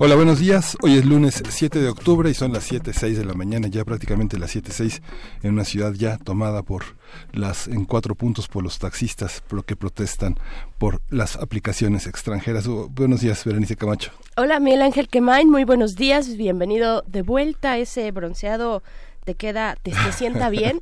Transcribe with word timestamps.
Hola, 0.00 0.14
buenos 0.14 0.38
días. 0.38 0.76
Hoy 0.80 0.96
es 0.96 1.04
lunes 1.04 1.42
7 1.48 1.80
de 1.80 1.88
octubre 1.88 2.30
y 2.30 2.34
son 2.34 2.52
las 2.52 2.70
7.06 2.70 3.14
de 3.14 3.24
la 3.24 3.34
mañana, 3.34 3.66
ya 3.66 3.84
prácticamente 3.84 4.38
las 4.38 4.54
7.06 4.54 5.02
en 5.42 5.54
una 5.54 5.64
ciudad 5.64 5.92
ya 5.92 6.18
tomada 6.18 6.62
por 6.62 6.84
las 7.32 7.66
en 7.66 7.84
cuatro 7.84 8.14
puntos 8.14 8.46
por 8.46 8.62
los 8.62 8.78
taxistas 8.78 9.42
que 9.66 9.74
protestan 9.74 10.36
por 10.78 11.02
las 11.10 11.34
aplicaciones 11.34 12.06
extranjeras. 12.06 12.68
Oh, 12.68 12.88
buenos 12.88 13.22
días, 13.22 13.44
Berenice 13.44 13.74
Camacho. 13.74 14.12
Hola, 14.36 14.60
Miguel 14.60 14.82
Ángel 14.82 15.08
Quemain, 15.08 15.50
muy 15.50 15.64
buenos 15.64 15.96
días. 15.96 16.36
Bienvenido 16.36 17.02
de 17.08 17.22
vuelta 17.22 17.72
a 17.72 17.78
ese 17.78 18.08
bronceado 18.12 18.84
te 19.28 19.34
queda, 19.34 19.76
te, 19.82 19.92
sienta 20.12 20.48
bien, 20.58 20.80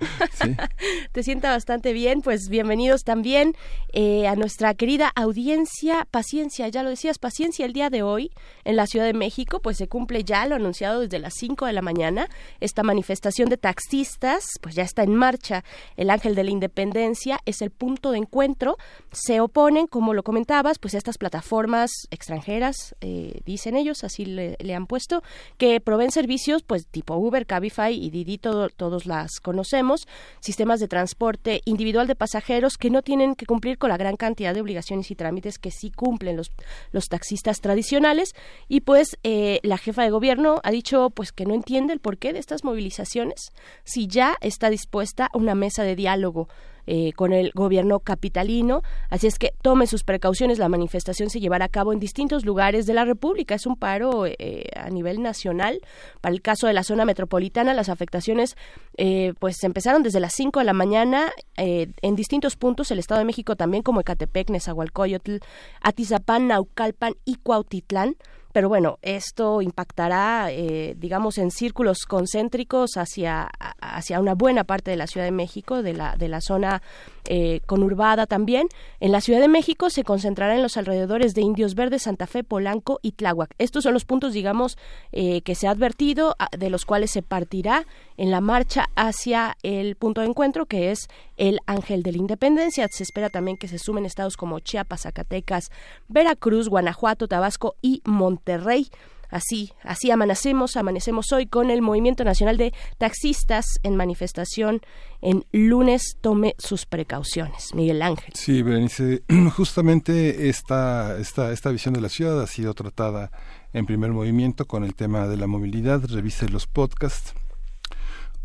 te 1.13 1.25
sienta 1.25 1.51
bastante 1.51 1.93
bien, 1.93 2.23
pues 2.23 2.49
bienvenidos 2.49 3.03
también 3.03 3.57
eh, 3.93 4.29
a 4.29 4.37
nuestra 4.37 4.73
querida 4.75 5.11
audiencia, 5.17 6.07
paciencia, 6.13 6.69
ya 6.69 6.85
lo 6.85 6.91
decías, 6.91 7.19
paciencia 7.19 7.67
el 7.67 7.73
día 7.73 7.91
de 7.91 8.05
hoy 8.05 8.31
en 8.63 8.77
la 8.77 8.87
Ciudad 8.87 9.05
de 9.05 9.15
México, 9.15 9.59
pues 9.59 9.79
se 9.79 9.89
cumple 9.89 10.23
ya 10.23 10.47
lo 10.47 10.55
anunciado 10.55 11.01
desde 11.01 11.19
las 11.19 11.35
5 11.35 11.67
de 11.67 11.73
la 11.73 11.83
mañana, 11.83 12.29
esta 12.61 12.85
manifestación 12.85 13.49
de 13.49 13.57
taxistas, 13.57 14.45
pues 14.61 14.77
ya 14.77 14.85
está 14.85 15.03
en 15.03 15.17
marcha, 15.17 15.65
el 15.97 16.09
Ángel 16.09 16.37
de 16.37 16.45
la 16.45 16.51
Independencia 16.53 17.41
es 17.47 17.63
el 17.63 17.73
punto 17.73 18.13
de 18.13 18.19
encuentro, 18.19 18.77
se 19.11 19.41
oponen, 19.41 19.89
como 19.89 20.15
lo 20.15 20.23
comentabas, 20.23 20.79
pues 20.79 20.95
a 20.95 20.99
estas 20.99 21.19
plataformas 21.19 21.91
extranjeras, 22.13 22.95
eh, 23.01 23.41
dicen 23.45 23.75
ellos, 23.75 24.05
así 24.05 24.25
le, 24.25 24.57
le 24.61 24.77
han 24.77 24.87
puesto, 24.87 25.25
que 25.59 25.81
proveen 25.81 26.13
servicios 26.13 26.63
pues 26.63 26.87
tipo 26.87 27.17
Uber, 27.17 27.45
Cabify 27.45 27.93
y 27.93 28.11
Didi 28.11 28.36
todos 28.39 29.07
las 29.07 29.41
conocemos, 29.41 30.07
sistemas 30.41 30.81
de 30.81 30.89
transporte 30.89 31.63
individual 31.65 32.07
de 32.07 32.15
pasajeros 32.15 32.77
que 32.77 32.91
no 32.91 33.03
tienen 33.03 33.35
que 33.35 33.47
cumplir 33.47 33.79
con 33.79 33.91
la 33.91 33.97
gran 33.97 34.17
cantidad 34.17 34.55
de 34.55 34.61
obligaciones 34.61 35.11
y 35.11 35.15
trámites 35.15 35.59
que 35.59 35.71
sí 35.71 35.91
cumplen 35.91 36.37
los, 36.37 36.51
los 36.93 37.09
taxistas 37.09 37.61
tradicionales. 37.61 38.35
Y 38.69 38.81
pues 38.81 39.19
eh, 39.23 39.61
la 39.63 39.79
jefa 39.79 40.03
de 40.03 40.11
gobierno 40.11 40.61
ha 40.63 40.71
dicho 40.71 41.11
pues 41.11 41.33
que 41.33 41.47
no 41.47 41.55
entiende 41.55 41.93
el 41.93 42.01
porqué 42.01 42.33
de 42.33 42.39
estas 42.39 42.65
movilizaciones 42.65 43.53
si 43.85 44.07
ya 44.07 44.37
está 44.41 44.71
dispuesta 44.71 45.31
una 45.35 45.55
mesa 45.55 45.83
de 45.83 45.97
diálogo 45.97 46.49
eh, 46.87 47.13
con 47.15 47.33
el 47.33 47.51
gobierno 47.55 48.01
capitalino. 48.01 48.83
Así 49.11 49.27
es 49.27 49.39
que 49.39 49.53
tome 49.63 49.87
sus 49.87 50.05
precauciones. 50.05 50.59
La 50.59 50.69
manifestación 50.69 51.31
se 51.31 51.41
llevará 51.41 51.67
a 51.67 51.69
cabo 51.69 51.93
en 51.93 51.99
distintos 51.99 52.45
lugares 52.45 52.87
de 52.87 52.95
la 52.95 53.05
República. 53.05 53.55
Es 53.55 53.67
un 53.67 53.77
paro 53.77 54.27
eh, 54.27 54.67
a 54.77 54.89
nivel 54.91 55.23
nacional. 55.23 55.81
Para 56.21 56.35
el 56.35 56.43
caso 56.43 56.67
de 56.67 56.73
la 56.73 56.85
zona 56.85 57.05
metropolitana, 57.05 57.75
las 57.75 57.89
afectaciones 57.89 58.57
eh, 58.97 59.35
pues 59.39 59.63
empezaron 59.65 60.03
desde 60.03 60.21
las 60.21 60.35
5 60.35 60.61
de 60.61 60.65
la 60.65 60.73
mañana 60.73 61.33
en 61.57 62.17
distintos 62.17 62.57
puntos. 62.57 62.91
El 62.91 62.99
Estado 62.99 63.19
de 63.19 63.25
México 63.25 63.57
también 63.57 63.83
como 63.83 64.01
Ecatepec, 64.01 64.51
Nezahualcóyotl, 64.51 65.39
Atizapán, 65.81 66.49
Naucalpan 66.49 67.15
y 67.25 67.37
Cuautitlán 67.37 68.17
pero 68.57 68.71
bueno, 68.71 68.99
esto 69.03 69.61
impactará, 69.61 70.51
eh, 70.51 70.95
digamos, 70.97 71.37
en 71.37 71.51
círculos 71.51 72.07
concéntricos 72.09 72.97
hacia, 72.97 73.51
hacia 73.83 74.19
una 74.19 74.33
buena 74.33 74.65
parte 74.65 74.91
de 74.91 74.97
la 74.97 75.07
Ciudad 75.07 75.27
de 75.27 75.31
México, 75.31 75.83
de 75.83 75.93
la, 75.93 76.17
de 76.17 76.29
la 76.29 76.41
zona 76.41 76.81
eh, 77.29 77.61
conurbada 77.67 78.27
también. 78.27 78.69
En 79.01 79.13
la 79.13 79.21
Ciudad 79.21 79.41
de 79.41 79.49
México 79.49 79.91
se 79.91 80.05
concentrará 80.05 80.55
en 80.55 80.63
los 80.63 80.77
alrededores 80.77 81.35
de 81.35 81.43
Indios 81.43 81.75
Verdes, 81.75 82.03
Santa 82.03 82.27
Fe, 82.27 82.45
Polanco 82.45 82.99
y 83.03 83.13
Tláhuac. 83.13 83.55
Estos 83.59 83.85
son 83.85 83.95
los 83.95 84.05
puntos, 84.05 84.33
digamos, 84.33 84.79
eh, 85.13 85.43
que 85.43 85.55
se 85.55 85.67
ha 85.67 85.71
advertido, 85.71 86.37
de 86.57 86.71
los 86.71 86.85
cuales 86.85 87.11
se 87.11 87.23
partirá 87.23 87.87
en 88.17 88.31
la 88.31 88.41
marcha 88.41 88.89
hacia 88.95 89.57
el 89.63 89.97
punto 89.97 90.21
de 90.21 90.29
encuentro, 90.29 90.67
que 90.67 90.91
es 90.91 91.09
el 91.37 91.61
Ángel 91.67 92.03
de 92.03 92.13
la 92.13 92.19
Independencia. 92.19 92.89
Se 92.91 93.03
espera 93.03 93.31
también 93.31 93.57
que 93.57 93.69
se 93.69 93.79
sumen 93.79 94.07
estados 94.07 94.37
como 94.37 94.61
Chiapas, 94.61 95.03
Zacatecas, 95.03 95.71
Veracruz, 96.09 96.69
Guanajuato, 96.69 97.29
Tabasco 97.29 97.75
y 97.83 98.03
Monterrey. 98.05 98.89
Así, 99.31 99.73
así 99.83 100.11
amanecemos, 100.11 100.77
amanecemos 100.77 101.33
hoy 101.33 101.47
con 101.47 101.71
el 101.71 101.83
Movimiento 101.83 102.25
Nacional 102.25 102.57
de 102.57 102.73
Taxistas 102.99 103.67
en 103.83 103.97
manifestación 103.97 104.81
en 105.21 105.45
lunes. 105.53 106.17
Tome 106.21 106.55
sus 106.59 106.87
precauciones. 106.87 107.75
Miguel 107.75 108.03
Ángel. 108.03 108.33
Sí, 108.35 108.63
Berenice, 108.63 109.23
justamente 109.57 110.49
esta, 110.49 111.19
esta, 111.19 111.53
esta 111.53 111.71
visión 111.71 111.95
de 111.95 112.01
la 112.01 112.09
ciudad 112.09 112.41
ha 112.41 112.47
sido 112.47 112.75
tratada 112.75 113.31
en 113.73 113.87
primer 113.87 114.13
movimiento 114.13 114.67
con 114.67 114.85
el 114.85 114.95
tema 114.95 115.27
de 115.29 115.37
la 115.37 115.47
movilidad. 115.47 116.03
Revise 116.05 116.49
los 116.49 116.67
podcasts 116.67 117.35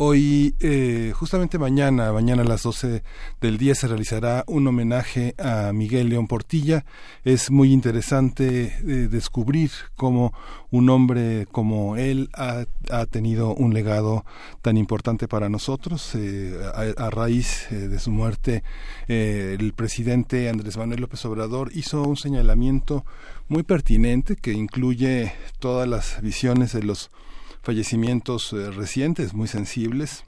Hoy, 0.03 0.55
eh, 0.61 1.13
justamente 1.15 1.59
mañana, 1.59 2.11
mañana 2.11 2.41
a 2.41 2.45
las 2.45 2.63
12 2.63 3.03
del 3.39 3.59
día 3.59 3.75
se 3.75 3.87
realizará 3.87 4.43
un 4.47 4.65
homenaje 4.65 5.35
a 5.37 5.71
Miguel 5.73 6.09
León 6.09 6.25
Portilla. 6.25 6.85
Es 7.23 7.51
muy 7.51 7.71
interesante 7.71 8.73
eh, 8.79 9.07
descubrir 9.11 9.69
cómo 9.95 10.33
un 10.71 10.89
hombre 10.89 11.45
como 11.51 11.97
él 11.97 12.31
ha, 12.33 12.65
tenido 13.11 13.53
un 13.53 13.75
legado 13.75 14.25
tan 14.63 14.75
importante 14.75 15.27
para 15.27 15.49
nosotros. 15.49 16.15
Eh, 16.15 16.59
a, 16.97 17.11
raíz 17.11 17.67
de 17.69 17.99
su 17.99 18.09
muerte, 18.09 18.63
el 19.07 19.71
presidente 19.73 20.49
Andrés 20.49 20.77
Manuel 20.77 21.01
López 21.01 21.23
Obrador 21.25 21.69
hizo 21.75 22.01
un 22.01 22.17
señalamiento 22.17 23.05
muy 23.49 23.61
pertinente 23.61 24.35
que 24.35 24.53
incluye 24.53 25.31
todas 25.59 25.87
las 25.87 26.19
visiones 26.23 26.73
de 26.73 26.81
los 26.81 27.11
fallecimientos 27.61 28.53
eh, 28.53 28.71
recientes 28.71 29.33
muy 29.33 29.47
sensibles 29.47 30.23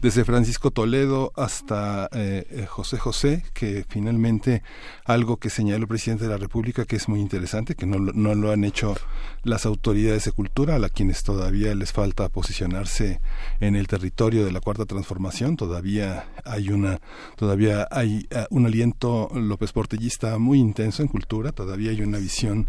desde 0.00 0.24
Francisco 0.24 0.70
Toledo 0.70 1.32
hasta 1.34 2.08
eh, 2.12 2.46
eh, 2.50 2.66
José 2.66 2.98
José, 2.98 3.44
que 3.52 3.84
finalmente 3.88 4.62
algo 5.04 5.38
que 5.38 5.50
señaló 5.50 5.82
el 5.82 5.88
presidente 5.88 6.24
de 6.24 6.30
la 6.30 6.36
República 6.36 6.84
que 6.84 6.96
es 6.96 7.08
muy 7.08 7.20
interesante, 7.20 7.74
que 7.74 7.86
no, 7.86 7.98
no 7.98 8.34
lo 8.34 8.52
han 8.52 8.62
hecho 8.62 8.94
las 9.42 9.66
autoridades 9.66 10.24
de 10.24 10.32
cultura, 10.32 10.76
a 10.76 10.88
quienes 10.88 11.24
todavía 11.24 11.74
les 11.74 11.92
falta 11.92 12.28
posicionarse 12.28 13.20
en 13.60 13.74
el 13.74 13.88
territorio 13.88 14.44
de 14.44 14.52
la 14.52 14.60
cuarta 14.60 14.86
transformación, 14.86 15.56
todavía 15.56 16.28
hay 16.44 16.70
una, 16.70 17.00
todavía 17.36 17.88
hay 17.90 18.28
un 18.50 18.66
aliento 18.66 19.28
López 19.34 19.72
Portellista 19.72 20.38
muy 20.38 20.60
intenso 20.60 21.02
en 21.02 21.08
cultura, 21.08 21.50
todavía 21.50 21.90
hay 21.90 22.02
una 22.02 22.18
visión 22.18 22.68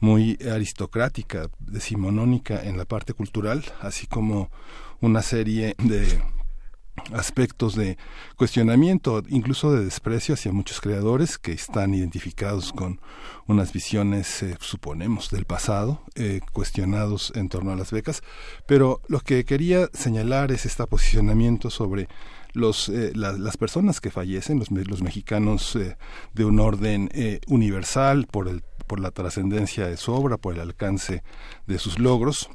muy 0.00 0.38
aristocrática, 0.50 1.50
decimonónica 1.58 2.62
en 2.62 2.78
la 2.78 2.86
parte 2.86 3.12
cultural, 3.12 3.64
así 3.80 4.06
como 4.06 4.50
una 5.00 5.22
serie 5.22 5.74
de 5.78 6.20
aspectos 7.12 7.74
de 7.74 7.98
cuestionamiento, 8.36 9.22
incluso 9.28 9.72
de 9.72 9.84
desprecio 9.84 10.34
hacia 10.34 10.52
muchos 10.52 10.80
creadores 10.80 11.38
que 11.38 11.52
están 11.52 11.94
identificados 11.94 12.72
con 12.72 13.00
unas 13.46 13.72
visiones, 13.72 14.42
eh, 14.42 14.56
suponemos, 14.60 15.30
del 15.30 15.44
pasado, 15.44 16.02
eh, 16.14 16.40
cuestionados 16.52 17.32
en 17.34 17.48
torno 17.48 17.72
a 17.72 17.76
las 17.76 17.90
becas. 17.90 18.22
Pero 18.66 19.00
lo 19.08 19.20
que 19.20 19.44
quería 19.44 19.88
señalar 19.92 20.52
es 20.52 20.66
este 20.66 20.86
posicionamiento 20.86 21.70
sobre 21.70 22.08
los, 22.52 22.88
eh, 22.88 23.12
las 23.14 23.56
personas 23.56 24.00
que 24.00 24.10
fallecen, 24.10 24.58
los, 24.58 24.70
los 24.70 25.02
mexicanos 25.02 25.78
de 26.34 26.44
un 26.44 26.58
orden 26.58 27.10
universal 27.46 28.26
por, 28.26 28.48
el, 28.48 28.62
por 28.86 29.00
la 29.00 29.10
trascendencia 29.10 29.86
de 29.86 29.96
su 29.96 30.12
obra, 30.12 30.36
por 30.36 30.54
el 30.54 30.60
alcance 30.60 31.22
de 31.66 31.78
sus 31.78 31.98
logros 31.98 32.50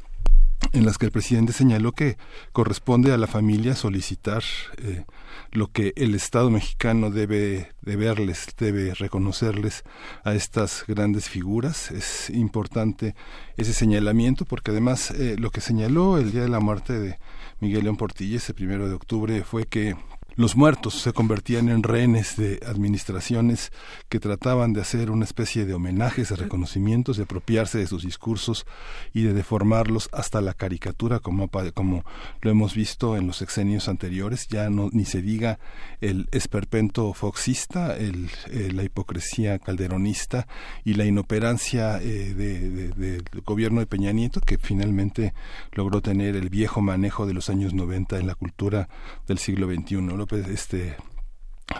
en 0.73 0.85
las 0.85 0.97
que 0.97 1.05
el 1.05 1.11
presidente 1.11 1.53
señaló 1.53 1.91
que 1.91 2.17
corresponde 2.51 3.11
a 3.11 3.17
la 3.17 3.27
familia 3.27 3.75
solicitar 3.75 4.43
eh, 4.77 5.05
lo 5.51 5.71
que 5.71 5.93
el 5.95 6.15
Estado 6.15 6.49
mexicano 6.49 7.11
debe 7.11 7.71
verles, 7.81 8.47
debe 8.57 8.93
reconocerles 8.93 9.83
a 10.23 10.33
estas 10.33 10.83
grandes 10.87 11.29
figuras. 11.29 11.91
Es 11.91 12.29
importante 12.29 13.15
ese 13.57 13.73
señalamiento 13.73 14.45
porque 14.45 14.71
además 14.71 15.11
eh, 15.11 15.35
lo 15.37 15.51
que 15.51 15.61
señaló 15.61 16.17
el 16.17 16.31
día 16.31 16.41
de 16.41 16.49
la 16.49 16.59
muerte 16.59 16.99
de 16.99 17.17
Miguel 17.59 17.83
León 17.83 17.97
Portilla, 17.97 18.37
ese 18.37 18.53
primero 18.53 18.87
de 18.87 18.95
octubre, 18.95 19.43
fue 19.43 19.65
que 19.65 19.95
los 20.35 20.57
muertos 20.57 20.95
se 20.95 21.13
convertían 21.13 21.69
en 21.69 21.81
rehenes 21.81 22.35
de 22.35 22.59
administraciones 22.65 23.71
que 24.09 24.19
trataban 24.19 24.73
de 24.73 24.81
hacer 24.81 25.09
una 25.09 25.23
especie 25.23 25.65
de 25.65 25.73
homenajes, 25.73 26.29
de 26.29 26.35
reconocimientos, 26.35 27.15
de 27.15 27.23
apropiarse 27.23 27.77
de 27.77 27.87
sus 27.87 28.03
discursos 28.03 28.65
y 29.13 29.23
de 29.23 29.33
deformarlos 29.33 30.09
hasta 30.11 30.41
la 30.41 30.53
caricatura, 30.53 31.19
como, 31.19 31.49
como 31.73 32.03
lo 32.41 32.51
hemos 32.51 32.75
visto 32.75 33.15
en 33.15 33.27
los 33.27 33.37
sexenios 33.37 33.87
anteriores. 33.87 34.47
Ya 34.49 34.69
no 34.69 34.89
ni 34.91 35.05
se 35.05 35.21
diga 35.21 35.57
el 36.01 36.27
esperpento 36.31 37.13
foxista, 37.13 37.95
el, 37.95 38.29
eh, 38.51 38.71
la 38.73 38.83
hipocresía 38.83 39.59
calderonista 39.59 40.47
y 40.83 40.95
la 40.95 41.05
inoperancia 41.05 42.01
eh, 42.01 42.33
del 42.33 43.23
gobierno 43.45 43.79
de 43.79 43.87
Peña 43.87 44.11
Nieto, 44.11 44.41
que 44.41 44.57
finalmente 44.57 45.33
logró 45.71 46.01
tener 46.01 46.35
el 46.35 46.49
viejo 46.49 46.81
manejo 46.81 47.25
de 47.25 47.33
los 47.33 47.49
años 47.49 47.73
90 47.73 48.19
en 48.19 48.27
la 48.27 48.35
cultura 48.35 48.89
del 49.27 49.37
siglo 49.37 49.67
XXI 49.73 50.24
este 50.33 50.95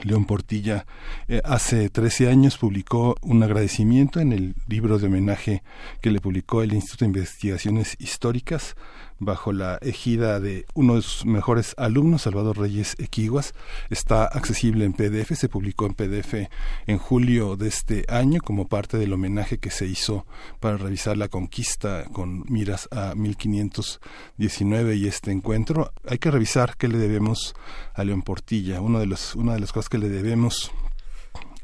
León 0.04 0.26
Portilla 0.26 0.86
eh, 1.28 1.42
hace 1.44 1.90
13 1.90 2.30
años 2.30 2.58
publicó 2.58 3.16
un 3.22 3.44
agradecimiento 3.44 4.20
en 4.20 4.34
el 4.34 4.56
libro 4.68 4.98
de 4.98 5.08
homenaje 5.08 5.64
que 6.02 6.12
le 6.12 6.22
publicó 6.22 6.62
el 6.62 6.74
Instituto 6.74 7.06
de 7.06 7.10
Investigaciones 7.10 7.96
Históricas 8.00 8.76
bajo 9.20 9.54
la 9.54 9.78
ejida 9.82 10.40
de 10.40 10.66
uno 10.74 10.96
de 10.96 11.02
sus 11.02 11.26
mejores 11.26 11.74
alumnos, 11.78 12.24
Salvador 12.24 12.58
Reyes 12.58 12.96
Equiguas. 13.00 13.54
Está 13.90 14.26
accesible 14.26 14.86
en 14.86 14.94
PDF, 14.94 15.36
se 15.36 15.50
publicó 15.50 15.86
en 15.86 15.94
PDF 15.94 16.50
en 16.88 16.98
julio 16.98 17.56
de 17.56 17.68
este 17.68 18.06
año 18.10 18.42
como 18.42 18.68
parte 18.68 18.98
del 18.98 19.14
homenaje 19.14 19.58
que 19.58 19.72
se 19.72 19.86
hizo 19.86 20.26
para 20.60 20.78
revisar 20.78 21.18
la 21.18 21.28
conquista 21.28 22.06
con 22.12 22.44
miras 22.50 22.88
a 22.92 23.16
1519 23.16 24.96
y 24.96 25.08
este 25.08 25.32
encuentro. 25.32 25.94
Hay 26.08 26.18
que 26.18 26.32
revisar 26.32 26.76
qué 26.78 26.88
le 26.88 26.98
debemos 26.98 27.56
a 27.94 28.04
León 28.04 28.22
Portilla. 28.22 28.82
Uno 28.82 29.00
de 29.00 29.06
los, 29.06 29.36
una 29.36 29.54
de 29.54 29.60
las 29.60 29.72
cosas 29.72 29.90
que 29.90 29.98
le 29.98 30.10
debemos 30.10 30.72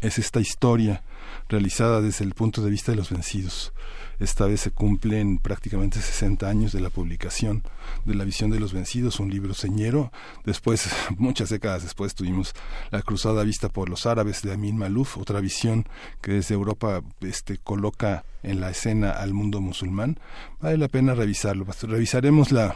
es 0.02 0.20
esta 0.20 0.40
historia 0.40 1.04
realizada 1.48 2.02
desde 2.02 2.26
el 2.26 2.34
punto 2.34 2.62
de 2.62 2.70
vista 2.70 2.92
de 2.92 2.98
los 2.98 3.10
vencidos 3.10 3.74
esta 4.22 4.46
vez 4.46 4.62
se 4.62 4.70
cumplen 4.70 5.40
prácticamente 5.40 6.00
60 6.00 6.48
años 6.48 6.72
de 6.72 6.80
la 6.80 6.92
publicación 6.92 7.64
de 8.06 8.14
La 8.14 8.24
visión 8.24 8.52
de 8.52 8.60
los 8.60 8.72
vencidos, 8.72 9.20
un 9.20 9.32
libro 9.32 9.56
señero. 9.56 10.12
Después, 10.46 10.88
muchas 11.18 11.50
décadas 11.50 11.82
después, 11.82 12.14
tuvimos 12.14 12.54
La 12.92 13.02
cruzada 13.02 13.44
vista 13.44 13.70
por 13.70 13.90
los 13.90 14.06
árabes 14.06 14.44
de 14.44 14.54
Amin 14.54 14.78
Malouf, 14.78 15.18
otra 15.18 15.40
visión 15.40 15.88
que 16.22 16.34
desde 16.34 16.54
Europa 16.54 17.02
este, 17.22 17.58
coloca 17.58 18.24
en 18.44 18.62
la 18.62 18.70
escena 18.70 19.10
al 19.10 19.34
mundo 19.34 19.60
musulmán. 19.60 20.20
Vale 20.60 20.78
la 20.78 20.88
pena 20.88 21.16
revisarlo. 21.16 21.66
Revisaremos 21.82 22.52
la 22.52 22.76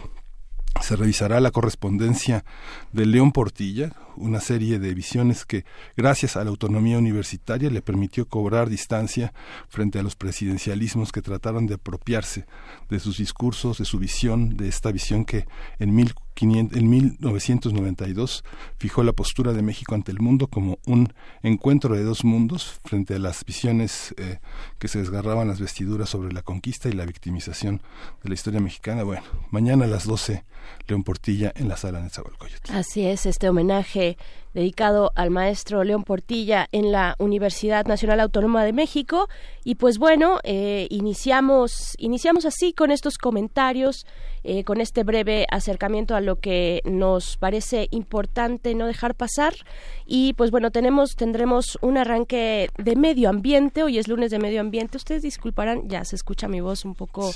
se 0.81 0.95
revisará 0.95 1.39
la 1.39 1.51
correspondencia 1.51 2.43
de 2.91 3.05
León 3.05 3.31
Portilla, 3.31 3.93
una 4.17 4.39
serie 4.39 4.79
de 4.79 4.93
visiones 4.93 5.45
que, 5.45 5.65
gracias 5.95 6.35
a 6.35 6.43
la 6.43 6.49
autonomía 6.49 6.97
universitaria, 6.97 7.69
le 7.69 7.81
permitió 7.81 8.27
cobrar 8.27 8.69
distancia 8.69 9.33
frente 9.67 9.99
a 9.99 10.03
los 10.03 10.15
presidencialismos 10.15 11.11
que 11.11 11.21
trataron 11.21 11.67
de 11.67 11.75
apropiarse 11.75 12.45
de 12.89 12.99
sus 12.99 13.17
discursos, 13.17 13.77
de 13.77 13.85
su 13.85 13.99
visión, 13.99 14.57
de 14.57 14.67
esta 14.67 14.91
visión 14.91 15.25
que 15.25 15.45
en, 15.79 15.95
mil, 15.95 16.13
en 16.41 16.89
1992 16.89 18.43
fijó 18.77 19.03
la 19.03 19.13
postura 19.13 19.53
de 19.53 19.61
México 19.61 19.95
ante 19.95 20.11
el 20.11 20.19
mundo 20.19 20.47
como 20.47 20.79
un 20.85 21.13
encuentro 21.43 21.95
de 21.95 22.03
dos 22.03 22.23
mundos 22.23 22.79
frente 22.83 23.15
a 23.15 23.19
las 23.19 23.45
visiones 23.45 24.13
eh, 24.17 24.39
que 24.79 24.87
se 24.87 24.99
desgarraban 24.99 25.47
las 25.47 25.59
vestiduras 25.59 26.09
sobre 26.09 26.33
la 26.33 26.41
conquista 26.41 26.89
y 26.89 26.93
la 26.93 27.05
victimización 27.05 27.81
de 28.23 28.29
la 28.29 28.35
historia 28.35 28.59
mexicana. 28.59 29.03
Bueno, 29.03 29.23
mañana 29.51 29.85
a 29.85 29.87
las 29.87 30.05
12, 30.05 30.43
León 30.87 31.03
Portilla 31.03 31.51
en 31.55 31.67
la 31.67 31.77
sala 31.77 31.99
de 31.99 32.05
Nezahualcóyotl. 32.05 32.71
Así 32.71 33.05
es, 33.05 33.25
este 33.25 33.49
homenaje 33.49 34.04
dedicado 34.55 35.11
al 35.15 35.31
maestro 35.31 35.83
León 35.83 36.03
Portilla 36.03 36.67
en 36.71 36.91
la 36.91 37.15
Universidad 37.19 37.85
Nacional 37.85 38.21
Autónoma 38.21 38.63
de 38.63 38.71
México. 38.71 39.27
Y 39.65 39.75
pues 39.75 39.97
bueno, 39.97 40.39
eh, 40.43 40.87
iniciamos, 40.89 41.93
iniciamos 41.97 42.45
así 42.45 42.71
con 42.71 42.89
estos 42.89 43.17
comentarios, 43.17 44.07
eh, 44.45 44.63
con 44.63 44.79
este 44.79 45.03
breve 45.03 45.45
acercamiento 45.51 46.15
a 46.15 46.21
lo 46.21 46.37
que 46.37 46.81
nos 46.85 47.35
parece 47.35 47.89
importante 47.91 48.73
no 48.75 48.87
dejar 48.87 49.13
pasar. 49.13 49.53
Y 50.05 50.33
pues 50.33 50.51
bueno, 50.51 50.71
tenemos, 50.71 51.17
tendremos 51.17 51.77
un 51.81 51.97
arranque 51.97 52.69
de 52.77 52.95
medio 52.95 53.29
ambiente. 53.29 53.83
Hoy 53.83 53.97
es 53.97 54.07
lunes 54.07 54.31
de 54.31 54.39
medio 54.39 54.61
ambiente. 54.61 54.95
Ustedes 54.95 55.21
disculparán, 55.21 55.89
ya 55.89 56.05
se 56.05 56.15
escucha 56.15 56.47
mi 56.47 56.61
voz 56.61 56.85
un 56.85 56.95
poco, 56.95 57.29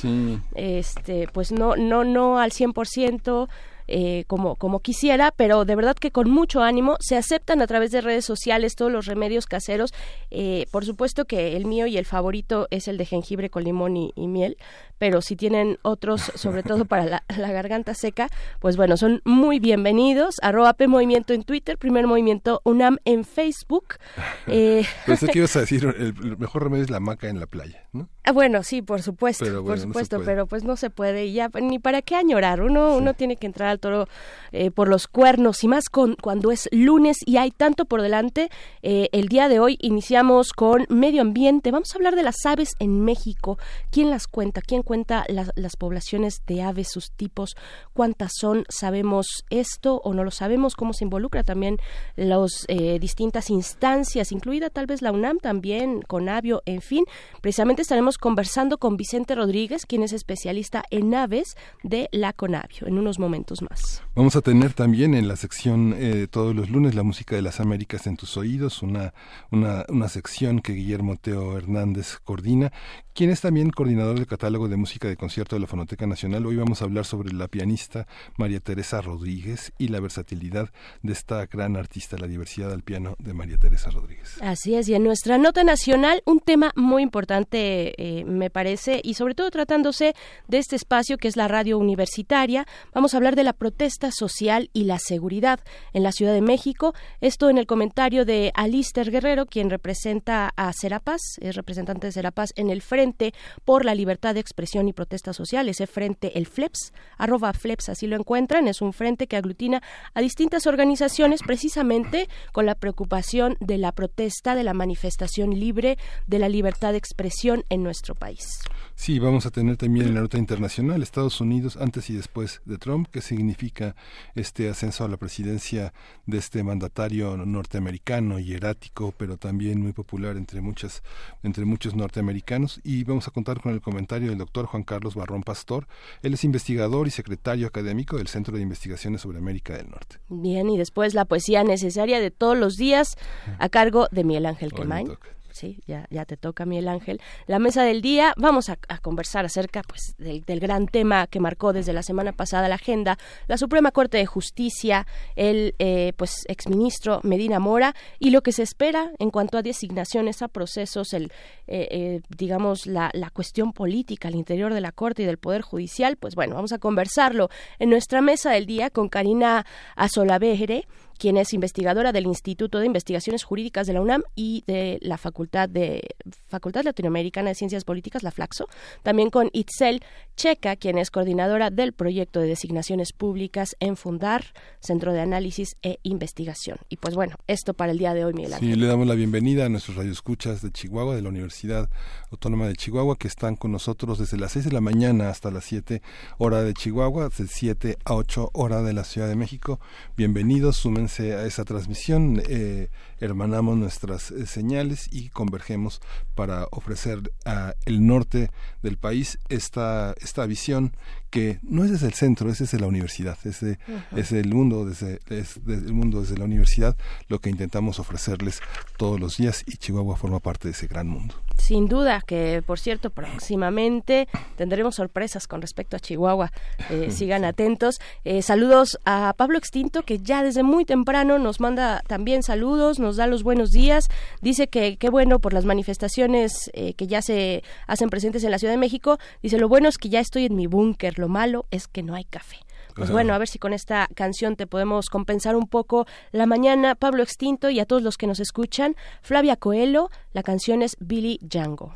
este, 0.55 1.27
pues 1.33 1.51
no, 1.51 1.75
no, 1.75 2.05
no 2.05 2.39
al 2.39 2.51
100%. 2.51 3.49
Eh, 3.91 4.25
como, 4.27 4.55
como 4.55 4.81
quisiera, 4.81 5.31
pero 5.35 5.65
de 5.65 5.75
verdad 5.75 5.95
que 5.95 6.11
con 6.11 6.29
mucho 6.29 6.61
ánimo 6.61 6.97
se 6.99 7.17
aceptan 7.17 7.59
a 7.59 7.65
través 7.65 7.89
de 7.89 8.01
redes 8.01 8.23
sociales 8.23 8.75
todos 8.75 8.91
los 8.91 9.07
remedios 9.07 9.47
caseros. 9.47 9.95
Eh, 10.29 10.67
por 10.69 10.85
supuesto 10.85 11.25
que 11.25 11.57
el 11.57 11.65
mío 11.65 11.87
y 11.87 11.97
el 11.97 12.05
favorito 12.05 12.67
es 12.69 12.87
el 12.87 12.97
de 12.99 13.05
jengibre 13.05 13.49
con 13.49 13.63
limón 13.63 13.97
y, 13.97 14.13
miel, 14.15 14.57
pero 14.99 15.21
si 15.21 15.35
tienen 15.35 15.79
otros, 15.81 16.31
sobre 16.35 16.61
todo 16.61 16.85
para 16.85 17.05
la, 17.05 17.51
garganta 17.51 17.93
seca, 17.95 18.29
pues 18.59 18.77
bueno, 18.77 18.97
son 18.97 19.21
muy 19.25 19.59
bienvenidos. 19.59 20.35
Arroba 20.43 20.73
P 20.73 20.87
Movimiento 20.87 21.33
en 21.33 21.43
Twitter, 21.43 21.77
Primer 21.77 22.05
Movimiento 22.05 22.61
UNAM 22.65 22.97
en 23.05 23.25
Facebook. 23.25 23.95
Eh... 24.51 24.83
Pensé 25.05 25.27
que 25.27 25.39
ibas 25.39 25.55
a 25.55 25.59
decir, 25.61 25.85
el 25.85 26.37
mejor 26.37 26.63
remedio 26.63 26.83
es 26.83 26.89
la 26.89 26.99
maca 26.99 27.29
en 27.29 27.39
la 27.39 27.45
playa, 27.45 27.87
¿no? 27.93 28.09
Ah, 28.29 28.31
bueno, 28.31 28.61
sí, 28.61 28.83
por 28.83 29.01
supuesto, 29.01 29.63
por 29.63 29.79
supuesto, 29.79 30.21
pero 30.23 30.45
pues 30.45 30.63
no 30.63 30.75
se 30.75 30.91
puede 30.91 31.25
y 31.25 31.33
ya 31.33 31.49
ni 31.61 31.79
para 31.79 32.03
qué 32.03 32.15
añorar. 32.15 32.61
Uno, 32.61 32.95
uno 32.95 33.15
tiene 33.15 33.37
que 33.37 33.47
entrar 33.47 33.69
al 33.69 33.79
toro 33.79 34.07
eh, 34.51 34.69
por 34.69 34.87
los 34.87 35.07
cuernos 35.07 35.63
y 35.63 35.67
más 35.67 35.89
con 35.89 36.15
cuando 36.15 36.51
es 36.51 36.69
lunes 36.71 37.17
y 37.25 37.37
hay 37.37 37.49
tanto 37.49 37.85
por 37.85 38.03
delante. 38.03 38.49
Eh, 38.83 39.09
el 39.13 39.29
día 39.29 39.49
de 39.49 39.59
hoy 39.59 39.77
iniciamos 39.81 40.53
con 40.53 40.85
medio 40.89 41.21
ambiente. 41.21 41.71
Vamos 41.71 41.91
a 41.91 41.97
hablar 41.97 42.15
de 42.15 42.21
las 42.21 42.45
aves 42.45 42.75
en 42.77 43.01
México. 43.01 43.57
¿Quién 43.89 44.11
las 44.11 44.27
cuenta? 44.27 44.61
¿Quién 44.61 44.83
cuenta 44.89 45.23
las, 45.27 45.75
poblaciones 45.77 46.41
de 46.47 46.63
aves, 46.63 46.87
sus 46.89 47.11
tipos? 47.11 47.55
¿Cuántas 47.93 48.31
son? 48.39 48.63
¿Sabemos 48.69 49.45
esto 49.51 50.01
o 50.03 50.15
no 50.15 50.23
lo 50.23 50.31
sabemos? 50.31 50.73
¿Cómo 50.75 50.93
se 50.93 51.03
involucra 51.03 51.43
también 51.43 51.77
las 52.15 52.65
eh, 52.69 52.97
distintas 52.97 53.51
instancias, 53.51 54.31
incluida 54.31 54.71
tal 54.71 54.87
vez 54.87 55.03
la 55.03 55.11
UNAM 55.11 55.37
también, 55.37 56.01
con 56.01 56.27
Avio, 56.27 56.63
en 56.65 56.81
fin? 56.81 57.05
Precisamente 57.39 57.83
estaremos 57.83 58.17
conversando 58.17 58.79
con 58.79 58.97
Vicente 58.97 59.35
Rodríguez, 59.35 59.85
quien 59.85 60.01
es 60.01 60.11
especialista 60.11 60.81
en 60.89 61.13
aves 61.13 61.55
de 61.83 62.09
la 62.11 62.33
Conavio, 62.33 62.87
en 62.87 62.97
unos 62.97 63.19
momentos 63.19 63.61
más. 63.61 64.01
Vamos 64.15 64.35
a 64.35 64.41
tener 64.41 64.73
también 64.73 65.13
en 65.13 65.27
la 65.27 65.35
sección 65.35 65.93
eh, 65.95 66.25
todos 66.31 66.55
los 66.55 66.71
lunes 66.71 66.95
la 66.95 67.03
música 67.03 67.35
de 67.35 67.43
las 67.43 67.59
Américas 67.59 68.07
en 68.07 68.17
tus 68.17 68.37
oídos, 68.37 68.81
una, 68.81 69.13
una, 69.51 69.85
una 69.89 70.09
sección 70.09 70.61
que 70.61 70.73
Guillermo 70.73 71.15
Teo 71.17 71.55
Hernández 71.55 72.17
coordina, 72.23 72.71
quien 73.13 73.29
es 73.29 73.41
también 73.41 73.69
coordinador 73.69 74.15
del 74.15 74.27
catálogo 74.27 74.67
de 74.69 74.78
música 74.79 75.07
de 75.07 75.17
concierto 75.17 75.55
de 75.55 75.59
la 75.59 75.67
Fonoteca 75.67 76.07
Nacional. 76.07 76.45
Hoy 76.45 76.55
vamos 76.55 76.81
a 76.81 76.85
hablar 76.85 77.05
sobre 77.05 77.33
la 77.33 77.47
pianista 77.47 78.07
María 78.37 78.61
Teresa 78.61 79.01
Rodríguez 79.01 79.73
y 79.77 79.89
la 79.89 79.99
versatilidad 79.99 80.69
de 81.03 81.13
esta 81.13 81.45
gran 81.45 81.75
artista, 81.75 82.17
la 82.17 82.27
diversidad 82.27 82.71
al 82.71 82.81
piano 82.81 83.15
de 83.19 83.33
María 83.33 83.57
Teresa 83.57 83.91
Rodríguez. 83.91 84.37
Así 84.41 84.75
es, 84.75 84.87
y 84.87 84.95
en 84.95 85.03
nuestra 85.03 85.37
nota 85.37 85.63
nacional, 85.63 86.23
un 86.25 86.39
tema 86.39 86.71
muy 86.75 87.03
importante 87.03 87.93
eh, 87.97 88.23
me 88.23 88.49
parece, 88.49 89.01
y 89.03 89.15
sobre 89.15 89.35
todo 89.35 89.51
tratándose 89.51 90.15
de 90.47 90.57
este 90.57 90.77
espacio 90.77 91.17
que 91.17 91.27
es 91.27 91.35
la 91.35 91.49
radio 91.49 91.77
universitaria, 91.77 92.65
vamos 92.93 93.13
a 93.13 93.17
hablar 93.17 93.35
de 93.35 93.43
la 93.43 93.53
protesta 93.53 94.11
social 94.11 94.69
y 94.71 94.85
la 94.85 94.97
seguridad 94.97 95.59
en 95.91 96.03
la 96.03 96.13
Ciudad 96.13 96.33
de 96.33 96.41
México. 96.41 96.93
Esto 97.19 97.49
en 97.49 97.57
el 97.57 97.67
comentario 97.67 98.23
de 98.23 98.53
Alister 98.55 99.11
Guerrero, 99.11 99.45
quien 99.45 99.69
representa 99.69 100.53
a 100.55 100.71
Serapaz, 100.71 101.19
es 101.41 101.55
representante 101.55 102.07
de 102.07 102.13
Serapaz 102.13 102.51
en 102.55 102.69
el 102.69 102.81
Frente 102.81 103.33
por 103.65 103.83
la 103.83 103.93
Libertad 103.93 104.33
de 104.33 104.39
Expresión 104.39 104.68
y 104.75 104.93
Protesta 104.93 105.33
Social, 105.33 105.67
ese 105.67 105.87
frente, 105.87 106.37
el 106.37 106.45
FLEPS, 106.45 106.93
arroba 107.17 107.53
FLEPS, 107.53 107.89
así 107.89 108.05
lo 108.05 108.15
encuentran, 108.15 108.67
es 108.67 108.81
un 108.81 108.93
frente 108.93 109.27
que 109.27 109.35
aglutina 109.35 109.81
a 110.13 110.21
distintas 110.21 110.67
organizaciones 110.67 111.41
precisamente 111.41 112.29
con 112.51 112.65
la 112.65 112.75
preocupación 112.75 113.57
de 113.59 113.79
la 113.79 113.91
protesta, 113.91 114.53
de 114.53 114.63
la 114.63 114.73
manifestación 114.73 115.59
libre, 115.59 115.97
de 116.27 116.39
la 116.39 116.49
libertad 116.49 116.91
de 116.91 116.99
expresión 116.99 117.63
en 117.69 117.83
nuestro 117.83 118.13
país. 118.13 118.59
Sí, 118.99 119.17
vamos 119.17 119.45
a 119.45 119.49
tener 119.49 119.77
también 119.77 120.07
en 120.07 120.13
la 120.13 120.19
nota 120.19 120.37
internacional 120.37 121.01
Estados 121.01 121.39
Unidos 121.39 121.77
antes 121.77 122.09
y 122.09 122.17
después 122.17 122.61
de 122.65 122.77
Trump, 122.77 123.07
que 123.09 123.21
significa 123.21 123.95
este 124.35 124.69
ascenso 124.69 125.05
a 125.05 125.07
la 125.07 125.15
presidencia 125.15 125.93
de 126.25 126.37
este 126.37 126.63
mandatario 126.63 127.37
norteamericano 127.37 128.39
y 128.39 128.53
erático, 128.53 129.13
pero 129.17 129.37
también 129.37 129.81
muy 129.81 129.93
popular 129.93 130.35
entre 130.35 130.59
muchas 130.59 131.01
entre 131.43 131.63
muchos 131.63 131.95
norteamericanos 131.95 132.81
y 132.83 133.05
vamos 133.05 133.29
a 133.29 133.31
contar 133.31 133.61
con 133.61 133.71
el 133.71 133.79
comentario 133.79 134.31
del 134.31 134.37
doctor 134.37 134.65
Juan 134.65 134.83
Carlos 134.83 135.15
Barrón 135.15 135.43
Pastor. 135.43 135.87
Él 136.21 136.33
es 136.33 136.43
investigador 136.43 137.07
y 137.07 137.11
secretario 137.11 137.67
académico 137.67 138.17
del 138.17 138.27
Centro 138.27 138.57
de 138.57 138.63
Investigaciones 138.63 139.21
sobre 139.21 139.37
América 139.37 139.77
del 139.77 139.89
Norte. 139.89 140.17
Bien, 140.27 140.69
y 140.69 140.77
después 140.77 141.13
la 141.13 141.23
poesía 141.23 141.63
necesaria 141.63 142.19
de 142.19 142.31
todos 142.31 142.57
los 142.57 142.75
días 142.75 143.15
a 143.59 143.69
cargo 143.69 144.09
de 144.11 144.25
Miguel 144.25 144.45
Ángel 144.45 144.73
Quemain. 144.73 145.17
Sí, 145.59 145.79
ya, 145.85 146.07
ya 146.09 146.25
te 146.25 146.37
toca, 146.37 146.65
Miguel 146.65 146.87
Ángel. 146.87 147.21
La 147.45 147.59
mesa 147.59 147.83
del 147.83 148.01
día, 148.01 148.33
vamos 148.37 148.69
a, 148.69 148.77
conversar 149.01 149.45
acerca 149.45 149.81
pues, 149.83 150.15
del, 150.17 150.59
gran 150.59 150.87
tema 150.87 151.27
que 151.27 151.39
marcó 151.39 151.73
desde 151.73 151.93
la 151.93 152.03
semana 152.03 152.31
pasada 152.31 152.67
la 152.69 152.75
agenda, 152.75 153.17
la 153.47 153.57
Suprema 153.57 153.91
Corte 153.91 154.17
de 154.17 154.25
Justicia, 154.25 155.05
el 155.35 155.75
eh, 155.79 156.13
pues 156.15 156.45
exministro 156.47 157.19
Medina 157.23 157.59
Mora 157.59 157.93
y 158.19 158.29
lo 158.29 158.41
que 158.41 158.51
se 158.51 158.63
espera 158.63 159.11
en 159.19 159.31
cuanto 159.31 159.57
a 159.57 159.61
designaciones 159.61 160.41
a 160.41 160.47
procesos, 160.47 161.13
el 161.13 161.31
eh, 161.67 161.87
eh, 161.91 162.21
digamos 162.37 162.87
la, 162.87 163.09
la 163.13 163.29
cuestión 163.29 163.73
política 163.73 164.29
al 164.29 164.35
interior 164.35 164.73
de 164.73 164.81
la 164.81 164.91
Corte 164.91 165.23
y 165.23 165.25
del 165.25 165.37
Poder 165.37 165.61
Judicial, 165.61 166.15
pues 166.17 166.35
bueno, 166.35 166.55
vamos 166.55 166.71
a 166.71 166.79
conversarlo 166.79 167.49
en 167.79 167.89
nuestra 167.89 168.21
mesa 168.21 168.51
del 168.51 168.65
día 168.65 168.89
con 168.89 169.09
Karina 169.09 169.65
Azolavere 169.95 170.87
quien 171.19 171.37
es 171.37 171.53
investigadora 171.53 172.11
del 172.11 172.25
Instituto 172.25 172.79
de 172.79 172.85
Investigaciones 172.85 173.43
Jurídicas 173.43 173.85
de 173.85 173.93
la 173.93 174.01
UNAM 174.01 174.23
y 174.35 174.63
de 174.65 174.97
la 175.01 175.17
Facultad 175.17 175.69
de 175.69 176.01
Facultad 176.47 176.83
Latinoamericana 176.83 177.49
de 177.49 177.55
Ciencias 177.55 177.83
Políticas, 177.83 178.23
la 178.23 178.31
Flaxo, 178.31 178.67
también 179.03 179.29
con 179.29 179.49
Itzel 179.53 180.01
Checa, 180.35 180.77
quien 180.77 180.97
es 180.97 181.11
coordinadora 181.11 181.69
del 181.69 181.91
proyecto 181.91 182.39
de 182.39 182.47
designaciones 182.47 183.11
públicas 183.11 183.75
en 183.81 183.97
Fundar, 183.97 184.45
Centro 184.79 185.11
de 185.11 185.19
Análisis 185.19 185.75
e 185.83 185.99
Investigación. 186.03 186.77
Y 186.87 186.95
pues 186.95 187.13
bueno, 187.13 187.35
esto 187.47 187.73
para 187.73 187.91
el 187.91 187.97
día 187.97 188.13
de 188.13 188.23
hoy, 188.23 188.33
Miguel 188.33 188.53
Ángel. 188.53 188.73
Sí, 188.73 188.79
le 188.79 188.87
damos 188.87 189.05
la 189.05 189.15
bienvenida 189.15 189.65
a 189.65 189.69
nuestros 189.69 189.97
radioescuchas 189.97 190.61
de 190.61 190.71
Chihuahua, 190.71 191.15
de 191.15 191.21
la 191.21 191.29
Universidad 191.29 191.89
Autónoma 192.31 192.67
de 192.67 192.75
Chihuahua, 192.75 193.17
que 193.17 193.27
están 193.27 193.57
con 193.57 193.73
nosotros 193.73 194.19
desde 194.19 194.37
las 194.37 194.53
6 194.53 194.65
de 194.65 194.71
la 194.71 194.81
mañana 194.81 195.29
hasta 195.29 195.51
las 195.51 195.65
7 195.65 196.01
hora 196.37 196.63
de 196.63 196.73
Chihuahua, 196.73 197.27
de 197.27 197.47
7 197.47 197.97
a 198.05 198.13
8 198.13 198.51
hora 198.53 198.81
de 198.81 198.93
la 198.93 199.03
Ciudad 199.03 199.27
de 199.27 199.35
México. 199.35 199.81
Bienvenidos, 200.15 200.77
a 201.17 201.45
esa 201.45 201.65
transmisión. 201.65 202.41
Eh, 202.47 202.89
hermanamos 203.19 203.77
nuestras 203.77 204.31
eh, 204.31 204.45
señales 204.45 205.07
y 205.11 205.29
convergemos 205.29 206.01
para 206.35 206.67
ofrecer 206.71 207.31
al 207.45 207.75
norte 208.05 208.51
del 208.81 208.97
país 208.97 209.39
esta, 209.49 210.13
esta 210.21 210.45
visión 210.45 210.93
que 211.29 211.59
no 211.61 211.83
es 211.83 211.91
desde 211.91 212.07
el 212.07 212.13
centro, 212.13 212.49
es 212.49 212.59
desde 212.59 212.79
la 212.79 212.87
universidad, 212.87 213.37
es, 213.43 213.61
es 213.63 214.31
el 214.31 214.53
mundo 214.53 214.85
desde, 214.85 215.19
el 215.29 215.93
mundo 215.93 216.21
desde 216.21 216.37
la 216.37 216.45
universidad 216.45 216.95
lo 217.27 217.39
que 217.39 217.49
intentamos 217.49 217.99
ofrecerles 217.99 218.61
todos 218.97 219.19
los 219.19 219.37
días 219.37 219.63
y 219.67 219.77
Chihuahua 219.77 220.17
forma 220.17 220.39
parte 220.39 220.67
de 220.67 220.71
ese 220.71 220.87
gran 220.87 221.07
mundo. 221.07 221.35
Sin 221.57 221.87
duda, 221.87 222.21
que 222.25 222.63
por 222.65 222.79
cierto, 222.79 223.09
próximamente 223.09 224.27
tendremos 224.55 224.95
sorpresas 224.95 225.47
con 225.47 225.61
respecto 225.61 225.97
a 225.97 225.99
Chihuahua. 225.99 226.51
Eh, 226.89 227.11
sigan 227.11 227.45
atentos. 227.45 227.99
Eh, 228.23 228.41
saludos 228.41 228.99
a 229.05 229.33
Pablo 229.37 229.57
Extinto, 229.57 230.03
que 230.03 230.19
ya 230.19 230.43
desde 230.43 230.63
muy 230.63 230.85
temprano 230.85 231.37
nos 231.37 231.59
manda 231.59 232.01
también 232.07 232.43
saludos, 232.43 232.99
nos 232.99 233.08
da 233.15 233.27
los 233.27 233.43
buenos 233.43 233.71
días. 233.71 234.07
Dice 234.41 234.67
que 234.67 234.97
qué 234.97 235.09
bueno 235.09 235.39
por 235.39 235.53
las 235.53 235.65
manifestaciones 235.65 236.69
eh, 236.73 236.93
que 236.93 237.07
ya 237.07 237.21
se 237.21 237.63
hacen 237.87 238.09
presentes 238.09 238.43
en 238.43 238.51
la 238.51 238.59
Ciudad 238.59 238.73
de 238.73 238.77
México. 238.77 239.17
Dice, 239.41 239.57
lo 239.57 239.67
bueno 239.67 239.89
es 239.89 239.97
que 239.97 240.09
ya 240.09 240.19
estoy 240.19 240.45
en 240.45 240.55
mi 240.55 240.67
búnker, 240.67 241.19
lo 241.19 241.27
malo 241.27 241.65
es 241.71 241.87
que 241.87 242.03
no 242.03 242.15
hay 242.15 242.25
café. 242.25 242.57
Pues 242.95 243.11
bueno, 243.11 243.33
a 243.33 243.37
ver 243.37 243.47
si 243.47 243.59
con 243.59 243.71
esta 243.71 244.09
canción 244.13 244.57
te 244.57 244.67
podemos 244.67 245.09
compensar 245.09 245.55
un 245.55 245.67
poco 245.67 246.05
la 246.31 246.45
mañana. 246.45 246.95
Pablo 246.95 247.23
Extinto 247.23 247.69
y 247.69 247.79
a 247.79 247.85
todos 247.85 248.01
los 248.01 248.17
que 248.17 248.27
nos 248.27 248.41
escuchan, 248.41 248.95
Flavia 249.21 249.55
Coelho, 249.55 250.09
la 250.33 250.43
canción 250.43 250.81
es 250.81 250.97
Billy 250.99 251.39
Django. 251.41 251.93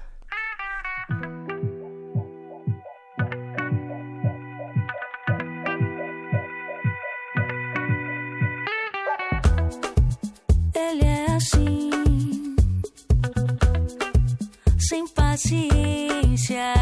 Sem 14.79 15.07
paciência. 15.09 16.73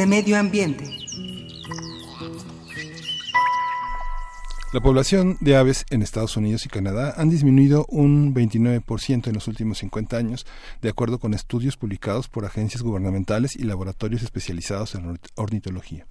De 0.00 0.06
Medio 0.06 0.38
Ambiente. 0.38 0.90
La 4.72 4.80
población 4.80 5.36
de 5.42 5.56
aves 5.56 5.84
en 5.90 6.00
Estados 6.00 6.38
Unidos 6.38 6.64
y 6.64 6.70
Canadá 6.70 7.12
han 7.18 7.28
disminuido 7.28 7.84
un 7.90 8.34
29% 8.34 9.26
en 9.26 9.34
los 9.34 9.46
últimos 9.46 9.76
50 9.76 10.16
años, 10.16 10.46
de 10.80 10.88
acuerdo 10.88 11.18
con 11.18 11.34
estudios 11.34 11.76
publicados 11.76 12.28
por 12.28 12.46
agencias 12.46 12.82
gubernamentales 12.82 13.54
y 13.56 13.64
laboratorios 13.64 14.22
especializados 14.22 14.94
en 14.94 15.20
ornitología. 15.34 16.06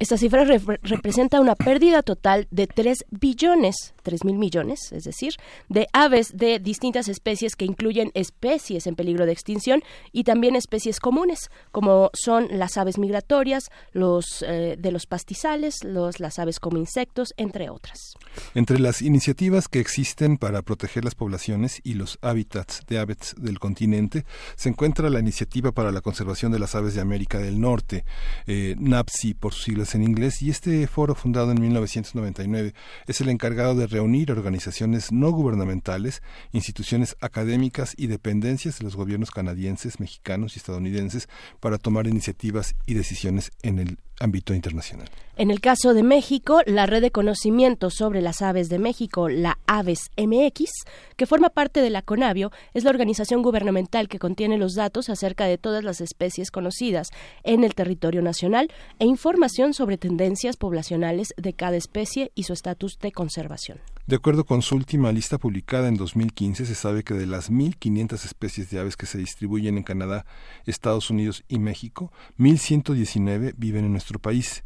Esta 0.00 0.16
cifra 0.16 0.44
re- 0.44 0.58
representa 0.82 1.42
una 1.42 1.54
pérdida 1.54 2.02
total 2.02 2.48
de 2.50 2.66
3 2.66 3.04
billones, 3.10 3.92
3 4.02 4.24
mil 4.24 4.38
millones, 4.38 4.92
es 4.92 5.04
decir, 5.04 5.34
de 5.68 5.88
aves 5.92 6.34
de 6.34 6.58
distintas 6.58 7.06
especies 7.06 7.54
que 7.54 7.66
incluyen 7.66 8.10
especies 8.14 8.86
en 8.86 8.96
peligro 8.96 9.26
de 9.26 9.32
extinción 9.32 9.82
y 10.10 10.24
también 10.24 10.56
especies 10.56 11.00
comunes, 11.00 11.50
como 11.70 12.10
son 12.14 12.48
las 12.50 12.78
aves 12.78 12.96
migratorias, 12.96 13.68
los 13.92 14.42
eh, 14.48 14.76
de 14.78 14.90
los 14.90 15.04
pastizales, 15.04 15.84
los, 15.84 16.18
las 16.18 16.38
aves 16.38 16.60
como 16.60 16.78
insectos, 16.78 17.34
entre 17.36 17.68
otras. 17.68 18.14
Entre 18.54 18.78
las 18.78 19.02
iniciativas 19.02 19.68
que 19.68 19.80
existen 19.80 20.38
para 20.38 20.62
proteger 20.62 21.04
las 21.04 21.14
poblaciones 21.14 21.78
y 21.84 21.92
los 21.92 22.18
hábitats 22.22 22.86
de 22.86 23.00
aves 23.00 23.34
del 23.36 23.58
continente 23.58 24.24
se 24.56 24.70
encuentra 24.70 25.10
la 25.10 25.20
Iniciativa 25.20 25.72
para 25.72 25.92
la 25.92 26.00
Conservación 26.00 26.52
de 26.52 26.58
las 26.58 26.74
Aves 26.74 26.94
de 26.94 27.02
América 27.02 27.38
del 27.38 27.60
Norte, 27.60 28.06
eh, 28.46 28.76
NAPSI 28.78 29.34
por 29.34 29.52
sus 29.52 29.64
siglas 29.64 29.89
en 29.94 30.02
inglés, 30.02 30.42
y 30.42 30.50
este 30.50 30.86
foro 30.86 31.14
fundado 31.14 31.52
en 31.52 31.60
1999 31.60 32.74
es 33.06 33.20
el 33.20 33.28
encargado 33.28 33.74
de 33.74 33.86
reunir 33.86 34.32
organizaciones 34.32 35.12
no 35.12 35.30
gubernamentales, 35.30 36.22
instituciones 36.52 37.16
académicas 37.20 37.94
y 37.96 38.06
dependencias 38.06 38.78
de 38.78 38.84
los 38.84 38.96
gobiernos 38.96 39.30
canadienses, 39.30 40.00
mexicanos 40.00 40.56
y 40.56 40.58
estadounidenses 40.58 41.28
para 41.60 41.78
tomar 41.78 42.06
iniciativas 42.06 42.74
y 42.86 42.94
decisiones 42.94 43.50
en 43.62 43.78
el 43.78 43.98
ámbito 44.20 44.54
internacional. 44.54 45.08
En 45.36 45.50
el 45.50 45.60
caso 45.60 45.94
de 45.94 46.02
México, 46.02 46.60
la 46.66 46.84
red 46.84 47.00
de 47.00 47.10
conocimiento 47.10 47.88
sobre 47.88 48.20
las 48.20 48.42
aves 48.42 48.68
de 48.68 48.78
México, 48.78 49.30
la 49.30 49.58
Aves 49.66 50.10
MX, 50.18 50.70
que 51.16 51.26
forma 51.26 51.48
parte 51.48 51.80
de 51.80 51.88
la 51.88 52.02
CONAVIO, 52.02 52.52
es 52.74 52.84
la 52.84 52.90
organización 52.90 53.42
gubernamental 53.42 54.08
que 54.08 54.18
contiene 54.18 54.58
los 54.58 54.74
datos 54.74 55.08
acerca 55.08 55.46
de 55.46 55.56
todas 55.56 55.82
las 55.82 56.02
especies 56.02 56.50
conocidas 56.50 57.08
en 57.42 57.64
el 57.64 57.74
territorio 57.74 58.20
nacional 58.20 58.68
e 58.98 59.06
información 59.06 59.72
sobre 59.72 59.96
tendencias 59.96 60.58
poblacionales 60.58 61.32
de 61.38 61.54
cada 61.54 61.76
especie 61.76 62.30
y 62.34 62.42
su 62.42 62.52
estatus 62.52 62.98
de 63.00 63.12
conservación. 63.12 63.80
De 64.10 64.16
acuerdo 64.16 64.44
con 64.44 64.60
su 64.60 64.74
última 64.74 65.12
lista 65.12 65.38
publicada 65.38 65.86
en 65.86 65.94
2015, 65.94 66.66
se 66.66 66.74
sabe 66.74 67.04
que 67.04 67.14
de 67.14 67.28
las 67.28 67.48
1.500 67.48 68.24
especies 68.24 68.68
de 68.68 68.80
aves 68.80 68.96
que 68.96 69.06
se 69.06 69.18
distribuyen 69.18 69.76
en 69.76 69.84
Canadá, 69.84 70.26
Estados 70.66 71.10
Unidos 71.10 71.44
y 71.46 71.60
México, 71.60 72.10
1.119 72.36 73.54
viven 73.56 73.84
en 73.84 73.92
nuestro 73.92 74.18
país. 74.18 74.64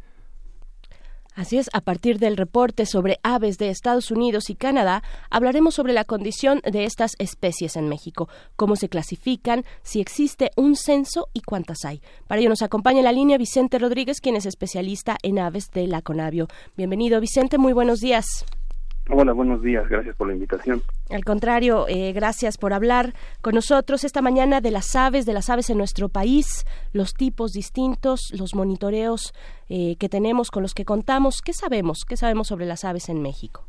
Así 1.35 1.59
es, 1.59 1.69
a 1.73 1.81
partir 1.81 2.17
del 2.17 2.37
reporte 2.37 2.87
sobre 2.87 3.19
aves 3.21 3.59
de 3.59 3.69
Estados 3.69 4.09
Unidos 4.09 4.49
y 4.49 4.55
Canadá, 4.55 5.03
hablaremos 5.29 5.75
sobre 5.75 5.93
la 5.93 6.05
condición 6.05 6.59
de 6.63 6.85
estas 6.85 7.11
especies 7.19 7.75
en 7.75 7.87
México, 7.87 8.27
cómo 8.55 8.75
se 8.75 8.89
clasifican, 8.89 9.63
si 9.83 10.01
existe 10.01 10.49
un 10.55 10.75
censo 10.75 11.27
y 11.33 11.41
cuántas 11.41 11.85
hay. 11.85 12.01
Para 12.25 12.41
ello 12.41 12.49
nos 12.49 12.63
acompaña 12.63 13.03
la 13.03 13.11
línea 13.11 13.37
Vicente 13.37 13.77
Rodríguez, 13.77 14.21
quien 14.21 14.37
es 14.37 14.47
especialista 14.47 15.17
en 15.21 15.37
aves 15.37 15.69
de 15.69 15.85
la 15.85 16.01
Conavio. 16.01 16.47
Bienvenido, 16.75 17.21
Vicente, 17.21 17.59
muy 17.59 17.73
buenos 17.73 17.99
días. 17.99 18.43
Hola, 19.09 19.33
buenos 19.33 19.61
días. 19.61 19.87
Gracias 19.87 20.15
por 20.15 20.27
la 20.27 20.33
invitación. 20.33 20.81
Al 21.11 21.23
contrario, 21.23 21.85
eh, 21.87 22.11
gracias 22.11 22.57
por 22.57 22.73
hablar 22.73 23.13
con 23.41 23.53
nosotros 23.53 24.03
esta 24.03 24.23
mañana 24.23 24.61
de 24.61 24.71
las 24.71 24.95
aves, 24.95 25.27
de 25.27 25.33
las 25.33 25.51
aves 25.51 25.69
en 25.69 25.77
nuestro 25.77 26.09
país, 26.09 26.65
los 26.91 27.13
tipos 27.13 27.53
distintos, 27.53 28.31
los 28.37 28.55
monitoreos 28.55 29.33
eh, 29.69 29.95
que 29.99 30.09
tenemos, 30.09 30.49
con 30.49 30.63
los 30.63 30.73
que 30.73 30.85
contamos. 30.85 31.41
¿Qué 31.43 31.53
sabemos? 31.53 32.03
¿Qué 32.07 32.17
sabemos 32.17 32.47
sobre 32.47 32.65
las 32.65 32.83
aves 32.83 33.09
en 33.09 33.21
México? 33.21 33.67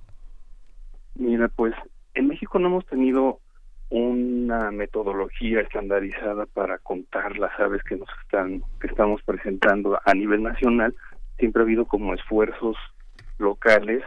Mira, 1.16 1.48
pues 1.48 1.74
en 2.14 2.28
México 2.28 2.58
no 2.58 2.68
hemos 2.68 2.86
tenido 2.86 3.40
una 3.90 4.70
metodología 4.70 5.60
estandarizada 5.60 6.46
para 6.46 6.78
contar 6.78 7.38
las 7.38 7.52
aves 7.60 7.82
que 7.82 7.96
nos 7.96 8.08
están 8.22 8.62
que 8.80 8.86
estamos 8.86 9.22
presentando 9.22 9.98
a 10.02 10.14
nivel 10.14 10.42
nacional. 10.42 10.94
Siempre 11.38 11.60
ha 11.60 11.64
habido 11.64 11.84
como 11.84 12.14
esfuerzos 12.14 12.76
locales 13.38 14.02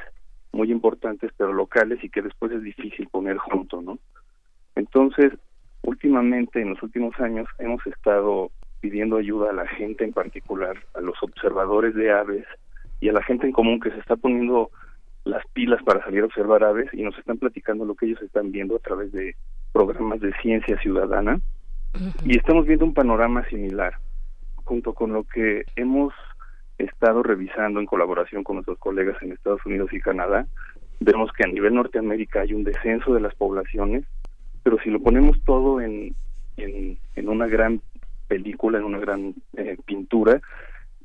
muy 0.52 0.72
importantes 0.72 1.32
pero 1.38 1.54
locales 1.54 2.04
y 2.04 2.10
que 2.10 2.22
después 2.22 2.52
es 2.52 2.64
difícil 2.64 3.08
poner 3.10 3.38
junto, 3.38 3.82
¿no? 3.82 4.00
Entonces, 4.76 5.34
últimamente 5.82 6.62
en 6.62 6.72
los 6.72 6.84
últimos 6.84 7.20
años 7.20 7.48
hemos 7.60 7.86
estado 7.88 8.52
pidiendo 8.80 9.18
ayuda 9.18 9.50
a 9.50 9.54
la 9.54 9.68
gente 9.68 10.04
en 10.04 10.14
particular, 10.14 10.78
a 10.94 11.02
los 11.02 11.22
observadores 11.22 11.94
de 11.96 12.12
aves 12.12 12.46
y 13.02 13.10
a 13.10 13.14
la 13.14 13.24
gente 13.24 13.46
en 13.46 13.54
común 13.54 13.80
que 13.80 13.92
se 13.92 14.00
está 14.00 14.16
poniendo 14.16 14.70
las 15.26 15.46
pilas 15.54 15.82
para 15.84 16.04
salir 16.04 16.22
a 16.22 16.26
observar 16.26 16.64
aves 16.64 16.90
y 16.94 17.04
nos 17.04 17.18
están 17.18 17.38
platicando 17.38 17.86
lo 17.86 17.96
que 17.96 18.06
ellos 18.06 18.22
están 18.22 18.52
viendo 18.52 18.76
a 18.76 18.80
través 18.80 19.12
de 19.12 19.36
programas 19.74 20.22
de 20.22 20.34
ciencia 20.42 20.80
ciudadana 20.80 21.40
y 22.24 22.38
estamos 22.38 22.66
viendo 22.66 22.86
un 22.86 22.94
panorama 22.94 23.46
similar 23.50 23.96
junto 24.64 24.94
con 24.94 25.14
lo 25.14 25.24
que 25.24 25.64
hemos 25.76 26.14
estado 26.80 27.24
revisando 27.24 27.80
en 27.80 27.86
colaboración 27.86 28.44
con 28.44 28.56
nuestros 28.56 28.80
colegas 28.80 29.22
en 29.22 29.32
Estados 29.32 29.66
Unidos 29.66 29.92
y 29.94 30.00
Canadá, 30.00 30.48
vemos 31.00 31.32
que 31.34 31.44
a 31.44 31.48
nivel 31.48 31.76
Norteamérica 31.76 32.42
hay 32.42 32.54
un 32.54 32.64
descenso 32.64 33.14
de 33.14 33.22
las 33.22 33.36
poblaciones, 33.36 34.06
pero 34.64 34.78
si 34.80 34.90
lo 34.90 35.00
ponemos 35.00 35.42
todo 35.46 35.82
en, 35.82 36.16
en, 36.58 36.98
en 37.16 37.30
una 37.30 37.48
gran 37.48 37.82
película, 38.28 38.78
en 38.78 38.86
una 38.86 39.00
gran 39.00 39.34
eh, 39.58 39.78
pintura, 39.86 40.42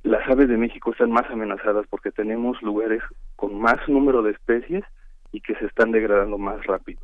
las 0.05 0.29
aves 0.29 0.49
de 0.49 0.59
México 0.59 0.93
están 0.93 1.11
más 1.11 1.29
amenazadas 1.31 1.87
porque 1.89 2.11
tenemos 2.11 2.61
lugares 2.63 3.03
con 3.37 3.59
más 3.59 3.77
número 3.89 4.23
de 4.23 4.33
especies 4.33 4.85
y 5.33 5.41
que 5.41 5.55
se 5.57 5.67
están 5.67 5.93
degradando 5.93 6.39
más 6.39 6.65
rápido. 6.67 7.01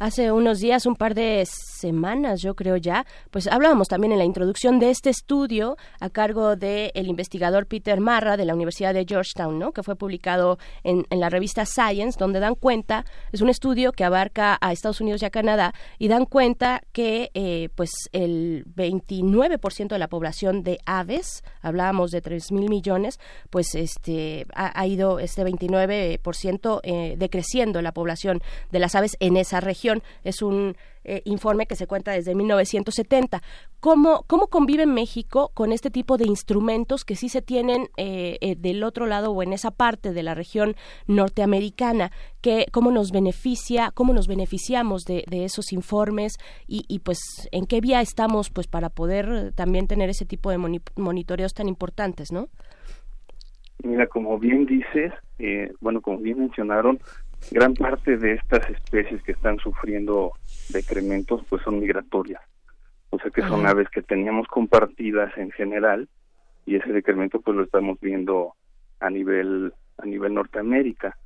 Hace 0.00 0.32
unos 0.32 0.58
días, 0.58 0.84
un 0.84 0.96
par 0.96 1.14
de 1.14 1.46
semanas, 1.46 2.42
yo 2.42 2.54
creo 2.54 2.76
ya, 2.76 3.06
pues 3.30 3.46
hablábamos 3.46 3.86
también 3.86 4.12
en 4.12 4.18
la 4.18 4.24
introducción 4.24 4.80
de 4.80 4.90
este 4.90 5.10
estudio 5.10 5.76
a 6.00 6.10
cargo 6.10 6.56
del 6.56 7.06
investigador 7.06 7.66
Peter 7.66 8.00
Marra 8.00 8.36
de 8.36 8.44
la 8.44 8.54
Universidad 8.54 8.94
de 8.94 9.04
Georgetown, 9.08 9.60
¿no? 9.60 9.70
Que 9.72 9.84
fue 9.84 9.94
publicado 9.94 10.58
en, 10.82 11.06
en 11.10 11.20
la 11.20 11.28
revista 11.28 11.64
Science, 11.66 12.18
donde 12.18 12.40
dan 12.40 12.56
cuenta, 12.56 13.04
es 13.30 13.40
un 13.40 13.48
estudio 13.48 13.92
que 13.92 14.02
abarca 14.02 14.58
a 14.60 14.72
Estados 14.72 15.00
Unidos 15.00 15.22
y 15.22 15.26
a 15.26 15.30
Canadá, 15.30 15.72
y 15.98 16.08
dan 16.08 16.26
cuenta 16.26 16.82
que, 16.92 17.30
eh, 17.34 17.68
pues, 17.76 17.90
el 18.12 18.64
29% 18.74 19.88
de 19.88 19.98
la 19.98 20.08
población 20.08 20.64
de 20.64 20.78
aves, 20.84 21.44
hablábamos 21.60 22.10
de 22.10 22.22
3 22.22 22.50
mil 22.50 22.68
millones, 22.68 23.20
pues, 23.50 23.76
este, 23.76 24.46
ha, 24.54 24.78
ha 24.78 24.86
ido 24.88 25.20
este 25.20 25.44
29% 25.44 26.80
eh, 26.82 27.14
decreciendo 27.18 27.82
la 27.82 27.92
población 27.92 28.42
de 28.70 28.78
las 28.80 28.96
aves 28.96 29.11
en 29.20 29.36
esa 29.36 29.60
región. 29.60 30.02
Es 30.24 30.42
un 30.42 30.76
eh, 31.04 31.22
informe 31.24 31.66
que 31.66 31.74
se 31.74 31.86
cuenta 31.86 32.12
desde 32.12 32.34
1970. 32.34 33.42
¿Cómo, 33.80 34.24
¿Cómo 34.28 34.46
convive 34.46 34.86
México 34.86 35.50
con 35.54 35.72
este 35.72 35.90
tipo 35.90 36.16
de 36.16 36.26
instrumentos 36.26 37.04
que 37.04 37.16
sí 37.16 37.28
se 37.28 37.42
tienen 37.42 37.88
eh, 37.96 38.38
eh, 38.40 38.54
del 38.56 38.84
otro 38.84 39.06
lado 39.06 39.32
o 39.32 39.42
en 39.42 39.52
esa 39.52 39.72
parte 39.72 40.12
de 40.12 40.22
la 40.22 40.34
región 40.34 40.76
norteamericana? 41.08 42.12
Que, 42.40 42.66
¿Cómo 42.72 42.92
nos 42.92 43.10
beneficia, 43.10 43.90
cómo 43.92 44.12
nos 44.12 44.28
beneficiamos 44.28 45.04
de, 45.04 45.24
de 45.28 45.44
esos 45.44 45.72
informes 45.72 46.38
y, 46.68 47.00
pues 47.00 47.48
en 47.52 47.66
qué 47.66 47.80
vía 47.80 48.00
estamos 48.00 48.50
pues 48.50 48.66
para 48.66 48.88
poder 48.88 49.52
también 49.54 49.86
tener 49.86 50.08
ese 50.08 50.24
tipo 50.24 50.50
de 50.50 50.58
moni 50.58 50.80
monitoreos 50.96 51.52
tan 51.54 51.68
importantes, 51.68 52.32
¿no? 52.32 52.48
Mira, 53.84 54.06
como 54.06 54.38
bien 54.38 54.64
dices, 54.66 55.12
eh, 55.38 55.72
bueno, 55.80 56.00
como 56.00 56.18
bien 56.18 56.38
mencionaron, 56.38 57.00
gran 57.50 57.74
parte 57.74 58.16
de 58.16 58.34
estas 58.34 58.68
especies 58.70 59.22
que 59.22 59.32
están 59.32 59.58
sufriendo 59.58 60.32
decrementos 60.70 61.42
pues 61.48 61.62
son 61.62 61.80
migratorias. 61.80 62.42
O 63.10 63.18
sea 63.18 63.30
que 63.30 63.42
son 63.42 63.66
aves 63.66 63.88
que 63.90 64.02
teníamos 64.02 64.46
compartidas 64.48 65.36
en 65.36 65.50
general 65.50 66.08
y 66.64 66.76
ese 66.76 66.92
decremento 66.92 67.40
pues 67.40 67.56
lo 67.56 67.64
estamos 67.64 67.98
viendo 68.00 68.54
a 69.00 69.10
nivel 69.10 69.74
a 69.98 70.06
nivel 70.06 70.34
Norteamérica. 70.34 71.16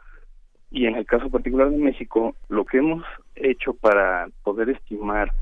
Y 0.71 0.87
en 0.87 0.97
el 0.97 1.07
caso 1.07 1.31
particular 1.31 1.71
de 1.71 1.79
México 1.79 2.35
lo 2.49 2.65
que 2.65 2.79
hemos 2.79 3.05
hecho 3.35 3.75
para 3.75 4.29
poder 4.43 4.71
estimar 4.71 5.33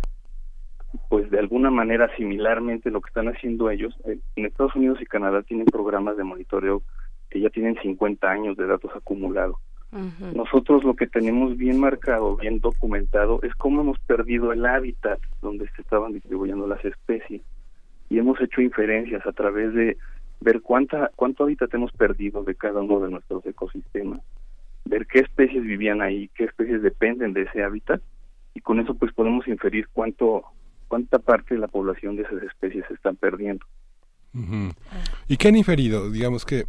pues 1.08 1.30
de 1.30 1.38
alguna 1.38 1.70
manera 1.70 2.14
similarmente 2.16 2.90
lo 2.90 3.00
que 3.00 3.08
están 3.08 3.28
haciendo 3.28 3.70
ellos 3.70 3.96
eh, 4.04 4.18
en 4.37 4.46
Estados 4.46 4.76
Unidos 4.76 5.00
y 5.00 5.06
Canadá 5.06 5.42
tienen 5.42 5.66
programas 5.66 6.16
de 6.16 6.24
monitoreo 6.24 6.82
que 7.30 7.40
ya 7.40 7.50
tienen 7.50 7.76
50 7.82 8.30
años 8.30 8.56
de 8.56 8.66
datos 8.66 8.92
acumulados 8.94 9.56
nosotros 10.35 10.85
lo 10.85 10.94
que 10.94 11.07
tenemos 11.07 11.57
bien 11.57 11.78
marcado, 11.78 12.37
bien 12.37 12.59
documentado, 12.59 13.40
es 13.42 13.54
cómo 13.54 13.80
hemos 13.80 13.98
perdido 14.00 14.52
el 14.52 14.66
hábitat 14.66 15.20
donde 15.40 15.68
se 15.70 15.83
estaban 15.83 16.12
distribuyendo 16.12 16.66
las 16.66 16.85
especies. 16.85 17.42
Y 18.09 18.18
hemos 18.18 18.40
hecho 18.40 18.61
inferencias 18.61 19.24
a 19.26 19.33
través 19.33 19.72
de 19.74 19.96
ver 20.40 20.61
cuánta, 20.61 21.11
cuánto 21.16 21.44
hábitat 21.44 21.72
hemos 21.74 21.92
perdido 21.92 22.44
de 22.44 22.54
cada 22.54 22.80
uno 22.80 23.00
de 23.00 23.11
nuestros 23.11 23.44
ecosistemas. 23.46 24.20
ver 24.85 25.07
qué 25.07 25.20
especies 25.20 25.62
vivían 25.62 26.02
ahí, 26.02 26.28
qué 26.35 26.44
especies 26.44 26.83
dependen 26.83 27.33
de 27.33 27.42
ese 27.42 27.62
hábitat 27.62 28.02
y 28.52 28.61
con 28.61 28.80
eso 28.80 28.94
pues 28.94 29.12
podemos 29.12 29.48
inferir 29.48 29.88
cuánto 29.92 30.44
cuánta 30.88 31.18
parte 31.18 31.54
de 31.54 31.61
la 31.61 31.68
población 31.68 32.16
de 32.16 32.22
esas 32.22 32.42
especies 32.42 32.85
se 32.87 32.94
están 32.94 33.16
perdiendo. 33.16 33.64
¿Y 35.28 35.37
qué 35.37 35.48
han 35.48 35.57
inferido? 35.57 36.11
Digamos 36.11 36.44
que 36.44 36.64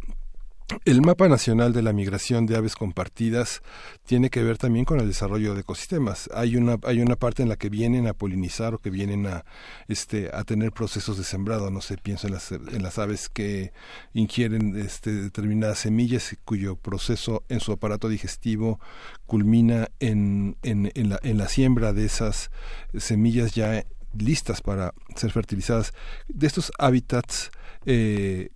el 0.84 1.00
mapa 1.00 1.28
nacional 1.28 1.72
de 1.72 1.82
la 1.82 1.92
migración 1.92 2.44
de 2.46 2.56
aves 2.56 2.74
compartidas 2.74 3.62
tiene 4.04 4.30
que 4.30 4.42
ver 4.42 4.58
también 4.58 4.84
con 4.84 4.98
el 4.98 5.06
desarrollo 5.06 5.54
de 5.54 5.60
ecosistemas. 5.60 6.28
Hay 6.34 6.56
una 6.56 6.76
hay 6.82 7.00
una 7.00 7.14
parte 7.14 7.42
en 7.42 7.48
la 7.48 7.56
que 7.56 7.68
vienen 7.68 8.08
a 8.08 8.14
polinizar 8.14 8.74
o 8.74 8.78
que 8.78 8.90
vienen 8.90 9.26
a 9.26 9.44
este 9.86 10.30
a 10.32 10.42
tener 10.42 10.72
procesos 10.72 11.18
de 11.18 11.24
sembrado. 11.24 11.70
No 11.70 11.80
sé, 11.80 11.96
pienso 11.98 12.26
en 12.26 12.32
las 12.32 12.50
en 12.50 12.82
las 12.82 12.98
aves 12.98 13.28
que 13.28 13.72
ingieren 14.12 14.76
este 14.76 15.12
determinadas 15.12 15.78
semillas 15.78 16.36
cuyo 16.44 16.74
proceso 16.74 17.44
en 17.48 17.60
su 17.60 17.72
aparato 17.72 18.08
digestivo 18.08 18.80
culmina 19.26 19.88
en 20.00 20.56
en, 20.62 20.90
en 20.94 21.10
la 21.10 21.20
en 21.22 21.38
la 21.38 21.48
siembra 21.48 21.92
de 21.92 22.06
esas 22.06 22.50
semillas 22.96 23.54
ya 23.54 23.84
listas 24.18 24.62
para 24.62 24.94
ser 25.14 25.30
fertilizadas. 25.30 25.92
De 26.28 26.46
estos 26.46 26.72
hábitats, 26.78 27.50
eh, 27.84 28.50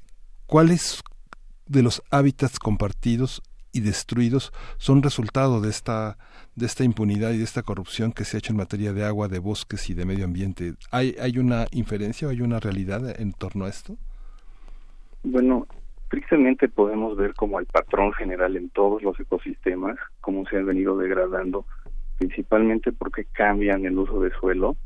¿cuáles 0.46 1.02
de 1.70 1.82
los 1.82 2.02
hábitats 2.10 2.58
compartidos 2.58 3.42
y 3.72 3.80
destruidos 3.80 4.52
son 4.78 5.02
resultado 5.02 5.60
de 5.60 5.70
esta 5.70 6.18
de 6.56 6.66
esta 6.66 6.82
impunidad 6.82 7.30
y 7.30 7.38
de 7.38 7.44
esta 7.44 7.62
corrupción 7.62 8.12
que 8.12 8.24
se 8.24 8.36
ha 8.36 8.38
hecho 8.38 8.52
en 8.52 8.58
materia 8.58 8.92
de 8.92 9.04
agua, 9.04 9.28
de 9.28 9.38
bosques 9.38 9.88
y 9.88 9.94
de 9.94 10.04
medio 10.04 10.24
ambiente. 10.24 10.74
¿Hay, 10.90 11.14
hay 11.20 11.38
una 11.38 11.66
inferencia 11.70 12.26
o 12.26 12.32
hay 12.32 12.40
una 12.40 12.58
realidad 12.58 13.18
en 13.20 13.32
torno 13.32 13.64
a 13.64 13.68
esto? 13.68 13.96
Bueno, 15.22 15.66
tristemente 16.08 16.68
podemos 16.68 17.16
ver 17.16 17.34
como 17.34 17.60
el 17.60 17.66
patrón 17.66 18.12
general 18.12 18.56
en 18.56 18.68
todos 18.70 19.00
los 19.02 19.18
ecosistemas, 19.18 19.96
cómo 20.20 20.44
se 20.46 20.58
han 20.58 20.66
venido 20.66 20.98
degradando, 20.98 21.64
principalmente 22.18 22.92
porque 22.92 23.26
cambian 23.26 23.86
el 23.86 23.96
uso 23.96 24.20
de 24.20 24.32
suelo, 24.32 24.76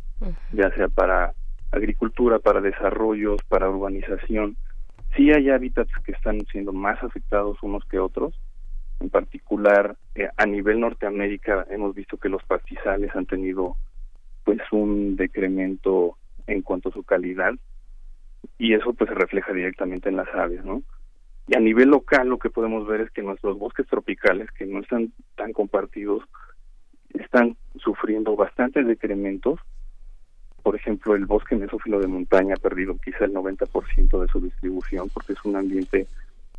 ya 0.52 0.70
sea 0.76 0.88
para 0.88 1.32
agricultura, 1.72 2.38
para 2.38 2.60
desarrollos, 2.60 3.40
para 3.48 3.70
urbanización. 3.70 4.56
Sí 5.16 5.30
hay 5.30 5.50
hábitats 5.50 5.92
que 6.04 6.12
están 6.12 6.44
siendo 6.50 6.72
más 6.72 7.02
afectados 7.02 7.62
unos 7.62 7.84
que 7.84 7.98
otros. 7.98 8.34
En 9.00 9.10
particular, 9.10 9.96
eh, 10.14 10.28
a 10.36 10.46
nivel 10.46 10.80
Norteamérica 10.80 11.66
hemos 11.70 11.94
visto 11.94 12.16
que 12.16 12.28
los 12.28 12.42
pastizales 12.44 13.14
han 13.14 13.26
tenido 13.26 13.76
pues 14.44 14.60
un 14.72 15.16
decremento 15.16 16.16
en 16.46 16.62
cuanto 16.62 16.88
a 16.88 16.92
su 16.92 17.02
calidad 17.02 17.54
y 18.58 18.74
eso 18.74 18.92
pues 18.92 19.08
se 19.08 19.14
refleja 19.14 19.52
directamente 19.52 20.08
en 20.08 20.16
las 20.16 20.28
aves, 20.34 20.64
¿no? 20.64 20.82
Y 21.46 21.56
a 21.56 21.60
nivel 21.60 21.90
local 21.90 22.28
lo 22.28 22.38
que 22.38 22.50
podemos 22.50 22.86
ver 22.86 23.02
es 23.02 23.10
que 23.10 23.22
nuestros 23.22 23.58
bosques 23.58 23.86
tropicales, 23.86 24.50
que 24.52 24.66
no 24.66 24.80
están 24.80 25.12
tan 25.36 25.52
compartidos, 25.52 26.22
están 27.10 27.56
sufriendo 27.76 28.34
bastantes 28.36 28.86
decrementos. 28.86 29.60
Por 30.64 30.74
ejemplo, 30.74 31.14
el 31.14 31.26
bosque 31.26 31.54
mesófilo 31.54 32.00
de 32.00 32.08
montaña 32.08 32.54
ha 32.54 32.60
perdido 32.60 32.96
quizá 32.96 33.26
el 33.26 33.34
90% 33.34 34.20
de 34.20 34.28
su 34.28 34.40
distribución 34.40 35.08
porque 35.10 35.34
es 35.34 35.44
un 35.44 35.54
ambiente 35.54 36.08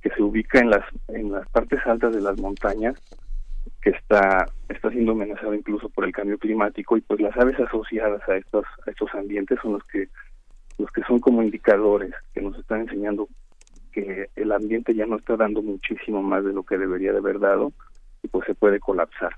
que 0.02 0.10
se 0.12 0.22
ubica 0.22 0.60
en 0.60 0.70
las 0.70 0.86
en 1.10 1.32
las 1.32 1.50
partes 1.50 1.80
altas 1.86 2.16
de 2.16 2.22
las 2.22 2.40
montañas 2.40 2.96
que 3.82 3.90
está 3.90 4.46
está 4.70 4.92
siendo 4.92 5.14
amenazado 5.14 5.54
incluso 5.56 5.90
por 5.90 6.06
el 6.06 6.14
cambio 6.14 6.38
climático 6.38 6.96
y 6.96 7.02
pues 7.02 7.20
las 7.20 7.36
aves 7.36 7.60
asociadas 7.60 8.22
a 8.30 8.38
estos 8.38 8.66
a 8.86 8.92
estos 8.92 9.14
ambientes 9.16 9.58
son 9.62 9.74
los 9.74 9.84
que 9.86 10.08
los 10.78 10.92
que 10.92 11.02
son 11.02 11.20
como 11.20 11.42
indicadores 11.42 12.14
que 12.34 12.42
nos 12.42 12.58
están 12.60 12.82
enseñando 12.82 13.28
que 13.92 14.30
el 14.36 14.52
ambiente 14.52 14.94
ya 14.94 15.08
no 15.08 15.16
está 15.16 15.36
dando 15.38 15.62
muchísimo 15.62 16.22
más 16.22 16.46
de 16.46 16.54
lo 16.54 16.64
que 16.64 16.78
debería 16.78 17.12
de 17.12 17.18
haber 17.18 17.40
dado 17.40 17.74
y 18.22 18.28
pues 18.28 18.46
se 18.46 18.54
puede 18.54 18.80
colapsar. 18.80 19.36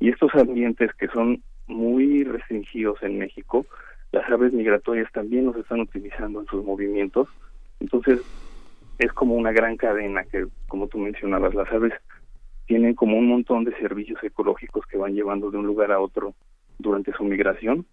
Y 0.00 0.10
estos 0.10 0.34
ambientes 0.34 0.92
que 0.94 1.06
son 1.08 1.42
muy 1.68 2.24
restringidos 2.24 3.02
en 3.02 3.18
México, 3.18 3.64
las 4.12 4.30
aves 4.30 4.52
migratorias 4.52 5.10
también 5.12 5.46
los 5.46 5.56
están 5.56 5.80
utilizando 5.80 6.40
en 6.40 6.46
sus 6.46 6.64
movimientos. 6.64 7.28
Entonces, 7.80 8.20
es 8.98 9.12
como 9.12 9.34
una 9.34 9.52
gran 9.52 9.76
cadena 9.76 10.24
que, 10.24 10.46
como 10.68 10.86
tú 10.86 10.98
mencionabas, 10.98 11.54
las 11.54 11.70
aves 11.72 11.94
tienen 12.66 12.94
como 12.94 13.18
un 13.18 13.26
montón 13.26 13.64
de 13.64 13.76
servicios 13.78 14.22
ecológicos 14.22 14.86
que 14.86 14.98
van 14.98 15.14
llevando 15.14 15.50
de 15.50 15.58
un 15.58 15.66
lugar 15.66 15.90
a 15.90 16.00
otro 16.00 16.34
durante 16.78 17.12
su 17.12 17.24
migración. 17.24 17.86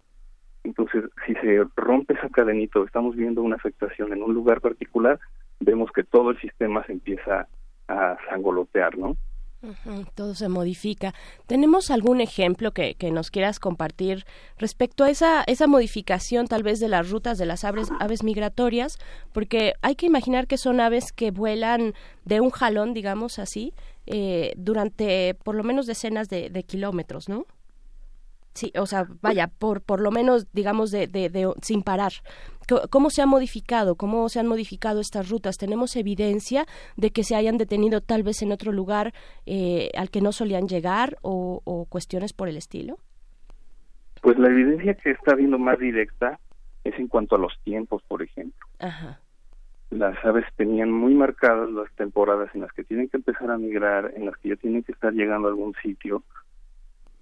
Entonces, 0.62 1.04
si 1.26 1.34
se 1.34 1.64
rompe 1.74 2.14
esa 2.14 2.28
cadenita 2.28 2.80
estamos 2.84 3.16
viendo 3.16 3.42
una 3.42 3.56
afectación 3.56 4.12
en 4.12 4.22
un 4.22 4.34
lugar 4.34 4.60
particular, 4.60 5.18
vemos 5.58 5.90
que 5.90 6.04
todo 6.04 6.30
el 6.30 6.40
sistema 6.40 6.84
se 6.84 6.92
empieza 6.92 7.48
a 7.88 8.16
sangolotear, 8.28 8.96
¿no? 8.98 9.16
Todo 10.14 10.34
se 10.34 10.48
modifica. 10.48 11.14
¿Tenemos 11.46 11.90
algún 11.90 12.20
ejemplo 12.20 12.72
que, 12.72 12.94
que 12.94 13.10
nos 13.10 13.30
quieras 13.30 13.60
compartir 13.60 14.24
respecto 14.56 15.04
a 15.04 15.10
esa, 15.10 15.42
esa 15.46 15.66
modificación 15.66 16.46
tal 16.46 16.62
vez 16.62 16.80
de 16.80 16.88
las 16.88 17.10
rutas 17.10 17.36
de 17.36 17.44
las 17.44 17.64
aves, 17.64 17.88
aves 18.00 18.22
migratorias? 18.22 18.98
Porque 19.32 19.74
hay 19.82 19.96
que 19.96 20.06
imaginar 20.06 20.46
que 20.46 20.56
son 20.56 20.80
aves 20.80 21.12
que 21.12 21.30
vuelan 21.30 21.94
de 22.24 22.40
un 22.40 22.50
jalón, 22.50 22.94
digamos 22.94 23.38
así, 23.38 23.74
eh, 24.06 24.54
durante 24.56 25.34
por 25.34 25.54
lo 25.54 25.62
menos 25.62 25.86
decenas 25.86 26.28
de, 26.28 26.48
de 26.48 26.62
kilómetros, 26.62 27.28
¿no? 27.28 27.46
Sí, 28.54 28.72
o 28.76 28.84
sea, 28.86 29.06
vaya, 29.22 29.46
por, 29.46 29.80
por 29.80 30.00
lo 30.00 30.10
menos, 30.10 30.52
digamos, 30.52 30.90
de, 30.90 31.06
de, 31.06 31.28
de- 31.30 31.54
sin 31.62 31.82
parar. 31.82 32.12
¿Cómo 32.90 33.10
se 33.10 33.22
ha 33.22 33.26
modificado? 33.26 33.96
¿Cómo 33.96 34.28
se 34.28 34.38
han 34.40 34.46
modificado 34.46 35.00
estas 35.00 35.28
rutas? 35.28 35.56
¿Tenemos 35.58 35.96
evidencia 35.96 36.66
de 36.96 37.10
que 37.10 37.24
se 37.24 37.34
hayan 37.36 37.58
detenido 37.58 38.00
tal 38.00 38.22
vez 38.22 38.42
en 38.42 38.52
otro 38.52 38.72
lugar 38.72 39.12
eh, 39.46 39.90
al 39.96 40.10
que 40.10 40.20
no 40.20 40.32
solían 40.32 40.68
llegar 40.68 41.16
o, 41.22 41.62
o 41.64 41.84
cuestiones 41.86 42.32
por 42.32 42.48
el 42.48 42.56
estilo? 42.56 42.98
Pues 44.20 44.38
la 44.38 44.48
evidencia 44.48 44.94
que 44.94 45.10
está 45.12 45.34
viendo 45.34 45.58
más 45.58 45.78
directa 45.78 46.38
es 46.84 46.98
en 46.98 47.08
cuanto 47.08 47.36
a 47.36 47.38
los 47.38 47.52
tiempos, 47.64 48.02
por 48.06 48.22
ejemplo. 48.22 48.66
Ajá. 48.78 49.20
Las 49.90 50.16
aves 50.24 50.44
tenían 50.56 50.92
muy 50.92 51.14
marcadas 51.14 51.70
las 51.70 51.90
temporadas 51.96 52.50
en 52.54 52.60
las 52.60 52.72
que 52.72 52.84
tienen 52.84 53.08
que 53.08 53.16
empezar 53.16 53.50
a 53.50 53.58
migrar, 53.58 54.12
en 54.14 54.26
las 54.26 54.36
que 54.38 54.50
ya 54.50 54.56
tienen 54.56 54.82
que 54.84 54.92
estar 54.92 55.12
llegando 55.12 55.48
a 55.48 55.50
algún 55.50 55.74
sitio. 55.82 56.22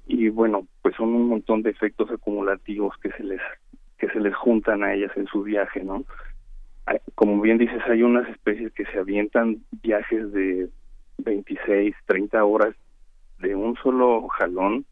Y 0.08 0.30
bueno, 0.30 0.66
pues 0.82 0.96
son 0.96 1.10
un 1.10 1.28
montón 1.28 1.62
de 1.62 1.70
efectos 1.70 2.10
acumulativos 2.10 2.96
que 2.98 3.10
se 3.12 3.22
les 3.22 3.40
que 3.98 4.08
se 4.08 4.20
les 4.20 4.34
juntan 4.34 4.82
a 4.82 4.94
ellas 4.94 5.10
en 5.16 5.26
su 5.26 5.42
viaje, 5.42 5.82
¿no? 5.84 6.04
Como 7.14 7.40
bien 7.40 7.58
dices, 7.58 7.82
hay 7.88 8.02
unas 8.02 8.28
especies 8.28 8.72
que 8.72 8.86
se 8.86 8.98
avientan 8.98 9.58
viajes 9.82 10.32
de 10.32 10.68
26, 11.18 11.94
30 12.06 12.44
horas 12.44 12.74
de 13.40 13.54
un 13.54 13.76
solo 13.76 14.26
jalón, 14.28 14.86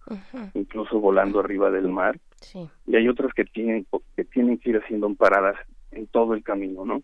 incluso 0.54 1.00
volando 1.00 1.40
arriba 1.40 1.70
del 1.70 1.88
mar 1.88 2.18
Sí. 2.42 2.68
y 2.86 2.96
hay 2.96 3.08
otras 3.08 3.32
que 3.32 3.44
tienen 3.46 3.86
que 4.14 4.24
tienen 4.24 4.58
que 4.58 4.70
ir 4.70 4.76
haciendo 4.76 5.12
paradas 5.14 5.56
en 5.92 6.06
todo 6.08 6.34
el 6.34 6.42
camino, 6.42 6.84
¿no? 6.84 7.02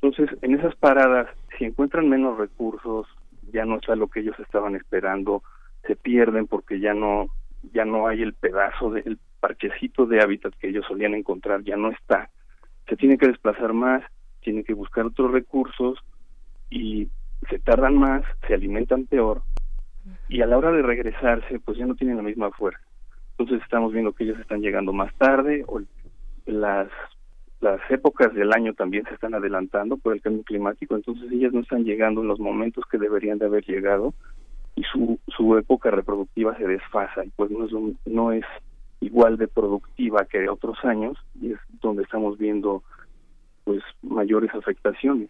Entonces, 0.00 0.30
en 0.40 0.54
esas 0.54 0.74
paradas, 0.76 1.28
si 1.58 1.64
encuentran 1.64 2.08
menos 2.08 2.38
recursos, 2.38 3.06
ya 3.52 3.66
no 3.66 3.76
está 3.76 3.94
lo 3.96 4.08
que 4.08 4.20
ellos 4.20 4.38
estaban 4.38 4.74
esperando, 4.76 5.42
se 5.86 5.94
pierden 5.96 6.46
porque 6.46 6.80
ya 6.80 6.94
no 6.94 7.28
ya 7.72 7.84
no 7.84 8.06
hay 8.06 8.22
el 8.22 8.34
pedazo 8.34 8.90
del 8.90 9.18
parchecito 9.40 10.06
de 10.06 10.20
hábitat 10.20 10.54
que 10.54 10.68
ellos 10.68 10.84
solían 10.86 11.14
encontrar, 11.14 11.62
ya 11.62 11.76
no 11.76 11.90
está. 11.90 12.30
Se 12.88 12.96
tienen 12.96 13.18
que 13.18 13.28
desplazar 13.28 13.72
más, 13.72 14.02
tienen 14.40 14.64
que 14.64 14.74
buscar 14.74 15.06
otros 15.06 15.30
recursos 15.32 15.98
y 16.68 17.08
se 17.48 17.58
tardan 17.58 17.96
más, 17.96 18.22
se 18.46 18.54
alimentan 18.54 19.06
peor 19.06 19.42
y 20.28 20.40
a 20.40 20.46
la 20.46 20.58
hora 20.58 20.72
de 20.72 20.82
regresarse, 20.82 21.58
pues 21.60 21.78
ya 21.78 21.86
no 21.86 21.94
tienen 21.94 22.16
la 22.16 22.22
misma 22.22 22.50
fuerza. 22.50 22.80
Entonces 23.38 23.62
estamos 23.62 23.92
viendo 23.92 24.12
que 24.12 24.24
ellos 24.24 24.38
están 24.38 24.60
llegando 24.60 24.92
más 24.92 25.14
tarde 25.14 25.64
o 25.66 25.80
las 26.46 26.88
las 27.60 27.78
épocas 27.90 28.34
del 28.34 28.54
año 28.54 28.72
también 28.72 29.04
se 29.04 29.12
están 29.12 29.34
adelantando 29.34 29.98
por 29.98 30.14
el 30.14 30.22
cambio 30.22 30.42
climático, 30.44 30.96
entonces 30.96 31.30
ellas 31.30 31.52
no 31.52 31.60
están 31.60 31.84
llegando 31.84 32.22
en 32.22 32.28
los 32.28 32.40
momentos 32.40 32.84
que 32.90 32.96
deberían 32.96 33.36
de 33.36 33.44
haber 33.44 33.64
llegado 33.64 34.14
y 34.80 34.82
su 34.92 35.18
su 35.36 35.56
época 35.56 35.90
reproductiva 35.90 36.56
se 36.56 36.66
desfasa 36.66 37.24
y 37.24 37.30
pues 37.36 37.50
no 37.50 37.66
es 37.66 37.72
un- 37.72 37.98
no 38.06 38.32
es 38.32 38.44
igual 39.00 39.36
de 39.38 39.48
productiva 39.48 40.24
que 40.26 40.48
otros 40.48 40.76
años 40.84 41.16
y 41.40 41.52
es 41.52 41.58
donde 41.82 42.02
estamos 42.02 42.36
viendo 42.38 42.82
pues 43.64 43.82
mayores 44.02 44.50
afectaciones. 44.54 45.28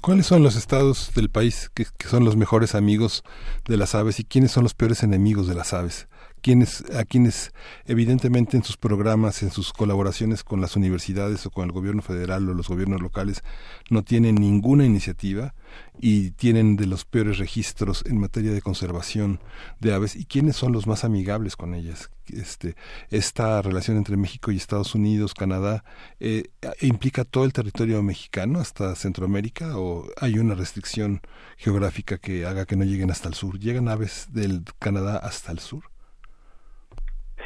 ¿Cuáles 0.00 0.26
son 0.26 0.42
los 0.42 0.56
estados 0.56 1.12
del 1.14 1.28
país 1.30 1.70
que 1.74 1.84
son 2.08 2.24
los 2.24 2.34
mejores 2.36 2.74
amigos 2.74 3.22
de 3.68 3.76
las 3.76 3.94
aves 3.94 4.18
y 4.18 4.24
quiénes 4.24 4.50
son 4.50 4.64
los 4.64 4.74
peores 4.74 5.02
enemigos 5.04 5.46
de 5.48 5.54
las 5.54 5.72
aves? 5.72 6.08
Quienes, 6.40 6.84
a 6.94 7.04
quienes 7.04 7.52
evidentemente 7.86 8.56
en 8.56 8.64
sus 8.64 8.76
programas, 8.76 9.42
en 9.42 9.50
sus 9.50 9.72
colaboraciones 9.72 10.42
con 10.42 10.60
las 10.60 10.76
universidades 10.76 11.46
o 11.46 11.50
con 11.50 11.64
el 11.64 11.72
gobierno 11.72 12.02
federal 12.02 12.48
o 12.48 12.54
los 12.54 12.68
gobiernos 12.68 13.00
locales 13.00 13.42
no 13.90 14.02
tienen 14.02 14.34
ninguna 14.36 14.84
iniciativa 14.84 15.54
y 16.00 16.32
tienen 16.32 16.76
de 16.76 16.86
los 16.86 17.04
peores 17.04 17.38
registros 17.38 18.02
en 18.06 18.18
materia 18.18 18.52
de 18.52 18.62
conservación 18.62 19.40
de 19.80 19.92
aves 19.92 20.16
y 20.16 20.24
quiénes 20.24 20.56
son 20.56 20.72
los 20.72 20.86
más 20.86 21.04
amigables 21.04 21.56
con 21.56 21.74
ellas. 21.74 22.10
Este, 22.26 22.76
esta 23.10 23.60
relación 23.60 23.96
entre 23.96 24.16
México 24.16 24.50
y 24.50 24.56
Estados 24.56 24.94
Unidos, 24.94 25.34
Canadá, 25.34 25.84
eh, 26.20 26.44
implica 26.80 27.24
todo 27.24 27.44
el 27.44 27.52
territorio 27.52 28.02
mexicano 28.02 28.60
hasta 28.60 28.94
Centroamérica 28.94 29.78
o 29.78 30.06
hay 30.20 30.38
una 30.38 30.54
restricción 30.54 31.20
geográfica 31.56 32.18
que 32.18 32.46
haga 32.46 32.66
que 32.66 32.76
no 32.76 32.84
lleguen 32.84 33.10
hasta 33.10 33.28
el 33.28 33.34
sur. 33.34 33.58
¿Llegan 33.58 33.88
aves 33.88 34.28
del 34.30 34.64
Canadá 34.78 35.16
hasta 35.16 35.52
el 35.52 35.58
sur? 35.58 35.89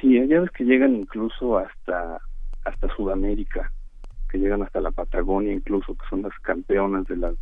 Sí, 0.05 0.19
hay 0.19 0.35
aves 0.35 0.51
que 0.51 0.65
llegan 0.65 0.97
incluso 0.97 1.57
hasta 1.57 2.21
hasta 2.67 2.95
Sudamérica, 2.95 3.73
que 4.31 4.37
llegan 4.37 4.61
hasta 4.61 4.83
la 4.83 4.91
Patagonia 4.91 5.51
incluso, 5.51 5.95
que 5.95 6.07
son 6.11 6.21
las 6.21 6.39
campeonas 6.41 7.07
de 7.07 7.17
la 7.17 7.33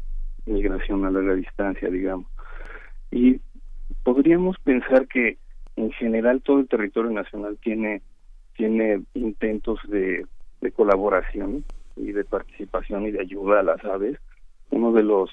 migración 0.47 1.05
a 1.05 1.11
larga 1.11 1.35
distancia, 1.35 1.91
digamos. 1.91 2.29
Y 3.11 3.41
podríamos 4.05 4.57
pensar 4.61 5.09
que 5.09 5.39
en 5.75 5.91
general 5.91 6.41
todo 6.41 6.61
el 6.61 6.69
territorio 6.69 7.11
nacional 7.11 7.59
tiene 7.61 8.01
tiene 8.57 9.03
intentos 9.15 9.81
de, 9.89 10.25
de 10.61 10.71
colaboración 10.71 11.65
y 11.97 12.13
de 12.13 12.23
participación 12.23 13.09
y 13.09 13.11
de 13.11 13.23
ayuda 13.23 13.59
a 13.59 13.65
las 13.65 13.85
aves. 13.85 14.21
Uno 14.71 14.93
de 14.93 15.03
los 15.03 15.31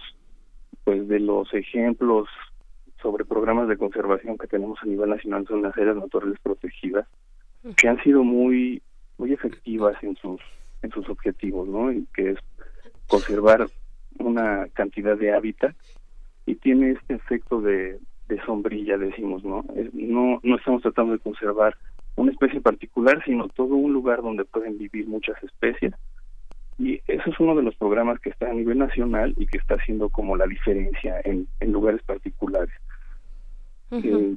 pues 0.83 1.07
de 1.07 1.19
los 1.19 1.53
ejemplos 1.53 2.27
sobre 3.01 3.25
programas 3.25 3.67
de 3.67 3.77
conservación 3.77 4.37
que 4.37 4.47
tenemos 4.47 4.79
a 4.81 4.85
nivel 4.85 5.09
nacional 5.09 5.45
son 5.47 5.61
las 5.61 5.77
áreas 5.77 5.97
naturales 5.97 6.37
protegidas 6.41 7.07
que 7.75 7.87
han 7.87 8.01
sido 8.03 8.23
muy 8.23 8.81
muy 9.17 9.33
efectivas 9.33 9.95
en 10.01 10.15
sus 10.15 10.41
en 10.81 10.91
sus 10.91 11.09
objetivos, 11.09 11.67
¿no? 11.67 11.91
Y 11.91 12.07
que 12.13 12.31
es 12.31 12.39
conservar 13.07 13.67
una 14.19 14.67
cantidad 14.73 15.17
de 15.17 15.33
hábitat 15.33 15.75
y 16.45 16.55
tiene 16.55 16.91
este 16.91 17.15
efecto 17.15 17.61
de, 17.61 17.99
de 18.27 18.41
sombrilla, 18.45 18.97
decimos, 18.97 19.43
¿no? 19.43 19.65
No 19.93 20.39
no 20.41 20.55
estamos 20.55 20.81
tratando 20.81 21.13
de 21.13 21.19
conservar 21.19 21.75
una 22.15 22.31
especie 22.31 22.61
particular, 22.61 23.21
sino 23.25 23.47
todo 23.49 23.75
un 23.75 23.93
lugar 23.93 24.21
donde 24.21 24.45
pueden 24.45 24.77
vivir 24.77 25.07
muchas 25.07 25.41
especies. 25.43 25.93
Y 26.77 27.01
eso 27.07 27.29
es 27.29 27.39
uno 27.39 27.55
de 27.55 27.63
los 27.63 27.75
programas 27.75 28.19
que 28.19 28.29
está 28.29 28.49
a 28.49 28.53
nivel 28.53 28.77
nacional 28.77 29.33
y 29.37 29.47
que 29.47 29.57
está 29.57 29.75
haciendo 29.75 30.09
como 30.09 30.37
la 30.37 30.47
diferencia 30.47 31.19
en, 31.25 31.47
en 31.59 31.71
lugares 31.73 32.01
particulares. 32.03 32.73
Eh, 33.91 34.35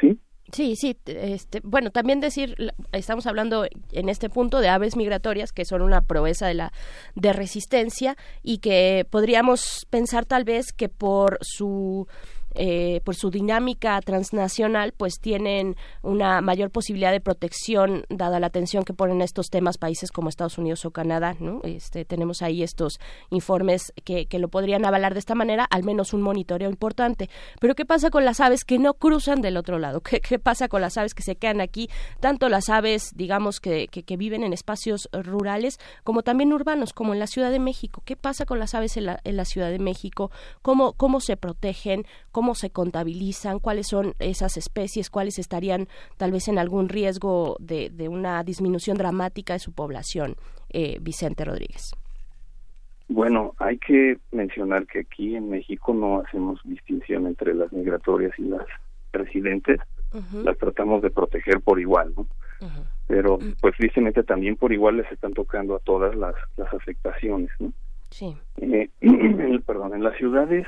¿Sí? 0.00 0.18
Sí, 0.52 0.76
sí, 0.76 0.96
este, 1.06 1.60
bueno, 1.64 1.90
también 1.90 2.20
decir, 2.20 2.54
estamos 2.92 3.26
hablando 3.26 3.66
en 3.92 4.08
este 4.08 4.28
punto 4.28 4.60
de 4.60 4.68
aves 4.68 4.94
migratorias 4.94 5.52
que 5.52 5.64
son 5.64 5.80
una 5.82 6.02
proeza 6.02 6.46
de 6.46 6.54
la 6.54 6.72
de 7.14 7.32
resistencia 7.32 8.16
y 8.42 8.58
que 8.58 9.06
podríamos 9.08 9.86
pensar 9.90 10.26
tal 10.26 10.44
vez 10.44 10.72
que 10.72 10.88
por 10.88 11.38
su 11.40 12.06
eh, 12.54 13.00
por 13.04 13.14
su 13.14 13.30
dinámica 13.30 14.00
transnacional, 14.00 14.92
pues 14.92 15.20
tienen 15.20 15.76
una 16.02 16.40
mayor 16.40 16.70
posibilidad 16.70 17.12
de 17.12 17.20
protección 17.20 18.04
dada 18.08 18.40
la 18.40 18.46
atención 18.46 18.84
que 18.84 18.94
ponen 18.94 19.20
estos 19.22 19.50
temas 19.50 19.78
países 19.78 20.10
como 20.10 20.28
Estados 20.28 20.58
Unidos 20.58 20.84
o 20.84 20.90
Canadá, 20.90 21.36
¿no? 21.40 21.60
Este, 21.64 22.04
tenemos 22.04 22.42
ahí 22.42 22.62
estos 22.62 22.98
informes 23.30 23.92
que, 24.04 24.26
que 24.26 24.38
lo 24.38 24.48
podrían 24.48 24.84
avalar 24.84 25.14
de 25.14 25.20
esta 25.20 25.34
manera, 25.34 25.64
al 25.64 25.84
menos 25.84 26.12
un 26.12 26.22
monitoreo 26.22 26.70
importante. 26.70 27.28
Pero 27.60 27.74
¿qué 27.74 27.84
pasa 27.84 28.10
con 28.10 28.24
las 28.24 28.40
aves 28.40 28.64
que 28.64 28.78
no 28.78 28.94
cruzan 28.94 29.40
del 29.40 29.56
otro 29.56 29.78
lado? 29.78 30.00
¿Qué, 30.00 30.20
qué 30.20 30.38
pasa 30.38 30.68
con 30.68 30.80
las 30.80 30.96
aves 30.96 31.14
que 31.14 31.22
se 31.22 31.36
quedan 31.36 31.60
aquí? 31.60 31.88
Tanto 32.20 32.48
las 32.48 32.68
aves, 32.68 33.12
digamos, 33.14 33.60
que, 33.60 33.88
que, 33.88 34.02
que 34.02 34.16
viven 34.16 34.44
en 34.44 34.52
espacios 34.52 35.08
rurales, 35.12 35.78
como 36.04 36.22
también 36.22 36.52
urbanos, 36.52 36.92
como 36.92 37.14
en 37.14 37.18
la 37.18 37.26
Ciudad 37.26 37.50
de 37.50 37.58
México. 37.58 38.02
¿Qué 38.04 38.16
pasa 38.16 38.46
con 38.46 38.58
las 38.58 38.74
aves 38.74 38.96
en 38.96 39.06
la, 39.06 39.20
en 39.24 39.36
la 39.36 39.44
Ciudad 39.44 39.70
de 39.70 39.78
México? 39.78 40.30
¿Cómo, 40.62 40.92
¿Cómo 40.92 41.20
se 41.20 41.36
protegen? 41.36 42.06
¿Cómo 42.30 42.43
se 42.54 42.68
contabilizan? 42.68 43.58
¿Cuáles 43.60 43.86
son 43.86 44.12
esas 44.18 44.58
especies? 44.58 45.08
¿Cuáles 45.08 45.38
estarían 45.38 45.88
tal 46.18 46.32
vez 46.32 46.48
en 46.48 46.58
algún 46.58 46.90
riesgo 46.90 47.56
de, 47.60 47.88
de 47.88 48.08
una 48.08 48.44
disminución 48.44 48.98
dramática 48.98 49.54
de 49.54 49.60
su 49.60 49.72
población? 49.72 50.36
Eh, 50.68 50.98
Vicente 51.00 51.44
Rodríguez. 51.46 51.92
Bueno, 53.08 53.54
hay 53.58 53.78
que 53.78 54.18
mencionar 54.32 54.86
que 54.86 55.00
aquí 55.00 55.36
en 55.36 55.48
México 55.50 55.94
no 55.94 56.20
hacemos 56.20 56.60
distinción 56.64 57.26
entre 57.26 57.54
las 57.54 57.72
migratorias 57.72 58.32
y 58.38 58.42
las 58.42 58.66
residentes, 59.12 59.78
las 60.32 60.56
tratamos 60.58 61.02
de 61.02 61.10
proteger 61.10 61.60
por 61.60 61.78
igual, 61.80 62.12
¿no? 62.16 62.26
Pero 63.06 63.38
pues 63.60 63.74
tristemente 63.76 64.22
también 64.24 64.56
por 64.56 64.72
igual 64.72 64.96
les 64.96 65.10
están 65.12 65.34
tocando 65.34 65.76
a 65.76 65.80
todas 65.80 66.16
las, 66.16 66.34
las 66.56 66.72
afectaciones, 66.72 67.50
¿no? 67.58 67.72
Sí. 68.10 68.34
Eh, 68.56 68.88
en- 69.00 69.62
perdón, 69.66 69.94
en 69.94 70.02
las 70.02 70.16
ciudades 70.16 70.66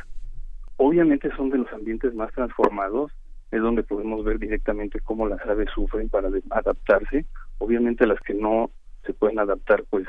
obviamente 0.76 1.30
son 1.36 1.50
de 1.50 1.58
los 1.58 1.72
ambientes 1.72 2.14
más 2.14 2.32
transformados, 2.32 3.12
es 3.50 3.60
donde 3.60 3.82
podemos 3.82 4.24
ver 4.24 4.38
directamente 4.38 5.00
cómo 5.00 5.26
las 5.26 5.40
aves 5.46 5.68
sufren 5.74 6.08
para 6.08 6.28
adaptarse. 6.50 7.26
Obviamente 7.58 8.06
las 8.06 8.20
que 8.20 8.34
no 8.34 8.70
se 9.04 9.12
pueden 9.12 9.38
adaptar, 9.38 9.84
pues 9.88 10.06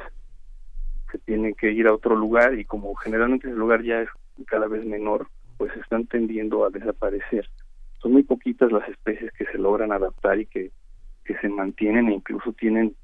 se 1.12 1.19
tienen 1.19 1.53
que 1.53 1.71
ir 1.71 1.88
a 1.88 1.93
otro 1.93 2.15
lugar 2.15 2.58
y 2.58 2.65
como 2.65 2.93
generalmente 2.95 3.47
el 3.47 3.56
lugar 3.56 3.84
ya 3.84 4.01
es 4.01 4.10
cada 4.47 4.67
vez 4.67 4.86
menor, 4.86 5.27
pues 5.58 5.75
están 5.77 6.08
tendiendo 6.08 6.65
a 6.65 6.69
desaparecer. 6.69 7.49
Son 8.01 8.12
muy 8.12 8.23
poquitas 8.23 8.71
las 8.71 8.88
especies 8.89 9.32
que 9.34 9.45
se 9.45 9.58
logran 9.58 9.91
adaptar 9.91 10.39
y 10.39 10.45
que, 10.45 10.71
que 11.23 11.38
se 11.38 11.49
mantienen 11.49 12.10
e 12.10 12.15
incluso 12.15 12.53
tienen 12.53 12.95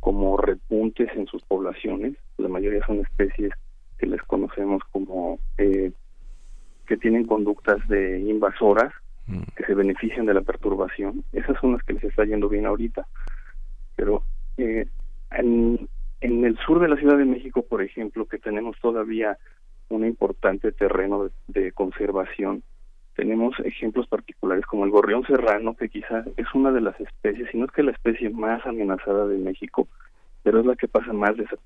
como 0.00 0.36
repuntes 0.36 1.08
en 1.14 1.26
sus 1.26 1.42
poblaciones. 1.42 2.14
La 2.36 2.48
mayoría 2.48 2.84
son 2.86 3.00
especies 3.00 3.52
que 3.98 4.06
les 4.06 4.22
conocemos 4.22 4.82
como 4.92 5.38
eh, 5.58 5.92
que 6.88 6.96
tienen 6.96 7.26
conductas 7.26 7.86
de 7.88 8.18
invasoras 8.20 8.92
Mm. 9.30 9.42
que 9.54 9.64
se 9.66 9.74
benefician 9.74 10.24
de 10.24 10.32
la 10.32 10.40
perturbación. 10.40 11.22
Esas 11.34 11.60
son 11.60 11.72
las 11.74 11.82
que 11.82 11.92
les 11.92 12.02
está 12.04 12.24
yendo 12.24 12.48
bien 12.48 12.64
ahorita. 12.64 13.06
Pero 13.94 14.22
eh, 14.56 14.86
en, 15.32 15.86
en 16.22 16.44
el 16.46 16.56
sur 16.64 16.80
de 16.80 16.88
la 16.88 16.96
Ciudad 16.96 17.18
de 17.18 17.26
México, 17.26 17.60
por 17.60 17.82
ejemplo, 17.82 18.24
que 18.24 18.38
tenemos 18.38 18.78
todavía 18.80 19.36
un 19.90 20.06
importante 20.06 20.72
terreno 20.72 21.24
de, 21.24 21.30
de 21.60 21.72
conservación, 21.72 22.62
tenemos 23.16 23.54
ejemplos 23.66 24.06
particulares 24.06 24.64
como 24.64 24.86
el 24.86 24.90
gorrión 24.90 25.26
serrano, 25.26 25.74
que 25.76 25.90
quizá 25.90 26.24
es 26.38 26.46
una 26.54 26.72
de 26.72 26.80
las 26.80 26.98
especies, 26.98 27.50
si 27.50 27.58
no 27.58 27.66
es 27.66 27.70
que 27.72 27.82
la 27.82 27.90
especie 27.92 28.30
más 28.30 28.64
amenazada 28.64 29.26
de 29.26 29.36
México, 29.36 29.88
pero 30.42 30.60
es 30.60 30.64
la 30.64 30.74
que 30.74 30.88
pasa 30.88 31.12
más 31.12 31.36
desa- 31.36 31.58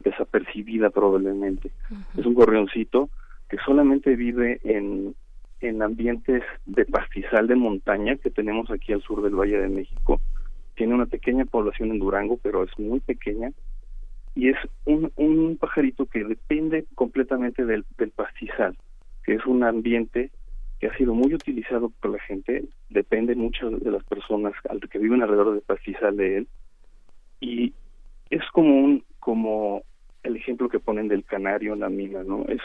desapercibida 0.00 0.88
probablemente. 0.88 1.70
Es 2.16 2.24
un 2.24 2.32
gorrioncito 2.34 3.10
que 3.52 3.58
solamente 3.66 4.16
vive 4.16 4.60
en, 4.64 5.14
en 5.60 5.82
ambientes 5.82 6.42
de 6.64 6.86
pastizal 6.86 7.46
de 7.46 7.54
montaña 7.54 8.16
que 8.16 8.30
tenemos 8.30 8.70
aquí 8.70 8.94
al 8.94 9.02
sur 9.02 9.22
del 9.22 9.34
Valle 9.34 9.60
de 9.60 9.68
México. 9.68 10.22
Tiene 10.74 10.94
una 10.94 11.04
pequeña 11.04 11.44
población 11.44 11.90
en 11.90 11.98
Durango, 11.98 12.38
pero 12.42 12.64
es 12.64 12.70
muy 12.78 13.00
pequeña. 13.00 13.52
Y 14.34 14.48
es 14.48 14.56
un, 14.86 15.12
un 15.16 15.58
pajarito 15.58 16.06
que 16.06 16.24
depende 16.24 16.86
completamente 16.94 17.66
del, 17.66 17.84
del 17.98 18.10
pastizal, 18.12 18.74
que 19.22 19.34
es 19.34 19.44
un 19.44 19.64
ambiente 19.64 20.30
que 20.80 20.86
ha 20.86 20.96
sido 20.96 21.12
muy 21.12 21.34
utilizado 21.34 21.90
por 22.00 22.12
la 22.12 22.20
gente, 22.20 22.64
depende 22.88 23.34
mucho 23.34 23.68
de 23.68 23.90
las 23.90 24.02
personas 24.04 24.54
que 24.90 24.98
viven 24.98 25.20
alrededor 25.20 25.52
del 25.52 25.60
pastizal 25.60 26.16
de 26.16 26.38
él. 26.38 26.48
Y 27.38 27.74
es 28.30 28.48
como 28.52 28.82
un, 28.82 29.04
como 29.20 29.82
el 30.22 30.36
ejemplo 30.36 30.70
que 30.70 30.80
ponen 30.80 31.08
del 31.08 31.24
canario 31.24 31.74
en 31.74 31.80
la 31.80 31.90
mina, 31.90 32.24
¿no? 32.24 32.46
Es 32.48 32.62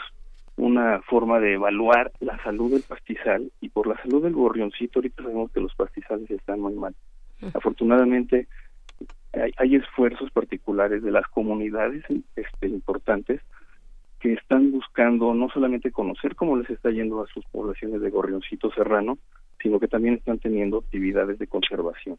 una 0.58 1.00
forma 1.02 1.38
de 1.38 1.54
evaluar 1.54 2.12
la 2.20 2.36
salud 2.42 2.72
del 2.72 2.82
pastizal 2.82 3.50
y 3.60 3.68
por 3.68 3.86
la 3.86 3.96
salud 4.02 4.22
del 4.22 4.34
gorrioncito 4.34 4.98
ahorita 4.98 5.22
sabemos 5.22 5.52
que 5.52 5.60
los 5.60 5.74
pastizales 5.74 6.30
están 6.30 6.60
muy 6.60 6.74
mal. 6.74 6.94
Afortunadamente 7.54 8.48
hay, 9.32 9.52
hay 9.56 9.76
esfuerzos 9.76 10.30
particulares 10.32 11.02
de 11.02 11.12
las 11.12 11.26
comunidades 11.28 12.04
este, 12.34 12.66
importantes 12.66 13.40
que 14.18 14.32
están 14.32 14.72
buscando 14.72 15.32
no 15.32 15.48
solamente 15.48 15.92
conocer 15.92 16.34
cómo 16.34 16.56
les 16.56 16.68
está 16.70 16.90
yendo 16.90 17.22
a 17.22 17.28
sus 17.28 17.44
poblaciones 17.46 18.00
de 18.00 18.10
gorrioncito 18.10 18.72
serrano, 18.72 19.18
sino 19.62 19.78
que 19.78 19.86
también 19.86 20.14
están 20.14 20.40
teniendo 20.40 20.78
actividades 20.78 21.38
de 21.38 21.46
conservación. 21.46 22.18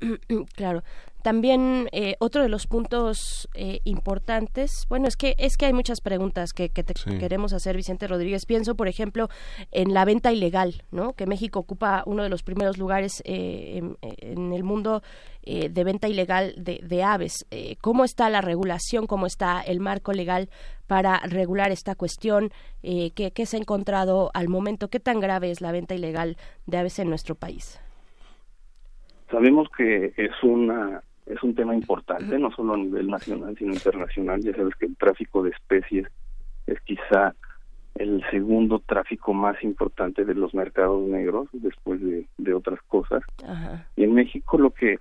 Claro. 0.54 0.82
También 1.22 1.88
eh, 1.90 2.14
otro 2.20 2.42
de 2.42 2.48
los 2.48 2.66
puntos 2.66 3.48
eh, 3.54 3.80
importantes, 3.84 4.84
bueno, 4.88 5.08
es 5.08 5.16
que 5.16 5.34
es 5.38 5.56
que 5.56 5.66
hay 5.66 5.72
muchas 5.72 6.00
preguntas 6.00 6.52
que, 6.52 6.68
que 6.68 6.84
te 6.84 6.92
Sí. 6.96 7.18
queremos 7.18 7.52
hacer, 7.52 7.74
Vicente 7.76 8.06
Rodríguez. 8.06 8.46
Pienso, 8.46 8.76
por 8.76 8.86
ejemplo, 8.88 9.28
en 9.72 9.92
la 9.94 10.04
venta 10.04 10.30
ilegal, 10.32 10.84
¿no? 10.92 11.14
Que 11.14 11.26
México 11.26 11.58
ocupa 11.58 12.02
uno 12.06 12.22
de 12.22 12.28
los 12.28 12.42
primeros 12.42 12.78
lugares 12.78 13.22
eh, 13.24 13.78
en, 13.78 13.96
en 14.02 14.52
el 14.52 14.62
mundo 14.62 15.02
de 15.44 15.84
venta 15.84 16.08
ilegal 16.08 16.54
de, 16.56 16.80
de 16.82 17.02
aves. 17.04 17.46
¿Cómo 17.80 18.04
está 18.04 18.28
la 18.30 18.40
regulación? 18.40 19.06
¿Cómo 19.06 19.26
está 19.26 19.60
el 19.60 19.78
marco 19.78 20.12
legal 20.12 20.50
para 20.88 21.20
regular 21.20 21.70
esta 21.70 21.94
cuestión? 21.94 22.50
¿qué, 22.82 23.32
¿Qué 23.32 23.46
se 23.46 23.56
ha 23.56 23.60
encontrado 23.60 24.32
al 24.34 24.48
momento? 24.48 24.88
¿Qué 24.88 24.98
tan 24.98 25.20
grave 25.20 25.52
es 25.52 25.60
la 25.60 25.70
venta 25.70 25.94
ilegal 25.94 26.36
de 26.66 26.78
aves 26.78 26.98
en 26.98 27.08
nuestro 27.10 27.36
país? 27.36 27.78
Sabemos 29.30 29.68
que 29.76 30.12
es 30.16 30.32
una 30.42 31.02
es 31.26 31.42
un 31.42 31.54
tema 31.54 31.74
importante, 31.74 32.38
no 32.38 32.52
solo 32.52 32.74
a 32.74 32.76
nivel 32.76 33.08
nacional, 33.08 33.56
sino 33.58 33.72
internacional. 33.72 34.40
Ya 34.42 34.54
sabes 34.54 34.74
que 34.76 34.86
el 34.86 34.96
tráfico 34.96 35.42
de 35.42 35.50
especies 35.50 36.06
es 36.66 36.80
quizá 36.82 37.34
el 37.96 38.22
segundo 38.30 38.78
tráfico 38.78 39.34
más 39.34 39.60
importante 39.64 40.24
de 40.24 40.34
los 40.34 40.54
mercados 40.54 41.02
negros, 41.08 41.48
después 41.52 42.00
de, 42.00 42.26
de 42.36 42.54
otras 42.54 42.80
cosas. 42.82 43.22
Ajá. 43.44 43.86
Y 43.96 44.04
en 44.04 44.14
México 44.14 44.58
lo 44.58 44.70
que, 44.70 45.00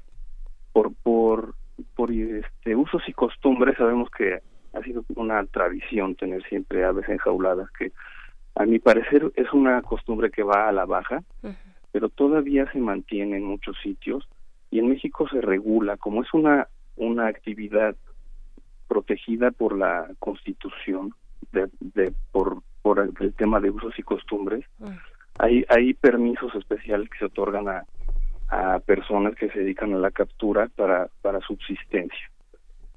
por, 0.73 0.93
por, 1.03 1.53
por 1.95 2.11
este, 2.11 2.75
usos 2.75 3.03
y 3.07 3.13
costumbres, 3.13 3.77
sabemos 3.77 4.09
que 4.09 4.39
ha 4.73 4.81
sido 4.81 5.03
una 5.15 5.45
tradición 5.45 6.15
tener 6.15 6.43
siempre 6.43 6.83
aves 6.83 7.07
enjauladas, 7.07 7.69
que 7.71 7.91
a 8.55 8.65
mi 8.65 8.79
parecer 8.79 9.31
es 9.35 9.51
una 9.53 9.81
costumbre 9.81 10.31
que 10.31 10.43
va 10.43 10.69
a 10.69 10.71
la 10.71 10.85
baja. 10.85 11.21
Pero 11.95 12.09
todavía 12.09 12.69
se 12.73 12.79
mantiene 12.79 13.37
en 13.37 13.45
muchos 13.45 13.77
sitios 13.81 14.27
y 14.69 14.79
en 14.79 14.89
México 14.89 15.29
se 15.29 15.39
regula. 15.39 15.95
Como 15.95 16.23
es 16.23 16.33
una 16.33 16.67
una 16.97 17.27
actividad 17.27 17.95
protegida 18.89 19.51
por 19.51 19.77
la 19.77 20.11
Constitución 20.19 21.13
de, 21.53 21.69
de 21.79 22.11
por 22.33 22.63
por 22.81 22.99
el, 22.99 23.13
el 23.21 23.33
tema 23.33 23.61
de 23.61 23.69
usos 23.69 23.97
y 23.97 24.03
costumbres 24.03 24.65
Ujú. 24.77 24.91
hay 25.39 25.63
hay 25.69 25.93
permisos 25.93 26.53
especiales 26.55 27.09
que 27.09 27.19
se 27.19 27.25
otorgan 27.27 27.69
a 27.69 27.85
a 28.49 28.79
personas 28.79 29.33
que 29.35 29.49
se 29.51 29.59
dedican 29.59 29.93
a 29.93 29.97
la 29.97 30.11
captura 30.11 30.67
para 30.75 31.07
para 31.21 31.39
subsistencia. 31.39 32.29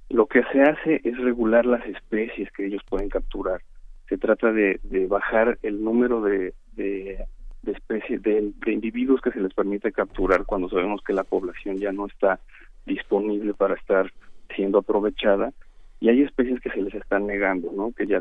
Lo 0.09 0.27
que 0.27 0.43
se 0.51 0.61
hace 0.61 1.03
es 1.05 1.17
regular 1.19 1.67
las 1.67 1.87
especies 1.87 2.51
que 2.51 2.67
ellos 2.67 2.83
pueden 2.91 3.11
capturar. 3.11 3.61
Se 4.09 4.19
trata 4.19 4.51
de, 4.51 4.81
de 4.83 5.07
bajar 5.07 5.57
el 5.63 5.85
número 5.85 6.21
de, 6.21 6.55
de, 6.73 7.25
de 7.63 7.73
especies, 7.73 8.23
de, 8.23 8.53
de 8.65 8.73
individuos 8.73 9.21
que 9.21 9.31
se 9.31 9.41
les 9.41 9.53
permite 9.53 9.93
capturar 9.93 10.45
cuando 10.45 10.69
sabemos 10.69 11.03
que 11.03 11.13
la 11.13 11.25
población 11.25 11.79
ya 11.79 11.93
no 11.93 12.07
está 12.07 12.41
disponible 12.87 13.55
para 13.55 13.75
estar 13.75 14.13
siendo 14.55 14.79
aprovechada 14.79 15.53
y 16.01 16.09
hay 16.09 16.23
especies 16.23 16.61
que 16.61 16.71
se 16.71 16.81
les 16.81 16.95
están 16.95 17.27
negando, 17.27 17.73
¿no? 17.73 17.93
Que 17.93 18.07
ya 18.07 18.21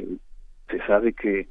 se 0.69 0.80
sabe 0.88 1.13
que, 1.13 1.47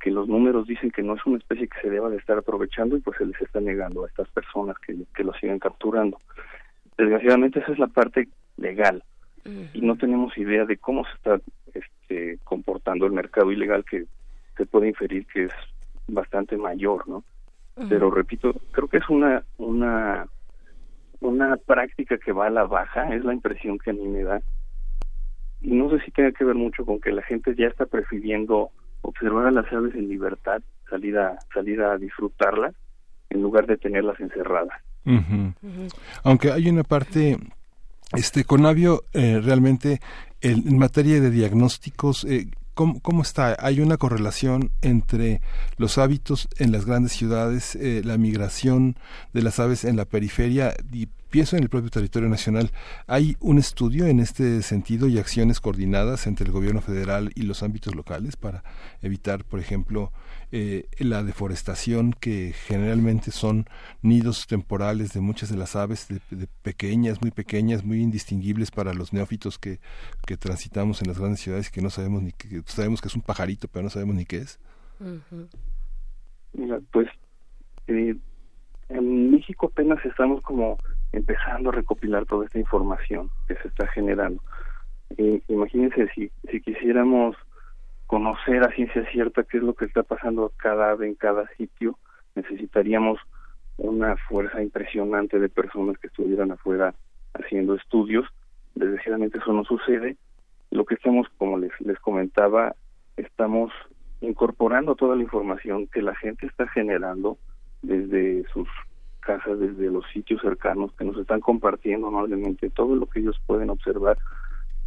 que 0.00 0.10
los 0.10 0.28
números 0.28 0.66
dicen 0.66 0.90
que 0.90 1.02
no 1.02 1.14
es 1.14 1.26
una 1.26 1.38
especie 1.38 1.68
que 1.68 1.80
se 1.80 1.90
deba 1.90 2.10
de 2.10 2.18
estar 2.18 2.38
aprovechando 2.38 2.96
y 2.96 3.00
pues 3.00 3.16
se 3.18 3.26
les 3.26 3.40
está 3.40 3.60
negando 3.60 4.04
a 4.04 4.08
estas 4.08 4.28
personas 4.28 4.78
que, 4.78 4.96
que 5.14 5.24
lo 5.24 5.32
siguen 5.34 5.58
capturando. 5.58 6.18
Desgraciadamente 6.96 7.60
esa 7.60 7.72
es 7.72 7.78
la 7.78 7.86
parte 7.86 8.28
legal 8.56 9.02
y 9.72 9.80
no 9.80 9.96
tenemos 9.96 10.36
idea 10.36 10.64
de 10.66 10.76
cómo 10.76 11.04
se 11.04 11.12
está 11.12 11.40
este, 11.72 12.38
comportando 12.44 13.06
el 13.06 13.12
mercado 13.12 13.50
ilegal 13.50 13.84
que 13.84 14.04
se 14.56 14.66
puede 14.66 14.88
inferir 14.88 15.26
que 15.26 15.44
es 15.44 15.52
bastante 16.12 16.56
mayor, 16.56 17.08
¿no? 17.08 17.24
Pero 17.88 18.10
repito, 18.10 18.52
creo 18.72 18.88
que 18.88 18.98
es 18.98 19.08
una 19.08 19.42
una 19.56 20.26
una 21.20 21.56
práctica 21.56 22.18
que 22.18 22.32
va 22.32 22.46
a 22.46 22.50
la 22.50 22.64
baja, 22.64 23.14
es 23.14 23.24
la 23.24 23.32
impresión 23.32 23.78
que 23.78 23.90
a 23.90 23.94
mí 23.94 24.06
me 24.06 24.22
da. 24.22 24.42
Y 25.62 25.72
no 25.72 25.90
sé 25.90 26.04
si 26.04 26.10
tenga 26.10 26.32
que 26.32 26.44
ver 26.44 26.56
mucho 26.56 26.84
con 26.84 27.00
que 27.00 27.12
la 27.12 27.22
gente 27.22 27.54
ya 27.54 27.66
está 27.66 27.86
prefiriendo 27.86 28.70
observar 29.02 29.46
a 29.46 29.50
las 29.50 29.70
aves 29.72 29.94
en 29.94 30.08
libertad, 30.08 30.62
salir 30.88 31.18
a 31.18 31.38
salir 31.54 31.80
a 31.80 31.96
disfrutarlas 31.96 32.74
en 33.30 33.42
lugar 33.42 33.66
de 33.66 33.76
tenerlas 33.76 34.18
encerradas. 34.20 34.82
Ujú. 35.06 35.54
Aunque 36.24 36.52
hay 36.52 36.68
una 36.68 36.82
parte, 36.82 37.38
este 38.12 38.44
Conavio 38.44 39.02
eh, 39.12 39.40
realmente 39.42 40.00
en, 40.40 40.68
en 40.68 40.78
materia 40.78 41.20
de 41.20 41.30
diagnósticos, 41.30 42.24
eh, 42.24 42.46
¿cómo, 42.80 42.98
cómo 43.00 43.20
está? 43.20 43.58
¿Hay 43.60 43.80
una 43.80 43.98
correlación 43.98 44.70
entre 44.80 45.42
los 45.76 45.98
hábitos 45.98 46.48
en 46.56 46.72
las 46.72 46.86
grandes 46.86 47.12
ciudades, 47.12 47.76
eh, 47.76 48.00
la 48.02 48.16
migración 48.16 48.96
de 49.34 49.42
las 49.42 49.58
aves 49.58 49.84
en 49.84 49.96
la 49.96 50.06
periferia? 50.06 50.72
Y 50.90 51.04
pienso 51.28 51.58
en 51.58 51.62
el 51.62 51.68
propio 51.68 51.90
territorio 51.90 52.30
nacional. 52.30 52.70
¿Hay 53.06 53.36
un 53.38 53.58
estudio 53.58 54.06
en 54.06 54.18
este 54.18 54.62
sentido 54.62 55.08
y 55.08 55.18
acciones 55.18 55.60
coordinadas 55.60 56.26
entre 56.26 56.46
el 56.46 56.52
gobierno 56.52 56.80
federal 56.80 57.32
y 57.34 57.42
los 57.42 57.62
ámbitos 57.62 57.94
locales 57.94 58.36
para 58.36 58.64
evitar, 59.02 59.44
por 59.44 59.60
ejemplo, 59.60 60.10
eh, 60.52 60.88
la 60.98 61.22
deforestación 61.22 62.12
que 62.12 62.52
generalmente 62.52 63.30
son 63.30 63.66
nidos 64.02 64.46
temporales 64.46 65.12
de 65.12 65.20
muchas 65.20 65.50
de 65.50 65.56
las 65.56 65.76
aves, 65.76 66.08
de, 66.08 66.48
pequeñas, 66.62 67.20
muy 67.20 67.30
pequeñas, 67.30 67.84
muy 67.84 68.00
indistinguibles 68.00 68.70
para 68.70 68.92
los 68.92 69.12
neófitos 69.12 69.58
que, 69.58 69.78
que 70.26 70.36
transitamos 70.36 71.02
en 71.02 71.08
las 71.08 71.18
grandes 71.18 71.40
ciudades 71.40 71.70
que 71.70 71.80
no 71.80 71.90
sabemos 71.90 72.22
ni 72.22 72.32
que 72.32 72.62
sabemos 72.66 73.00
que 73.00 73.08
es 73.08 73.14
un 73.14 73.22
pajarito, 73.22 73.68
pero 73.68 73.84
no 73.84 73.90
sabemos 73.90 74.16
ni 74.16 74.24
qué 74.24 74.38
es. 74.38 74.58
Mira, 76.52 76.80
pues 76.92 77.08
eh, 77.86 78.16
en 78.88 79.30
México 79.30 79.66
apenas 79.66 80.04
estamos 80.04 80.42
como 80.42 80.78
empezando 81.12 81.70
a 81.70 81.72
recopilar 81.72 82.26
toda 82.26 82.46
esta 82.46 82.58
información 82.58 83.30
que 83.46 83.54
se 83.56 83.68
está 83.68 83.86
generando. 83.88 84.42
Eh, 85.16 85.42
imagínense 85.48 86.08
si, 86.14 86.30
si 86.50 86.60
quisiéramos 86.60 87.36
conocer 88.10 88.64
a 88.64 88.74
ciencia 88.74 89.08
cierta 89.12 89.44
qué 89.44 89.58
es 89.58 89.62
lo 89.62 89.74
que 89.74 89.84
está 89.84 90.02
pasando 90.02 90.50
cada 90.56 90.90
ave 90.90 91.06
en 91.06 91.14
cada 91.14 91.46
sitio, 91.56 91.96
necesitaríamos 92.34 93.20
una 93.76 94.16
fuerza 94.16 94.60
impresionante 94.60 95.38
de 95.38 95.48
personas 95.48 95.96
que 95.96 96.08
estuvieran 96.08 96.50
afuera 96.50 96.92
haciendo 97.34 97.76
estudios. 97.76 98.26
Desgraciadamente 98.74 99.38
eso 99.38 99.52
no 99.52 99.62
sucede. 99.62 100.16
Lo 100.72 100.84
que 100.86 100.96
estamos, 100.96 101.28
como 101.38 101.56
les, 101.56 101.70
les 101.82 102.00
comentaba, 102.00 102.74
estamos 103.16 103.70
incorporando 104.22 104.96
toda 104.96 105.14
la 105.14 105.22
información 105.22 105.86
que 105.86 106.02
la 106.02 106.16
gente 106.16 106.48
está 106.48 106.66
generando 106.66 107.38
desde 107.80 108.42
sus 108.52 108.66
casas, 109.20 109.60
desde 109.60 109.88
los 109.88 110.04
sitios 110.12 110.42
cercanos 110.42 110.92
que 110.94 111.04
nos 111.04 111.16
están 111.16 111.38
compartiendo 111.38 112.08
amablemente 112.08 112.70
todo 112.70 112.96
lo 112.96 113.06
que 113.06 113.20
ellos 113.20 113.40
pueden 113.46 113.70
observar, 113.70 114.18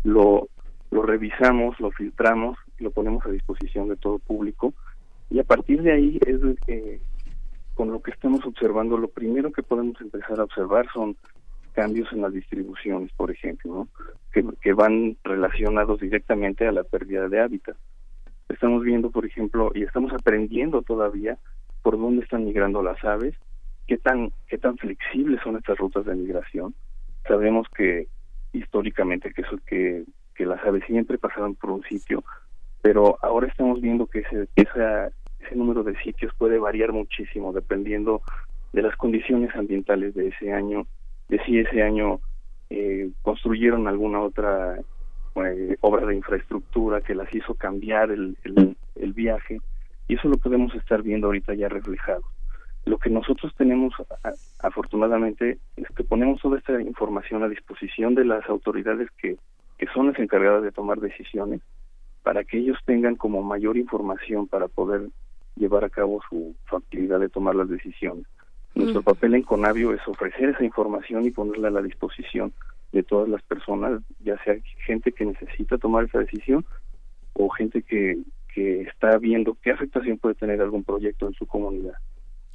lo, 0.03 0.49
lo 0.91 1.03
revisamos, 1.03 1.79
lo 1.79 1.89
filtramos 1.91 2.57
lo 2.79 2.91
ponemos 2.91 3.25
a 3.25 3.29
disposición 3.29 3.89
de 3.89 3.95
todo 3.95 4.19
público 4.19 4.73
y 5.29 5.39
a 5.39 5.43
partir 5.43 5.81
de 5.81 5.91
ahí 5.91 6.19
es 6.25 6.39
que 6.65 7.01
con 7.73 7.91
lo 7.91 8.01
que 8.01 8.11
estamos 8.11 8.45
observando, 8.45 8.97
lo 8.97 9.07
primero 9.07 9.51
que 9.51 9.63
podemos 9.63 9.99
empezar 9.99 10.39
a 10.39 10.43
observar 10.43 10.87
son 10.93 11.17
cambios 11.73 12.11
en 12.13 12.21
las 12.21 12.31
distribuciones, 12.31 13.11
por 13.13 13.31
ejemplo, 13.31 13.87
que, 14.31 14.45
que 14.61 14.73
van 14.73 15.17
relacionados 15.23 15.99
directamente 15.99 16.67
a 16.67 16.71
la 16.71 16.83
pérdida 16.83 17.27
de 17.29 17.39
hábitat. 17.39 17.75
Estamos 18.47 18.83
viendo, 18.83 19.09
por 19.09 19.25
ejemplo, 19.25 19.71
y 19.73 19.83
estamos 19.83 20.13
aprendiendo 20.13 20.83
todavía 20.83 21.39
por 21.81 21.97
dónde 21.99 22.23
están 22.23 22.45
migrando 22.45 22.83
las 22.83 23.03
aves, 23.03 23.35
qué 23.87 23.97
tan 23.97 24.31
qué 24.47 24.57
tan 24.57 24.77
flexibles 24.77 25.41
son 25.43 25.57
estas 25.57 25.77
rutas 25.77 26.05
de 26.05 26.15
migración. 26.15 26.75
Sabemos 27.27 27.67
que 27.75 28.07
históricamente 28.53 29.33
que 29.33 29.41
eso 29.41 29.57
que 29.65 30.03
que 30.35 30.45
las 30.45 30.63
aves 30.63 30.83
siempre 30.85 31.17
pasaban 31.17 31.55
por 31.55 31.71
un 31.71 31.83
sitio, 31.83 32.23
pero 32.83 33.17
ahora 33.21 33.47
estamos 33.47 33.79
viendo 33.79 34.07
que 34.07 34.19
ese 34.19 34.47
esa, 34.57 35.07
ese 35.39 35.55
número 35.55 35.83
de 35.83 35.95
sitios 36.03 36.33
puede 36.37 36.59
variar 36.59 36.91
muchísimo 36.91 37.53
dependiendo 37.53 38.21
de 38.73 38.81
las 38.81 38.95
condiciones 38.97 39.55
ambientales 39.55 40.13
de 40.13 40.27
ese 40.27 40.51
año, 40.51 40.85
de 41.29 41.39
si 41.45 41.59
ese 41.59 41.81
año 41.81 42.19
eh, 42.69 43.09
construyeron 43.21 43.87
alguna 43.87 44.19
otra 44.19 44.77
eh, 45.35 45.77
obra 45.79 46.05
de 46.07 46.15
infraestructura 46.15 46.99
que 46.99 47.15
las 47.15 47.33
hizo 47.33 47.53
cambiar 47.53 48.11
el, 48.11 48.35
el, 48.43 49.13
viaje 49.13 49.61
y 50.09 50.15
eso 50.15 50.27
lo 50.27 50.37
podemos 50.37 50.75
estar 50.75 51.01
viendo 51.01 51.27
ahorita 51.27 51.53
ya 51.53 51.69
reflejado. 51.69 52.23
Lo 52.83 52.97
que 52.97 53.09
nosotros 53.09 53.53
tenemos, 53.55 53.93
afortunadamente, 54.59 55.57
es 55.77 55.87
que 55.95 56.03
ponemos 56.03 56.41
toda 56.41 56.57
esta 56.57 56.81
información 56.81 57.43
a 57.43 57.47
disposición 57.47 58.13
de 58.13 58.25
las 58.25 58.45
autoridades 58.49 59.09
que, 59.21 59.37
que 59.77 59.87
son 59.93 60.07
las 60.07 60.19
encargadas 60.19 60.63
de 60.63 60.73
tomar 60.73 60.99
decisiones 60.99 61.61
para 62.23 62.43
que 62.43 62.57
ellos 62.57 62.77
tengan 62.85 63.15
como 63.15 63.43
mayor 63.43 63.77
información 63.77 64.47
para 64.47 64.67
poder 64.67 65.09
llevar 65.55 65.83
a 65.83 65.89
cabo 65.89 66.21
su, 66.29 66.55
su 66.69 66.75
actividad 66.75 67.19
de 67.19 67.29
tomar 67.29 67.55
las 67.55 67.69
decisiones. 67.69 68.25
Nuestro 68.75 69.03
papel 69.03 69.35
en 69.35 69.43
Conavio 69.43 69.93
es 69.93 70.01
ofrecer 70.07 70.49
esa 70.49 70.63
información 70.63 71.25
y 71.25 71.31
ponerla 71.31 71.67
a 71.67 71.71
la 71.71 71.81
disposición 71.81 72.53
de 72.91 73.03
todas 73.03 73.29
las 73.29 73.41
personas, 73.43 74.01
ya 74.23 74.41
sea 74.43 74.55
gente 74.85 75.11
que 75.11 75.25
necesita 75.25 75.77
tomar 75.77 76.05
esa 76.05 76.19
decisión 76.19 76.65
o 77.33 77.49
gente 77.49 77.83
que, 77.83 78.17
que 78.53 78.81
está 78.81 79.17
viendo 79.17 79.57
qué 79.61 79.71
afectación 79.71 80.17
puede 80.17 80.35
tener 80.35 80.59
algún 80.61 80.83
proyecto 80.83 81.27
en 81.27 81.33
su 81.33 81.45
comunidad. 81.45 81.93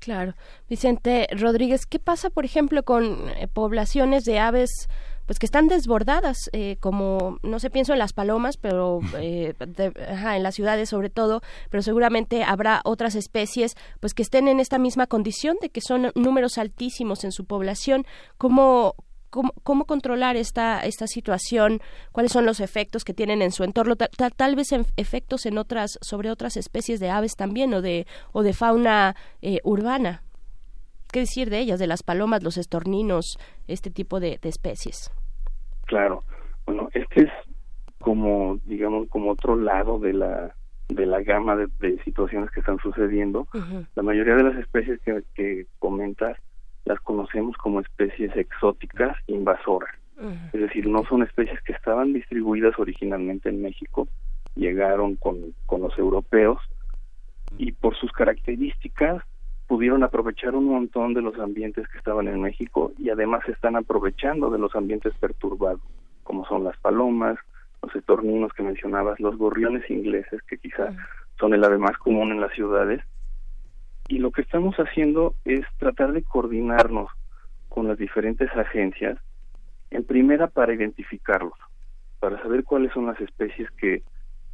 Claro. 0.01 0.35
Vicente 0.69 1.27
Rodríguez, 1.37 1.87
¿qué 1.87 1.99
pasa, 1.99 2.31
por 2.31 2.45
ejemplo, 2.45 2.83
con 2.85 3.05
eh, 3.05 3.49
poblaciones 3.53 4.25
de 4.25 4.39
aves 4.39 4.89
pues 5.29 5.39
que 5.39 5.47
están 5.47 5.69
desbordadas, 5.69 6.37
eh, 6.53 6.77
como, 6.81 7.39
no 7.45 7.61
sé, 7.61 7.71
pienso 7.71 7.93
en 7.93 8.01
las 8.01 8.13
palomas, 8.13 8.57
pero 8.57 8.99
eh, 9.21 9.55
de- 9.65 9.93
ajá, 10.13 10.37
en 10.37 10.43
las 10.43 10.57
ciudades 10.57 10.89
sobre 10.89 11.11
todo, 11.11 11.41
pero 11.71 11.83
seguramente 11.85 12.43
habrá 12.43 12.81
otras 12.85 13.15
especies 13.15 13.77
pues 14.01 14.13
que 14.15 14.23
estén 14.23 14.49
en 14.49 14.59
esta 14.59 14.79
misma 14.79 15.07
condición 15.07 15.57
de 15.63 15.69
que 15.71 15.81
son 15.83 16.11
números 16.17 16.59
altísimos 16.59 17.23
en 17.23 17.31
su 17.31 17.45
población. 17.45 18.05
¿Cómo, 18.39 18.95
cómo, 19.31 19.53
cómo 19.63 19.85
controlar 19.85 20.37
esta, 20.37 20.81
esta 20.81 21.07
situación? 21.07 21.81
¿Cuáles 22.11 22.33
son 22.33 22.47
los 22.47 22.59
efectos 22.61 23.05
que 23.05 23.13
tienen 23.15 23.43
en 23.43 23.53
su 23.53 23.63
entorno? 23.65 23.95
Ta- 23.97 24.09
ta- 24.09 24.31
tal 24.31 24.57
vez 24.57 24.73
en- 24.73 24.87
efectos 24.97 25.45
en 25.47 25.59
otras, 25.59 25.99
sobre 26.01 26.31
otras 26.31 26.57
especies 26.57 26.99
de 27.01 27.11
aves 27.11 27.37
también 27.37 27.73
o 27.75 27.83
de, 27.83 28.07
o 28.33 28.43
de 28.43 28.55
fauna 28.55 29.15
eh, 29.43 29.61
urbana. 29.63 30.23
qué 31.13 31.21
decir 31.21 31.49
de 31.51 31.59
ellas, 31.61 31.79
de 31.79 31.87
las 31.87 32.03
palomas, 32.03 32.43
los 32.43 32.57
estorninos, 32.59 33.39
este 33.67 33.91
tipo 33.91 34.21
de, 34.21 34.39
de 34.43 34.49
especies. 34.51 35.11
Claro. 35.89 36.23
Bueno, 36.67 36.89
este 36.93 37.23
es 37.23 37.33
como, 37.99 38.61
digamos, 38.67 39.09
como 39.09 39.33
otro 39.33 39.57
lado 39.57 39.99
de 39.99 40.13
la 40.13 40.55
de 40.89 41.05
la 41.05 41.21
gama 41.21 41.57
de, 41.57 41.69
de 41.81 42.03
situaciones 42.03 42.51
que 42.51 42.61
están 42.61 42.79
sucediendo. 42.79 43.47
La 43.95 44.03
mayoría 44.03 44.37
de 44.37 44.45
las 44.45 44.57
especies 44.57 45.01
que, 45.01 45.23
que 45.35 45.67
comentas 45.79 46.39
las 46.85 46.99
conocemos 47.01 47.57
como 47.57 47.81
especies 47.81 48.35
exóticas 48.37 49.17
invasoras. 49.27 49.95
Es 50.53 50.61
decir, 50.61 50.89
no 50.89 51.05
son 51.05 51.23
especies 51.23 51.61
que 51.63 51.73
estaban 51.73 52.13
distribuidas 52.13 52.77
originalmente 52.79 53.51
en 53.51 53.63
México, 53.63 54.09
llegaron 54.57 55.15
con, 55.17 55.55
con 55.67 55.83
los 55.83 55.97
europeos 55.97 56.59
y 57.57 57.73
por 57.73 57.97
sus 57.97 58.11
características 58.13 59.23
pudieron 59.69 60.03
aprovechar 60.03 60.57
un 60.57 60.65
montón 60.65 61.13
de 61.13 61.21
los 61.21 61.39
ambientes 61.39 61.87
que 61.89 61.99
estaban 61.99 62.27
en 62.27 62.41
México 62.41 62.91
y 62.99 63.11
además 63.11 63.43
se 63.45 63.53
están 63.53 63.77
aprovechando 63.77 64.51
de 64.51 64.59
los 64.59 64.75
ambientes 64.75 65.13
perturbados, 65.21 65.83
como 66.25 66.47
son 66.47 66.65
las 66.65 66.77
palomas, 66.79 67.39
los 67.83 67.95
estorninos 67.95 68.53
que 68.55 68.63
mencionabas, 68.63 69.21
los 69.21 69.37
gorriones 69.37 69.89
ingleses, 69.91 70.43
que 70.49 70.57
quizá 70.57 70.89
son 71.39 71.53
el 71.53 71.63
ave 71.63 71.77
más 71.77 71.99
común 71.99 72.33
en 72.33 72.41
las 72.41 72.53
ciudades. 72.55 73.03
Y 74.09 74.19
lo 74.19 74.33
que 74.33 74.41
estamos 74.41 74.75
haciendo 74.77 75.35
es 75.45 75.61
tratar 75.77 76.13
de 76.13 76.23
coordinarnos 76.23 77.11
con 77.69 77.87
las 77.87 77.99
diferentes 77.99 78.51
agencias, 78.57 79.19
en 79.91 80.03
primera 80.03 80.47
para 80.47 80.73
identificarlos, 80.73 81.59
para 82.21 82.41
saber 82.43 82.65
cuáles 82.65 82.91
son 82.95 83.05
las 83.05 83.21
especies 83.21 83.71
que, 83.73 84.03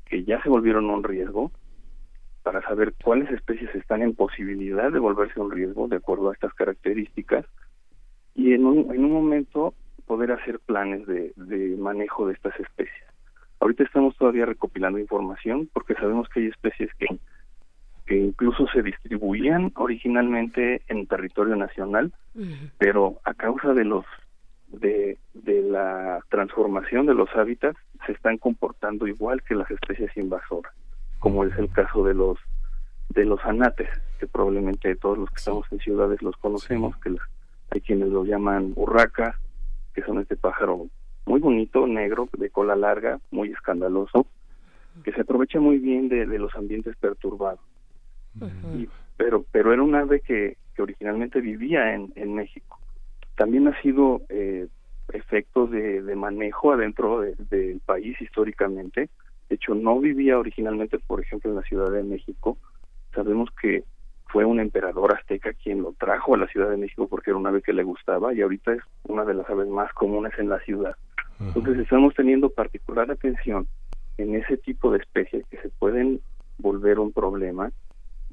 que 0.06 0.24
ya 0.24 0.42
se 0.42 0.48
volvieron 0.48 0.90
un 0.90 1.04
riesgo, 1.04 1.52
para 2.44 2.60
saber 2.62 2.94
cuáles 3.02 3.30
especies 3.30 3.74
están 3.74 4.02
en 4.02 4.14
posibilidad 4.14 4.92
de 4.92 4.98
volverse 5.00 5.40
un 5.40 5.50
riesgo 5.50 5.88
de 5.88 5.96
acuerdo 5.96 6.30
a 6.30 6.34
estas 6.34 6.52
características 6.54 7.46
y 8.34 8.52
en 8.52 8.66
un, 8.66 8.94
en 8.94 9.04
un 9.04 9.12
momento 9.12 9.74
poder 10.06 10.30
hacer 10.30 10.60
planes 10.60 11.06
de, 11.06 11.32
de 11.36 11.76
manejo 11.76 12.26
de 12.28 12.34
estas 12.34 12.54
especies. 12.60 13.04
Ahorita 13.60 13.82
estamos 13.82 14.14
todavía 14.16 14.44
recopilando 14.44 14.98
información 14.98 15.70
porque 15.72 15.94
sabemos 15.94 16.28
que 16.28 16.40
hay 16.40 16.46
especies 16.48 16.90
que, 16.98 17.06
que 18.06 18.16
incluso 18.16 18.66
se 18.68 18.82
distribuían 18.82 19.72
originalmente 19.76 20.82
en 20.88 21.06
territorio 21.06 21.56
nacional, 21.56 22.12
pero 22.76 23.20
a 23.24 23.32
causa 23.32 23.72
de 23.72 23.84
los 23.84 24.04
de, 24.68 25.16
de 25.32 25.62
la 25.62 26.20
transformación 26.28 27.06
de 27.06 27.14
los 27.14 27.28
hábitats 27.34 27.78
se 28.04 28.12
están 28.12 28.36
comportando 28.36 29.06
igual 29.06 29.42
que 29.42 29.54
las 29.54 29.70
especies 29.70 30.14
invasoras, 30.16 30.74
como 31.24 31.42
es 31.44 31.56
el 31.58 31.70
caso 31.72 32.04
de 32.04 32.12
los 32.12 32.36
de 33.08 33.24
los 33.24 33.42
anates, 33.46 33.88
que 34.18 34.26
probablemente 34.26 34.94
todos 34.96 35.16
los 35.16 35.30
que 35.30 35.36
estamos 35.38 35.64
en 35.72 35.78
ciudades 35.78 36.20
los 36.20 36.36
conocemos, 36.36 36.94
que 36.98 37.16
hay 37.70 37.80
quienes 37.80 38.08
los 38.08 38.26
llaman 38.28 38.74
urracas, 38.76 39.34
que 39.94 40.02
son 40.02 40.18
este 40.20 40.36
pájaro 40.36 40.86
muy 41.24 41.40
bonito, 41.40 41.86
negro, 41.86 42.28
de 42.36 42.50
cola 42.50 42.76
larga, 42.76 43.20
muy 43.30 43.50
escandaloso, 43.52 44.26
que 45.02 45.12
se 45.12 45.22
aprovecha 45.22 45.60
muy 45.60 45.78
bien 45.78 46.10
de, 46.10 46.26
de 46.26 46.38
los 46.38 46.54
ambientes 46.56 46.94
perturbados. 46.96 47.60
Y- 48.74 48.88
pero 49.16 49.44
pero 49.50 49.72
era 49.72 49.82
un 49.82 49.94
ave 49.94 50.20
que, 50.20 50.58
que 50.74 50.82
originalmente 50.82 51.40
vivía 51.40 51.94
en, 51.94 52.12
en 52.16 52.34
México. 52.34 52.78
También 53.36 53.66
ha 53.68 53.80
sido 53.80 54.20
eh, 54.28 54.66
efectos 55.12 55.70
de, 55.70 56.02
de 56.02 56.16
manejo 56.16 56.72
adentro 56.72 57.20
de- 57.22 57.34
del 57.48 57.80
país 57.80 58.20
históricamente. 58.20 59.08
De 59.54 59.58
hecho, 59.58 59.76
no 59.76 60.00
vivía 60.00 60.36
originalmente, 60.36 60.98
por 60.98 61.20
ejemplo, 61.20 61.48
en 61.48 61.54
la 61.54 61.62
Ciudad 61.62 61.88
de 61.92 62.02
México. 62.02 62.58
Sabemos 63.14 63.50
que 63.62 63.84
fue 64.26 64.44
un 64.44 64.58
emperador 64.58 65.14
azteca 65.14 65.52
quien 65.52 65.80
lo 65.80 65.92
trajo 65.92 66.34
a 66.34 66.38
la 66.38 66.48
Ciudad 66.48 66.70
de 66.70 66.76
México 66.76 67.06
porque 67.06 67.30
era 67.30 67.38
un 67.38 67.46
ave 67.46 67.62
que 67.62 67.72
le 67.72 67.84
gustaba 67.84 68.34
y 68.34 68.42
ahorita 68.42 68.72
es 68.72 68.82
una 69.04 69.24
de 69.24 69.34
las 69.34 69.48
aves 69.48 69.68
más 69.68 69.92
comunes 69.92 70.32
en 70.38 70.48
la 70.48 70.58
ciudad. 70.58 70.96
Entonces 71.38 71.78
estamos 71.78 72.14
teniendo 72.14 72.50
particular 72.50 73.08
atención 73.12 73.68
en 74.18 74.34
ese 74.34 74.56
tipo 74.56 74.90
de 74.90 74.98
especies 74.98 75.46
que 75.46 75.58
se 75.58 75.68
pueden 75.68 76.20
volver 76.58 76.98
un 76.98 77.12
problema 77.12 77.70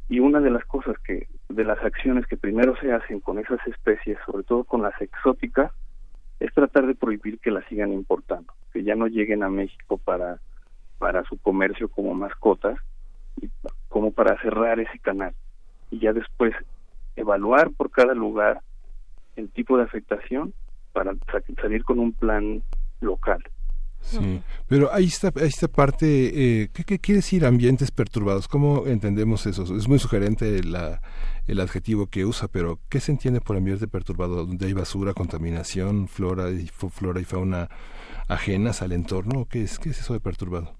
y 0.09 0.21
una 0.21 0.39
de 0.39 0.49
las 0.49 0.65
cosas 0.65 0.97
que 1.05 1.27
de 1.49 1.63
las 1.63 1.77
acciones 1.83 2.25
que 2.25 2.35
primero 2.35 2.75
se 2.77 2.91
hacen 2.91 3.19
con 3.19 3.37
esas 3.37 3.59
especies, 3.67 4.17
sobre 4.25 4.43
todo 4.43 4.63
con 4.63 4.81
las 4.81 4.99
exóticas, 4.99 5.71
es 6.39 6.51
tratar 6.55 6.87
de 6.87 6.95
prohibir 6.95 7.37
que 7.37 7.51
las 7.51 7.63
sigan 7.65 7.93
importando, 7.93 8.51
que 8.73 8.83
ya 8.83 8.95
no 8.95 9.05
lleguen 9.05 9.43
a 9.43 9.49
México 9.49 9.99
para 9.99 10.39
para 11.01 11.23
su 11.25 11.35
comercio 11.39 11.89
como 11.89 12.13
mascotas 12.13 12.77
y 13.41 13.49
como 13.89 14.11
para 14.11 14.39
cerrar 14.43 14.79
ese 14.79 14.99
canal 14.99 15.33
y 15.89 15.99
ya 15.99 16.13
después 16.13 16.53
evaluar 17.15 17.71
por 17.71 17.89
cada 17.89 18.13
lugar 18.13 18.61
el 19.35 19.49
tipo 19.51 19.77
de 19.77 19.83
afectación 19.83 20.53
para 20.93 21.13
sa- 21.31 21.41
salir 21.59 21.83
con 21.83 21.97
un 21.97 22.13
plan 22.13 22.61
local. 22.99 23.41
Sí, 24.01 24.41
pero 24.67 24.93
ahí 24.93 25.05
está, 25.05 25.31
ahí 25.35 25.47
está 25.47 25.67
parte, 25.67 26.05
eh, 26.63 26.69
¿qué, 26.73 26.83
¿qué 26.83 26.99
quiere 26.99 27.17
decir 27.17 27.45
ambientes 27.45 27.89
perturbados? 27.91 28.47
¿Cómo 28.47 28.85
entendemos 28.85 29.45
eso? 29.47 29.63
Es 29.75 29.87
muy 29.87 29.97
sugerente 29.99 30.63
la, 30.63 31.01
el 31.47 31.59
adjetivo 31.59 32.07
que 32.07 32.25
usa, 32.25 32.47
pero 32.47 32.79
¿qué 32.89 32.99
se 32.99 33.11
entiende 33.11 33.41
por 33.41 33.57
ambiente 33.57 33.87
perturbado? 33.87 34.45
¿Donde 34.45 34.65
hay 34.67 34.73
basura, 34.73 35.13
contaminación, 35.13 36.07
flora 36.07 36.49
y, 36.51 36.67
flora 36.67 37.19
y 37.21 37.25
fauna 37.25 37.69
ajenas 38.27 38.81
al 38.81 38.91
entorno? 38.91 39.45
¿Qué 39.49 39.63
es, 39.63 39.77
qué 39.79 39.89
es 39.89 39.99
eso 39.99 40.13
de 40.13 40.19
perturbado? 40.19 40.75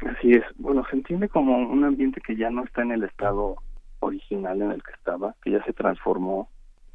Así 0.00 0.32
es. 0.32 0.44
Bueno, 0.56 0.84
se 0.90 0.96
entiende 0.96 1.28
como 1.28 1.56
un 1.56 1.84
ambiente 1.84 2.20
que 2.20 2.36
ya 2.36 2.50
no 2.50 2.64
está 2.64 2.82
en 2.82 2.92
el 2.92 3.04
estado 3.04 3.56
original 4.00 4.60
en 4.60 4.72
el 4.72 4.82
que 4.82 4.92
estaba, 4.92 5.34
que 5.42 5.50
ya 5.52 5.64
se 5.64 5.72
transformó, 5.72 6.48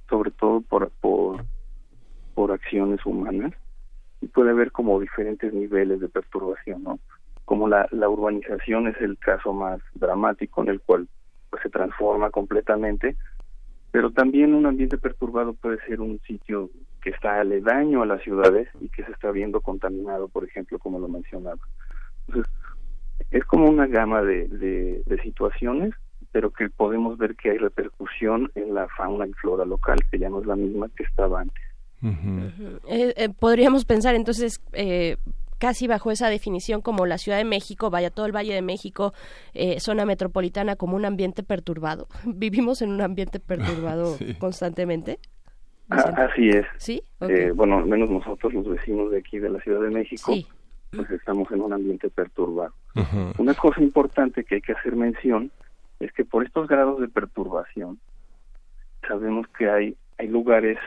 sobre 0.09 0.31
todo 0.31 0.61
por 0.61 0.91
por, 1.01 2.51
acciones 2.51 3.05
humanas, 3.05 3.53
y 4.21 4.27
puede 4.27 4.51
haber 4.51 4.71
como 4.71 4.99
diferentes 4.99 5.53
niveles 5.53 5.99
de 5.99 6.07
perturbación, 6.07 6.83
¿no? 6.83 6.99
Como 7.43 7.67
la, 7.67 7.87
la 7.91 8.07
urbanización 8.07 8.87
es 8.87 8.95
el 9.01 9.17
caso 9.17 9.51
más 9.51 9.81
dramático 9.93 10.61
en 10.63 10.69
el 10.69 10.79
cual 10.79 11.09
pues 11.49 11.61
se 11.61 11.69
transforma 11.69 12.29
completamente, 12.29 13.17
pero 13.91 14.11
también 14.11 14.53
un 14.53 14.65
ambiente 14.65 14.97
perturbado 14.97 15.53
puede 15.53 15.79
ser 15.85 15.99
un 15.99 16.19
sitio 16.21 16.69
que 17.01 17.09
está 17.09 17.39
aledaño 17.39 18.01
a 18.01 18.05
las 18.05 18.21
ciudades 18.21 18.69
y 18.79 18.89
que 18.89 19.03
se 19.03 19.11
está 19.11 19.31
viendo 19.31 19.61
contaminado, 19.61 20.27
por 20.27 20.45
ejemplo, 20.45 20.79
como 20.79 20.99
lo 20.99 21.07
mencionaba. 21.07 21.59
Entonces, 22.27 22.51
es 23.31 23.43
como 23.45 23.69
una 23.69 23.87
gama 23.87 24.21
de, 24.21 24.47
de, 24.47 25.01
de 25.05 25.21
situaciones, 25.21 25.93
pero 26.31 26.51
que 26.51 26.69
podemos 26.69 27.17
ver 27.17 27.35
que 27.35 27.51
hay 27.51 27.57
repercusión 27.57 28.51
en 28.55 28.73
la 28.73 28.87
fauna 28.95 29.25
y 29.27 29.33
flora 29.33 29.65
local, 29.65 29.97
que 30.11 30.19
ya 30.19 30.29
no 30.29 30.41
es 30.41 30.45
la 30.47 30.55
misma 30.55 30.87
que 30.95 31.03
estaba 31.03 31.41
antes. 31.41 31.63
Eh, 32.87 33.13
eh, 33.17 33.29
podríamos 33.37 33.83
pensar 33.85 34.15
entonces 34.15 34.61
eh, 34.73 35.17
casi 35.57 35.87
bajo 35.87 36.11
esa 36.11 36.29
definición 36.29 36.81
como 36.81 37.05
la 37.05 37.17
Ciudad 37.17 37.37
de 37.37 37.43
México, 37.45 37.89
vaya 37.89 38.09
todo 38.09 38.25
el 38.25 38.31
Valle 38.35 38.53
de 38.53 38.61
México, 38.61 39.13
eh, 39.53 39.79
zona 39.79 40.05
metropolitana 40.05 40.75
como 40.77 40.95
un 40.95 41.05
ambiente 41.05 41.43
perturbado. 41.43 42.07
Vivimos 42.25 42.81
en 42.81 42.91
un 42.91 43.01
ambiente 43.01 43.39
perturbado 43.45 44.15
Sí. 44.17 44.35
constantemente. 44.35 45.19
Ah, 45.89 46.29
así 46.31 46.49
es. 46.49 46.65
¿Sí? 46.77 47.01
Ok. 47.19 47.29
Eh, 47.31 47.51
bueno, 47.51 47.79
al 47.79 47.85
menos 47.87 48.09
nosotros, 48.11 48.53
los 48.53 48.67
vecinos 48.69 49.09
de 49.11 49.17
aquí 49.17 49.39
de 49.39 49.49
la 49.49 49.59
Ciudad 49.61 49.81
de 49.81 49.89
México, 49.89 50.31
sí. 50.33 50.47
Pues 50.91 51.09
estamos 51.11 51.51
en 51.51 51.61
un 51.61 51.73
ambiente 51.73 52.09
perturbado. 52.09 52.73
Una 53.37 53.53
cosa 53.53 53.81
importante 53.81 54.43
que 54.43 54.55
hay 54.55 54.61
que 54.61 54.73
hacer 54.73 54.95
mención 54.95 55.51
es 55.99 56.11
que 56.13 56.25
por 56.25 56.45
estos 56.45 56.67
grados 56.67 56.99
de 56.99 57.07
perturbación 57.07 57.99
sabemos 59.07 59.47
que 59.49 59.69
hay 59.69 59.95
hay 60.19 60.27
lugares 60.27 60.77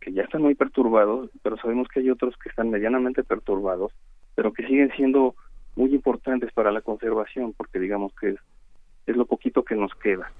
que 0.00 0.12
ya 0.12 0.22
están 0.22 0.40
muy 0.42 0.54
perturbados, 0.54 1.28
pero 1.42 1.58
sabemos 1.58 1.86
que 1.88 2.00
hay 2.00 2.10
otros 2.10 2.34
que 2.38 2.48
están 2.48 2.70
medianamente 2.70 3.22
perturbados, 3.22 3.92
pero 4.34 4.54
que 4.54 4.66
siguen 4.66 4.90
siendo 4.96 5.34
muy 5.76 5.94
importantes 5.94 6.50
para 6.52 6.72
la 6.72 6.80
conservación, 6.80 7.52
porque 7.52 7.78
digamos 7.78 8.12
que 8.18 8.30
es, 8.30 8.36
es 9.06 9.16
lo 9.16 9.26
poquito 9.26 9.64
que 9.64 9.76
nos 9.76 9.94
queda. 9.96 10.32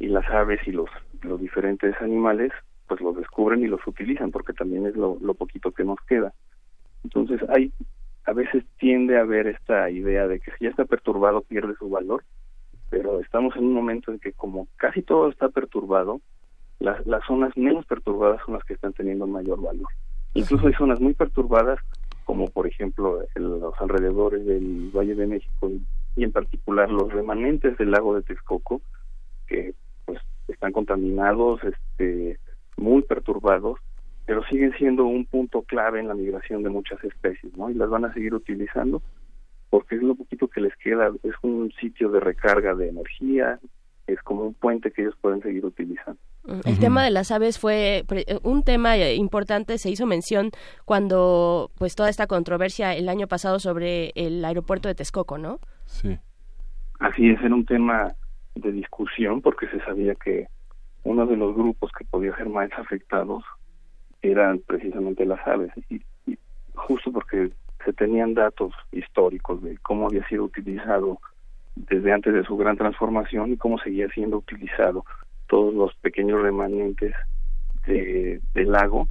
Y 0.00 0.08
las 0.08 0.28
aves 0.28 0.60
y 0.66 0.72
los, 0.72 0.90
los 1.22 1.40
diferentes 1.40 1.94
animales 2.00 2.52
pues 2.88 3.00
los 3.00 3.16
descubren 3.16 3.62
y 3.62 3.68
los 3.68 3.84
utilizan, 3.86 4.32
porque 4.32 4.52
también 4.52 4.86
es 4.86 4.96
lo, 4.96 5.16
lo 5.20 5.34
poquito 5.34 5.70
que 5.70 5.84
nos 5.84 5.98
queda. 6.08 6.32
Entonces 7.04 7.40
hay 7.48 7.72
a 8.26 8.32
veces 8.32 8.64
tiende 8.78 9.16
a 9.16 9.22
haber 9.22 9.46
esta 9.46 9.88
idea 9.90 10.26
de 10.26 10.40
que 10.40 10.50
si 10.52 10.64
ya 10.64 10.70
está 10.70 10.84
perturbado 10.84 11.42
pierde 11.42 11.74
su 11.78 11.88
valor, 11.88 12.24
pero 12.90 13.20
estamos 13.20 13.56
en 13.56 13.64
un 13.64 13.74
momento 13.74 14.10
en 14.12 14.18
que 14.18 14.32
como 14.32 14.68
casi 14.76 15.02
todo 15.02 15.28
está 15.30 15.48
perturbado, 15.48 16.20
las, 16.80 17.06
las 17.06 17.24
zonas 17.26 17.56
menos 17.56 17.86
perturbadas 17.86 18.40
son 18.44 18.54
las 18.54 18.64
que 18.64 18.74
están 18.74 18.92
teniendo 18.92 19.26
mayor 19.26 19.60
valor. 19.62 19.88
Incluso 20.34 20.66
hay 20.66 20.74
zonas 20.74 21.00
muy 21.00 21.14
perturbadas, 21.14 21.78
como 22.24 22.48
por 22.48 22.66
ejemplo 22.66 23.22
el- 23.34 23.60
los 23.60 23.74
alrededores 23.80 24.44
del 24.44 24.90
Valle 24.94 25.14
de 25.14 25.26
México 25.26 25.70
y, 26.16 26.22
en 26.24 26.32
particular 26.32 26.90
los 26.90 27.12
remanentes 27.12 27.78
del 27.78 27.92
lago 27.92 28.14
de 28.14 28.22
Texcoco, 28.22 28.82
que 29.46 29.74
pues 30.04 30.20
están 30.48 30.72
contaminados, 30.72 31.60
este, 31.64 32.38
muy 32.76 33.02
perturbados, 33.02 33.78
pero 34.26 34.44
siguen 34.44 34.72
siendo 34.76 35.04
un 35.04 35.24
punto 35.24 35.62
clave 35.62 36.00
en 36.00 36.08
la 36.08 36.14
migración 36.14 36.62
de 36.62 36.70
muchas 36.70 37.02
especies, 37.04 37.56
¿no? 37.56 37.70
Y 37.70 37.74
las 37.74 37.88
van 37.88 38.04
a 38.04 38.12
seguir 38.12 38.34
utilizando 38.34 39.02
porque 39.70 39.96
es 39.96 40.02
lo 40.02 40.14
poquito 40.14 40.48
que 40.48 40.60
les 40.60 40.74
queda, 40.76 41.10
es 41.22 41.34
un 41.42 41.72
sitio 41.80 42.10
de 42.10 42.20
recarga 42.20 42.74
de 42.74 42.88
energía, 42.88 43.58
es 44.06 44.20
como 44.22 44.44
un 44.44 44.54
puente 44.54 44.92
que 44.92 45.02
ellos 45.02 45.16
pueden 45.20 45.42
seguir 45.42 45.64
utilizando. 45.64 46.20
El 46.64 46.78
tema 46.78 47.02
de 47.04 47.10
las 47.10 47.32
aves 47.32 47.58
fue 47.58 48.04
pre- 48.06 48.24
un 48.44 48.62
tema 48.62 48.96
eh, 48.96 49.16
importante, 49.16 49.78
se 49.78 49.90
hizo 49.90 50.06
mención 50.06 50.50
cuando 50.84 51.72
pues 51.76 51.96
toda 51.96 52.08
esta 52.08 52.28
controversia 52.28 52.94
el 52.94 53.08
año 53.08 53.26
pasado 53.26 53.58
sobre 53.58 54.12
el 54.14 54.44
aeropuerto 54.44 54.88
de 54.88 54.94
Texcoco, 54.94 55.38
¿no? 55.38 55.58
Sí. 55.86 56.16
Así 57.00 57.30
es, 57.30 57.40
era 57.42 57.52
un 57.54 57.66
tema 57.66 58.14
de 58.54 58.70
discusión 58.70 59.42
porque 59.42 59.66
se 59.68 59.80
sabía 59.80 60.14
que 60.14 60.46
uno 61.02 61.26
de 61.26 61.36
los 61.36 61.54
grupos 61.56 61.90
que 61.98 62.04
podía 62.04 62.34
ser 62.36 62.48
más 62.48 62.70
afectados 62.78 63.42
eran 64.30 64.60
precisamente 64.60 65.24
las 65.24 65.44
aves 65.46 65.72
y, 65.88 66.02
justo 66.74 67.10
porque 67.10 67.50
se 67.84 67.92
tenían 67.92 68.34
datos 68.34 68.72
históricos 68.92 69.62
de 69.62 69.78
cómo 69.78 70.06
había 70.06 70.26
sido 70.28 70.44
utilizado 70.44 71.18
desde 71.74 72.12
antes 72.12 72.34
de 72.34 72.44
su 72.44 72.56
gran 72.56 72.76
transformación 72.76 73.52
y 73.52 73.56
cómo 73.56 73.78
seguía 73.78 74.08
siendo 74.08 74.38
utilizado 74.38 75.04
todos 75.48 75.74
los 75.74 75.94
pequeños 75.96 76.42
remanentes 76.42 77.14
de, 77.86 78.40
del 78.54 78.72
lago 78.72 79.08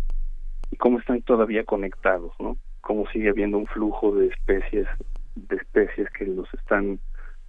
y 0.72 0.78
cómo 0.78 1.00
están 1.00 1.22
todavía 1.22 1.64
conectados, 1.64 2.34
¿no? 2.40 2.58
Cómo 2.82 3.08
sigue 3.10 3.30
habiendo 3.30 3.58
un 3.58 3.68
flujo 3.68 4.16
de 4.16 4.28
especies 4.28 4.88
de 5.36 5.58
especies 5.58 6.10
que 6.12 6.26
los 6.26 6.52
están 6.54 7.00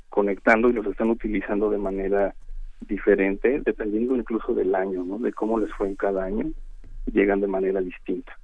conectando 0.09 0.69
y 0.69 0.73
los 0.73 0.87
están 0.87 1.11
utilizando 1.11 1.71
de 1.71 1.79
manera 1.79 2.35
diferente, 2.81 3.61
dependiendo 3.65 4.17
incluso 4.17 4.55
del 4.55 4.75
año, 4.75 5.05
¿no? 5.05 5.19
De 5.19 5.33
cómo 5.33 5.59
les 5.59 5.73
fue 5.73 5.89
en 5.89 5.97
cada 5.97 6.25
año, 6.25 6.51
llegan 7.13 7.41
de 7.41 7.47
manera 7.47 7.81
distinta. 7.81 8.37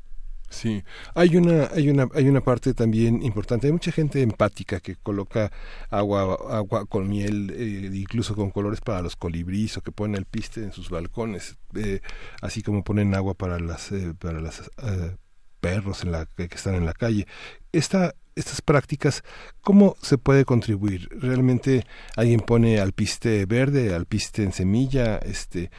Sí, 0.53 0.85
hay 1.15 1.37
una, 1.37 1.69
hay 1.69 1.89
una, 1.89 2.09
hay 2.15 2.29
una 2.29 2.43
parte 2.43 2.75
también 2.75 3.23
importante. 3.23 3.69
Hay 3.69 3.73
mucha 3.73 3.91
gente 3.91 4.21
empática 4.21 4.81
que 4.81 4.97
coloca 4.97 5.51
agua, 5.89 6.37
agua 6.51 6.85
con 6.85 7.09
miel, 7.09 7.51
eh, 7.57 7.91
incluso 7.95 8.37
con 8.37 8.51
colores 8.51 8.83
para 8.83 9.01
los 9.01 9.17
colibríes 9.17 9.79
o 9.79 9.81
que 9.81 9.93
ponen 9.93 10.17
el 10.17 10.27
piste 10.27 10.63
en 10.63 10.73
sus 10.73 10.91
balcones, 10.91 11.57
eh, 11.75 12.01
así 12.43 12.61
como 12.63 12.85
ponen 12.85 13.15
agua 13.15 13.33
para 13.33 13.59
las, 13.59 13.93
eh, 13.93 14.13
para 14.19 14.43
las 14.43 14.71
eh, 14.83 15.17
perros 15.61 16.05
en 16.05 16.13
la, 16.13 16.27
que, 16.27 16.45
están 16.45 16.75
en 16.75 16.85
la 16.85 16.93
calle. 16.93 17.27
Esta, 17.73 18.15
estas 18.35 18.61
prácticas, 18.61 19.25
¿cómo 19.63 19.97
se 20.03 20.19
puede 20.19 20.45
contribuir? 20.45 21.09
Realmente 21.13 21.87
alguien 22.15 22.41
pone 22.41 22.79
alpiste 22.79 23.47
verde, 23.47 23.95
alpiste 23.95 24.43
en 24.43 24.53
semilla, 24.53 25.17
este, 25.17 25.71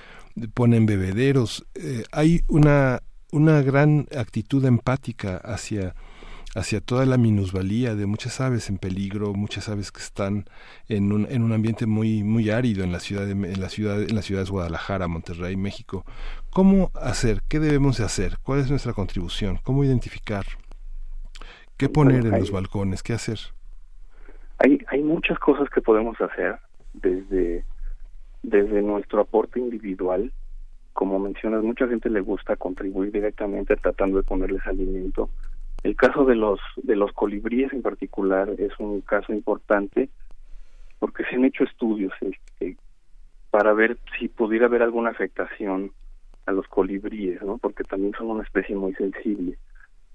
ponen 0.54 0.86
bebederos. 0.86 1.66
Eh, 1.76 2.04
hay 2.12 2.42
una 2.48 3.02
una 3.32 3.62
gran 3.64 4.08
actitud 4.18 4.64
empática 4.66 5.38
hacia 5.38 5.96
hacia 6.56 6.82
toda 6.82 7.08
la 7.08 7.18
minusvalía 7.18 7.96
de 7.96 8.06
muchas 8.06 8.40
aves 8.40 8.70
en 8.70 8.78
peligro, 8.78 9.34
muchas 9.34 9.70
aves 9.70 9.92
que 9.92 10.02
están 10.02 10.46
en 10.88 11.12
un, 11.12 11.26
en 11.32 11.42
un 11.42 11.52
ambiente 11.52 11.88
muy 11.88 12.24
muy 12.24 12.52
árido 12.52 12.84
en 12.84 12.92
la 12.92 13.00
ciudad 13.00 13.26
de, 13.26 13.32
en 13.32 13.60
la 13.60 13.70
ciudad 13.70 14.00
en 14.04 14.14
las 14.16 14.26
ciudades 14.26 14.52
Guadalajara, 14.52 15.08
Monterrey, 15.08 15.56
México. 15.56 16.06
¿Cómo 16.52 16.92
hacer? 16.94 17.42
¿Qué 17.48 17.60
debemos 17.60 17.98
de 17.98 18.04
hacer? 18.06 18.38
¿Cuál 18.44 18.60
es 18.60 18.70
nuestra 18.70 18.94
contribución? 18.94 19.60
¿Cómo 19.64 19.84
identificar? 19.84 20.46
¿Qué 21.78 21.90
poner 21.90 22.14
Bueno, 22.22 22.28
en 22.30 22.34
hay- 22.36 22.40
los 22.42 22.52
balcones? 22.52 23.02
¿Qué 23.02 23.14
hacer? 23.14 23.40
Hay, 24.60 24.78
hay 24.88 25.02
muchas 25.02 25.40
cosas 25.40 25.68
que 25.74 25.82
podemos 25.82 26.16
hacer 26.22 26.60
desde, 26.94 27.66
desde 28.44 28.82
nuestro 28.82 29.22
aporte 29.22 29.60
individual. 29.60 30.32
Como 30.94 31.18
mencionas, 31.18 31.64
mucha 31.64 31.88
gente 31.88 32.10
le 32.10 32.22
gusta 32.22 32.56
contribuir 32.56 33.12
directamente 33.12 33.76
tratando 33.78 34.18
de 34.18 34.24
ponerles 34.24 34.66
alimento. 34.68 35.30
El 35.82 35.96
caso 35.96 36.24
de 36.26 36.36
los 36.36 36.60
de 36.78 36.96
los 36.96 37.12
colibríes 37.14 37.74
en 37.74 37.82
particular 37.82 38.50
es 38.58 38.72
un 38.80 39.02
caso 39.02 39.34
importante 39.34 40.10
porque 41.00 41.24
se 41.26 41.36
han 41.36 41.46
hecho 41.46 41.64
estudios 41.64 42.14
este, 42.22 42.78
para 43.50 43.74
ver 43.74 43.98
si 44.18 44.28
pudiera 44.30 44.68
haber 44.68 44.84
alguna 44.84 45.10
afectación 45.10 45.91
a 46.46 46.52
los 46.52 46.68
colibríes, 46.68 47.41
¿no? 47.41 47.58
Porque 47.58 47.84
también 47.84 48.14
son 48.18 48.28
una 48.28 48.44
especie 48.44 48.76
muy 48.76 48.94
sensible 48.94 49.58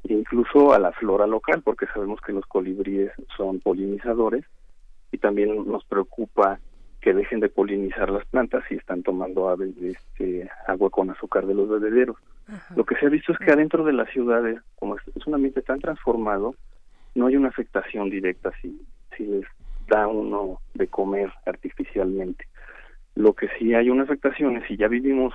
e 0.05 0.15
incluso 0.15 0.73
a 0.73 0.79
la 0.79 0.93
flora 0.93 1.27
local, 1.27 1.63
porque 1.63 1.87
sabemos 1.87 2.21
que 2.21 2.33
los 2.33 2.47
colibríes 2.47 3.13
son 3.37 3.61
polinizadores 3.61 4.45
y 5.13 5.19
también 5.19 5.67
nos 5.67 5.85
preocupa 5.85 6.59
que 7.09 7.15
dejen 7.15 7.41
de 7.41 7.49
polinizar 7.49 8.11
las 8.11 8.27
plantas 8.27 8.65
si 8.69 8.75
están 8.75 9.03
tomando 9.03 9.49
aves 9.49 9.75
de 9.81 9.93
este 9.93 10.51
agua 10.67 10.91
con 10.91 11.09
azúcar 11.09 11.47
de 11.47 11.55
los 11.55 11.67
bebederos. 11.67 12.19
Lo 12.77 12.85
que 12.85 12.97
se 12.97 13.07
ha 13.07 13.09
visto 13.09 13.33
es 13.33 13.39
que 13.39 13.51
adentro 13.51 13.83
de 13.83 13.95
las 13.95 14.11
ciudades, 14.11 14.61
como 14.77 14.95
es, 14.95 15.03
es 15.17 15.27
un 15.27 15.35
ambiente 15.35 15.63
tan 15.63 15.79
transformado, 15.81 16.55
no 17.15 17.29
hay 17.29 17.37
una 17.37 17.49
afectación 17.49 18.11
directa 18.11 18.53
si, 18.61 18.79
si 19.17 19.25
les 19.25 19.47
da 19.87 20.07
uno 20.07 20.61
de 20.75 20.87
comer 20.89 21.33
artificialmente. 21.47 22.45
Lo 23.15 23.33
que 23.33 23.49
sí 23.59 23.73
hay 23.73 23.89
una 23.89 24.03
afectación 24.03 24.59
es 24.59 24.69
si 24.69 24.77
ya 24.77 24.89
vivimos 24.89 25.33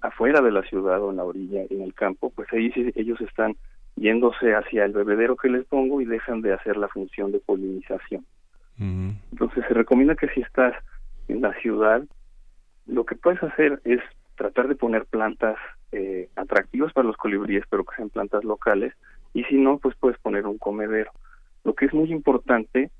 afuera 0.00 0.40
de 0.40 0.50
la 0.50 0.62
ciudad 0.62 1.02
o 1.02 1.10
en 1.10 1.18
la 1.18 1.24
orilla, 1.24 1.60
en 1.68 1.82
el 1.82 1.92
campo, 1.92 2.30
pues 2.30 2.50
ahí 2.54 2.72
sí 2.72 2.90
ellos 2.94 3.20
están 3.20 3.54
yéndose 3.96 4.54
hacia 4.54 4.86
el 4.86 4.92
bebedero 4.92 5.36
que 5.36 5.50
les 5.50 5.66
pongo 5.66 6.00
y 6.00 6.06
dejan 6.06 6.40
de 6.40 6.54
hacer 6.54 6.78
la 6.78 6.88
función 6.88 7.32
de 7.32 7.40
polinización. 7.40 8.24
Entonces 8.80 9.64
se 9.68 9.74
recomienda 9.74 10.14
que 10.14 10.28
si 10.28 10.40
estás 10.40 10.74
en 11.28 11.42
la 11.42 11.52
ciudad, 11.60 12.02
lo 12.86 13.04
que 13.04 13.14
puedes 13.14 13.42
hacer 13.42 13.80
es 13.84 14.00
tratar 14.36 14.68
de 14.68 14.74
poner 14.74 15.04
plantas 15.04 15.56
eh, 15.92 16.30
atractivas 16.34 16.92
para 16.94 17.06
los 17.06 17.16
colibríes, 17.16 17.64
pero 17.68 17.84
que 17.84 17.96
sean 17.96 18.08
plantas 18.08 18.42
locales, 18.42 18.94
y 19.34 19.44
si 19.44 19.56
no, 19.56 19.78
pues 19.78 19.94
puedes 19.96 20.18
poner 20.18 20.46
un 20.46 20.56
comedero. 20.56 21.10
Lo 21.62 21.74
que 21.74 21.86
es 21.86 21.92
muy 21.92 22.10
importante 22.10 22.90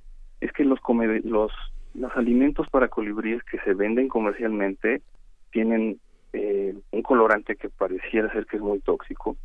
es 0.40 0.52
que 0.52 0.64
los 0.64 0.78
los 1.24 1.52
los 1.94 2.16
alimentos 2.16 2.68
para 2.70 2.88
colibríes 2.88 3.42
que 3.44 3.58
se 3.60 3.74
venden 3.74 4.08
comercialmente 4.08 5.02
tienen 5.50 5.98
eh, 6.32 6.74
un 6.92 7.02
colorante 7.02 7.56
que 7.56 7.68
pareciera 7.68 8.30
ser 8.32 8.46
que 8.46 8.58
es 8.58 8.62
muy 8.62 8.78
tóxico 8.80 9.36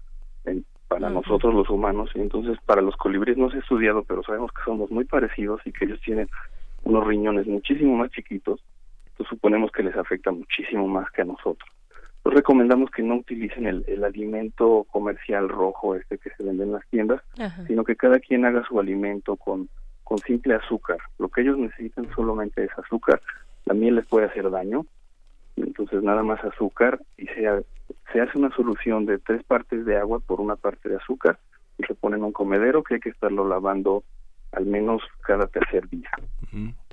en- 0.46 0.66
para 0.88 1.10
nosotros 1.10 1.54
los 1.54 1.70
humanos 1.70 2.12
y 2.16 2.20
entonces 2.22 2.58
para 2.66 2.82
los 2.82 2.96
colibríes 2.96 3.38
no 3.38 3.50
se 3.50 3.58
ha 3.58 3.60
estudiado 3.60 4.04
pero 4.04 4.24
sabemos 4.24 4.52
que 4.52 4.62
somos 4.64 4.92
muy 4.92 5.04
parecidos 5.06 5.60
y 5.66 5.72
que 5.72 5.86
ellos 5.86 6.00
tienen 6.02 6.30
unos 6.84 7.06
riñones 7.08 7.48
muchísimo 7.48 7.96
más 7.96 8.12
chiquitos 8.12 8.64
entonces 9.08 9.28
suponemos 9.30 9.72
que 9.72 9.84
les 9.84 9.96
afecta 9.96 10.32
muchísimo 10.32 10.88
más 10.88 11.10
que 11.12 11.24
a 11.24 11.26
nosotros 11.26 11.68
pues 12.22 12.36
recomendamos 12.36 12.90
que 12.92 13.04
no 13.04 13.16
utilicen 13.16 13.66
el, 13.68 13.84
el 13.88 14.04
alimento 14.04 14.86
comercial 14.92 15.50
rojo 15.50 15.96
este 15.96 16.18
que 16.18 16.30
se 16.32 16.44
vende 16.44 16.64
en 16.64 16.72
las 16.74 16.88
tiendas 16.90 17.22
sino 17.68 17.84
que 17.84 17.96
cada 17.96 18.20
quien 18.20 18.46
haga 18.46 18.64
su 18.68 18.80
alimento 18.80 19.36
con, 19.36 19.68
con 20.04 20.20
simple 20.20 20.54
azúcar. 20.56 20.98
Lo 21.20 21.30
que 21.30 21.42
ellos 21.42 21.58
necesitan 21.58 22.08
solamente 22.16 22.64
es 22.64 22.72
azúcar. 22.78 23.22
La 23.66 23.74
miel 23.74 23.96
les 23.96 24.06
puede 24.06 24.28
hacer 24.28 24.50
daño, 24.52 24.86
entonces 25.56 26.04
nada 26.04 26.24
más 26.24 26.44
azúcar 26.44 27.00
y 27.18 27.26
se, 27.28 27.64
se 28.12 28.22
hace 28.22 28.38
una 28.38 28.54
solución 28.56 29.06
de 29.06 29.20
tres 29.20 29.44
partes 29.44 29.86
de 29.86 29.98
agua 29.98 30.20
por 30.20 30.42
una 30.42 30.56
parte 30.56 30.90
de 30.90 30.98
azúcar 30.98 31.40
y 31.78 31.84
se 31.84 31.96
pone 31.96 32.18
en 32.18 32.24
un 32.24 32.32
comedero 32.32 32.84
que 32.84 32.96
hay 32.96 33.00
que 33.00 33.10
estarlo 33.10 33.48
lavando 33.48 34.04
al 34.52 34.66
menos 34.66 35.02
cada 35.22 35.48
tercer 35.48 35.88
día. 35.90 36.10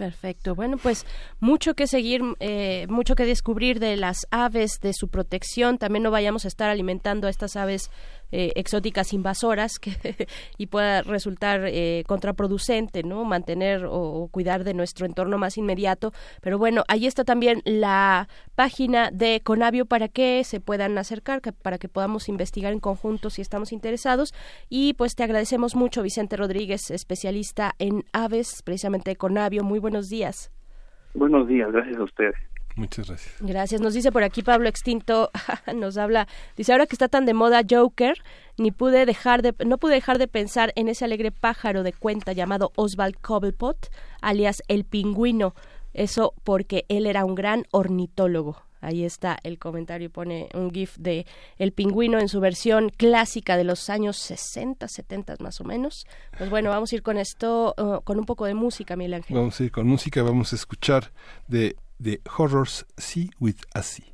Perfecto. 0.02 0.56
Bueno, 0.56 0.78
pues 0.78 1.06
mucho 1.38 1.74
que 1.74 1.86
seguir, 1.86 2.22
eh, 2.40 2.86
mucho 2.88 3.14
que 3.14 3.24
descubrir 3.24 3.78
de 3.78 3.96
las 3.96 4.26
aves, 4.32 4.80
de 4.80 4.92
su 4.94 5.06
protección. 5.06 5.78
También 5.78 6.02
no 6.02 6.10
vayamos 6.10 6.44
a 6.44 6.48
estar 6.48 6.68
alimentando 6.70 7.28
a 7.28 7.30
estas 7.30 7.54
aves 7.54 7.88
eh, 8.32 8.50
exóticas 8.56 9.12
invasoras 9.12 9.78
que, 9.78 10.26
y 10.58 10.66
pueda 10.66 11.02
resultar 11.02 11.60
eh, 11.66 12.02
contraproducente, 12.08 13.04
¿no? 13.04 13.24
Mantener 13.24 13.84
o, 13.88 14.26
cuidar 14.32 14.64
de 14.64 14.74
nuestro 14.74 15.06
entorno 15.06 15.38
más 15.38 15.56
inmediato. 15.56 16.12
Pero 16.40 16.58
bueno, 16.58 16.82
ahí 16.88 17.06
está 17.06 17.22
también 17.22 17.62
la 17.64 18.28
página 18.56 19.10
de 19.12 19.40
Conavio 19.44 19.86
para 19.86 20.08
que 20.08 20.42
se 20.42 20.58
puedan 20.58 20.98
acercar, 20.98 21.42
que- 21.42 21.52
para 21.52 21.78
que 21.78 21.88
podamos 21.88 22.28
investigar 22.28 22.72
en 22.72 22.80
conjunto 22.80 23.30
si 23.30 23.40
estamos 23.40 23.70
interesados. 23.70 24.34
Y 24.68 24.94
pues 24.94 25.14
te 25.14 25.22
agradecemos 25.22 25.76
mucho, 25.76 26.02
Vicente 26.02 26.36
Rodríguez, 26.36 26.90
especialista 26.90 27.76
en 27.78 28.04
aves, 28.12 28.62
precisamente 28.64 29.14
Conavio. 29.14 29.62
Muy 29.62 29.78
buenos 29.92 30.08
días. 30.08 30.50
Buenos 31.12 31.46
días, 31.46 31.70
gracias 31.70 31.98
a 31.98 32.04
ustedes. 32.04 32.34
Muchas 32.76 33.08
gracias. 33.08 33.36
Gracias. 33.40 33.80
Nos 33.82 33.92
dice 33.92 34.10
por 34.10 34.22
aquí 34.22 34.42
Pablo 34.42 34.66
Extinto, 34.66 35.30
nos 35.74 35.98
habla, 35.98 36.26
dice 36.56 36.72
ahora 36.72 36.86
que 36.86 36.94
está 36.94 37.08
tan 37.08 37.26
de 37.26 37.34
moda 37.34 37.60
Joker, 37.68 38.16
ni 38.56 38.70
pude 38.70 39.04
dejar 39.04 39.42
de, 39.42 39.54
no 39.66 39.76
pude 39.76 39.92
dejar 39.92 40.16
de 40.16 40.28
pensar 40.28 40.72
en 40.76 40.88
ese 40.88 41.04
alegre 41.04 41.30
pájaro 41.30 41.82
de 41.82 41.92
cuenta 41.92 42.32
llamado 42.32 42.72
Oswald 42.74 43.16
Cobblepot, 43.20 43.90
alias 44.22 44.62
el 44.68 44.84
pingüino. 44.86 45.54
Eso 45.92 46.32
porque 46.42 46.86
él 46.88 47.06
era 47.06 47.26
un 47.26 47.34
gran 47.34 47.64
ornitólogo. 47.70 48.62
Ahí 48.82 49.04
está 49.04 49.38
el 49.42 49.58
comentario, 49.58 50.10
pone 50.10 50.48
un 50.54 50.70
GIF 50.70 50.96
de 50.98 51.24
El 51.56 51.72
Pingüino 51.72 52.18
en 52.18 52.28
su 52.28 52.40
versión 52.40 52.90
clásica 52.90 53.56
de 53.56 53.64
los 53.64 53.88
años 53.88 54.16
60, 54.18 54.86
70 54.88 55.36
más 55.40 55.60
o 55.60 55.64
menos. 55.64 56.06
Pues 56.36 56.50
bueno, 56.50 56.70
vamos 56.70 56.92
a 56.92 56.96
ir 56.96 57.02
con 57.02 57.16
esto, 57.16 57.74
uh, 57.78 58.02
con 58.02 58.18
un 58.18 58.26
poco 58.26 58.44
de 58.44 58.54
música, 58.54 58.96
Miguel 58.96 59.14
Ángel. 59.14 59.36
Vamos 59.36 59.58
a 59.60 59.64
ir 59.64 59.70
con 59.70 59.86
música, 59.86 60.22
vamos 60.22 60.52
a 60.52 60.56
escuchar 60.56 61.12
de, 61.46 61.76
de 61.98 62.20
Horrors 62.36 62.84
See 62.98 63.30
with 63.38 63.56
a 63.72 63.82
Sea. 63.82 64.12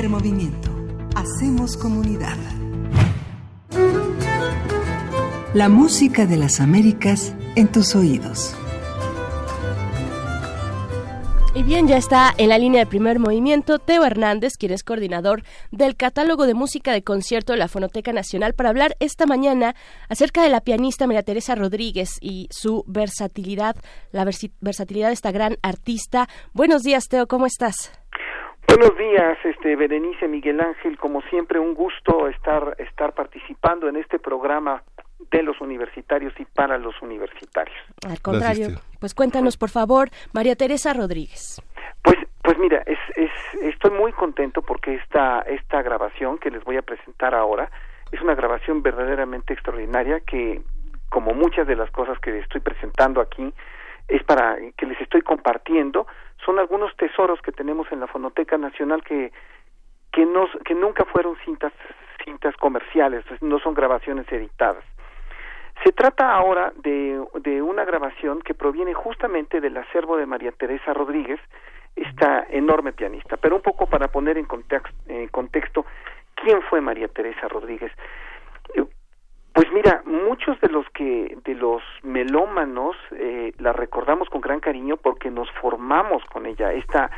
Primer 0.00 0.18
movimiento. 0.18 0.70
Hacemos 1.14 1.76
comunidad. 1.76 2.38
La 5.52 5.68
música 5.68 6.24
de 6.24 6.38
las 6.38 6.58
Américas 6.60 7.34
en 7.54 7.70
tus 7.70 7.94
oídos. 7.94 8.54
Y 11.54 11.64
bien, 11.64 11.86
ya 11.86 11.98
está 11.98 12.32
en 12.38 12.48
la 12.48 12.56
línea 12.56 12.80
de 12.80 12.86
primer 12.86 13.18
movimiento 13.18 13.78
Teo 13.78 14.06
Hernández, 14.06 14.56
quien 14.56 14.72
es 14.72 14.84
coordinador 14.84 15.42
del 15.70 15.96
catálogo 15.96 16.46
de 16.46 16.54
música 16.54 16.92
de 16.94 17.04
concierto 17.04 17.52
de 17.52 17.58
la 17.58 17.68
Fonoteca 17.68 18.14
Nacional, 18.14 18.54
para 18.54 18.70
hablar 18.70 18.96
esta 19.00 19.26
mañana 19.26 19.74
acerca 20.08 20.42
de 20.42 20.48
la 20.48 20.62
pianista 20.62 21.06
María 21.06 21.24
Teresa 21.24 21.56
Rodríguez 21.56 22.16
y 22.22 22.48
su 22.50 22.84
versatilidad, 22.86 23.76
la 24.12 24.24
versatilidad 24.62 25.08
de 25.08 25.14
esta 25.14 25.30
gran 25.30 25.58
artista. 25.60 26.26
Buenos 26.54 26.84
días, 26.84 27.08
Teo, 27.08 27.26
¿cómo 27.26 27.44
estás? 27.44 27.99
Buenos 28.70 28.96
días, 28.96 29.36
este 29.42 29.74
Berenice 29.74 30.28
Miguel 30.28 30.60
Ángel, 30.60 30.96
como 30.96 31.22
siempre 31.22 31.58
un 31.58 31.74
gusto 31.74 32.28
estar 32.28 32.76
estar 32.78 33.12
participando 33.14 33.88
en 33.88 33.96
este 33.96 34.20
programa 34.20 34.84
de 35.32 35.42
los 35.42 35.60
universitarios 35.60 36.32
y 36.38 36.44
para 36.44 36.78
los 36.78 36.94
universitarios. 37.02 37.76
Al 38.08 38.20
contrario, 38.20 38.68
pues 39.00 39.12
cuéntanos, 39.12 39.56
por 39.56 39.70
favor, 39.70 40.10
María 40.32 40.54
Teresa 40.54 40.92
Rodríguez. 40.92 41.60
Pues 42.04 42.16
pues 42.44 42.58
mira, 42.58 42.80
es, 42.86 42.98
es 43.16 43.32
estoy 43.60 43.90
muy 43.90 44.12
contento 44.12 44.62
porque 44.62 44.94
esta 44.94 45.40
esta 45.40 45.82
grabación 45.82 46.38
que 46.38 46.52
les 46.52 46.62
voy 46.62 46.76
a 46.76 46.82
presentar 46.82 47.34
ahora 47.34 47.68
es 48.12 48.20
una 48.22 48.36
grabación 48.36 48.84
verdaderamente 48.84 49.52
extraordinaria 49.52 50.20
que 50.20 50.62
como 51.08 51.34
muchas 51.34 51.66
de 51.66 51.74
las 51.74 51.90
cosas 51.90 52.20
que 52.20 52.38
estoy 52.38 52.60
presentando 52.60 53.20
aquí 53.20 53.52
es 54.06 54.22
para 54.22 54.56
que 54.76 54.86
les 54.86 55.00
estoy 55.00 55.22
compartiendo 55.22 56.06
son 56.44 56.58
algunos 56.58 56.94
tesoros 56.96 57.40
que 57.42 57.52
tenemos 57.52 57.90
en 57.92 58.00
la 58.00 58.06
Fonoteca 58.06 58.58
Nacional 58.58 59.02
que 59.02 59.32
que 60.12 60.26
no 60.26 60.48
que 60.64 60.74
nunca 60.74 61.04
fueron 61.04 61.36
cintas 61.44 61.72
cintas 62.24 62.56
comerciales, 62.56 63.24
no 63.40 63.58
son 63.58 63.74
grabaciones 63.74 64.30
editadas. 64.30 64.84
Se 65.82 65.92
trata 65.92 66.34
ahora 66.34 66.72
de, 66.76 67.24
de 67.40 67.62
una 67.62 67.84
grabación 67.84 68.42
que 68.42 68.52
proviene 68.52 68.92
justamente 68.92 69.60
del 69.60 69.76
acervo 69.78 70.18
de 70.18 70.26
María 70.26 70.52
Teresa 70.52 70.92
Rodríguez, 70.92 71.40
esta 71.96 72.46
enorme 72.50 72.92
pianista. 72.92 73.38
Pero 73.38 73.56
un 73.56 73.62
poco 73.62 73.86
para 73.86 74.08
poner 74.08 74.36
en 74.36 74.44
contexto, 74.44 74.90
en 75.08 75.28
contexto 75.28 75.86
quién 76.34 76.60
fue 76.62 76.80
María 76.80 77.08
Teresa 77.08 77.48
Rodríguez. 77.48 77.92
Pues 79.52 79.66
mira, 79.72 80.02
muchos 80.06 80.60
de 80.60 80.68
los 80.68 80.88
que 80.90 81.36
de 81.44 81.54
los 81.54 81.82
melómanos 82.02 82.96
eh, 83.12 83.52
la 83.58 83.72
recordamos 83.72 84.28
con 84.28 84.40
gran 84.40 84.60
cariño 84.60 84.96
porque 84.96 85.30
nos 85.30 85.50
formamos 85.60 86.24
con 86.26 86.46
ella. 86.46 86.72
Esta 86.72 87.10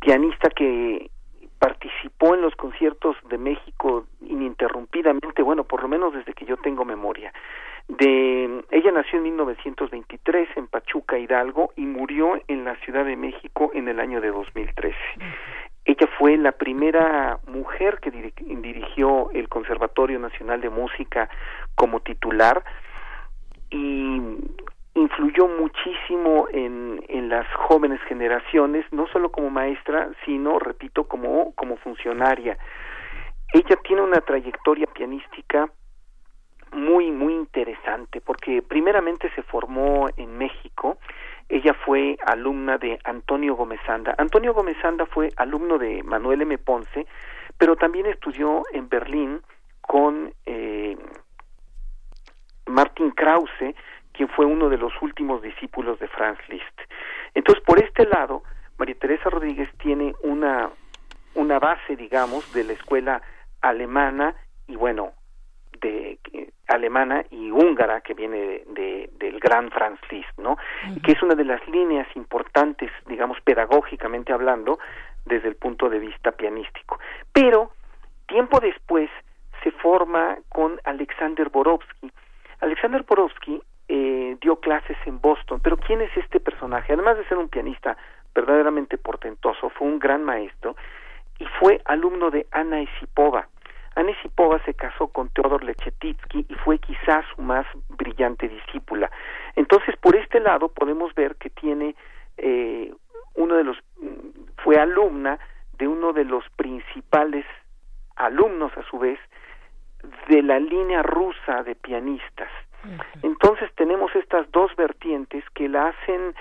pianista 0.00 0.48
que 0.50 1.10
participó 1.58 2.34
en 2.34 2.42
los 2.42 2.54
conciertos 2.56 3.16
de 3.28 3.38
México 3.38 4.06
ininterrumpidamente, 4.20 5.42
bueno, 5.42 5.64
por 5.64 5.82
lo 5.82 5.88
menos 5.88 6.12
desde 6.12 6.34
que 6.34 6.44
yo 6.44 6.56
tengo 6.58 6.84
memoria. 6.84 7.32
De 7.88 8.64
ella 8.70 8.92
nació 8.92 9.18
en 9.18 9.24
1923 9.24 10.48
en 10.56 10.68
Pachuca, 10.68 11.18
Hidalgo 11.18 11.72
y 11.76 11.86
murió 11.86 12.40
en 12.48 12.64
la 12.64 12.76
Ciudad 12.76 13.04
de 13.04 13.16
México 13.16 13.70
en 13.74 13.88
el 13.88 14.00
año 14.00 14.20
de 14.20 14.30
2013. 14.30 14.96
Ella 15.84 16.06
fue 16.18 16.36
la 16.36 16.52
primera 16.52 17.38
mujer 17.46 18.00
que 18.00 18.10
diri- 18.10 18.60
dirigió 18.62 19.30
el 19.32 19.48
Conservatorio 19.48 20.18
Nacional 20.18 20.60
de 20.60 20.70
Música 20.70 21.28
como 21.74 22.00
titular 22.00 22.64
y 23.70 24.20
influyó 24.94 25.48
muchísimo 25.48 26.46
en, 26.52 27.04
en 27.08 27.28
las 27.28 27.46
jóvenes 27.54 28.00
generaciones, 28.02 28.86
no 28.92 29.06
solo 29.08 29.30
como 29.30 29.50
maestra, 29.50 30.08
sino, 30.24 30.58
repito, 30.58 31.04
como, 31.04 31.52
como 31.54 31.76
funcionaria. 31.76 32.56
Ella 33.52 33.76
tiene 33.84 34.02
una 34.02 34.20
trayectoria 34.20 34.86
pianística 34.86 35.68
muy, 36.72 37.10
muy 37.10 37.34
interesante, 37.34 38.20
porque 38.20 38.62
primeramente 38.62 39.30
se 39.34 39.42
formó 39.42 40.08
en 40.16 40.38
México, 40.38 40.98
ella 41.48 41.74
fue 41.74 42.16
alumna 42.26 42.78
de 42.78 42.98
Antonio 43.04 43.54
Gómezanda. 43.54 44.14
Antonio 44.18 44.54
Gómezanda 44.54 45.06
fue 45.06 45.30
alumno 45.36 45.78
de 45.78 46.02
Manuel 46.02 46.42
M. 46.42 46.56
Ponce, 46.58 47.06
pero 47.58 47.76
también 47.76 48.06
estudió 48.06 48.62
en 48.72 48.88
Berlín 48.88 49.42
con 49.80 50.32
eh, 50.46 50.96
Martin 52.66 53.10
Krause, 53.10 53.74
quien 54.12 54.28
fue 54.28 54.46
uno 54.46 54.68
de 54.68 54.78
los 54.78 54.92
últimos 55.02 55.42
discípulos 55.42 55.98
de 55.98 56.08
Franz 56.08 56.38
Liszt. 56.48 56.80
Entonces, 57.34 57.62
por 57.64 57.82
este 57.82 58.06
lado, 58.06 58.42
María 58.78 58.94
Teresa 58.94 59.28
Rodríguez 59.28 59.68
tiene 59.78 60.14
una, 60.22 60.70
una 61.34 61.58
base, 61.58 61.96
digamos, 61.96 62.52
de 62.52 62.64
la 62.64 62.72
escuela 62.72 63.22
alemana 63.60 64.34
y, 64.66 64.76
bueno, 64.76 65.12
de 65.84 66.18
eh, 66.32 66.50
alemana 66.68 67.24
y 67.30 67.50
húngara 67.50 68.00
que 68.00 68.14
viene 68.14 68.38
de, 68.38 68.64
de- 68.78 69.10
del 69.18 69.38
gran 69.38 69.70
Franz 69.70 70.00
Liszt, 70.10 70.36
¿no? 70.38 70.56
Que 71.04 71.12
es 71.12 71.22
una 71.22 71.34
de 71.34 71.44
las 71.44 71.60
líneas 71.68 72.08
importantes, 72.16 72.90
digamos, 73.06 73.38
pedagógicamente 73.42 74.32
hablando, 74.32 74.78
desde 75.26 75.48
el 75.48 75.56
punto 75.56 75.88
de 75.88 75.98
vista 75.98 76.32
pianístico. 76.32 76.98
Pero, 77.32 77.70
tiempo 78.26 78.58
después, 78.60 79.08
se 79.62 79.70
forma 79.70 80.36
con 80.48 80.78
Alexander 80.84 81.48
Borovsky. 81.48 82.10
Alexander 82.60 83.02
Borovsky 83.02 83.62
eh, 83.88 84.36
dio 84.40 84.56
clases 84.60 84.96
en 85.06 85.20
Boston, 85.20 85.60
pero 85.62 85.76
¿quién 85.76 86.00
es 86.02 86.14
este 86.16 86.40
personaje? 86.40 86.92
Además 86.92 87.16
de 87.18 87.24
ser 87.28 87.38
un 87.38 87.48
pianista 87.48 87.96
verdaderamente 88.34 88.96
portentoso, 88.98 89.70
fue 89.70 89.86
un 89.86 89.98
gran 89.98 90.22
maestro 90.24 90.76
y 91.38 91.44
fue 91.58 91.80
alumno 91.84 92.30
de 92.30 92.46
Ana 92.50 92.80
Esipova. 92.80 93.48
Ana 93.96 94.10
Esipova 94.10 94.60
se 94.64 94.74
casó 94.74 95.08
con 95.08 95.28
Teodor 95.28 95.62
Lechetitsky 95.62 96.46
y 96.48 96.54
fue 96.54 96.78
quizás 96.78 97.24
su 97.34 97.42
más 97.42 97.66
brillante 97.90 98.48
discípula. 98.48 99.10
Entonces, 99.56 99.96
por 99.96 100.16
este 100.16 100.40
lado 100.40 100.68
podemos 100.68 101.14
ver 101.14 101.36
que 101.36 101.50
tiene 101.50 101.94
eh, 102.36 102.92
uno 103.34 103.56
de 103.56 103.64
los 103.64 103.76
fue 104.62 104.76
alumna 104.76 105.38
de 105.78 105.86
uno 105.86 106.12
de 106.12 106.24
los 106.24 106.44
principales 106.56 107.44
alumnos 108.16 108.72
a 108.76 108.82
su 108.84 108.98
vez 108.98 109.18
de 110.28 110.42
la 110.42 110.58
línea 110.58 111.02
rusa 111.02 111.62
de 111.62 111.74
pianistas. 111.74 112.50
Entonces 113.22 113.70
tenemos 113.76 114.14
estas 114.14 114.50
dos 114.52 114.74
vertientes 114.76 115.42
que 115.54 115.68
la 115.68 115.88
hacen 115.88 116.34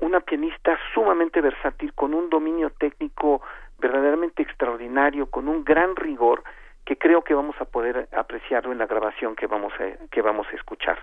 una 0.00 0.20
pianista 0.20 0.78
sumamente 0.94 1.42
versátil, 1.42 1.92
con 1.92 2.14
un 2.14 2.30
dominio 2.30 2.70
técnico 2.70 3.42
verdaderamente 3.78 4.42
extraordinario, 4.42 5.26
con 5.26 5.46
un 5.46 5.62
gran 5.62 5.94
rigor 5.96 6.42
que 6.90 6.98
creo 6.98 7.22
que 7.22 7.34
vamos 7.34 7.54
a 7.60 7.66
poder 7.66 8.08
apreciarlo 8.10 8.72
en 8.72 8.78
la 8.78 8.86
grabación 8.86 9.36
que 9.36 9.46
vamos 9.46 9.72
a, 9.74 10.08
que 10.08 10.22
vamos 10.22 10.48
a 10.48 10.56
escuchar. 10.56 10.98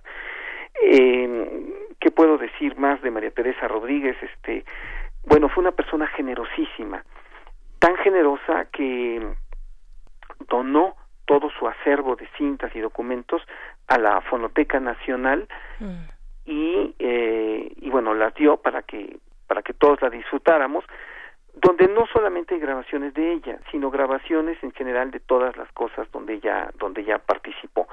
Eh, 0.84 1.96
¿Qué 1.98 2.12
puedo 2.12 2.38
decir 2.38 2.78
más 2.78 3.02
de 3.02 3.10
María 3.10 3.32
Teresa 3.32 3.70
Rodríguez? 3.70 4.18
Este, 4.22 4.66
bueno, 5.24 5.48
fue 5.48 5.62
una 5.62 5.72
persona 5.72 6.06
generosísima, 6.08 7.06
tan 7.80 7.96
generosa 7.96 8.66
que 8.66 9.26
donó 10.50 10.98
todo 11.24 11.50
su 11.58 11.66
acervo 11.66 12.18
de 12.18 12.28
cintas 12.38 12.76
y 12.76 12.82
documentos 12.82 13.42
a 13.88 13.98
la 13.98 14.20
Fonoteca 14.20 14.82
Nacional 14.82 15.48
y, 16.44 16.96
eh, 17.00 17.72
y 17.78 17.90
bueno, 17.90 18.14
las 18.14 18.34
dio 18.36 18.58
para 18.58 18.82
que, 18.82 19.20
para 19.48 19.62
que 19.62 19.74
todos 19.74 20.02
la 20.02 20.10
disfrutáramos, 20.10 20.84
donde 21.62 21.88
no 21.88 22.06
solamente 22.08 22.56
hay 22.56 22.62
grabaciones 22.62 23.14
de 23.14 23.34
ella, 23.34 23.60
sino 23.72 23.90
grabaciones 23.90 24.62
en 24.64 24.72
general 24.74 25.12
de 25.12 25.20
todas 25.20 25.56
las 25.58 25.72
cosas 25.72 26.10
donde 26.12 26.36
ella, 26.36 26.70
donde 26.78 27.02
ella 27.02 27.18
participó. 27.20 27.88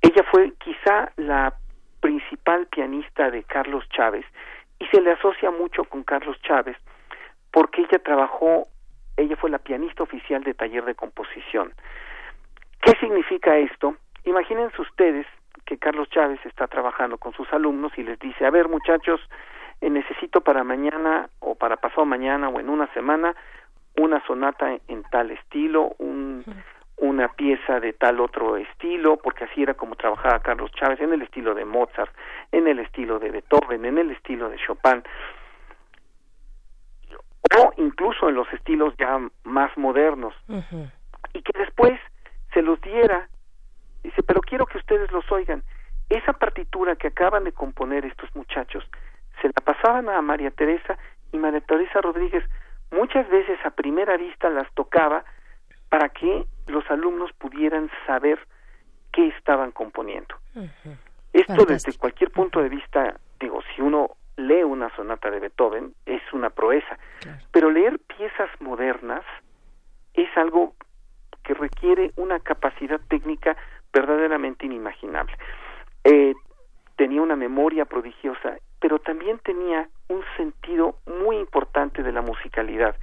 Ella 0.00 0.24
fue 0.30 0.52
quizá 0.58 1.12
la 1.16 1.54
principal 2.00 2.66
pianista 2.66 3.30
de 3.30 3.44
Carlos 3.44 3.88
Chávez 3.90 4.24
y 4.78 4.86
se 4.86 5.00
le 5.00 5.12
asocia 5.12 5.50
mucho 5.50 5.84
con 5.84 6.02
Carlos 6.02 6.40
Chávez 6.42 6.76
porque 7.52 7.82
ella 7.82 7.98
trabajó, 8.02 8.66
ella 9.16 9.36
fue 9.36 9.50
la 9.50 9.58
pianista 9.58 10.02
oficial 10.02 10.42
de 10.42 10.54
taller 10.54 10.84
de 10.84 10.94
composición. 10.94 11.72
¿Qué 12.82 12.92
significa 13.00 13.56
esto? 13.58 13.96
Imagínense 14.24 14.80
ustedes 14.80 15.26
que 15.66 15.78
Carlos 15.78 16.08
Chávez 16.10 16.40
está 16.44 16.66
trabajando 16.66 17.18
con 17.18 17.32
sus 17.34 17.52
alumnos 17.52 17.92
y 17.96 18.02
les 18.02 18.18
dice, 18.18 18.46
a 18.46 18.50
ver 18.50 18.68
muchachos, 18.68 19.20
eh, 19.80 19.90
necesito 19.90 20.40
para 20.40 20.64
mañana 20.64 21.30
o 21.40 21.54
para 21.54 21.76
pasado 21.76 22.04
mañana 22.04 22.48
o 22.48 22.60
en 22.60 22.68
una 22.68 22.92
semana 22.92 23.34
una 23.96 24.24
sonata 24.26 24.72
en, 24.72 24.80
en 24.88 25.02
tal 25.04 25.30
estilo, 25.30 25.94
un, 25.98 26.44
una 27.00 27.28
pieza 27.28 27.80
de 27.80 27.92
tal 27.94 28.20
otro 28.20 28.56
estilo, 28.56 29.16
porque 29.16 29.44
así 29.44 29.62
era 29.62 29.74
como 29.74 29.96
trabajaba 29.96 30.40
Carlos 30.40 30.70
Chávez, 30.72 31.00
en 31.00 31.12
el 31.12 31.22
estilo 31.22 31.54
de 31.54 31.64
Mozart, 31.64 32.14
en 32.52 32.68
el 32.68 32.78
estilo 32.78 33.18
de 33.18 33.30
Beethoven, 33.30 33.84
en 33.84 33.98
el 33.98 34.10
estilo 34.10 34.50
de 34.50 34.58
Chopin, 34.58 35.02
o 37.58 37.72
incluso 37.78 38.28
en 38.28 38.34
los 38.34 38.52
estilos 38.52 38.94
ya 38.98 39.18
más 39.44 39.76
modernos, 39.76 40.34
y 41.32 41.42
que 41.42 41.58
después 41.58 41.98
se 42.52 42.62
los 42.62 42.80
diera, 42.82 43.28
dice, 44.02 44.22
pero 44.22 44.40
quiero 44.40 44.66
que 44.66 44.78
ustedes 44.78 45.10
los 45.10 45.30
oigan, 45.32 45.62
esa 46.10 46.32
partitura 46.34 46.96
que 46.96 47.08
acaban 47.08 47.44
de 47.44 47.52
componer 47.52 48.04
estos 48.04 48.34
muchachos, 48.36 48.84
se 49.40 49.48
la 49.48 49.64
pasaban 49.64 50.08
a 50.08 50.20
María 50.22 50.50
Teresa 50.50 50.98
y 51.32 51.38
María 51.38 51.60
Teresa 51.60 52.00
Rodríguez 52.00 52.44
muchas 52.90 53.28
veces 53.28 53.58
a 53.64 53.70
primera 53.70 54.16
vista 54.16 54.50
las 54.50 54.72
tocaba 54.74 55.24
para 55.88 56.08
que 56.08 56.44
los 56.66 56.88
alumnos 56.90 57.32
pudieran 57.34 57.90
saber 58.06 58.38
qué 59.12 59.28
estaban 59.28 59.72
componiendo. 59.72 60.34
Esto 61.32 61.54
Fantástico. 61.54 61.66
desde 61.66 61.98
cualquier 61.98 62.30
punto 62.30 62.62
de 62.62 62.68
vista, 62.68 63.18
digo, 63.38 63.60
si 63.74 63.82
uno 63.82 64.16
lee 64.36 64.62
una 64.62 64.94
sonata 64.96 65.30
de 65.30 65.40
Beethoven 65.40 65.94
es 66.06 66.22
una 66.32 66.50
proeza, 66.50 66.98
pero 67.52 67.70
leer 67.70 67.98
piezas 68.00 68.48
modernas 68.60 69.24
es 70.14 70.28
algo 70.36 70.74
que 71.42 71.54
requiere 71.54 72.12
una 72.16 72.40
capacidad 72.40 73.00
técnica 73.08 73.56
verdaderamente 73.92 74.66
inimaginable. 74.66 75.36
Eh, 76.04 76.34
tenía 76.96 77.22
una 77.22 77.36
memoria 77.36 77.84
prodigiosa, 77.84 78.56
pero 78.80 78.98
también 78.98 79.38
tenía 79.38 79.88
un 80.08 80.22
sentido 80.36 80.96
muy 81.06 81.36
importante 81.36 82.02
de 82.02 82.12
la 82.12 82.22
musicalidad, 82.22 82.96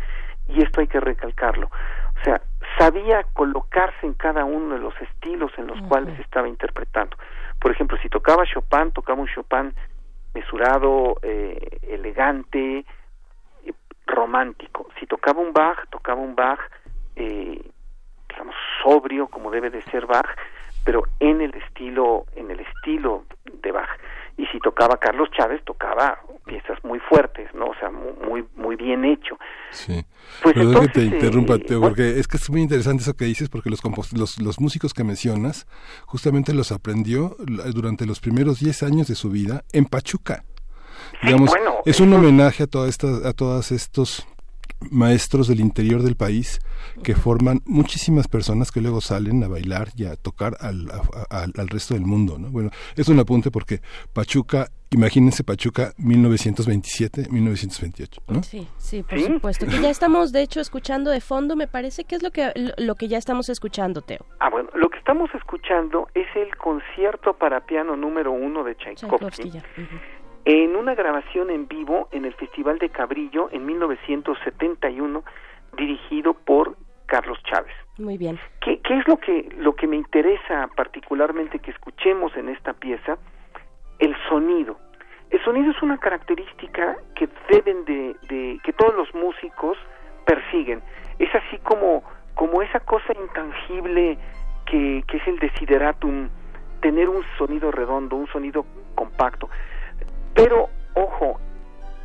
y 0.48 0.64
esto 0.64 0.82
hay 0.82 0.88
que 0.88 1.00
recalcarlo. 1.00 1.68
O 1.68 2.24
sea, 2.24 2.42
sabía 2.78 3.24
colocarse 3.34 4.06
en 4.06 4.14
cada 4.14 4.44
uno 4.46 4.76
de 4.76 4.82
los 4.82 4.94
estilos 5.02 5.52
en 5.58 5.68
los 5.68 5.80
cuales 5.88 6.20
estaba 6.20 6.48
interpretando. 6.48 7.18
Por 7.60 7.72
ejemplo, 7.72 7.98
si 8.02 8.10
tocaba 8.10 8.46
Chopin, 8.46 8.92
tocaba 8.92 9.22
un 9.22 9.28
Chopin 9.28 9.74
mesurado, 10.34 11.18
eh, 11.22 11.80
elegante, 11.84 12.86
eh, 13.66 13.74
romántico. 14.06 14.88
Si 15.00 15.06
tocaba 15.06 15.42
un 15.42 15.54
Bach, 15.54 15.88
tocaba 15.90 16.22
un 16.22 16.36
Bach, 16.36 16.60
eh, 17.16 17.62
digamos, 18.30 18.56
sobrio, 18.84 19.28
como 19.28 19.52
debe 19.52 19.70
de 19.70 19.82
ser 19.84 20.06
Bach, 20.06 20.28
pero 20.86 21.04
en 21.20 21.42
el 21.42 21.54
estilo, 21.56 22.26
en 22.36 22.52
el 22.52 22.60
estilo 22.60 23.26
de 23.62 23.72
Bach. 23.72 23.90
Y 24.38 24.46
si 24.48 24.60
tocaba 24.60 24.98
Carlos 24.98 25.30
Chávez, 25.36 25.62
tocaba 25.66 26.20
piezas 26.46 26.78
muy 26.84 27.00
fuertes, 27.00 27.50
¿no? 27.56 27.66
O 27.68 27.76
sea, 27.80 27.90
mu- 27.90 28.14
muy, 28.30 28.46
muy 28.56 28.76
bien 28.76 29.04
hecho. 29.04 29.38
Sí. 29.72 30.06
Pues 30.44 30.54
Perdón 30.54 30.70
entonces, 30.84 30.92
que 30.94 31.00
te 31.00 31.06
interrumpa, 31.16 31.56
eh, 31.56 31.60
Teo, 31.60 31.80
bueno. 31.80 31.96
porque 31.96 32.20
es 32.20 32.28
que 32.28 32.38
es 32.38 32.50
muy 32.50 32.62
interesante 32.62 33.02
eso 33.04 33.16
que 33.16 33.26
dices, 33.26 33.50
porque 33.50 33.70
los, 33.70 33.82
compos- 33.84 34.14
los, 34.16 34.40
los 34.40 34.60
músicos 34.60 34.94
que 34.94 35.04
mencionas, 35.04 35.66
justamente 36.06 36.54
los 36.54 36.72
aprendió 36.72 37.36
durante 37.74 38.06
los 38.06 38.20
primeros 38.20 38.60
10 38.60 38.84
años 38.84 39.08
de 39.08 39.16
su 39.16 39.30
vida 39.32 39.64
en 39.74 39.86
Pachuca. 39.86 40.44
Digamos, 41.24 41.50
bueno, 41.50 41.76
es 41.86 42.00
un 42.00 42.14
homenaje 42.14 42.64
a 42.64 42.68
todas 42.68 42.90
estas, 42.90 43.26
a 43.26 43.34
todos 43.34 43.72
estos 43.72 44.28
maestros 44.92 45.48
del 45.48 45.60
interior 45.60 46.02
del 46.04 46.16
país 46.16 46.60
que 47.04 47.16
forman 47.16 47.62
muchísimas 47.66 48.28
personas 48.28 48.72
que 48.72 48.82
luego 48.82 49.02
salen 49.02 49.44
a 49.44 49.48
bailar 49.48 49.90
y 49.96 50.06
a 50.06 50.16
tocar 50.16 50.56
al, 50.60 50.90
a- 50.92 51.02
a- 51.42 51.44
al 51.44 51.68
resto 51.68 51.94
del 51.94 52.06
mundo, 52.06 52.38
¿no? 52.38 52.50
Bueno, 52.50 52.70
es 52.96 53.08
un 53.10 53.20
apunte 53.20 53.52
porque 53.52 53.82
Pachuca, 54.14 54.68
imagínense 54.92 55.44
Pachuca 55.44 55.94
1927, 55.98 57.28
1928, 57.30 58.22
¿no? 58.28 58.44
Sí, 58.44 58.68
sí, 58.78 59.04
por 59.04 59.20
supuesto. 59.20 59.66
Que 59.66 59.82
ya 59.82 59.90
estamos, 59.90 60.32
de 60.32 60.42
hecho, 60.42 60.60
escuchando 60.60 61.12
de 61.12 61.22
fondo, 61.22 61.56
me 61.56 61.68
parece 61.68 62.04
que 62.06 62.16
es 62.16 62.24
lo 62.24 62.32
que, 62.32 62.52
lo, 62.78 62.96
que 62.96 63.08
ya 63.08 63.18
estamos 63.18 63.50
escuchando, 63.50 64.02
Teo. 64.02 64.26
Ah, 64.40 64.50
bueno, 64.50 64.70
lo 64.76 64.90
que 64.90 64.98
estamos 64.98 65.30
escuchando 65.36 66.08
es 66.14 66.28
el 66.36 66.56
concierto 66.58 67.34
para 67.34 67.66
piano 67.66 67.96
número 67.96 68.32
uno 68.32 68.64
de 68.64 68.76
Tchaikovsky 68.76 69.08
Tchaikovsky 69.10 69.50
ya. 69.52 69.60
Ujú. 69.78 69.96
En 70.50 70.78
una 70.78 70.96
grabación 70.96 71.50
en 71.50 71.68
vivo 71.68 72.08
en 72.14 72.24
el 72.24 72.34
Festival 72.36 72.80
de 72.80 72.90
Cabrillo 72.90 73.50
en 73.52 73.66
1971, 73.66 75.22
dirigido 75.76 76.34
por 76.36 76.78
Carlos 77.06 77.38
Chávez. 77.44 77.74
Muy 77.98 78.18
bien. 78.18 78.40
¿Qué, 78.62 78.80
qué 78.80 78.98
es 78.98 79.06
lo 79.10 79.18
que, 79.18 79.50
lo 79.58 79.76
que 79.76 79.88
me 79.88 79.98
interesa 79.98 80.70
particularmente 80.74 81.60
que 81.60 81.72
escuchemos 81.72 82.34
en 82.38 82.48
esta 82.48 82.72
pieza? 82.72 83.18
El 84.00 84.16
sonido. 84.30 84.80
El 85.32 85.44
sonido 85.44 85.72
es 85.72 85.82
una 85.82 85.98
característica 85.98 86.96
que 87.16 87.28
deben 87.50 87.84
de, 87.84 88.16
de- 88.30 88.60
que 88.64 88.72
todos 88.72 88.96
los 88.96 89.14
músicos 89.14 89.78
persiguen. 90.26 90.82
Es 91.20 91.34
así 91.36 91.58
como, 91.58 92.04
como 92.36 92.62
esa 92.62 92.80
cosa 92.80 93.12
intangible 93.22 94.18
que, 94.66 95.04
que 95.08 95.18
es 95.18 95.28
el 95.28 95.40
desideratum, 95.40 96.30
tener 96.80 97.10
un 97.10 97.24
sonido 97.38 97.70
redondo, 97.70 98.16
un 98.16 98.28
sonido 98.28 98.66
compacto. 98.96 99.50
Pero, 100.38 100.70
ojo, 100.94 101.40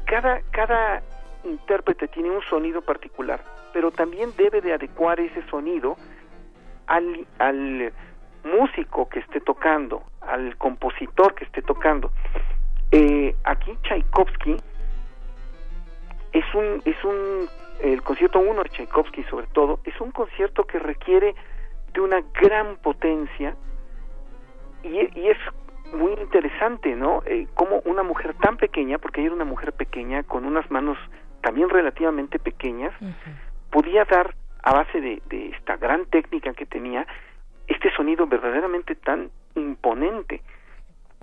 cada, 0.06 0.40
cada 0.52 1.02
intérprete 1.44 2.08
tiene 2.08 2.30
un 2.30 2.40
sonido 2.44 2.80
particular, 2.80 3.44
pero 3.74 3.90
también 3.90 4.30
debe 4.38 4.62
de 4.62 4.72
adecuar 4.72 5.20
ese 5.20 5.46
sonido 5.50 5.98
al, 6.86 7.26
al 7.38 7.92
músico 8.42 9.06
que 9.10 9.18
esté 9.18 9.42
tocando, 9.42 10.02
al 10.22 10.56
compositor 10.56 11.34
que 11.34 11.44
esté 11.44 11.60
tocando. 11.60 12.10
Eh, 12.90 13.36
aquí 13.44 13.76
Tchaikovsky 13.82 14.56
es 16.32 16.54
un, 16.54 16.80
es 16.86 17.04
un, 17.04 17.50
el 17.82 18.02
concierto 18.02 18.40
1 18.40 18.62
de 18.62 18.68
Tchaikovsky 18.70 19.24
sobre 19.24 19.46
todo, 19.48 19.80
es 19.84 20.00
un 20.00 20.10
concierto 20.10 20.64
que 20.64 20.78
requiere 20.78 21.34
de 21.92 22.00
una 22.00 22.22
gran 22.40 22.76
potencia 22.76 23.54
y, 24.82 25.20
y 25.20 25.28
es 25.28 25.38
muy 25.92 26.12
interesante, 26.12 26.94
¿no? 26.96 27.22
Eh, 27.26 27.46
como 27.54 27.80
una 27.84 28.02
mujer 28.02 28.34
tan 28.34 28.56
pequeña, 28.56 28.98
porque 28.98 29.20
ella 29.20 29.28
era 29.28 29.36
una 29.36 29.44
mujer 29.44 29.72
pequeña, 29.72 30.22
con 30.22 30.44
unas 30.44 30.70
manos 30.70 30.98
también 31.42 31.68
relativamente 31.68 32.38
pequeñas, 32.38 32.94
podía 33.70 34.04
dar, 34.04 34.34
a 34.62 34.72
base 34.72 35.00
de, 35.00 35.22
de 35.28 35.48
esta 35.48 35.76
gran 35.76 36.06
técnica 36.06 36.54
que 36.54 36.66
tenía, 36.66 37.06
este 37.66 37.92
sonido 37.94 38.26
verdaderamente 38.26 38.94
tan 38.94 39.30
imponente. 39.54 40.42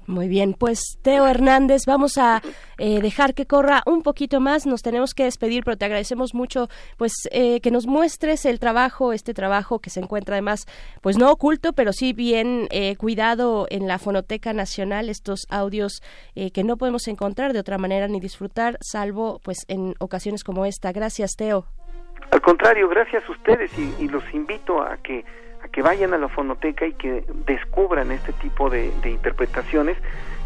Muy 0.10 0.28
bien, 0.28 0.56
pues 0.58 0.98
Teo 1.04 1.28
Hernández, 1.28 1.84
vamos 1.86 2.18
a 2.18 2.42
eh, 2.80 3.00
dejar 3.00 3.36
que 3.36 3.46
corra 3.46 3.84
un 3.86 4.02
poquito 4.02 4.40
más, 4.40 4.66
nos 4.66 4.82
tenemos 4.82 5.14
que 5.14 5.26
despedir, 5.26 5.64
pero 5.64 5.78
te 5.78 5.86
agradecemos 5.86 6.34
mucho 6.34 6.68
pues 6.98 7.14
eh, 7.30 7.62
que 7.62 7.70
nos 7.70 7.86
muestres 7.86 8.46
el 8.46 8.60
trabajo, 8.60 9.14
este 9.14 9.36
trabajo 9.36 9.78
que 9.78 9.92
se 9.92 10.00
encuentra 10.00 10.34
además 10.34 10.66
pues 11.02 11.20
no 11.20 11.32
oculto, 11.32 11.74
pero 11.74 11.94
sí 11.94 12.14
bien 12.14 12.68
eh, 12.72 12.96
cuidado 12.96 13.68
en 13.70 13.88
la 13.88 14.00
Fonoteca 14.00 14.52
Nacional, 14.52 15.10
estos 15.10 15.42
audios 15.48 16.02
eh, 16.34 16.50
que 16.50 16.64
no 16.64 16.78
podemos 16.78 17.08
encontrar 17.08 17.54
de 17.54 17.60
otra 17.60 17.78
manera 17.78 18.08
ni 18.08 18.20
disfrutar, 18.20 18.80
salvo 18.82 19.40
pues 19.44 19.60
en 19.68 19.94
ocasiones 20.00 20.44
como 20.44 20.66
esta. 20.66 20.92
Gracias, 20.92 21.36
Teo. 21.38 21.68
Al 22.32 22.42
contrario, 22.42 22.90
gracias 22.90 23.24
a 23.30 23.32
ustedes 23.32 23.70
y, 23.78 24.06
y 24.06 24.08
los 24.08 24.24
invito 24.34 24.82
a 24.82 24.98
que 24.98 25.24
a 25.64 25.68
que 25.68 25.82
vayan 25.82 26.14
a 26.14 26.18
la 26.18 26.30
fonoteca 26.30 26.86
y 26.86 26.94
que 26.94 27.26
descubran 27.46 28.12
este 28.12 28.34
tipo 28.34 28.70
de, 28.70 28.92
de 29.02 29.12
interpretaciones 29.12 29.98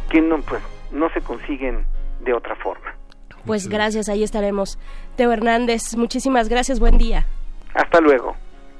que 0.09 0.21
no 0.21 0.39
pues 0.41 0.61
no 0.91 1.09
se 1.09 1.21
consiguen 1.21 1.85
de 2.21 2.33
otra 2.33 2.55
forma. 2.55 2.95
Pues 3.45 3.67
gracias, 3.67 4.09
ahí 4.09 4.23
estaremos. 4.23 4.79
Teo 5.15 5.31
Hernández, 5.31 5.95
muchísimas 5.97 6.49
gracias, 6.49 6.79
buen 6.79 6.97
día. 6.97 7.25
Hasta 7.73 7.99
luego. 7.99 8.35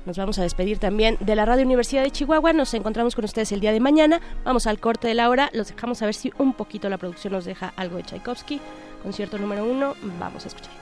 Nos 0.06 0.18
vamos 0.18 0.38
a 0.38 0.44
despedir 0.44 0.80
también 0.80 1.18
de 1.22 1.36
la 1.36 1.46
Radio 1.46 1.64
Universidad 1.64 2.04
de 2.04 2.12
Chihuahua. 2.12 2.52
Nos 2.52 2.74
encontramos 2.74 3.16
con 3.16 3.24
ustedes 3.24 3.52
el 3.54 3.62
día 3.62 3.72
de 3.72 3.80
mañana. 3.80 4.20
Vamos 4.44 4.68
al 4.68 4.80
corte 4.80 5.08
de 5.08 5.14
la 5.14 5.30
hora. 5.30 5.50
Los 5.54 5.70
dejamos 5.70 6.02
a 6.02 6.06
ver 6.06 6.14
si 6.14 6.34
un 6.38 6.54
poquito 6.54 6.90
la 6.90 6.98
producción 6.98 7.34
nos 7.34 7.46
deja 7.46 7.74
algo 7.78 7.98
de 7.98 8.04
Tchaikovsky. 8.04 8.60
Concierto 9.02 9.38
número 9.38 9.64
uno. 9.64 9.96
Vamos 10.20 10.44
a 10.44 10.50
escuchar. 10.50 10.74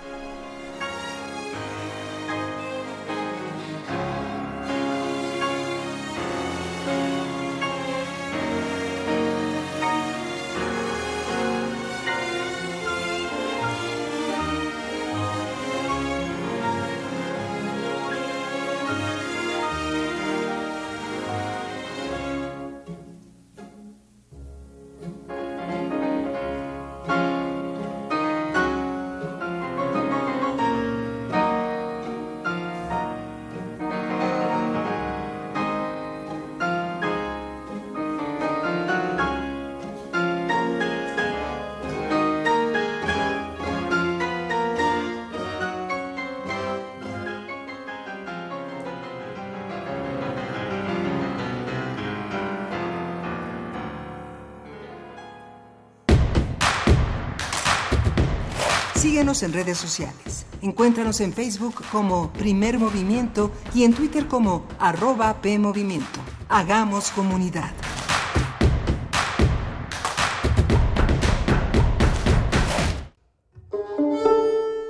En 59.22 59.54
redes 59.54 59.78
sociales. 59.78 60.48
Encuéntranos 60.64 61.22
en 61.22 61.32
Facebook 61.32 61.76
como 61.92 62.34
Primer 62.34 62.80
Movimiento 62.80 63.52
y 63.72 63.84
en 63.84 63.94
Twitter 63.94 64.28
como 64.28 64.66
arroba 64.80 65.44
PMovimiento. 65.44 66.20
Hagamos 66.50 67.12
comunidad. 67.12 67.72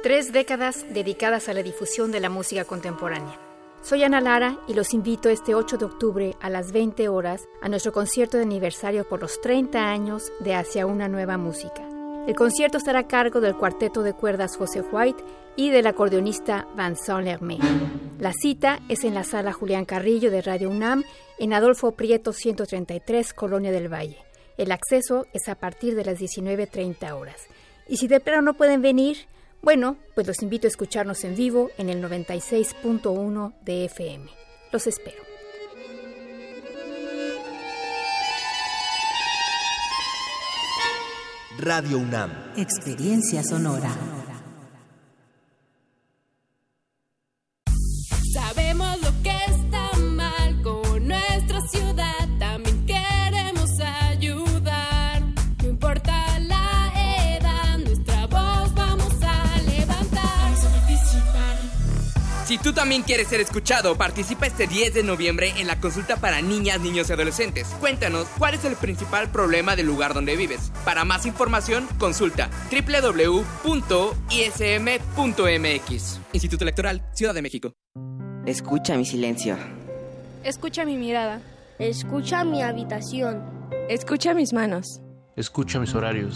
Tres 0.01 0.31
décadas 0.31 0.85
dedicadas 0.93 1.49
a 1.49 1.53
la 1.53 1.61
difusión 1.61 2.13
de 2.13 2.21
la 2.21 2.29
música 2.29 2.63
contemporánea. 2.63 3.37
Soy 3.81 4.03
Ana 4.03 4.21
Lara 4.21 4.57
y 4.65 4.75
los 4.75 4.93
invito 4.93 5.27
este 5.27 5.55
8 5.55 5.77
de 5.77 5.85
octubre 5.85 6.35
a 6.39 6.49
las 6.49 6.71
20 6.71 7.09
horas 7.09 7.49
a 7.61 7.67
nuestro 7.67 7.91
concierto 7.91 8.37
de 8.37 8.43
aniversario 8.43 9.03
por 9.03 9.19
los 9.19 9.41
30 9.41 9.89
años 9.89 10.31
de 10.39 10.55
Hacia 10.55 10.85
una 10.85 11.09
nueva 11.09 11.37
música. 11.37 11.90
El 12.27 12.35
concierto 12.35 12.77
estará 12.77 12.99
a 12.99 13.07
cargo 13.07 13.41
del 13.41 13.55
cuarteto 13.55 14.03
de 14.03 14.13
cuerdas 14.13 14.55
José 14.55 14.81
White 14.81 15.23
y 15.55 15.71
del 15.71 15.87
acordeonista 15.87 16.67
Vincent 16.77 17.23
Lermé. 17.23 17.57
La 18.19 18.31
cita 18.31 18.79
es 18.89 19.03
en 19.03 19.15
la 19.15 19.23
sala 19.23 19.53
Julián 19.53 19.85
Carrillo 19.85 20.29
de 20.29 20.43
Radio 20.43 20.69
UNAM 20.69 21.03
en 21.39 21.53
Adolfo 21.53 21.93
Prieto 21.93 22.31
133, 22.31 23.33
Colonia 23.33 23.71
del 23.71 23.91
Valle. 23.91 24.19
El 24.57 24.71
acceso 24.71 25.25
es 25.33 25.49
a 25.49 25.55
partir 25.55 25.95
de 25.95 26.05
las 26.05 26.19
19.30 26.19 27.11
horas. 27.19 27.47
Y 27.87 27.97
si 27.97 28.07
de 28.07 28.19
plano 28.19 28.43
no 28.43 28.53
pueden 28.53 28.83
venir, 28.83 29.17
bueno, 29.63 29.97
pues 30.13 30.27
los 30.27 30.43
invito 30.43 30.67
a 30.67 30.69
escucharnos 30.69 31.23
en 31.23 31.35
vivo 31.35 31.71
en 31.79 31.89
el 31.89 32.03
96.1 32.03 33.53
de 33.63 33.85
FM. 33.85 34.29
Los 34.71 34.85
espero. 34.85 35.30
Radio 41.61 41.99
UNAM. 41.99 42.31
Experiencia 42.57 43.43
sonora. 43.43 43.91
Sabemos 48.33 48.99
lo 49.03 49.21
que 49.21 49.37
está 49.47 49.95
mal 49.99 50.59
con 50.63 51.07
nuestra 51.07 51.61
ciudad, 51.71 51.90
Si 62.51 62.57
tú 62.57 62.73
también 62.73 63.03
quieres 63.03 63.29
ser 63.29 63.39
escuchado, 63.39 63.95
participa 63.95 64.45
este 64.45 64.67
10 64.67 64.93
de 64.93 65.03
noviembre 65.03 65.53
en 65.55 65.67
la 65.67 65.79
consulta 65.79 66.17
para 66.17 66.41
niñas, 66.41 66.81
niños 66.81 67.09
y 67.09 67.13
adolescentes. 67.13 67.65
Cuéntanos 67.79 68.27
cuál 68.37 68.55
es 68.55 68.65
el 68.65 68.75
principal 68.75 69.31
problema 69.31 69.77
del 69.77 69.85
lugar 69.85 70.13
donde 70.13 70.35
vives. 70.35 70.69
Para 70.83 71.05
más 71.05 71.25
información, 71.25 71.87
consulta 71.97 72.49
www.ism.mx. 72.69 73.71
Instituto 76.33 76.65
Electoral, 76.65 77.01
Ciudad 77.13 77.33
de 77.33 77.41
México. 77.41 77.71
Escucha 78.45 78.97
mi 78.97 79.05
silencio. 79.05 79.55
Escucha 80.43 80.83
mi 80.83 80.97
mirada. 80.97 81.41
Escucha 81.79 82.43
mi 82.43 82.61
habitación. 82.61 83.45
Escucha 83.87 84.33
mis 84.33 84.51
manos. 84.51 84.99
Escucha 85.37 85.79
mis 85.79 85.95
horarios. 85.95 86.35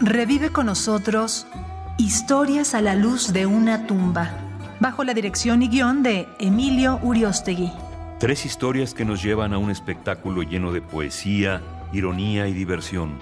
Revive 0.00 0.50
con 0.50 0.66
nosotros 0.66 1.48
Historias 1.96 2.74
a 2.74 2.80
la 2.80 2.94
luz 2.94 3.32
de 3.32 3.46
una 3.46 3.88
tumba, 3.88 4.30
bajo 4.78 5.02
la 5.02 5.12
dirección 5.12 5.60
y 5.60 5.68
guion 5.68 6.04
de 6.04 6.28
Emilio 6.38 7.00
Uriostegui. 7.02 7.72
Tres 8.20 8.46
historias 8.46 8.94
que 8.94 9.04
nos 9.04 9.20
llevan 9.20 9.52
a 9.52 9.58
un 9.58 9.70
espectáculo 9.72 10.42
lleno 10.42 10.70
de 10.70 10.80
poesía, 10.80 11.60
ironía 11.92 12.46
y 12.46 12.52
diversión, 12.52 13.18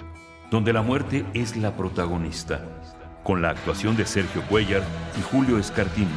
donde 0.50 0.74
la 0.74 0.82
muerte 0.82 1.24
es 1.32 1.56
la 1.56 1.74
protagonista, 1.74 2.60
con 3.24 3.40
la 3.40 3.48
actuación 3.48 3.96
de 3.96 4.04
Sergio 4.04 4.42
Cuellar 4.42 4.82
y 5.18 5.22
Julio 5.22 5.56
Escartín. 5.56 6.08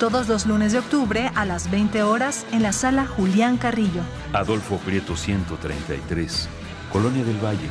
Todos 0.00 0.26
los 0.26 0.46
lunes 0.46 0.72
de 0.72 0.80
octubre 0.80 1.30
a 1.36 1.44
las 1.44 1.70
20 1.70 2.02
horas 2.02 2.44
en 2.50 2.64
la 2.64 2.72
sala 2.72 3.06
Julián 3.06 3.56
Carrillo. 3.56 4.02
Adolfo 4.32 4.78
Prieto 4.78 5.14
133, 5.14 6.48
Colonia 6.92 7.24
del 7.24 7.38
Valle, 7.38 7.70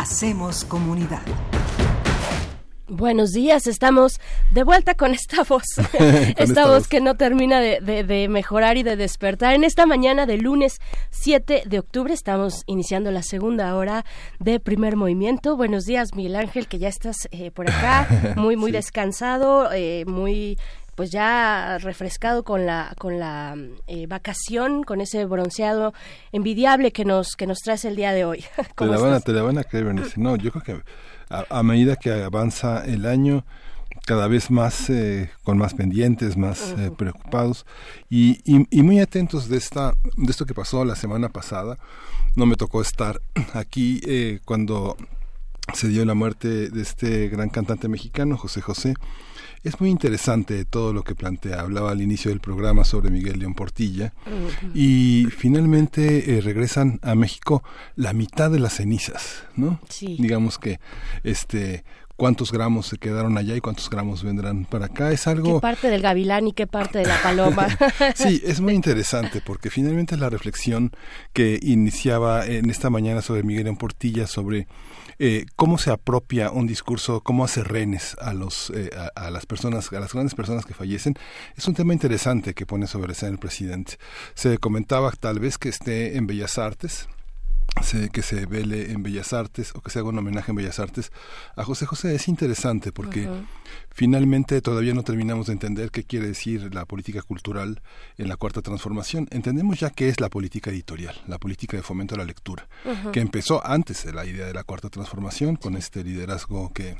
Hacemos 0.00 0.64
comunidad. 0.64 1.20
Buenos 2.88 3.30
días, 3.32 3.66
estamos 3.68 4.18
de 4.50 4.64
vuelta 4.64 4.94
con 4.94 5.12
esta 5.12 5.44
voz, 5.44 5.62
esta, 5.78 6.42
esta 6.42 6.66
voz 6.66 6.78
voz. 6.78 6.88
que 6.88 7.00
no 7.02 7.16
termina 7.16 7.60
de, 7.60 7.80
de- 7.80 8.02
de 8.02 8.28
mejorar 8.28 8.78
y 8.78 8.82
de 8.82 8.96
despertar. 8.96 9.54
En 9.54 9.62
esta 9.62 9.84
mañana 9.84 10.24
de 10.26 10.38
lunes 10.38 10.78
7 11.10 11.64
de 11.66 11.78
octubre 11.78 12.12
estamos 12.14 12.62
iniciando 12.66 13.10
la 13.12 13.22
segunda 13.22 13.76
hora 13.76 14.04
de 14.40 14.58
primer 14.58 14.96
movimiento. 14.96 15.56
Buenos 15.56 15.84
días, 15.84 16.14
Miguel 16.16 16.34
Ángel, 16.34 16.66
que 16.66 16.78
ya 16.78 16.88
estás 16.88 17.28
eh, 17.30 17.50
por 17.52 17.70
acá, 17.70 18.08
muy, 18.36 18.56
muy 18.56 18.70
Sí. 18.70 18.76
descansado, 18.78 19.70
eh, 19.72 20.04
muy 20.06 20.58
pues 21.00 21.10
ya 21.10 21.78
refrescado 21.78 22.44
con 22.44 22.66
la 22.66 22.94
con 22.98 23.18
la 23.18 23.56
eh, 23.86 24.06
vacación, 24.06 24.82
con 24.82 25.00
ese 25.00 25.24
bronceado 25.24 25.94
envidiable 26.30 26.92
que 26.92 27.06
nos 27.06 27.36
que 27.36 27.46
nos 27.46 27.60
traes 27.60 27.86
el 27.86 27.96
día 27.96 28.12
de 28.12 28.26
hoy. 28.26 28.44
Te 28.56 28.74
¿Cómo 28.74 28.92
la, 28.92 28.98
van 28.98 29.14
a, 29.14 29.20
te 29.20 29.32
la 29.32 29.40
van 29.40 29.56
a 29.56 29.64
creer, 29.64 29.86
Berenice. 29.86 30.20
No, 30.20 30.36
yo 30.36 30.52
creo 30.52 30.62
que 30.62 30.84
a, 31.30 31.46
a 31.48 31.62
medida 31.62 31.96
que 31.96 32.12
avanza 32.12 32.84
el 32.84 33.06
año, 33.06 33.46
cada 34.04 34.28
vez 34.28 34.50
más 34.50 34.90
eh, 34.90 35.30
con 35.42 35.56
más 35.56 35.72
pendientes, 35.72 36.36
más 36.36 36.74
eh, 36.76 36.90
preocupados 36.94 37.64
y, 38.10 38.42
y, 38.44 38.66
y 38.70 38.82
muy 38.82 39.00
atentos 39.00 39.48
de 39.48 39.56
esta 39.56 39.94
de 40.18 40.30
esto 40.30 40.44
que 40.44 40.52
pasó 40.52 40.84
la 40.84 40.96
semana 40.96 41.30
pasada. 41.30 41.78
No 42.36 42.44
me 42.44 42.56
tocó 42.56 42.82
estar 42.82 43.22
aquí 43.54 44.02
eh, 44.04 44.40
cuando 44.44 44.98
se 45.72 45.88
dio 45.88 46.04
la 46.04 46.12
muerte 46.12 46.68
de 46.68 46.82
este 46.82 47.28
gran 47.28 47.48
cantante 47.48 47.88
mexicano, 47.88 48.36
José 48.36 48.60
José. 48.60 48.96
Es 49.62 49.78
muy 49.80 49.90
interesante 49.90 50.64
todo 50.64 50.92
lo 50.92 51.02
que 51.02 51.14
plantea. 51.14 51.60
Hablaba 51.60 51.90
al 51.90 52.00
inicio 52.00 52.30
del 52.30 52.40
programa 52.40 52.84
sobre 52.84 53.10
Miguel 53.10 53.38
León 53.38 53.54
Portilla 53.54 54.14
y 54.74 55.26
finalmente 55.36 56.38
eh, 56.38 56.40
regresan 56.40 56.98
a 57.02 57.14
México 57.14 57.62
la 57.94 58.14
mitad 58.14 58.50
de 58.50 58.58
las 58.58 58.74
cenizas, 58.74 59.44
¿no? 59.56 59.78
Sí. 59.88 60.16
Digamos 60.18 60.58
que 60.58 60.80
este 61.24 61.84
cuántos 62.16 62.52
gramos 62.52 62.86
se 62.86 62.98
quedaron 62.98 63.38
allá 63.38 63.56
y 63.56 63.62
cuántos 63.62 63.88
gramos 63.88 64.22
vendrán 64.22 64.66
para 64.66 64.86
acá 64.86 65.10
es 65.10 65.26
algo 65.26 65.54
¿Qué 65.54 65.60
parte 65.62 65.88
del 65.88 66.02
gavilán 66.02 66.48
y 66.48 66.52
qué 66.52 66.66
parte 66.66 66.98
de 66.98 67.06
la 67.06 67.16
paloma? 67.22 67.66
Sí, 68.14 68.42
es 68.44 68.60
muy 68.60 68.74
interesante 68.74 69.40
porque 69.40 69.70
finalmente 69.70 70.18
la 70.18 70.28
reflexión 70.28 70.92
que 71.32 71.58
iniciaba 71.62 72.44
en 72.44 72.68
esta 72.68 72.90
mañana 72.90 73.22
sobre 73.22 73.42
Miguel 73.42 73.68
en 73.68 73.76
Portilla, 73.76 74.26
sobre 74.26 74.68
eh, 75.22 75.44
cómo 75.54 75.76
se 75.76 75.90
apropia 75.90 76.50
un 76.50 76.66
discurso, 76.66 77.20
cómo 77.20 77.44
hace 77.44 77.62
renes 77.62 78.16
a, 78.22 78.32
los, 78.32 78.70
eh, 78.74 78.90
a, 79.14 79.30
las 79.30 79.44
personas, 79.44 79.92
a 79.92 80.00
las 80.00 80.14
grandes 80.14 80.34
personas 80.34 80.64
que 80.64 80.72
fallecen, 80.72 81.14
es 81.54 81.68
un 81.68 81.74
tema 81.74 81.92
interesante 81.92 82.54
que 82.54 82.64
pone 82.64 82.86
sobre 82.86 83.12
escena 83.12 83.32
el 83.32 83.38
presidente. 83.38 83.98
Se 84.32 84.56
comentaba 84.56 85.12
tal 85.12 85.38
vez 85.38 85.58
que 85.58 85.68
esté 85.68 86.16
en 86.16 86.26
Bellas 86.26 86.56
Artes, 86.56 87.06
se- 87.82 88.10
que 88.10 88.22
se 88.22 88.46
vele 88.46 88.92
en 88.92 89.02
Bellas 89.02 89.32
Artes 89.32 89.72
o 89.74 89.80
que 89.80 89.90
se 89.90 89.98
haga 89.98 90.08
un 90.08 90.18
homenaje 90.18 90.52
en 90.52 90.56
Bellas 90.56 90.78
Artes 90.78 91.12
a 91.56 91.64
José 91.64 91.86
José. 91.86 92.14
Es 92.14 92.28
interesante 92.28 92.92
porque 92.92 93.28
finalmente 93.90 94.60
todavía 94.62 94.94
no 94.94 95.02
terminamos 95.02 95.46
de 95.46 95.52
entender 95.54 95.90
qué 95.90 96.04
quiere 96.04 96.28
decir 96.28 96.74
la 96.74 96.84
política 96.84 97.22
cultural 97.22 97.82
en 98.18 98.28
la 98.28 98.36
cuarta 98.36 98.62
transformación. 98.62 99.28
Entendemos 99.30 99.80
ya 99.80 99.90
qué 99.90 100.08
es 100.08 100.20
la 100.20 100.28
política 100.28 100.70
editorial, 100.70 101.14
la 101.26 101.38
política 101.38 101.76
de 101.76 101.82
fomento 101.82 102.14
a 102.14 102.18
la 102.18 102.24
lectura, 102.24 102.68
que 103.12 103.20
empezó 103.20 103.64
antes 103.66 104.04
de 104.04 104.12
la 104.12 104.24
idea 104.26 104.46
de 104.46 104.54
la 104.54 104.64
cuarta 104.64 104.88
transformación 104.90 105.56
con 105.56 105.76
este 105.76 106.04
liderazgo 106.04 106.72
que 106.72 106.96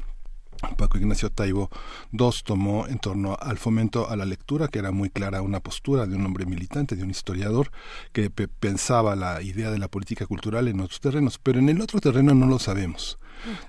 Paco 0.77 0.99
Ignacio 0.99 1.31
Taibo 1.31 1.71
II 2.13 2.31
tomó 2.45 2.87
en 2.87 2.99
torno 2.99 3.37
al 3.41 3.59
fomento 3.59 4.09
a 4.11 4.17
la 4.17 4.25
lectura, 4.27 4.69
que 4.69 4.79
era 4.79 4.91
muy 4.93 5.11
clara 5.11 5.43
una 5.43 5.61
postura 5.61 6.07
de 6.07 6.17
un 6.17 6.25
hombre 6.27 6.47
militante, 6.47 6.97
de 6.97 7.03
un 7.03 7.11
historiador, 7.11 7.71
que 8.13 8.31
pe- 8.31 8.49
pensaba 8.49 9.17
la 9.17 9.43
idea 9.43 9.71
de 9.71 9.79
la 9.79 9.89
política 9.89 10.27
cultural 10.27 10.69
en 10.69 10.81
otros 10.81 11.01
terrenos, 11.01 11.39
pero 11.43 11.59
en 11.59 11.69
el 11.69 11.81
otro 11.81 12.01
terreno 12.01 12.35
no 12.35 12.47
lo 12.47 12.59
sabemos. 12.59 13.19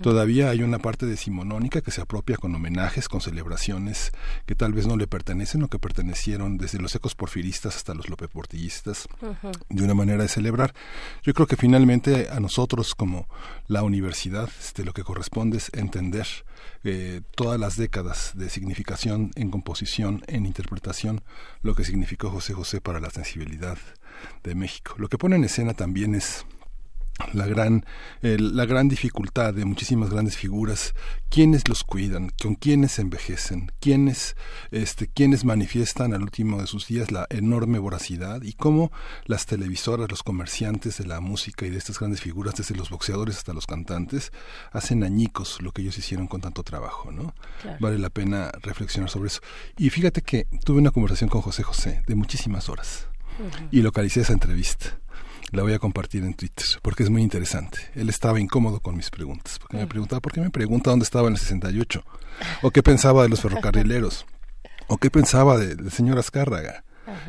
Todavía 0.01 0.49
hay 0.49 0.63
una 0.63 0.79
parte 0.79 1.05
decimonónica 1.05 1.81
que 1.81 1.91
se 1.91 2.01
apropia 2.01 2.37
con 2.37 2.53
homenajes, 2.55 3.07
con 3.07 3.21
celebraciones 3.21 4.11
que 4.45 4.55
tal 4.55 4.73
vez 4.73 4.87
no 4.87 4.97
le 4.97 5.07
pertenecen 5.07 5.63
o 5.63 5.67
que 5.67 5.79
pertenecieron 5.79 6.57
desde 6.57 6.79
los 6.79 6.95
ecos 6.95 7.15
porfiristas 7.15 7.75
hasta 7.75 7.93
los 7.93 8.09
lopeportillistas, 8.09 9.07
Ujú. 9.21 9.51
de 9.69 9.83
una 9.83 9.93
manera 9.93 10.23
de 10.23 10.29
celebrar. 10.29 10.73
Yo 11.23 11.33
creo 11.33 11.47
que 11.47 11.55
finalmente 11.55 12.29
a 12.29 12.39
nosotros 12.39 12.95
como 12.95 13.27
la 13.67 13.83
universidad 13.83 14.49
este, 14.59 14.83
lo 14.83 14.93
que 14.93 15.03
corresponde 15.03 15.57
es 15.57 15.69
entender 15.73 16.27
eh, 16.83 17.21
todas 17.35 17.59
las 17.59 17.75
décadas 17.77 18.31
de 18.35 18.49
significación 18.49 19.31
en 19.35 19.51
composición, 19.51 20.23
en 20.27 20.45
interpretación, 20.45 21.21
lo 21.61 21.75
que 21.75 21.83
significó 21.83 22.29
José 22.29 22.53
José 22.53 22.81
para 22.81 22.99
la 22.99 23.09
sensibilidad 23.09 23.77
de 24.43 24.55
México. 24.55 24.95
Lo 24.97 25.07
que 25.07 25.17
pone 25.17 25.35
en 25.35 25.43
escena 25.43 25.73
también 25.73 26.15
es 26.15 26.45
la 27.33 27.45
gran 27.47 27.85
eh, 28.21 28.37
la 28.39 28.65
gran 28.65 28.87
dificultad 28.89 29.53
de 29.53 29.65
muchísimas 29.65 30.09
grandes 30.09 30.37
figuras. 30.37 30.93
Quiénes 31.29 31.67
los 31.69 31.83
cuidan 31.83 32.31
con 32.41 32.55
quiénes 32.55 32.99
envejecen 32.99 33.71
quiénes 33.79 34.35
este 34.71 35.07
quiénes 35.07 35.45
manifiestan 35.45 36.13
al 36.13 36.23
último 36.23 36.59
de 36.59 36.67
sus 36.67 36.87
días 36.87 37.11
la 37.11 37.25
enorme 37.29 37.79
voracidad 37.79 38.41
y 38.41 38.53
cómo 38.53 38.91
las 39.25 39.45
televisoras 39.45 40.09
los 40.09 40.23
comerciantes 40.23 40.97
de 40.97 41.05
la 41.05 41.21
música 41.21 41.65
y 41.65 41.69
de 41.69 41.77
estas 41.77 41.99
grandes 41.99 42.21
figuras 42.21 42.55
desde 42.55 42.75
los 42.75 42.89
boxeadores 42.89 43.37
hasta 43.37 43.53
los 43.53 43.65
cantantes 43.65 44.31
hacen 44.71 45.03
añicos 45.03 45.61
lo 45.61 45.71
que 45.71 45.81
ellos 45.83 45.97
hicieron 45.97 46.27
con 46.27 46.41
tanto 46.41 46.63
trabajo 46.63 47.11
no 47.11 47.33
Claro. 47.61 47.77
vale 47.79 47.97
la 47.99 48.09
pena 48.09 48.51
reflexionar 48.61 49.09
sobre 49.09 49.27
eso. 49.27 49.41
Y 49.77 49.89
fíjate 49.89 50.21
que 50.21 50.47
tuve 50.65 50.79
una 50.79 50.91
conversación 50.91 51.29
con 51.29 51.41
José 51.41 51.63
José 51.63 52.03
de 52.07 52.15
muchísimas 52.15 52.67
horas 52.69 53.07
y 53.71 53.81
localicé 53.81 54.21
esa 54.21 54.33
entrevista. 54.33 54.99
La 55.51 55.63
voy 55.63 55.73
a 55.73 55.79
compartir 55.79 56.23
en 56.23 56.33
Twitter 56.33 56.65
porque 56.81 57.03
es 57.03 57.09
muy 57.09 57.21
interesante. 57.21 57.77
Él 57.95 58.09
estaba 58.09 58.39
incómodo 58.39 58.79
con 58.79 58.95
mis 58.95 59.09
preguntas 59.09 59.59
porque 59.59 59.77
me 59.77 59.87
preguntaba, 59.87 60.21
¿por 60.21 60.31
qué 60.31 60.39
me 60.41 60.49
pregunta 60.49 60.89
dónde 60.91 61.03
estaba 61.03 61.27
en 61.27 61.33
el 61.33 61.39
68? 61.39 62.03
¿O 62.61 62.71
qué 62.71 62.81
pensaba 62.81 63.23
de 63.23 63.29
los 63.29 63.41
ferrocarrileros? 63.41 64.25
¿O 64.87 64.97
qué 64.97 65.09
pensaba 65.11 65.57
de- 65.57 65.75
del 65.75 65.91
señor 65.91 66.17
Azcárraga? 66.19 66.83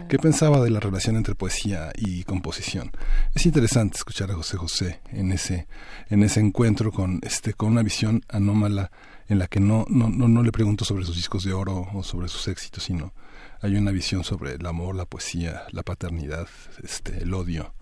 ¿Qué 0.08 0.18
pensaba 0.18 0.60
de 0.60 0.70
la 0.70 0.78
relación 0.78 1.16
entre 1.16 1.34
poesía 1.34 1.90
y 1.96 2.22
composición? 2.22 2.92
Es 3.34 3.46
interesante 3.46 3.96
escuchar 3.96 4.30
a 4.30 4.34
José 4.34 4.56
José 4.56 5.00
en 5.10 5.32
ese, 5.32 5.66
en 6.08 6.22
ese 6.22 6.38
encuentro 6.40 6.92
con, 6.92 7.18
este, 7.22 7.54
con 7.54 7.72
una 7.72 7.82
visión 7.82 8.22
anómala 8.28 8.92
en 9.28 9.38
la 9.40 9.48
que 9.48 9.58
no, 9.58 9.84
no, 9.88 10.08
no, 10.08 10.28
no 10.28 10.42
le 10.44 10.52
pregunto 10.52 10.84
sobre 10.84 11.04
sus 11.04 11.16
discos 11.16 11.42
de 11.42 11.52
oro 11.54 11.88
o 11.94 12.02
sobre 12.04 12.28
sus 12.28 12.46
éxitos, 12.48 12.84
sino 12.84 13.12
hay 13.60 13.74
una 13.74 13.90
visión 13.90 14.22
sobre 14.22 14.52
el 14.54 14.64
amor, 14.66 14.94
la 14.94 15.06
poesía, 15.06 15.62
la 15.72 15.82
paternidad, 15.82 16.46
este, 16.84 17.18
el 17.22 17.34
odio, 17.34 17.74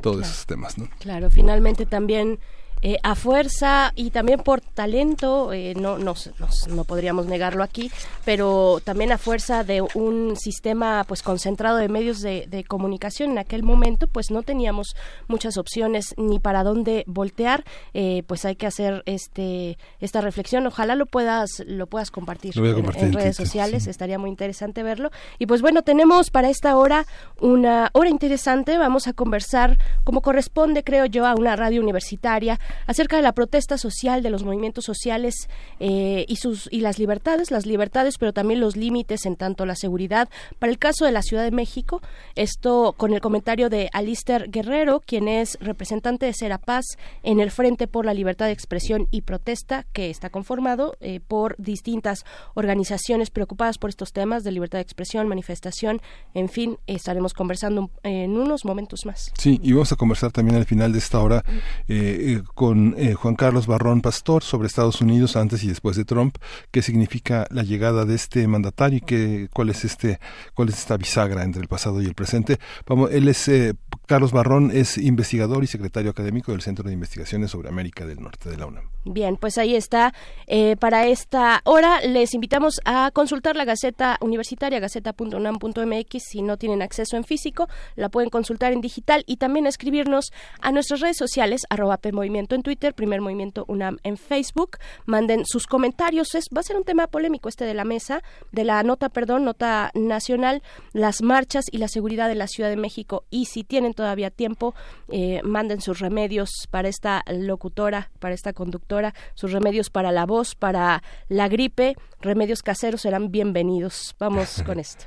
todos 0.00 0.18
Claro. 0.18 0.32
esos 0.32 0.46
temas, 0.46 0.78
¿no? 0.78 0.88
Claro, 0.98 1.30
finalmente 1.30 1.86
también 1.86 2.38
eh, 2.82 2.98
a 3.02 3.14
fuerza 3.14 3.92
y 3.94 4.10
también 4.10 4.40
por 4.40 4.60
talento, 4.60 5.52
eh, 5.52 5.74
no, 5.76 5.98
no, 5.98 6.14
no 6.38 6.48
no 6.74 6.84
podríamos 6.84 7.26
negarlo 7.26 7.62
aquí, 7.62 7.90
pero 8.24 8.80
también 8.84 9.12
a 9.12 9.18
fuerza 9.18 9.64
de 9.64 9.82
un 9.94 10.36
sistema 10.36 11.04
pues 11.06 11.22
concentrado 11.22 11.76
de 11.76 11.88
medios 11.88 12.20
de, 12.20 12.46
de 12.48 12.64
comunicación 12.64 13.30
en 13.32 13.38
aquel 13.38 13.62
momento, 13.62 14.06
pues 14.06 14.30
no 14.30 14.42
teníamos 14.42 14.94
muchas 15.28 15.56
opciones 15.56 16.14
ni 16.16 16.38
para 16.38 16.62
dónde 16.64 17.04
voltear, 17.06 17.64
eh, 17.94 18.22
pues 18.26 18.44
hay 18.44 18.56
que 18.56 18.66
hacer 18.66 19.02
este 19.06 19.78
esta 20.00 20.20
reflexión. 20.20 20.66
Ojalá 20.66 20.94
lo 20.96 21.06
puedas 21.06 21.62
lo 21.66 21.86
puedas 21.86 22.10
compartir, 22.10 22.56
Lo 22.56 22.66
en- 22.66 22.74
compartir 22.74 23.04
en, 23.04 23.08
en 23.10 23.14
redes 23.14 23.36
sociales, 23.36 23.84
sí. 23.84 23.90
estaría 23.90 24.18
muy 24.18 24.30
interesante 24.30 24.82
verlo. 24.82 25.10
Y 25.38 25.46
pues 25.46 25.62
bueno, 25.62 25.82
tenemos 25.82 26.30
para 26.30 26.50
esta 26.50 26.76
hora 26.76 27.06
una 27.40 27.90
hora 27.92 28.08
interesante. 28.10 28.76
Vamos 28.78 29.06
a 29.06 29.12
conversar, 29.12 29.78
como 30.04 30.20
corresponde, 30.20 30.82
creo 30.84 31.06
yo, 31.06 31.26
a 31.26 31.34
una 31.34 31.56
radio 31.56 31.80
universitaria 31.80 32.58
acerca 32.86 33.16
de 33.16 33.22
la 33.22 33.32
protesta 33.32 33.78
social, 33.78 34.22
de 34.22 34.30
los 34.30 34.44
movimientos 34.44 34.84
sociales 34.84 35.48
eh, 35.80 36.24
y 36.28 36.36
sus 36.36 36.68
y 36.70 36.80
las 36.80 36.98
libertades, 36.98 37.50
las 37.50 37.66
libertades, 37.66 38.18
pero 38.18 38.32
también 38.32 38.60
los 38.60 38.76
límites 38.76 39.26
en 39.26 39.36
tanto 39.36 39.66
la 39.66 39.76
seguridad. 39.76 40.28
Para 40.58 40.72
el 40.72 40.78
caso 40.78 41.04
de 41.04 41.12
la 41.12 41.22
Ciudad 41.22 41.44
de 41.44 41.50
México, 41.50 42.00
esto 42.34 42.94
con 42.96 43.12
el 43.12 43.20
comentario 43.20 43.68
de 43.68 43.88
Alister 43.92 44.50
Guerrero, 44.50 45.00
quien 45.00 45.28
es 45.28 45.58
representante 45.60 46.26
de 46.26 46.32
Serapaz 46.32 46.84
en 47.22 47.40
el 47.40 47.50
Frente 47.50 47.86
por 47.86 48.04
la 48.04 48.14
Libertad 48.14 48.46
de 48.46 48.52
Expresión 48.52 49.08
y 49.10 49.22
Protesta, 49.22 49.86
que 49.92 50.10
está 50.10 50.30
conformado 50.30 50.96
eh, 51.00 51.20
por 51.20 51.56
distintas 51.58 52.24
organizaciones 52.54 53.30
preocupadas 53.30 53.78
por 53.78 53.90
estos 53.90 54.12
temas 54.12 54.44
de 54.44 54.52
libertad 54.52 54.78
de 54.78 54.82
expresión, 54.82 55.28
manifestación, 55.28 56.00
en 56.34 56.48
fin, 56.48 56.78
estaremos 56.86 57.34
conversando 57.34 57.90
en 58.02 58.36
unos 58.36 58.64
momentos 58.64 59.06
más. 59.06 59.32
Sí, 59.38 59.60
y 59.62 59.72
vamos 59.72 59.92
a 59.92 59.96
conversar 59.96 60.32
también 60.32 60.56
al 60.56 60.64
final 60.64 60.92
de 60.92 60.98
esta 60.98 61.20
hora 61.20 61.44
eh, 61.88 62.36
eh, 62.36 62.42
con 62.62 62.94
eh, 62.96 63.14
Juan 63.14 63.34
Carlos 63.34 63.66
Barrón 63.66 64.02
Pastor 64.02 64.44
sobre 64.44 64.68
Estados 64.68 65.00
Unidos 65.00 65.34
antes 65.34 65.64
y 65.64 65.66
después 65.66 65.96
de 65.96 66.04
Trump, 66.04 66.36
qué 66.70 66.80
significa 66.80 67.44
la 67.50 67.64
llegada 67.64 68.04
de 68.04 68.14
este 68.14 68.46
mandatario 68.46 68.98
y 68.98 69.00
qué, 69.00 69.48
cuál 69.52 69.70
es 69.70 69.84
este, 69.84 70.20
cuál 70.54 70.68
es 70.68 70.78
esta 70.78 70.96
bisagra 70.96 71.42
entre 71.42 71.60
el 71.60 71.66
pasado 71.66 72.00
y 72.00 72.06
el 72.06 72.14
presente. 72.14 72.60
Vamos, 72.86 73.10
él 73.10 73.26
es 73.26 73.48
eh, 73.48 73.74
Carlos 74.06 74.32
Barrón 74.32 74.70
es 74.72 74.98
investigador 74.98 75.62
y 75.62 75.68
secretario 75.68 76.10
académico 76.10 76.52
del 76.52 76.60
Centro 76.60 76.86
de 76.86 76.92
Investigaciones 76.92 77.52
sobre 77.52 77.68
América 77.68 78.04
del 78.04 78.20
Norte 78.20 78.50
de 78.50 78.56
la 78.56 78.66
UNAM. 78.66 78.84
Bien, 79.04 79.36
pues 79.36 79.58
ahí 79.58 79.74
está. 79.74 80.12
Eh, 80.46 80.76
para 80.76 81.06
esta 81.06 81.60
hora 81.64 82.00
les 82.00 82.34
invitamos 82.34 82.80
a 82.84 83.10
consultar 83.12 83.56
la 83.56 83.64
Gaceta 83.64 84.18
Universitaria, 84.20 84.80
gaceta.unam.mx. 84.80 86.22
Si 86.22 86.42
no 86.42 86.56
tienen 86.56 86.82
acceso 86.82 87.16
en 87.16 87.24
físico, 87.24 87.68
la 87.94 88.08
pueden 88.08 88.30
consultar 88.30 88.72
en 88.72 88.80
digital 88.80 89.24
y 89.26 89.36
también 89.36 89.66
escribirnos 89.66 90.32
a 90.60 90.72
nuestras 90.72 91.00
redes 91.00 91.16
sociales, 91.16 91.62
arroba 91.70 91.96
PMovimiento 91.96 92.54
en 92.54 92.62
Twitter, 92.62 92.94
Primer 92.94 93.20
Movimiento 93.20 93.64
UNAM 93.68 93.98
en 94.02 94.16
Facebook. 94.16 94.78
Manden 95.06 95.44
sus 95.46 95.66
comentarios. 95.66 96.34
Es, 96.34 96.46
va 96.54 96.60
a 96.60 96.64
ser 96.64 96.76
un 96.76 96.84
tema 96.84 97.06
polémico 97.06 97.48
este 97.48 97.64
de 97.64 97.74
la 97.74 97.84
mesa, 97.84 98.22
de 98.50 98.64
la 98.64 98.82
nota, 98.82 99.08
perdón, 99.08 99.44
nota 99.44 99.90
nacional, 99.94 100.62
las 100.92 101.22
marchas 101.22 101.66
y 101.70 101.78
la 101.78 101.88
seguridad 101.88 102.28
de 102.28 102.34
la 102.34 102.46
Ciudad 102.46 102.68
de 102.68 102.76
México. 102.76 103.24
Y 103.30 103.46
si 103.46 103.64
tienen 103.64 103.94
todavía 104.02 104.30
tiempo, 104.30 104.74
eh, 105.08 105.40
manden 105.44 105.80
sus 105.80 106.00
remedios 106.00 106.66
para 106.70 106.88
esta 106.88 107.22
locutora, 107.28 108.10
para 108.18 108.34
esta 108.34 108.52
conductora, 108.52 109.14
sus 109.34 109.52
remedios 109.52 109.90
para 109.90 110.10
la 110.10 110.26
voz, 110.26 110.56
para 110.56 111.04
la 111.28 111.48
gripe, 111.48 111.94
remedios 112.20 112.62
caseros 112.62 113.02
serán 113.02 113.30
bienvenidos. 113.30 114.16
Vamos 114.18 114.62
con 114.66 114.80
esto. 114.80 115.04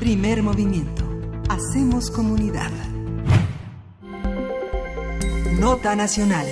Primer 0.00 0.42
movimiento. 0.42 1.04
Hacemos 1.50 2.10
comunidad. 2.10 2.70
Nota 5.60 5.94
nacional. 5.94 6.46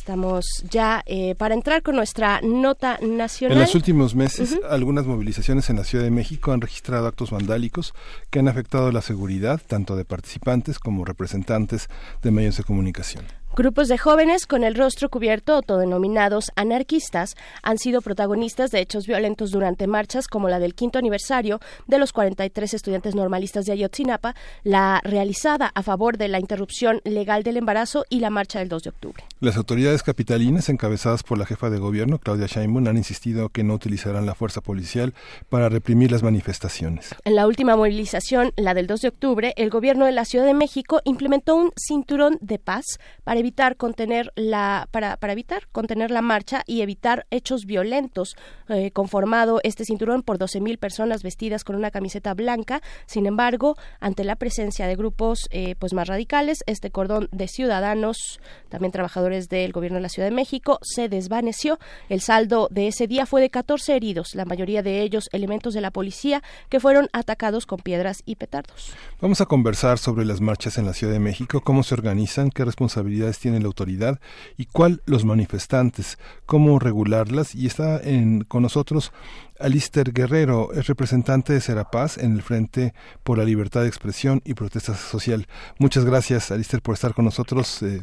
Estamos 0.00 0.64
ya 0.70 1.02
eh, 1.04 1.34
para 1.34 1.52
entrar 1.52 1.82
con 1.82 1.94
nuestra 1.94 2.40
nota 2.40 2.98
nacional. 3.02 3.58
En 3.58 3.64
los 3.64 3.74
últimos 3.74 4.14
meses, 4.14 4.58
algunas 4.70 5.04
movilizaciones 5.04 5.68
en 5.68 5.76
la 5.76 5.84
Ciudad 5.84 6.02
de 6.02 6.10
México 6.10 6.52
han 6.52 6.62
registrado 6.62 7.06
actos 7.06 7.30
vandálicos 7.30 7.92
que 8.30 8.38
han 8.38 8.48
afectado 8.48 8.90
la 8.92 9.02
seguridad 9.02 9.60
tanto 9.64 9.96
de 9.96 10.06
participantes 10.06 10.78
como 10.78 11.04
representantes 11.04 11.90
de 12.22 12.30
medios 12.30 12.56
de 12.56 12.64
comunicación. 12.64 13.26
Grupos 13.60 13.88
de 13.88 13.98
jóvenes 13.98 14.46
con 14.46 14.64
el 14.64 14.74
rostro 14.74 15.10
cubierto, 15.10 15.52
autodenominados 15.52 16.50
anarquistas, 16.56 17.36
han 17.62 17.76
sido 17.76 18.00
protagonistas 18.00 18.70
de 18.70 18.80
hechos 18.80 19.06
violentos 19.06 19.50
durante 19.50 19.86
marchas 19.86 20.28
como 20.28 20.48
la 20.48 20.58
del 20.58 20.74
quinto 20.74 20.98
aniversario 20.98 21.60
de 21.86 21.98
los 21.98 22.14
43 22.14 22.72
estudiantes 22.72 23.14
normalistas 23.14 23.66
de 23.66 23.72
Ayotzinapa, 23.72 24.34
la 24.64 25.02
realizada 25.04 25.70
a 25.74 25.82
favor 25.82 26.16
de 26.16 26.28
la 26.28 26.40
interrupción 26.40 27.02
legal 27.04 27.42
del 27.42 27.58
embarazo 27.58 28.06
y 28.08 28.20
la 28.20 28.30
marcha 28.30 28.60
del 28.60 28.70
2 28.70 28.82
de 28.82 28.88
octubre. 28.88 29.24
Las 29.40 29.58
autoridades 29.58 30.02
capitalinas, 30.02 30.70
encabezadas 30.70 31.22
por 31.22 31.36
la 31.36 31.44
jefa 31.44 31.68
de 31.68 31.76
gobierno, 31.76 32.18
Claudia 32.18 32.46
Sheinbaum, 32.46 32.86
han 32.86 32.96
insistido 32.96 33.50
que 33.50 33.62
no 33.62 33.74
utilizarán 33.74 34.24
la 34.24 34.34
fuerza 34.34 34.62
policial 34.62 35.12
para 35.50 35.68
reprimir 35.68 36.10
las 36.12 36.22
manifestaciones. 36.22 37.14
En 37.26 37.34
la 37.34 37.46
última 37.46 37.76
movilización, 37.76 38.54
la 38.56 38.72
del 38.72 38.86
2 38.86 39.02
de 39.02 39.08
octubre, 39.08 39.52
el 39.58 39.68
gobierno 39.68 40.06
de 40.06 40.12
la 40.12 40.24
Ciudad 40.24 40.46
de 40.46 40.54
México 40.54 41.02
implementó 41.04 41.56
un 41.56 41.72
cinturón 41.76 42.38
de 42.40 42.58
paz 42.58 42.86
para 43.22 43.38
evitar 43.38 43.49
contener 43.76 44.32
la 44.36 44.88
para, 44.90 45.16
para 45.16 45.32
evitar 45.32 45.68
contener 45.72 46.10
la 46.10 46.22
marcha 46.22 46.62
y 46.66 46.82
evitar 46.82 47.26
hechos 47.30 47.64
violentos. 47.66 48.36
Eh, 48.68 48.92
conformado 48.92 49.60
este 49.64 49.84
cinturón 49.84 50.22
por 50.22 50.38
12.000 50.38 50.78
personas 50.78 51.22
vestidas 51.22 51.64
con 51.64 51.76
una 51.76 51.90
camiseta 51.90 52.34
blanca. 52.34 52.82
Sin 53.06 53.26
embargo, 53.26 53.76
ante 53.98 54.22
la 54.24 54.36
presencia 54.36 54.86
de 54.86 54.96
grupos 54.96 55.48
eh, 55.50 55.74
pues 55.78 55.92
más 55.92 56.06
radicales, 56.06 56.62
este 56.66 56.90
cordón 56.90 57.28
de 57.32 57.48
ciudadanos, 57.48 58.40
también 58.68 58.92
trabajadores 58.92 59.48
del 59.48 59.72
gobierno 59.72 59.96
de 59.96 60.02
la 60.02 60.08
Ciudad 60.08 60.28
de 60.28 60.34
México, 60.34 60.78
se 60.82 61.08
desvaneció. 61.08 61.78
El 62.08 62.20
saldo 62.20 62.68
de 62.70 62.88
ese 62.88 63.06
día 63.06 63.26
fue 63.26 63.40
de 63.40 63.50
14 63.50 63.96
heridos, 63.96 64.34
la 64.34 64.44
mayoría 64.44 64.82
de 64.82 65.02
ellos 65.02 65.28
elementos 65.32 65.74
de 65.74 65.80
la 65.80 65.90
policía 65.90 66.42
que 66.68 66.80
fueron 66.80 67.08
atacados 67.12 67.66
con 67.66 67.80
piedras 67.80 68.22
y 68.24 68.36
petardos. 68.36 68.92
Vamos 69.20 69.40
a 69.40 69.46
conversar 69.46 69.98
sobre 69.98 70.24
las 70.24 70.40
marchas 70.40 70.78
en 70.78 70.86
la 70.86 70.92
Ciudad 70.92 71.12
de 71.12 71.18
México, 71.18 71.60
cómo 71.60 71.82
se 71.82 71.94
organizan, 71.94 72.50
qué 72.50 72.64
responsabilidades 72.64 73.29
autoridades 73.30 73.38
tienen 73.38 73.62
la 73.62 73.66
autoridad 73.66 74.20
y 74.56 74.66
cuál 74.66 75.00
los 75.06 75.24
manifestantes, 75.24 76.18
cómo 76.46 76.78
regularlas. 76.78 77.54
Y 77.54 77.66
está 77.66 78.00
en, 78.02 78.44
con 78.44 78.62
nosotros 78.62 79.12
Alister 79.58 80.12
Guerrero, 80.12 80.72
es 80.72 80.86
representante 80.86 81.52
de 81.52 81.60
Serapaz 81.60 82.18
en 82.18 82.32
el 82.32 82.42
Frente 82.42 82.92
por 83.22 83.38
la 83.38 83.44
Libertad 83.44 83.82
de 83.82 83.88
Expresión 83.88 84.40
y 84.44 84.54
Protesta 84.54 84.94
Social. 84.94 85.46
Muchas 85.78 86.04
gracias, 86.04 86.50
Alister, 86.50 86.80
por 86.82 86.94
estar 86.94 87.14
con 87.14 87.24
nosotros. 87.24 87.82
Eh, 87.82 88.02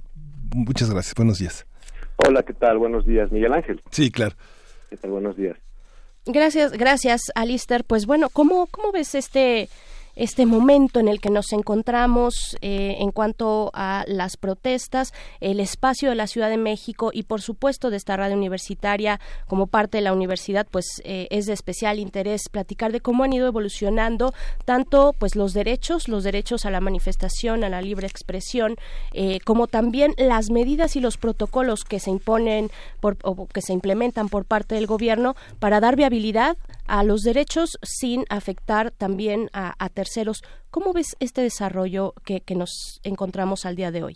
muchas 0.56 0.90
gracias. 0.90 1.16
Buenos 1.16 1.40
días. 1.40 1.66
Hola, 2.18 2.44
¿qué 2.44 2.54
tal? 2.54 2.78
Buenos 2.78 3.06
días, 3.06 3.32
Miguel 3.32 3.54
Ángel. 3.54 3.82
Sí, 3.92 4.12
claro. 4.12 4.36
¿Qué 4.90 4.98
tal? 4.98 5.12
Buenos 5.12 5.36
días. 5.36 5.58
Gracias, 6.26 6.74
gracias, 6.74 7.22
Alister. 7.36 7.86
Pues 7.86 8.06
bueno, 8.06 8.30
¿cómo, 8.30 8.68
cómo 8.68 8.92
ves 8.92 9.16
este 9.16 9.70
este 10.18 10.46
momento 10.46 11.00
en 11.00 11.08
el 11.08 11.22
que 11.22 11.30
nos 11.30 11.54
encontramos 11.54 12.58
eh, 12.62 12.98
en 13.00 13.12
cuanto 13.12 13.70
a 13.74 14.04
las 14.08 14.36
protestas, 14.36 15.14
el 15.40 15.60
espacio 15.60 16.10
de 16.10 16.16
la 16.16 16.28
Ciudad 16.28 16.50
de 16.50 16.58
México 16.58 17.12
y 17.14 17.24
por 17.24 17.42
supuesto 17.42 17.90
de 17.90 17.98
esta 17.98 18.18
radio 18.18 18.36
universitaria 18.36 19.20
como 19.48 19.68
parte 19.68 20.00
de 20.00 20.02
la 20.02 20.14
universidad, 20.14 20.68
pues 20.70 20.86
eh, 21.04 21.28
es 21.30 21.46
de 21.46 21.54
especial 21.54 22.00
interés 22.00 22.50
platicar 22.52 22.92
de 22.92 23.00
cómo 23.00 23.24
han 23.24 23.34
ido 23.34 23.48
evolucionando 23.48 24.34
tanto 24.66 25.14
pues 25.18 25.36
los 25.36 25.54
derechos, 25.54 26.08
los 26.08 26.24
derechos 26.24 26.66
a 26.66 26.72
la 26.72 26.82
manifestación, 26.82 27.64
a 27.64 27.70
la 27.70 27.82
libre 27.82 28.08
expresión, 28.08 28.76
eh, 29.14 29.40
como 29.46 29.68
también 29.68 30.14
las 30.18 30.50
medidas 30.50 30.96
y 30.96 31.00
los 31.00 31.18
protocolos 31.18 31.84
que 31.84 32.00
se 32.00 32.10
imponen 32.10 32.72
por, 33.00 33.18
o 33.24 33.46
que 33.46 33.62
se 33.62 33.74
implementan 33.74 34.30
por 34.30 34.46
parte 34.46 34.76
del 34.76 34.88
gobierno 34.88 35.36
para 35.60 35.80
dar 35.80 35.96
viabilidad 35.96 36.58
a 36.88 37.04
los 37.04 37.22
derechos 37.22 37.78
sin 37.84 38.26
afectar 38.30 38.92
también 38.92 39.50
a, 39.54 39.74
a 39.78 39.90
terceros. 39.90 40.42
¿Cómo 40.72 40.94
ves 40.94 41.16
este 41.20 41.42
desarrollo 41.42 42.14
que, 42.26 42.42
que, 42.42 42.56
nos 42.56 43.00
encontramos 43.04 43.66
al 43.66 43.76
día 43.76 43.92
de 43.92 44.04
hoy? 44.04 44.16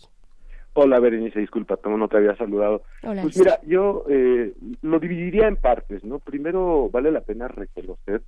Hola, 0.74 1.00
Berenice, 1.00 1.38
disculpa, 1.38 1.78
no 1.84 2.08
te 2.08 2.16
había 2.16 2.34
saludado. 2.36 2.82
Hola, 3.02 3.22
pues 3.22 3.36
mira, 3.36 3.60
yo 3.66 4.04
eh, 4.08 4.54
lo 4.80 4.98
dividiría 4.98 5.46
en 5.46 5.56
partes, 5.56 6.02
¿no? 6.02 6.18
Primero, 6.18 6.88
vale 6.90 7.10
la 7.12 7.20
pena 7.20 7.46
reconocer 7.46 8.22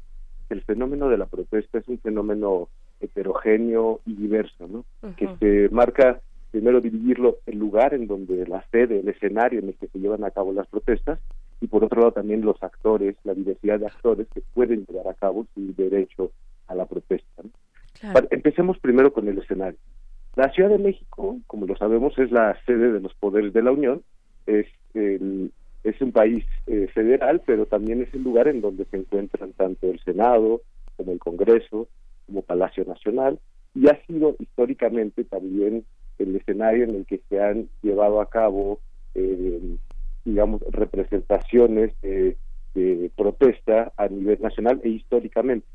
que 0.48 0.54
el 0.54 0.62
fenómeno 0.62 1.08
de 1.08 1.16
la 1.16 1.24
protesta 1.24 1.78
es 1.78 1.88
un 1.88 1.98
fenómeno 1.98 2.68
heterogéneo 3.00 4.00
y 4.04 4.14
diverso, 4.14 4.68
¿no? 4.68 4.84
Uh 5.02 5.08
-huh. 5.08 5.14
Que 5.16 5.28
se 5.38 5.74
marca, 5.74 6.20
primero, 6.50 6.82
dividirlo 6.82 7.38
el 7.46 7.58
lugar 7.58 7.94
en 7.94 8.06
donde 8.06 8.46
la 8.46 8.62
sede, 8.70 9.00
el 9.00 9.08
escenario 9.08 9.60
en 9.60 9.68
el 9.68 9.74
que 9.76 9.88
se 9.88 9.98
llevan 9.98 10.24
a 10.24 10.30
cabo 10.30 10.52
las 10.52 10.66
protestas, 10.66 11.18
y 11.60 11.66
por 11.66 11.84
otro 11.84 12.00
lado 12.00 12.12
también 12.12 12.42
los 12.42 12.62
actores, 12.62 13.16
la 13.24 13.34
diversidad 13.34 13.78
de 13.80 13.86
actores 13.86 14.26
que 14.32 14.42
pueden 14.52 14.84
llevar 14.86 15.08
a 15.08 15.14
cabo 15.14 15.46
su 15.54 15.74
derecho 15.74 16.30
a 16.66 16.74
la 16.74 16.86
protesta. 16.86 17.42
¿no? 17.42 17.50
Claro. 18.00 18.26
Empecemos 18.30 18.78
primero 18.78 19.12
con 19.12 19.28
el 19.28 19.38
escenario. 19.38 19.78
La 20.36 20.50
Ciudad 20.50 20.70
de 20.70 20.78
México, 20.78 21.38
como 21.46 21.66
lo 21.66 21.76
sabemos, 21.76 22.18
es 22.18 22.32
la 22.32 22.58
sede 22.66 22.92
de 22.92 23.00
los 23.00 23.14
poderes 23.14 23.52
de 23.52 23.62
la 23.62 23.70
Unión, 23.70 24.02
es, 24.46 24.66
el, 24.94 25.52
es 25.84 26.00
un 26.00 26.12
país 26.12 26.44
eh, 26.66 26.88
federal, 26.92 27.42
pero 27.46 27.66
también 27.66 28.02
es 28.02 28.12
el 28.14 28.24
lugar 28.24 28.48
en 28.48 28.60
donde 28.60 28.84
se 28.86 28.96
encuentran 28.96 29.52
tanto 29.52 29.88
el 29.88 30.00
Senado 30.00 30.62
como 30.96 31.12
el 31.12 31.18
Congreso, 31.18 31.88
como 32.26 32.42
Palacio 32.42 32.84
Nacional, 32.84 33.38
y 33.74 33.88
ha 33.88 34.04
sido 34.06 34.34
históricamente 34.38 35.24
también 35.24 35.84
el 36.18 36.36
escenario 36.36 36.84
en 36.84 36.94
el 36.96 37.06
que 37.06 37.20
se 37.28 37.40
han 37.40 37.68
llevado 37.82 38.20
a 38.20 38.28
cabo 38.28 38.80
eh, 39.14 39.76
digamos, 40.24 40.62
representaciones 40.70 41.92
de, 42.00 42.36
de, 42.74 43.10
protesta 43.16 43.92
a 43.96 44.08
nivel 44.08 44.40
nacional 44.40 44.80
e 44.82 44.88
históricamente. 44.88 45.66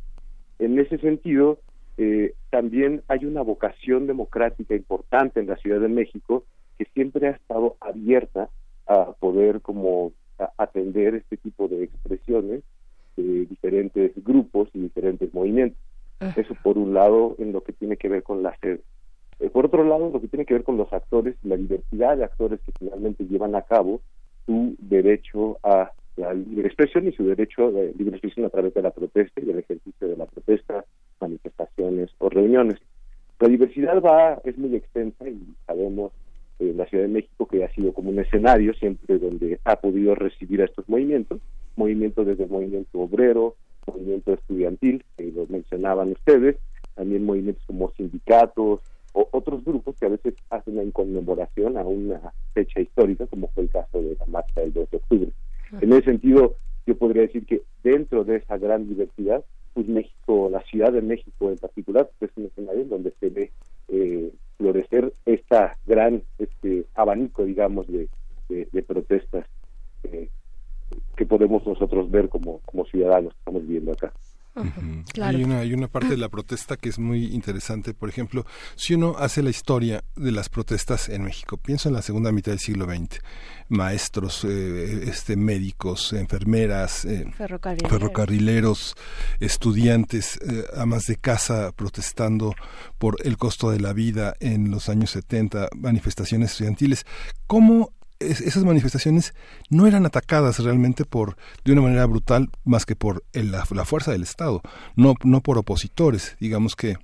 En 0.57 0.79
ese 0.79 0.97
sentido, 0.97 1.59
eh, 1.97 2.33
también 2.49 3.03
hay 3.07 3.25
una 3.25 3.41
vocación 3.41 4.07
democrática 4.07 4.75
importante 4.75 5.39
en 5.39 5.47
la 5.47 5.57
Ciudad 5.57 5.79
de 5.79 5.87
México 5.87 6.45
que 6.77 6.85
siempre 6.93 7.27
ha 7.27 7.31
estado 7.31 7.75
abierta 7.79 8.49
a 8.87 9.13
poder 9.13 9.61
como 9.61 10.13
a 10.39 10.51
atender 10.57 11.15
este 11.15 11.37
tipo 11.37 11.67
de 11.67 11.83
expresiones 11.83 12.63
de 13.15 13.45
diferentes 13.45 14.11
grupos 14.23 14.69
y 14.73 14.79
diferentes 14.79 15.33
movimientos. 15.33 15.77
Eso 16.35 16.53
por 16.63 16.77
un 16.77 16.93
lado 16.93 17.35
en 17.39 17.53
lo 17.53 17.61
que 17.61 17.71
tiene 17.71 17.95
que 17.95 18.09
ver 18.09 18.23
con 18.23 18.43
la 18.43 18.55
sede. 18.59 18.81
Eh, 19.39 19.49
por 19.49 19.65
otro 19.65 19.83
lado, 19.85 20.09
lo 20.09 20.19
que 20.19 20.27
tiene 20.27 20.45
que 20.45 20.53
ver 20.53 20.63
con 20.63 20.77
los 20.77 20.91
actores 20.91 21.35
y 21.43 21.47
la 21.47 21.55
diversidad 21.55 22.17
de 22.17 22.25
actores 22.25 22.59
que 22.61 22.73
finalmente 22.77 23.25
llevan 23.25 23.55
a 23.55 23.61
cabo 23.61 24.01
su 24.49 24.75
derecho 24.79 25.59
a 25.61 25.91
la 26.15 26.33
libre 26.33 26.65
expresión 26.65 27.07
y 27.07 27.11
su 27.11 27.23
derecho 27.23 27.71
de 27.71 27.93
libre 27.95 28.15
expresión 28.15 28.47
a 28.47 28.49
través 28.49 28.73
de 28.73 28.81
la 28.81 28.89
protesta 28.89 29.39
y 29.39 29.45
del 29.45 29.59
ejercicio 29.59 30.07
de 30.07 30.17
la 30.17 30.25
protesta, 30.25 30.83
manifestaciones 31.21 32.09
o 32.17 32.29
reuniones. 32.29 32.79
La 33.39 33.47
diversidad 33.47 34.01
va 34.01 34.41
es 34.43 34.57
muy 34.57 34.75
extensa 34.75 35.29
y 35.29 35.39
sabemos 35.67 36.11
en 36.57 36.77
la 36.77 36.87
Ciudad 36.87 37.03
de 37.03 37.11
México 37.11 37.47
que 37.47 37.63
ha 37.63 37.71
sido 37.75 37.93
como 37.93 38.09
un 38.09 38.17
escenario 38.17 38.73
siempre 38.73 39.19
donde 39.19 39.59
ha 39.65 39.75
podido 39.75 40.15
recibir 40.15 40.63
a 40.63 40.65
estos 40.65 40.89
movimientos, 40.89 41.39
movimientos 41.75 42.25
desde 42.25 42.45
el 42.45 42.49
movimiento 42.49 42.99
obrero, 42.99 43.55
movimiento 43.85 44.33
estudiantil, 44.33 45.05
que 45.15 45.31
lo 45.31 45.45
mencionaban 45.45 46.11
ustedes, 46.11 46.57
también 46.95 47.23
movimientos 47.23 47.63
como 47.67 47.91
sindicatos, 47.91 48.79
o 49.13 49.27
otros 49.31 49.63
grupos 49.63 49.95
que 49.97 50.05
a 50.05 50.09
veces 50.09 50.35
hacen 50.49 50.79
en 50.79 50.91
conmemoración 50.91 51.77
a 51.77 51.83
una 51.83 52.33
fecha 52.53 52.79
histórica, 52.79 53.27
como 53.27 53.47
fue 53.49 53.63
el 53.63 53.69
caso 53.69 54.01
de 54.01 54.15
la 54.19 54.25
marcha 54.27 54.61
del 54.61 54.73
2 54.73 54.91
de 54.91 54.97
octubre. 54.97 55.31
En 55.81 55.93
ese 55.93 56.05
sentido, 56.05 56.55
yo 56.85 56.97
podría 56.97 57.23
decir 57.23 57.45
que 57.45 57.61
dentro 57.83 58.23
de 58.23 58.37
esa 58.37 58.57
gran 58.57 58.87
diversidad, 58.87 59.43
pues 59.73 59.87
México, 59.87 60.49
la 60.51 60.61
Ciudad 60.63 60.91
de 60.91 61.01
México 61.01 61.49
en 61.49 61.57
particular, 61.57 62.09
pues 62.17 62.31
es 62.31 62.37
un 62.37 62.45
escenario 62.45 62.81
en 62.81 62.89
donde 62.89 63.13
se 63.19 63.29
ve 63.29 63.51
eh, 63.89 64.31
florecer 64.57 65.13
esta 65.25 65.77
gran 65.85 66.23
este 66.37 66.85
abanico, 66.95 67.45
digamos, 67.45 67.87
de, 67.87 68.09
de, 68.49 68.67
de 68.71 68.83
protestas 68.83 69.45
eh, 70.03 70.29
que 71.15 71.25
podemos 71.25 71.65
nosotros 71.65 72.09
ver 72.09 72.29
como, 72.29 72.59
como 72.65 72.85
ciudadanos 72.85 73.33
que 73.33 73.39
estamos 73.39 73.61
viviendo 73.61 73.91
acá. 73.91 74.13
Uh 74.55 74.63
-huh. 74.63 75.03
claro. 75.13 75.37
hay, 75.37 75.43
una, 75.43 75.59
hay 75.59 75.73
una 75.73 75.87
parte 75.87 76.09
de 76.09 76.17
la 76.17 76.29
protesta 76.29 76.75
que 76.75 76.89
es 76.89 76.99
muy 76.99 77.25
interesante. 77.27 77.93
Por 77.93 78.09
ejemplo, 78.09 78.45
si 78.75 78.95
uno 78.95 79.15
hace 79.17 79.43
la 79.43 79.49
historia 79.49 80.03
de 80.15 80.31
las 80.31 80.49
protestas 80.49 81.09
en 81.09 81.23
México, 81.23 81.57
pienso 81.57 81.89
en 81.89 81.95
la 81.95 82.01
segunda 82.01 82.31
mitad 82.31 82.51
del 82.51 82.59
siglo 82.59 82.85
XX, 82.85 83.19
maestros, 83.69 84.43
eh, 84.43 85.03
este, 85.07 85.35
médicos, 85.35 86.13
enfermeras, 86.13 87.05
eh, 87.05 87.31
ferrocarrileros. 87.37 87.91
ferrocarrileros. 87.91 88.95
estudiantes, 89.39 90.37
eh, 90.37 90.65
amas 90.75 91.05
de 91.05 91.15
casa 91.15 91.71
protestando 91.71 92.53
por 92.97 93.17
el 93.23 93.37
costo 93.37 93.69
de 93.71 93.79
la 93.79 93.93
vida 93.93 94.35
en 94.39 94.71
los 94.71 94.89
años 94.89 95.11
70, 95.11 95.69
manifestaciones 95.75 96.51
estudiantiles. 96.51 97.05
¿Cómo 97.47 97.93
es, 98.19 98.41
esas 98.41 98.63
manifestaciones 98.63 99.33
no 99.69 99.87
eran 99.87 100.05
atacadas 100.05 100.59
realmente 100.59 101.05
por 101.05 101.37
de 101.63 101.71
una 101.71 101.81
manera 101.81 102.05
brutal 102.05 102.49
más 102.63 102.85
que 102.85 102.95
por 102.95 103.23
el, 103.33 103.51
la, 103.51 103.65
la, 103.71 103.85
fuerza 103.85 104.11
del 104.11 104.23
Estado, 104.23 104.61
no, 104.95 105.15
no 105.23 105.41
por 105.41 105.57
opositores. 105.57 106.35
Digamos 106.39 106.75
que 106.75 106.97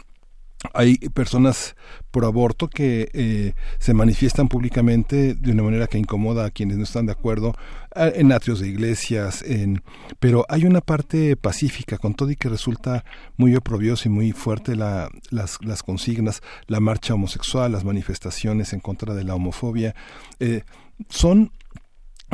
hay 0.74 0.98
personas 0.98 1.76
pro 2.12 2.28
aborto 2.28 2.68
que 2.68 3.10
eh, 3.14 3.54
se 3.78 3.94
manifiestan 3.94 4.48
públicamente 4.48 5.36
de 5.36 5.52
una 5.52 5.64
manera 5.64 5.88
que 5.88 5.98
incomoda 5.98 6.46
a 6.46 6.52
quienes 6.52 6.78
no 6.78 6.84
están 6.84 7.06
de 7.06 7.12
acuerdo 7.12 7.54
en 7.96 8.32
atrios 8.32 8.60
de 8.60 8.68
iglesias, 8.68 9.42
en, 9.42 9.82
pero 10.20 10.46
hay 10.50 10.66
una 10.66 10.82
parte 10.82 11.36
pacífica 11.38 11.98
con 11.98 12.14
todo 12.14 12.32
y 12.32 12.36
que 12.36 12.50
resulta 12.50 13.06
muy 13.38 13.56
oprobioso 13.56 14.10
y 14.10 14.12
muy 14.12 14.32
fuerte 14.32 14.76
la, 14.76 15.10
las, 15.30 15.60
las 15.62 15.84
consignas, 15.84 16.42
la 16.68 16.80
marcha 16.80 17.14
homosexual, 17.14 17.72
las 17.72 17.86
manifestaciones 17.86 18.74
en 18.74 18.80
contra 18.80 19.14
de 19.14 19.24
la 19.24 19.36
homofobia. 19.36 19.96
Eh, 20.40 20.64
son 21.10 21.52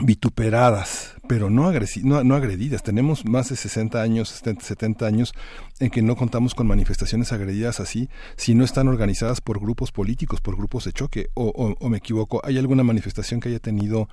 vituperadas, 0.02 1.16
pero 1.28 1.50
no, 1.50 1.72
no, 2.04 2.24
no, 2.24 2.36
agredidas. 2.36 2.84
Tenemos 2.84 3.26
más 3.26 3.50
de 3.50 3.56
60 3.56 4.02
años, 4.02 4.30
70 4.30 5.06
años 5.06 5.34
en 5.80 5.90
que 5.90 6.02
no 6.02 6.16
contamos 6.16 6.56
con 6.56 6.68
manifestaciones 6.68 7.32
agredidas 7.34 7.80
así, 7.80 8.10
si 8.36 8.56
no 8.56 8.64
están 8.64 8.88
organizadas 8.88 9.42
por 9.42 9.60
grupos 9.60 9.92
políticos, 9.92 10.42
por 10.42 10.56
grupos 10.56 10.86
de 10.86 10.94
choque, 10.94 11.28
o, 11.34 11.48
o, 11.50 11.76
o 11.80 11.90
me 11.90 11.98
equivoco, 11.98 12.42
¿hay 12.44 12.58
alguna 12.58 12.84
manifestación 12.84 13.40
que 13.40 13.50
haya 13.50 13.60
tenido 13.60 14.08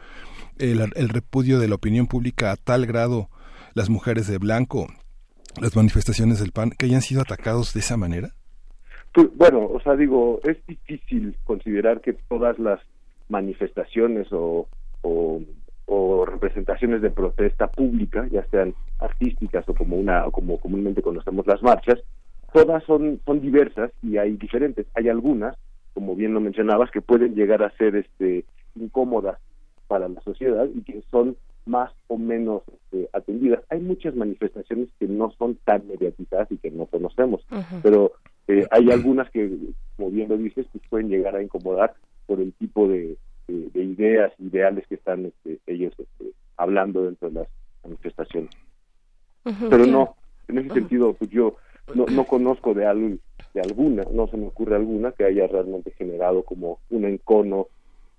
el, 0.58 0.80
el, 0.94 1.08
repudio 1.08 1.58
de 1.58 1.68
la 1.68 1.76
opinión 1.76 2.06
pública 2.06 2.52
a 2.52 2.56
tal 2.56 2.86
grado 2.86 3.28
las 3.74 3.88
mujeres 3.88 4.26
de 4.26 4.38
blanco, 4.38 4.88
las 5.60 5.76
manifestaciones 5.76 6.40
del 6.40 6.52
PAN, 6.52 6.70
que 6.70 6.86
hayan 6.86 7.02
sido 7.02 7.22
atacados 7.22 7.72
de 7.72 7.80
esa 7.80 7.96
manera? 7.96 8.34
Pues, 9.14 9.28
bueno, 9.36 9.64
o 9.64 9.80
sea, 9.80 9.96
digo, 9.96 10.40
es 10.44 10.58
difícil 10.66 11.36
considerar 11.44 12.00
que 12.00 12.12
todas 12.12 12.58
las 12.58 12.80
manifestaciones 13.28 14.32
o, 14.32 14.68
o, 15.02 15.40
o, 15.86 16.26
representaciones 16.26 17.02
de 17.02 17.10
protesta 17.10 17.68
pública, 17.68 18.26
ya 18.30 18.44
sean 18.50 18.74
artísticas 18.98 19.68
o 19.68 19.74
como 19.74 19.96
una 19.96 20.24
como 20.30 20.58
comúnmente 20.58 21.02
conocemos 21.02 21.46
las 21.46 21.62
marchas, 21.62 21.98
todas 22.52 22.82
son 22.84 23.20
son 23.24 23.40
diversas 23.40 23.90
y 24.02 24.16
hay 24.16 24.36
diferentes. 24.36 24.86
Hay 24.94 25.08
algunas, 25.08 25.56
como 25.94 26.14
bien 26.16 26.34
lo 26.34 26.40
mencionabas, 26.40 26.90
que 26.90 27.00
pueden 27.02 27.34
llegar 27.34 27.62
a 27.62 27.76
ser 27.76 27.96
este 27.96 28.44
incómodas 28.74 29.38
para 29.86 30.08
la 30.08 30.20
sociedad 30.20 30.66
y 30.74 30.82
que 30.82 31.02
son 31.10 31.36
más 31.68 31.92
o 32.06 32.16
menos 32.16 32.62
este, 32.66 33.08
atendidas. 33.12 33.60
Hay 33.68 33.80
muchas 33.80 34.14
manifestaciones 34.14 34.88
que 34.98 35.06
no 35.06 35.30
son 35.38 35.56
tan 35.64 35.86
mediatizadas 35.86 36.50
y 36.50 36.56
que 36.56 36.70
no 36.70 36.86
conocemos, 36.86 37.44
uh 37.50 37.56
-huh. 37.56 37.80
pero 37.82 38.12
eh, 38.48 38.66
hay 38.70 38.90
algunas 38.90 39.30
que, 39.30 39.50
como 39.96 40.10
bien 40.10 40.28
lo 40.28 40.38
dices, 40.38 40.66
pues 40.72 40.82
pueden 40.88 41.08
llegar 41.10 41.36
a 41.36 41.42
incomodar 41.42 41.94
por 42.28 42.40
el 42.40 42.52
tipo 42.52 42.86
de, 42.86 43.16
de, 43.48 43.70
de 43.70 43.82
ideas, 43.82 44.32
ideales 44.38 44.86
que 44.86 44.96
están 44.96 45.24
este, 45.24 45.58
ellos 45.66 45.94
este, 45.98 46.32
hablando 46.58 47.04
dentro 47.04 47.30
de 47.30 47.40
las 47.40 47.48
manifestaciones. 47.82 48.50
Pero 49.70 49.86
no, 49.86 50.14
en 50.46 50.58
ese 50.58 50.74
sentido, 50.74 51.14
pues 51.14 51.30
yo 51.30 51.56
no, 51.94 52.04
no 52.04 52.24
conozco 52.24 52.74
de, 52.74 52.84
algo, 52.84 53.16
de 53.54 53.60
alguna, 53.62 54.04
no 54.12 54.26
se 54.26 54.36
me 54.36 54.46
ocurre 54.46 54.76
alguna 54.76 55.12
que 55.12 55.24
haya 55.24 55.46
realmente 55.46 55.90
generado 55.92 56.42
como 56.42 56.80
un 56.90 57.06
encono 57.06 57.68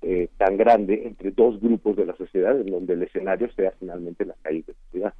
eh, 0.02 0.30
tan 0.38 0.56
grande 0.58 1.04
entre 1.06 1.32
dos 1.32 1.60
grupos 1.60 1.98
de 1.98 2.06
la 2.06 2.16
sociedad, 2.16 2.60
en 2.60 2.68
donde 2.68 2.94
el 2.94 3.04
escenario 3.04 3.52
sea 3.56 3.74
finalmente 3.80 4.26
las 4.26 4.38
calles 4.42 4.66
de 4.68 4.74
la 4.74 4.90
ciudad. 4.92 5.14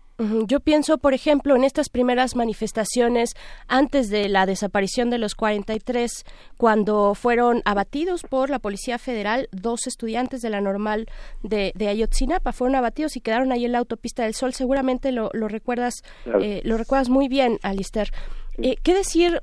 Yo 0.48 0.60
pienso, 0.60 0.98
por 0.98 1.14
ejemplo, 1.14 1.56
en 1.56 1.64
estas 1.64 1.88
primeras 1.90 2.36
manifestaciones 2.36 3.36
antes 3.70 4.10
de 4.10 4.28
la 4.28 4.46
desaparición 4.46 5.10
de 5.10 5.18
los 5.18 5.34
43, 5.36 6.26
cuando 6.58 7.16
fueron 7.16 7.62
abatidos 7.64 8.24
por 8.24 8.50
la 8.50 8.60
Policía 8.60 8.98
Federal 8.98 9.48
dos 9.52 9.88
estudiantes 9.88 10.42
de 10.42 10.50
la 10.50 10.60
normal 10.60 11.08
de, 11.42 11.72
de 11.76 11.88
Ayotzinapa, 11.88 12.52
fueron 12.52 12.76
abatidos 12.76 13.16
y 13.16 13.22
quedaron 13.22 13.52
ahí 13.54 13.64
en 13.66 13.72
la 13.72 13.78
autopista 13.80 14.24
del 14.24 14.34
Sol. 14.34 14.54
Seguramente 14.54 15.12
lo, 15.14 15.30
lo 15.34 15.48
recuerdas, 15.48 16.04
Claro. 16.26 16.42
eh, 16.42 16.62
lo 16.66 16.78
recuerdas 16.78 17.10
muy 17.10 17.28
bien, 17.30 17.58
Alister. 17.64 18.10
Eh, 18.62 18.76
¿Qué 18.84 18.94
decir? 18.94 19.42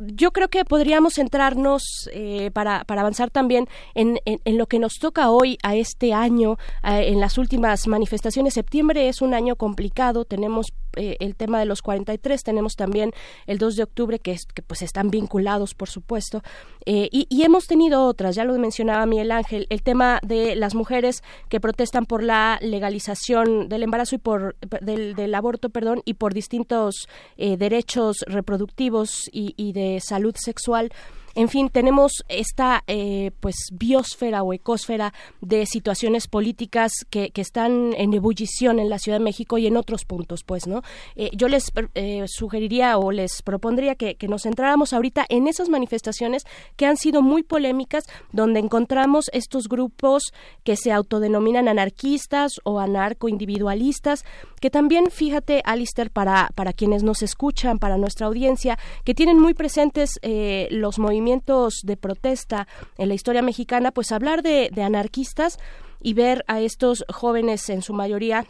Yo 0.00 0.30
creo 0.32 0.48
que 0.48 0.64
podríamos 0.64 1.14
centrarnos 1.14 2.08
eh, 2.12 2.50
para, 2.52 2.84
para 2.84 3.02
avanzar 3.02 3.30
también 3.30 3.66
en, 3.94 4.18
en- 4.24 4.58
lo 4.58 4.66
que 4.66 4.78
nos 4.78 4.94
toca 4.98 5.30
hoy 5.30 5.58
a 5.62 5.76
este 5.76 6.12
año, 6.12 6.56
a- 6.82 7.00
en 7.02 7.20
las 7.20 7.38
últimas 7.38 7.86
manifestaciones. 7.86 8.54
Septiembre 8.54 9.08
es 9.08 9.22
un 9.22 9.34
año 9.34 9.56
complicado, 9.56 10.24
tenemos 10.24 10.66
eh, 10.96 11.16
el 11.20 11.34
tema 11.36 11.58
de 11.58 11.64
los 11.66 11.82
43, 11.82 12.42
tenemos 12.42 12.74
también 12.76 13.12
el 13.46 13.58
2 13.58 13.76
de 13.76 13.82
octubre 13.82 14.18
que, 14.18 14.32
es- 14.32 14.46
que 14.46 14.62
pues 14.62 14.82
están 14.82 15.10
vinculados, 15.10 15.74
por 15.74 15.88
supuesto, 15.88 16.42
Eh, 16.86 17.08
y, 17.12 17.26
y 17.28 17.42
hemos 17.42 17.66
tenido 17.66 18.06
otras, 18.06 18.34
ya 18.34 18.44
lo 18.44 18.56
mencionaba 18.58 19.04
Miguel 19.04 19.30
Ángel, 19.30 19.66
el 19.68 19.82
tema 19.82 20.20
de 20.22 20.56
las 20.56 20.74
mujeres 20.74 21.22
que 21.50 21.60
protestan 21.60 22.06
por 22.06 22.22
la 22.22 22.58
legalización 22.62 23.68
del 23.68 23.82
embarazo 23.82 24.14
y 24.14 24.18
por 24.18 24.56
del, 24.80 25.14
del 25.14 25.34
aborto, 25.34 25.68
perdón, 25.68 26.00
y 26.06 26.14
por 26.14 26.32
distintos 26.32 27.06
eh, 27.36 27.56
derechos 27.58 28.24
reproductivos 28.26 29.28
y, 29.32 29.52
y 29.56 29.72
de 29.72 30.00
salud 30.00 30.34
sexual. 30.36 30.90
En 31.38 31.48
fin, 31.48 31.68
tenemos 31.68 32.24
esta 32.28 32.82
eh, 32.88 33.30
pues 33.38 33.68
biosfera 33.70 34.42
o 34.42 34.52
ecosfera 34.52 35.14
de 35.40 35.66
situaciones 35.66 36.26
políticas 36.26 36.90
que, 37.10 37.30
que 37.30 37.42
están 37.42 37.94
en 37.96 38.12
ebullición 38.12 38.80
en 38.80 38.90
la 38.90 38.98
Ciudad 38.98 39.20
de 39.20 39.24
México 39.24 39.56
y 39.56 39.68
en 39.68 39.76
otros 39.76 40.04
puntos, 40.04 40.42
pues, 40.42 40.66
¿no? 40.66 40.82
Eh, 41.14 41.30
yo 41.34 41.46
les 41.46 41.70
eh, 41.94 42.24
sugeriría 42.26 42.98
o 42.98 43.12
les 43.12 43.42
propondría 43.42 43.94
que, 43.94 44.16
que 44.16 44.26
nos 44.26 44.42
centráramos 44.42 44.92
ahorita 44.92 45.26
en 45.28 45.46
esas 45.46 45.68
manifestaciones 45.68 46.42
que 46.74 46.86
han 46.86 46.96
sido 46.96 47.22
muy 47.22 47.44
polémicas, 47.44 48.02
donde 48.32 48.58
encontramos 48.58 49.26
estos 49.32 49.68
grupos 49.68 50.32
que 50.64 50.74
se 50.74 50.90
autodenominan 50.90 51.68
anarquistas 51.68 52.54
o 52.64 52.80
anarcoindividualistas, 52.80 54.24
que 54.60 54.70
también, 54.70 55.10
fíjate, 55.10 55.62
Alister, 55.64 56.10
para, 56.10 56.50
para 56.54 56.72
quienes 56.72 57.02
nos 57.02 57.22
escuchan, 57.22 57.78
para 57.78 57.98
nuestra 57.98 58.26
audiencia, 58.26 58.78
que 59.04 59.14
tienen 59.14 59.38
muy 59.38 59.54
presentes 59.54 60.18
eh, 60.22 60.68
los 60.70 60.98
movimientos 60.98 61.80
de 61.84 61.96
protesta 61.96 62.66
en 62.96 63.08
la 63.08 63.14
historia 63.14 63.42
mexicana, 63.42 63.92
pues 63.92 64.12
hablar 64.12 64.42
de, 64.42 64.70
anarquistas 64.82 65.58
y 66.00 66.14
ver 66.14 66.44
a 66.46 66.60
estos 66.60 67.04
jóvenes 67.12 67.68
en 67.68 67.82
su 67.82 67.92
mayoría 67.92 68.46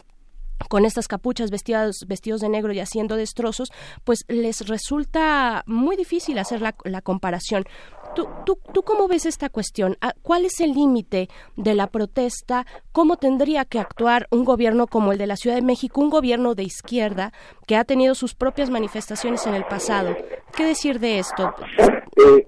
con 0.69 0.85
estas 0.85 1.07
capuchas 1.07 1.51
vestidos, 1.51 2.05
vestidos 2.07 2.41
de 2.41 2.49
negro 2.49 2.73
y 2.73 2.81
haciendo 2.81 3.17
destrozos, 3.17 3.71
pues 4.05 4.25
les 4.29 4.67
resulta 4.67 5.63
muy 5.67 5.97
difícil 5.97 6.39
hacer 6.39 6.61
la 6.61 7.01
comparación. 7.01 7.65
¿Tú, 8.15 8.27
tú, 8.45 8.59
¿Tú 8.73 8.83
cómo 8.83 9.09
ves 9.09 9.27
esta 9.27 9.49
cuestión? 9.49 9.97
Ah, 10.01 10.13
¿Cuál 10.23 10.45
es 10.45 10.61
el 10.61 10.73
límite 10.73 11.29
de 11.57 11.75
la 11.75 11.87
protesta? 11.87 12.67
¿Cómo 12.93 13.17
tendría 13.17 13.65
que 13.65 13.79
actuar 13.79 14.27
un 14.31 14.45
gobierno 14.45 14.87
como 14.87 15.13
el 15.13 15.19
de 15.19 15.27
la 15.27 15.37
Ciudad 15.37 15.57
de 15.57 15.63
México, 15.63 16.01
un 16.01 16.11
gobierno 16.11 16.55
de 16.55 16.65
izquierda 16.65 17.33
que 17.67 17.77
ha 17.77 17.85
tenido 17.85 18.15
sus 18.15 18.35
propias 18.35 18.71
manifestaciones 18.71 19.47
en 19.47 19.55
el 19.55 19.65
pasado? 19.65 20.17
¿Qué 20.57 20.65
decir 20.65 20.99
de 20.99 21.19
esto? 21.19 21.55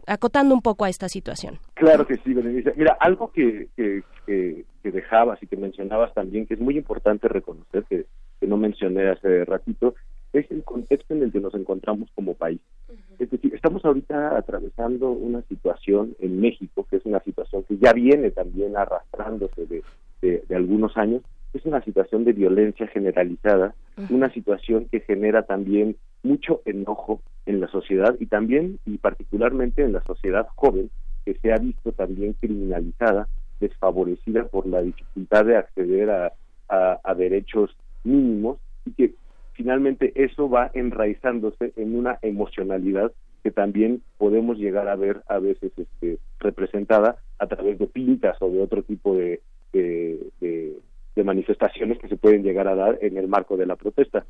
Acotando 0.07 0.55
un 0.55 0.62
poco 0.62 0.85
a 0.85 0.89
esta 0.89 1.09
situación. 1.09 1.59
Claro 1.74 2.07
que 2.07 2.16
sí, 2.16 2.35
Berenice. 2.35 2.73
Mira, 2.77 2.97
algo 3.01 3.31
que, 3.32 3.69
que, 3.77 4.03
que, 4.27 4.65
que 4.82 4.91
dejabas 4.91 5.43
y 5.43 5.47
que 5.47 5.57
mencionabas 5.57 6.12
también, 6.15 6.47
que 6.47 6.55
es 6.55 6.61
muy 6.61 6.77
importante 6.77 7.28
reconocer, 7.28 7.85
que, 7.89 8.07
que 8.41 8.47
no 8.47 8.57
mencioné 8.57 9.11
hace 9.11 9.45
ratito, 9.45 9.95
es 10.32 10.51
el 10.51 10.62
contexto 10.65 11.15
en 11.15 11.23
el 11.23 11.32
que 11.32 11.40
nos 11.40 11.55
encontramos 11.55 12.09
como 12.15 12.35
país. 12.35 12.61
Es 13.19 13.31
decir, 13.31 13.55
estamos 13.55 13.85
ahorita 13.85 14.36
atravesando 14.36 15.11
una 15.11 15.43
situación 15.43 16.15
en 16.20 16.40
México, 16.40 16.86
que 16.89 16.97
es 16.97 17.05
una 17.05 17.20
situación 17.20 17.65
que 17.65 17.77
ya 17.77 17.93
viene 17.93 18.31
también 18.31 18.77
arrastrándose 18.77 19.66
de, 19.66 19.82
de, 20.23 20.43
de 20.48 20.57
algunos 20.57 20.97
años, 20.97 21.23
es 21.52 21.65
una 21.65 21.82
situación 21.82 22.24
de 22.24 22.32
violencia 22.32 22.86
generalizada, 22.86 23.74
una 24.09 24.32
situación 24.32 24.86
que 24.90 25.01
genera 25.01 25.43
también 25.43 25.97
mucho 26.23 26.62
enojo 26.65 27.20
en 27.47 27.61
la 27.61 27.69
sociedad 27.69 28.16
y 28.20 28.27
también 28.27 28.78
y 28.86 28.98
particularmente 28.98 29.82
en 29.82 29.93
la 29.93 30.02
sociedad 30.05 30.47
joven 30.55 30.90
que 31.24 31.35
se 31.35 31.52
ha 31.52 31.57
visto 31.57 31.93
también 31.93 32.35
criminalizada, 32.35 33.28
desfavorecida 33.59 34.44
por 34.44 34.66
la 34.66 34.81
dificultad 34.81 35.44
de 35.44 35.57
acceder 35.57 36.11
a, 36.11 36.32
a, 36.69 37.01
a 37.02 37.15
derechos 37.15 37.77
mínimos 38.05 38.59
y 38.86 38.93
que 38.93 39.15
finalmente 39.61 40.12
eso 40.15 40.49
va 40.49 40.70
enraizándose 40.73 41.74
en 41.77 41.95
una 41.95 42.19
emocionalidad 42.23 43.12
que 43.43 43.51
también 43.51 44.01
podemos 44.16 44.57
llegar 44.57 44.89
a 44.89 44.97
ver 44.97 45.20
a 45.28 45.39
veces 45.39 45.70
este, 45.77 46.16
representada 46.39 47.16
a 47.39 47.47
través 47.47 47.78
de 47.78 47.87
pintas 47.87 48.41
o 48.41 48.49
de 48.49 48.62
otro 48.62 48.82
tipo 48.82 49.15
de, 49.15 49.43
de, 49.74 50.77
manifestaciones 51.23 51.99
que 51.99 52.09
se 52.09 52.16
pueden 52.16 52.43
llegar 52.43 52.66
a 52.66 52.74
dar 52.74 52.99
en 53.03 53.19
el 53.19 53.28
marco 53.28 53.59
de 53.59 53.66
la 53.66 53.77
protesta. 53.77 54.24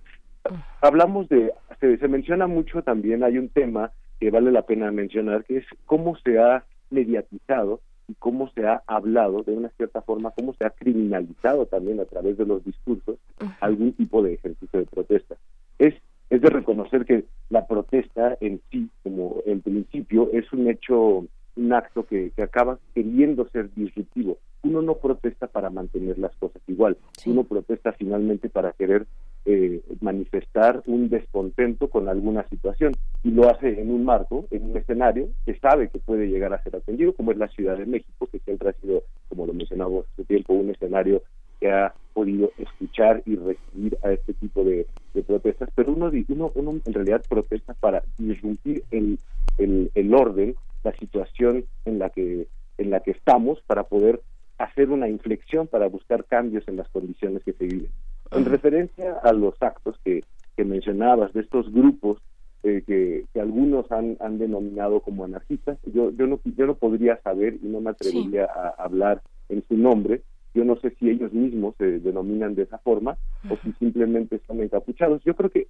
Hablamos 0.81 1.28
de, 1.28 1.52
se, 1.78 1.97
se 1.98 2.09
menciona 2.09 2.48
mucho 2.48 2.82
también, 2.82 3.23
hay 3.23 3.39
un 3.39 3.48
tema 3.48 3.93
que 4.19 4.32
vale 4.32 4.51
la 4.51 4.62
pena 4.62 4.90
mencionar, 4.90 5.44
que 5.44 5.59
es 5.59 5.66
cómo 5.86 6.16
se 6.16 6.40
ha 6.40 6.65
mediatizado 6.90 7.81
y 8.10 8.14
cómo 8.14 8.50
se 8.50 8.66
ha 8.66 8.82
hablado 8.88 9.42
de 9.44 9.52
una 9.52 9.68
cierta 9.70 10.02
forma, 10.02 10.32
cómo 10.32 10.52
se 10.54 10.66
ha 10.66 10.70
criminalizado 10.70 11.66
también 11.66 12.00
a 12.00 12.04
través 12.06 12.36
de 12.36 12.44
los 12.44 12.64
discursos 12.64 13.16
algún 13.60 13.92
tipo 13.92 14.20
de 14.20 14.34
ejercicio 14.34 14.80
de 14.80 14.86
protesta. 14.86 15.36
Es, 15.78 15.94
es 16.28 16.40
de 16.40 16.50
reconocer 16.50 17.04
que 17.04 17.24
la 17.50 17.68
protesta 17.68 18.36
en 18.40 18.60
sí, 18.70 18.90
como 19.04 19.36
en 19.46 19.60
principio, 19.60 20.28
es 20.32 20.52
un 20.52 20.68
hecho, 20.68 21.24
un 21.54 21.72
acto 21.72 22.04
que, 22.04 22.32
que 22.34 22.42
acaba 22.42 22.80
queriendo 22.94 23.48
ser 23.50 23.72
disruptivo. 23.74 24.38
Uno 24.62 24.82
no 24.82 24.94
protesta 24.94 25.46
para 25.46 25.70
mantener 25.70 26.18
las 26.18 26.34
cosas 26.36 26.60
igual, 26.66 26.96
uno 27.26 27.44
protesta 27.44 27.92
finalmente 27.92 28.48
para 28.48 28.72
querer 28.72 29.06
eh, 29.44 29.80
manifestar 30.00 30.82
un 30.86 31.08
descontento 31.08 31.88
con 31.88 32.08
alguna 32.08 32.46
situación 32.48 32.92
y 33.22 33.30
lo 33.30 33.50
hace 33.50 33.80
en 33.80 33.90
un 33.90 34.04
marco, 34.04 34.46
en 34.50 34.70
un 34.70 34.76
escenario 34.76 35.28
que 35.46 35.58
sabe 35.58 35.88
que 35.88 35.98
puede 35.98 36.28
llegar 36.28 36.52
a 36.52 36.62
ser 36.62 36.76
atendido, 36.76 37.14
como 37.14 37.32
es 37.32 37.38
la 37.38 37.48
Ciudad 37.48 37.76
de 37.76 37.86
México, 37.86 38.28
que 38.30 38.38
siempre 38.40 38.70
ha 38.70 38.72
sido, 38.74 39.02
como 39.28 39.46
lo 39.46 39.52
mencionamos 39.52 40.06
hace 40.12 40.24
tiempo, 40.24 40.54
un 40.54 40.70
escenario 40.70 41.22
que 41.58 41.70
ha 41.70 41.94
podido 42.14 42.50
escuchar 42.58 43.22
y 43.26 43.36
recibir 43.36 43.98
a 44.02 44.12
este 44.12 44.32
tipo 44.34 44.64
de, 44.64 44.86
protestas, 45.26 45.68
pero 45.74 45.92
uno, 45.92 46.10
uno, 46.28 46.52
uno 46.54 46.80
en 46.84 46.94
realidad 46.94 47.22
protesta 47.28 47.74
para 47.74 48.02
disrumpir 48.18 48.82
el, 48.90 49.18
el, 49.58 49.90
el 49.94 50.14
orden, 50.14 50.54
la 50.82 50.92
situación 50.96 51.64
en 51.84 51.98
la 51.98 52.10
que 52.10 52.46
en 52.78 52.90
la 52.90 53.00
que 53.00 53.10
estamos 53.10 53.60
para 53.66 53.84
poder 53.84 54.22
hacer 54.58 54.90
una 54.90 55.08
inflexión 55.08 55.66
para 55.66 55.86
buscar 55.86 56.24
cambios 56.24 56.66
en 56.66 56.76
las 56.76 56.88
condiciones 56.88 57.42
que 57.44 57.52
se 57.52 57.64
viven. 57.64 57.90
En 58.32 58.44
referencia 58.44 59.15
a 59.23 59.32
los 59.32 59.55
actos 59.61 59.98
que, 60.05 60.23
que 60.57 60.65
mencionabas 60.65 61.32
de 61.32 61.40
estos 61.40 61.73
grupos 61.73 62.19
eh, 62.62 62.82
que, 62.86 63.24
que 63.32 63.40
algunos 63.40 63.90
han, 63.90 64.16
han 64.20 64.39
denominado 64.39 65.01
como 65.01 65.24
anarquistas, 65.24 65.78
yo, 65.93 66.11
yo, 66.11 66.27
no, 66.27 66.40
yo 66.44 66.66
no 66.66 66.74
podría 66.74 67.20
saber 67.23 67.59
y 67.62 67.66
no 67.66 67.81
me 67.81 67.90
atrevería 67.90 68.44
a 68.44 68.69
hablar 68.82 69.23
en 69.48 69.65
su 69.66 69.77
nombre. 69.77 70.23
Yo 70.52 70.65
no 70.65 70.77
sé 70.77 70.90
si 70.98 71.09
ellos 71.09 71.32
mismos 71.32 71.74
se 71.78 72.01
denominan 72.01 72.55
de 72.55 72.65
esa 72.65 72.78
forma 72.78 73.16
o 73.48 73.57
si 73.62 73.73
simplemente 73.78 74.36
están 74.36 74.61
encapuchados. 74.61 75.23
Yo 75.24 75.35
creo 75.35 75.51
que 75.51 75.69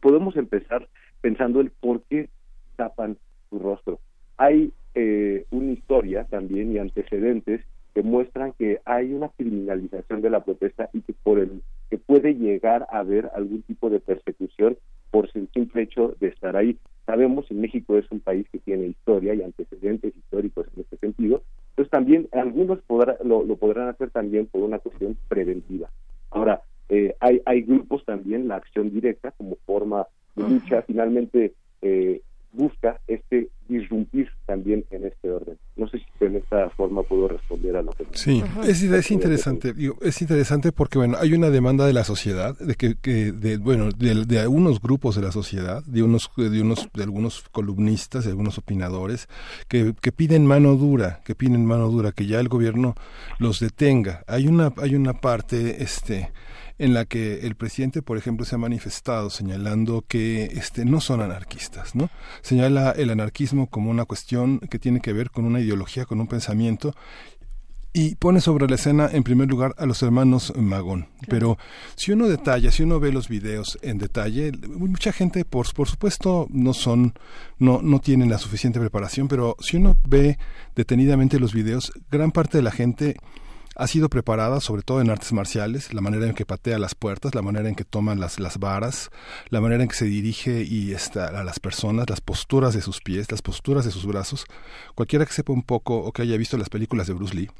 podemos 0.00 0.36
empezar 0.36 0.88
pensando 1.20 1.60
el 1.60 1.70
por 1.70 2.02
qué 2.02 2.28
tapan 2.76 3.16
su 3.50 3.58
rostro. 3.58 4.00
Hay 4.36 4.72
eh, 4.94 5.46
una 5.50 5.72
historia 5.72 6.24
también 6.24 6.72
y 6.72 6.78
antecedentes 6.78 7.60
que 7.94 8.02
muestran 8.02 8.52
que 8.52 8.80
hay 8.84 9.12
una 9.12 9.28
criminalización 9.28 10.20
de 10.20 10.30
la 10.30 10.44
protesta 10.44 10.90
y 10.92 11.02
que 11.02 11.14
por 11.22 11.38
el 11.38 11.62
que 11.90 11.98
puede 11.98 12.34
llegar 12.34 12.86
a 12.90 12.98
haber 12.98 13.30
algún 13.34 13.62
tipo 13.62 13.90
de 13.90 14.00
persecución 14.00 14.76
por 15.10 15.28
el 15.34 15.48
simple 15.52 15.82
hecho 15.82 16.16
de 16.20 16.28
estar 16.28 16.56
ahí. 16.56 16.78
Sabemos 17.06 17.46
que 17.46 17.54
México 17.54 17.96
es 17.98 18.10
un 18.10 18.20
país 18.20 18.46
que 18.50 18.58
tiene 18.58 18.86
historia 18.86 19.34
y 19.34 19.42
antecedentes 19.42 20.16
históricos 20.16 20.66
en 20.74 20.82
este 20.82 20.96
sentido, 20.96 21.42
entonces 21.70 21.90
también 21.90 22.28
algunos 22.32 22.80
podrá, 22.82 23.16
lo, 23.24 23.44
lo 23.44 23.56
podrán 23.56 23.88
hacer 23.88 24.10
también 24.10 24.46
por 24.46 24.62
una 24.62 24.78
cuestión 24.78 25.16
preventiva. 25.28 25.90
Ahora, 26.30 26.62
eh, 26.88 27.14
hay, 27.20 27.40
hay 27.46 27.62
grupos 27.62 28.04
también, 28.04 28.48
la 28.48 28.56
acción 28.56 28.92
directa 28.92 29.32
como 29.32 29.56
forma 29.66 30.06
de 30.36 30.48
lucha, 30.48 30.82
finalmente 30.82 31.54
eh, 31.82 32.22
busca 32.54 33.00
este 33.06 33.48
disrumpir 33.68 34.28
también 34.46 34.84
en 34.90 35.04
este 35.06 35.30
orden. 35.30 35.58
No 35.76 35.88
sé 35.88 35.98
si 35.98 36.24
en 36.24 36.36
esta 36.36 36.70
forma 36.70 37.02
puedo 37.02 37.28
responder 37.28 37.76
a 37.76 37.82
lo 37.82 37.92
que 37.92 38.04
Sí, 38.12 38.42
es, 38.66 38.82
es 38.82 39.10
interesante, 39.10 39.72
digo, 39.72 39.96
es 40.02 40.20
interesante 40.20 40.70
porque 40.70 40.98
bueno, 40.98 41.16
hay 41.18 41.32
una 41.32 41.50
demanda 41.50 41.86
de 41.86 41.92
la 41.92 42.04
sociedad, 42.04 42.56
de 42.58 42.74
que, 42.74 42.96
que 42.96 43.32
de, 43.32 43.56
bueno, 43.56 43.90
de, 43.90 44.24
de 44.26 44.38
algunos 44.38 44.80
grupos 44.80 45.16
de 45.16 45.22
la 45.22 45.32
sociedad, 45.32 45.82
de 45.84 46.02
unos, 46.02 46.30
de 46.36 46.60
unos, 46.60 46.88
de 46.92 47.02
algunos 47.02 47.42
columnistas, 47.50 48.24
de 48.24 48.30
algunos 48.30 48.58
opinadores, 48.58 49.28
que, 49.68 49.94
que 50.00 50.12
piden 50.12 50.46
mano 50.46 50.76
dura, 50.76 51.20
que 51.24 51.34
piden 51.34 51.64
mano 51.64 51.88
dura, 51.88 52.12
que 52.12 52.26
ya 52.26 52.40
el 52.40 52.48
gobierno 52.48 52.94
los 53.38 53.60
detenga. 53.60 54.22
Hay 54.26 54.46
una, 54.46 54.72
hay 54.76 54.94
una 54.94 55.14
parte, 55.14 55.82
este, 55.82 56.32
en 56.78 56.94
la 56.94 57.04
que 57.04 57.46
el 57.46 57.54
presidente, 57.54 58.02
por 58.02 58.18
ejemplo, 58.18 58.44
se 58.44 58.56
ha 58.56 58.58
manifestado 58.58 59.30
señalando 59.30 60.04
que 60.06 60.44
este 60.44 60.84
no 60.84 61.00
son 61.00 61.20
anarquistas, 61.20 61.94
¿no? 61.94 62.10
Señala 62.42 62.90
el 62.90 63.10
anarquismo 63.10 63.68
como 63.68 63.90
una 63.90 64.04
cuestión 64.04 64.58
que 64.58 64.78
tiene 64.78 65.00
que 65.00 65.12
ver 65.12 65.30
con 65.30 65.44
una 65.44 65.60
ideología, 65.60 66.04
con 66.04 66.20
un 66.20 66.26
pensamiento 66.26 66.94
y 67.96 68.16
pone 68.16 68.40
sobre 68.40 68.66
la 68.66 68.74
escena 68.74 69.08
en 69.12 69.22
primer 69.22 69.48
lugar 69.48 69.72
a 69.78 69.86
los 69.86 70.02
hermanos 70.02 70.52
Magón. 70.56 71.06
Pero 71.28 71.58
si 71.94 72.10
uno 72.10 72.26
detalla, 72.26 72.72
si 72.72 72.82
uno 72.82 72.98
ve 72.98 73.12
los 73.12 73.28
videos 73.28 73.78
en 73.82 73.98
detalle, 73.98 74.50
mucha 74.68 75.12
gente 75.12 75.44
por, 75.44 75.72
por 75.72 75.86
supuesto 75.86 76.48
no 76.50 76.74
son, 76.74 77.14
no, 77.60 77.80
no 77.82 78.00
tienen 78.00 78.30
la 78.30 78.38
suficiente 78.38 78.80
preparación, 78.80 79.28
pero 79.28 79.54
si 79.60 79.76
uno 79.76 79.96
ve 80.08 80.38
detenidamente 80.74 81.38
los 81.38 81.54
videos, 81.54 81.92
gran 82.10 82.32
parte 82.32 82.58
de 82.58 82.64
la 82.64 82.72
gente 82.72 83.14
ha 83.76 83.86
sido 83.86 84.08
preparada 84.08 84.60
sobre 84.60 84.82
todo 84.82 85.00
en 85.00 85.10
artes 85.10 85.32
marciales, 85.32 85.92
la 85.92 86.00
manera 86.00 86.26
en 86.26 86.34
que 86.34 86.46
patea 86.46 86.78
las 86.78 86.94
puertas, 86.94 87.34
la 87.34 87.42
manera 87.42 87.68
en 87.68 87.74
que 87.74 87.84
toma 87.84 88.14
las, 88.14 88.38
las 88.38 88.58
varas, 88.58 89.10
la 89.48 89.60
manera 89.60 89.82
en 89.82 89.88
que 89.88 89.96
se 89.96 90.04
dirige 90.06 90.62
y 90.62 90.92
está 90.92 91.26
a 91.26 91.44
las 91.44 91.60
personas, 91.60 92.08
las 92.08 92.20
posturas 92.20 92.74
de 92.74 92.80
sus 92.80 93.00
pies, 93.00 93.30
las 93.30 93.42
posturas 93.42 93.84
de 93.84 93.90
sus 93.90 94.06
brazos. 94.06 94.46
Cualquiera 94.94 95.26
que 95.26 95.32
sepa 95.32 95.52
un 95.52 95.62
poco 95.62 95.98
o 95.98 96.12
que 96.12 96.22
haya 96.22 96.36
visto 96.36 96.56
las 96.56 96.70
películas 96.70 97.06
de 97.06 97.14
Bruce 97.14 97.34
Lee, 97.34 97.50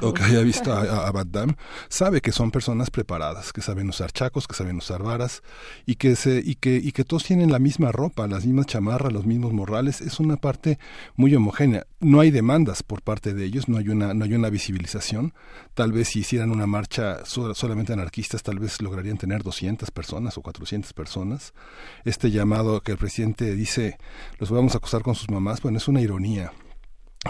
o 0.00 0.12
que 0.14 0.22
haya 0.22 0.40
visto 0.40 0.72
a, 0.72 1.08
a, 1.08 1.24
Damme, 1.24 1.56
sabe 1.88 2.20
que 2.20 2.32
son 2.32 2.50
personas 2.50 2.90
preparadas, 2.90 3.52
que 3.52 3.60
saben 3.62 3.88
usar 3.88 4.12
chacos, 4.12 4.46
que 4.46 4.54
saben 4.54 4.76
usar 4.76 5.02
varas 5.02 5.42
y 5.86 5.96
que 5.96 6.16
se 6.16 6.42
y 6.44 6.56
que 6.56 6.76
y 6.76 6.92
que 6.92 7.04
todos 7.04 7.24
tienen 7.24 7.50
la 7.50 7.58
misma 7.58 7.92
ropa, 7.92 8.26
las 8.26 8.44
mismas 8.44 8.66
chamarras, 8.66 9.12
los 9.12 9.26
mismos 9.26 9.52
morrales, 9.52 10.00
es 10.00 10.20
una 10.20 10.36
parte 10.36 10.78
muy 11.16 11.34
homogénea. 11.34 11.86
No 12.00 12.20
hay 12.20 12.30
demandas 12.30 12.82
por 12.82 13.02
parte 13.02 13.34
de 13.34 13.44
ellos, 13.44 13.68
no 13.68 13.78
hay 13.78 13.88
una 13.88 14.14
no 14.14 14.24
hay 14.24 14.34
una 14.34 14.50
visibilización. 14.50 15.34
Tal 15.74 15.92
vez 15.92 16.08
si 16.08 16.20
hicieran 16.20 16.50
una 16.50 16.66
marcha 16.66 17.24
so- 17.24 17.54
solamente 17.54 17.92
anarquistas, 17.92 18.42
tal 18.42 18.58
vez 18.58 18.80
lograrían 18.82 19.18
tener 19.18 19.42
200 19.42 19.90
personas 19.90 20.36
o 20.38 20.42
400 20.42 20.92
personas. 20.92 21.54
Este 22.04 22.30
llamado 22.30 22.80
que 22.82 22.92
el 22.92 22.98
presidente 22.98 23.54
dice, 23.54 23.98
los 24.38 24.50
vamos 24.50 24.74
a 24.74 24.78
acusar 24.78 25.02
con 25.02 25.14
sus 25.14 25.30
mamás, 25.30 25.60
bueno, 25.62 25.78
es 25.78 25.88
una 25.88 26.00
ironía 26.00 26.52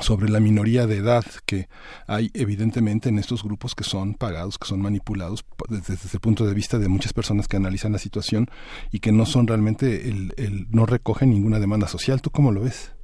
sobre 0.00 0.30
la 0.30 0.40
minoría 0.40 0.86
de 0.86 0.96
edad 0.96 1.24
que 1.44 1.68
hay 2.06 2.30
evidentemente 2.34 3.08
en 3.08 3.18
estos 3.18 3.44
grupos 3.44 3.74
que 3.74 3.84
son 3.84 4.14
pagados, 4.14 4.58
que 4.58 4.66
son 4.66 4.80
manipulados 4.80 5.44
desde, 5.68 5.94
desde 5.94 6.16
el 6.16 6.20
punto 6.20 6.46
de 6.46 6.54
vista 6.54 6.78
de 6.78 6.88
muchas 6.88 7.12
personas 7.12 7.46
que 7.46 7.56
analizan 7.56 7.92
la 7.92 7.98
situación 7.98 8.46
y 8.90 9.00
que 9.00 9.12
no 9.12 9.26
son 9.26 9.46
realmente 9.46 10.08
el, 10.08 10.32
el 10.38 10.66
no 10.70 10.86
recogen 10.86 11.30
ninguna 11.30 11.60
demanda 11.60 11.86
social. 11.88 12.22
¿Tú 12.22 12.30
cómo 12.30 12.52
lo 12.52 12.62
ves? 12.62 12.94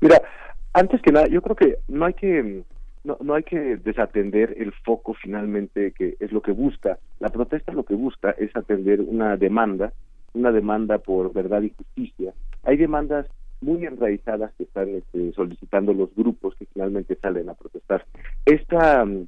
Mira, 0.00 0.20
antes 0.74 1.00
que 1.00 1.10
nada, 1.10 1.26
yo 1.28 1.40
creo 1.40 1.56
que 1.56 1.78
no 1.88 2.04
hay 2.04 2.14
que 2.14 2.64
no, 3.04 3.16
no 3.22 3.34
hay 3.34 3.44
que 3.44 3.76
desatender 3.76 4.54
el 4.58 4.72
foco 4.84 5.14
finalmente 5.14 5.92
que 5.92 6.16
es 6.20 6.32
lo 6.32 6.42
que 6.42 6.52
busca. 6.52 6.98
La 7.20 7.30
protesta 7.30 7.72
lo 7.72 7.84
que 7.84 7.94
busca 7.94 8.32
es 8.32 8.54
atender 8.54 9.00
una 9.00 9.36
demanda, 9.36 9.92
una 10.34 10.52
demanda 10.52 10.98
por 10.98 11.32
verdad 11.32 11.62
y 11.62 11.70
justicia. 11.70 12.34
Hay 12.64 12.76
demandas 12.76 13.26
muy 13.60 13.84
enraizadas 13.84 14.52
que 14.54 14.64
están 14.64 14.88
este, 14.90 15.32
solicitando 15.32 15.92
los 15.92 16.14
grupos 16.14 16.54
que 16.56 16.66
finalmente 16.66 17.16
salen 17.16 17.48
a 17.48 17.54
protestar. 17.54 18.04
Esta 18.44 19.04
mm, 19.04 19.26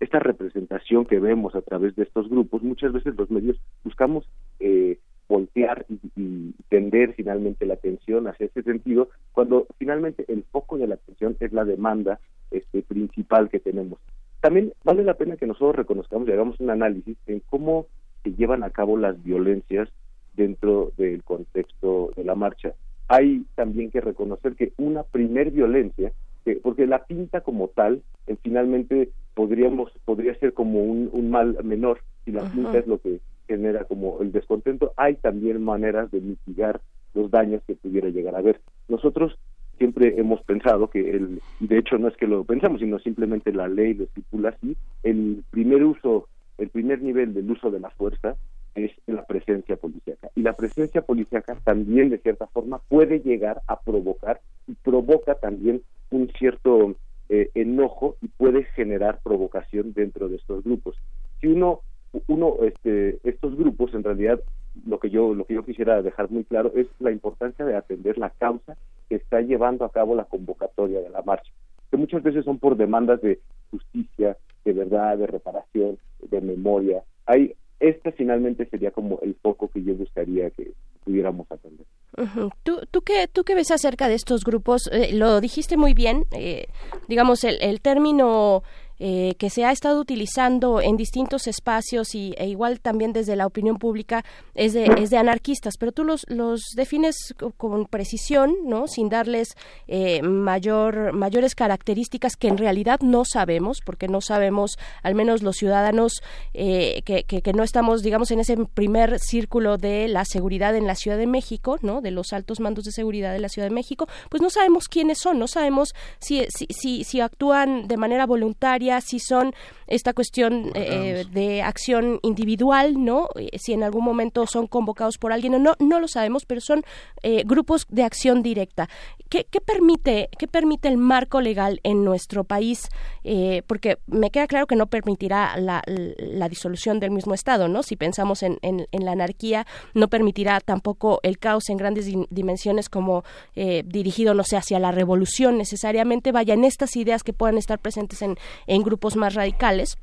esta 0.00 0.18
representación 0.18 1.04
que 1.04 1.20
vemos 1.20 1.54
a 1.54 1.60
través 1.60 1.94
de 1.94 2.04
estos 2.04 2.28
grupos, 2.28 2.62
muchas 2.62 2.92
veces 2.92 3.14
los 3.16 3.30
medios 3.30 3.58
buscamos 3.84 4.26
eh, 4.58 4.98
voltear 5.28 5.86
y, 6.16 6.54
tender 6.68 7.14
finalmente 7.14 7.66
la 7.66 7.74
atención 7.74 8.26
hacia 8.26 8.46
ese 8.46 8.62
sentido, 8.62 9.08
cuando 9.32 9.66
finalmente 9.78 10.24
el 10.28 10.44
foco 10.44 10.78
de 10.78 10.86
la 10.86 10.94
atención 10.94 11.36
es 11.40 11.52
la 11.52 11.64
demanda 11.64 12.20
este, 12.50 12.82
principal 12.82 13.50
que 13.50 13.58
tenemos. 13.58 13.98
También 14.40 14.72
vale 14.84 15.04
la 15.04 15.14
pena 15.14 15.36
que 15.36 15.46
nosotros 15.46 15.76
reconozcamos 15.76 16.28
y 16.28 16.32
hagamos 16.32 16.58
un 16.60 16.70
análisis 16.70 17.18
en 17.26 17.40
cómo 17.40 17.86
se 18.22 18.32
llevan 18.32 18.62
a 18.62 18.70
cabo 18.70 18.96
las 18.96 19.22
violencias 19.22 19.88
dentro 20.34 20.92
del 20.96 21.22
contexto 21.24 22.12
de 22.16 22.24
la 22.24 22.34
marcha. 22.34 22.72
Hay 23.10 23.44
también 23.56 23.90
que 23.90 24.00
reconocer 24.00 24.54
que 24.54 24.72
una 24.78 25.02
primer 25.02 25.50
violencia, 25.50 26.12
que- 26.44 26.56
porque 26.56 26.86
la 26.86 27.04
pinta 27.04 27.40
como 27.40 27.66
tal, 27.68 28.02
eh, 28.28 28.36
finalmente 28.40 29.10
podríamos 29.34 29.90
podría 30.04 30.34
ser 30.36 30.52
como 30.54 30.84
un, 30.84 31.10
un 31.12 31.28
mal 31.28 31.56
menor 31.64 32.00
si 32.24 32.30
la 32.30 32.42
Ajá. 32.42 32.50
pinta 32.52 32.78
es 32.78 32.86
lo 32.86 33.00
que 33.00 33.20
genera 33.48 33.82
como 33.84 34.20
el 34.22 34.30
descontento. 34.30 34.92
Hay 34.96 35.16
también 35.16 35.60
maneras 35.64 36.08
de 36.12 36.20
mitigar 36.20 36.80
los 37.14 37.32
daños 37.32 37.62
que 37.66 37.74
pudiera 37.74 38.08
llegar 38.10 38.36
a 38.36 38.38
haber. 38.38 38.60
Nosotros 38.88 39.36
siempre 39.76 40.14
hemos 40.20 40.40
pensado 40.44 40.88
que 40.88 41.00
el 41.10 41.42
y 41.58 41.66
de 41.66 41.78
hecho 41.78 41.98
no 41.98 42.06
es 42.06 42.16
que 42.16 42.28
lo 42.28 42.44
pensamos 42.44 42.80
sino 42.80 43.00
simplemente 43.00 43.52
la 43.52 43.66
ley 43.66 43.94
lo 43.94 44.04
estipula 44.04 44.50
así 44.50 44.76
el 45.02 45.42
primer 45.50 45.82
uso 45.84 46.28
el 46.58 46.68
primer 46.68 47.00
nivel 47.02 47.32
del 47.32 47.50
uso 47.50 47.70
de 47.70 47.80
la 47.80 47.88
fuerza 47.90 48.36
es 48.74 48.92
la 49.06 49.24
presencia 49.24 49.76
policíaca. 49.76 50.30
Y 50.34 50.42
la 50.42 50.54
presencia 50.54 51.02
policíaca 51.02 51.56
también 51.64 52.10
de 52.10 52.18
cierta 52.18 52.46
forma 52.46 52.80
puede 52.88 53.20
llegar 53.20 53.62
a 53.66 53.80
provocar 53.80 54.40
y 54.66 54.74
provoca 54.74 55.34
también 55.34 55.82
un 56.10 56.30
cierto 56.38 56.94
eh, 57.28 57.50
enojo 57.54 58.16
y 58.20 58.28
puede 58.28 58.64
generar 58.64 59.20
provocación 59.22 59.92
dentro 59.92 60.28
de 60.28 60.36
estos 60.36 60.64
grupos. 60.64 60.96
Si 61.40 61.46
uno 61.46 61.80
uno 62.26 62.56
este 62.62 63.20
estos 63.22 63.56
grupos 63.56 63.94
en 63.94 64.02
realidad 64.02 64.40
lo 64.84 64.98
que 64.98 65.10
yo 65.10 65.32
lo 65.32 65.44
que 65.44 65.54
yo 65.54 65.64
quisiera 65.64 66.02
dejar 66.02 66.28
muy 66.28 66.42
claro 66.42 66.72
es 66.74 66.88
la 66.98 67.12
importancia 67.12 67.64
de 67.64 67.76
atender 67.76 68.18
la 68.18 68.30
causa 68.30 68.76
que 69.08 69.14
está 69.14 69.40
llevando 69.42 69.84
a 69.84 69.92
cabo 69.92 70.16
la 70.16 70.24
convocatoria 70.24 71.00
de 71.00 71.08
la 71.08 71.22
marcha 71.22 71.52
que 71.88 71.96
muchas 71.96 72.24
veces 72.24 72.44
son 72.44 72.58
por 72.58 72.76
demandas 72.76 73.20
de 73.20 73.38
justicia 73.70 74.36
de 74.64 74.72
verdad 74.72 75.18
de 75.18 75.26
reparación 75.26 75.98
de 76.20 76.40
memoria. 76.40 77.02
Hay 77.26 77.54
este 77.80 78.12
finalmente 78.12 78.66
sería 78.66 78.90
como 78.90 79.18
el 79.22 79.34
foco 79.34 79.68
que 79.68 79.82
yo 79.82 79.94
buscaría 79.94 80.50
que 80.50 80.72
pudiéramos 81.04 81.50
atender 81.50 81.86
Ujú. 82.18 82.50
¿Tú, 82.62 82.80
tú, 82.90 83.02
qué, 83.02 83.28
¿Tú 83.28 83.44
qué 83.44 83.54
ves 83.54 83.70
acerca 83.70 84.08
de 84.08 84.14
estos 84.14 84.44
grupos? 84.44 84.88
Eh, 84.92 85.12
lo 85.14 85.40
dijiste 85.40 85.76
muy 85.76 85.94
bien, 85.94 86.24
eh, 86.32 86.66
digamos, 87.08 87.44
el, 87.44 87.56
el 87.62 87.80
término 87.80 88.62
eh, 89.00 89.34
que 89.38 89.50
se 89.50 89.64
ha 89.64 89.72
estado 89.72 89.98
utilizando 90.00 90.80
en 90.80 90.96
distintos 90.96 91.48
espacios 91.48 92.14
y, 92.14 92.34
e 92.38 92.46
igual 92.48 92.78
también 92.80 93.12
desde 93.12 93.34
la 93.34 93.46
opinión 93.46 93.78
pública 93.78 94.24
es 94.54 94.74
de, 94.74 94.84
es 94.98 95.10
de 95.10 95.16
anarquistas, 95.16 95.74
pero 95.78 95.90
tú 95.90 96.04
los, 96.04 96.24
los 96.28 96.60
defines 96.76 97.34
co- 97.38 97.50
con 97.56 97.86
precisión, 97.86 98.54
¿no? 98.64 98.86
Sin 98.86 99.08
darles 99.08 99.54
eh, 99.88 100.22
mayor, 100.22 101.12
mayores 101.14 101.54
características 101.54 102.36
que 102.36 102.48
en 102.48 102.58
realidad 102.58 103.00
no 103.00 103.24
sabemos, 103.24 103.78
porque 103.84 104.06
no 104.06 104.20
sabemos, 104.20 104.76
al 105.02 105.14
menos 105.14 105.42
los 105.42 105.56
ciudadanos 105.56 106.20
eh, 106.54 107.02
que, 107.06 107.24
que, 107.24 107.40
que 107.40 107.52
no 107.54 107.62
estamos, 107.62 108.02
digamos, 108.02 108.30
en 108.30 108.40
ese 108.40 108.56
primer 108.74 109.18
círculo 109.18 109.78
de 109.78 110.08
la 110.08 110.24
seguridad 110.26 110.76
en 110.76 110.86
la 110.86 110.94
Ciudad 110.94 111.16
de 111.16 111.26
México, 111.26 111.78
¿no? 111.80 112.02
De 112.02 112.10
los 112.10 112.34
altos 112.34 112.60
mandos 112.60 112.84
de 112.84 112.92
seguridad 112.92 113.32
de 113.32 113.38
la 113.40 113.48
Ciudad 113.48 113.68
de 113.68 113.74
México, 113.74 114.06
pues 114.28 114.42
no 114.42 114.50
sabemos 114.50 114.88
quiénes 114.88 115.18
son, 115.18 115.38
no 115.38 115.48
sabemos 115.48 115.94
si, 116.18 116.44
si, 116.54 116.66
si, 116.68 117.04
si 117.04 117.20
actúan 117.22 117.88
de 117.88 117.96
manera 117.96 118.26
voluntaria, 118.26 118.89
si 119.00 119.18
son 119.18 119.54
esta 119.86 120.12
cuestión 120.12 120.70
eh, 120.74 121.24
de 121.32 121.62
acción 121.62 122.18
individual, 122.22 123.04
¿no? 123.04 123.28
Eh, 123.36 123.58
Si 123.58 123.72
en 123.72 123.82
algún 123.82 124.04
momento 124.04 124.46
son 124.46 124.66
convocados 124.66 125.18
por 125.18 125.32
alguien 125.32 125.54
o 125.54 125.58
no, 125.58 125.74
no 125.78 126.00
lo 126.00 126.08
sabemos, 126.08 126.44
pero 126.46 126.60
son 126.60 126.82
eh, 127.22 127.42
grupos 127.44 127.86
de 127.90 128.04
acción 128.04 128.42
directa. 128.42 128.88
¿Qué, 129.28 129.46
qué 129.50 129.60
permite, 129.60 130.28
qué 130.38 130.48
permite 130.48 130.88
el 130.88 130.96
marco 130.96 131.40
legal 131.40 131.78
en 131.84 132.04
nuestro 132.04 132.42
país? 132.44 132.88
Eh, 133.22 133.62
porque 133.66 133.98
me 134.06 134.30
queda 134.30 134.46
claro 134.46 134.66
que 134.66 134.76
no 134.76 134.86
permitirá 134.86 135.56
la, 135.58 135.82
la 135.86 136.48
disolución 136.48 136.98
del 137.00 137.10
mismo 137.10 137.34
Estado, 137.34 137.68
¿no? 137.68 137.82
Si 137.82 137.96
pensamos 137.96 138.42
en, 138.42 138.58
en, 138.62 138.86
en 138.92 139.04
la 139.04 139.12
anarquía, 139.12 139.66
no 139.94 140.08
permitirá 140.08 140.60
tampoco 140.60 141.20
el 141.22 141.38
caos 141.38 141.68
en 141.68 141.76
grandes 141.76 142.06
dim- 142.08 142.26
dimensiones 142.30 142.88
como 142.88 143.22
eh, 143.54 143.82
dirigido, 143.86 144.34
no 144.34 144.42
sé, 144.44 144.56
hacia 144.56 144.78
la 144.78 144.90
revolución 144.92 145.58
necesariamente, 145.58 146.32
vaya 146.32 146.54
en 146.54 146.64
estas 146.64 146.96
ideas 146.96 147.22
que 147.22 147.32
puedan 147.32 147.58
estar 147.58 147.78
presentes 147.78 148.22
en, 148.22 148.36
en 148.66 148.79
grupos 148.82 149.16
más 149.16 149.34
radicales. 149.34 149.98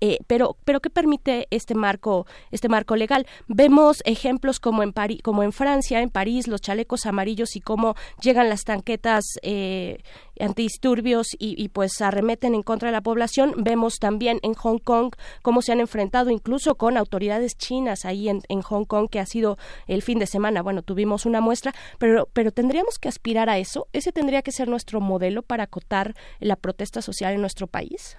Eh, 0.00 0.18
pero, 0.26 0.56
pero 0.64 0.80
¿qué 0.80 0.90
permite 0.90 1.46
este 1.50 1.74
marco, 1.74 2.26
este 2.50 2.68
marco 2.68 2.96
legal? 2.96 3.26
Vemos 3.48 4.02
ejemplos 4.04 4.60
como 4.60 4.82
en 4.82 4.92
Pari- 4.92 5.20
como 5.22 5.42
en 5.42 5.52
Francia, 5.52 6.00
en 6.00 6.10
París, 6.10 6.48
los 6.48 6.60
chalecos 6.60 7.06
amarillos 7.06 7.56
y 7.56 7.60
cómo 7.60 7.94
llegan 8.20 8.48
las 8.48 8.64
tanquetas 8.64 9.24
eh, 9.42 10.02
antidisturbios 10.38 11.28
y, 11.38 11.60
y, 11.62 11.68
pues 11.68 12.00
arremeten 12.00 12.54
en 12.54 12.62
contra 12.62 12.88
de 12.88 12.92
la 12.92 13.00
población. 13.00 13.54
Vemos 13.56 13.98
también 13.98 14.38
en 14.42 14.54
Hong 14.54 14.78
Kong 14.78 15.14
cómo 15.42 15.62
se 15.62 15.72
han 15.72 15.80
enfrentado 15.80 16.30
incluso 16.30 16.74
con 16.74 16.96
autoridades 16.96 17.56
chinas 17.56 18.04
ahí 18.04 18.28
en, 18.28 18.40
en 18.48 18.62
Hong 18.62 18.84
Kong, 18.84 19.08
que 19.10 19.20
ha 19.20 19.26
sido 19.26 19.58
el 19.86 20.02
fin 20.02 20.18
de 20.18 20.26
semana. 20.26 20.62
Bueno, 20.62 20.82
tuvimos 20.82 21.26
una 21.26 21.40
muestra, 21.40 21.74
pero, 21.98 22.28
pero 22.32 22.50
tendríamos 22.50 22.98
que 22.98 23.08
aspirar 23.08 23.48
a 23.50 23.58
eso. 23.58 23.86
Ese 23.92 24.12
tendría 24.12 24.42
que 24.42 24.52
ser 24.52 24.68
nuestro 24.68 25.00
modelo 25.00 25.42
para 25.42 25.64
acotar 25.64 26.14
la 26.40 26.56
protesta 26.56 27.02
social 27.02 27.34
en 27.34 27.40
nuestro 27.40 27.66
país. 27.66 28.16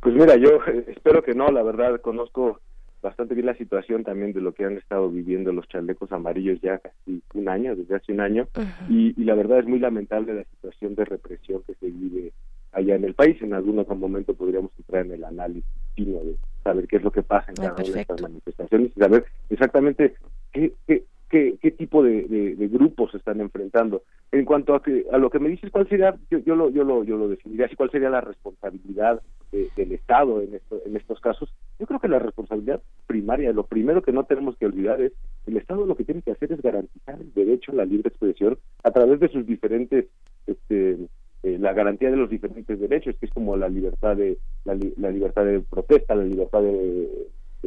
Pues 0.00 0.14
mira, 0.14 0.36
yo 0.36 0.60
espero 0.88 1.22
que 1.22 1.34
no, 1.34 1.48
la 1.48 1.62
verdad 1.62 2.00
conozco 2.00 2.60
bastante 3.02 3.34
bien 3.34 3.46
la 3.46 3.56
situación 3.56 4.02
también 4.02 4.32
de 4.32 4.40
lo 4.40 4.52
que 4.52 4.64
han 4.64 4.76
estado 4.78 5.08
viviendo 5.08 5.52
los 5.52 5.68
chalecos 5.68 6.10
amarillos 6.10 6.60
ya 6.60 6.78
casi 6.78 7.22
un 7.34 7.48
año, 7.48 7.76
desde 7.76 7.94
hace 7.94 8.12
un 8.12 8.20
año, 8.20 8.48
y, 8.88 9.14
y 9.20 9.24
la 9.24 9.34
verdad 9.34 9.60
es 9.60 9.66
muy 9.66 9.78
lamentable 9.78 10.34
la 10.34 10.44
situación 10.44 10.94
de 10.94 11.04
represión 11.04 11.62
que 11.66 11.74
se 11.74 11.86
vive 11.86 12.32
allá 12.72 12.96
en 12.96 13.04
el 13.04 13.14
país. 13.14 13.40
En 13.42 13.54
algún 13.54 13.78
otro 13.78 13.94
momento 13.94 14.34
podríamos 14.34 14.70
entrar 14.78 15.06
en 15.06 15.12
el 15.12 15.24
análisis 15.24 15.64
fino 15.94 16.18
de 16.20 16.36
saber 16.64 16.86
qué 16.86 16.96
es 16.96 17.02
lo 17.02 17.10
que 17.10 17.22
pasa 17.22 17.50
en 17.50 17.56
cada 17.56 17.74
una 17.74 17.82
de 17.82 18.00
estas 18.00 18.22
manifestaciones 18.22 18.92
y 18.94 19.00
saber 19.00 19.24
exactamente 19.50 20.14
qué, 20.52 20.72
qué, 20.86 21.04
qué, 21.36 21.58
qué 21.60 21.70
tipo 21.70 22.02
de, 22.02 22.22
de- 22.56 22.68
grupos 22.68 23.10
se 23.12 23.18
están 23.18 23.40
enfrentando. 23.40 24.02
En 24.32 24.44
cuanto 24.44 24.74
a, 24.74 24.82
que, 24.82 25.06
a 25.12 25.18
lo 25.18 25.30
que 25.30 25.38
me 25.38 25.48
dices, 25.48 25.70
¿cuál 25.70 25.88
sería? 25.88 26.16
Yo, 26.30 26.38
yo 26.38 26.56
lo, 26.56 26.70
yo 26.70 26.82
lo, 26.84 27.04
yo 27.04 27.16
lo 27.16 27.28
definiría 27.28 27.66
así, 27.66 27.76
¿cuál 27.76 27.90
sería 27.90 28.10
la 28.10 28.20
responsabilidad 28.20 29.22
de- 29.52 29.70
del 29.76 29.92
Estado 29.92 30.40
en, 30.42 30.54
esto- 30.54 30.80
en 30.84 30.96
estos 30.96 31.20
casos? 31.20 31.52
Yo 31.78 31.86
creo 31.86 32.00
que 32.00 32.08
la 32.08 32.18
responsabilidad 32.18 32.82
primaria, 33.06 33.52
lo 33.52 33.66
primero 33.66 34.02
que 34.02 34.12
no 34.12 34.24
tenemos 34.24 34.56
que 34.56 34.66
olvidar 34.66 35.00
es 35.00 35.12
el 35.46 35.56
Estado 35.56 35.86
lo 35.86 35.94
que 35.96 36.04
tiene 36.04 36.22
que 36.22 36.32
hacer 36.32 36.52
es 36.52 36.60
garantizar 36.62 37.20
el 37.20 37.32
derecho 37.32 37.72
a 37.72 37.76
la 37.76 37.84
libre 37.84 38.08
expresión 38.08 38.58
a 38.82 38.90
través 38.90 39.20
de 39.20 39.28
sus 39.28 39.46
diferentes 39.46 40.06
este, 40.46 40.92
eh, 41.42 41.58
la 41.58 41.72
garantía 41.72 42.10
de 42.10 42.16
los 42.16 42.28
diferentes 42.30 42.78
derechos, 42.80 43.14
que 43.20 43.26
es 43.26 43.32
como 43.32 43.56
la 43.56 43.68
libertad 43.68 44.16
de 44.16 44.38
la, 44.64 44.74
li- 44.74 44.94
la 44.96 45.10
libertad 45.10 45.44
de 45.44 45.60
protesta, 45.60 46.14
la 46.14 46.24
libertad 46.24 46.62
de, 46.62 47.08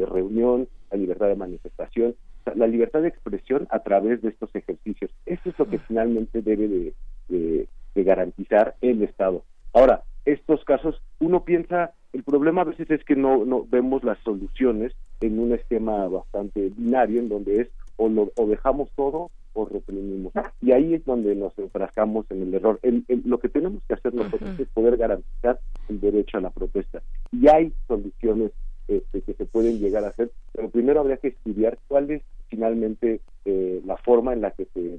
reunión, 0.05 0.67
la 0.91 0.97
libertad 0.97 1.27
de 1.27 1.35
manifestación, 1.35 2.15
la 2.56 2.68
libertad 2.68 3.02
de 3.02 3.10
expresión 3.10 3.68
a 3.70 3.80
través 3.80 4.22
de 4.22 4.30
estos 4.30 4.53
ejercicios. 4.56 5.11
Eso 5.26 5.49
es 5.49 5.60
lo 5.60 5.70
que 5.70 5.80
finalmente 5.80 6.41
debe 6.41 6.68
de, 6.68 6.94
de- 7.30 7.68
de 7.95 8.03
garantizar 8.03 8.76
el 8.82 9.02
Estado. 9.03 9.44
Ahora, 9.74 10.03
estos 10.26 10.64
casos, 10.64 11.02
uno 11.20 11.44
piensa, 11.44 11.94
el 12.14 12.24
problema 12.24 12.61
a 12.61 12.66
veces 12.66 12.90
es 12.91 13.03
que 13.03 13.16
no, 13.16 13.45
no 13.45 13.66
vemos 13.70 14.03
las 14.03 14.18
soluciones 14.20 14.94
en 15.22 15.40
un 15.40 15.53
esquema 15.53 16.07
bastante 16.07 16.70
binario, 16.78 17.20
en 17.20 17.30
donde 17.30 17.61
es 17.61 17.68
o, 17.98 18.07
lo, 18.10 18.32
o 18.38 18.45
dejamos 18.48 18.90
todo 18.95 19.32
o 19.53 19.66
reprimimos. 19.66 20.32
Y 20.61 20.72
ahí 20.72 20.94
es 20.94 21.03
donde 21.06 21.36
nos 21.36 21.57
enfrascamos 21.57 22.26
en 22.30 22.44
el 22.44 22.53
error. 22.53 22.80
El- 22.84 23.03
el- 23.07 23.24
lo 23.26 23.40
que 23.40 23.49
tenemos 23.49 23.82
que 23.88 23.95
hacer 23.95 24.14
nosotros 24.14 24.52
es 24.60 24.68
poder 24.70 24.95
garantizar 24.98 25.60
el 25.90 25.99
derecho 25.99 26.38
a 26.38 26.41
la 26.41 26.52
protesta. 26.52 27.02
Y 27.32 27.48
hay 27.48 27.74
soluciones 27.88 28.52
este, 28.90 29.22
que 29.22 29.34
se 29.34 29.45
pueden 29.45 29.80
llegar 29.80 30.03
a 30.03 30.10
hacer, 30.10 30.32
pero 30.53 30.70
primero 30.70 30.99
habría 30.99 31.18
que 31.18 31.30
estudiar 31.30 31.78
cuál 31.88 32.11
es 32.11 32.22
finalmente 32.49 33.22
eh, 33.45 33.82
la 33.86 33.98
forma 33.98 34.34
en 34.34 34.41
la 34.41 34.52
que 34.52 34.66
se, 34.74 34.98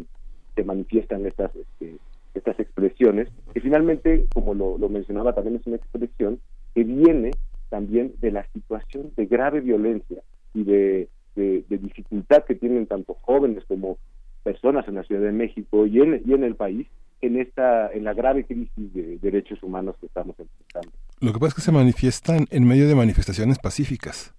se 0.55 0.65
manifiestan 0.65 1.27
estas 1.27 1.51
este, 1.57 1.97
estas 2.35 2.59
expresiones, 2.61 3.29
que 3.53 3.61
finalmente, 3.61 4.27
como 4.33 4.55
lo, 4.55 4.79
mencionaba, 4.89 5.35
también 5.35 5.57
es 5.57 5.67
una 5.67 5.77
expresión 5.77 6.41
que 6.75 6.85
viene 6.85 7.33
también 7.69 8.15
de 8.21 8.31
la 8.31 8.47
situación 8.53 9.13
de 9.17 9.27
grave 9.27 9.61
violencia 9.61 10.23
y 10.55 10.63
de, 10.65 11.09
de- 11.35 11.65
de 11.69 11.79
dificultad 11.79 12.45
que 12.45 12.55
tienen 12.55 12.87
tanto 12.87 13.15
jóvenes 13.23 13.65
como 13.67 13.99
personas 14.45 14.87
en 14.89 14.95
la 14.95 15.03
Ciudad 15.03 15.23
de 15.23 15.33
México 15.33 15.87
y 15.87 16.01
en, 16.01 16.23
y 16.25 16.33
en 16.35 16.45
el 16.45 16.55
país 16.55 16.87
en 17.21 17.39
esta 17.39 17.93
en 17.93 18.05
la 18.05 18.15
grave 18.15 18.45
crisis 18.45 18.95
de 18.95 19.19
derechos 19.19 19.63
humanos 19.63 19.97
que 20.01 20.07
estamos 20.07 20.35
enfrentando. 20.39 20.91
Lo 21.21 21.33
que 21.33 21.39
pasa 21.39 21.49
es 21.51 21.55
que 21.55 21.61
se 21.63 21.73
manifiestan 21.73 22.47
en 22.51 22.67
medio 22.67 22.89
de 22.89 22.95
manifestaciones 22.95 23.59
pacíficas 23.59 24.35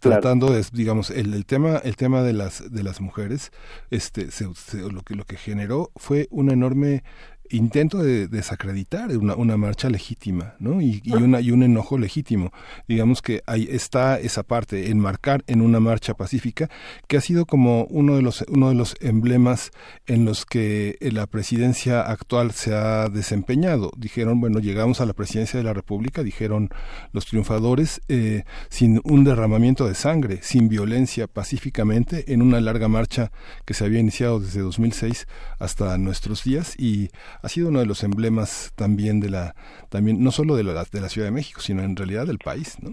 tratando 0.00 0.52
de 0.52 0.64
digamos 0.72 1.10
el, 1.10 1.34
el 1.34 1.44
tema 1.44 1.78
el 1.78 1.96
tema 1.96 2.22
de 2.22 2.32
las 2.32 2.70
de 2.72 2.82
las 2.82 3.00
mujeres 3.00 3.50
este 3.90 4.30
se- 4.30 4.54
se- 4.54 4.78
lo 4.92 5.02
que 5.02 5.14
lo 5.14 5.24
que 5.24 5.36
generó 5.36 5.90
fue 5.96 6.28
un 6.30 6.50
enorme 6.50 7.02
intento 7.50 7.98
de 7.98 8.28
desacreditar 8.28 9.16
una, 9.16 9.34
una 9.34 9.56
marcha 9.56 9.88
legítima 9.88 10.54
no 10.58 10.80
y, 10.80 11.00
y 11.04 11.14
una 11.14 11.40
y 11.40 11.50
un 11.50 11.62
enojo 11.62 11.98
legítimo. 11.98 12.52
Digamos 12.86 13.22
que 13.22 13.42
ahí 13.46 13.68
está 13.70 14.18
esa 14.18 14.42
parte 14.42 14.90
enmarcar 14.90 15.44
en 15.46 15.60
una 15.60 15.80
marcha 15.80 16.14
pacífica 16.14 16.68
que 17.06 17.16
ha 17.16 17.20
sido 17.20 17.46
como 17.46 17.84
uno 17.84 18.16
de 18.16 18.22
los 18.22 18.44
uno 18.48 18.68
de 18.68 18.74
los 18.74 18.96
emblemas 19.00 19.70
en 20.06 20.24
los 20.24 20.44
que 20.44 20.96
la 21.00 21.26
presidencia 21.26 22.02
actual 22.02 22.52
se 22.52 22.74
ha 22.74 23.08
desempeñado. 23.08 23.90
Dijeron 23.96 24.40
bueno 24.40 24.58
llegamos 24.58 25.00
a 25.00 25.06
la 25.06 25.12
presidencia 25.12 25.58
de 25.58 25.64
la 25.64 25.72
república 25.72 26.22
dijeron 26.22 26.70
los 27.12 27.26
triunfadores 27.26 28.00
eh, 28.08 28.44
sin 28.68 29.00
un 29.04 29.24
derramamiento 29.24 29.86
de 29.86 29.94
sangre 29.94 30.40
sin 30.42 30.68
violencia 30.68 31.26
pacíficamente 31.26 32.32
en 32.32 32.42
una 32.42 32.60
larga 32.60 32.88
marcha 32.88 33.30
que 33.64 33.74
se 33.74 33.84
había 33.84 34.00
iniciado 34.00 34.40
desde 34.40 34.60
2006 34.60 35.26
hasta 35.58 35.96
nuestros 35.98 36.44
días. 36.44 36.74
Y 36.78 37.10
ha 37.42 37.48
sido 37.48 37.68
uno 37.68 37.80
de 37.80 37.86
los 37.86 38.02
emblemas 38.04 38.72
también 38.76 39.20
de 39.20 39.30
la 39.30 39.54
también 39.88 40.22
no 40.22 40.30
solo 40.30 40.56
de 40.56 40.64
la, 40.64 40.84
de 40.84 41.00
la 41.00 41.08
Ciudad 41.08 41.28
de 41.28 41.32
México 41.32 41.60
sino 41.60 41.82
en 41.82 41.96
realidad 41.96 42.26
del 42.26 42.38
país 42.38 42.76
no 42.82 42.90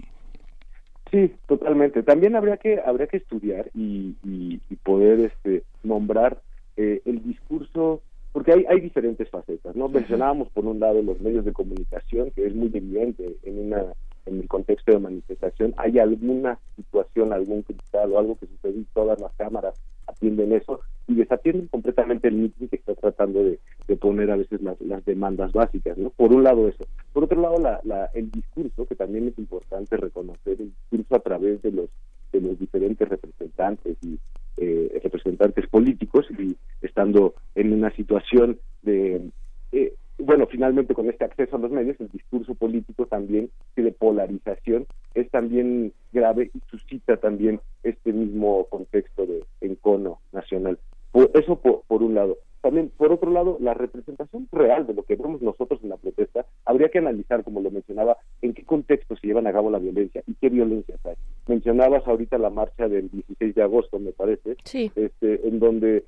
Sí, 1.12 1.32
totalmente. 1.46 2.02
También 2.02 2.34
habría 2.34 2.56
que 2.56 2.80
habría 2.84 3.06
que 3.06 3.18
estudiar 3.18 3.70
y, 3.74 4.16
y- 4.24 4.60
y 4.68 4.76
poder 4.76 5.20
este 5.20 5.62
nombrar 5.84 6.42
eh, 6.76 7.00
el 7.04 7.22
discurso 7.22 8.02
porque 8.32 8.52
hay, 8.52 8.64
hay 8.68 8.80
diferentes 8.80 9.30
facetas, 9.30 9.74
¿no? 9.76 9.88
Mencionábamos 9.88 10.50
por 10.50 10.66
un 10.66 10.78
lado 10.80 11.00
los 11.02 11.18
medios 11.20 11.44
de 11.44 11.52
comunicación, 11.54 12.32
que 12.32 12.44
es 12.46 12.54
muy 12.54 12.70
evidente 12.74 13.36
en 13.44 13.58
una 13.68 13.84
en 14.26 14.40
el 14.40 14.48
contexto 14.48 14.92
de 14.92 14.98
manifestación, 14.98 15.74
hay 15.76 15.98
alguna 15.98 16.58
situación, 16.76 17.32
algún 17.32 17.62
cristal 17.62 18.12
o 18.12 18.18
algo 18.18 18.36
que 18.36 18.46
sucede 18.46 18.80
y 18.80 18.86
todas 18.92 19.20
las 19.20 19.32
cámaras 19.34 19.74
atienden 20.06 20.52
eso 20.52 20.80
y 21.06 21.14
desatienden 21.14 21.68
completamente 21.68 22.28
el 22.28 22.34
mitin 22.34 22.68
que 22.68 22.76
está 22.76 22.94
tratando 22.94 23.42
de, 23.42 23.58
de 23.86 23.96
poner 23.96 24.30
a 24.30 24.36
veces 24.36 24.60
las, 24.62 24.80
las 24.80 25.04
demandas 25.04 25.52
básicas, 25.52 25.96
¿no? 25.96 26.10
Por 26.10 26.32
un 26.32 26.42
lado 26.42 26.68
eso. 26.68 26.84
Por 27.12 27.24
otro 27.24 27.40
lado, 27.40 27.58
la, 27.58 27.80
la, 27.84 28.06
el 28.14 28.30
discurso, 28.30 28.86
que 28.86 28.94
también 28.94 29.28
es 29.28 29.38
importante 29.38 29.96
reconocer, 29.96 30.60
el 30.60 30.72
discurso 30.90 31.16
a 31.16 31.20
través 31.20 31.62
de 31.62 31.72
los 31.72 31.90
de 32.32 32.40
los 32.40 32.58
diferentes 32.58 33.08
representantes 33.08 33.96
y 34.02 34.18
eh, 34.56 35.00
representantes 35.02 35.66
políticos 35.68 36.26
y 36.38 36.56
estando 36.82 37.34
en 37.54 37.72
una 37.72 37.90
situación 37.94 38.58
de 38.82 39.30
eh, 39.72 39.94
bueno 40.18 40.46
finalmente 40.46 40.94
con 40.94 41.08
este 41.08 41.24
acceso 41.24 41.56
a 41.56 41.58
los 41.58 41.70
medios 41.70 42.00
el 42.00 42.08
discurso 42.08 42.54
político 42.54 43.06
también 43.06 43.50
y 43.76 43.82
de 43.82 43.92
polarización 43.92 44.86
es 45.14 45.30
también 45.30 45.92
grave 46.12 46.50
y 46.54 46.60
suscita 46.70 47.16
también 47.16 47.60
este 47.82 48.12
mismo 48.12 48.66
contexto 48.66 49.26
de 49.26 49.44
encono 49.60 50.20
nacional. 50.32 50.78
Por, 51.12 51.30
eso 51.34 51.56
por, 51.60 51.82
por 51.86 52.02
un 52.02 52.14
lado. 52.14 52.36
También 52.60 52.90
por 52.96 53.12
otro 53.12 53.30
lado 53.30 53.58
la 53.60 53.74
representación 53.74 54.48
real 54.50 54.86
de 54.86 54.94
lo 54.94 55.04
que 55.04 55.14
vemos 55.16 55.40
nosotros 55.40 55.80
en 55.82 55.90
la 55.90 55.96
protesta 55.96 56.46
habría 56.64 56.88
que 56.88 56.98
analizar 56.98 57.44
como 57.44 57.60
lo 57.60 57.70
mencionaba 57.70 58.16
en 58.42 58.54
qué 58.54 58.64
contexto 58.64 59.16
se 59.16 59.26
llevan 59.26 59.46
a 59.46 59.52
cabo 59.52 59.70
la 59.70 59.78
violencia 59.78 60.22
y 60.26 60.34
qué 60.34 60.48
violencias 60.48 60.98
hay. 61.06 61.14
Mencionabas 61.46 62.06
ahorita 62.06 62.38
la 62.38 62.50
marcha 62.50 62.88
del 62.88 63.08
16 63.10 63.54
de 63.54 63.62
agosto 63.62 63.98
me 63.98 64.12
parece 64.12 64.56
Sí. 64.64 64.90
este, 64.96 65.46
en 65.46 65.60
donde 65.60 66.04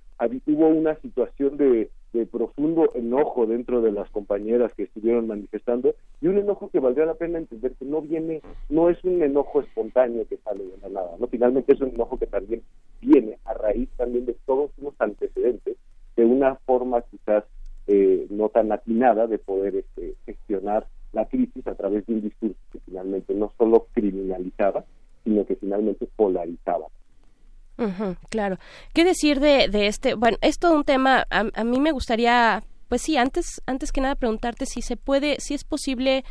hubo 0.47 0.69
una 0.69 0.97
situación 0.97 1.57
de, 1.57 1.91
de 2.13 2.27
profundo 2.27 2.89
enojo 2.95 3.47
dentro 3.47 3.81
de 3.83 3.93
las 3.93 4.09
compañeras 4.11 4.73
que 4.75 4.85
estuvieron 4.85 5.27
manifestando 5.27 5.95
y 6.21 6.29
un 6.29 6.39
enojo 6.39 6.71
que 6.71 6.81
valdría 6.81 7.07
la 7.07 7.15
pena 7.15 7.39
entender 7.39 7.73
que 7.75 7.85
no 7.85 8.01
viene, 8.01 8.41
no 8.69 8.89
es 8.89 9.03
un 9.05 9.23
enojo 9.23 9.61
espontáneo 9.61 10.27
que 10.27 10.39
sale 10.39 10.65
de 10.65 10.77
la 10.83 10.89
nada, 10.89 11.17
no 11.19 11.27
finalmente 11.27 11.73
es 11.73 11.81
un 11.81 11.91
enojo 11.91 12.19
que 12.19 12.27
también 12.27 12.63
viene 13.01 13.39
a 13.45 13.55
raíz 13.55 13.89
también 13.97 14.27
de 14.27 14.37
todos 14.47 14.71
unos 14.79 14.95
antecedentes 14.99 15.77
de 16.17 16.25
una 16.25 16.57
forma 16.57 17.03
quizás 17.03 17.45
eh, 17.87 18.27
no 18.31 18.49
tan 18.49 18.73
atinada 18.73 19.27
de 19.27 19.39
poder 19.39 19.77
este, 19.77 20.15
gestionar 20.27 20.87
la 21.13 21.27
crisis 21.27 21.67
a 21.67 21.75
través 21.75 22.05
de 22.07 22.15
un 22.15 22.23
discurso 22.23 22.59
que 22.73 22.81
finalmente 22.81 23.35
no 23.35 23.53
solo 23.57 23.87
criminalizaba, 23.93 24.85
sino 25.25 25.47
que 25.47 25.57
finalmente 25.57 26.07
polarizaba. 26.17 26.87
Claro. 28.29 28.59
¿Qué 28.93 29.05
decir 29.05 29.41
de, 29.41 29.69
de 29.69 29.87
este? 29.87 30.15
Bueno, 30.15 30.37
es 30.41 30.59
todo 30.59 30.75
un 30.75 30.85
tema. 30.85 31.27
A, 31.31 31.65
mí 31.65 31.81
me 31.81 31.93
gustaría, 31.93 32.63
pues 32.89 33.03
sí, 33.03 33.17
antes, 33.17 33.63
antes 33.67 33.93
que 33.93 34.01
nada 34.01 34.17
preguntarte 34.17 34.67
si 34.67 34.83
se 34.83 34.97
puede, 34.97 35.37
si 35.39 35.55
es 35.55 35.65
posible, 35.65 36.25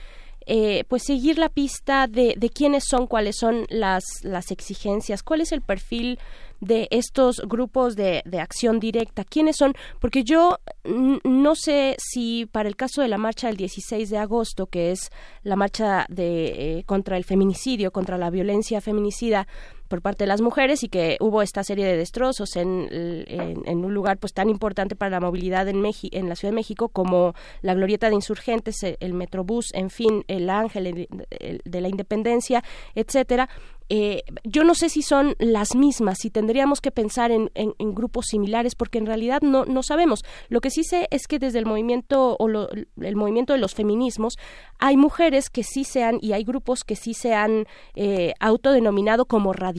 eh, 0.46 0.84
pues 0.88 1.04
seguir 1.04 1.38
la 1.38 1.50
pista 1.50 2.08
de, 2.08 2.36
de 2.38 2.50
quiénes 2.50 2.86
son, 2.86 3.08
cuáles 3.08 3.38
son 3.38 3.66
las, 3.70 4.04
las 4.24 4.52
exigencias, 4.52 5.24
cuál 5.24 5.42
es 5.42 5.52
el 5.52 5.62
perfil 5.62 6.20
de 6.60 6.88
estos 6.92 7.42
grupos 7.46 7.96
de, 7.96 8.24
de 8.26 8.40
acción 8.40 8.80
directa. 8.80 9.24
¿Quiénes 9.24 9.58
son? 9.58 9.74
Porque 10.00 10.24
yo 10.24 10.58
no 10.84 11.56
sé 11.56 11.96
si 12.00 12.46
para 12.46 12.70
el 12.70 12.76
caso 12.76 13.02
de 13.02 13.08
la 13.08 13.18
marcha 13.18 13.48
del 13.48 13.58
16 13.58 14.10
de 14.10 14.18
agosto, 14.18 14.68
que 14.68 14.92
es 14.92 15.12
la 15.44 15.56
marcha 15.56 16.06
de, 16.10 16.80
eh, 16.80 16.84
contra 16.86 17.18
el 17.18 17.24
feminicidio, 17.24 17.92
contra 17.92 18.18
la 18.18 18.30
violencia 18.30 18.82
feminicida, 18.82 19.48
por 19.88 20.02
parte 20.02 20.24
de 20.24 20.28
las 20.28 20.42
mujeres 20.42 20.84
y 20.84 20.90
que 20.90 21.18
hubo 21.20 21.42
esta 21.42 21.64
serie 21.64 21.86
de 21.86 21.98
destrozos 21.98 22.56
en, 22.56 22.88
en, 22.92 23.86
un 23.86 23.94
lugar 23.94 24.18
pues 24.18 24.34
tan 24.34 24.50
importante 24.50 24.96
para 24.96 25.12
la 25.12 25.20
movilidad 25.20 25.68
en, 25.68 25.82
Meji, 25.82 26.10
en 26.12 26.30
la 26.30 26.36
Ciudad 26.36 26.52
de 26.52 26.56
México 26.56 26.90
como 26.90 27.34
la 27.62 27.74
Glorieta 27.74 28.10
de 28.10 28.16
Insurgentes, 28.16 28.84
el, 28.84 28.98
el 29.00 29.14
Metrobús, 29.14 29.68
en 29.74 29.90
fin, 29.90 30.24
el 30.28 30.50
Ángel 30.50 30.88
el, 30.88 31.08
el, 31.30 31.62
de 31.64 31.82
la 31.82 31.90
Independencia, 31.90 32.64
etcétera. 32.96 33.50
Eh, 33.90 34.24
yo 34.44 34.66
no 34.66 34.76
sé 34.76 34.90
si 34.90 35.02
son 35.02 35.36
las 35.40 35.74
mismas, 35.76 36.18
si 36.20 36.30
tendríamos 36.30 36.82
que 36.82 36.92
pensar 36.92 37.32
en, 37.32 37.52
en, 37.56 37.74
en, 37.80 37.96
grupos 37.96 38.26
similares, 38.28 38.76
porque 38.76 38.98
en 38.98 39.06
realidad 39.06 39.42
no, 39.42 39.64
no 39.66 39.82
sabemos. 39.82 40.24
Lo 40.50 40.60
que 40.60 40.72
sí 40.72 40.84
sé 40.84 41.08
es 41.10 41.28
que 41.28 41.40
desde 41.40 41.60
el 41.60 41.66
movimiento 41.66 42.36
o 42.38 42.48
lo, 42.50 42.70
el 42.70 43.16
movimiento 43.16 43.54
de 43.54 43.60
los 43.60 43.74
feminismos 43.74 44.38
hay 44.78 44.98
mujeres 44.98 45.50
que 45.50 45.64
sí 45.64 45.86
se 45.86 46.04
han 46.04 46.20
y 46.22 46.34
hay 46.34 46.44
grupos 46.44 46.84
que 46.84 46.98
sí 46.98 47.14
se 47.14 47.34
han 47.34 47.66
eh, 47.96 48.34
autodenominado 48.40 49.26
como 49.26 49.54
radicales 49.54 49.77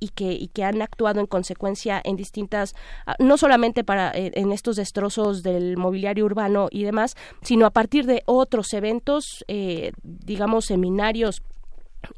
y 0.00 0.08
que, 0.08 0.32
y 0.32 0.48
que 0.48 0.64
han 0.64 0.82
actuado 0.82 1.20
en 1.20 1.26
consecuencia 1.26 2.00
en 2.04 2.16
distintas, 2.16 2.74
ah, 3.06 3.16
no 3.18 3.36
solamente 3.36 3.84
para 3.84 4.10
eh, 4.10 4.32
en 4.34 4.52
estos 4.52 4.76
destrozos 4.76 5.42
del 5.42 5.76
mobiliario 5.76 6.24
urbano 6.24 6.68
y 6.70 6.84
demás, 6.84 7.16
sino 7.42 7.66
a 7.66 7.70
partir 7.70 8.06
de 8.06 8.22
otros 8.26 8.72
eventos, 8.72 9.44
eh, 9.48 9.92
digamos 10.02 10.66
seminarios 10.66 11.42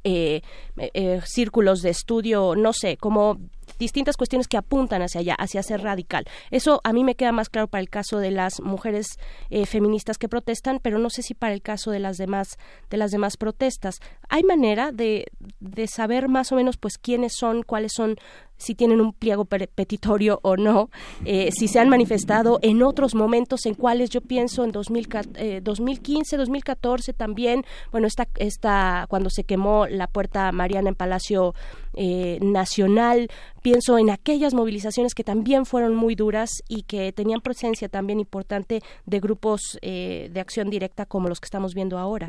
eh, 0.03 0.43
eh, 0.77 1.21
círculos 1.25 1.83
de 1.83 1.91
estudio, 1.91 2.55
no 2.57 2.73
sé, 2.73 2.97
como 2.97 3.39
distintas 3.79 4.17
cuestiones 4.17 4.49
que 4.49 4.57
apuntan 4.57 5.03
hacia 5.03 5.21
allá, 5.21 5.35
hacia 5.35 5.63
ser 5.63 5.83
radical. 5.83 6.25
Eso 6.51 6.81
a 6.85 6.93
mí 6.93 7.05
me 7.05 7.15
queda 7.15 7.33
más 7.33 7.49
claro 7.49 7.69
para 7.69 7.81
el 7.81 7.91
caso 7.91 8.19
de 8.19 8.31
las 8.31 8.61
mujeres 8.61 9.19
eh, 9.51 9.67
feministas 9.67 10.19
que 10.19 10.29
protestan, 10.29 10.81
pero 10.83 10.99
no 10.99 11.11
sé 11.11 11.23
si 11.23 11.35
para 11.35 11.53
el 11.53 11.63
caso 11.63 11.91
de 11.91 12.01
las 12.01 12.17
demás 12.17 12.59
de 12.91 12.97
las 12.97 13.11
demás 13.11 13.37
protestas. 13.37 14.01
¿Hay 14.29 14.43
manera 14.43 14.93
de, 14.93 15.27
de 15.61 15.87
saber 15.87 16.29
más 16.29 16.53
o 16.53 16.57
menos 16.57 16.77
pues 16.77 16.99
quiénes 16.99 17.35
son, 17.35 17.63
cuáles 17.63 17.93
son 17.95 18.17
si 18.57 18.75
tienen 18.75 19.01
un 19.01 19.13
pliego 19.13 19.45
petitorio 19.45 20.41
o 20.43 20.57
no, 20.57 20.91
eh, 21.25 21.51
si 21.53 21.69
se 21.69 21.81
han 21.81 21.89
manifestado 21.89 22.59
en 22.63 22.83
otros 22.83 23.15
momentos 23.15 23.67
en 23.67 23.75
cuales 23.75 24.11
yo 24.11 24.21
pienso 24.21 24.65
en 24.65 24.73
2000, 24.73 25.09
eh, 25.37 25.61
2015, 25.63 26.37
2014 26.37 27.13
también, 27.13 27.63
bueno, 27.91 28.07
esta, 28.07 28.27
esta, 28.39 29.07
cuando 29.09 29.31
se 29.31 29.45
quemó 29.45 29.87
la 29.87 30.07
puerta 30.07 30.53
Mariana 30.53 30.89
en 30.89 30.95
Palacio 30.95 31.55
eh, 31.97 32.39
Nacional, 32.41 33.29
pienso 33.63 33.99
en 33.99 34.11
aquellas 34.11 34.55
movilizaciones 34.55 35.15
que 35.15 35.25
también 35.25 35.65
fueron 35.65 35.95
muy 35.95 36.15
duras 36.15 36.51
y 36.69 36.83
que 36.83 37.13
tenían 37.13 37.41
presencia 37.41 37.89
también 37.89 38.21
importante 38.21 38.81
de 39.07 39.21
grupos 39.21 39.79
eh, 39.83 40.29
de 40.33 40.41
acción 40.41 40.71
directa 40.71 41.07
como 41.07 41.29
los 41.29 41.41
que 41.41 41.47
estamos 41.47 41.75
viendo 41.75 41.99
ahora. 41.99 42.29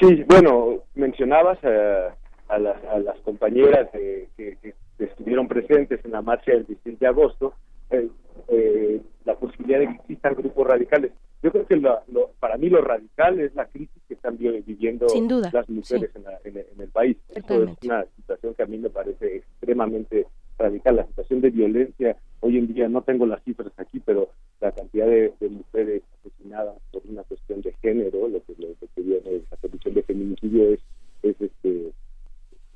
Sí, 0.00 0.24
bueno, 0.28 0.82
mencionabas 0.94 1.58
a, 1.64 2.14
a, 2.48 2.58
las, 2.58 2.84
a 2.84 2.98
las 2.98 3.18
compañeras 3.20 3.88
que, 3.92 4.28
que, 4.36 4.74
estuvieron 4.98 5.48
presentes 5.48 6.04
en 6.04 6.12
la 6.12 6.22
marcha 6.22 6.52
del 6.52 6.66
16 6.66 6.98
de 6.98 7.06
agosto, 7.06 7.54
eh, 7.90 8.08
eh, 8.48 9.00
la 9.24 9.34
posibilidad 9.36 9.80
de 9.80 9.86
que 9.86 9.94
existan 9.94 10.34
grupos 10.34 10.66
radicales. 10.66 11.12
Yo 11.42 11.52
creo 11.52 11.66
que 11.66 11.76
lo, 11.76 12.00
lo, 12.08 12.30
para 12.40 12.56
mí 12.56 12.68
lo 12.68 12.80
radical 12.80 13.38
es 13.38 13.54
la 13.54 13.66
crisis 13.66 14.02
que 14.08 14.14
están 14.14 14.36
viviendo 14.36 15.06
las 15.52 15.68
mujeres 15.68 16.10
sí. 16.12 16.18
en, 16.18 16.24
la, 16.24 16.38
en, 16.44 16.56
en, 16.56 16.80
el 16.80 16.88
país. 16.88 17.16
Eso 17.28 17.62
es 17.62 17.70
una 17.84 18.04
situación 18.16 18.54
que 18.54 18.62
a 18.62 18.66
mí 18.66 18.78
me 18.78 18.90
parece 18.90 19.36
extremadamente 19.36 20.26
radical. 20.58 20.96
La 20.96 21.06
situación 21.06 21.40
de 21.40 21.50
violencia, 21.50 22.16
hoy 22.40 22.58
en 22.58 22.72
día 22.74 22.88
no 22.88 23.02
tengo 23.02 23.24
las 23.24 23.42
cifras 23.44 23.72
aquí, 23.76 24.00
pero 24.00 24.30
la 24.60 24.72
cantidad 24.72 25.06
de, 25.06 25.32
de 25.38 25.48
mujeres 25.48 26.02
asesinadas 26.18 26.76
por 26.90 27.02
una 27.08 27.22
cuestión 27.22 27.62
de 27.62 27.72
género, 27.80 28.26
lo 28.26 28.42
que, 28.42 28.54
lo 28.58 28.68
que 28.94 29.00
viene 29.00 29.42
la 29.50 29.56
condición 29.58 29.94
de 29.94 30.02
feminicidio 30.02 30.72
es, 30.72 30.80
es 31.22 31.40
este 31.40 31.92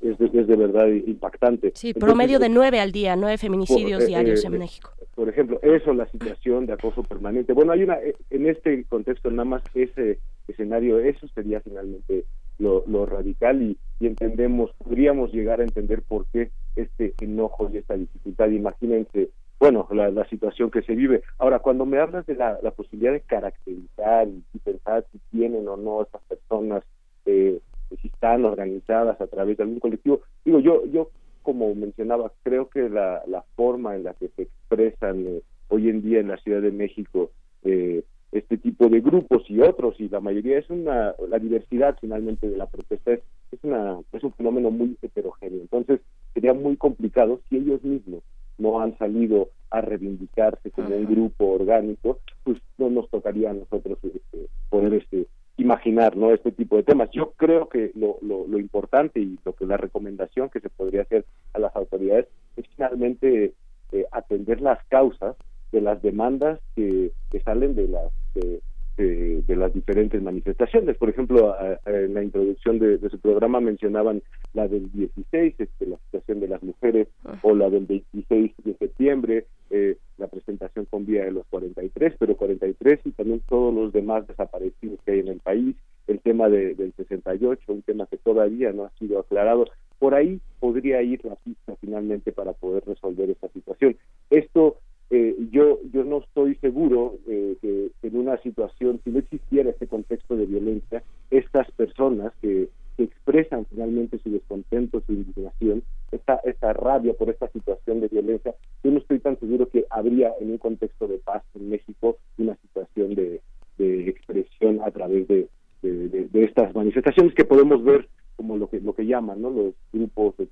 es 0.03 0.17
de, 0.17 0.25
es 0.25 0.47
de, 0.47 0.55
verdad 0.55 0.87
impactante. 0.87 1.71
Sí, 1.75 1.89
Entonces, 1.89 2.07
promedio 2.07 2.39
de 2.39 2.49
nueve 2.49 2.79
al 2.79 2.91
día, 2.91 3.15
nueve 3.15 3.37
feminicidios 3.37 3.99
por, 3.99 4.03
eh, 4.03 4.07
diarios 4.07 4.43
eh, 4.43 4.47
en 4.47 4.59
México. 4.59 4.91
Por 5.15 5.29
ejemplo, 5.29 5.59
eso, 5.61 5.93
la 5.93 6.07
situación 6.07 6.65
de 6.65 6.73
acoso 6.73 7.03
permanente. 7.03 7.53
Bueno, 7.53 7.71
hay 7.71 7.83
una, 7.83 7.95
eh, 7.95 8.15
en 8.29 8.47
este 8.47 8.83
contexto 8.85 9.29
nada 9.31 9.45
más 9.45 9.63
ese 9.73 10.19
escenario, 10.47 10.99
eso 10.99 11.27
sería 11.29 11.61
finalmente 11.61 12.25
lo, 12.59 12.83
lo 12.87 13.05
radical 13.05 13.61
y, 13.61 13.77
y, 13.99 14.07
entendemos, 14.07 14.71
podríamos 14.83 15.31
llegar 15.31 15.61
a 15.61 15.63
entender 15.63 16.01
por 16.01 16.25
qué 16.33 16.51
este 16.75 17.13
enojo 17.21 17.69
y 17.71 17.77
esta 17.77 17.95
dificultad. 17.95 18.49
Imagínense, 18.49 19.29
bueno, 19.59 19.87
la, 19.91 20.09
la 20.09 20.27
situación 20.27 20.69
que 20.69 20.81
se 20.81 20.95
vive. 20.95 21.23
Ahora, 21.37 21.59
cuando 21.59 21.85
me 21.85 21.99
hablas 21.99 22.25
de 22.25 22.35
la, 22.35 22.59
la 22.61 22.71
posibilidad 22.71 23.13
de 23.13 23.21
caracterizar 23.21 24.27
y, 24.27 24.43
y 24.53 24.59
pensar 24.59 25.05
si 25.11 25.19
tienen 25.31 25.67
o 25.67 25.77
no 25.77 26.01
estas 26.01 26.21
personas 26.23 26.83
eh, 27.25 27.59
si 27.97 28.07
están 28.07 28.45
organizadas 28.45 29.19
a 29.19 29.27
través 29.27 29.57
de 29.57 29.63
algún 29.63 29.79
colectivo. 29.79 30.21
Digo, 30.45 30.59
yo, 30.59 30.85
yo 30.87 31.09
como 31.43 31.75
mencionaba, 31.75 32.31
creo 32.43 32.69
que 32.69 32.89
la, 32.89 33.21
la 33.27 33.43
forma 33.55 33.95
en 33.95 34.03
la 34.03 34.13
que 34.13 34.29
se 34.29 34.43
expresan 34.43 35.27
eh, 35.27 35.41
hoy 35.67 35.89
en 35.89 36.01
día 36.01 36.19
en 36.19 36.29
la 36.29 36.37
Ciudad 36.37 36.61
de 36.61 36.71
México 36.71 37.31
eh, 37.63 38.03
este 38.31 38.57
tipo 38.57 38.89
de 38.89 39.01
grupos 39.01 39.43
y 39.47 39.59
otros, 39.59 39.99
y 39.99 40.09
la 40.09 40.19
mayoría 40.19 40.57
es 40.57 40.69
una, 40.69 41.13
la 41.29 41.37
diversidad 41.37 41.95
finalmente 42.01 42.49
de 42.49 42.57
la 42.57 42.65
protesta 42.65 43.13
es, 43.13 43.19
es, 43.51 43.59
una, 43.63 43.99
es 44.11 44.23
un 44.23 44.33
fenómeno 44.33 44.71
muy 44.71 44.97
heterogéneo. 45.03 45.61
Entonces, 45.61 45.99
sería 46.33 46.53
muy 46.53 46.75
complicado 46.77 47.41
si 47.47 47.57
ellos 47.57 47.83
mismos 47.83 48.23
no 48.57 48.81
han 48.81 48.97
salido 48.97 49.49
a 49.69 49.81
reivindicarse 49.81 50.71
como 50.71 50.95
un 50.95 51.05
grupo 51.05 51.45
orgánico, 51.51 52.19
pues 52.43 52.57
no 52.77 52.89
nos 52.89 53.07
tocaría 53.09 53.51
a 53.51 53.53
nosotros 53.53 53.99
este, 54.03 54.47
poder 54.69 54.95
este, 54.95 55.27
imaginar 55.57 56.17
no 56.17 56.33
este 56.33 56.51
tipo 56.51 56.77
de 56.77 56.83
temas. 56.83 57.09
Yo 57.11 57.33
creo 57.37 57.69
que 57.69 57.91
lo, 57.95 58.17
lo, 58.21 58.47
lo, 58.47 58.57
importante 58.57 59.19
y 59.19 59.37
lo 59.45 59.53
que 59.53 59.65
la 59.65 59.77
recomendación 59.77 60.49
que 60.49 60.59
se 60.59 60.69
podría 60.69 61.03
hacer 61.03 61.25
a 61.53 61.59
las 61.59 61.75
autoridades 61.75 62.27
es 62.57 62.65
finalmente 62.75 63.53
eh, 63.91 64.05
atender 64.11 64.61
las 64.61 64.83
causas 64.85 65.35
de 65.71 65.81
las 65.81 66.01
demandas 66.01 66.59
que, 66.75 67.11
salen 67.43 67.75
de 67.75 67.87
las 67.87 68.11
de, 68.35 68.61
de, 68.97 69.41
de, 69.41 69.55
las 69.55 69.73
diferentes 69.73 70.21
manifestaciones 70.21 70.97
por 70.97 71.09
ejemplo 71.09 71.55
en 71.85 72.13
la 72.13 72.23
introducción 72.23 72.79
de, 72.79 72.99
su 73.09 73.19
programa 73.19 73.59
mencionaban 73.59 74.21
la 74.53 74.67
del 74.67 74.91
16 74.91 75.55
este, 75.57 75.85
la 75.85 75.97
situación 76.05 76.39
de 76.39 76.47
las 76.47 76.63
mujeres 76.63 77.07
o 77.41 77.55
la 77.55 77.69
del 77.69 77.85
26 77.85 78.51
de 78.63 78.73
septiembre 78.75 79.45
eh, 79.75 79.97
la 80.19 80.27
presentación 80.27 80.85
con 80.85 81.03
vía 81.07 81.25
de 81.25 81.31
los 81.31 81.47
43, 81.47 82.13
pero 82.19 82.37
43 82.37 82.99
y 83.05 83.11
también 83.13 83.41
todos 83.49 83.73
los 83.73 83.91
demás 83.91 84.27
desaparecidos 84.27 84.99
que 85.03 85.13
hay 85.13 85.19
en 85.21 85.29
el 85.29 85.39
país, 85.39 85.75
el 86.05 86.19
tema 86.19 86.47
de, 86.47 86.75
del 86.75 86.93
68, 86.93 87.73
un 87.73 87.81
tema 87.81 88.05
que 88.05 88.17
todavía 88.17 88.71
no 88.71 88.83
ha 88.83 88.91
sido 88.99 89.17
aclarado. 89.17 89.65
Por 89.97 90.13
ahí 90.13 90.39
podría 90.59 91.01
ir 91.01 91.25
la 91.25 91.35
pista 91.37 91.75
finalmente 91.81 92.31
para 92.31 92.53
poder 92.53 92.83
resolver 92.85 93.31
esta 93.31 93.47
situación. 93.49 93.97
Esto 94.29 94.77
eh, 95.09 95.35
yo 95.51 95.79
yo 95.91 96.03
no 96.03 96.19
estoy 96.19 96.55
seguro 96.55 97.17
eh, 97.27 97.55
que 97.61 97.91
en 98.07 98.17
una 98.17 98.37
situación, 98.37 98.99
si 99.03 99.11
no 99.11 99.19
existiera 99.19 99.69
este 99.69 99.87
contexto 99.87 100.35
de 100.35 100.45
violencia, 100.45 101.03
estas 101.29 101.69
personas 101.71 102.33
que 102.41 102.69
que 102.95 103.03
expresan 103.03 103.65
finalmente 103.65 104.19
su 104.19 104.29
descontento, 104.29 105.01
su 105.05 105.13
indignación, 105.13 105.83
esta, 106.11 106.35
esta 106.43 106.73
rabia 106.73 107.13
por 107.13 107.29
esta 107.29 107.47
situación 107.49 108.01
de 108.01 108.07
violencia, 108.07 108.53
yo 108.83 108.91
no 108.91 108.99
estoy 108.99 109.19
tan 109.19 109.39
seguro 109.39 109.67
que 109.67 109.85
habría 109.89 110.31
en 110.39 110.51
un 110.51 110.57
contexto 110.57 111.07
de 111.07 111.17
paz 111.17 111.43
en 111.55 111.69
México 111.69 112.17
una 112.37 112.55
situación 112.57 113.15
de, 113.15 113.41
de 113.77 114.09
expresión 114.09 114.79
a 114.83 114.91
través 114.91 115.27
de, 115.27 115.47
de, 115.81 116.43
estas 116.43 116.73
manifestaciones 116.75 117.33
que 117.33 117.45
podemos 117.45 117.83
ver 117.83 118.07
como 118.35 118.57
lo 118.57 118.69
que 118.69 118.79
lo 118.79 118.93
que 118.93 119.05
llaman 119.05 119.41
¿no? 119.41 119.49
los 119.49 119.73
grupos 119.91 120.37
de 120.37 120.47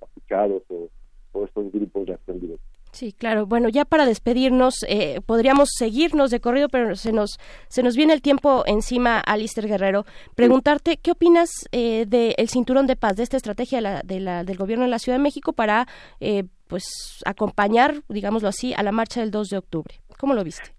o, 0.70 0.90
o 1.34 1.46
estos 1.46 1.72
grupos 1.72 2.06
de 2.08 2.14
acción 2.14 2.40
directa. 2.40 2.64
Sí, 2.92 3.14
claro. 3.14 3.46
Bueno, 3.46 3.70
ya 3.70 3.86
para 3.86 4.06
despedirnos, 4.06 4.86
eh, 4.88 5.22
podríamos 5.26 5.70
seguirnos 5.78 6.30
de 6.30 6.42
corrido, 6.42 6.68
pero 6.68 6.96
se 6.96 7.14
nos, 7.14 7.40
se 7.70 7.84
nos 7.84 7.96
viene 7.96 8.14
el 8.14 8.22
tiempo 8.22 8.64
encima, 8.66 9.20
Alister 9.20 9.68
Guerrero. 9.68 10.04
Preguntarte, 10.36 10.98
¿qué 10.98 11.12
opinas 11.12 11.50
eh, 11.72 12.06
del 12.06 12.50
cinturón 12.50 12.88
de 12.88 12.98
paz, 12.98 13.16
de 13.16 13.24
esta 13.24 13.38
estrategia 13.38 13.78
de 13.78 13.82
la, 13.82 14.02
de 14.04 14.20
la, 14.20 14.44
del 14.44 14.58
gobierno 14.58 14.84
de 14.84 14.92
la 14.92 15.00
Ciudad 15.00 15.18
de 15.18 15.24
México 15.24 15.54
para 15.54 15.88
eh, 16.20 16.44
pues 16.68 16.84
acompañar, 17.26 17.96
digámoslo 18.10 18.50
así, 18.50 18.74
a 18.74 18.84
la 18.84 18.92
marcha 18.92 19.22
del 19.22 19.32
2 19.32 19.48
de 19.50 19.58
octubre? 19.58 19.96
¿Cómo 20.20 20.34
lo 20.34 20.44
viste? 20.44 20.72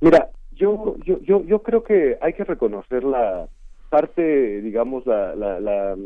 Mira, 0.00 0.30
yo, 0.52 0.96
yo, 1.04 1.20
yo, 1.20 1.44
yo 1.44 1.62
creo 1.62 1.84
que 1.84 2.16
hay 2.22 2.32
que 2.32 2.44
reconocer 2.44 3.04
la 3.04 3.46
parte, 3.90 4.62
digamos, 4.62 5.04
la, 5.06 5.34
la, 5.34 5.60
la 5.60 5.96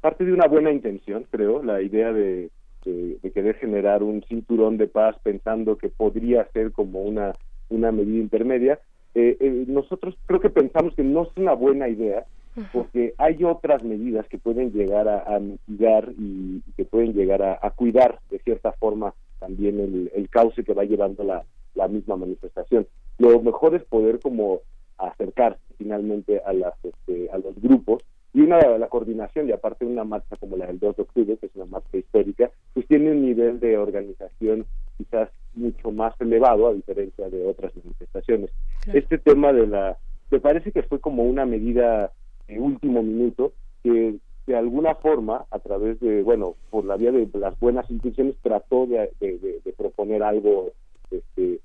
parte 0.00 0.24
de 0.24 0.32
una 0.32 0.46
buena 0.46 0.72
intención, 0.72 1.26
creo, 1.30 1.62
la 1.62 1.82
idea 1.82 2.12
de 2.12 2.50
de, 2.86 3.18
de, 3.22 3.30
querer 3.32 3.56
generar 3.56 4.02
un 4.02 4.22
cinturón 4.22 4.78
de 4.78 4.86
paz 4.86 5.16
pensando 5.22 5.76
que 5.76 5.90
podría 5.90 6.48
ser 6.52 6.72
como 6.72 7.02
una, 7.02 7.32
una 7.68 7.92
medida 7.92 8.18
intermedia. 8.18 8.78
Eh, 9.14 9.36
eh, 9.40 9.64
nosotros 9.66 10.16
creo 10.26 10.40
que 10.40 10.50
pensamos 10.50 10.94
que 10.94 11.04
no 11.04 11.24
es 11.24 11.28
una 11.36 11.52
buena 11.52 11.88
idea 11.88 12.24
porque 12.72 13.12
hay 13.18 13.44
otras 13.44 13.84
medidas 13.84 14.26
que 14.28 14.38
pueden 14.38 14.72
llegar 14.72 15.08
a, 15.08 15.36
a 15.36 15.38
mitigar 15.38 16.10
y, 16.18 16.62
y 16.66 16.72
que 16.74 16.86
pueden 16.86 17.12
llegar 17.12 17.42
a, 17.42 17.58
a 17.60 17.70
cuidar 17.70 18.20
de 18.30 18.38
cierta 18.38 18.72
forma 18.72 19.12
también 19.38 19.78
el, 19.78 20.10
el 20.14 20.30
cauce 20.30 20.64
que 20.64 20.72
va 20.72 20.84
llevando 20.84 21.22
la, 21.22 21.44
la 21.74 21.88
misma 21.88 22.16
manifestación. 22.16 22.86
Lo 23.18 23.40
mejor 23.42 23.74
es 23.74 23.84
poder 23.84 24.20
como 24.20 24.60
acercarse 24.98 25.60
finalmente 25.76 26.40
a 26.44 26.52
las 26.54 26.72
este, 26.82 27.28
a 27.30 27.38
los 27.38 27.60
grupos 27.60 28.02
y 28.36 28.40
una 28.42 28.58
la 28.78 28.88
coordinación 28.88 29.48
y 29.48 29.52
aparte 29.52 29.84
una 29.86 30.04
marcha 30.04 30.36
como 30.36 30.56
la 30.56 30.66
del 30.66 30.78
2 30.78 30.96
de 30.96 31.02
octubre 31.02 31.36
que 31.38 31.46
es 31.46 31.54
una 31.56 31.64
marcha 31.64 31.96
histórica 31.96 32.50
pues 32.74 32.86
tiene 32.86 33.10
un 33.12 33.22
nivel 33.22 33.58
de 33.60 33.78
organización 33.78 34.66
quizás 34.98 35.30
mucho 35.54 35.90
más 35.90 36.14
elevado 36.20 36.66
a 36.68 36.74
diferencia 36.74 37.28
de 37.30 37.46
otras 37.46 37.72
manifestaciones 37.76 38.50
este 38.92 39.16
tema 39.18 39.52
de 39.52 39.66
la 39.66 39.96
me 40.30 40.40
parece 40.40 40.70
que 40.70 40.82
fue 40.82 41.00
como 41.00 41.22
una 41.24 41.46
medida 41.46 42.12
de 42.46 42.58
último 42.60 43.02
minuto 43.02 43.52
que 43.82 44.16
de 44.46 44.54
alguna 44.56 44.94
forma 44.96 45.46
a 45.50 45.58
través 45.58 45.98
de 46.00 46.22
bueno 46.22 46.56
por 46.70 46.84
la 46.84 46.96
vía 46.96 47.12
de 47.12 47.26
las 47.34 47.58
buenas 47.58 47.90
intenciones 47.90 48.36
trató 48.42 48.86
de, 48.86 49.10
de- 49.20 49.38
de- 49.38 49.60
de 49.64 49.72
proponer 49.72 50.22
algo 50.22 50.72
este, 51.10 51.60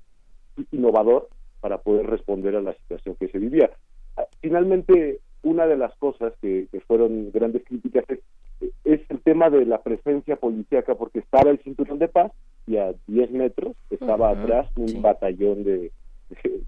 innovador 0.70 1.28
para 1.60 1.78
poder 1.78 2.06
responder 2.06 2.56
a 2.56 2.60
la 2.62 2.74
situación 2.74 3.14
que 3.18 3.28
se 3.28 3.38
vivía. 3.38 3.70
Ah, 4.16 4.26
Finalmente, 4.40 5.20
una 5.42 5.66
de 5.66 5.76
las 5.76 5.94
cosas 5.96 6.32
que, 6.40 6.66
que 6.70 6.80
fueron 6.80 7.30
grandes 7.32 7.64
críticas 7.64 8.04
es, 8.08 8.20
es 8.84 9.00
el 9.10 9.20
tema 9.20 9.50
de 9.50 9.66
la 9.66 9.82
presencia 9.82 10.36
policíaca, 10.36 10.94
porque 10.94 11.18
estaba 11.18 11.50
el 11.50 11.58
cinturón 11.60 11.98
de 11.98 12.08
paz 12.08 12.32
y 12.66 12.76
a 12.76 12.94
10 13.08 13.30
metros 13.32 13.74
estaba 13.90 14.30
atrás 14.30 14.68
un 14.76 15.02
batallón 15.02 15.64
de, 15.64 15.90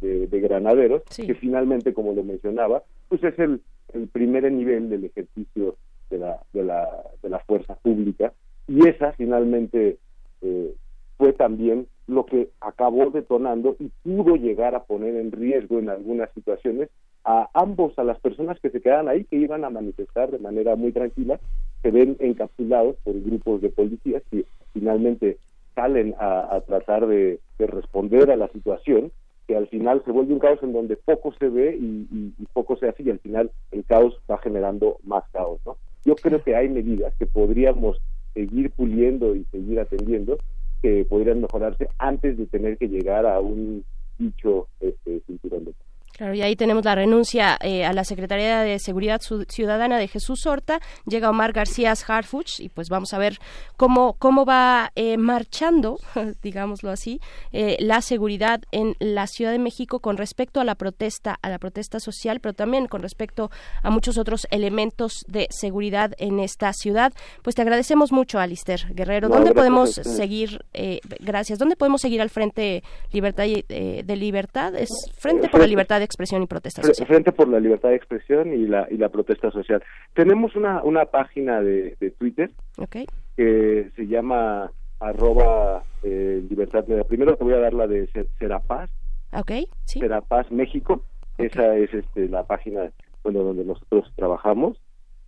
de, 0.00 0.26
de 0.26 0.40
granaderos, 0.40 1.02
Sí. 1.10 1.26
que 1.26 1.34
finalmente, 1.34 1.94
como 1.94 2.12
lo 2.12 2.24
mencionaba, 2.24 2.82
pues 3.08 3.22
es 3.22 3.38
el, 3.38 3.60
el 3.92 4.08
primer 4.08 4.50
nivel 4.50 4.88
del 4.90 5.04
ejercicio 5.04 5.76
de 6.10 6.18
la, 6.18 6.40
de 6.52 6.64
la, 6.64 6.88
de 7.22 7.28
la 7.28 7.38
fuerza 7.40 7.74
pública, 7.76 8.32
y 8.66 8.88
esa 8.88 9.12
finalmente 9.12 9.98
eh, 10.42 10.74
fue 11.16 11.32
también 11.32 11.86
lo 12.06 12.26
que 12.26 12.48
acabó 12.60 13.10
detonando 13.10 13.76
y 13.78 13.90
pudo 14.02 14.36
llegar 14.36 14.74
a 14.74 14.82
poner 14.84 15.14
en 15.16 15.30
riesgo 15.32 15.78
en 15.78 15.88
algunas 15.88 16.30
situaciones 16.32 16.90
a 17.24 17.48
ambos, 17.54 17.98
a 17.98 18.04
las 18.04 18.18
personas 18.20 18.58
que 18.60 18.70
se 18.70 18.80
quedaban 18.80 19.08
ahí, 19.08 19.24
que 19.24 19.36
iban 19.36 19.64
a 19.64 19.70
manifestar 19.70 20.30
de 20.30 20.38
manera 20.38 20.76
muy 20.76 20.92
tranquila, 20.92 21.40
se 21.82 21.90
ven 21.90 22.16
encapsulados 22.20 22.96
por 23.04 23.20
grupos 23.20 23.60
de 23.62 23.70
policías 23.70 24.22
que 24.30 24.44
finalmente 24.72 25.38
salen 25.74 26.14
a, 26.18 26.60
tratar 26.66 27.06
de, 27.06 27.40
de 27.58 27.66
responder 27.66 28.30
a 28.30 28.36
la 28.36 28.48
situación, 28.48 29.10
que 29.46 29.56
al 29.56 29.66
final 29.68 30.02
se 30.04 30.12
vuelve 30.12 30.32
un 30.32 30.38
caos 30.38 30.62
en 30.62 30.72
donde 30.72 30.96
poco 30.96 31.34
se 31.38 31.48
ve 31.48 31.76
y 31.78 32.32
poco 32.52 32.76
se 32.76 32.88
hace 32.88 33.02
y 33.02 33.10
al 33.10 33.18
final 33.18 33.50
el 33.72 33.84
caos 33.84 34.18
va 34.30 34.38
generando 34.38 34.98
más 35.02 35.24
caos, 35.32 35.60
¿no? 35.66 35.76
Yo 36.04 36.14
creo 36.16 36.42
que 36.42 36.54
hay 36.54 36.68
medidas 36.68 37.14
que 37.18 37.26
podríamos 37.26 37.98
seguir 38.34 38.70
puliendo 38.70 39.34
y 39.34 39.44
seguir 39.44 39.80
atendiendo 39.80 40.38
que 40.82 41.04
podrían 41.06 41.40
mejorarse 41.40 41.88
antes 41.98 42.36
de 42.36 42.46
tener 42.46 42.76
que 42.76 42.88
llegar 42.88 43.24
a 43.24 43.40
un 43.40 43.84
dicho 44.18 44.68
este, 44.80 45.20
cinturón 45.26 45.64
de 45.64 45.72
paz. 45.72 45.93
Claro, 46.16 46.32
y 46.32 46.42
ahí 46.42 46.54
tenemos 46.54 46.84
la 46.84 46.94
renuncia 46.94 47.58
eh, 47.60 47.84
a 47.84 47.92
la 47.92 48.04
Secretaría 48.04 48.60
de 48.60 48.78
Seguridad 48.78 49.20
Ciudadana 49.48 49.98
de 49.98 50.06
Jesús 50.06 50.46
Horta. 50.46 50.78
Llega 51.06 51.28
Omar 51.28 51.52
García 51.52 51.92
Harfuch 52.06 52.60
y 52.60 52.68
pues 52.68 52.88
vamos 52.88 53.12
a 53.12 53.18
ver 53.18 53.40
cómo, 53.76 54.14
cómo 54.20 54.44
va 54.44 54.92
eh, 54.94 55.16
marchando, 55.16 55.98
digámoslo 56.42 56.90
así, 56.90 57.20
eh, 57.50 57.76
la 57.80 58.00
seguridad 58.00 58.60
en 58.70 58.94
la 59.00 59.26
Ciudad 59.26 59.50
de 59.50 59.58
México 59.58 59.98
con 59.98 60.16
respecto 60.16 60.60
a 60.60 60.64
la 60.64 60.76
protesta, 60.76 61.36
a 61.42 61.48
la 61.48 61.58
protesta 61.58 61.98
social, 61.98 62.38
pero 62.38 62.54
también 62.54 62.86
con 62.86 63.02
respecto 63.02 63.50
a 63.82 63.90
muchos 63.90 64.16
otros 64.16 64.46
elementos 64.52 65.24
de 65.26 65.48
seguridad 65.50 66.12
en 66.18 66.38
esta 66.38 66.72
ciudad. 66.74 67.12
Pues 67.42 67.56
te 67.56 67.62
agradecemos 67.62 68.12
mucho, 68.12 68.38
Alister 68.38 68.86
Guerrero. 68.94 69.28
¿Dónde 69.28 69.52
podemos 69.52 69.94
seguir? 69.94 70.64
eh, 70.74 71.00
gracias. 71.18 71.58
¿Dónde 71.58 71.74
podemos 71.74 72.00
seguir 72.00 72.22
al 72.22 72.30
Frente 72.30 72.84
Libertad 73.10 73.44
de 73.44 74.16
Libertad? 74.16 74.76
Es 74.76 74.90
Frente 75.18 75.48
por 75.48 75.58
la 75.58 75.66
Libertad 75.66 76.03
de 76.04 76.06
Expresión 76.06 76.42
y 76.42 76.46
Protesta 76.46 76.82
Social. 76.82 77.08
Frente 77.08 77.32
por 77.32 77.48
la 77.48 77.58
libertad 77.58 77.88
de 77.88 77.96
expresión 77.96 78.52
y 78.52 78.66
la, 78.66 78.86
y 78.90 78.96
la 78.98 79.08
protesta 79.08 79.50
social. 79.50 79.82
Tenemos 80.12 80.54
una, 80.54 80.82
una 80.82 81.06
página 81.06 81.60
de, 81.62 81.96
de 81.98 82.10
Twitter 82.12 82.50
Ok. 82.78 82.96
que 83.36 83.90
se 83.96 84.06
llama 84.06 84.70
arroba 85.00 85.82
eh, 86.02 86.42
libertad. 86.48 86.84
Primero 87.08 87.36
te 87.36 87.44
voy 87.44 87.54
a 87.54 87.58
dar 87.58 87.74
la 87.74 87.86
de 87.86 88.06
Ser- 88.08 88.28
Serapaz, 88.38 88.90
Ok, 89.32 89.50
sí. 89.84 89.98
Serapaz 90.00 90.50
México. 90.52 91.02
Esa 91.38 91.74
es 91.76 91.92
este, 91.92 92.28
la 92.28 92.44
página 92.44 92.90
bueno, 93.24 93.40
donde 93.42 93.64
nosotros 93.64 94.12
trabajamos. 94.14 94.78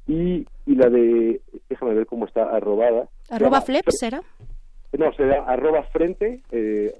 Y, 0.06 0.46
y 0.66 0.74
la 0.76 0.88
de, 0.88 1.40
déjame 1.68 1.94
ver 1.94 2.06
cómo 2.06 2.26
está 2.26 2.44
arrobada. 2.54 3.08
Arroba 3.28 3.60
Fleps, 3.62 3.98
¿será? 3.98 4.22
No, 4.96 5.12
se 5.14 5.24
llama 5.24 5.46
arroba 5.48 5.82
frente, 5.92 6.42
eh, 6.52 6.94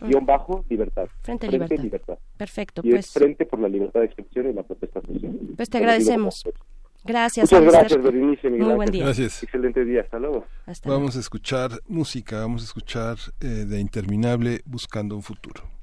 guion 0.00 0.26
bajo, 0.26 0.64
libertad. 0.68 1.08
Frente 1.22 1.48
Libertad. 1.48 2.18
Perfecto, 2.36 2.82
Y 2.84 2.90
pues, 2.90 3.06
es 3.06 3.12
frente 3.12 3.46
por 3.46 3.60
la 3.60 3.68
libertad 3.68 4.00
de 4.00 4.06
expresión 4.06 4.50
y 4.50 4.52
la 4.52 4.62
protesta 4.62 5.00
social. 5.00 5.38
pues 5.56 5.68
te 5.68 5.78
agradecemos. 5.78 6.44
Gracias, 7.04 7.50
Muchas 7.50 7.72
gracias, 7.72 8.02
Berenice. 8.02 8.50
Muy 8.50 8.74
buen 8.74 8.90
día. 8.90 9.04
Gracias. 9.04 9.42
Excelente 9.42 9.84
día, 9.84 10.02
hasta 10.02 10.18
luego. 10.18 10.44
Vamos 10.84 11.16
a 11.16 11.20
escuchar 11.20 11.70
música, 11.86 12.40
vamos 12.40 12.62
a 12.62 12.64
escuchar 12.64 13.16
eh, 13.40 13.46
de 13.46 13.80
Interminable 13.80 14.62
Buscando 14.66 15.14
un 15.14 15.22
Futuro. 15.22 15.77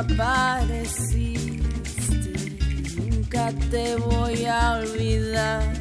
Apareciste 0.00 1.60
nunca 2.96 3.52
te 3.70 3.96
voy 3.96 4.46
a 4.46 4.78
olvidar. 4.78 5.79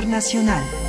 Internacional. 0.00 0.79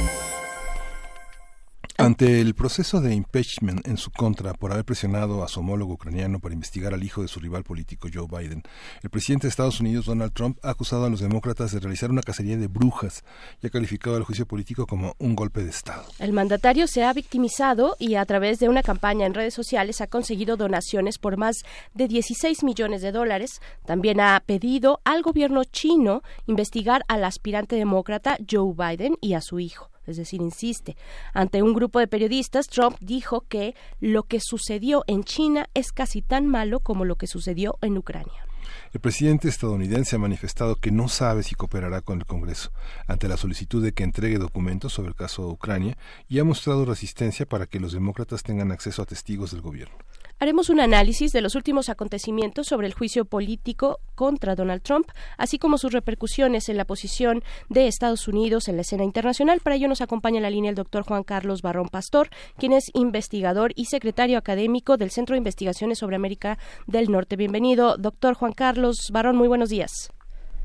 El 2.21 2.53
proceso 2.53 3.01
de 3.01 3.15
impeachment 3.15 3.87
en 3.87 3.97
su 3.97 4.11
contra 4.11 4.53
por 4.53 4.71
haber 4.71 4.85
presionado 4.85 5.43
a 5.43 5.47
su 5.47 5.61
homólogo 5.61 5.93
ucraniano 5.93 6.39
para 6.39 6.53
investigar 6.53 6.93
al 6.93 7.01
hijo 7.01 7.23
de 7.23 7.27
su 7.27 7.39
rival 7.39 7.63
político 7.63 8.09
Joe 8.13 8.27
Biden, 8.27 8.61
el 9.01 9.09
presidente 9.09 9.47
de 9.47 9.49
Estados 9.49 9.79
Unidos 9.79 10.05
Donald 10.05 10.31
Trump 10.31 10.59
ha 10.61 10.69
acusado 10.69 11.05
a 11.05 11.09
los 11.09 11.19
demócratas 11.19 11.71
de 11.71 11.79
realizar 11.79 12.11
una 12.11 12.21
cacería 12.21 12.57
de 12.57 12.67
brujas 12.67 13.23
y 13.59 13.65
ha 13.65 13.69
calificado 13.71 14.17
el 14.17 14.23
juicio 14.23 14.45
político 14.45 14.85
como 14.85 15.15
un 15.17 15.35
golpe 15.35 15.63
de 15.63 15.71
Estado. 15.71 16.03
El 16.19 16.31
mandatario 16.31 16.85
se 16.85 17.03
ha 17.03 17.11
victimizado 17.11 17.95
y 17.97 18.13
a 18.13 18.25
través 18.25 18.59
de 18.59 18.69
una 18.69 18.83
campaña 18.83 19.25
en 19.25 19.33
redes 19.33 19.55
sociales 19.55 19.99
ha 19.99 20.05
conseguido 20.05 20.57
donaciones 20.57 21.17
por 21.17 21.37
más 21.37 21.63
de 21.95 22.07
16 22.07 22.63
millones 22.63 23.01
de 23.01 23.13
dólares. 23.13 23.61
También 23.83 24.19
ha 24.19 24.43
pedido 24.45 25.01
al 25.05 25.23
gobierno 25.23 25.63
chino 25.63 26.21
investigar 26.45 27.03
al 27.07 27.23
aspirante 27.23 27.77
demócrata 27.77 28.37
Joe 28.47 28.75
Biden 28.77 29.17
y 29.21 29.33
a 29.33 29.41
su 29.41 29.59
hijo. 29.59 29.90
Es 30.07 30.17
decir, 30.17 30.41
insiste. 30.41 30.95
Ante 31.33 31.61
un 31.61 31.73
grupo 31.73 31.99
de 31.99 32.07
periodistas, 32.07 32.67
Trump 32.67 32.97
dijo 32.99 33.41
que 33.47 33.75
lo 33.99 34.23
que 34.23 34.39
sucedió 34.39 35.03
en 35.07 35.23
China 35.23 35.69
es 35.73 35.91
casi 35.91 36.21
tan 36.21 36.47
malo 36.47 36.79
como 36.79 37.05
lo 37.05 37.15
que 37.15 37.27
sucedió 37.27 37.77
en 37.81 37.97
Ucrania. 37.97 38.45
El 38.93 38.99
presidente 38.99 39.47
estadounidense 39.47 40.15
ha 40.15 40.19
manifestado 40.19 40.75
que 40.75 40.91
no 40.91 41.07
sabe 41.07 41.43
si 41.43 41.55
cooperará 41.55 42.01
con 42.01 42.19
el 42.19 42.25
Congreso 42.25 42.71
ante 43.07 43.27
la 43.27 43.37
solicitud 43.37 43.83
de 43.83 43.93
que 43.93 44.03
entregue 44.03 44.37
documentos 44.37 44.93
sobre 44.93 45.09
el 45.09 45.15
caso 45.15 45.45
de 45.45 45.53
Ucrania 45.53 45.97
y 46.27 46.39
ha 46.39 46.43
mostrado 46.43 46.85
resistencia 46.85 47.45
para 47.45 47.67
que 47.67 47.79
los 47.79 47.93
demócratas 47.93 48.43
tengan 48.43 48.71
acceso 48.71 49.01
a 49.01 49.05
testigos 49.05 49.51
del 49.51 49.61
gobierno. 49.61 49.95
Haremos 50.41 50.71
un 50.71 50.79
análisis 50.79 51.31
de 51.33 51.41
los 51.41 51.53
últimos 51.53 51.87
acontecimientos 51.89 52.65
sobre 52.65 52.87
el 52.87 52.95
juicio 52.95 53.25
político 53.25 53.99
contra 54.15 54.55
Donald 54.55 54.81
Trump, 54.81 55.05
así 55.37 55.59
como 55.59 55.77
sus 55.77 55.93
repercusiones 55.93 56.67
en 56.67 56.77
la 56.77 56.85
posición 56.85 57.43
de 57.69 57.85
Estados 57.85 58.27
Unidos 58.27 58.67
en 58.67 58.75
la 58.75 58.81
escena 58.81 59.03
internacional. 59.03 59.59
Para 59.59 59.75
ello 59.75 59.87
nos 59.87 60.01
acompaña 60.01 60.37
en 60.37 60.41
la 60.41 60.49
línea 60.49 60.71
el 60.71 60.75
doctor 60.75 61.03
Juan 61.03 61.21
Carlos 61.21 61.61
Barrón 61.61 61.89
Pastor, 61.89 62.29
quien 62.57 62.73
es 62.73 62.89
investigador 62.95 63.71
y 63.75 63.85
secretario 63.85 64.39
académico 64.39 64.97
del 64.97 65.11
Centro 65.11 65.35
de 65.35 65.37
Investigaciones 65.37 65.99
sobre 65.99 66.15
América 66.15 66.57
del 66.87 67.11
Norte. 67.11 67.35
Bienvenido, 67.35 67.97
doctor 67.97 68.33
Juan 68.33 68.53
Carlos 68.53 69.11
Barrón. 69.13 69.35
Muy 69.35 69.47
buenos 69.47 69.69
días. 69.69 70.11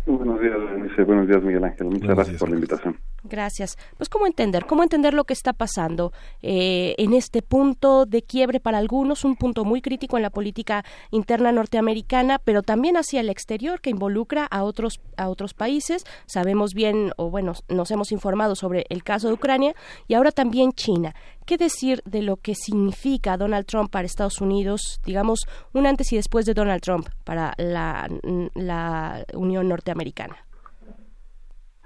Buenos 0.06 0.40
días, 0.40 0.56
Berenice. 0.96 1.04
Buenos 1.04 1.28
días, 1.28 1.42
Miguel 1.42 1.64
Ángel. 1.64 1.86
Muchas 1.86 2.00
Buenos 2.00 2.16
gracias 2.16 2.32
días, 2.32 2.40
por 2.40 2.48
la 2.48 2.54
invitación. 2.54 2.96
Gracias. 3.24 3.76
Pues 3.96 4.08
cómo 4.08 4.26
entender, 4.26 4.66
cómo 4.66 4.82
entender 4.82 5.14
lo 5.14 5.24
que 5.24 5.32
está 5.32 5.52
pasando 5.52 6.12
eh, 6.42 6.94
en 6.98 7.12
este 7.12 7.42
punto 7.42 8.06
de 8.06 8.22
quiebre 8.22 8.60
para 8.60 8.78
algunos, 8.78 9.24
un 9.24 9.36
punto 9.36 9.64
muy 9.64 9.82
crítico 9.82 10.16
en 10.16 10.22
la 10.22 10.30
política 10.30 10.84
interna 11.10 11.52
norteamericana, 11.52 12.38
pero 12.38 12.62
también 12.62 12.96
hacia 12.96 13.20
el 13.20 13.30
exterior 13.30 13.80
que 13.80 13.90
involucra 13.90 14.44
a 14.44 14.62
otros 14.62 15.00
a 15.16 15.28
otros 15.28 15.54
países. 15.54 16.04
Sabemos 16.26 16.72
bien, 16.74 17.12
o 17.16 17.30
bueno, 17.30 17.54
nos 17.68 17.90
hemos 17.90 18.12
informado 18.12 18.54
sobre 18.54 18.86
el 18.88 19.02
caso 19.02 19.28
de 19.28 19.34
Ucrania 19.34 19.74
y 20.06 20.14
ahora 20.14 20.30
también 20.30 20.72
China. 20.72 21.14
¿Qué 21.44 21.56
decir 21.56 22.02
de 22.04 22.22
lo 22.22 22.36
que 22.36 22.54
significa 22.54 23.36
Donald 23.36 23.66
Trump 23.66 23.90
para 23.90 24.06
Estados 24.06 24.40
Unidos, 24.40 25.00
digamos, 25.04 25.46
un 25.72 25.86
antes 25.86 26.12
y 26.12 26.16
después 26.16 26.44
de 26.44 26.54
Donald 26.54 26.82
Trump 26.82 27.08
para 27.24 27.54
la, 27.56 28.08
la 28.54 29.24
Unión 29.32 29.68
Norteamericana? 29.68 30.45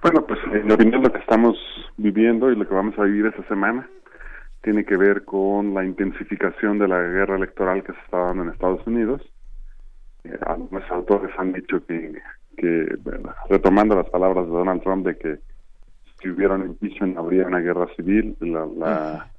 Bueno, 0.03 0.25
pues 0.27 0.41
en 0.51 0.67
mi 0.67 0.73
opinión 0.73 1.03
lo 1.03 1.13
que 1.13 1.19
estamos 1.19 1.59
viviendo 1.99 2.51
y 2.51 2.57
lo 2.57 2.67
que 2.67 2.75
vamos 2.75 2.99
a 2.99 3.05
vivir 3.05 3.27
esta 3.27 3.47
semana 3.49 3.87
tiene 4.63 4.85
que 4.85 4.97
ver 4.97 5.25
con 5.25 5.75
la 5.75 5.85
intensificación 5.85 6.79
de 6.79 6.89
la 6.89 7.01
guerra 7.01 7.37
electoral 7.37 7.83
que 7.83 7.93
se 7.93 7.99
está 8.01 8.19
dando 8.19 8.45
en 8.45 8.51
Estados 8.51 8.87
Unidos. 8.87 9.21
Eh, 10.25 10.39
algunos 10.47 10.91
autores 10.91 11.31
han 11.39 11.53
dicho 11.53 11.85
que, 11.87 12.13
retomando 13.49 13.95
las 13.95 14.09
palabras 14.09 14.47
de 14.47 14.53
Donald 14.53 14.83
Trump 14.83 15.07
de 15.07 15.17
que 15.17 15.39
si 16.21 16.31
hubiera 16.31 16.55
un 16.55 16.67
impeachment 16.67 17.19
habría 17.19 17.47
una 17.47 17.61
guerra 17.61 17.87
civil, 17.97 18.37
la, 18.41 18.67
la, 18.67 19.31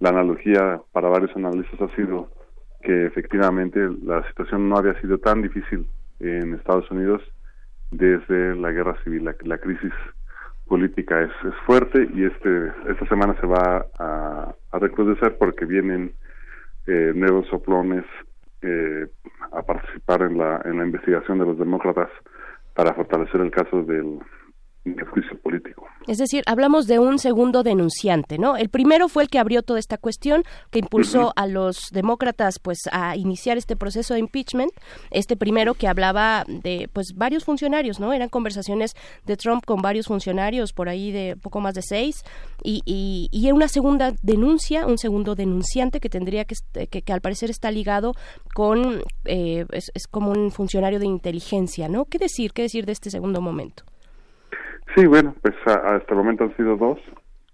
la 0.00 0.08
analogía 0.08 0.80
para 0.92 1.08
varios 1.08 1.34
analistas 1.34 1.80
ha 1.80 1.96
sido 1.96 2.30
que 2.82 3.06
efectivamente 3.06 3.80
la 4.02 4.26
situación 4.28 4.68
no 4.68 4.76
había 4.76 4.98
sido 5.00 5.18
tan 5.18 5.40
difícil 5.40 5.86
en 6.20 6.54
Estados 6.54 6.90
Unidos 6.90 7.22
desde 7.96 8.56
la 8.56 8.70
guerra 8.70 8.96
civil. 9.02 9.24
La, 9.24 9.34
la 9.42 9.58
crisis 9.58 9.92
política 10.66 11.20
es, 11.20 11.30
es, 11.44 11.54
fuerte 11.66 12.08
y 12.14 12.24
este 12.24 12.72
esta 12.88 13.06
semana 13.08 13.36
se 13.40 13.46
va 13.46 13.86
a, 13.98 14.54
a 14.72 14.78
recrudecer 14.78 15.36
porque 15.38 15.66
vienen 15.66 16.12
eh, 16.86 17.12
nuevos 17.14 17.46
soplones 17.48 18.04
eh, 18.62 19.06
a 19.52 19.62
participar 19.62 20.22
en 20.22 20.38
la, 20.38 20.60
en 20.64 20.78
la 20.78 20.86
investigación 20.86 21.38
de 21.38 21.46
los 21.46 21.58
demócratas 21.58 22.08
para 22.74 22.94
fortalecer 22.94 23.40
el 23.40 23.50
caso 23.50 23.82
del, 23.84 24.18
del 24.84 25.06
juicio 25.08 25.38
político. 25.40 25.86
Es 26.06 26.18
decir, 26.18 26.42
hablamos 26.46 26.86
de 26.86 26.98
un 26.98 27.18
segundo 27.18 27.62
denunciante, 27.62 28.36
¿no? 28.38 28.56
El 28.56 28.68
primero 28.68 29.08
fue 29.08 29.22
el 29.22 29.30
que 29.30 29.38
abrió 29.38 29.62
toda 29.62 29.78
esta 29.78 29.96
cuestión, 29.96 30.44
que 30.70 30.80
impulsó 30.80 31.32
a 31.36 31.46
los 31.46 31.88
demócratas, 31.92 32.58
pues, 32.58 32.80
a 32.92 33.16
iniciar 33.16 33.56
este 33.56 33.76
proceso 33.76 34.12
de 34.12 34.20
impeachment. 34.20 34.70
Este 35.10 35.36
primero 35.36 35.72
que 35.72 35.88
hablaba 35.88 36.44
de, 36.46 36.90
pues, 36.92 37.14
varios 37.14 37.44
funcionarios, 37.44 38.00
¿no? 38.00 38.12
Eran 38.12 38.28
conversaciones 38.28 38.94
de 39.24 39.36
Trump 39.38 39.64
con 39.64 39.80
varios 39.80 40.06
funcionarios, 40.06 40.74
por 40.74 40.90
ahí 40.90 41.10
de 41.10 41.36
poco 41.36 41.60
más 41.60 41.74
de 41.74 41.82
seis, 41.82 42.22
y, 42.62 42.82
y, 42.84 43.28
y 43.32 43.50
una 43.50 43.68
segunda 43.68 44.12
denuncia, 44.22 44.86
un 44.86 44.98
segundo 44.98 45.34
denunciante 45.34 46.00
que 46.00 46.10
tendría 46.10 46.44
que, 46.44 46.56
que, 46.90 47.00
que 47.00 47.12
al 47.12 47.22
parecer 47.22 47.48
está 47.48 47.70
ligado 47.70 48.12
con, 48.54 49.02
eh, 49.24 49.64
es, 49.72 49.90
es 49.94 50.06
como 50.06 50.32
un 50.32 50.50
funcionario 50.50 50.98
de 50.98 51.06
inteligencia, 51.06 51.88
¿no? 51.88 52.04
¿Qué 52.04 52.18
decir? 52.18 52.52
¿Qué 52.52 52.62
decir 52.62 52.84
de 52.84 52.92
este 52.92 53.10
segundo 53.10 53.40
momento? 53.40 53.84
Sí, 54.94 55.06
bueno, 55.06 55.34
pues 55.42 55.54
a, 55.66 55.96
hasta 55.96 56.10
el 56.12 56.16
momento 56.16 56.44
han 56.44 56.56
sido 56.56 56.76
dos. 56.76 56.98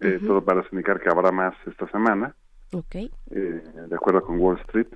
Eh, 0.01 0.17
uh 0.17 0.25
-huh. 0.25 0.27
Todo 0.27 0.45
parece 0.45 0.69
indicar 0.73 1.01
que 1.01 1.11
habrá 1.11 1.31
más 1.31 1.55
esta 1.67 1.87
semana. 1.91 2.35
Okay. 2.73 3.11
Eh, 3.31 3.63
de 3.89 3.95
acuerdo 3.95 4.23
con 4.23 4.39
Wall 4.41 4.59
Street. 4.61 4.89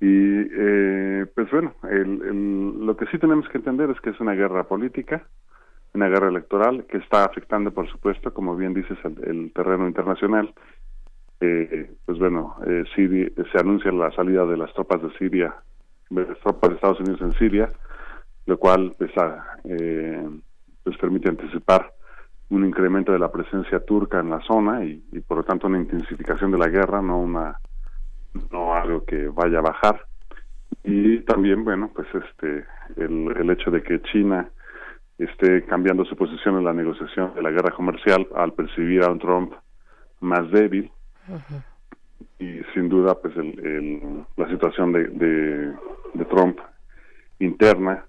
Y 0.00 0.06
eh, 0.10 1.26
pues 1.34 1.50
bueno, 1.50 1.74
el, 1.84 2.22
el, 2.22 2.86
lo 2.86 2.96
que 2.96 3.06
sí 3.06 3.18
tenemos 3.18 3.48
que 3.48 3.58
entender 3.58 3.88
es 3.90 4.00
que 4.00 4.10
es 4.10 4.20
una 4.20 4.34
guerra 4.34 4.64
política, 4.64 5.26
una 5.94 6.08
guerra 6.08 6.28
electoral 6.28 6.84
que 6.86 6.98
está 6.98 7.24
afectando, 7.24 7.70
por 7.72 7.88
supuesto, 7.88 8.34
como 8.34 8.56
bien 8.56 8.74
dices, 8.74 8.98
el, 9.04 9.16
el 9.24 9.52
terreno 9.54 9.86
internacional. 9.88 10.52
Eh, 11.40 11.90
pues 12.04 12.18
bueno, 12.18 12.56
eh, 12.66 12.84
Siria- 12.94 13.30
se 13.52 13.58
anuncia 13.58 13.90
la 13.92 14.10
salida 14.12 14.44
de 14.46 14.56
las 14.56 14.72
tropas 14.74 15.02
de 15.02 15.10
Siria, 15.18 15.54
de 16.10 16.26
las 16.26 16.38
tropas 16.40 16.70
de 16.70 16.76
Estados 16.76 17.00
Unidos 17.00 17.20
en 17.22 17.32
Siria, 17.34 17.72
lo 18.46 18.58
cual 18.58 18.94
pues, 18.98 19.10
ah, 19.16 19.44
eh, 19.64 20.28
pues 20.86 20.96
permite 20.98 21.28
anticipar 21.28 21.92
un 22.50 22.64
incremento 22.64 23.10
de 23.10 23.18
la 23.18 23.32
presencia 23.32 23.80
turca 23.84 24.20
en 24.20 24.30
la 24.30 24.40
zona 24.42 24.84
y, 24.84 25.04
y 25.10 25.18
por 25.20 25.38
lo 25.38 25.42
tanto 25.42 25.66
una 25.66 25.80
intensificación 25.80 26.52
de 26.52 26.58
la 26.58 26.68
guerra, 26.68 27.02
no 27.02 27.18
una 27.18 27.58
no 28.52 28.72
algo 28.72 29.04
que 29.04 29.26
vaya 29.26 29.58
a 29.58 29.62
bajar. 29.62 30.06
Y 30.84 31.18
también 31.22 31.64
bueno 31.64 31.90
pues 31.92 32.06
este 32.14 32.64
el, 32.96 33.34
el 33.36 33.50
hecho 33.50 33.72
de 33.72 33.82
que 33.82 34.00
China 34.02 34.48
esté 35.18 35.64
cambiando 35.64 36.04
su 36.04 36.14
posición 36.14 36.56
en 36.56 36.64
la 36.64 36.72
negociación 36.72 37.34
de 37.34 37.42
la 37.42 37.50
guerra 37.50 37.72
comercial 37.74 38.28
al 38.36 38.52
percibir 38.52 39.02
a 39.02 39.10
un 39.10 39.18
Trump 39.18 39.54
más 40.20 40.48
débil. 40.52 40.92
Y 42.38 42.60
sin 42.74 42.88
duda 42.88 43.16
pues 43.20 43.36
el, 43.36 43.58
el- 43.58 44.24
la 44.36 44.48
situación 44.48 44.92
de, 44.92 45.08
de, 45.08 45.72
de 46.14 46.24
Trump 46.26 46.60
interna 47.40 48.04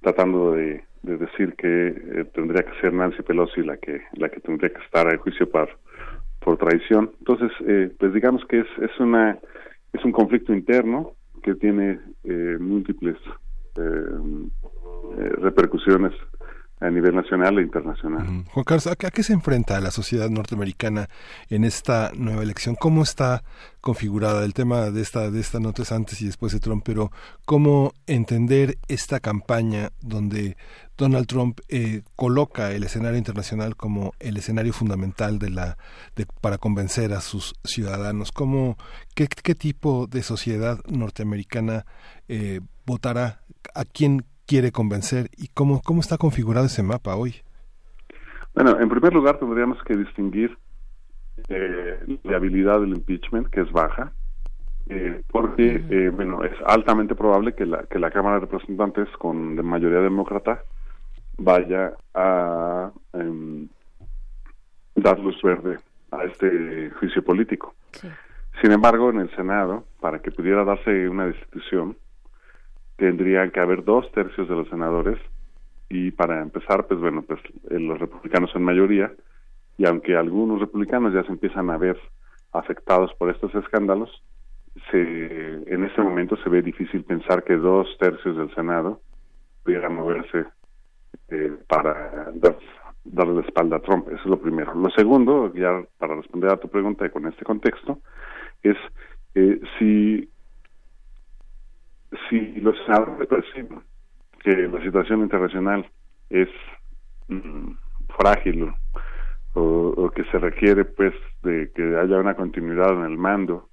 tratando 0.00 0.52
de, 0.52 0.84
de 1.02 1.16
decir 1.16 1.54
que 1.56 1.88
eh, 1.88 2.24
tendría 2.34 2.62
que 2.62 2.78
ser 2.80 2.92
Nancy 2.92 3.22
Pelosi 3.22 3.62
la 3.62 3.76
que 3.76 4.02
la 4.14 4.28
que 4.28 4.40
tendría 4.40 4.70
que 4.70 4.82
estar 4.82 5.12
en 5.12 5.18
juicio 5.18 5.48
por 5.50 5.68
por 6.40 6.56
traición 6.58 7.12
entonces 7.18 7.50
eh, 7.66 7.90
pues 7.98 8.12
digamos 8.12 8.44
que 8.46 8.60
es 8.60 8.66
es 8.80 9.00
una 9.00 9.38
es 9.92 10.04
un 10.04 10.12
conflicto 10.12 10.52
interno 10.52 11.14
que 11.42 11.54
tiene 11.54 12.00
eh, 12.24 12.56
múltiples 12.60 13.16
eh, 13.76 13.82
eh, 13.82 15.28
repercusiones 15.38 16.12
a 16.80 16.88
nivel 16.88 17.14
nacional 17.14 17.58
e 17.58 17.62
internacional. 17.62 18.26
Juan 18.52 18.64
Carlos, 18.64 18.86
¿a 18.86 18.96
qué, 18.96 19.22
se 19.22 19.34
enfrenta 19.34 19.78
la 19.80 19.90
sociedad 19.90 20.30
norteamericana 20.30 21.08
en 21.50 21.64
esta 21.64 22.10
nueva 22.16 22.42
elección? 22.42 22.74
¿Cómo 22.74 23.02
está 23.02 23.42
configurada 23.82 24.46
el 24.46 24.54
tema 24.54 24.90
de 24.90 25.02
esta 25.02 25.30
de 25.30 25.40
esta 25.40 25.60
notas 25.60 25.92
antes 25.92 26.22
y 26.22 26.26
después 26.26 26.52
de 26.52 26.60
Trump? 26.60 26.82
Pero 26.86 27.10
cómo 27.44 27.92
entender 28.06 28.76
esta 28.88 29.20
campaña 29.20 29.90
donde 30.00 30.56
Donald 31.00 31.26
Trump 31.26 31.60
eh, 31.70 32.02
coloca 32.14 32.72
el 32.72 32.84
escenario 32.84 33.16
internacional 33.16 33.74
como 33.74 34.12
el 34.20 34.36
escenario 34.36 34.74
fundamental 34.74 35.38
de 35.38 35.48
la 35.48 35.78
de- 36.14 36.26
para 36.42 36.58
convencer 36.58 37.14
a 37.14 37.20
sus 37.22 37.54
ciudadanos. 37.64 38.32
¿Cómo 38.32 38.76
qué, 39.14 39.26
qué 39.26 39.54
tipo 39.54 40.06
de 40.06 40.22
sociedad 40.22 40.78
norteamericana 40.88 41.86
eh, 42.28 42.60
votará? 42.84 43.40
¿A 43.74 43.84
quién 43.86 44.24
quiere 44.46 44.72
convencer 44.72 45.30
y 45.38 45.48
cómo 45.48 45.80
cómo 45.82 46.00
está 46.00 46.18
configurado 46.18 46.66
ese 46.66 46.82
mapa 46.82 47.16
hoy? 47.16 47.36
Bueno, 48.54 48.78
en 48.78 48.88
primer 48.90 49.14
lugar 49.14 49.38
tendríamos 49.38 49.78
que 49.84 49.96
distinguir 49.96 50.58
eh, 51.48 52.18
la 52.24 52.36
habilidad 52.36 52.78
del 52.80 52.90
impeachment, 52.90 53.48
que 53.48 53.62
es 53.62 53.72
baja, 53.72 54.12
eh, 54.90 55.22
porque 55.28 55.82
eh, 55.88 56.10
bueno 56.14 56.44
es 56.44 56.52
altamente 56.66 57.14
probable 57.14 57.54
que 57.54 57.64
la 57.64 57.84
que 57.84 57.98
la 57.98 58.10
Cámara 58.10 58.34
de 58.34 58.46
Representantes 58.46 59.08
con 59.18 59.56
de 59.56 59.62
mayoría 59.62 60.00
demócrata 60.00 60.62
vaya 61.40 61.94
a 62.14 62.92
em, 63.14 63.66
dar 64.94 65.18
luz 65.18 65.40
verde 65.42 65.78
a 66.10 66.24
este 66.24 66.90
juicio 66.90 67.24
político. 67.24 67.74
Sin 68.60 68.72
embargo, 68.72 69.10
en 69.10 69.20
el 69.20 69.34
Senado, 69.34 69.84
para 70.00 70.20
que 70.20 70.30
pudiera 70.30 70.64
darse 70.64 71.08
una 71.08 71.26
destitución, 71.26 71.96
tendrían 72.96 73.50
que 73.50 73.60
haber 73.60 73.84
dos 73.84 74.10
tercios 74.12 74.48
de 74.48 74.54
los 74.54 74.68
senadores 74.68 75.18
y 75.88 76.10
para 76.10 76.42
empezar, 76.42 76.86
pues 76.86 77.00
bueno, 77.00 77.22
pues 77.22 77.40
eh, 77.70 77.78
los 77.80 77.98
republicanos 77.98 78.50
son 78.50 78.62
mayoría 78.62 79.10
y 79.78 79.86
aunque 79.86 80.16
algunos 80.16 80.60
republicanos 80.60 81.14
ya 81.14 81.22
se 81.22 81.32
empiezan 81.32 81.70
a 81.70 81.78
ver 81.78 81.98
afectados 82.52 83.14
por 83.14 83.30
estos 83.30 83.54
escándalos, 83.54 84.10
se, 84.90 85.00
en 85.00 85.84
este 85.84 86.02
momento 86.02 86.36
se 86.36 86.50
ve 86.50 86.60
difícil 86.60 87.02
pensar 87.04 87.44
que 87.44 87.56
dos 87.56 87.88
tercios 87.98 88.36
del 88.36 88.54
Senado 88.54 89.00
pudieran 89.64 89.94
moverse 89.94 90.44
eh, 91.28 91.52
para 91.68 92.30
dar, 92.34 92.58
darle 93.04 93.34
la 93.34 93.46
espalda 93.46 93.76
a 93.76 93.80
Trump. 93.80 94.08
Eso 94.08 94.20
es 94.20 94.26
lo 94.26 94.40
primero. 94.40 94.74
Lo 94.74 94.90
segundo, 94.90 95.52
ya 95.54 95.82
para 95.98 96.16
responder 96.16 96.50
a 96.50 96.56
tu 96.56 96.68
pregunta 96.68 97.06
y 97.06 97.10
con 97.10 97.26
este 97.26 97.44
contexto, 97.44 97.98
es 98.62 98.76
eh, 99.34 99.60
si 99.78 100.28
si 102.28 102.60
los 102.60 102.76
senadores 102.84 103.28
que 104.40 104.50
la 104.50 104.82
situación 104.82 105.20
internacional 105.20 105.88
es 106.28 106.48
mm, 107.28 107.70
frágil 108.18 108.72
o, 109.54 109.62
o 109.96 110.10
que 110.10 110.24
se 110.24 110.38
requiere 110.38 110.84
pues 110.84 111.14
de 111.42 111.70
que 111.74 111.96
haya 111.96 112.18
una 112.18 112.34
continuidad 112.34 112.92
en 112.92 113.04
el 113.04 113.18
mando 113.18 113.68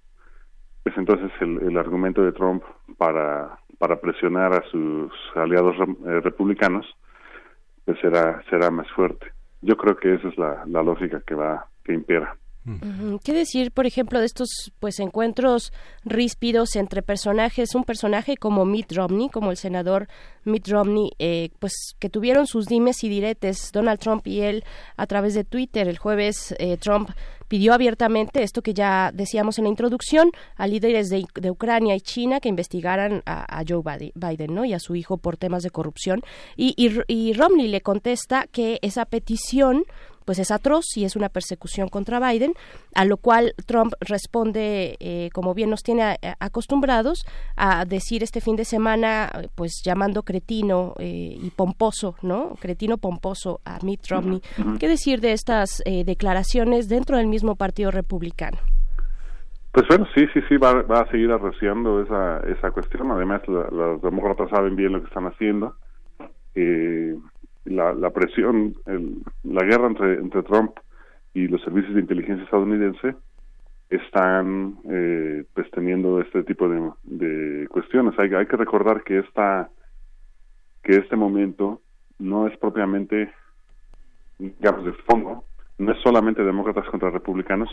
pues 0.83 0.95
entonces 0.97 1.31
el, 1.41 1.63
el 1.63 1.77
argumento 1.77 2.21
de 2.23 2.31
Trump 2.31 2.63
para 2.97 3.57
para 3.79 3.99
presionar 3.99 4.53
a 4.53 4.63
sus 4.69 5.11
aliados 5.35 5.75
eh, 6.05 6.19
republicanos 6.21 6.85
pues 7.87 7.97
será 8.01 8.43
será 8.49 8.69
más 8.69 8.91
fuerte 8.91 9.31
yo 9.61 9.75
creo 9.77 9.97
que 9.97 10.13
esa 10.13 10.27
es 10.27 10.37
la, 10.37 10.63
la 10.67 10.83
lógica 10.83 11.21
que 11.25 11.35
va 11.35 11.67
que 11.83 11.93
impera. 11.93 12.37
¿Qué 13.23 13.33
decir, 13.33 13.71
por 13.71 13.85
ejemplo, 13.85 14.19
de 14.19 14.25
estos 14.25 14.73
pues 14.79 14.99
encuentros 14.99 15.71
ríspidos 16.03 16.75
entre 16.75 17.01
personajes, 17.01 17.75
un 17.75 17.85
personaje 17.85 18.35
como 18.35 18.65
Mitt 18.65 18.91
Romney, 18.91 19.29
como 19.29 19.51
el 19.51 19.57
senador 19.57 20.09
Mitt 20.43 20.67
Romney, 20.67 21.11
eh, 21.17 21.49
pues 21.59 21.95
que 21.97 22.09
tuvieron 22.09 22.45
sus 22.45 22.65
dimes 22.65 23.03
y 23.05 23.09
diretes, 23.09 23.71
Donald 23.71 23.99
Trump 23.99 24.27
y 24.27 24.41
él 24.41 24.65
a 24.97 25.07
través 25.07 25.33
de 25.33 25.45
Twitter. 25.45 25.87
El 25.87 25.97
jueves 25.97 26.53
eh, 26.59 26.75
Trump 26.77 27.09
pidió 27.47 27.73
abiertamente 27.73 28.43
esto 28.43 28.61
que 28.61 28.73
ya 28.73 29.11
decíamos 29.13 29.57
en 29.57 29.63
la 29.63 29.69
introducción 29.69 30.31
a 30.57 30.67
líderes 30.67 31.09
de, 31.09 31.25
Ucrania 31.49 31.95
y 31.95 32.01
China 32.01 32.41
que 32.41 32.49
investigaran 32.49 33.23
a, 33.25 33.63
Joe 33.65 33.81
Biden, 34.13 34.53
¿no? 34.53 34.65
y 34.65 34.73
a 34.73 34.79
su 34.79 34.95
hijo 34.95 35.17
por 35.17 35.37
temas 35.37 35.63
de 35.63 35.69
corrupción. 35.69 36.21
Y 36.57 37.33
Romney 37.33 37.69
le 37.69 37.79
contesta 37.79 38.47
que 38.51 38.79
esa 38.81 39.05
petición 39.05 39.85
pues 40.27 40.39
es 40.39 40.51
atroz 40.51 40.85
y 40.97 41.05
es 41.05 41.15
una 41.15 41.29
persecución 41.29 41.87
contra 41.87 42.19
Biden, 42.19 42.51
a 42.95 43.05
lo 43.05 43.15
cual 43.15 43.53
Trump 43.65 43.93
responde, 44.01 44.97
eh, 44.99 45.29
como 45.33 45.53
bien 45.53 45.69
nos 45.69 45.83
tiene 45.83 46.03
a- 46.03 46.17
acostumbrados, 46.41 47.23
a 47.55 47.85
decir 47.85 48.23
este 48.23 48.41
fin 48.41 48.57
de 48.57 48.65
semana, 48.65 49.31
pues 49.55 49.81
llamando 49.85 50.23
cretino 50.23 50.95
eh, 50.99 51.37
y 51.41 51.49
pomposo, 51.51 52.15
¿no? 52.21 52.55
Cretino 52.59 52.97
pomposo 52.97 53.61
a 53.63 53.79
Mitt 53.83 54.05
Romney. 54.09 54.41
¿Qué 54.79 54.89
decir 54.89 55.21
de 55.21 55.31
estas 55.31 55.81
eh, 55.85 56.03
declaraciones 56.03 56.89
dentro 56.89 57.15
del 57.15 57.27
mismo 57.27 57.55
Partido 57.55 57.89
Republicano? 57.89 58.57
Pues 59.71 59.87
bueno, 59.87 60.07
sí, 60.13 60.25
sí, 60.33 60.41
sí, 60.49 60.57
va, 60.57 60.81
va 60.81 61.01
a 61.01 61.09
seguir 61.11 61.31
arreciando 61.31 62.01
esa, 62.01 62.39
esa 62.51 62.71
cuestión. 62.71 63.11
Además, 63.11 63.41
la- 63.47 63.69
los 63.71 64.01
demócratas 64.01 64.49
saben 64.49 64.75
bien 64.75 64.91
lo 64.91 64.99
que 65.01 65.07
están 65.07 65.27
haciendo. 65.27 65.75
Eh, 66.55 67.15
la, 67.67 67.93
la 67.93 68.11
presión, 68.11 68.75
el- 68.85 69.23
la 69.43 69.63
guerra 69.63 69.87
entre, 69.87 70.15
entre 70.15 70.43
Trump 70.43 70.71
y 71.33 71.47
los 71.47 71.61
servicios 71.61 71.93
de 71.95 72.01
inteligencia 72.01 72.43
estadounidense 72.45 73.15
están 73.89 74.79
eh, 74.89 75.45
pues 75.53 75.69
teniendo 75.71 76.19
este 76.21 76.43
tipo 76.43 76.67
de, 76.69 77.67
cuestiones. 77.69 78.17
Hay, 78.19 78.33
hay 78.33 78.45
que 78.47 78.57
recordar 78.57 79.03
que 79.03 79.19
esta 79.19 79.69
que 80.83 80.97
este 80.97 81.15
momento 81.15 81.81
no 82.19 82.47
es 82.47 82.57
propiamente 82.57 83.33
digamos 84.39 84.85
de 84.85 84.93
fondo, 85.05 85.45
no 85.77 85.91
es 85.91 85.99
solamente 86.01 86.43
demócratas 86.43 86.87
contra 86.89 87.09
republicanos, 87.09 87.69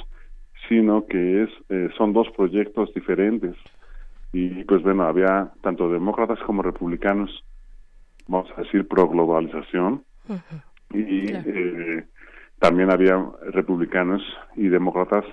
sino 0.69 1.07
que 1.07 1.45
es 1.45 1.51
eh, 1.69 1.91
son 1.97 2.13
dos 2.13 2.29
proyectos 2.37 2.93
diferentes 2.95 3.55
y 4.33 4.65
pues 4.65 4.83
bueno 4.83 5.05
había 5.05 5.53
tanto 5.63 5.89
demócratas 5.91 6.39
como 6.47 6.63
republicanos 6.63 7.45
vamos 8.27 8.51
a 8.57 8.63
decir 8.63 8.87
pro 8.89 9.09
globalización 9.09 10.05
y 10.91 11.33
eh, 11.33 12.05
también 12.59 12.91
había 12.91 13.23
republicanos 13.53 14.23
y 14.57 14.69
demócratas 14.69 15.25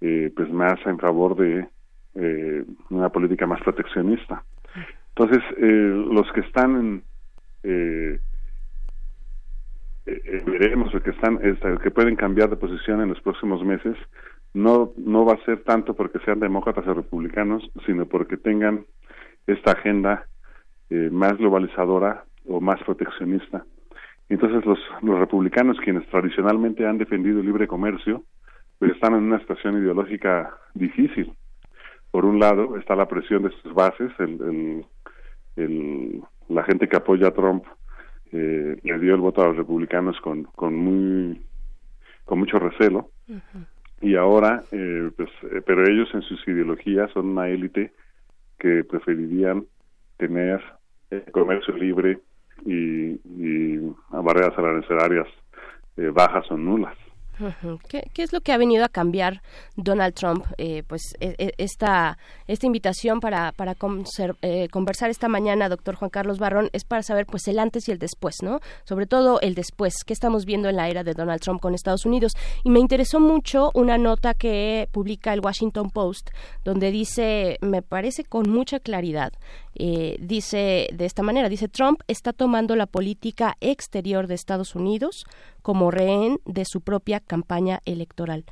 eh, 0.00 0.32
pues 0.36 0.50
más 0.50 0.78
en 0.86 0.98
favor 0.98 1.36
de 1.36 1.66
eh, 2.14 2.64
una 2.90 3.08
política 3.08 3.46
más 3.46 3.60
proteccionista. 3.62 4.44
Entonces 5.10 5.42
eh, 5.56 6.04
los 6.12 6.30
que 6.32 6.40
están 6.40 6.76
en 6.76 7.02
eh, 7.62 8.20
eh, 10.06 10.42
veremos 10.46 10.92
los 10.94 11.02
que 11.02 11.10
están 11.10 11.38
este, 11.42 11.76
que 11.82 11.90
pueden 11.90 12.16
cambiar 12.16 12.50
de 12.50 12.56
posición 12.56 13.00
en 13.02 13.08
los 13.08 13.20
próximos 13.20 13.64
meses 13.64 13.96
no 14.54 14.92
no 14.96 15.24
va 15.24 15.34
a 15.34 15.44
ser 15.44 15.62
tanto 15.64 15.94
porque 15.94 16.18
sean 16.20 16.40
demócratas 16.40 16.86
o 16.86 16.94
republicanos 16.94 17.68
sino 17.84 18.06
porque 18.06 18.36
tengan 18.36 18.86
esta 19.46 19.72
agenda 19.72 20.26
eh, 20.90 21.08
más 21.10 21.36
globalizadora 21.38 22.24
o 22.46 22.60
más 22.60 22.82
proteccionista. 22.84 23.64
Entonces 24.28 24.64
los 24.66 24.78
los 25.02 25.18
republicanos 25.18 25.78
quienes 25.80 26.06
tradicionalmente 26.08 26.86
han 26.86 26.98
defendido 26.98 27.40
el 27.40 27.46
libre 27.46 27.66
comercio 27.66 28.24
pues 28.78 28.92
están 28.92 29.14
en 29.14 29.24
una 29.24 29.40
situación 29.40 29.76
ideológica 29.82 30.54
difícil. 30.74 31.32
Por 32.10 32.24
un 32.24 32.38
lado 32.38 32.76
está 32.76 32.94
la 32.94 33.08
presión 33.08 33.42
de 33.42 33.50
sus 33.50 33.74
bases 33.74 34.10
el, 34.18 34.40
el, 34.42 34.86
el- 35.56 36.22
la 36.48 36.62
gente 36.64 36.88
que 36.88 36.96
apoya 36.96 37.28
a 37.28 37.34
Trump 37.34 37.64
eh, 38.32 38.78
le 38.82 38.98
dio 38.98 39.14
el 39.14 39.20
voto 39.20 39.42
a 39.42 39.48
los 39.48 39.56
republicanos 39.56 40.18
con, 40.20 40.44
con 40.44 40.74
muy 40.74 41.42
con 42.24 42.38
mucho 42.38 42.58
recelo. 42.58 43.10
Y 44.00 44.14
ahora 44.16 44.62
eh, 44.70 45.10
pues 45.16 45.28
eh, 45.50 45.60
pero 45.66 45.82
ellos 45.86 46.08
en 46.14 46.22
sus 46.22 46.46
ideologías 46.46 47.10
son 47.12 47.28
una 47.30 47.48
élite 47.48 47.92
que 48.58 48.84
preferirían 48.84 49.64
tener 50.16 50.62
eh, 51.10 51.24
comercio 51.32 51.74
libre 51.74 52.18
y, 52.64 53.12
y 53.12 53.94
barreras 54.10 54.56
arancelarias 54.58 55.28
eh, 55.96 56.10
bajas 56.12 56.50
o 56.50 56.56
nulas. 56.56 56.96
¿Qué, 57.88 58.04
qué 58.12 58.22
es 58.22 58.32
lo 58.32 58.40
que 58.40 58.52
ha 58.52 58.58
venido 58.58 58.84
a 58.84 58.88
cambiar 58.88 59.42
Donald 59.76 60.14
Trump? 60.14 60.44
Eh, 60.58 60.82
pues 60.86 61.02
e- 61.20 61.34
e- 61.38 61.54
esta, 61.58 62.18
esta 62.46 62.66
invitación 62.66 63.20
para, 63.20 63.52
para 63.52 63.74
conser- 63.74 64.36
eh, 64.42 64.68
conversar 64.70 65.10
esta 65.10 65.28
mañana, 65.28 65.68
doctor 65.68 65.94
Juan 65.94 66.10
Carlos 66.10 66.38
Barrón, 66.38 66.70
es 66.72 66.84
para 66.84 67.02
saber 67.02 67.26
pues 67.26 67.46
el 67.48 67.58
antes 67.58 67.88
y 67.88 67.92
el 67.92 67.98
después, 67.98 68.36
¿no? 68.42 68.60
Sobre 68.84 69.06
todo 69.06 69.40
el 69.40 69.54
después, 69.54 69.94
¿qué 70.04 70.12
estamos 70.12 70.44
viendo 70.44 70.68
en 70.68 70.76
la 70.76 70.88
era 70.88 71.04
de 71.04 71.14
Donald 71.14 71.40
Trump 71.40 71.60
con 71.60 71.74
Estados 71.74 72.04
Unidos? 72.06 72.32
Y 72.64 72.70
me 72.70 72.80
interesó 72.80 73.20
mucho 73.20 73.70
una 73.74 73.98
nota 73.98 74.34
que 74.34 74.88
publica 74.92 75.32
el 75.32 75.40
Washington 75.40 75.90
Post, 75.90 76.30
donde 76.64 76.90
dice, 76.90 77.58
me 77.60 77.82
parece 77.82 78.24
con 78.24 78.50
mucha 78.50 78.80
claridad, 78.80 79.32
eh, 79.80 80.16
dice 80.20 80.88
de 80.92 81.04
esta 81.04 81.22
manera, 81.22 81.48
dice 81.48 81.68
Trump 81.68 82.00
está 82.08 82.32
tomando 82.32 82.74
la 82.74 82.86
política 82.86 83.56
exterior 83.60 84.26
de 84.26 84.34
Estados 84.34 84.74
Unidos 84.74 85.24
como 85.68 85.90
rehén 85.90 86.40
de 86.46 86.64
su 86.64 86.80
propia 86.80 87.20
campaña 87.20 87.82
electoral. 87.84 88.46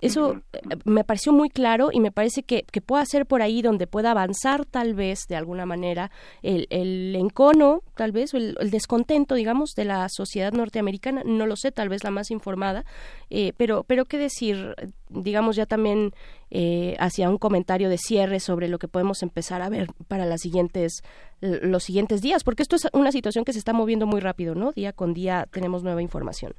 Eso 0.00 0.40
eh, 0.52 0.60
me 0.84 1.04
pareció 1.04 1.32
muy 1.32 1.50
claro 1.50 1.90
y 1.92 2.00
me 2.00 2.12
parece 2.12 2.42
que, 2.42 2.64
que 2.70 2.80
pueda 2.80 3.04
ser 3.04 3.26
por 3.26 3.42
ahí 3.42 3.62
donde 3.62 3.86
pueda 3.86 4.12
avanzar 4.12 4.64
tal 4.64 4.94
vez 4.94 5.26
de 5.28 5.36
alguna 5.36 5.66
manera 5.66 6.10
el, 6.42 6.66
el 6.70 7.16
encono, 7.16 7.82
tal 7.96 8.12
vez, 8.12 8.32
o 8.34 8.36
el, 8.36 8.56
el 8.60 8.70
descontento, 8.70 9.34
digamos, 9.34 9.74
de 9.74 9.84
la 9.84 10.06
sociedad 10.08 10.52
norteamericana, 10.52 11.22
no 11.24 11.46
lo 11.46 11.56
sé, 11.56 11.72
tal 11.72 11.88
vez 11.88 12.04
la 12.04 12.10
más 12.10 12.30
informada, 12.30 12.84
eh, 13.30 13.52
pero, 13.56 13.84
pero 13.84 14.04
qué 14.04 14.18
decir, 14.18 14.74
digamos 15.08 15.56
ya 15.56 15.66
también 15.66 16.12
eh, 16.50 16.96
hacia 16.98 17.28
un 17.28 17.38
comentario 17.38 17.88
de 17.88 17.98
cierre 17.98 18.40
sobre 18.40 18.68
lo 18.68 18.78
que 18.78 18.88
podemos 18.88 19.22
empezar 19.22 19.62
a 19.62 19.68
ver 19.68 19.88
para 20.06 20.24
las 20.26 20.40
siguientes, 20.40 21.02
los 21.40 21.84
siguientes 21.84 22.22
días, 22.22 22.44
porque 22.44 22.62
esto 22.62 22.76
es 22.76 22.88
una 22.92 23.12
situación 23.12 23.44
que 23.44 23.52
se 23.52 23.58
está 23.58 23.72
moviendo 23.72 24.06
muy 24.06 24.20
rápido, 24.20 24.54
¿no? 24.54 24.72
Día 24.72 24.92
con 24.92 25.12
día 25.12 25.46
tenemos 25.50 25.82
nueva 25.82 26.02
información. 26.02 26.54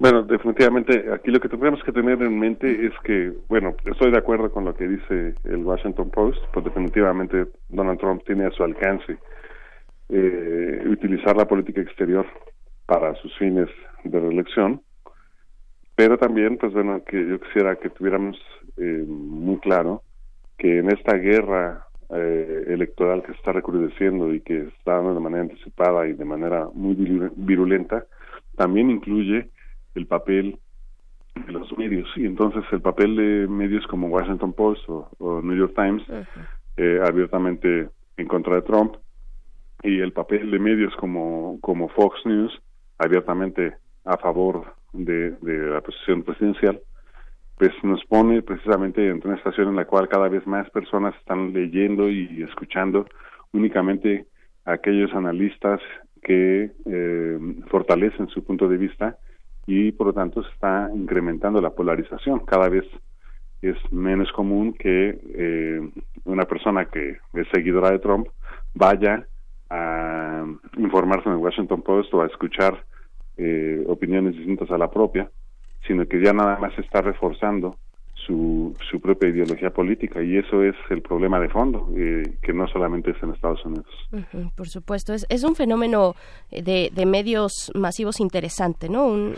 Bueno, 0.00 0.22
definitivamente 0.22 1.12
aquí 1.12 1.30
lo 1.30 1.40
que 1.40 1.50
tendríamos 1.50 1.84
que 1.84 1.92
tener 1.92 2.22
en 2.22 2.38
mente 2.38 2.86
es 2.86 2.92
que, 3.04 3.34
bueno, 3.50 3.76
estoy 3.84 4.10
de 4.10 4.16
acuerdo 4.16 4.50
con 4.50 4.64
lo 4.64 4.74
que 4.74 4.88
dice 4.88 5.34
el 5.44 5.58
Washington 5.62 6.08
Post, 6.08 6.42
pues 6.54 6.64
definitivamente 6.64 7.48
Donald 7.68 8.00
Trump 8.00 8.22
tiene 8.24 8.46
a 8.46 8.50
su 8.50 8.64
alcance 8.64 9.18
eh, 10.08 10.84
utilizar 10.86 11.36
la 11.36 11.46
política 11.46 11.82
exterior 11.82 12.24
para 12.86 13.14
sus 13.16 13.36
fines 13.36 13.68
de 14.02 14.18
reelección, 14.18 14.80
pero 15.94 16.16
también, 16.16 16.56
pues 16.56 16.72
bueno, 16.72 17.04
que 17.04 17.28
yo 17.28 17.38
quisiera 17.38 17.76
que 17.76 17.90
tuviéramos 17.90 18.38
eh, 18.78 19.04
muy 19.06 19.58
claro 19.58 20.02
que 20.56 20.78
en 20.78 20.90
esta 20.90 21.14
guerra 21.18 21.86
eh, 22.08 22.64
electoral 22.68 23.20
que 23.20 23.32
se 23.32 23.38
está 23.38 23.52
recrudeciendo 23.52 24.32
y 24.32 24.40
que 24.40 24.62
está 24.78 24.94
dando 24.94 25.12
de 25.12 25.20
manera 25.20 25.42
anticipada 25.42 26.06
y 26.08 26.14
de 26.14 26.24
manera 26.24 26.68
muy 26.72 26.94
viru- 26.94 27.32
virulenta, 27.36 28.06
también 28.56 28.90
incluye 28.90 29.50
el 29.94 30.06
papel 30.06 30.58
de 31.46 31.52
los 31.52 31.76
medios 31.78 32.08
y 32.16 32.26
entonces 32.26 32.64
el 32.72 32.80
papel 32.80 33.16
de 33.16 33.48
medios 33.48 33.86
como 33.86 34.08
Washington 34.08 34.52
Post 34.52 34.88
o, 34.88 35.10
o 35.18 35.42
New 35.42 35.56
York 35.56 35.74
Times 35.74 36.02
eh, 36.76 37.00
abiertamente 37.04 37.88
en 38.16 38.26
contra 38.26 38.56
de 38.56 38.62
Trump. 38.62 38.96
Y 39.82 40.00
el 40.00 40.12
papel 40.12 40.50
de 40.50 40.58
medios 40.58 40.94
como 40.96 41.58
como 41.60 41.88
Fox 41.88 42.20
News 42.26 42.52
abiertamente 42.98 43.74
a 44.04 44.16
favor 44.18 44.74
de, 44.92 45.30
de 45.30 45.70
la 45.70 45.80
posición 45.80 46.22
presidencial 46.22 46.80
pues 47.60 47.72
nos 47.82 48.02
pone 48.06 48.40
precisamente 48.40 49.06
en 49.06 49.20
una 49.22 49.36
situación 49.36 49.68
en 49.68 49.76
la 49.76 49.84
cual 49.84 50.08
cada 50.08 50.30
vez 50.30 50.46
más 50.46 50.70
personas 50.70 51.14
están 51.16 51.52
leyendo 51.52 52.08
y 52.08 52.42
escuchando 52.42 53.06
únicamente 53.52 54.24
a 54.64 54.72
aquellos 54.72 55.12
analistas 55.12 55.78
que 56.22 56.72
eh, 56.86 57.38
fortalecen 57.66 58.28
su 58.28 58.42
punto 58.44 58.66
de 58.66 58.78
vista 58.78 59.18
y 59.72 59.92
por 59.92 60.08
lo 60.08 60.12
tanto 60.12 60.42
se 60.42 60.50
está 60.50 60.90
incrementando 60.92 61.60
la 61.60 61.70
polarización. 61.70 62.40
Cada 62.40 62.68
vez 62.68 62.84
es 63.62 63.76
menos 63.92 64.32
común 64.32 64.72
que 64.72 65.16
eh, 65.32 65.88
una 66.24 66.44
persona 66.44 66.86
que 66.86 67.18
es 67.34 67.46
seguidora 67.54 67.92
de 67.92 68.00
Trump 68.00 68.26
vaya 68.74 69.28
a 69.68 70.44
informarse 70.76 71.28
en 71.28 71.36
el 71.36 71.40
Washington 71.40 71.82
Post 71.82 72.12
o 72.14 72.22
a 72.22 72.26
escuchar 72.26 72.84
eh, 73.36 73.84
opiniones 73.86 74.34
distintas 74.34 74.72
a 74.72 74.78
la 74.78 74.90
propia, 74.90 75.30
sino 75.86 76.04
que 76.04 76.20
ya 76.20 76.32
nada 76.32 76.58
más 76.58 76.76
está 76.76 77.00
reforzando 77.00 77.76
su, 78.26 78.74
su 78.90 79.00
propia 79.00 79.28
ideología 79.28 79.70
política 79.70 80.22
y 80.22 80.36
eso 80.36 80.62
es 80.62 80.74
el 80.90 81.02
problema 81.02 81.40
de 81.40 81.48
fondo, 81.48 81.88
eh, 81.96 82.36
que 82.42 82.52
no 82.52 82.66
solamente 82.68 83.10
es 83.10 83.22
en 83.22 83.32
Estados 83.32 83.64
Unidos. 83.64 83.86
Por 84.56 84.68
supuesto, 84.68 85.12
es, 85.14 85.26
es 85.28 85.44
un 85.44 85.54
fenómeno 85.54 86.14
eh, 86.50 86.62
de, 86.62 86.90
de 86.92 87.06
medios 87.06 87.70
masivos 87.74 88.20
interesante, 88.20 88.88
¿no? 88.88 89.06
Un, 89.06 89.34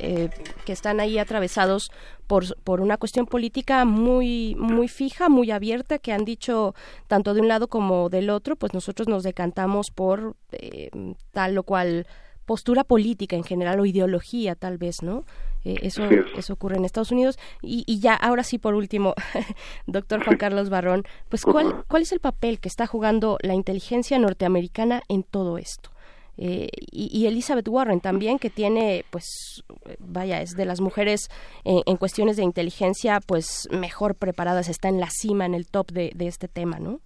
eh, 0.00 0.28
que 0.64 0.72
están 0.72 1.00
ahí 1.00 1.18
atravesados 1.18 1.90
por, 2.26 2.44
por 2.64 2.80
una 2.80 2.96
cuestión 2.96 3.26
política 3.26 3.84
muy, 3.84 4.56
muy 4.58 4.88
fija, 4.88 5.28
muy 5.28 5.50
abierta, 5.50 5.98
que 5.98 6.12
han 6.12 6.24
dicho 6.24 6.74
tanto 7.06 7.34
de 7.34 7.40
un 7.40 7.48
lado 7.48 7.68
como 7.68 8.08
del 8.08 8.30
otro, 8.30 8.56
pues 8.56 8.74
nosotros 8.74 9.08
nos 9.08 9.22
decantamos 9.22 9.90
por 9.94 10.34
eh, 10.52 10.90
tal 11.32 11.56
o 11.58 11.62
cual 11.62 12.06
postura 12.46 12.84
política 12.84 13.36
en 13.36 13.44
general 13.44 13.78
o 13.80 13.84
ideología 13.86 14.54
tal 14.54 14.78
vez, 14.78 15.02
¿no? 15.02 15.24
Eh, 15.64 15.74
eso, 15.82 16.04
es. 16.04 16.24
eso 16.36 16.52
ocurre 16.52 16.76
en 16.76 16.84
Estados 16.84 17.10
Unidos. 17.12 17.38
Y, 17.60 17.82
y 17.86 17.98
ya, 18.00 18.14
ahora 18.14 18.44
sí, 18.44 18.56
por 18.58 18.74
último, 18.74 19.14
doctor 19.86 20.24
Juan 20.24 20.36
Carlos 20.38 20.70
Barrón, 20.70 21.02
pues 21.28 21.42
¿cuál, 21.42 21.84
¿cuál 21.88 22.02
es 22.02 22.12
el 22.12 22.20
papel 22.20 22.60
que 22.60 22.68
está 22.68 22.86
jugando 22.86 23.36
la 23.42 23.54
inteligencia 23.54 24.18
norteamericana 24.18 25.02
en 25.08 25.22
todo 25.24 25.58
esto? 25.58 25.90
Eh, 26.38 26.68
y, 26.92 27.08
y 27.18 27.26
Elizabeth 27.26 27.66
Warren 27.66 28.00
también, 28.00 28.38
que 28.38 28.50
tiene, 28.50 29.04
pues, 29.10 29.64
vaya, 29.98 30.42
es 30.42 30.54
de 30.54 30.66
las 30.66 30.80
mujeres 30.82 31.28
en, 31.64 31.80
en 31.86 31.96
cuestiones 31.96 32.36
de 32.36 32.42
inteligencia, 32.42 33.20
pues, 33.26 33.66
mejor 33.72 34.14
preparadas, 34.14 34.68
está 34.68 34.88
en 34.88 35.00
la 35.00 35.08
cima, 35.10 35.46
en 35.46 35.54
el 35.54 35.66
top 35.66 35.90
de, 35.92 36.12
de 36.14 36.26
este 36.26 36.46
tema, 36.46 36.78
¿no? 36.78 37.00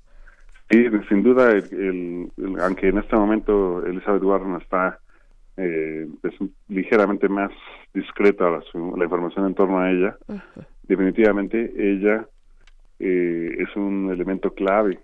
Sí, 0.68 0.84
sin 1.08 1.22
duda, 1.22 1.50
el- 1.52 1.64
el- 1.72 2.32
el- 2.44 2.60
aunque 2.60 2.88
en 2.88 2.98
este 2.98 3.16
momento 3.16 3.84
Elizabeth 3.86 4.22
Warren 4.22 4.56
está 4.60 4.98
eh, 5.62 6.06
es 6.22 6.34
ligeramente 6.68 7.28
más 7.28 7.50
discreta 7.94 8.50
la, 8.50 8.60
su- 8.62 8.94
la 8.96 9.04
información 9.04 9.46
en 9.46 9.54
torno 9.54 9.78
a 9.78 9.90
ella, 9.90 10.16
definitivamente 10.82 11.72
ella 11.76 12.26
eh, 12.98 13.56
es 13.58 13.74
un 13.76 14.10
elemento 14.10 14.52
clave 14.54 14.98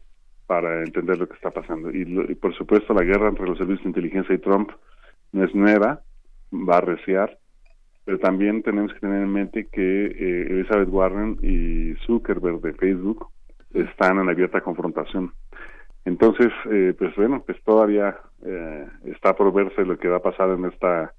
para 0.46 0.82
entender 0.82 1.18
lo 1.18 1.28
que 1.28 1.34
está 1.34 1.50
pasando. 1.50 1.90
Y, 1.90 2.04
lo- 2.04 2.30
y 2.30 2.34
por 2.34 2.54
supuesto 2.54 2.94
la 2.94 3.04
guerra 3.04 3.28
entre 3.28 3.46
los 3.46 3.58
servicios 3.58 3.82
de 3.84 3.88
inteligencia 3.90 4.34
y 4.34 4.38
Trump 4.38 4.70
no 5.32 5.44
es 5.44 5.54
nueva, 5.54 6.00
va 6.52 6.74
a 6.74 6.78
arreciar, 6.78 7.38
pero 8.04 8.18
también 8.18 8.62
tenemos 8.62 8.92
que 8.94 9.00
tener 9.00 9.22
en 9.22 9.32
mente 9.32 9.66
que 9.72 10.06
eh, 10.06 10.46
Elizabeth 10.50 10.88
Warren 10.88 11.38
y 11.42 11.94
Zuckerberg 12.06 12.60
de 12.60 12.72
Facebook 12.74 13.26
están 13.74 14.18
en 14.20 14.28
abierta 14.28 14.60
confrontación. 14.60 15.32
Entonces, 16.06 16.50
eh, 16.70 16.94
pues 16.98 17.14
bueno, 17.16 17.42
pues 17.44 17.62
todavía 17.64 18.16
eh, 18.44 18.86
está 19.04 19.34
por 19.34 19.52
verse 19.52 19.84
lo 19.84 19.98
que 19.98 20.08
va 20.08 20.16
a 20.16 20.22
pasar 20.22 20.50
en 20.50 20.64
esta 20.64 21.12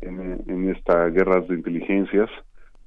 en, 0.00 0.68
esta 0.70 1.08
guerra 1.08 1.40
de 1.40 1.54
inteligencias, 1.54 2.28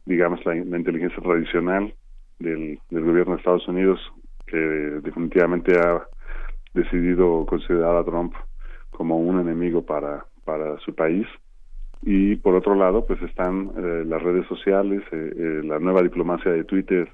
digamos 0.05 0.45
la, 0.45 0.53
la 0.53 0.77
inteligencia 0.77 1.21
tradicional 1.23 1.93
del, 2.39 2.79
del 2.89 3.05
gobierno 3.05 3.33
de 3.33 3.39
Estados 3.39 3.67
Unidos, 3.67 3.99
que 4.45 4.57
definitivamente 4.57 5.79
ha 5.79 6.03
decidido 6.73 7.45
considerar 7.45 7.95
a 7.95 8.03
Trump 8.03 8.33
como 8.91 9.17
un 9.17 9.39
enemigo 9.39 9.83
para, 9.85 10.25
para 10.43 10.77
su 10.79 10.93
país. 10.93 11.27
Y 12.03 12.35
por 12.35 12.55
otro 12.55 12.75
lado, 12.75 13.05
pues 13.05 13.21
están 13.21 13.71
eh, 13.77 14.03
las 14.05 14.21
redes 14.21 14.47
sociales, 14.47 15.01
eh, 15.11 15.33
eh, 15.37 15.61
la 15.63 15.79
nueva 15.79 16.01
diplomacia 16.01 16.51
de 16.51 16.63
Twitter, 16.63 17.09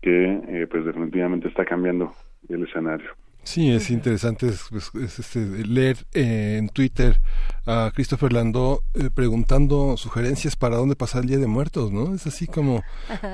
que 0.00 0.40
eh, 0.48 0.66
pues 0.70 0.84
definitivamente 0.84 1.48
está 1.48 1.64
cambiando 1.64 2.12
el 2.54 2.64
escenario. 2.64 3.10
Sí, 3.42 3.70
es 3.70 3.90
interesante 3.90 4.48
es, 4.48 4.66
es- 4.70 4.90
es, 5.02 5.18
este, 5.18 5.40
leer 5.66 5.96
eh, 6.12 6.56
en 6.58 6.68
Twitter 6.68 7.22
a 7.64 7.90
Christopher 7.94 8.34
Landau 8.34 8.80
eh, 8.92 9.08
preguntando 9.12 9.96
sugerencias 9.96 10.56
para 10.56 10.76
dónde 10.76 10.94
pasar 10.94 11.22
el 11.22 11.28
Día 11.28 11.38
de 11.38 11.46
Muertos, 11.46 11.90
¿no? 11.90 12.14
Es 12.14 12.26
así 12.26 12.46
como 12.46 12.82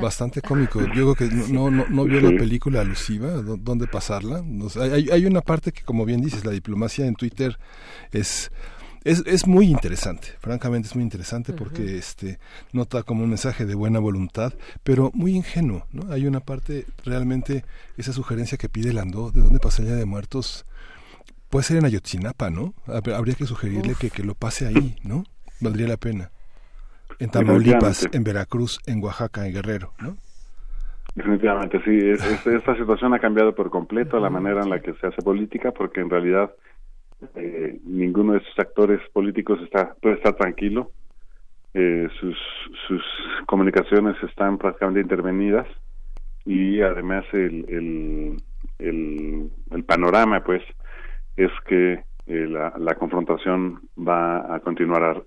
bastante 0.00 0.42
cómico. 0.42 0.80
Yo 0.94 1.12
creo 1.12 1.14
que 1.16 1.24
no, 1.52 1.72
no, 1.72 2.04
vio 2.04 2.20
Sí. 2.20 2.26
la 2.32 2.38
película 2.38 2.82
alusiva, 2.82 3.30
¿dó- 3.42 3.56
¿dónde 3.56 3.88
pasarla? 3.88 4.44
O 4.62 4.70
sea, 4.70 4.84
hay, 4.84 5.08
hay 5.10 5.26
una 5.26 5.40
parte 5.40 5.72
que, 5.72 5.82
como 5.82 6.04
bien 6.04 6.20
dices, 6.22 6.44
la 6.44 6.52
diplomacia 6.52 7.04
en 7.06 7.16
Twitter 7.16 7.58
es... 8.12 8.52
Es, 9.06 9.22
es 9.26 9.46
muy 9.46 9.66
interesante, 9.66 10.28
francamente 10.40 10.88
es 10.88 10.94
muy 10.96 11.04
interesante 11.04 11.52
porque 11.52 11.96
este 11.96 12.38
nota 12.72 13.02
como 13.04 13.22
un 13.22 13.28
mensaje 13.28 13.64
de 13.64 13.74
buena 13.76 14.00
voluntad, 14.00 14.52
pero 14.82 15.10
muy 15.14 15.36
ingenuo, 15.36 15.86
¿no? 15.92 16.12
Hay 16.12 16.26
una 16.26 16.40
parte 16.40 16.86
realmente 17.04 17.64
esa 17.96 18.12
sugerencia 18.12 18.58
que 18.58 18.68
pide 18.68 18.92
Landó 18.92 19.30
de 19.30 19.42
dónde 19.42 19.60
pasa 19.60 19.82
el 19.82 19.88
Día 19.88 19.96
de 19.96 20.06
Muertos 20.06 20.66
puede 21.50 21.62
ser 21.64 21.76
en 21.76 21.84
Ayotzinapa, 21.84 22.50
¿no? 22.50 22.74
Hab- 22.88 23.14
Habría 23.14 23.34
que 23.36 23.46
sugerirle 23.46 23.94
que, 23.94 24.10
que 24.10 24.24
lo 24.24 24.34
pase 24.34 24.66
ahí, 24.66 24.96
¿no? 25.04 25.22
Valdría 25.60 25.86
la 25.86 25.96
pena. 25.96 26.30
En 27.20 27.30
Tamaulipas, 27.30 28.00
Definitivamente. 28.00 28.16
en 28.18 28.24
Veracruz, 28.24 28.80
en 28.86 29.02
Oaxaca, 29.04 29.46
en 29.46 29.54
Guerrero, 29.54 29.92
¿no? 30.00 30.16
Definitivamente, 31.14 31.80
sí. 31.84 31.96
Es- 32.10 32.24
es- 32.24 32.46
esta 32.46 32.76
situación 32.76 33.14
ha 33.14 33.18
cambiado 33.20 33.54
por 33.54 33.70
completo 33.70 34.18
la 34.18 34.28
manera 34.30 34.62
en 34.62 34.70
la 34.70 34.80
que 34.80 34.92
se 34.94 35.06
hace 35.06 35.22
política, 35.22 35.70
porque 35.72 36.00
en 36.00 36.10
realidad 36.10 36.50
eh, 37.34 37.78
ninguno 37.84 38.32
de 38.32 38.38
esos 38.38 38.58
actores 38.58 39.00
políticos 39.12 39.60
está 39.62 39.94
puede 39.94 40.16
estar 40.16 40.34
tranquilo. 40.34 40.92
Eh, 41.74 42.08
sus, 42.20 42.36
sus 42.88 43.02
comunicaciones 43.46 44.16
están 44.22 44.56
prácticamente 44.56 45.00
intervenidas 45.00 45.66
y 46.46 46.80
además 46.80 47.24
el, 47.32 47.66
el, 47.68 49.50
el, 49.70 49.84
panorama, 49.84 50.42
pues, 50.42 50.62
es 51.36 51.50
que 51.66 52.04
eh, 52.26 52.46
la, 52.48 52.72
la 52.78 52.94
confrontación 52.94 53.82
va 53.96 54.54
a 54.54 54.60
continuar 54.60 55.02
ar- 55.02 55.26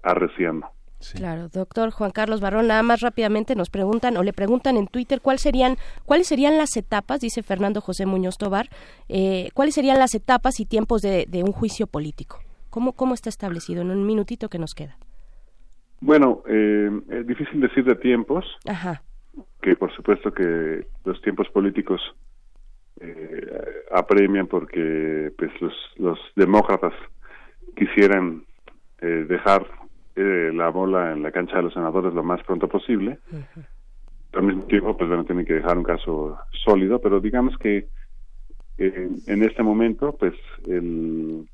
Claro, 1.15 1.47
doctor 1.47 1.91
Juan 1.91 2.11
Carlos 2.11 2.41
Barrón, 2.41 2.67
nada 2.67 2.83
más 2.83 2.99
rápidamente 2.99 3.55
nos 3.55 3.69
preguntan 3.69 4.17
o 4.17 4.23
le 4.23 4.33
preguntan 4.33 4.75
en 4.75 4.87
Twitter 4.87 5.21
cuáles 5.21 5.41
serían 5.41 5.77
cuáles 6.05 6.27
serían 6.27 6.57
las 6.57 6.75
etapas, 6.75 7.21
dice 7.21 7.41
Fernando 7.41 7.79
José 7.79 8.05
Muñoz 8.05 8.37
Tobar, 8.37 8.67
eh, 9.07 9.49
cuáles 9.53 9.75
serían 9.75 9.97
las 9.97 10.13
etapas 10.13 10.59
y 10.59 10.65
tiempos 10.65 11.01
de, 11.01 11.25
de 11.29 11.43
un 11.43 11.53
juicio 11.53 11.87
político. 11.87 12.39
¿Cómo, 12.69 12.93
¿Cómo 12.93 13.13
está 13.13 13.29
establecido 13.29 13.81
en 13.81 13.91
un 13.91 14.05
minutito 14.05 14.49
que 14.49 14.59
nos 14.59 14.73
queda? 14.75 14.97
Bueno, 16.01 16.43
eh, 16.47 16.89
es 17.09 17.27
difícil 17.27 17.59
decir 17.59 17.83
de 17.83 17.95
tiempos, 17.95 18.45
Ajá. 18.65 19.01
que 19.61 19.75
por 19.75 19.93
supuesto 19.95 20.33
que 20.33 20.85
los 21.05 21.21
tiempos 21.21 21.49
políticos 21.49 22.01
eh, 22.99 23.85
apremian 23.91 24.47
porque 24.47 25.31
pues 25.37 25.51
los, 25.61 25.73
los 25.97 26.19
demócratas 26.35 26.93
quisieran 27.75 28.43
eh, 29.01 29.25
dejar 29.27 29.65
eh, 30.21 30.51
la 30.53 30.67
bola 30.69 31.13
en 31.13 31.23
la 31.23 31.31
cancha 31.31 31.55
de 31.55 31.63
los 31.63 31.73
senadores 31.73 32.13
lo 32.13 32.23
más 32.23 32.43
pronto 32.43 32.67
posible. 32.67 33.19
Al 34.33 34.43
mismo 34.43 34.63
tiempo, 34.63 34.97
pues 34.97 35.07
bueno, 35.07 35.23
tienen 35.23 35.45
que 35.45 35.53
dejar 35.53 35.77
un 35.77 35.85
caso 35.85 36.37
sólido, 36.51 36.99
pero 36.99 37.21
digamos 37.21 37.57
que 37.57 37.87
eh, 38.77 39.09
en 39.27 39.43
este 39.43 39.63
momento, 39.63 40.13
pues 40.19 40.33
el, 40.67 41.47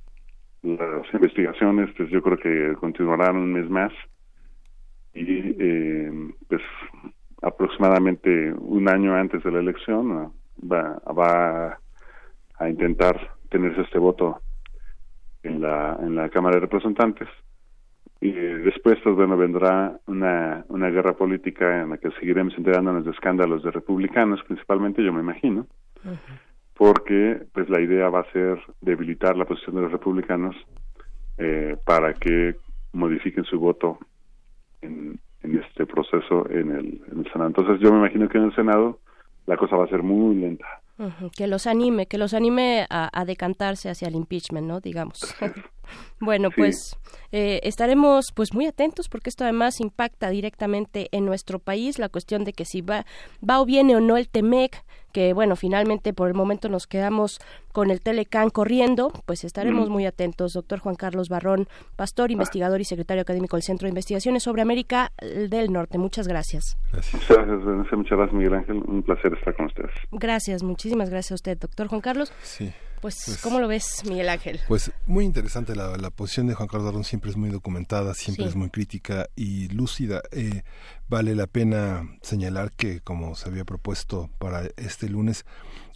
las 0.64 1.14
investigaciones, 1.14 1.92
pues 1.96 2.10
yo 2.10 2.24
creo 2.24 2.38
que 2.38 2.76
continuarán 2.80 3.38
un 3.38 3.54
mes 3.54 3.70
más 3.70 3.94
y 5.14 5.56
eh, 5.60 6.12
pues 6.50 6.64
aproximadamente 7.44 8.52
un 8.52 8.90
año 8.90 9.14
antes 9.14 9.44
de 9.44 9.52
la 9.52 9.60
elección 9.60 10.34
va, 10.60 11.00
va 11.14 11.80
a 12.58 12.70
intentar 12.70 13.36
tenerse 13.50 13.82
este 13.82 14.00
voto 14.00 14.42
en 15.44 15.62
la 15.62 16.00
en 16.02 16.16
la 16.16 16.30
Cámara 16.30 16.56
de 16.56 16.62
Representantes 16.62 17.30
y 18.30 18.32
después 18.32 18.98
pues 19.04 19.16
bueno 19.16 19.38
vendrá 19.38 20.00
una 20.08 20.66
una 20.70 20.90
guerra 20.90 21.14
política 21.14 21.82
en 21.82 21.90
la 21.92 21.98
que 21.98 22.12
seguiremos 22.20 22.54
enterándonos 22.58 23.06
de 23.06 23.12
escándalos 23.12 23.64
de 23.64 23.72
republicanos 23.72 24.42
principalmente 24.48 25.04
yo 25.04 25.14
me 25.14 25.22
imagino 25.22 25.68
porque 26.76 27.46
pues 27.54 27.70
la 27.70 27.82
idea 27.82 28.10
va 28.10 28.22
a 28.22 28.32
ser 28.32 28.60
debilitar 28.82 29.38
la 29.38 29.46
posición 29.46 29.76
de 29.76 29.82
los 29.84 29.92
republicanos 29.92 30.56
eh, 31.38 31.78
para 31.86 32.14
que 32.14 32.56
modifiquen 32.94 33.44
su 33.46 33.60
voto 33.60 34.00
en, 34.82 35.20
en 35.42 35.60
este 35.60 35.86
proceso 35.86 36.50
en 36.50 36.72
el, 36.72 37.02
en 37.12 37.20
el 37.20 37.32
Senado. 37.32 37.48
Entonces 37.48 37.80
yo 37.80 37.92
me 37.92 38.00
imagino 38.00 38.28
que 38.30 38.38
en 38.38 38.46
el 38.46 38.56
Senado 38.56 39.00
la 39.46 39.58
cosa 39.58 39.76
va 39.76 39.86
a 39.86 39.90
ser 39.90 40.04
muy 40.04 40.36
lenta. 40.36 40.66
Que 41.36 41.48
los 41.48 41.68
anime, 41.68 42.06
que 42.06 42.18
los 42.18 42.34
anime 42.34 42.86
a, 42.90 43.10
a 43.12 43.26
decantarse 43.26 43.90
hacia 43.90 44.08
el 44.08 44.16
impeachment, 44.16 44.66
¿no? 44.66 44.80
Digamos. 44.80 45.36
Bueno, 46.20 46.50
Sí. 46.50 46.56
pues 46.58 46.98
eh, 47.32 47.60
estaremos 47.64 48.28
pues 48.34 48.54
muy 48.54 48.66
atentos 48.68 49.10
porque 49.10 49.30
esto 49.30 49.44
además 49.44 49.80
impacta 49.80 50.30
directamente 50.30 51.10
en 51.12 51.26
nuestro 51.26 51.60
país 51.60 52.00
la 52.00 52.10
cuestión 52.10 52.44
de 52.44 52.54
que 52.54 52.66
si 52.66 52.82
va, 52.82 53.06
va 53.48 53.60
o 53.62 53.66
viene 53.66 53.96
o 53.96 54.00
no 54.00 54.18
el 54.18 54.30
TEMEC, 54.30 54.84
que 55.12 55.34
bueno, 55.34 55.56
finalmente 55.56 56.14
por 56.14 56.28
el 56.28 56.34
momento 56.34 56.68
nos 56.70 56.88
quedamos 56.88 57.40
con 57.72 57.90
el 57.90 58.02
Telecán 58.02 58.50
corriendo, 58.50 59.12
pues 59.26 59.44
estaremos 59.46 59.90
Mm. 59.90 59.92
muy 59.94 60.06
atentos. 60.06 60.52
Doctor 60.54 60.80
Juan 60.80 60.96
Carlos 60.96 61.30
Barrón, 61.30 61.68
pastor, 61.96 62.32
investigador 62.32 62.82
y 62.82 62.86
secretario 62.86 63.22
académico 63.22 63.56
del 63.56 63.64
Centro 63.64 63.86
de 63.86 63.90
Investigaciones 63.90 64.44
sobre 64.44 64.62
América 64.62 65.12
del 65.22 65.72
Norte. 65.72 65.98
Muchas 65.98 66.28
gracias. 66.28 66.78
Gracias, 66.92 67.14
muchas 67.94 68.18
gracias 68.18 68.34
Miguel 68.34 68.54
Ángel, 68.56 68.78
un 68.88 69.04
placer 69.04 69.34
estar 69.34 69.56
con 69.56 69.66
ustedes. 69.68 69.92
Gracias, 70.12 70.64
muchísimas 70.64 71.10
gracias 71.10 71.32
a 71.32 71.36
usted, 71.36 71.58
doctor 71.58 71.88
Juan 71.88 72.02
Carlos. 72.02 72.32
Sí. 72.42 72.72
Pues, 73.02 73.22
Pues- 73.26 73.38
¿cómo 73.40 73.60
lo 73.60 73.68
ves, 73.68 74.02
Miguel 74.06 74.30
Ángel? 74.30 74.60
Pues 74.68 74.92
muy 75.06 75.26
interesante, 75.26 75.76
la, 75.76 75.96
la 75.98 76.10
posición 76.10 76.48
de 76.48 76.56
Juan 76.56 76.68
Carlos 76.68 77.06
siempre 77.08 77.30
es 77.30 77.38
muy 77.38 77.50
documentada, 77.50 78.14
siempre 78.16 78.46
Sí. 78.46 78.50
es 78.50 78.56
muy 78.56 78.70
crítica 78.70 79.28
y 79.36 79.68
lúcida. 79.70 80.22
Eh, 80.32 80.64
vale 81.08 81.36
la 81.36 81.46
pena 81.48 82.08
señalar 82.24 82.72
que, 82.72 83.02
como 83.02 83.36
se 83.36 83.48
había 83.48 83.64
propuesto 83.66 84.30
para 84.40 84.64
este 84.78 85.08
lunes, 85.10 85.46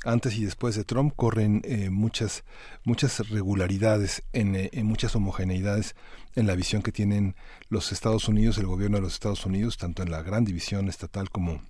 antes 0.06 0.36
y 0.38 0.46
después 0.46 0.76
de 0.76 0.84
Trump 0.84 1.14
corren 1.16 1.62
eh, 1.66 1.90
muchas, 1.90 2.44
muchas 2.84 3.28
regularidades, 3.30 4.24
en, 4.34 4.56
eh, 4.56 4.70
en 4.74 4.86
muchas 4.86 5.16
homogeneidades 5.16 5.96
en 6.36 6.46
la 6.48 6.56
visión 6.56 6.84
que 6.84 6.92
tienen 6.92 7.36
los 7.70 7.92
Estados 7.92 8.28
Unidos, 8.28 8.58
el 8.60 8.68
gobierno 8.68 8.98
de 8.98 9.02
los 9.04 9.14
Estados 9.14 9.46
Unidos, 9.46 9.78
tanto 9.78 10.04
en 10.04 10.12
la 10.12 10.22
gran 10.22 10.46
división 10.46 10.88
estatal 10.90 11.30
como 11.32 11.62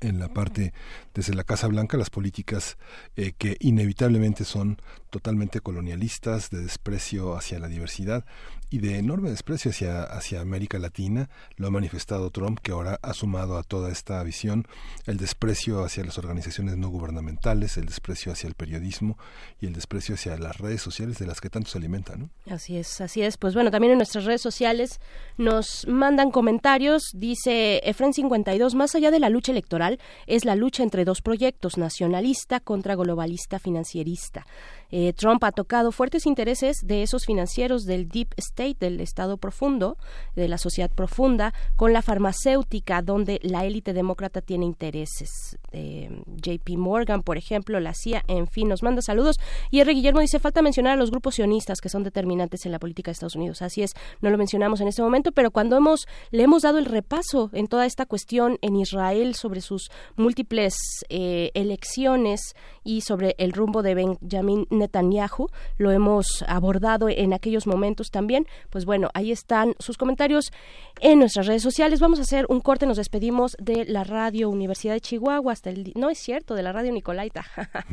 en 0.00 0.18
la 0.18 0.28
parte 0.28 0.72
desde 1.14 1.34
la 1.34 1.44
Casa 1.44 1.66
Blanca 1.66 1.96
las 1.96 2.10
políticas 2.10 2.76
eh, 3.16 3.32
que 3.36 3.56
inevitablemente 3.60 4.44
son 4.44 4.80
totalmente 5.10 5.60
colonialistas 5.60 6.50
de 6.50 6.62
desprecio 6.62 7.36
hacia 7.36 7.58
la 7.58 7.68
diversidad 7.68 8.24
y 8.70 8.78
de 8.78 8.98
enorme 8.98 9.30
desprecio 9.30 9.70
hacia 9.70 10.02
hacia 10.02 10.40
América 10.40 10.78
Latina 10.78 11.28
lo 11.56 11.66
ha 11.68 11.70
manifestado 11.70 12.30
Trump 12.30 12.58
que 12.60 12.72
ahora 12.72 12.98
ha 13.02 13.12
sumado 13.14 13.58
a 13.58 13.62
toda 13.62 13.90
esta 13.90 14.22
visión 14.22 14.66
el 15.06 15.16
desprecio 15.16 15.84
hacia 15.84 16.04
las 16.04 16.18
organizaciones 16.18 16.76
no 16.76 16.88
gubernamentales 16.88 17.76
el 17.76 17.86
desprecio 17.86 18.32
hacia 18.32 18.48
el 18.48 18.54
periodismo 18.54 19.18
y 19.60 19.66
el 19.66 19.72
desprecio 19.72 20.14
hacia 20.14 20.36
las 20.38 20.58
redes 20.58 20.82
sociales 20.82 21.18
de 21.18 21.26
las 21.26 21.40
que 21.40 21.50
tanto 21.50 21.70
se 21.70 21.78
alimentan 21.78 22.06
¿no? 22.16 22.30
Así 22.50 22.76
es, 22.76 23.00
así 23.00 23.22
es. 23.22 23.36
Pues 23.36 23.54
bueno, 23.54 23.70
también 23.70 23.92
en 23.92 23.98
nuestras 23.98 24.24
redes 24.24 24.40
sociales 24.40 25.00
nos 25.36 25.86
mandan 25.86 26.30
comentarios. 26.30 27.10
Dice 27.14 27.80
Efren 27.84 28.12
52, 28.12 28.74
más 28.74 28.94
allá 28.94 29.10
de 29.10 29.20
la 29.20 29.28
lucha 29.28 29.52
electoral, 29.52 29.98
es 30.26 30.44
la 30.44 30.54
lucha 30.54 30.82
entre 30.82 31.04
dos 31.04 31.22
proyectos, 31.22 31.76
nacionalista 31.76 32.60
contra 32.60 32.94
globalista 32.94 33.58
financierista. 33.58 34.46
Eh, 34.90 35.12
Trump 35.12 35.42
ha 35.44 35.52
tocado 35.52 35.92
fuertes 35.92 36.26
intereses 36.26 36.78
de 36.82 37.02
esos 37.02 37.24
financieros 37.24 37.84
del 37.84 38.08
Deep 38.08 38.28
State, 38.36 38.76
del 38.80 39.00
Estado 39.00 39.36
profundo, 39.36 39.96
de 40.34 40.48
la 40.48 40.58
sociedad 40.58 40.90
profunda, 40.90 41.54
con 41.76 41.92
la 41.92 42.02
farmacéutica, 42.02 43.02
donde 43.02 43.40
la 43.42 43.64
élite 43.64 43.92
demócrata 43.92 44.40
tiene 44.40 44.66
intereses. 44.66 45.58
Eh, 45.72 46.10
JP 46.36 46.76
Morgan, 46.76 47.22
por 47.22 47.36
ejemplo, 47.36 47.80
la 47.80 47.94
CIA, 47.94 48.24
en 48.28 48.46
fin, 48.46 48.68
nos 48.68 48.82
manda 48.82 49.02
saludos. 49.02 49.36
Y 49.70 49.80
R. 49.80 49.92
Guillermo 49.92 50.20
dice, 50.20 50.38
falta 50.38 50.62
mencionar 50.62 50.94
a 50.94 50.96
los 50.96 51.10
grupos 51.10 51.36
sionistas 51.36 51.80
que 51.80 51.88
son 51.88 52.02
determinantes 52.02 52.66
en 52.66 52.72
la 52.72 52.78
política 52.78 53.10
de 53.10 53.12
Estados 53.12 53.36
Unidos. 53.36 53.62
Así 53.62 53.82
es, 53.82 53.92
no 54.20 54.30
lo 54.30 54.38
mencionamos 54.38 54.80
en 54.80 54.88
este 54.88 55.02
momento, 55.02 55.32
pero 55.32 55.50
cuando 55.50 55.76
hemos, 55.76 56.06
le 56.30 56.42
hemos 56.42 56.62
dado 56.62 56.78
el 56.78 56.84
repaso 56.84 57.50
en 57.52 57.66
toda 57.66 57.86
esta 57.86 58.06
cuestión 58.06 58.58
en 58.62 58.76
Israel 58.76 59.34
sobre 59.34 59.60
sus 59.60 59.90
múltiples 60.16 60.74
eh, 61.08 61.50
elecciones 61.54 62.54
y 62.84 63.00
sobre 63.00 63.34
el 63.38 63.52
rumbo 63.52 63.82
de 63.82 63.94
Benjamin 63.94 64.66
Netanyahu, 64.78 65.48
lo 65.78 65.90
hemos 65.90 66.44
abordado 66.46 67.08
en 67.08 67.32
aquellos 67.32 67.66
momentos 67.66 68.10
también. 68.10 68.46
Pues 68.70 68.84
bueno, 68.84 69.10
ahí 69.14 69.32
están 69.32 69.74
sus 69.78 69.96
comentarios 69.96 70.52
en 71.00 71.18
nuestras 71.18 71.46
redes 71.46 71.62
sociales. 71.62 72.00
Vamos 72.00 72.18
a 72.18 72.22
hacer 72.22 72.46
un 72.48 72.60
corte, 72.60 72.86
nos 72.86 72.96
despedimos 72.96 73.56
de 73.60 73.84
la 73.84 74.04
radio 74.04 74.50
Universidad 74.50 74.94
de 74.94 75.00
Chihuahua 75.00 75.52
hasta 75.52 75.70
el... 75.70 75.92
No 75.94 76.10
es 76.10 76.18
cierto, 76.18 76.54
de 76.54 76.62
la 76.62 76.72
radio 76.72 76.92
Nicolaita. 76.92 77.44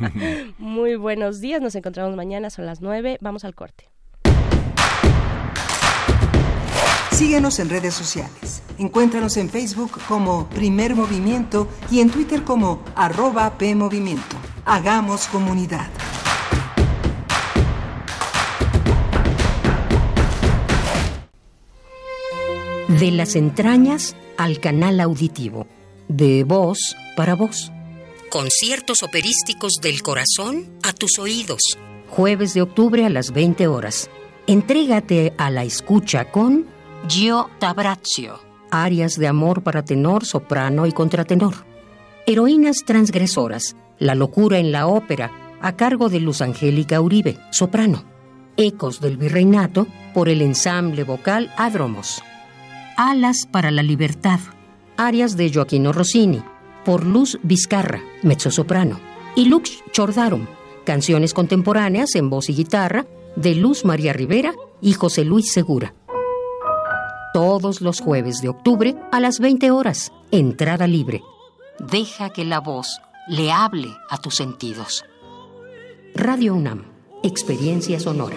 Muy 0.58 0.96
buenos 0.96 1.40
días, 1.40 1.60
nos 1.60 1.74
encontramos 1.74 2.16
mañana, 2.16 2.50
son 2.50 2.66
las 2.66 2.80
nueve. 2.80 3.18
Vamos 3.20 3.44
al 3.44 3.54
corte. 3.54 3.88
Síguenos 7.14 7.60
en 7.60 7.70
redes 7.70 7.94
sociales. 7.94 8.60
Encuéntranos 8.76 9.36
en 9.36 9.48
Facebook 9.48 10.00
como 10.08 10.48
Primer 10.48 10.96
Movimiento 10.96 11.68
y 11.88 12.00
en 12.00 12.10
Twitter 12.10 12.42
como 12.42 12.82
arroba 12.96 13.56
PMovimiento. 13.56 14.36
Hagamos 14.64 15.28
comunidad. 15.28 15.86
De 22.88 23.10
las 23.10 23.34
entrañas 23.34 24.14
al 24.36 24.60
canal 24.60 25.00
auditivo. 25.00 25.66
De 26.08 26.44
voz 26.44 26.94
para 27.16 27.34
voz. 27.34 27.72
Conciertos 28.28 29.02
operísticos 29.02 29.74
del 29.80 30.02
corazón 30.02 30.68
a 30.82 30.92
tus 30.92 31.18
oídos. 31.18 31.78
Jueves 32.10 32.52
de 32.52 32.60
octubre 32.60 33.06
a 33.06 33.08
las 33.08 33.32
20 33.32 33.68
horas. 33.68 34.10
Entrégate 34.46 35.32
a 35.38 35.50
la 35.50 35.64
escucha 35.64 36.30
con 36.30 36.66
Gio 37.08 37.48
Tabrazio. 37.58 38.38
Arias 38.70 39.18
de 39.18 39.28
amor 39.28 39.62
para 39.62 39.82
tenor, 39.82 40.26
soprano 40.26 40.84
y 40.84 40.92
contratenor. 40.92 41.54
Heroínas 42.26 42.84
transgresoras. 42.84 43.76
La 43.98 44.14
locura 44.14 44.58
en 44.58 44.72
la 44.72 44.88
ópera. 44.88 45.32
A 45.62 45.74
cargo 45.74 46.10
de 46.10 46.20
Luz 46.20 46.42
Angélica 46.42 47.00
Uribe, 47.00 47.38
soprano. 47.50 48.04
Ecos 48.58 49.00
del 49.00 49.16
Virreinato 49.16 49.86
por 50.12 50.28
el 50.28 50.42
ensamble 50.42 51.04
vocal 51.04 51.50
Adromos. 51.56 52.22
Alas 52.96 53.48
para 53.50 53.70
la 53.72 53.82
Libertad, 53.82 54.38
arias 54.96 55.36
de 55.36 55.52
Joaquino 55.52 55.92
Rossini, 55.92 56.42
por 56.84 57.04
Luz 57.04 57.38
Vizcarra, 57.42 58.00
mezzosoprano, 58.22 59.00
y 59.34 59.46
Lux 59.46 59.82
Chordarum, 59.90 60.46
canciones 60.84 61.34
contemporáneas 61.34 62.14
en 62.14 62.30
voz 62.30 62.48
y 62.50 62.54
guitarra 62.54 63.06
de 63.34 63.56
Luz 63.56 63.84
María 63.84 64.12
Rivera 64.12 64.54
y 64.80 64.92
José 64.92 65.24
Luis 65.24 65.52
Segura. 65.52 65.94
Todos 67.32 67.80
los 67.80 68.00
jueves 68.00 68.40
de 68.40 68.50
octubre 68.50 68.94
a 69.10 69.18
las 69.18 69.40
20 69.40 69.72
horas, 69.72 70.12
entrada 70.30 70.86
libre. 70.86 71.22
Deja 71.80 72.30
que 72.30 72.44
la 72.44 72.60
voz 72.60 73.00
le 73.26 73.50
hable 73.50 73.88
a 74.08 74.18
tus 74.18 74.36
sentidos. 74.36 75.04
Radio 76.14 76.54
UNAM, 76.54 76.84
experiencia 77.24 77.98
sonora. 77.98 78.36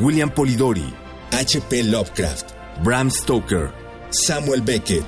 William 0.00 0.30
Polidori, 0.30 0.94
H.P. 1.30 1.84
Lovecraft, 1.84 2.54
Bram 2.82 3.10
Stoker, 3.10 3.70
Samuel 4.08 4.62
Beckett, 4.62 5.04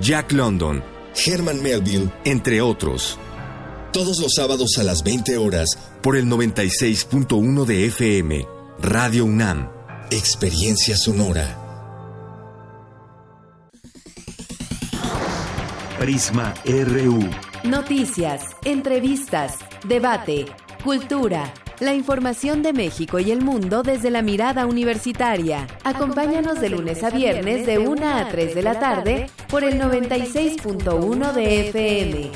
Jack 0.00 0.32
London, 0.32 0.82
Herman 1.14 1.62
Melville, 1.62 2.10
entre 2.24 2.60
otros. 2.60 3.18
Todos 3.92 4.18
los 4.18 4.34
sábados 4.34 4.78
a 4.78 4.82
las 4.82 5.04
20 5.04 5.38
horas 5.38 5.78
por 6.02 6.16
el 6.16 6.26
96.1 6.26 7.64
de 7.64 7.86
FM, 7.86 8.46
Radio 8.80 9.26
UNAM, 9.26 9.70
Experiencia 10.10 10.96
Sonora. 10.96 11.58
Prisma 16.00 16.52
RU. 16.64 17.30
Noticias, 17.62 18.42
entrevistas, 18.64 19.58
debate, 19.86 20.46
cultura. 20.82 21.54
La 21.80 21.94
información 21.94 22.62
de 22.62 22.72
México 22.72 23.18
y 23.18 23.30
el 23.30 23.40
mundo 23.42 23.82
desde 23.82 24.10
la 24.10 24.22
mirada 24.22 24.66
universitaria. 24.66 25.66
Acompáñanos 25.84 26.60
de 26.60 26.70
lunes 26.70 27.02
a 27.02 27.10
viernes 27.10 27.66
de 27.66 27.78
1 27.78 28.06
a 28.06 28.28
3 28.28 28.54
de 28.54 28.62
la 28.62 28.78
tarde 28.78 29.30
por 29.48 29.64
el 29.64 29.80
96.1 29.80 31.32
de 31.32 31.68
FM. 31.68 32.30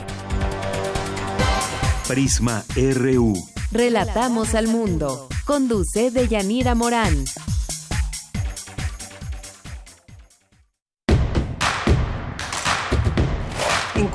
Prisma 2.08 2.64
RU. 2.76 3.34
Relatamos 3.72 4.54
al 4.54 4.68
mundo. 4.68 5.28
Conduce 5.44 6.10
Deyanira 6.10 6.74
Morán. 6.74 7.24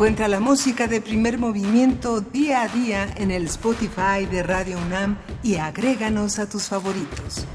Encuentra 0.01 0.27
la 0.27 0.39
música 0.39 0.87
de 0.87 0.99
primer 0.99 1.37
movimiento 1.37 2.21
día 2.21 2.63
a 2.63 2.67
día 2.67 3.07
en 3.17 3.29
el 3.29 3.45
Spotify 3.45 4.25
de 4.25 4.41
Radio 4.41 4.79
UNAM 4.79 5.19
y 5.43 5.57
agréganos 5.57 6.39
a 6.39 6.49
tus 6.49 6.63
favoritos. 6.63 7.45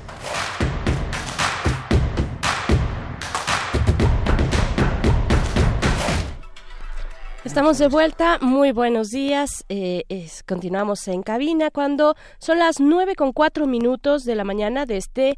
Estamos 7.43 7.78
de 7.78 7.89
vuelta, 7.89 8.39
muy 8.40 8.70
buenos 8.70 9.10
días. 9.10 9.64
Eh, 9.68 10.05
continuamos 10.47 11.09
en 11.09 11.24
cabina 11.24 11.73
cuando 11.73 12.14
son 12.39 12.60
las 12.60 12.78
nueve 12.78 13.16
con 13.16 13.32
cuatro 13.32 13.66
minutos 13.66 14.24
de 14.24 14.36
la 14.36 14.44
mañana 14.44 14.86
de 14.86 14.98
este 14.98 15.36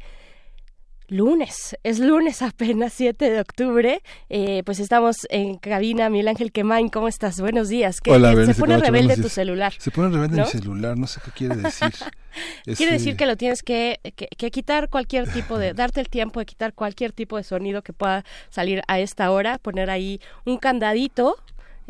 lunes. 1.09 1.75
Es 1.83 1.99
lunes 1.99 2.41
apenas 2.41 2.93
7 2.93 3.29
de 3.29 3.39
octubre. 3.41 4.01
Eh, 4.29 4.63
pues 4.65 4.79
estamos 4.79 5.27
en 5.29 5.57
cabina. 5.57 6.09
Miguel 6.09 6.29
Ángel 6.29 6.51
Quemain, 6.51 6.89
¿cómo 6.89 7.07
estás? 7.07 7.39
Buenos 7.41 7.69
días. 7.69 8.01
¿Qué- 8.01 8.11
Hola, 8.11 8.45
se 8.45 8.55
pone 8.55 8.77
rebelde 8.77 9.17
tu 9.17 9.29
celular. 9.29 9.73
Se 9.77 9.91
pone 9.91 10.09
rebelde 10.09 10.37
¿no? 10.37 10.45
mi 10.45 10.49
celular, 10.49 10.97
no 10.97 11.07
sé 11.07 11.19
qué 11.25 11.31
quiere 11.31 11.55
decir. 11.57 11.89
Quiere 12.63 12.91
eh, 12.91 12.97
decir 12.99 13.17
que 13.17 13.25
lo 13.25 13.35
tienes 13.35 13.63
que, 13.63 13.99
que, 14.15 14.27
que 14.27 14.51
quitar 14.51 14.89
cualquier 14.89 15.27
tipo 15.31 15.57
de, 15.57 15.73
darte 15.75 15.99
el 15.99 16.09
tiempo 16.09 16.39
de 16.39 16.45
quitar 16.45 16.73
cualquier 16.73 17.11
tipo 17.11 17.37
de 17.37 17.43
sonido 17.43 17.81
que 17.81 17.91
pueda 17.91 18.23
salir 18.49 18.83
a 18.87 18.99
esta 18.99 19.31
hora, 19.31 19.57
poner 19.57 19.89
ahí 19.89 20.21
un 20.45 20.57
candadito 20.57 21.35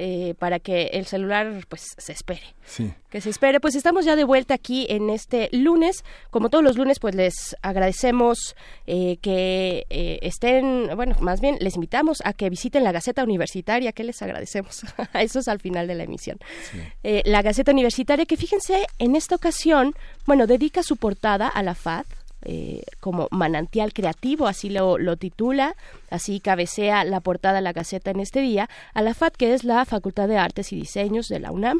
eh, 0.01 0.33
para 0.39 0.59
que 0.59 0.91
el 0.93 1.05
celular 1.05 1.65
pues 1.67 1.93
se 1.97 2.13
espere. 2.13 2.55
Sí. 2.63 2.93
Que 3.09 3.19
se 3.19 3.29
espere, 3.29 3.59
pues 3.59 3.75
estamos 3.75 4.05
ya 4.05 4.15
de 4.15 4.23
vuelta 4.23 4.53
aquí 4.53 4.87
en 4.89 5.09
este 5.09 5.49
lunes. 5.51 6.05
Como 6.29 6.49
todos 6.49 6.63
los 6.63 6.77
lunes, 6.77 6.99
pues 6.99 7.15
les 7.15 7.57
agradecemos 7.61 8.55
eh, 8.87 9.17
que 9.21 9.85
eh, 9.89 10.19
estén, 10.21 10.89
bueno, 10.95 11.17
más 11.19 11.41
bien 11.41 11.57
les 11.59 11.75
invitamos 11.75 12.19
a 12.23 12.31
que 12.31 12.49
visiten 12.49 12.85
la 12.85 12.93
Gaceta 12.93 13.25
Universitaria, 13.25 13.91
que 13.91 14.05
les 14.05 14.21
agradecemos. 14.21 14.83
Eso 15.15 15.39
es 15.39 15.49
al 15.49 15.59
final 15.59 15.85
de 15.87 15.95
la 15.95 16.05
emisión. 16.05 16.37
Eh, 17.03 17.21
la 17.25 17.41
Gaceta 17.41 17.73
Universitaria, 17.73 18.25
que 18.25 18.37
fíjense, 18.37 18.87
en 18.99 19.17
esta 19.17 19.35
ocasión, 19.35 19.95
bueno, 20.25 20.47
dedica 20.47 20.81
su 20.81 20.95
portada 20.95 21.49
a 21.49 21.61
la 21.61 21.75
FAD, 21.75 22.05
eh, 22.43 22.83
como 22.99 23.27
manantial 23.31 23.93
creativo, 23.93 24.47
así 24.47 24.69
lo, 24.69 24.97
lo 24.97 25.17
titula, 25.17 25.75
así 26.09 26.39
cabecea 26.39 27.03
la 27.03 27.19
portada 27.19 27.55
de 27.55 27.61
la 27.61 27.73
Gaceta 27.73 28.11
en 28.11 28.19
este 28.19 28.41
día, 28.41 28.69
a 28.93 29.01
la 29.01 29.13
FAD, 29.13 29.33
que 29.33 29.53
es 29.53 29.63
la 29.63 29.83
Facultad 29.85 30.27
de 30.27 30.37
Artes 30.37 30.71
y 30.71 30.77
Diseños 30.77 31.27
de 31.27 31.39
la 31.39 31.51
UNAM. 31.51 31.79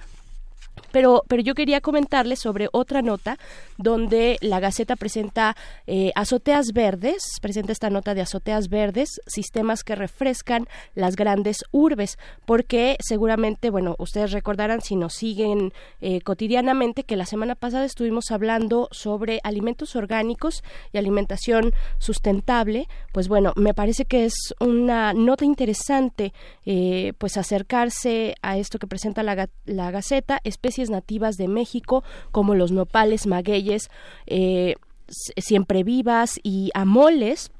Pero, 0.92 1.24
pero 1.28 1.42
yo 1.42 1.56
quería 1.56 1.82
comentarles 1.82 2.40
sobre 2.40 2.68
otra 2.72 3.02
nota 3.02 3.38
donde 3.78 4.38
la 4.42 4.60
Gaceta 4.60 4.96
presenta 4.96 5.56
eh, 5.88 6.12
azoteas 6.16 6.74
verdes, 6.74 7.24
presenta 7.42 7.72
esta 7.72 7.90
nota 7.90 8.14
de 8.14 8.22
azoteas 8.22 8.70
verdes, 8.70 9.22
sistemas 9.28 9.84
que 9.84 9.96
refrescan 9.96 10.68
las 10.96 11.16
grandes 11.16 11.64
urbes, 11.72 12.18
porque 12.46 12.98
seguramente, 13.00 13.70
bueno, 13.70 13.96
ustedes 14.00 14.32
recordarán 14.32 14.82
si 14.82 14.96
nos 14.96 15.14
siguen 15.14 15.72
eh, 16.02 16.22
cotidianamente 16.22 17.04
que 17.04 17.16
la 17.16 17.26
semana 17.26 17.56
pasada 17.56 17.86
estuvimos 17.86 18.32
hablando 18.32 18.88
sobre 18.92 19.40
alimentos 19.44 19.96
orgánicos 19.96 20.64
y 20.92 20.98
alimentación 20.98 21.74
sustentable, 22.00 22.88
pues 23.14 23.28
bueno, 23.28 23.54
me 23.56 23.74
parece 23.74 24.06
que 24.06 24.26
es 24.26 24.34
una 24.60 25.14
nota 25.14 25.46
interesante 25.46 26.34
eh, 26.66 27.14
pues 27.18 27.38
acercarse 27.38 28.36
a 28.42 28.58
esto 28.58 28.80
que 28.80 28.88
presenta 28.88 29.24
la, 29.24 29.50
la 29.66 29.92
Gaceta, 29.92 30.40
especies 30.70 30.90
nativas 30.90 31.36
de 31.38 31.48
México 31.48 32.04
como 32.32 32.54
los 32.54 32.72
nopales, 32.72 33.26
magueyes, 33.26 33.90
eh, 34.28 34.76
siempre 35.38 35.84
vivas 35.84 36.40
y 36.44 36.70
amoles 36.76 37.52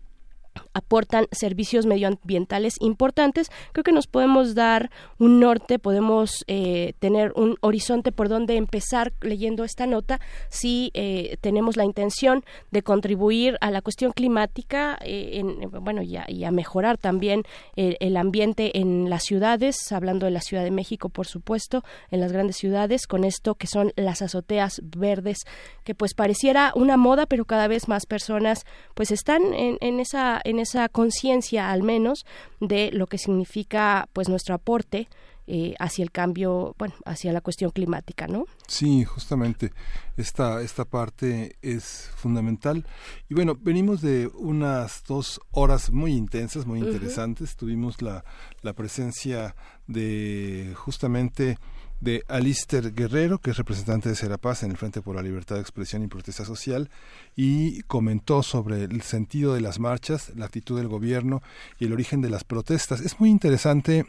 aportan 0.80 1.28
servicios 1.32 1.86
medioambientales 1.86 2.76
importantes. 2.80 3.52
Creo 3.74 3.84
que 3.84 3.92
nos 3.92 4.08
podemos 4.08 4.56
dar 4.56 4.90
un 5.18 5.40
norte, 5.40 5.78
podemos 5.78 6.44
eh, 6.48 6.94
tener 7.00 7.32
un 7.36 7.58
horizonte 7.62 8.12
por 8.12 8.30
donde 8.30 8.56
empezar 8.56 9.14
leyendo 9.22 9.64
esta 9.64 9.86
nota 9.86 10.20
si 10.50 10.92
eh, 10.94 11.38
tenemos 11.42 11.76
la 11.76 11.86
intención 11.86 12.44
de 12.72 12.82
contribuir 12.82 13.58
a 13.62 13.72
la 13.72 13.82
cuestión 13.82 14.12
climática 14.14 14.98
eh, 15.02 15.40
en, 15.40 15.70
bueno, 15.84 16.02
y 16.02 16.16
a, 16.16 16.52
mejorar 16.52 16.98
también 16.98 17.44
el, 17.76 17.96
el 18.00 18.18
ambiente 18.18 18.80
en 18.80 19.10
las 19.10 19.24
ciudades, 19.24 19.92
hablando 19.92 20.26
de 20.26 20.32
la 20.32 20.42
Ciudad 20.42 20.64
de 20.64 20.72
México, 20.72 21.10
por 21.10 21.28
supuesto, 21.28 21.84
en 22.10 22.20
las 22.22 22.32
grandes 22.32 22.56
ciudades, 22.56 23.06
con 23.06 23.24
esto 23.24 23.54
que 23.56 23.68
son 23.68 23.92
las 23.96 24.22
azoteas 24.22 24.82
verdes, 24.84 25.38
que 25.84 25.94
pues 25.94 26.16
pareciera 26.16 26.72
una 26.76 26.98
moda, 26.98 27.28
pero 27.28 27.46
cada 27.46 27.68
vez 27.68 27.88
más 27.88 28.06
personas 28.08 28.66
pues 28.96 29.12
están 29.12 29.42
en 29.54 30.00
esa 30.00 30.42
conciencia 30.90 31.72
al 31.72 31.84
menos 31.84 32.26
de 32.60 32.92
lo 32.92 33.08
que 33.08 33.18
significa 33.18 34.08
pues 34.14 34.30
nuestro 34.30 34.54
aporte 34.54 35.08
eh, 35.52 35.74
hacia 35.80 36.04
el 36.04 36.12
cambio, 36.12 36.76
bueno, 36.78 36.94
hacia 37.06 37.34
la 37.34 37.42
cuestión 37.42 37.72
climática, 37.72 38.28
¿no? 38.28 38.46
Sí, 38.68 39.04
justamente 39.04 39.74
esta, 40.16 40.62
esta 40.62 40.86
parte 40.86 41.56
es 41.64 42.12
fundamental. 42.16 42.86
Y 43.30 43.34
bueno, 43.34 43.58
venimos 43.60 44.02
de 44.02 44.28
unas 44.28 45.04
dos 45.08 45.42
horas 45.50 45.92
muy 45.92 46.14
intensas, 46.14 46.68
muy 46.68 46.78
interesantes. 46.82 47.56
Tuvimos 47.56 48.04
la, 48.04 48.24
la 48.62 48.74
presencia 48.74 49.56
de 49.88 50.76
justamente 50.76 51.58
de 52.02 52.24
Alister 52.28 52.94
Guerrero, 52.94 53.40
que 53.40 53.52
es 53.52 53.58
representante 53.58 54.10
de 54.10 54.16
Serapaz 54.16 54.64
en 54.64 54.72
el 54.72 54.78
Frente 54.78 55.02
por 55.02 55.16
la 55.16 55.22
Libertad 55.22 55.56
de 55.56 55.62
Expresión 55.62 56.04
y 56.04 56.08
Protesta 56.08 56.46
Social, 56.46 56.90
y 57.36 57.82
comentó 57.84 58.44
sobre 58.44 58.84
el 58.84 59.02
sentido 59.02 59.54
de 59.54 59.62
las 59.62 59.80
marchas, 59.80 60.32
la 60.36 60.46
actitud 60.46 60.78
del 60.78 60.88
gobierno 60.88 61.42
y 61.80 61.86
el 61.86 61.94
origen 61.94 62.22
de 62.22 62.30
las 62.30 62.44
protestas. 62.44 63.02
Es 63.02 63.20
muy 63.20 63.30
interesante 63.30 64.06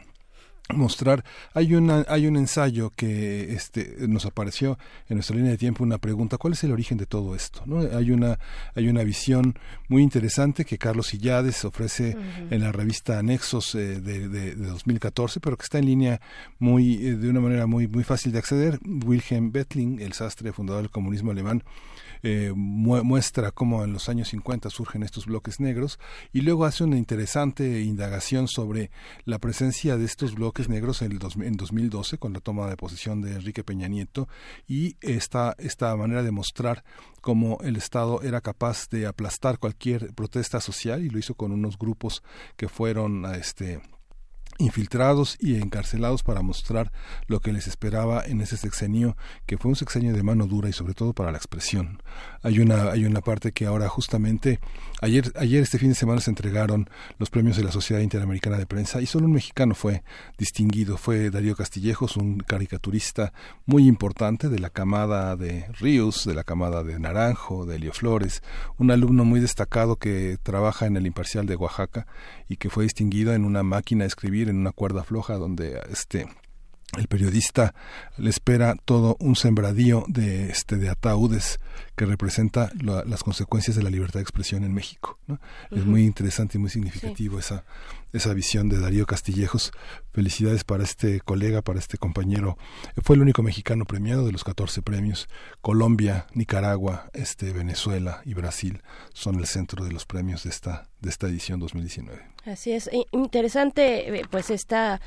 mostrar. 0.73 1.23
Hay 1.53 1.75
una 1.75 2.05
hay 2.07 2.27
un 2.27 2.37
ensayo 2.37 2.91
que 2.95 3.53
este 3.53 3.95
nos 4.07 4.25
apareció 4.25 4.77
en 5.09 5.17
nuestra 5.17 5.35
línea 5.35 5.51
de 5.51 5.57
tiempo 5.57 5.83
una 5.83 5.97
pregunta 5.97 6.37
cuál 6.37 6.53
es 6.53 6.63
el 6.63 6.71
origen 6.71 6.97
de 6.97 7.05
todo 7.05 7.35
esto 7.35 7.63
¿no? 7.65 7.79
hay 7.79 8.11
una 8.11 8.39
hay 8.75 8.87
una 8.87 9.03
visión 9.03 9.57
muy 9.87 10.03
interesante 10.03 10.65
que 10.65 10.77
Carlos 10.77 11.13
Illades 11.13 11.63
ofrece 11.65 12.17
en 12.49 12.61
la 12.61 12.71
revista 12.71 13.19
Anexos 13.19 13.75
eh, 13.75 13.99
de, 13.99 14.27
de, 14.27 14.55
de 14.55 14.67
2014 14.67 15.39
pero 15.39 15.57
que 15.57 15.63
está 15.63 15.79
en 15.79 15.85
línea 15.85 16.21
muy 16.59 17.05
eh, 17.05 17.15
de 17.15 17.29
una 17.29 17.39
manera 17.39 17.65
muy 17.65 17.87
muy 17.87 18.03
fácil 18.03 18.31
de 18.31 18.39
acceder. 18.39 18.79
Wilhelm 18.85 19.51
Bettling 19.51 19.99
el 19.99 20.13
sastre 20.13 20.51
fundador 20.51 20.83
del 20.83 20.91
comunismo 20.91 21.31
alemán 21.31 21.63
eh, 22.23 22.53
mu- 22.55 23.03
muestra 23.03 23.51
cómo 23.51 23.83
en 23.83 23.93
los 23.93 24.09
años 24.09 24.29
50 24.29 24.69
surgen 24.69 25.03
estos 25.03 25.25
bloques 25.25 25.59
negros 25.59 25.99
y 26.33 26.41
luego 26.41 26.65
hace 26.65 26.83
una 26.83 26.97
interesante 26.97 27.81
indagación 27.81 28.47
sobre 28.47 28.91
la 29.25 29.39
presencia 29.39 29.97
de 29.97 30.05
estos 30.05 30.35
bloques 30.35 30.69
negros 30.69 31.01
en, 31.01 31.11
el 31.13 31.19
dos- 31.19 31.35
en 31.35 31.57
2012 31.57 32.17
con 32.17 32.33
la 32.33 32.39
toma 32.39 32.67
de 32.69 32.77
posesión 32.77 33.21
de 33.21 33.33
Enrique 33.33 33.63
Peña 33.63 33.87
Nieto 33.87 34.27
y 34.67 34.95
esta, 35.01 35.55
esta 35.57 35.95
manera 35.95 36.23
de 36.23 36.31
mostrar 36.31 36.83
cómo 37.21 37.57
el 37.63 37.75
Estado 37.75 38.21
era 38.21 38.41
capaz 38.41 38.89
de 38.89 39.05
aplastar 39.07 39.59
cualquier 39.59 40.13
protesta 40.13 40.59
social 40.61 41.03
y 41.03 41.09
lo 41.09 41.19
hizo 41.19 41.35
con 41.35 41.51
unos 41.51 41.77
grupos 41.77 42.23
que 42.57 42.67
fueron 42.69 43.25
a 43.25 43.35
este 43.37 43.81
infiltrados 44.61 45.37
y 45.39 45.55
encarcelados 45.55 46.23
para 46.23 46.41
mostrar 46.41 46.91
lo 47.27 47.39
que 47.39 47.51
les 47.51 47.67
esperaba 47.67 48.23
en 48.25 48.41
ese 48.41 48.57
sexenio 48.57 49.17
que 49.45 49.57
fue 49.57 49.69
un 49.69 49.75
sexenio 49.75 50.13
de 50.13 50.23
mano 50.23 50.47
dura 50.47 50.69
y 50.69 50.73
sobre 50.73 50.93
todo 50.93 51.13
para 51.13 51.31
la 51.31 51.37
expresión. 51.37 52.01
Hay 52.41 52.59
una 52.59 52.91
hay 52.91 53.05
una 53.05 53.21
parte 53.21 53.51
que 53.51 53.65
ahora 53.65 53.89
justamente 53.89 54.59
ayer 55.01 55.31
ayer 55.35 55.61
este 55.61 55.77
fin 55.77 55.89
de 55.89 55.95
semana 55.95 56.21
se 56.21 56.31
entregaron 56.31 56.89
los 57.17 57.29
premios 57.29 57.57
de 57.57 57.63
la 57.63 57.71
Sociedad 57.71 58.01
Interamericana 58.01 58.57
de 58.57 58.65
Prensa 58.65 59.01
y 59.01 59.05
solo 59.05 59.25
un 59.25 59.33
mexicano 59.33 59.75
fue 59.75 60.03
distinguido. 60.37 60.97
Fue 60.97 61.29
Darío 61.29 61.55
Castillejos 61.55 62.17
un 62.17 62.39
caricaturista 62.39 63.33
muy 63.65 63.87
importante 63.87 64.47
de 64.47 64.59
la 64.59 64.69
camada 64.69 65.35
de 65.35 65.65
Ríos 65.79 66.25
de 66.25 66.33
la 66.33 66.43
camada 66.43 66.83
de 66.83 66.99
Naranjo 66.99 67.65
de 67.65 67.75
Elio 67.75 67.93
Flores 67.93 68.41
un 68.77 68.91
alumno 68.91 69.25
muy 69.25 69.39
destacado 69.39 69.97
que 69.97 70.37
trabaja 70.41 70.85
en 70.85 70.95
el 70.95 71.05
Imparcial 71.05 71.45
de 71.45 71.55
Oaxaca 71.55 72.07
y 72.47 72.57
que 72.57 72.69
fue 72.69 72.83
distinguido 72.83 73.33
en 73.33 73.45
una 73.45 73.63
máquina 73.63 74.03
de 74.03 74.09
escribir 74.09 74.49
en 74.49 74.57
una 74.57 74.71
cuerda 74.71 75.03
floja 75.03 75.35
donde 75.35 75.81
este 75.89 76.27
el 76.97 77.07
periodista 77.07 77.73
le 78.17 78.29
espera 78.29 78.75
todo 78.85 79.15
un 79.19 79.35
sembradío 79.35 80.03
de 80.07 80.49
este 80.49 80.75
de 80.77 80.89
ataúdes 80.89 81.59
que 81.95 82.05
representa 82.05 82.71
la- 82.81 83.03
las 83.05 83.23
consecuencias 83.23 83.77
de 83.77 83.83
la 83.83 83.89
libertad 83.89 84.15
de 84.19 84.23
expresión 84.23 84.63
en 84.63 84.73
México 84.73 85.17
¿no? 85.27 85.39
es 85.71 85.85
muy 85.85 86.03
interesante 86.05 86.57
y 86.57 86.61
muy 86.61 86.69
significativo 86.69 87.39
esa 87.39 87.63
esa 88.13 88.33
visión 88.33 88.67
de 88.67 88.77
Darío 88.77 89.05
Castillejos. 89.05 89.71
Felicidades 90.11 90.65
para 90.65 90.83
este 90.83 91.21
colega 91.21 91.61
para 91.61 91.79
este 91.79 91.97
compañero. 91.97 92.57
Fue 93.03 93.15
el 93.15 93.21
único 93.21 93.41
mexicano 93.41 93.85
premiado 93.85 94.25
de 94.25 94.33
los 94.33 94.43
14 94.43 94.81
premios. 94.81 95.29
Colombia 95.61 96.27
Nicaragua 96.33 97.09
este 97.13 97.53
Venezuela 97.53 98.21
y 98.25 98.33
Brasil 98.33 98.81
son 99.13 99.35
el 99.39 99.45
centro 99.45 99.85
de 99.85 99.93
los 99.93 100.05
premios 100.05 100.43
de 100.43 100.49
esta 100.49 100.89
de 100.99 101.09
esta 101.09 101.27
edición 101.27 101.61
2019 101.61 102.21
Así 102.45 102.73
es, 102.73 102.89
interesante 103.13 104.13
eh, 104.19 104.25
pues 104.29 104.49
esta 104.49 104.99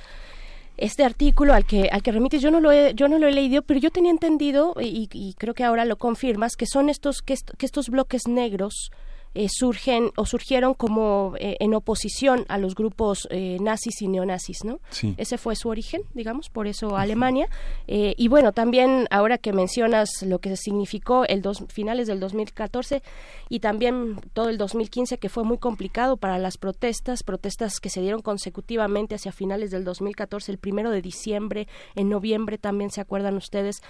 este 0.77 1.05
artículo 1.05 1.55
al 1.55 1.65
que 1.67 1.89
al 1.93 2.03
que 2.03 2.11
remites 2.13 2.43
yo 2.43 2.51
no 2.51 2.61
lo 2.61 2.73
he 2.73 2.95
yo 2.95 3.09
no 3.09 3.19
lo 3.19 3.29
he 3.29 3.33
leído 3.33 3.63
pero 3.63 3.79
yo 3.79 3.91
tenía 3.91 4.11
entendido 4.11 4.75
y, 4.81 5.09
y 5.13 5.35
creo 5.35 5.55
que 5.55 5.63
ahora 5.65 5.85
lo 5.85 5.97
confirmas 5.97 6.57
que 6.57 6.67
son 6.67 6.89
estos 6.91 7.23
que, 7.23 7.33
est- 7.35 7.51
que 7.57 7.67
estos 7.67 7.89
bloques 7.91 8.27
negros 8.27 8.91
eh, 9.35 9.49
surgen 9.51 10.11
o 10.17 10.27
surgieron 10.27 10.75
como 10.75 11.35
eh, 11.41 11.57
en 11.59 11.75
oposición 11.75 12.45
a 12.49 12.57
los 12.57 12.77
grupos 12.77 13.27
eh, 13.31 13.59
nazis 13.61 14.01
y 14.01 14.07
neonazis, 14.07 14.65
¿no? 14.65 14.79
Sí. 14.91 15.15
Ese 15.19 15.39
fue 15.39 15.57
su 15.57 15.69
origen, 15.69 16.03
digamos, 16.15 16.51
por 16.51 16.69
eso 16.69 16.97
Alemania. 16.97 17.49
Y 17.87 18.29
bueno, 18.29 18.53
también 18.53 19.07
ahora 19.11 19.39
que 19.39 19.53
mencionas 19.53 20.23
lo 20.23 20.39
que 20.39 20.57
significó 20.57 21.25
el 21.25 21.43
dos, 21.43 21.65
finales 21.69 22.07
del 22.07 22.21
2014 22.21 23.03
y 23.49 23.61
también 23.61 24.21
todo 24.33 24.49
el 24.49 24.59
2015 24.59 25.19
que 25.19 25.29
fue 25.29 25.45
muy 25.45 25.59
complicado 25.59 26.17
para 26.17 26.39
las 26.39 26.57
protestas, 26.57 27.23
protestas 27.23 27.81
que 27.81 27.91
se 27.91 28.01
dieron 28.01 28.23
consecutivamente 28.23 29.15
hacia 29.15 29.33
finales 29.33 29.71
del 29.71 29.85
2014, 29.85 30.53
el 30.53 30.59
primero 30.59 30.91
de 30.91 31.03
diciembre, 31.03 31.67
en 31.95 32.09
noviembre 32.09 32.59
también 32.59 32.91
se 32.91 33.01
acuerdan 33.01 33.37
ustedes, 33.37 33.83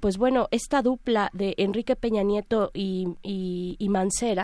pues 0.00 0.18
bueno, 0.18 0.48
esta 0.50 0.82
dupla 0.82 1.30
de 1.32 1.54
Enrique 1.58 1.96
Peña 1.96 2.22
Nieto 2.22 2.70
y, 2.74 3.06
y, 3.22 3.76
y 3.78 3.88
Mancera, 3.88 4.39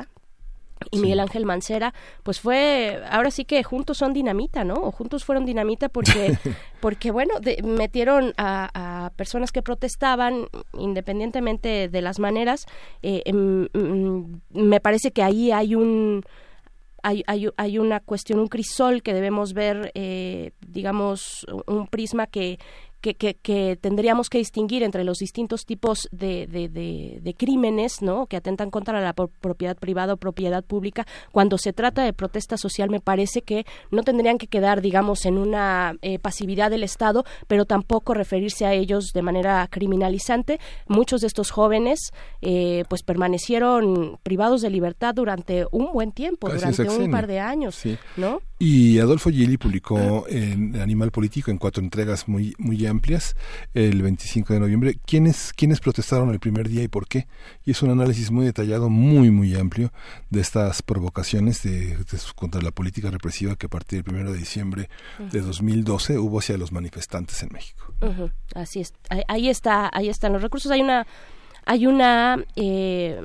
y 0.90 0.98
Miguel 0.98 1.20
Ángel 1.20 1.46
Mancera, 1.46 1.94
pues 2.22 2.40
fue, 2.40 3.00
ahora 3.10 3.30
sí 3.30 3.44
que 3.44 3.62
juntos 3.64 3.98
son 3.98 4.12
dinamita, 4.12 4.62
¿no? 4.64 4.74
O 4.74 4.92
juntos 4.92 5.24
fueron 5.24 5.44
dinamita 5.46 5.88
porque, 5.88 6.36
porque 6.80 7.10
bueno, 7.10 7.40
de- 7.40 7.62
metieron 7.62 8.34
a, 8.36 8.70
a 9.06 9.10
personas 9.10 9.52
que 9.52 9.62
protestaban 9.62 10.46
independientemente 10.78 11.88
de 11.88 12.02
las 12.02 12.18
maneras. 12.18 12.66
eh, 13.02 13.22
em, 13.24 13.68
mm, 13.72 14.40
me 14.50 14.80
parece 14.80 15.10
que 15.10 15.22
ahí 15.22 15.50
hay 15.52 15.74
un 15.74 16.22
hay, 17.02 17.22
hay, 17.28 17.48
hay 17.56 17.78
una 17.78 18.00
cuestión, 18.00 18.40
un 18.40 18.48
crisol 18.48 19.00
que 19.00 19.14
debemos 19.14 19.52
ver, 19.52 19.92
eh, 19.94 20.50
digamos, 20.66 21.46
un 21.68 21.86
prisma 21.86 22.26
que, 22.26 22.58
que, 23.00 23.14
que, 23.14 23.34
que 23.34 23.76
tendríamos 23.80 24.28
que 24.28 24.38
distinguir 24.38 24.82
entre 24.82 25.04
los 25.04 25.18
distintos 25.18 25.64
tipos 25.64 26.08
de, 26.10 26.46
de, 26.46 26.68
de, 26.68 27.18
de 27.22 27.34
crímenes, 27.34 28.02
¿no? 28.02 28.26
Que 28.26 28.36
atentan 28.36 28.70
contra 28.70 29.00
la 29.00 29.12
pro- 29.12 29.30
propiedad 29.40 29.76
privada 29.76 30.14
o 30.14 30.16
propiedad 30.16 30.64
pública. 30.64 31.06
Cuando 31.32 31.58
se 31.58 31.72
trata 31.72 32.02
de 32.04 32.12
protesta 32.12 32.56
social, 32.56 32.90
me 32.90 33.00
parece 33.00 33.42
que 33.42 33.64
no 33.90 34.02
tendrían 34.02 34.38
que 34.38 34.46
quedar, 34.48 34.80
digamos, 34.80 35.24
en 35.26 35.38
una 35.38 35.94
eh, 36.02 36.18
pasividad 36.18 36.70
del 36.70 36.82
Estado, 36.82 37.24
pero 37.46 37.64
tampoco 37.64 38.14
referirse 38.14 38.66
a 38.66 38.72
ellos 38.72 39.12
de 39.12 39.22
manera 39.22 39.66
criminalizante. 39.70 40.58
Muchos 40.88 41.20
de 41.20 41.26
estos 41.28 41.50
jóvenes, 41.50 42.10
eh, 42.40 42.84
pues, 42.88 43.02
permanecieron 43.02 44.18
privados 44.22 44.62
de 44.62 44.70
libertad 44.70 45.14
durante 45.14 45.66
un 45.70 45.92
buen 45.92 46.12
tiempo, 46.12 46.48
Casi 46.48 46.58
durante 46.82 47.04
un 47.04 47.10
par 47.10 47.26
de 47.26 47.40
años, 47.40 47.74
Sí. 47.76 47.96
¿no? 48.16 48.40
Y 48.58 48.98
Adolfo 49.00 49.30
Gili 49.30 49.58
publicó 49.58 50.24
en 50.28 50.76
Animal 50.80 51.10
Político 51.10 51.50
en 51.50 51.58
cuatro 51.58 51.82
entregas 51.82 52.26
muy 52.26 52.54
muy 52.58 52.86
amplias 52.86 53.36
el 53.74 54.00
25 54.00 54.54
de 54.54 54.60
noviembre 54.60 54.98
quiénes 55.04 55.52
quiénes 55.52 55.80
protestaron 55.80 56.30
el 56.30 56.40
primer 56.40 56.68
día 56.68 56.82
y 56.82 56.88
por 56.88 57.06
qué. 57.06 57.26
Y 57.66 57.72
es 57.72 57.82
un 57.82 57.90
análisis 57.90 58.30
muy 58.30 58.46
detallado, 58.46 58.88
muy 58.88 59.30
muy 59.30 59.54
amplio 59.56 59.92
de 60.30 60.40
estas 60.40 60.80
provocaciones 60.80 61.62
de, 61.62 61.98
de 61.98 62.04
contra 62.34 62.62
la 62.62 62.70
política 62.70 63.10
represiva 63.10 63.56
que 63.56 63.66
a 63.66 63.68
partir 63.68 63.98
del 63.98 64.04
primero 64.04 64.32
de 64.32 64.38
diciembre 64.38 64.88
de 65.18 65.38
Ujú. 65.38 65.48
2012 65.48 66.18
hubo 66.18 66.38
hacia 66.38 66.56
los 66.56 66.72
manifestantes 66.72 67.42
en 67.42 67.50
México. 67.52 67.92
Así 68.54 68.80
es. 68.80 68.94
Ahí, 69.10 69.22
ahí 69.28 69.48
está, 69.50 69.90
ahí 69.92 70.08
están 70.08 70.32
los 70.32 70.40
recursos. 70.40 70.72
Hay 70.72 70.80
una 70.80 71.06
hay 71.66 71.86
una 71.86 72.44
eh, 72.54 73.20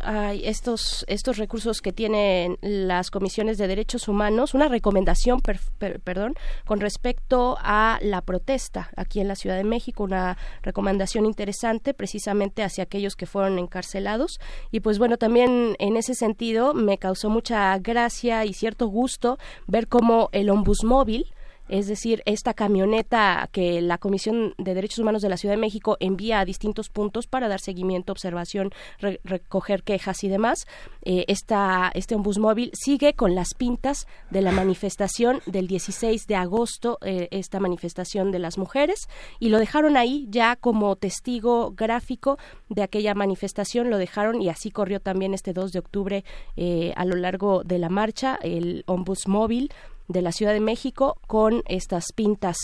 hay 0.00 0.46
estos 0.46 1.04
estos 1.08 1.36
recursos 1.38 1.80
que 1.80 1.92
tienen 1.92 2.58
las 2.60 3.10
comisiones 3.10 3.56
de 3.56 3.68
derechos 3.68 4.08
humanos, 4.08 4.52
una 4.52 4.68
recomendación, 4.68 5.40
per- 5.40 5.60
per- 5.78 6.00
perdón, 6.00 6.34
con 6.66 6.80
respecto 6.80 7.56
a 7.60 7.98
la 8.02 8.20
protesta 8.20 8.90
aquí 8.96 9.20
en 9.20 9.28
la 9.28 9.36
Ciudad 9.36 9.56
de 9.56 9.64
México, 9.64 10.02
una 10.04 10.36
recomendación 10.62 11.24
interesante 11.24 11.94
precisamente 11.94 12.62
hacia 12.62 12.84
aquellos 12.84 13.14
que 13.14 13.26
fueron 13.26 13.58
encarcelados. 13.58 14.40
Y 14.72 14.80
pues 14.80 14.98
bueno 14.98 15.16
también 15.16 15.76
en 15.78 15.96
ese 15.96 16.14
sentido 16.14 16.74
me 16.74 16.98
causó 16.98 17.30
mucha 17.30 17.78
gracia 17.78 18.44
y 18.44 18.54
cierto 18.54 18.88
gusto 18.88 19.38
ver 19.66 19.86
cómo 19.86 20.30
el 20.32 20.50
Ombusmóvil 20.50 21.32
es 21.68 21.86
decir, 21.86 22.22
esta 22.26 22.54
camioneta 22.54 23.48
que 23.52 23.80
la 23.80 23.98
Comisión 23.98 24.54
de 24.58 24.74
Derechos 24.74 24.98
Humanos 24.98 25.22
de 25.22 25.28
la 25.28 25.36
Ciudad 25.36 25.54
de 25.54 25.60
México 25.60 25.96
envía 26.00 26.40
a 26.40 26.44
distintos 26.44 26.88
puntos 26.88 27.26
para 27.26 27.48
dar 27.48 27.60
seguimiento, 27.60 28.12
observación, 28.12 28.70
re- 28.98 29.20
recoger 29.24 29.82
quejas 29.82 30.24
y 30.24 30.28
demás. 30.28 30.66
Eh, 31.02 31.24
esta, 31.28 31.90
este 31.94 32.14
ombusmóvil 32.14 32.70
sigue 32.74 33.14
con 33.14 33.34
las 33.34 33.54
pintas 33.54 34.06
de 34.30 34.42
la 34.42 34.52
manifestación 34.52 35.40
del 35.46 35.66
16 35.66 36.26
de 36.26 36.36
agosto, 36.36 36.98
eh, 37.02 37.28
esta 37.30 37.60
manifestación 37.60 38.30
de 38.30 38.38
las 38.38 38.58
mujeres, 38.58 39.08
y 39.40 39.48
lo 39.48 39.58
dejaron 39.58 39.96
ahí 39.96 40.26
ya 40.30 40.56
como 40.56 40.96
testigo 40.96 41.72
gráfico 41.76 42.38
de 42.68 42.82
aquella 42.82 43.14
manifestación, 43.14 43.90
lo 43.90 43.98
dejaron 43.98 44.40
y 44.42 44.48
así 44.48 44.70
corrió 44.70 45.00
también 45.00 45.34
este 45.34 45.52
2 45.52 45.72
de 45.72 45.78
octubre 45.78 46.24
eh, 46.56 46.92
a 46.96 47.04
lo 47.04 47.16
largo 47.16 47.62
de 47.64 47.78
la 47.78 47.88
marcha 47.88 48.38
el 48.42 48.82
ombusmóvil 48.86 49.70
de 50.08 50.22
la 50.22 50.32
Ciudad 50.32 50.52
de 50.52 50.60
México 50.60 51.18
con 51.26 51.62
estas 51.66 52.12
pintas 52.12 52.56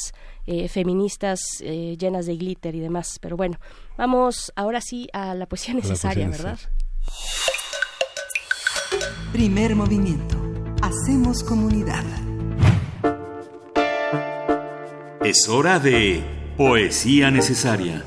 eh, 0.46 0.68
feministas 0.68 1.40
eh, 1.60 1.96
llenas 1.98 2.26
de 2.26 2.36
glitter 2.36 2.74
y 2.74 2.80
demás. 2.80 3.18
Pero 3.20 3.36
bueno, 3.36 3.58
vamos 3.96 4.52
ahora 4.56 4.80
sí 4.80 5.08
a 5.12 5.34
la 5.34 5.46
poesía 5.46 5.74
necesaria, 5.74 6.26
poesía 6.26 6.44
¿verdad? 6.44 6.60
Primer 9.32 9.76
movimiento. 9.76 10.36
Hacemos 10.82 11.44
comunidad. 11.44 12.04
Es 15.22 15.48
hora 15.48 15.78
de 15.78 16.24
Poesía 16.56 17.30
Necesaria. 17.30 18.04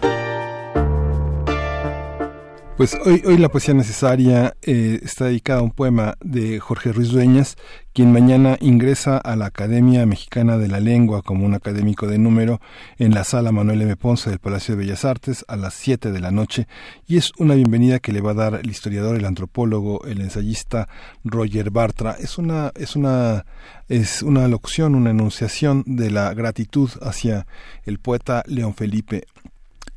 Pues 2.76 2.98
hoy, 3.06 3.22
hoy 3.28 3.38
la 3.38 3.50
poesía 3.50 3.76
necesaria 3.76 4.56
eh, 4.64 5.00
está 5.04 5.26
dedicada 5.26 5.60
a 5.60 5.64
un 5.64 5.70
poema 5.70 6.18
de 6.22 6.60
Jorge 6.60 6.92
Ruiz 6.92 7.12
Dueñas, 7.12 7.56
quien 7.94 8.12
mañana 8.12 8.58
ingresa 8.62 9.20
a 9.20 9.36
la 9.36 9.46
Academia 9.46 10.08
Mexicana 10.08 10.58
de 10.58 10.68
la 10.68 10.80
Lengua 10.80 11.22
como 11.22 11.46
un 11.46 11.54
académico 11.54 12.08
de 12.08 12.18
número 12.18 12.60
en 12.98 13.14
la 13.14 13.26
sala 13.26 13.52
Manuel 13.52 13.84
M. 13.84 13.96
Ponce 13.96 14.32
del 14.32 14.40
Palacio 14.40 14.76
de 14.76 14.82
Bellas 14.82 15.06
Artes 15.06 15.46
a 15.48 15.56
las 15.56 15.76
7 15.76 16.12
de 16.12 16.20
la 16.20 16.32
noche 16.32 16.68
y 17.06 17.18
es 17.18 17.32
una 17.38 17.54
bienvenida 17.54 18.00
que 18.00 18.12
le 18.12 18.22
va 18.22 18.32
a 18.32 18.50
dar 18.50 18.56
el 18.56 18.72
historiador, 18.72 19.18
el 19.18 19.26
antropólogo, 19.26 20.04
el 20.06 20.22
ensayista 20.22 20.90
Roger 21.24 21.70
Bartra. 21.70 22.16
Es 22.20 22.40
una, 22.40 22.72
es 22.74 22.96
una, 22.96 23.46
es 23.88 24.24
una 24.24 24.48
locución, 24.48 24.96
una 24.96 25.12
enunciación 25.12 25.84
de 25.86 26.10
la 26.10 26.34
gratitud 26.34 26.90
hacia 27.04 27.46
el 27.86 28.00
poeta 28.00 28.42
León 28.48 28.74
Felipe 28.74 29.26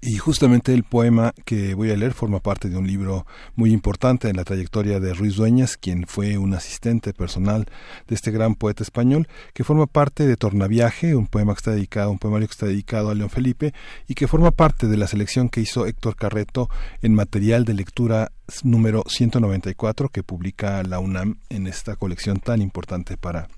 y 0.00 0.18
justamente 0.18 0.72
el 0.72 0.84
poema 0.84 1.34
que 1.44 1.74
voy 1.74 1.90
a 1.90 1.96
leer 1.96 2.12
forma 2.12 2.40
parte 2.40 2.68
de 2.68 2.76
un 2.76 2.86
libro 2.86 3.26
muy 3.54 3.72
importante 3.72 4.28
en 4.28 4.36
la 4.36 4.44
trayectoria 4.44 5.00
de 5.00 5.14
Ruiz 5.14 5.36
Dueñas, 5.36 5.76
quien 5.76 6.06
fue 6.06 6.38
un 6.38 6.54
asistente 6.54 7.12
personal 7.12 7.66
de 8.06 8.14
este 8.14 8.30
gran 8.30 8.54
poeta 8.54 8.82
español, 8.82 9.26
que 9.52 9.64
forma 9.64 9.86
parte 9.86 10.26
de 10.26 10.36
Tornaviaje, 10.36 11.16
un 11.16 11.26
poema 11.26 11.54
que 11.54 11.58
está 11.58 11.70
dedicado, 11.72 12.10
un 12.10 12.18
poemario 12.18 12.46
que 12.46 12.52
está 12.52 12.66
dedicado 12.66 13.10
a 13.10 13.14
León 13.14 13.30
Felipe, 13.30 13.74
y 14.06 14.14
que 14.14 14.28
forma 14.28 14.52
parte 14.52 14.86
de 14.86 14.96
la 14.96 15.06
selección 15.06 15.48
que 15.48 15.60
hizo 15.60 15.86
Héctor 15.86 16.14
Carreto 16.14 16.68
en 17.02 17.14
material 17.14 17.64
de 17.64 17.74
lectura 17.74 18.32
número 18.62 19.02
194 19.08 20.08
que 20.10 20.22
publica 20.22 20.82
la 20.82 21.00
UNAM 21.00 21.38
en 21.48 21.66
esta 21.66 21.96
colección 21.96 22.38
tan 22.38 22.62
importante 22.62 23.16
para, 23.16 23.48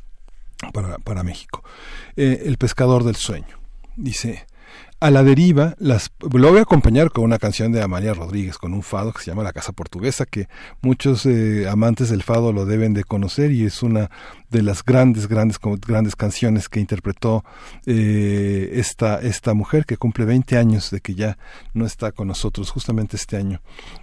para, 1.04 1.22
México. 1.22 1.62
Eh, 2.16 2.44
el 2.46 2.56
pescador 2.56 3.04
del 3.04 3.16
sueño. 3.16 3.58
Dice, 3.96 4.46
a 5.00 5.10
la 5.12 5.22
deriva, 5.22 5.76
las, 5.78 6.10
lo 6.20 6.50
voy 6.50 6.58
a 6.58 6.62
acompañar 6.62 7.12
con 7.12 7.22
una 7.22 7.38
canción 7.38 7.70
de 7.70 7.80
Amalia 7.80 8.14
Rodríguez, 8.14 8.58
con 8.58 8.74
un 8.74 8.82
fado 8.82 9.12
que 9.12 9.22
se 9.22 9.30
llama 9.30 9.44
La 9.44 9.52
Casa 9.52 9.70
Portuguesa, 9.70 10.26
que 10.26 10.48
muchos 10.82 11.24
eh, 11.24 11.68
amantes 11.68 12.10
del 12.10 12.24
fado 12.24 12.52
lo 12.52 12.66
deben 12.66 12.94
de 12.94 13.04
conocer 13.04 13.52
y 13.52 13.64
es 13.64 13.84
una 13.84 14.10
de 14.50 14.62
las 14.62 14.84
grandes, 14.84 15.28
grandes, 15.28 15.58
grandes 15.60 16.16
canciones 16.16 16.68
que 16.68 16.80
interpretó 16.80 17.44
eh, 17.86 18.70
esta, 18.72 19.20
esta 19.20 19.54
mujer 19.54 19.86
que 19.86 19.96
cumple 19.96 20.24
20 20.24 20.56
años 20.56 20.90
de 20.90 21.00
que 21.00 21.14
ya 21.14 21.38
no 21.74 21.86
está 21.86 22.10
con 22.10 22.26
nosotros, 22.26 22.70
justamente 22.70 23.16
este 23.16 23.36
año. 23.36 23.60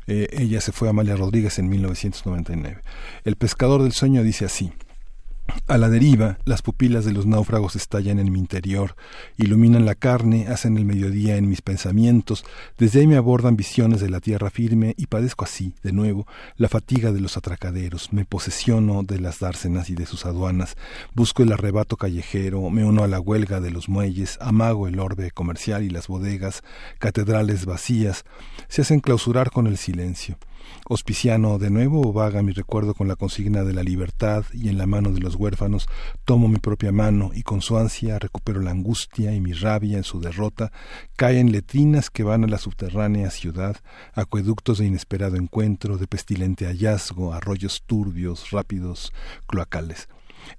Eh, 0.08 0.28
ella 0.32 0.62
se 0.62 0.72
fue 0.72 0.88
a 0.88 0.92
Amalia 0.92 1.18
Rodríguez 1.18 1.60
en 1.60 1.68
1999. 1.68 2.82
El 3.26 3.36
pescador 3.36 3.84
del 3.84 3.92
sueño 3.92 4.24
dice 4.24 4.46
así. 4.46 4.72
A 5.68 5.78
la 5.78 5.90
deriva, 5.90 6.38
las 6.46 6.62
pupilas 6.62 7.06
de 7.06 7.12
los 7.12 7.26
náufragos 7.26 7.76
estallan 7.76 8.20
en 8.20 8.32
mi 8.32 8.40
interior, 8.40 8.96
iluminan 9.38 9.86
la 9.86 9.96
carne, 9.96 10.48
hacen 10.48 10.78
el 10.78 10.86
mediodía 10.86 11.38
en 11.38 11.50
mis 11.50 11.62
pensamientos, 11.62 12.46
desde 12.78 13.00
ahí 13.00 13.08
me 13.08 13.16
abordan 13.16 13.56
visiones 13.56 14.00
de 14.00 14.10
la 14.10 14.20
tierra 14.20 14.50
firme 14.50 14.94
y 14.98 15.08
padezco 15.08 15.44
así, 15.44 15.74
de 15.82 15.92
nuevo, 15.92 16.28
la 16.58 16.70
fatiga 16.70 17.12
de 17.12 17.20
los 17.20 17.38
atracaderos, 17.38 18.14
me 18.14 18.26
posesiono 18.26 19.04
de 19.04 19.20
las 19.20 19.40
dársenas 19.40 19.90
y 19.90 19.96
de 19.96 20.06
sus 20.06 20.26
aduanas, 20.26 20.78
busco 21.14 21.42
el 21.42 21.52
arrebato 21.52 21.98
callejero, 21.98 22.70
me 22.70 22.86
uno 22.86 23.04
a 23.04 23.08
la 23.08 23.20
huelga 23.20 23.60
de 23.60 23.72
los 23.72 23.90
muelles, 23.90 24.38
amago 24.42 24.88
el 24.88 25.00
orbe 25.00 25.32
comercial 25.32 25.84
y 25.84 25.90
las 25.90 26.08
bodegas, 26.08 26.64
catedrales 27.00 27.66
vacías, 27.66 28.24
se 28.68 28.82
hacen 28.82 29.00
clausurar 29.00 29.52
con 29.52 29.68
el 29.68 29.78
silencio. 29.78 30.38
Hospiciano 30.88 31.58
de 31.58 31.70
nuevo 31.70 32.14
vaga 32.14 32.44
mi 32.44 32.52
recuerdo 32.52 32.94
con 32.94 33.08
la 33.08 33.16
consigna 33.16 33.64
de 33.64 33.74
la 33.74 33.84
libertad 33.84 34.46
y 34.54 34.70
en 34.70 34.78
la 34.78 34.86
mano 34.86 35.12
de 35.12 35.20
los 35.20 35.36
huérfanos 35.36 35.88
tomo 36.26 36.48
mi 36.48 36.60
propia 36.60 36.92
mano 36.92 37.32
y 37.34 37.44
con 37.44 37.62
su 37.62 37.78
ansia 37.78 38.20
recupero 38.20 38.62
la 38.62 38.72
angustia 38.72 39.34
y 39.34 39.42
mi 39.42 39.54
rabia 39.54 39.98
en 39.98 40.04
su 40.04 40.20
derrota 40.20 40.72
caen 41.16 41.52
letrinas 41.52 42.10
que 42.10 42.24
van 42.24 42.44
a 42.44 42.48
la 42.48 42.58
subterránea 42.58 43.32
ciudad, 43.32 43.78
acueductos 44.14 44.78
de 44.78 44.86
inesperado 44.86 45.38
encuentro, 45.38 45.98
de 45.98 46.08
pestilente 46.08 46.66
hallazgo, 46.66 47.34
arroyos 47.34 47.84
turbios, 47.86 48.52
rápidos, 48.52 49.12
cloacales. 49.48 50.08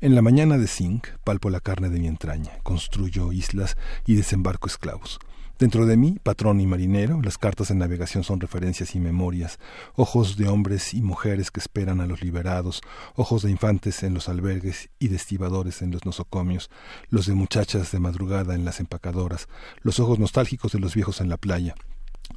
En 0.01 0.15
la 0.15 0.23
mañana 0.23 0.59
de 0.59 0.67
zinc 0.67 1.07
palpo 1.25 1.51
la 1.51 1.61
carne 1.61 1.89
de 1.89 2.01
mi 2.01 2.09
entraña, 2.09 2.59
construyo 2.63 3.33
islas 3.33 3.77
y 4.07 4.17
desembarco 4.17 4.67
esclavos. 4.67 5.19
Dentro 5.59 5.87
de 5.87 5.97
mí, 5.97 6.19
patrón 6.23 6.61
y 6.61 6.67
marinero, 6.67 7.23
las 7.23 7.39
cartas 7.39 7.69
de 7.69 7.75
navegación 7.75 8.25
son 8.25 8.41
referencias 8.41 8.95
y 8.95 9.01
memorias, 9.01 9.59
ojos 9.95 10.37
de 10.37 10.49
hombres 10.49 10.93
y 10.93 11.01
mujeres 11.01 11.51
que 11.51 11.61
esperan 11.61 12.03
a 12.03 12.07
los 12.07 12.21
liberados, 12.21 12.83
ojos 13.15 13.41
de 13.41 13.51
infantes 13.51 14.03
en 14.03 14.13
los 14.13 14.29
albergues 14.29 14.91
y 14.99 15.09
de 15.09 15.17
estibadores 15.17 15.81
en 15.81 15.93
los 15.93 16.05
nosocomios, 16.05 16.71
los 17.09 17.25
de 17.25 17.33
muchachas 17.33 17.91
de 17.91 17.99
madrugada 18.01 18.55
en 18.55 18.67
las 18.67 18.81
empacadoras, 18.81 19.49
los 19.81 19.99
ojos 19.99 20.19
nostálgicos 20.19 20.73
de 20.73 20.79
los 20.79 20.95
viejos 20.95 21.23
en 21.23 21.31
la 21.31 21.39
playa, 21.39 21.75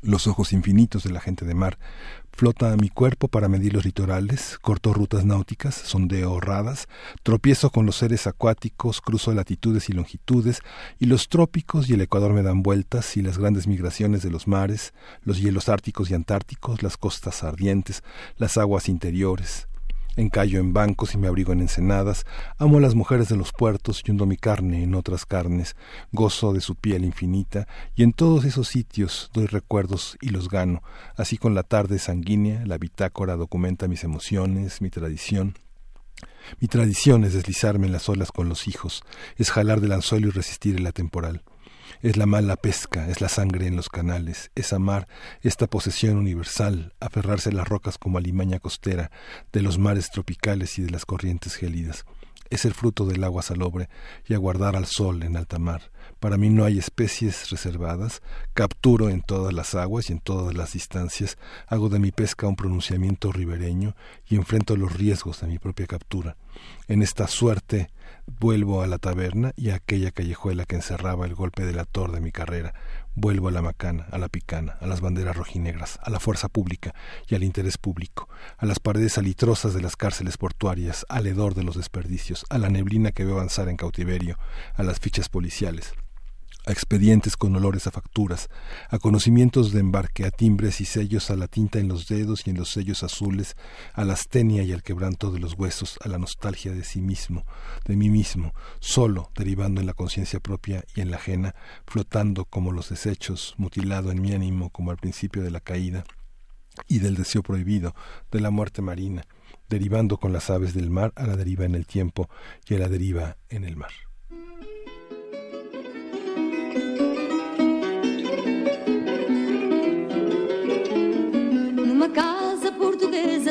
los 0.02 0.28
ojos 0.28 0.54
infinitos 0.54 1.04
de 1.04 1.12
la 1.12 1.20
gente 1.20 1.46
de 1.46 1.54
mar. 1.54 1.78
Flota 2.32 2.76
mi 2.78 2.90
cuerpo 2.90 3.28
para 3.28 3.50
medir 3.50 3.74
los 3.74 3.84
litorales, 3.84 4.58
corto 4.62 4.94
rutas 4.94 5.26
náuticas, 5.26 5.76
sondeo 5.76 6.40
radas, 6.40 6.88
tropiezo 7.24 7.70
con 7.70 7.86
los 7.86 7.98
seres 7.98 8.28
acuáticos, 8.28 9.02
cruzo 9.02 9.34
latitudes 9.34 9.90
y 9.90 9.94
longitudes, 9.94 10.62
y 11.00 11.08
los 11.08 11.28
trópicos 11.28 11.90
y 11.90 11.96
el 11.96 12.02
Ecuador 12.02 12.32
me 12.34 12.44
dan 12.44 12.64
vueltas, 12.64 13.18
y 13.18 13.22
las 13.22 13.38
grandes 13.38 13.68
migraciones 13.68 14.22
de 14.24 14.30
los 14.30 14.48
mares, 14.48 14.94
los 15.24 15.42
hielos 15.42 15.68
árticos 15.68 16.12
y 16.12 16.14
antárticos, 16.14 16.82
las 16.82 16.96
costas 16.96 17.44
ardientes, 17.44 18.04
las 18.38 18.58
aguas 18.58 18.88
interiores, 18.88 19.68
encallo 20.16 20.60
en 20.60 20.74
bancos 20.74 21.14
y 21.14 21.18
me 21.18 21.28
abrigo 21.28 21.54
en 21.54 21.62
ensenadas, 21.62 22.26
amo 22.58 22.78
a 22.78 22.82
las 22.82 22.96
mujeres 22.96 23.30
de 23.30 23.38
los 23.38 23.54
puertos 23.54 24.04
y 24.06 24.12
hundo 24.12 24.26
mi 24.26 24.38
carne 24.38 24.84
en 24.84 24.96
otras 24.96 25.26
carnes, 25.26 25.76
gozo 26.12 26.54
de 26.54 26.62
su 26.62 26.76
piel 26.76 27.06
infinita, 27.06 27.68
y 27.96 28.04
en 28.04 28.14
todos 28.14 28.46
esos 28.46 28.68
sitios 28.68 29.30
doy 29.34 29.46
recuerdos 29.46 30.18
y 30.22 30.30
los 30.30 30.50
gano, 30.50 30.84
así 31.16 31.38
con 31.38 31.56
la 31.56 31.64
tarde 31.64 32.00
sanguínea, 32.00 32.66
la 32.66 32.78
bitácora 32.78 33.36
documenta 33.36 33.88
mis 33.88 34.04
emociones, 34.04 34.82
mi 34.82 34.90
tradición, 34.90 35.56
mi 36.60 36.68
tradición 36.68 37.24
es 37.24 37.34
deslizarme 37.34 37.88
en 37.88 37.94
las 37.94 38.10
olas 38.10 38.32
con 38.32 38.50
los 38.50 38.68
hijos, 38.68 39.04
es 39.38 39.52
jalar 39.52 39.82
del 39.82 39.92
anzuelo 39.92 40.28
y 40.28 40.32
resistir 40.32 40.76
el 40.76 40.88
atemporal. 40.88 41.44
Es 42.02 42.16
la 42.16 42.26
mala 42.26 42.56
pesca, 42.56 43.10
es 43.10 43.20
la 43.20 43.28
sangre 43.28 43.68
en 43.68 43.76
los 43.76 43.90
canales, 43.90 44.52
es 44.56 44.72
amar 44.72 45.10
esta 45.42 45.68
posesión 45.68 46.16
universal, 46.16 46.94
aferrarse 47.02 47.50
a 47.50 47.52
las 47.52 47.68
rocas 47.68 47.98
como 47.98 48.18
alimaña 48.18 48.60
costera 48.60 49.12
de 49.52 49.62
los 49.62 49.80
mares 49.80 50.10
tropicales 50.10 50.80
y 50.80 50.84
de 50.84 50.92
las 50.92 51.06
corrientes 51.06 51.56
gélidas. 51.56 52.06
Es 52.50 52.64
el 52.64 52.74
fruto 52.74 53.06
del 53.06 53.22
agua 53.26 53.44
salobre 53.44 53.90
y 54.26 54.34
aguardar 54.34 54.78
al 54.78 54.86
sol 54.86 55.24
en 55.24 55.36
alta 55.36 55.60
mar. 55.60 55.92
Para 56.22 56.38
mí 56.38 56.50
no 56.50 56.64
hay 56.64 56.80
especies 56.80 57.50
reservadas, 57.50 58.22
capturo 58.54 59.10
en 59.10 59.22
todas 59.22 59.54
las 59.54 59.76
aguas 59.76 60.10
y 60.10 60.14
en 60.14 60.20
todas 60.20 60.56
las 60.56 60.72
distancias, 60.72 61.38
hago 61.68 61.90
de 61.90 62.00
mi 62.00 62.14
pesca 62.14 62.48
un 62.48 62.56
pronunciamiento 62.56 63.34
ribereño 63.34 63.94
y 64.26 64.38
enfrento 64.38 64.78
los 64.78 64.94
riesgos 64.94 65.42
de 65.42 65.48
mi 65.48 65.60
propia 65.60 65.86
captura. 65.86 66.38
En 66.88 67.02
esta 67.02 67.28
suerte 67.28 67.90
vuelvo 68.40 68.82
a 68.82 68.88
la 68.88 68.98
taberna 68.98 69.54
y 69.56 69.70
a 69.70 69.76
aquella 69.76 70.12
callejuela 70.12 70.66
que 70.66 70.76
encerraba 70.76 71.26
el 71.26 71.36
golpe 71.36 71.66
delator 71.66 72.12
de 72.12 72.22
mi 72.22 72.32
carrera. 72.32 72.74
Vuelvo 73.16 73.48
a 73.48 73.52
la 73.52 73.62
macana, 73.62 74.08
a 74.12 74.18
la 74.18 74.30
picana, 74.30 74.78
a 74.80 74.88
las 74.88 75.02
banderas 75.02 75.36
rojinegras, 75.36 76.00
a 76.04 76.10
la 76.10 76.20
fuerza 76.20 76.48
pública 76.48 76.94
y 77.28 77.36
al 77.36 77.44
interés 77.44 77.78
público, 77.78 78.30
a 78.58 78.66
las 78.66 78.80
paredes 78.80 79.18
alitrosas 79.18 79.74
de 79.74 79.82
las 79.82 79.96
cárceles 79.96 80.38
portuarias, 80.38 81.06
al 81.10 81.28
hedor 81.28 81.56
de 81.56 81.64
los 81.64 81.76
desperdicios, 81.76 82.46
a 82.50 82.58
la 82.58 82.70
neblina 82.70 83.12
que 83.12 83.26
veo 83.26 83.36
avanzar 83.36 83.68
en 83.70 83.78
cautiverio, 83.78 84.38
a 84.76 84.84
las 84.84 85.00
fichas 85.00 85.30
policiales, 85.30 85.94
a 86.70 86.72
expedientes 86.72 87.36
con 87.36 87.56
olores 87.56 87.88
a 87.88 87.92
facturas, 87.92 88.48
a 88.90 89.00
conocimientos 89.00 89.72
de 89.72 89.80
embarque, 89.80 90.24
a 90.24 90.30
timbres 90.30 90.82
y 90.82 90.86
sellos, 90.86 91.32
a 91.32 91.36
la 91.36 91.48
tinta 91.48 91.80
en 91.80 91.88
los 91.88 92.08
dedos 92.08 92.46
y 92.46 92.52
en 92.52 92.58
los 92.58 92.70
sellos 92.70 93.02
azules, 93.02 93.58
a 93.94 94.06
la 94.06 94.14
astenia 94.14 94.62
y 94.62 94.72
al 94.72 94.84
quebranto 94.84 95.32
de 95.32 95.40
los 95.40 95.56
huesos, 95.56 95.98
a 96.04 96.08
la 96.08 96.20
nostalgia 96.20 96.72
de 96.72 96.84
sí 96.84 97.02
mismo, 97.02 97.44
de 97.86 97.96
mí 97.96 98.10
mismo, 98.12 98.54
solo, 98.80 99.32
derivando 99.36 99.82
en 99.82 99.88
la 99.88 99.96
conciencia 99.96 100.40
propia 100.40 100.84
y 100.96 101.02
en 101.02 101.10
la 101.10 101.18
ajena, 101.18 101.56
flotando 101.88 102.46
como 102.46 102.72
los 102.72 102.90
desechos, 102.90 103.56
mutilado 103.58 104.12
en 104.12 104.22
mi 104.22 104.34
ánimo 104.34 104.70
como 104.70 104.92
al 104.92 104.98
principio 104.98 105.42
de 105.42 105.50
la 105.50 105.62
caída 105.62 106.04
y 106.88 107.00
del 107.00 107.16
deseo 107.16 107.42
prohibido, 107.42 107.96
de 108.32 108.42
la 108.42 108.52
muerte 108.52 108.84
marina, 108.84 109.26
derivando 109.70 110.18
con 110.18 110.34
las 110.34 110.52
aves 110.52 110.76
del 110.76 110.92
mar 110.92 111.14
a 111.16 111.26
la 111.26 111.36
deriva 111.36 111.66
en 111.66 111.74
el 111.74 111.88
tiempo 111.88 112.30
y 112.68 112.76
a 112.76 112.78
la 112.78 112.90
deriva 112.90 113.38
en 113.50 113.64
el 113.64 113.76
mar. 113.76 113.92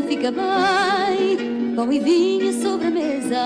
Fica 0.08 0.32
bem, 0.32 1.74
pão 1.76 1.92
e 1.92 2.00
vinho 2.00 2.50
sobre 2.62 2.86
a 2.86 2.90
mesa. 2.90 3.44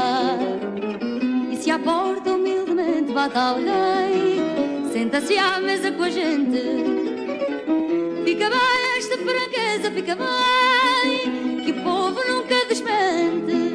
E 1.51 1.57
se 1.57 1.71
à 1.73 1.79
porta 1.79 2.33
humildemente 2.33 3.13
bate 3.13 3.37
alguém, 3.37 4.41
senta-se 4.93 5.37
à 5.37 5.61
mesa 5.61 5.91
com 5.91 6.05
a 6.05 6.11
gente. 6.11 6.63
Fica 8.25 8.49
bem 8.49 8.97
esta 8.97 9.19
franqueza, 9.19 9.91
fica 9.91 10.15
bem, 10.15 11.65
que 11.65 11.73
o 11.73 11.83
povo 11.83 12.21
nunca 12.29 12.65
desmente. 12.67 13.73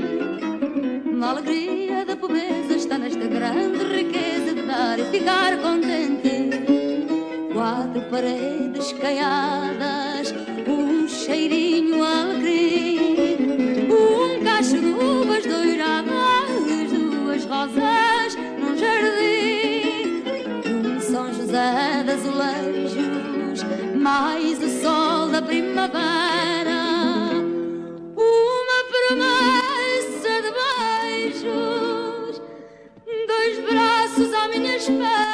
A 1.22 1.30
alegria 1.30 2.06
da 2.06 2.16
pobreza 2.16 2.74
está 2.74 2.98
nesta 2.98 3.28
grande 3.28 3.84
riqueza 3.84 4.54
de 4.56 4.62
dar 4.62 4.98
e 4.98 5.04
ficar 5.12 5.58
contente. 5.58 6.52
Quatro 7.54 8.02
paredes 8.10 8.94
caiadas, 8.94 10.34
cheirinho 11.28 12.02
alegre, 12.02 13.38
um 13.92 14.42
cacho 14.46 14.80
de 14.80 14.88
uvas 14.88 15.46
doiradas, 15.46 16.90
duas 16.90 17.44
rosas 17.44 18.36
num 18.58 18.78
jardim, 18.78 20.24
um 20.72 21.02
São 21.02 21.34
José 21.34 22.04
de 22.06 22.12
azulejos, 22.12 23.66
mais 23.94 24.64
o 24.64 24.70
sol 24.82 25.28
da 25.28 25.42
primavera, 25.42 26.80
uma 28.16 28.80
promessa 28.94 30.32
de 30.44 30.52
beijos, 31.44 32.42
dois 33.28 33.60
braços 33.70 34.34
à 34.34 34.48
minha 34.48 34.78
espera. 34.78 35.27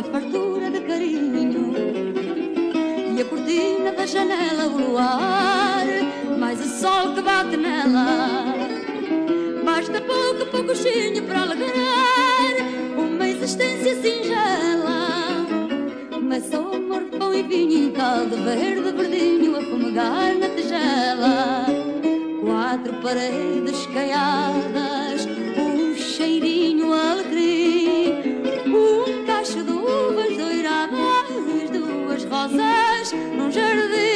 A 0.00 0.02
fartura 0.02 0.70
de 0.70 0.80
carinho. 0.80 1.74
E 3.14 3.20
a 3.20 3.24
cortina 3.26 3.92
da 3.92 4.06
janela, 4.06 4.66
o 4.66 4.78
luar, 4.78 5.86
mais 6.38 6.58
o 6.58 6.80
sol 6.80 7.14
que 7.14 7.20
bate 7.20 7.56
nela. 7.58 8.54
Basta 9.62 10.00
pouco, 10.00 10.46
poucochinho 10.50 11.22
para 11.24 11.42
alegrar 11.42 12.54
uma 12.96 13.28
existência 13.28 13.94
singela. 14.00 15.46
Mas 16.22 16.44
só 16.46 16.74
amor, 16.74 17.02
pão 17.18 17.34
e 17.34 17.42
vinho 17.42 17.88
e 17.88 17.92
caldo 17.92 18.36
verde, 18.38 18.92
verdinho 18.92 19.58
a 19.58 19.62
fumegar 19.62 20.34
na 20.38 20.48
tigela. 20.48 21.66
Quatro 22.40 22.94
paredes 23.02 23.86
caiadas, 23.92 25.26
um 25.58 25.94
cheirinho 25.94 26.90
alegre, 26.90 28.14
um 28.66 29.26
cacho 29.26 29.62
de 29.62 29.79
rosas 33.12 33.32
num 33.36 34.09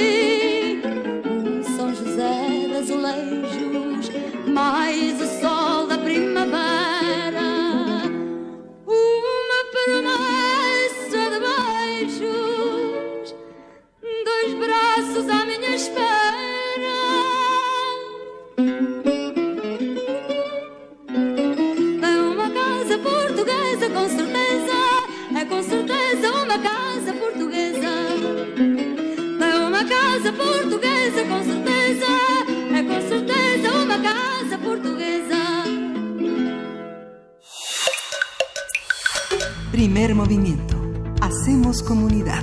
Primer 39.95 40.17
movimiento. 40.17 40.77
Hacemos 41.21 41.81
comunidad. 41.81 42.43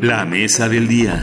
La 0.00 0.24
mesa 0.24 0.68
del 0.68 0.88
día. 0.88 1.22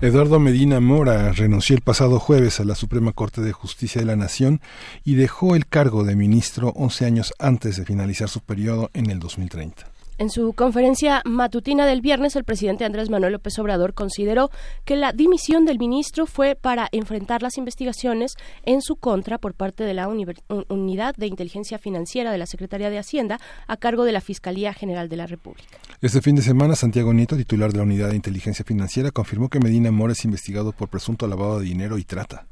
Eduardo 0.00 0.40
Medina 0.40 0.80
Mora 0.80 1.32
renunció 1.32 1.76
el 1.76 1.82
pasado 1.82 2.18
jueves 2.18 2.58
a 2.58 2.64
la 2.64 2.74
Suprema 2.74 3.12
Corte 3.12 3.42
de 3.42 3.52
Justicia 3.52 4.00
de 4.00 4.06
la 4.06 4.16
Nación 4.16 4.62
y 5.04 5.16
dejó 5.16 5.54
el 5.54 5.66
cargo 5.66 6.02
de 6.04 6.16
ministro 6.16 6.72
11 6.74 7.04
años 7.04 7.34
antes 7.38 7.76
de 7.76 7.84
finalizar 7.84 8.30
su 8.30 8.40
periodo 8.40 8.88
en 8.94 9.10
el 9.10 9.18
2030. 9.18 9.99
En 10.20 10.28
su 10.28 10.52
conferencia 10.52 11.22
matutina 11.24 11.86
del 11.86 12.02
viernes, 12.02 12.36
el 12.36 12.44
presidente 12.44 12.84
Andrés 12.84 13.08
Manuel 13.08 13.32
López 13.32 13.58
Obrador 13.58 13.94
consideró 13.94 14.50
que 14.84 14.94
la 14.94 15.14
dimisión 15.14 15.64
del 15.64 15.78
ministro 15.78 16.26
fue 16.26 16.56
para 16.56 16.88
enfrentar 16.92 17.40
las 17.40 17.56
investigaciones 17.56 18.34
en 18.64 18.82
su 18.82 18.96
contra 18.96 19.38
por 19.38 19.54
parte 19.54 19.82
de 19.82 19.94
la 19.94 20.08
Unidad 20.08 21.14
de 21.16 21.26
Inteligencia 21.26 21.78
Financiera 21.78 22.32
de 22.32 22.36
la 22.36 22.44
Secretaría 22.44 22.90
de 22.90 22.98
Hacienda 22.98 23.40
a 23.66 23.78
cargo 23.78 24.04
de 24.04 24.12
la 24.12 24.20
Fiscalía 24.20 24.74
General 24.74 25.08
de 25.08 25.16
la 25.16 25.26
República. 25.26 25.78
Este 26.02 26.20
fin 26.20 26.36
de 26.36 26.42
semana, 26.42 26.76
Santiago 26.76 27.14
Nieto, 27.14 27.34
titular 27.34 27.72
de 27.72 27.78
la 27.78 27.84
Unidad 27.84 28.10
de 28.10 28.16
Inteligencia 28.16 28.62
Financiera, 28.62 29.12
confirmó 29.12 29.48
que 29.48 29.58
Medina 29.58 29.90
Mora 29.90 30.12
es 30.12 30.26
investigado 30.26 30.72
por 30.72 30.90
presunto 30.90 31.26
lavado 31.28 31.60
de 31.60 31.64
dinero 31.64 31.96
y 31.96 32.04
trata. 32.04 32.46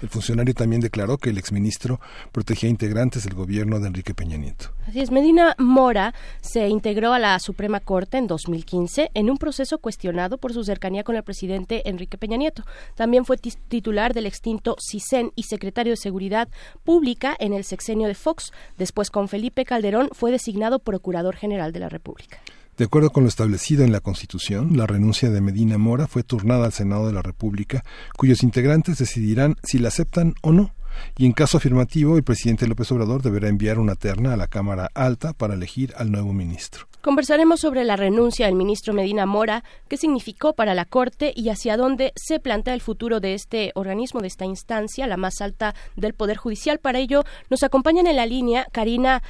El 0.00 0.08
funcionario 0.08 0.54
también 0.54 0.80
declaró 0.80 1.18
que 1.18 1.30
el 1.30 1.38
exministro 1.38 2.00
protegía 2.30 2.68
integrantes 2.68 3.24
del 3.24 3.34
gobierno 3.34 3.80
de 3.80 3.88
Enrique 3.88 4.14
Peña 4.14 4.36
Nieto. 4.36 4.72
Así 4.86 5.00
es, 5.00 5.10
Medina 5.10 5.54
Mora 5.58 6.14
se 6.40 6.68
integró 6.68 7.12
a 7.12 7.18
la 7.18 7.38
Suprema 7.40 7.80
Corte 7.80 8.16
en 8.16 8.26
2015 8.26 9.10
en 9.14 9.30
un 9.30 9.38
proceso 9.38 9.78
cuestionado 9.78 10.38
por 10.38 10.52
su 10.52 10.62
cercanía 10.64 11.02
con 11.02 11.16
el 11.16 11.24
presidente 11.24 11.88
Enrique 11.88 12.16
Peña 12.16 12.36
Nieto. 12.36 12.62
También 12.94 13.24
fue 13.24 13.36
titular 13.36 14.14
del 14.14 14.26
extinto 14.26 14.76
CISEN 14.80 15.32
y 15.34 15.42
secretario 15.44 15.92
de 15.92 15.96
Seguridad 15.96 16.48
Pública 16.84 17.36
en 17.38 17.52
el 17.52 17.64
sexenio 17.64 18.06
de 18.06 18.14
Fox. 18.14 18.52
Después, 18.76 19.10
con 19.10 19.28
Felipe 19.28 19.64
Calderón, 19.64 20.10
fue 20.12 20.30
designado 20.30 20.78
Procurador 20.78 21.36
General 21.36 21.72
de 21.72 21.80
la 21.80 21.88
República. 21.88 22.38
De 22.78 22.84
acuerdo 22.84 23.10
con 23.10 23.24
lo 23.24 23.28
establecido 23.28 23.82
en 23.82 23.90
la 23.90 23.98
Constitución, 23.98 24.76
la 24.76 24.86
renuncia 24.86 25.30
de 25.30 25.40
Medina 25.40 25.78
Mora 25.78 26.06
fue 26.06 26.22
turnada 26.22 26.64
al 26.64 26.72
Senado 26.72 27.08
de 27.08 27.12
la 27.12 27.22
República, 27.22 27.82
cuyos 28.16 28.44
integrantes 28.44 28.98
decidirán 28.98 29.56
si 29.64 29.80
la 29.80 29.88
aceptan 29.88 30.36
o 30.42 30.52
no. 30.52 30.72
Y 31.16 31.26
en 31.26 31.32
caso 31.32 31.56
afirmativo, 31.56 32.16
el 32.16 32.22
presidente 32.22 32.68
López 32.68 32.92
Obrador 32.92 33.20
deberá 33.22 33.48
enviar 33.48 33.80
una 33.80 33.96
terna 33.96 34.32
a 34.32 34.36
la 34.36 34.46
Cámara 34.46 34.90
Alta 34.94 35.32
para 35.32 35.54
elegir 35.54 35.92
al 35.96 36.12
nuevo 36.12 36.32
ministro. 36.32 36.86
Conversaremos 37.00 37.58
sobre 37.58 37.82
la 37.82 37.96
renuncia 37.96 38.46
del 38.46 38.54
ministro 38.54 38.94
Medina 38.94 39.26
Mora, 39.26 39.64
qué 39.88 39.96
significó 39.96 40.52
para 40.52 40.74
la 40.74 40.84
Corte 40.84 41.32
y 41.34 41.48
hacia 41.48 41.76
dónde 41.76 42.12
se 42.14 42.38
plantea 42.38 42.74
el 42.74 42.80
futuro 42.80 43.18
de 43.18 43.34
este 43.34 43.72
organismo, 43.74 44.20
de 44.20 44.28
esta 44.28 44.44
instancia, 44.44 45.08
la 45.08 45.16
más 45.16 45.40
alta 45.40 45.74
del 45.96 46.14
Poder 46.14 46.36
Judicial. 46.36 46.78
Para 46.78 47.00
ello, 47.00 47.24
nos 47.50 47.64
acompañan 47.64 48.06
en 48.06 48.16
la 48.16 48.26
línea 48.26 48.66
Karina 48.70 49.22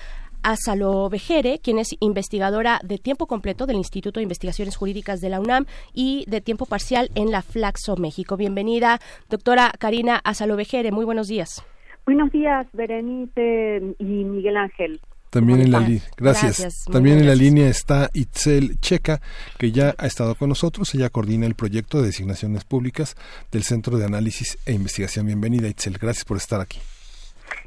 Asalo 0.43 1.09
Vejere, 1.09 1.59
quien 1.59 1.79
es 1.79 1.97
investigadora 2.01 2.81
de 2.85 2.99
tiempo 2.99 3.27
completo 3.27 3.67
del 3.67 3.77
Instituto 3.77 4.21
de 4.21 4.25
Investigaciones 4.25 4.77
Jurídicas 4.77 5.21
de 5.21 5.29
la 5.29 5.41
UNAM 5.41 5.67
y 5.93 6.25
de 6.29 6.41
tiempo 6.41 6.67
parcial 6.67 7.11
en 7.15 7.31
la 7.31 7.43
Flaxo 7.43 7.97
México. 7.97 8.37
Bienvenida, 8.37 9.01
doctora 9.29 9.73
Karina 9.79 10.21
Asalo 10.25 10.57
Vejere. 10.57 10.93
Muy 10.93 11.05
buenos 11.05 11.29
días. 11.29 11.65
Buenos 12.07 12.31
días, 12.33 12.67
Berenice 12.73 13.95
y 13.99 14.05
Miguel 14.05 14.57
Ángel. 14.57 15.01
También 15.31 15.61
en 15.61 15.73
la 15.73 15.87
gracias. 16.17 16.85
También 16.91 17.19
en 17.19 17.27
la 17.27 17.35
línea 17.35 17.69
está 17.69 18.09
Itzel 18.15 18.81
Checa, 18.81 19.21
que 19.59 19.73
ya 19.73 19.95
ha 19.99 20.07
estado 20.07 20.35
con 20.35 20.49
nosotros. 20.49 20.95
Ella 20.95 21.11
coordina 21.11 21.47
el 21.47 21.55
proyecto 21.55 22.01
de 22.01 22.07
designaciones 22.07 22.65
públicas 22.65 23.15
del 23.53 23.63
Centro 23.63 23.99
de 23.99 24.07
Análisis 24.07 24.59
e 24.65 24.73
Investigación. 24.73 25.27
Bienvenida, 25.27 25.69
Itzel. 25.69 25.99
Gracias 25.99 26.25
por 26.25 26.39
estar 26.39 26.61
aquí. 26.61 26.79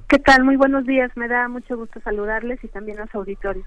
¿Qué 0.07 0.19
tal? 0.19 0.43
Muy 0.43 0.55
buenos 0.55 0.85
días. 0.85 1.11
Me 1.15 1.27
da 1.27 1.47
mucho 1.47 1.77
gusto 1.77 1.99
saludarles 2.01 2.63
y 2.63 2.67
también 2.67 2.99
a 2.99 3.05
los 3.05 3.15
auditorios. 3.15 3.65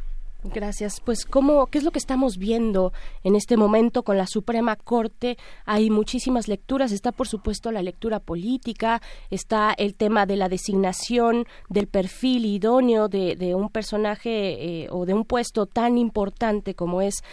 Gracias. 0.52 1.00
Pues, 1.00 1.24
¿cómo, 1.24 1.66
¿qué 1.66 1.78
es 1.78 1.84
lo 1.84 1.90
que 1.90 1.98
estamos 1.98 2.36
viendo 2.36 2.92
en 3.22 3.34
este 3.34 3.56
momento 3.56 4.02
con 4.02 4.18
la 4.18 4.26
Suprema 4.26 4.76
Corte? 4.76 5.38
Hay 5.64 5.88
muchísimas 5.88 6.48
lecturas. 6.48 6.92
Está, 6.92 7.12
por 7.12 7.26
supuesto, 7.26 7.72
la 7.72 7.82
lectura 7.82 8.20
política, 8.20 9.00
está 9.30 9.72
el 9.76 9.94
tema 9.94 10.26
de 10.26 10.36
la 10.36 10.50
designación 10.50 11.46
del 11.70 11.86
perfil 11.86 12.44
idóneo 12.44 13.08
de, 13.08 13.54
un 13.54 13.70
personaje 13.70 14.82
eh, 14.82 14.88
o 14.90 15.06
de 15.06 15.14
un 15.14 15.24
puesto 15.24 15.64
tan 15.64 15.96
importante 15.96 16.74
como 16.74 17.00
es 17.00 17.24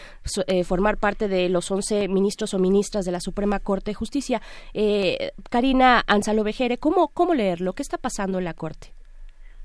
eh, 0.47 0.63
formar 0.63 0.97
parte 0.97 1.27
de 1.27 1.49
los 1.49 1.69
11 1.69 2.07
ministros 2.07 2.53
o 2.53 2.59
ministras 2.59 3.03
de 3.03 3.11
la 3.11 3.19
Suprema 3.19 3.59
Corte 3.59 3.91
de 3.91 3.95
Justicia. 3.95 4.41
Eh, 4.73 5.31
Karina 5.49 6.01
Ansalo 6.07 6.45
Vejere, 6.45 6.77
¿cómo, 6.77 7.09
¿cómo 7.09 7.33
leerlo? 7.33 7.73
¿Qué 7.73 7.81
está 7.81 7.97
pasando 7.97 8.37
en 8.37 8.45
la 8.45 8.53
Corte? 8.53 8.93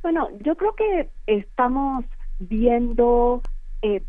Bueno, 0.02 0.28
yo 0.40 0.56
creo 0.56 0.74
que 0.74 1.10
estamos 1.27 2.05
viendo 2.38 3.42
eh, 3.82 4.02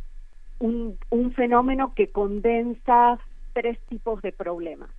un, 0.59 0.97
un, 1.09 1.31
fenómeno 1.33 1.93
que 1.95 2.09
condensa 2.09 3.19
tres 3.53 3.79
tipos 3.89 4.21
de 4.21 4.31
problemas. 4.31 4.89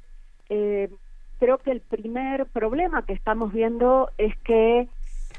Eh, 0.48 0.90
creo 1.38 1.58
que 1.58 1.72
el 1.72 1.80
primer 1.80 2.46
problema 2.46 3.04
que 3.04 3.12
estamos 3.12 3.52
viendo 3.52 4.10
es 4.18 4.36
que 4.38 4.88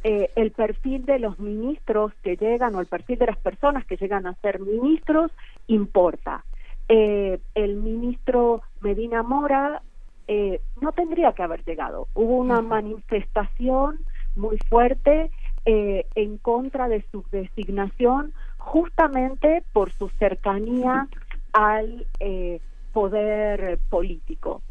eh, 0.03 0.29
el 0.35 0.51
perfil 0.51 1.05
de 1.05 1.19
los 1.19 1.39
ministros 1.39 2.13
que 2.23 2.37
llegan 2.37 2.75
o 2.75 2.79
el 2.79 2.85
perfil 2.85 3.19
de 3.19 3.27
las 3.27 3.37
personas 3.37 3.85
que 3.85 3.97
llegan 3.97 4.27
a 4.27 4.35
ser 4.35 4.59
ministros 4.59 5.31
importa. 5.67 6.43
el 6.87 7.75
ministro 7.75 8.61
Medina 8.81 9.21
Mora 9.23 9.81
no 10.81 10.91
tendría 10.91 11.33
que 11.33 11.43
haber 11.43 11.63
llegado. 11.63 12.07
Hubo 12.13 12.37
una 12.37 12.61
manifestación 12.61 13.99
muy 14.35 14.57
fuerte 14.69 15.31
eh, 15.65 16.05
en 16.15 16.37
contra 16.37 16.87
de 16.87 17.03
su 17.11 17.23
designación 17.31 18.33
justamente 18.57 19.63
por 19.73 19.91
su 19.91 20.09
cercanía 20.09 21.07
al 21.53 22.07
eh, 22.19 22.61
poder 22.93 23.79
político. 23.89 24.61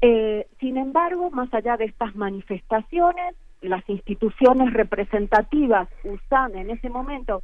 Eh, 0.00 0.46
sin 0.58 0.78
embargo, 0.78 1.30
más 1.30 1.52
allá 1.52 1.76
de 1.76 1.84
estas 1.84 2.16
manifestaciones, 2.16 3.34
las 3.60 3.86
instituciones 3.88 4.72
representativas 4.72 5.88
usan 6.04 6.56
en 6.56 6.70
ese 6.70 6.88
momento, 6.88 7.42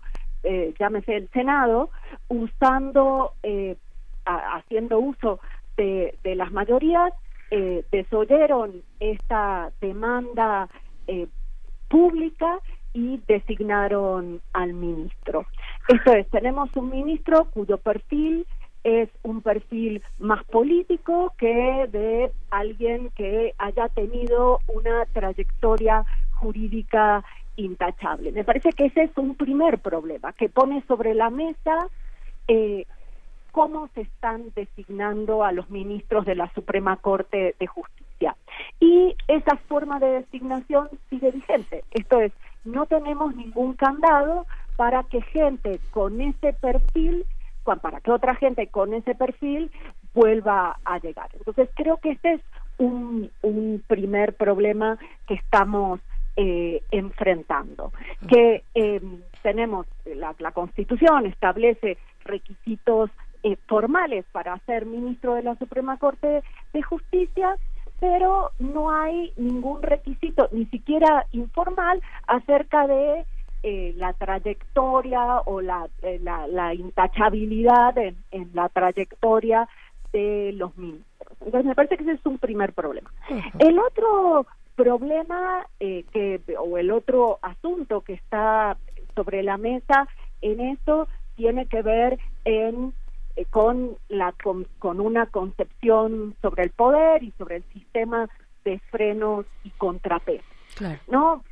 llámese 0.78 1.16
el 1.16 1.28
Senado, 1.31 1.91
usando, 2.28 3.33
haciendo 4.24 4.99
uso 5.00 5.41
de, 5.76 6.16
de 6.23 6.36
las 6.36 6.52
mayorías, 6.52 7.12
desoyeron 7.91 8.83
esta 9.00 9.73
demanda 9.81 10.68
pública 11.89 12.60
y 12.94 13.20
designaron 13.26 14.40
al 14.55 14.73
ministro. 14.73 15.44
Esto 15.89 16.12
es, 16.14 16.28
tenemos 16.31 16.74
un 16.76 16.89
ministro 16.89 17.50
cuyo 17.50 17.76
perfil 17.76 18.47
es 18.84 19.08
un 19.23 19.42
perfil 19.42 20.02
más 20.18 20.44
político 20.44 21.32
que 21.39 21.89
de 21.90 22.32
alguien 22.50 23.10
que 23.16 23.55
haya 23.58 23.89
tenido 23.89 24.60
una 24.68 25.05
trayectoria 25.06 26.05
jurídica 26.32 27.24
intachable. 27.56 28.32
Me 28.32 28.44
parece 28.44 28.70
que 28.73 28.86
ese 28.86 29.05
es 29.05 29.10
un 29.16 29.34
primer 29.34 29.78
problema, 29.78 30.32
que 30.32 30.48
pone 30.48 30.82
sobre 30.86 31.14
la 31.14 31.31
mesa 31.31 31.89
eh, 32.48 32.86
cómo 33.52 33.89
se 33.94 34.02
están 34.02 34.52
designando 34.55 35.44
a 35.44 35.52
los 35.52 35.70
ministros 35.70 36.26
de 36.26 36.34
la 36.34 36.52
Suprema 36.55 36.97
Corte 36.97 37.55
de 37.58 37.66
Justicia. 37.66 38.36
Y 38.81 39.14
esa 39.28 39.56
forma 39.68 39.98
de 39.98 40.23
designación 40.23 40.89
sigue 41.08 41.31
vigente. 41.31 41.84
Esto 41.92 42.20
es, 42.20 42.32
no 42.65 42.86
tenemos 42.86 43.34
ningún 43.34 43.75
candado 43.75 44.47
para 44.76 45.05
que 45.05 45.23
gente 45.23 45.81
con 45.91 46.20
ese 46.20 46.52
perfil, 46.55 47.25
para 47.83 48.01
que 48.01 48.10
otra 48.10 48.34
gente 48.34 48.67
con 48.68 48.94
ese 48.94 49.15
perfil 49.15 49.70
vuelva 50.15 50.78
a 50.84 50.99
llegar. 50.99 51.28
Entonces 51.34 51.68
creo 51.75 51.99
que 51.99 52.12
este 52.12 52.34
es 52.34 52.41
un, 52.78 53.31
primer 53.86 54.34
problema 54.34 54.99
que 55.26 55.34
estamos 55.34 56.01
eh, 56.36 56.83
enfrentando, 56.91 57.93
que 58.28 58.65
eh, 58.75 59.01
tenemos, 59.43 59.86
la, 60.05 60.34
la 60.39 60.52
Constitución 60.52 61.26
establece 61.26 61.97
requisitos 62.25 63.10
eh, 63.43 63.57
formales 63.68 64.25
para 64.33 64.59
ser 64.60 64.86
ministro 64.86 65.34
de 65.34 65.43
la 65.43 65.55
Suprema 65.57 65.99
Corte 65.99 66.43
de 66.73 66.83
Justicia, 66.83 67.57
pero 68.00 68.50
no 68.58 68.90
hay 68.90 69.32
ningún 69.36 69.82
requisito, 69.82 70.48
ni 70.52 70.66
siquiera 70.66 71.26
informal, 71.32 72.02
acerca 72.26 72.86
de 72.86 73.24
eh, 73.62 73.94
la 73.97 74.12
trayectoria 74.12 75.40
o 75.47 75.60
la, 75.60 75.89
eh, 76.02 76.20
la, 76.23 76.74
intachabilidad 76.74 77.97
en, 77.97 78.50
la 78.52 78.68
trayectoria 78.68 79.68
de 80.12 80.52
los 80.55 80.76
ministros. 80.76 81.32
Entonces, 81.40 81.64
me 81.64 81.74
parece 81.74 81.97
que 81.97 82.02
ese 82.02 82.12
es 82.12 82.26
un 82.26 82.39
primer 82.39 82.74
problema. 82.74 83.10
El 83.58 83.78
otro 83.78 84.47
problema 84.76 85.66
eh, 85.81 86.05
que 86.12 86.40
o 86.58 86.76
el 86.78 86.90
otro 86.90 87.39
asunto 87.40 88.02
que 88.02 88.12
está 88.12 88.76
sobre 89.14 89.42
la 89.42 89.56
mesa 89.56 90.08
en 90.42 90.60
esto 90.60 91.08
tiene 91.36 91.66
que 91.66 91.82
ver 91.82 92.18
en 92.44 92.92
eh, 93.36 93.46
con, 93.46 93.96
la, 94.08 94.32
con, 94.32 95.00
una 95.00 95.26
concepción 95.26 96.36
sobre 96.40 96.62
el 96.62 96.70
poder 96.70 97.24
y 97.24 97.32
sobre 97.32 97.56
el 97.56 97.64
sistema 97.72 98.28
de 98.64 98.78
frenos 98.90 99.44
y 99.64 99.70
contrapesos. 99.70 100.46
¿No? 101.08 101.42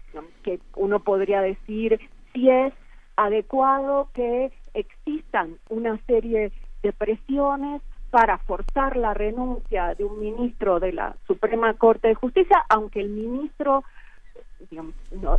Que 0.43 0.61
uno 0.77 1.01
podría 1.01 1.41
decir 1.41 1.99
si 2.33 2.49
es 2.49 2.73
adecuado 3.17 4.09
que 4.15 4.53
existan 4.75 5.59
una 5.69 5.99
serie 6.07 6.53
de 6.83 6.93
presiones 6.93 7.83
para 8.11 8.39
forzar 8.39 8.97
la 8.97 9.15
renuncia 9.15 9.95
de 9.95 10.05
un 10.05 10.21
ministro 10.21 10.79
de 10.79 10.93
la 10.93 11.17
Suprema 11.27 11.75
Corte 11.75 12.09
de 12.09 12.15
Justicia, 12.15 12.65
aunque 12.69 13.01
el 13.01 13.09
ministro 13.09 13.85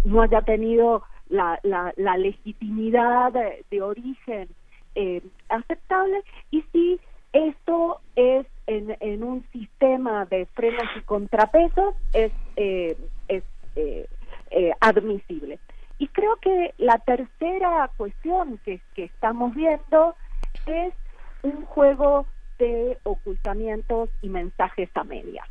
no, 0.03 0.21
haya 0.21 0.41
tenido 0.41 1.03
la, 1.29 1.59
la, 1.63 2.17
legitimidad 2.17 3.31
de 3.31 3.81
origen 3.81 4.49
eh, 4.95 5.21
aceptable 5.49 6.23
y 6.51 6.61
si 6.71 6.99
esto 7.33 7.99
es 8.15 8.45
en, 8.67 8.95
en, 8.99 9.23
un 9.23 9.43
sistema 9.51 10.25
de 10.25 10.45
frenos 10.53 10.85
y 10.95 11.01
contrapesos 11.01 11.95
es, 12.13 12.31
eh, 12.55 12.95
es 13.27 13.43
eh, 13.75 14.07
admisible. 14.79 15.59
Y 15.97 16.07
creo 16.09 16.35
que 16.37 16.73
la 16.77 16.99
tercera 16.99 17.89
cuestión 17.97 18.59
que, 18.63 18.81
estamos 18.95 19.55
viendo 19.55 20.15
es 20.67 20.93
un 21.41 21.65
juego 21.65 22.27
de 22.59 22.97
ocultamientos 23.03 24.09
y 24.21 24.29
mensajes 24.29 24.89
a 24.95 25.03
medias. 25.03 25.47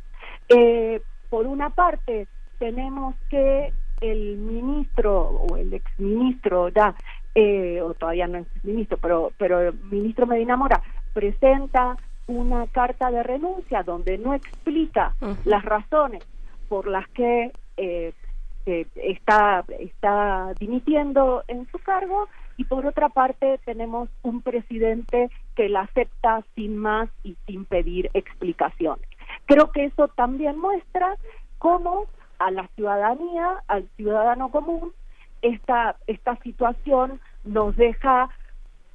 por 1.29 1.47
una 1.47 1.69
parte, 1.69 2.27
tenemos 2.59 3.15
que 3.29 3.73
el 4.03 4.37
ministro 4.37 5.21
o 5.21 5.57
el 5.57 5.73
exministro 5.73 6.69
ya 6.69 6.93
eh, 7.35 7.81
o 7.81 7.93
todavía 7.93 8.27
no 8.27 8.39
es 8.39 8.47
ministro, 8.63 8.97
pero, 8.97 9.31
pero 9.37 9.59
el 9.61 9.73
ministro 9.85 10.27
Medina 10.27 10.55
Mora 10.55 10.81
presenta 11.13 11.97
una 12.27 12.67
carta 12.67 13.11
de 13.11 13.23
renuncia 13.23 13.83
donde 13.83 14.17
no 14.17 14.33
explica 14.33 15.15
las 15.43 15.63
razones 15.65 16.23
por 16.69 16.87
las 16.87 17.07
que 17.09 17.51
eh, 17.77 18.13
está, 18.65 19.65
está 19.79 20.53
dimitiendo 20.59 21.43
en 21.47 21.67
su 21.71 21.79
cargo 21.79 22.29
y 22.55 22.65
por 22.65 22.85
otra 22.85 23.09
parte 23.09 23.59
tenemos 23.65 24.09
un 24.21 24.41
presidente 24.41 25.29
que 25.55 25.69
la 25.69 25.81
acepta 25.81 26.43
sin 26.55 26.77
más 26.77 27.09
y 27.23 27.35
sin 27.45 27.65
pedir 27.65 28.09
explicaciones. 28.13 29.07
Creo 29.45 29.71
que 29.71 29.85
eso 29.85 30.07
también 30.09 30.57
muestra 30.57 31.17
cómo 31.57 32.05
a 32.39 32.51
la 32.51 32.67
ciudadanía, 32.75 33.63
al 33.67 33.87
ciudadano 33.95 34.49
común, 34.49 34.93
esta, 35.43 35.97
esta 36.07 36.35
situación 36.37 37.19
nos 37.43 37.75
deja 37.75 38.29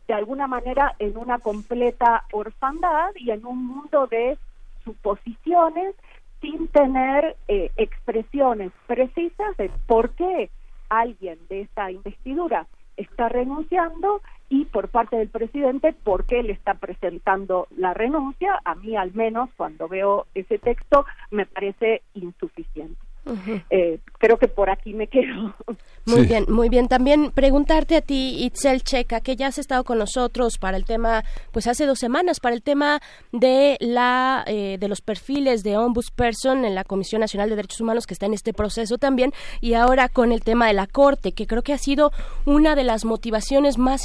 de 0.08 0.14
alguna 0.14 0.48
manera 0.48 0.96
en 0.98 1.16
una 1.16 1.38
completa 1.38 2.24
orfandad 2.32 3.10
y 3.14 3.30
en 3.30 3.46
un 3.46 3.64
mundo 3.64 4.06
de 4.06 4.38
suposiciones 4.82 5.94
sin 6.40 6.68
tener 6.68 7.36
eh, 7.46 7.70
expresiones 7.76 8.72
precisas 8.86 9.56
de 9.58 9.70
por 9.86 10.10
qué 10.14 10.50
alguien 10.88 11.38
de 11.50 11.60
esta 11.62 11.90
investidura 11.90 12.66
está 12.96 13.28
renunciando 13.28 14.22
y 14.48 14.64
por 14.64 14.88
parte 14.88 15.16
del 15.16 15.28
presidente 15.28 15.92
por 15.92 16.24
qué 16.24 16.42
le 16.42 16.54
está 16.54 16.74
presentando 16.74 17.68
la 17.76 17.92
renuncia. 17.92 18.58
A 18.64 18.74
mí 18.74 18.96
al 18.96 19.12
menos 19.12 19.50
cuando 19.56 19.88
veo 19.88 20.26
ese 20.34 20.58
texto 20.58 21.04
me 21.30 21.44
parece 21.44 22.02
insuficiente. 22.14 23.07
Eh, 23.70 23.98
creo 24.18 24.38
que 24.38 24.48
por 24.48 24.70
aquí 24.70 24.94
me 24.94 25.06
quedo. 25.06 25.54
Muy 26.06 26.26
bien, 26.26 26.46
muy 26.48 26.68
bien. 26.68 26.88
También 26.88 27.30
preguntarte 27.32 27.96
a 27.96 28.00
ti, 28.00 28.44
Itzel 28.44 28.82
Checa, 28.82 29.20
que 29.20 29.36
ya 29.36 29.48
has 29.48 29.58
estado 29.58 29.84
con 29.84 29.98
nosotros 29.98 30.58
para 30.58 30.76
el 30.76 30.84
tema, 30.84 31.24
pues 31.52 31.66
hace 31.66 31.84
dos 31.84 31.98
semanas, 31.98 32.40
para 32.40 32.54
el 32.54 32.62
tema 32.62 33.00
de 33.32 33.76
la 33.80 34.44
eh, 34.46 34.78
de 34.80 34.88
los 34.88 35.00
perfiles 35.00 35.62
de 35.62 35.76
ombudsperson 35.76 36.64
en 36.64 36.74
la 36.74 36.84
Comisión 36.84 37.20
Nacional 37.20 37.50
de 37.50 37.56
Derechos 37.56 37.80
Humanos 37.80 38.06
que 38.06 38.14
está 38.14 38.26
en 38.26 38.34
este 38.34 38.52
proceso 38.52 38.96
también, 38.98 39.32
y 39.60 39.74
ahora 39.74 40.08
con 40.08 40.32
el 40.32 40.42
tema 40.42 40.66
de 40.66 40.72
la 40.72 40.86
Corte, 40.86 41.32
que 41.32 41.46
creo 41.46 41.62
que 41.62 41.72
ha 41.72 41.78
sido 41.78 42.12
una 42.46 42.74
de 42.74 42.84
las 42.84 43.04
motivaciones 43.04 43.76
más, 43.76 44.04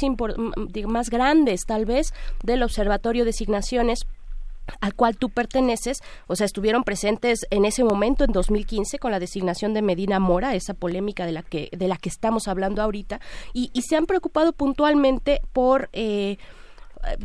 más 0.86 1.10
grandes, 1.10 1.62
tal 1.66 1.86
vez, 1.86 2.12
del 2.42 2.62
Observatorio 2.62 3.24
de 3.24 3.30
Designaciones 3.34 4.06
al 4.80 4.94
cual 4.94 5.16
tú 5.16 5.30
perteneces, 5.30 5.98
o 6.26 6.36
sea, 6.36 6.46
estuvieron 6.46 6.84
presentes 6.84 7.46
en 7.50 7.64
ese 7.64 7.84
momento 7.84 8.24
en 8.24 8.32
2015 8.32 8.98
con 8.98 9.10
la 9.10 9.20
designación 9.20 9.74
de 9.74 9.82
Medina 9.82 10.18
Mora, 10.18 10.54
esa 10.54 10.74
polémica 10.74 11.26
de 11.26 11.32
la 11.32 11.42
que 11.42 11.68
de 11.72 11.88
la 11.88 11.96
que 11.96 12.08
estamos 12.08 12.48
hablando 12.48 12.82
ahorita, 12.82 13.20
y, 13.52 13.70
y 13.72 13.82
se 13.82 13.96
han 13.96 14.06
preocupado 14.06 14.52
puntualmente 14.52 15.40
por 15.52 15.88
eh, 15.92 16.38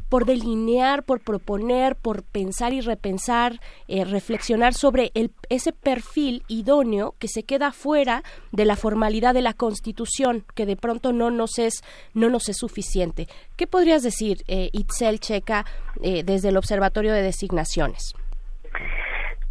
por 0.10 0.26
delinear, 0.26 1.04
por 1.04 1.22
proponer, 1.22 1.96
por 1.96 2.24
pensar 2.24 2.74
y 2.74 2.82
repensar, 2.82 3.60
eh, 3.88 4.06
reflexionar 4.06 4.74
sobre 4.74 5.12
el, 5.14 5.32
ese 5.50 5.74
perfil 5.74 6.44
idóneo 6.48 7.16
que 7.20 7.28
se 7.28 7.44
queda 7.44 7.72
fuera 7.72 8.24
de 8.52 8.66
la 8.66 8.76
formalidad 8.76 9.34
de 9.34 9.42
la 9.42 9.54
Constitución, 9.54 10.44
que 10.56 10.66
de 10.66 10.76
pronto 10.76 11.14
no 11.14 11.32
nos 11.32 11.60
es, 11.60 11.84
no 12.14 12.30
nos 12.30 12.50
es 12.50 12.58
suficiente. 12.58 13.28
¿Qué 13.58 13.68
podrías 13.68 14.04
decir, 14.04 14.38
eh, 14.48 14.70
Itzel 14.74 15.20
Checa, 15.20 15.66
eh, 16.02 16.24
desde 16.24 16.50
el 16.50 16.58
Observatorio 16.58 17.14
de 17.14 17.22
Designaciones? 17.22 18.14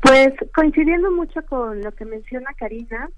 Pues 0.03 0.29
coincidiendo 0.55 1.11
mucho 1.11 1.41
con 1.49 1.81
lo 1.83 1.93
que 1.93 2.05
menciona 2.05 2.51
Karina, 2.57 3.09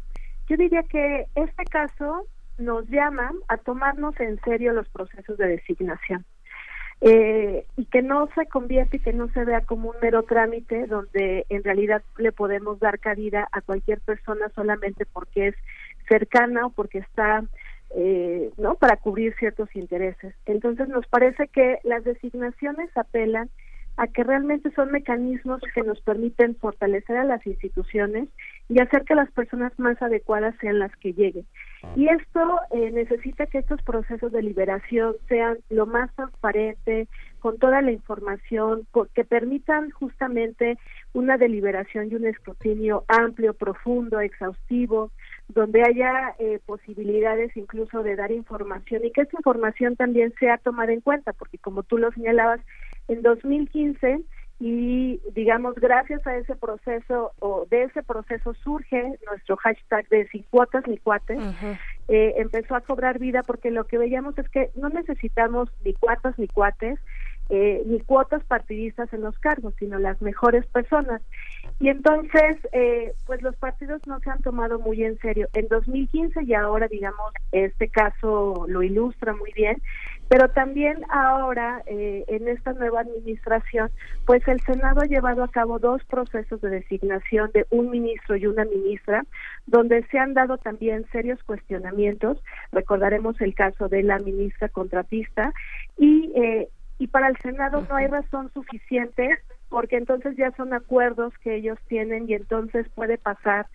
yo 0.49 0.57
diría 0.57 0.83
que 0.85 1.27
este 1.35 1.65
caso 1.65 2.27
nos 2.59 2.87
llama 2.89 3.31
a 3.49 3.57
tomarnos 3.59 4.19
en 4.21 4.41
serio 4.41 4.73
los 4.73 4.89
procesos 4.89 5.39
de 5.39 5.49
designación 5.49 6.25
eh, 7.01 7.65
y 7.77 7.87
que 7.87 8.03
no 8.03 8.29
se 8.35 8.47
convierte 8.47 8.99
y 8.99 9.01
que 9.01 9.13
no 9.13 9.29
se 9.33 9.45
vea 9.45 9.63
como 9.63 9.91
un 9.91 9.97
mero 10.03 10.23
trámite 10.25 10.87
donde 10.87 11.47
en 11.49 11.65
realidad 11.65 12.03
le 12.19 12.31
podemos 12.31 12.79
dar 12.79 12.99
cabida 12.99 13.49
a 13.53 13.63
cualquier 13.63 14.01
persona 14.01 14.51
solamente 14.55 15.07
porque 15.07 15.49
es 15.49 15.55
cercana 16.09 16.67
o 16.67 16.71
porque 16.71 16.99
está 16.99 17.43
eh, 17.97 18.51
no 18.59 18.75
para 18.75 18.97
cubrir 18.97 19.35
ciertos 19.37 19.75
intereses. 19.75 20.35
Entonces 20.47 20.89
nos 20.89 21.07
parece 21.07 21.49
que 21.49 21.79
las 21.85 22.05
designaciones 22.05 22.91
apelan 22.97 23.49
a 24.01 24.07
que 24.07 24.25
realmente 24.25 24.71
son 24.71 24.91
mecanismos 24.93 25.61
que 25.75 25.83
nos 25.83 26.01
permiten 26.01 26.57
fortalecer 26.57 27.19
a 27.19 27.25
las 27.25 27.47
instituciones 27.47 28.31
y 28.71 28.81
hacer 28.81 29.05
que 29.05 29.15
las 29.15 29.31
personas 29.31 29.79
más 29.79 30.01
adecuadas 30.01 30.55
sean 30.59 30.79
las 30.79 30.97
que 30.97 31.13
lleguen. 31.13 31.45
Y 31.97 32.09
esto 32.09 32.61
eh, 32.71 32.91
necesita 32.93 33.45
que 33.45 33.59
estos 33.59 33.83
procesos 33.83 34.33
de 34.33 34.43
liberación 34.43 35.17
sean 35.29 35.59
lo 35.69 35.85
más 35.85 36.11
transparente, 36.15 37.09
con 37.41 37.59
toda 37.59 37.83
la 37.83 37.93
información, 37.93 38.87
que 39.15 39.25
permitan 39.25 39.91
justamente 39.91 40.79
una 41.13 41.37
deliberación 41.37 42.11
y 42.11 42.15
un 42.15 42.25
escrutinio 42.25 43.05
amplio, 43.09 43.53
profundo, 43.53 44.21
exhaustivo, 44.21 45.11
donde 45.49 45.83
haya 45.83 46.35
eh, 46.39 46.59
posibilidades 46.65 47.55
incluso 47.55 48.03
de 48.03 48.17
dar 48.17 48.31
información 48.31 49.05
y 49.05 49.11
que 49.11 49.23
esta 49.23 49.37
información 49.37 49.97
también 49.97 50.33
sea 50.39 50.57
tomada 50.57 50.93
en 50.93 51.01
cuenta, 51.01 51.35
porque 51.35 51.59
como 51.59 51.83
tú 51.83 51.99
lo 51.99 52.11
señalabas, 52.13 52.61
en 53.11 53.23
2015 53.23 54.21
y 54.61 55.21
digamos 55.35 55.75
gracias 55.77 56.25
a 56.27 56.37
ese 56.37 56.55
proceso 56.55 57.33
o 57.41 57.67
de 57.71 57.85
ese 57.85 58.03
proceso 58.03 58.53
surge 58.63 59.19
nuestro 59.27 59.57
hashtag 59.57 60.07
de 60.11 60.29
sin 60.29 60.43
cuotas 60.45 60.87
ni 60.87 60.99
cuates 60.99 61.39
eh, 62.09 62.35
empezó 62.37 62.77
a 62.77 62.83
cobrar 62.83 63.19
vida 63.19 63.43
porque 63.43 63.71
lo 63.71 63.87
que 63.87 63.97
veíamos 63.97 64.37
es 64.39 64.49
que 64.51 64.71
no 64.75 64.91
necesitamos 64.91 65.71
ni 65.83 65.95
cuotas 65.95 66.39
ni 66.39 66.47
cuates 66.47 66.99
eh, 67.53 67.83
ni 67.85 67.99
cuotas 67.99 68.45
partidistas 68.45 69.13
en 69.13 69.23
los 69.23 69.37
cargos, 69.41 69.75
sino 69.77 69.99
las 69.99 70.23
mejores 70.23 70.65
personas. 70.67 71.21
Y 71.81 71.89
entonces, 71.89 72.59
eh, 72.71 73.13
pues 73.27 73.43
los 73.43 73.57
partidos 73.57 74.01
no 74.07 74.21
se 74.21 74.31
han 74.31 74.41
tomado 74.41 74.79
muy 74.79 75.03
en 75.03 75.19
serio. 75.19 75.49
En 75.55 75.67
2015 75.67 76.45
y 76.45 76.55
ahora, 76.55 76.87
digamos, 76.87 77.33
este 77.51 77.89
caso 77.89 78.67
lo 78.69 78.85
ilustra 78.85 79.35
muy 79.35 79.51
bien, 79.53 79.83
pero 80.31 80.49
también 80.49 81.05
ahora, 81.11 81.83
eh, 81.87 82.25
en 82.29 82.47
esta 82.47 82.73
nueva 82.73 83.01
administración, 83.01 83.91
pues 84.27 84.47
el 84.47 84.61
Senado 84.61 85.01
ha 85.01 85.07
llevado 85.07 85.43
a 85.43 85.51
cabo 85.51 85.81
dos 85.81 86.05
procesos 86.05 86.61
de 86.61 86.71
designación 86.71 87.51
de 87.53 87.67
un 87.71 87.91
ministro 87.91 88.37
y 88.37 88.47
una 88.47 88.65
ministra, 88.65 89.25
donde 89.67 90.05
se 90.05 90.21
han 90.21 90.35
dado 90.35 90.57
también 90.57 91.05
serios 91.11 91.43
cuestionamientos. 91.43 92.41
Recordaremos 92.71 93.41
el 93.41 93.57
caso 93.57 93.89
de 93.89 94.05
la 94.05 94.21
ministra 94.21 94.69
contratista 94.69 95.53
y 95.99 96.31
eh, 96.37 96.69
y 97.01 97.07
para 97.07 97.29
el 97.29 97.37
Senado 97.39 97.85
no 97.89 97.97
hay 97.97 98.07
razón 98.07 98.53
suficiente 98.53 99.39
porque 99.71 99.97
entonces 99.97 100.37
ya 100.37 100.53
son 100.53 100.75
acuerdos 100.75 101.33
que 101.39 101.57
ellos 101.57 101.79
tienen 101.89 102.29
y 102.29 102.35
entonces 102.35 102.87
puede 102.95 103.17
pasar 103.17 103.67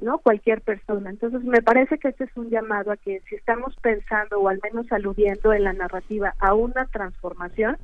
no 0.00 0.18
cualquier 0.18 0.60
persona 0.62 1.10
entonces 1.10 1.42
me 1.44 1.62
parece 1.62 1.98
que 1.98 2.08
este 2.08 2.24
es 2.24 2.36
un 2.36 2.50
llamado 2.50 2.92
a 2.92 2.96
que 2.96 3.20
si 3.28 3.34
estamos 3.34 3.76
pensando 3.82 4.40
o 4.40 4.48
al 4.48 4.60
menos 4.62 4.90
aludiendo 4.90 5.52
en 5.52 5.64
la 5.64 5.72
narrativa 5.72 6.34
a 6.38 6.54
una 6.54 6.86
transformación 6.86 7.76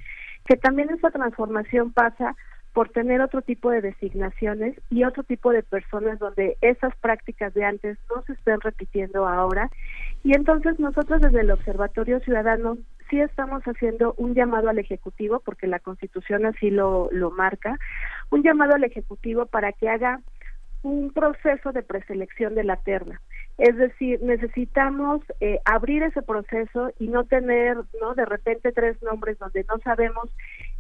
que 0.47 0.57
también 0.57 0.91
esa 0.91 1.11
transformación 1.11 1.93
pasa 1.93 2.35
por 2.73 2.91
tener 2.91 3.21
otro 3.21 3.43
tipo 3.43 3.71
de 3.71 3.81
designaciones 3.81 4.81
y 4.89 5.03
otro 5.03 5.25
tipo 5.25 5.51
de 5.51 5.63
personas 5.65 6.21
donde 6.21 6.57
esas 6.61 6.95
prácticas 6.99 7.53
de 7.55 7.65
antes 7.65 7.99
no 8.09 8.23
se 8.23 8.35
estén 8.35 8.61
repitiendo 8.61 9.27
ahora. 9.27 9.69
Y 10.23 10.37
entonces 10.37 10.79
nosotros 10.79 11.21
desde 11.21 11.41
el 11.41 11.51
Observatorio 11.51 12.21
Ciudadano 12.21 12.79
sí 13.11 13.21
estamos 13.21 13.63
haciendo 13.65 14.15
un 14.17 14.35
llamado 14.35 14.69
al 14.69 14.79
Ejecutivo, 14.79 15.41
porque 15.41 15.67
la 15.67 15.81
Constitución 15.81 16.47
así 16.47 16.71
lo, 16.71 17.09
lo 17.11 17.31
marca, 17.31 17.77
un 18.31 18.43
llamado 18.43 18.75
al 18.75 18.85
Ejecutivo 18.85 19.47
para 19.47 19.73
que 19.73 19.89
haga 19.89 20.21
un 20.89 21.13
proceso 21.13 21.73
de 21.73 21.83
preselección 21.83 22.55
de 22.55 22.65
la 22.65 22.77
terna. 22.77 23.21
Es 23.59 23.77
decir, 23.77 24.23
necesitamos 24.23 25.21
eh, 25.41 25.59
abrir 25.65 26.03
ese 26.05 26.23
proceso 26.23 26.91
y 26.99 27.09
no 27.09 27.25
tener, 27.25 27.77
¿no? 28.01 28.15
De 28.15 28.25
repente 28.25 28.73
tres 28.73 29.03
nombres 29.03 29.39
donde 29.39 29.65
no 29.69 29.79
sabemos 29.79 30.31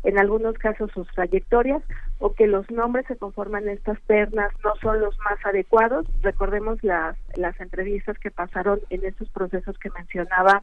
en 0.05 0.17
algunos 0.17 0.57
casos 0.59 0.91
sus 0.93 1.09
trayectorias 1.09 1.83
o 2.19 2.33
que 2.35 2.47
los 2.47 2.71
nombres 2.71 3.05
se 3.07 3.17
conforman 3.17 3.69
estas 3.69 4.01
ternas 4.03 4.53
no 4.65 4.77
son 4.81 5.01
los 5.01 5.19
más 5.19 5.45
adecuados. 5.45 6.07
Recordemos 6.23 6.83
las, 6.85 7.17
las 7.37 7.61
entrevistas 7.61 8.17
que 8.19 8.31
pasaron 8.31 8.81
en 8.91 9.05
estos 9.05 9.29
procesos 9.31 9.77
que 9.79 9.91
mencionaba 9.91 10.63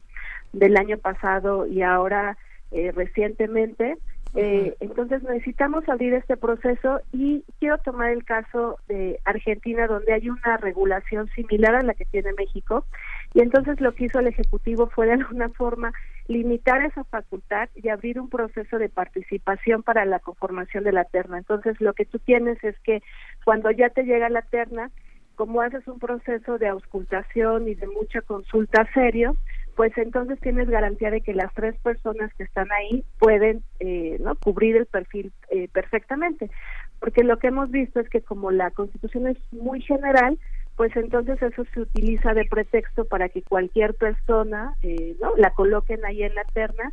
del 0.52 0.76
año 0.78 0.96
pasado 0.96 1.66
y 1.66 1.82
ahora 1.82 2.38
eh, 2.72 2.92
recientemente 2.92 3.98
eh, 4.34 4.76
entonces 4.80 5.22
necesitamos 5.22 5.88
abrir 5.88 6.12
este 6.14 6.36
proceso 6.36 7.00
y 7.12 7.44
quiero 7.58 7.78
tomar 7.78 8.10
el 8.10 8.24
caso 8.24 8.78
de 8.88 9.18
Argentina 9.24 9.86
donde 9.86 10.12
hay 10.12 10.28
una 10.28 10.58
regulación 10.58 11.28
similar 11.34 11.74
a 11.74 11.82
la 11.82 11.94
que 11.94 12.04
tiene 12.04 12.32
México 12.36 12.84
y 13.32 13.40
entonces 13.40 13.80
lo 13.80 13.94
que 13.94 14.06
hizo 14.06 14.18
el 14.18 14.26
Ejecutivo 14.26 14.88
fue 14.88 15.06
de 15.06 15.12
alguna 15.12 15.48
forma 15.50 15.92
limitar 16.28 16.82
esa 16.82 17.04
facultad 17.04 17.68
y 17.74 17.88
abrir 17.88 18.20
un 18.20 18.28
proceso 18.28 18.78
de 18.78 18.88
participación 18.88 19.82
para 19.82 20.04
la 20.04 20.18
conformación 20.18 20.84
de 20.84 20.92
la 20.92 21.04
terna. 21.04 21.38
Entonces 21.38 21.80
lo 21.80 21.94
que 21.94 22.04
tú 22.04 22.18
tienes 22.18 22.62
es 22.64 22.78
que 22.80 23.02
cuando 23.44 23.70
ya 23.70 23.90
te 23.90 24.02
llega 24.02 24.28
la 24.28 24.42
terna, 24.42 24.90
como 25.34 25.60
haces 25.60 25.86
un 25.86 25.98
proceso 25.98 26.58
de 26.58 26.68
auscultación 26.68 27.68
y 27.68 27.74
de 27.74 27.86
mucha 27.86 28.22
consulta 28.22 28.88
serio, 28.92 29.36
pues 29.76 29.92
entonces 29.98 30.40
tienes 30.40 30.70
garantía 30.70 31.10
de 31.10 31.20
que 31.20 31.34
las 31.34 31.52
tres 31.52 31.76
personas 31.80 32.32
que 32.34 32.44
están 32.44 32.66
ahí 32.72 33.04
pueden 33.18 33.62
eh, 33.78 34.16
no 34.20 34.34
cubrir 34.34 34.74
el 34.74 34.86
perfil 34.86 35.32
eh, 35.50 35.68
perfectamente. 35.68 36.50
Porque 36.98 37.22
lo 37.22 37.38
que 37.38 37.48
hemos 37.48 37.70
visto 37.70 38.00
es 38.00 38.08
que 38.08 38.22
como 38.22 38.50
la 38.50 38.70
constitución 38.70 39.28
es 39.28 39.38
muy 39.52 39.80
general 39.82 40.38
pues 40.76 40.94
entonces 40.94 41.40
eso 41.40 41.64
se 41.72 41.80
utiliza 41.80 42.34
de 42.34 42.44
pretexto 42.44 43.06
para 43.06 43.30
que 43.30 43.40
cualquier 43.40 43.94
persona 43.94 44.74
eh, 44.82 45.16
no 45.22 45.34
la 45.36 45.50
coloquen 45.50 46.04
ahí 46.04 46.22
en 46.22 46.34
la 46.34 46.44
terna 46.44 46.92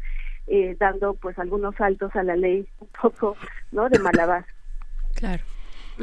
dando 0.77 1.13
pues 1.13 1.39
algunos 1.39 1.73
saltos 1.75 2.13
a 2.17 2.23
la 2.23 2.35
ley 2.35 2.67
un 2.79 2.87
poco 3.01 3.37
no 3.71 3.87
de 3.87 3.97
malabar 3.99 4.45
claro 5.15 5.41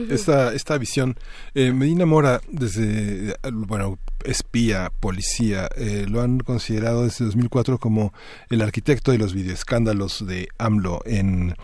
esta, 0.08 0.52
esta 0.54 0.78
visión. 0.78 1.16
Eh, 1.54 1.72
Medina 1.72 2.06
Mora, 2.06 2.40
desde, 2.50 3.36
bueno, 3.52 3.98
espía, 4.24 4.90
policía, 5.00 5.68
eh, 5.76 6.06
lo 6.08 6.22
han 6.22 6.40
considerado 6.40 7.04
desde 7.04 7.24
2004 7.24 7.78
como 7.78 8.12
el 8.48 8.62
arquitecto 8.62 9.12
de 9.12 9.18
los 9.18 9.34
videoescándalos 9.34 10.26
de 10.26 10.48
AMLO 10.58 11.02
en 11.04 11.54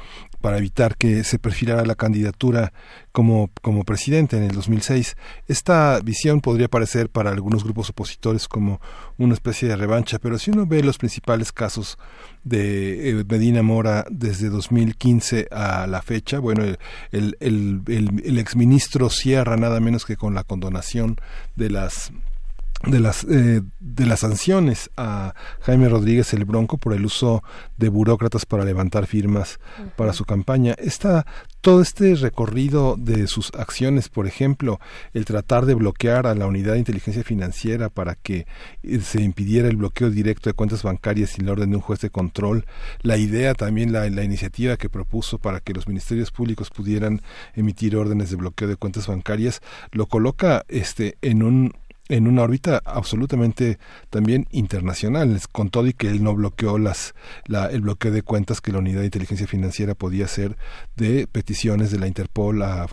para 0.47 0.58
evitar 0.58 0.97
que 0.97 1.25
se 1.25 1.41
perfilara 1.41 1.84
la 1.84 1.97
candidatura 1.97 2.73
como, 3.10 3.50
como 3.62 3.83
presidente 3.83 4.36
en 4.36 4.44
el 4.44 4.52
2006. 4.52 5.16
Esta 5.49 5.99
visión 6.05 6.41
podría 6.41 6.68
parecer 6.68 7.08
para 7.10 7.33
algunos 7.33 7.65
grupos 7.65 7.91
opositores 7.91 8.47
como 8.47 8.81
una 9.18 9.34
especie 9.34 9.66
de 9.68 9.75
revancha, 9.75 10.20
pero 10.20 10.39
si 10.39 10.52
uno 10.52 10.65
ve 10.65 10.84
los 10.84 10.99
principales 10.99 11.50
casos 11.50 11.99
de 12.44 13.10
eh, 13.10 13.25
Medina 13.28 13.65
Mora 13.65 14.07
desde 14.08 14.49
2015 14.49 15.49
a 15.50 15.89
la 15.89 16.00
fecha, 16.00 16.39
bueno, 16.39 16.62
el, 16.62 16.78
el, 17.10 17.83
el, 17.89 18.23
el 18.25 18.39
exministro 18.39 19.10
cierra 19.10 19.57
nada 19.57 19.81
menos 19.81 20.05
que 20.05 20.16
con 20.16 20.34
la 20.34 20.44
condonación 20.44 21.16
de 21.57 21.70
las 21.70 22.12
de 22.86 23.00
las 23.00 23.24
eh, 23.24 23.62
de 23.81 24.06
las 24.06 24.20
sanciones 24.20 24.90
a 24.97 25.34
Jaime 25.60 25.89
Rodríguez 25.89 26.32
el 26.32 26.44
Bronco 26.44 26.78
por 26.78 26.92
el 26.92 27.05
uso 27.05 27.42
de 27.76 27.89
burócratas 27.89 28.47
para 28.47 28.65
levantar 28.65 29.06
firmas 29.06 29.58
para 29.97 30.12
su 30.12 30.24
campaña. 30.24 30.74
Está 30.78 31.26
todo 31.60 31.81
este 31.81 32.15
recorrido 32.15 32.97
de 32.97 33.26
sus 33.26 33.50
acciones, 33.55 34.08
por 34.08 34.26
ejemplo, 34.26 34.78
el 35.15 35.24
tratar 35.24 35.66
de 35.66 35.74
bloquear 35.74 36.26
a 36.26 36.34
la 36.34 36.47
unidad 36.47 36.74
de 36.74 36.78
inteligencia 36.78 37.24
financiera 37.24 37.89
para 37.89 38.15
que 38.15 38.47
eh, 38.82 39.00
se 39.00 39.23
impidiera 39.23 39.68
el 39.68 39.76
bloqueo 39.76 40.10
directo 40.10 40.48
de 40.48 40.55
cuentas 40.55 40.82
bancarias 40.82 41.31
sin 41.31 41.47
la 41.47 41.52
orden 41.52 41.70
de 41.70 41.76
un 41.76 41.82
juez 41.82 42.00
de 42.00 42.10
control, 42.10 42.66
la 43.02 43.16
idea 43.16 43.55
también 43.55 43.92
la, 43.92 44.08
la 44.10 44.23
iniciativa 44.23 44.76
que 44.76 44.89
propuso 44.89 45.39
para 45.39 45.60
que 45.60 45.73
los 45.73 45.89
ministerios 45.89 46.31
públicos 46.31 46.70
pudieran 46.70 47.23
emitir 47.55 47.97
órdenes 47.97 48.31
de 48.31 48.36
bloqueo 48.36 48.68
de 48.68 48.76
cuentas 48.76 49.06
bancarias, 49.06 49.60
lo 49.90 50.06
coloca 50.06 50.65
este 50.68 51.18
en 51.23 51.42
un 51.42 51.73
en 52.09 52.28
una 52.28 52.43
órbita 52.43 52.81
absolutamente 52.85 53.78
también 54.10 54.47
internacional, 54.51 55.41
con 55.51 55.70
todo 55.70 55.86
y 55.89 55.93
que 55.93 56.09
él 56.09 56.23
no 56.23 56.35
bloqueó 56.35 56.78
las, 56.78 57.15
la, 57.47 57.67
el 57.67 57.81
bloqueo 57.81 58.12
de 58.12 58.23
cuentas 58.23 58.60
que 58.60 58.73
la 58.73 58.78
unidad 58.78 59.01
de 59.01 59.07
inteligencia 59.07 59.47
financiera 59.47 59.94
podía 59.94 60.26
hacer 60.26 60.57
de 60.94 61.26
peticiones 61.26 61.91
de 61.91 61.99
la 61.99 62.07
Interpol 62.07 62.62
a, 62.62 62.86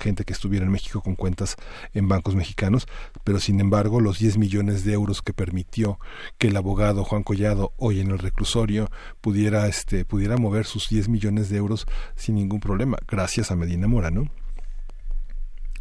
gente 0.00 0.24
que 0.24 0.32
estuviera 0.32 0.64
en 0.64 0.72
México 0.72 1.00
con 1.00 1.14
cuentas 1.14 1.56
en 1.94 2.08
bancos 2.08 2.34
mexicanos, 2.34 2.86
pero 3.24 3.38
sin 3.40 3.60
embargo 3.60 4.00
los 4.00 4.18
10 4.18 4.38
millones 4.38 4.84
de 4.84 4.92
euros 4.92 5.22
que 5.22 5.32
permitió 5.32 5.98
que 6.38 6.48
el 6.48 6.56
abogado 6.56 7.04
Juan 7.04 7.22
Collado 7.22 7.72
hoy 7.76 8.00
en 8.00 8.10
el 8.10 8.18
reclusorio 8.18 8.90
pudiera, 9.20 9.66
este, 9.68 10.04
pudiera 10.04 10.36
mover 10.36 10.66
sus 10.66 10.88
10 10.88 11.08
millones 11.08 11.48
de 11.48 11.56
euros 11.56 11.86
sin 12.16 12.36
ningún 12.36 12.60
problema, 12.60 12.98
gracias 13.06 13.50
a 13.50 13.56
Medina 13.56 13.86
Mora. 13.86 14.08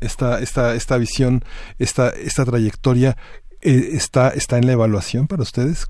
Esta, 0.01 0.40
esta, 0.40 0.76
esta 0.76 0.98
visión, 0.98 1.43
esta, 1.80 2.09
esta 2.09 2.45
trayectoria 2.45 3.17
eh, 3.61 3.90
está, 3.93 4.30
está 4.30 4.58
en 4.58 4.67
la 4.67 4.74
evaluación 4.74 5.27
para 5.27 5.43
ustedes? 5.43 5.88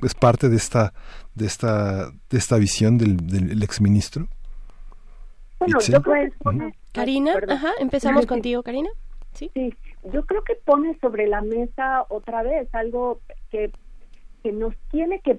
¿Es 0.00 0.14
parte 0.14 0.48
de 0.48 0.56
esta, 0.56 0.92
de 1.34 1.46
esta, 1.46 2.10
de 2.10 2.38
esta 2.38 2.56
visión 2.56 2.98
del, 2.98 3.16
del 3.26 3.62
exministro? 3.62 4.26
Bueno, 5.60 5.78
yo 5.80 6.02
creo 6.02 6.72
Karina, 6.92 7.34
ajá, 7.48 7.70
empezamos 7.78 8.26
contigo, 8.26 8.62
Karina. 8.62 8.90
¿Sí? 9.32 9.50
sí, 9.54 9.74
yo 10.12 10.24
creo 10.26 10.42
que 10.42 10.56
pone 10.56 10.98
sobre 11.00 11.26
la 11.26 11.40
mesa 11.40 12.04
otra 12.08 12.42
vez 12.42 12.68
algo 12.74 13.20
que, 13.50 13.70
que 14.42 14.52
nos 14.52 14.74
tiene 14.90 15.20
que 15.20 15.38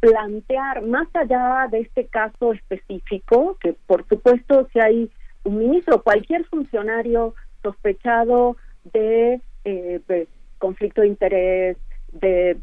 plantear 0.00 0.82
más 0.82 1.08
allá 1.14 1.68
de 1.70 1.80
este 1.80 2.06
caso 2.06 2.52
específico, 2.52 3.56
que 3.60 3.74
por 3.86 4.06
supuesto 4.08 4.66
si 4.72 4.80
hay 4.80 5.10
un 5.44 5.58
ministro, 5.58 6.02
cualquier 6.02 6.44
funcionario 6.46 7.34
sospechado 7.62 8.56
de, 8.92 9.40
eh, 9.64 10.26
conflicto 10.58 11.02
de 11.02 11.08
interés, 11.08 11.76
de, 12.12 12.56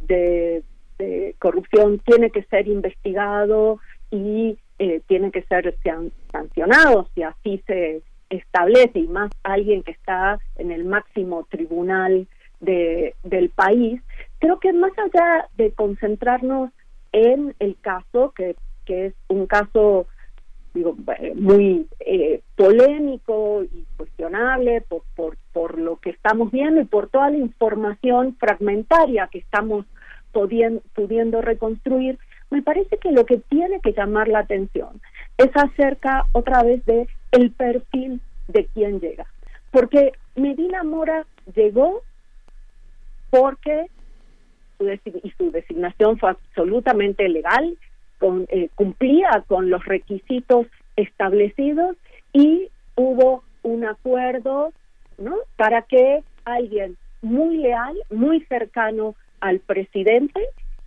de, 0.97 1.35
corrupción, 1.39 1.99
tiene 1.99 2.31
que 2.31 2.43
ser 2.43 2.67
investigado 2.67 3.79
y 4.09 4.57
eh, 4.79 5.01
tiene 5.07 5.31
que 5.31 5.43
ser 5.43 5.77
sancionado 6.31 7.07
si 7.13 7.23
así 7.23 7.63
se 7.67 8.01
establece 8.29 8.99
y 8.99 9.07
más 9.07 9.31
alguien 9.43 9.83
que 9.83 9.91
está 9.91 10.39
en 10.55 10.71
el 10.71 10.85
máximo 10.85 11.45
tribunal 11.49 12.27
de, 12.59 13.13
del 13.23 13.49
país. 13.49 14.01
Creo 14.39 14.59
que 14.59 14.73
más 14.73 14.91
allá 14.97 15.47
de 15.55 15.71
concentrarnos 15.71 16.71
en 17.11 17.55
el 17.59 17.77
caso, 17.79 18.33
que, 18.35 18.55
que 18.85 19.07
es 19.07 19.13
un 19.27 19.45
caso 19.45 20.07
digo, 20.73 20.95
eh, 21.19 21.33
muy 21.35 21.87
eh, 21.99 22.41
polémico 22.55 23.63
y 23.63 23.85
cuestionable 23.97 24.81
por, 24.81 25.01
por, 25.15 25.37
por 25.53 25.79
lo 25.79 25.97
que 25.97 26.11
estamos 26.11 26.51
viendo 26.51 26.81
y 26.81 26.85
por 26.85 27.09
toda 27.09 27.29
la 27.29 27.37
información 27.37 28.35
fragmentaria 28.39 29.29
que 29.31 29.39
estamos 29.39 29.85
pudiendo, 30.93 31.41
reconstruir, 31.41 32.19
me 32.49 32.61
parece 32.61 32.97
que 32.97 33.11
lo 33.11 33.25
que 33.25 33.37
tiene 33.37 33.79
que 33.81 33.93
llamar 33.93 34.27
la 34.27 34.39
atención 34.39 35.01
es 35.37 35.49
acerca 35.55 36.25
otra 36.31 36.63
vez 36.63 36.85
de 36.85 37.07
el 37.31 37.51
perfil 37.51 38.21
de 38.47 38.65
quien 38.65 38.99
llega. 38.99 39.25
Porque 39.71 40.13
Medina 40.35 40.83
Mora 40.83 41.25
llegó 41.55 42.01
porque 43.29 43.87
su 44.77 44.87
y 44.87 45.33
su 45.37 45.51
designación 45.51 46.17
fue 46.17 46.29
absolutamente 46.29 47.27
legal, 47.27 47.77
eh, 48.49 48.69
cumplía 48.75 49.43
con 49.47 49.69
los 49.69 49.85
requisitos 49.85 50.67
establecidos 50.95 51.95
y 52.33 52.69
hubo 52.95 53.43
un 53.63 53.85
acuerdo 53.85 54.73
¿no? 55.17 55.35
para 55.55 55.83
que 55.83 56.23
alguien 56.45 56.97
muy 57.21 57.57
leal, 57.57 57.95
muy 58.09 58.41
cercano 58.45 59.15
al 59.39 59.59
presidente, 59.59 60.41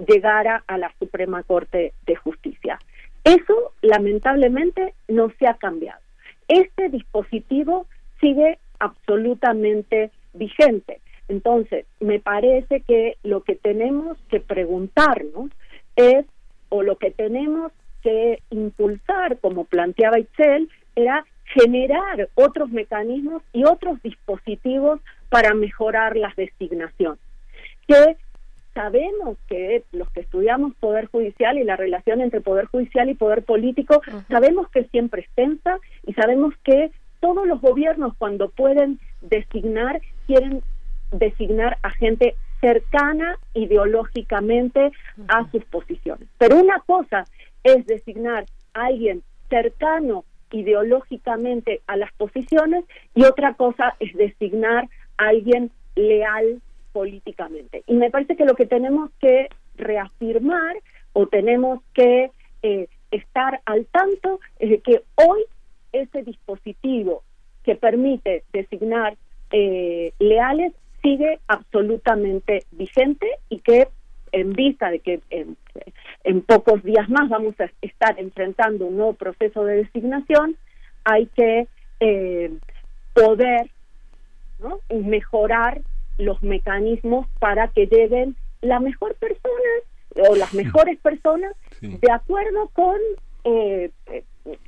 llegara 0.06 0.64
a 0.66 0.78
la 0.78 0.92
Suprema 0.98 1.42
Corte 1.42 1.92
de 2.06 2.16
Justicia. 2.16 2.78
Eso, 3.24 3.72
lamentablemente, 3.82 4.94
no 5.08 5.30
se 5.38 5.46
ha 5.46 5.54
cambiado. 5.54 6.00
Este 6.48 6.88
dispositivo 6.88 7.86
sigue 8.20 8.58
absolutamente 8.78 10.10
vigente. 10.32 11.00
Entonces, 11.28 11.86
me 12.00 12.18
parece 12.18 12.80
que 12.80 13.16
lo 13.22 13.42
que 13.42 13.54
tenemos 13.54 14.18
que 14.30 14.40
preguntarnos 14.40 15.50
es 15.96 16.24
o 16.70 16.82
lo 16.82 16.96
que 16.96 17.10
tenemos 17.10 17.72
que 18.02 18.42
impulsar, 18.50 19.38
como 19.38 19.64
planteaba 19.64 20.18
Itzel, 20.18 20.70
era 20.96 21.26
generar 21.44 22.28
otros 22.34 22.70
mecanismos 22.70 23.42
y 23.52 23.64
otros 23.64 24.00
dispositivos 24.02 25.00
para 25.28 25.52
mejorar 25.52 26.16
las 26.16 26.34
designaciones. 26.36 27.18
Que 27.86 28.16
sabemos 28.74 29.36
que 29.48 29.82
los 29.92 30.08
que 30.10 30.20
estudiamos 30.20 30.74
poder 30.76 31.06
judicial 31.06 31.58
y 31.58 31.64
la 31.64 31.76
relación 31.76 32.20
entre 32.20 32.40
poder 32.40 32.66
judicial 32.66 33.10
y 33.10 33.14
poder 33.14 33.42
político, 33.42 34.00
sabemos 34.28 34.68
que 34.70 34.84
siempre 34.84 35.22
es 35.22 35.28
tensa 35.34 35.78
y 36.06 36.14
sabemos 36.14 36.54
que 36.64 36.90
todos 37.20 37.46
los 37.46 37.60
gobiernos 37.60 38.14
cuando 38.16 38.48
pueden 38.48 38.98
designar 39.20 40.00
quieren 40.26 40.62
designar 41.12 41.78
a 41.82 41.90
gente 41.90 42.36
cercana 42.60 43.36
ideológicamente 43.54 44.92
a 45.28 45.50
sus 45.50 45.64
posiciones. 45.64 46.28
Pero 46.38 46.60
una 46.60 46.80
cosa 46.80 47.24
es 47.64 47.86
designar 47.86 48.46
a 48.74 48.86
alguien 48.86 49.22
cercano 49.48 50.24
ideológicamente 50.52 51.80
a 51.86 51.96
las 51.96 52.12
posiciones 52.12 52.84
y 53.14 53.24
otra 53.24 53.54
cosa 53.54 53.96
es 54.00 54.14
designar 54.14 54.88
a 55.18 55.28
alguien 55.28 55.70
leal 55.94 56.60
políticamente. 56.92 57.82
Y 57.86 57.94
me 57.94 58.10
parece 58.10 58.36
que 58.36 58.44
lo 58.44 58.54
que 58.54 58.66
tenemos 58.66 59.10
que 59.20 59.48
reafirmar 59.76 60.76
o 61.12 61.26
tenemos 61.26 61.80
que 61.94 62.30
eh, 62.62 62.88
estar 63.10 63.60
al 63.64 63.86
tanto 63.86 64.40
es 64.58 64.70
de 64.70 64.80
que 64.80 65.02
hoy 65.16 65.44
ese 65.92 66.22
dispositivo 66.22 67.22
que 67.64 67.74
permite 67.76 68.44
designar 68.52 69.16
eh, 69.50 70.12
leales 70.18 70.72
sigue 71.02 71.38
absolutamente 71.46 72.64
vigente 72.72 73.26
y 73.48 73.60
que 73.60 73.88
en 74.32 74.52
vista 74.52 74.90
de 74.90 75.00
que 75.00 75.20
en, 75.30 76.42
pocos 76.42 76.82
días 76.82 77.08
más 77.08 77.28
vamos 77.28 77.54
a 77.60 77.70
estar 77.82 78.18
enfrentando 78.18 78.86
un 78.86 78.96
nuevo 78.96 79.14
proceso 79.14 79.64
de 79.64 79.76
designación, 79.76 80.56
hay 81.04 81.26
que 81.26 81.66
eh, 82.00 82.52
poder 83.14 83.70
mejorar 84.88 85.80
los 86.18 86.42
mecanismos 86.42 87.26
para 87.38 87.68
que 87.68 87.86
lleguen 87.86 88.36
la 88.60 88.78
mejor 88.78 89.14
persona 89.16 89.70
o 90.28 90.36
las 90.36 90.52
mejores 90.54 90.98
personas 90.98 91.52
de 91.80 92.12
acuerdo 92.12 92.68
con 92.68 92.96
eh, 93.44 93.90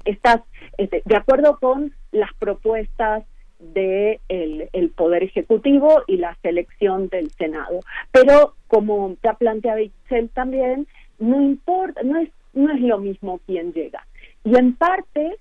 estas 0.05 0.41
este, 0.78 1.02
de 1.05 1.17
acuerdo 1.17 1.59
con 1.59 1.93
las 2.11 2.33
propuestas 2.35 3.25
de 3.74 4.20
el, 4.28 4.91
poder 4.91 5.23
ejecutivo 5.23 6.02
y 6.07 6.16
la 6.16 6.36
selección 6.42 7.08
del 7.08 7.31
senado 7.31 7.81
pero 8.10 8.55
como 8.68 9.16
ya 9.23 9.34
planteaba 9.34 9.81
Itzel 9.81 10.28
también 10.31 10.86
no 11.18 11.41
importa 11.41 12.02
no 12.02 12.18
es 12.18 12.31
no 12.52 12.73
es 12.73 12.81
lo 12.81 12.99
mismo 12.99 13.41
quién 13.47 13.73
llega 13.73 14.07
y 14.44 14.57
en 14.57 14.74
parte 14.74 15.36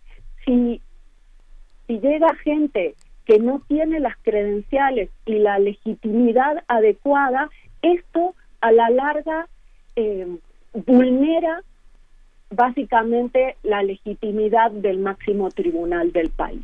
si 0.46 0.82
si 1.88 2.00
llega 2.00 2.36
gente 2.36 2.96
que 3.26 3.40
no 3.40 3.62
tiene 3.68 4.00
las 4.00 4.18
credenciales 4.22 5.10
y 5.26 5.40
la 5.40 5.60
legitimidad 5.60 6.64
adecuada 6.68 7.50
esto 7.82 8.36
a 8.62 8.72
la 8.72 8.90
larga 8.90 9.48
eh, 9.96 10.28
vulnera 10.86 11.64
básicamente 12.52 13.56
la 13.64 13.82
legitimidad 13.82 14.72
del 14.72 15.00
máximo 15.00 15.50
tribunal 15.50 16.12
del 16.12 16.30
país. 16.30 16.62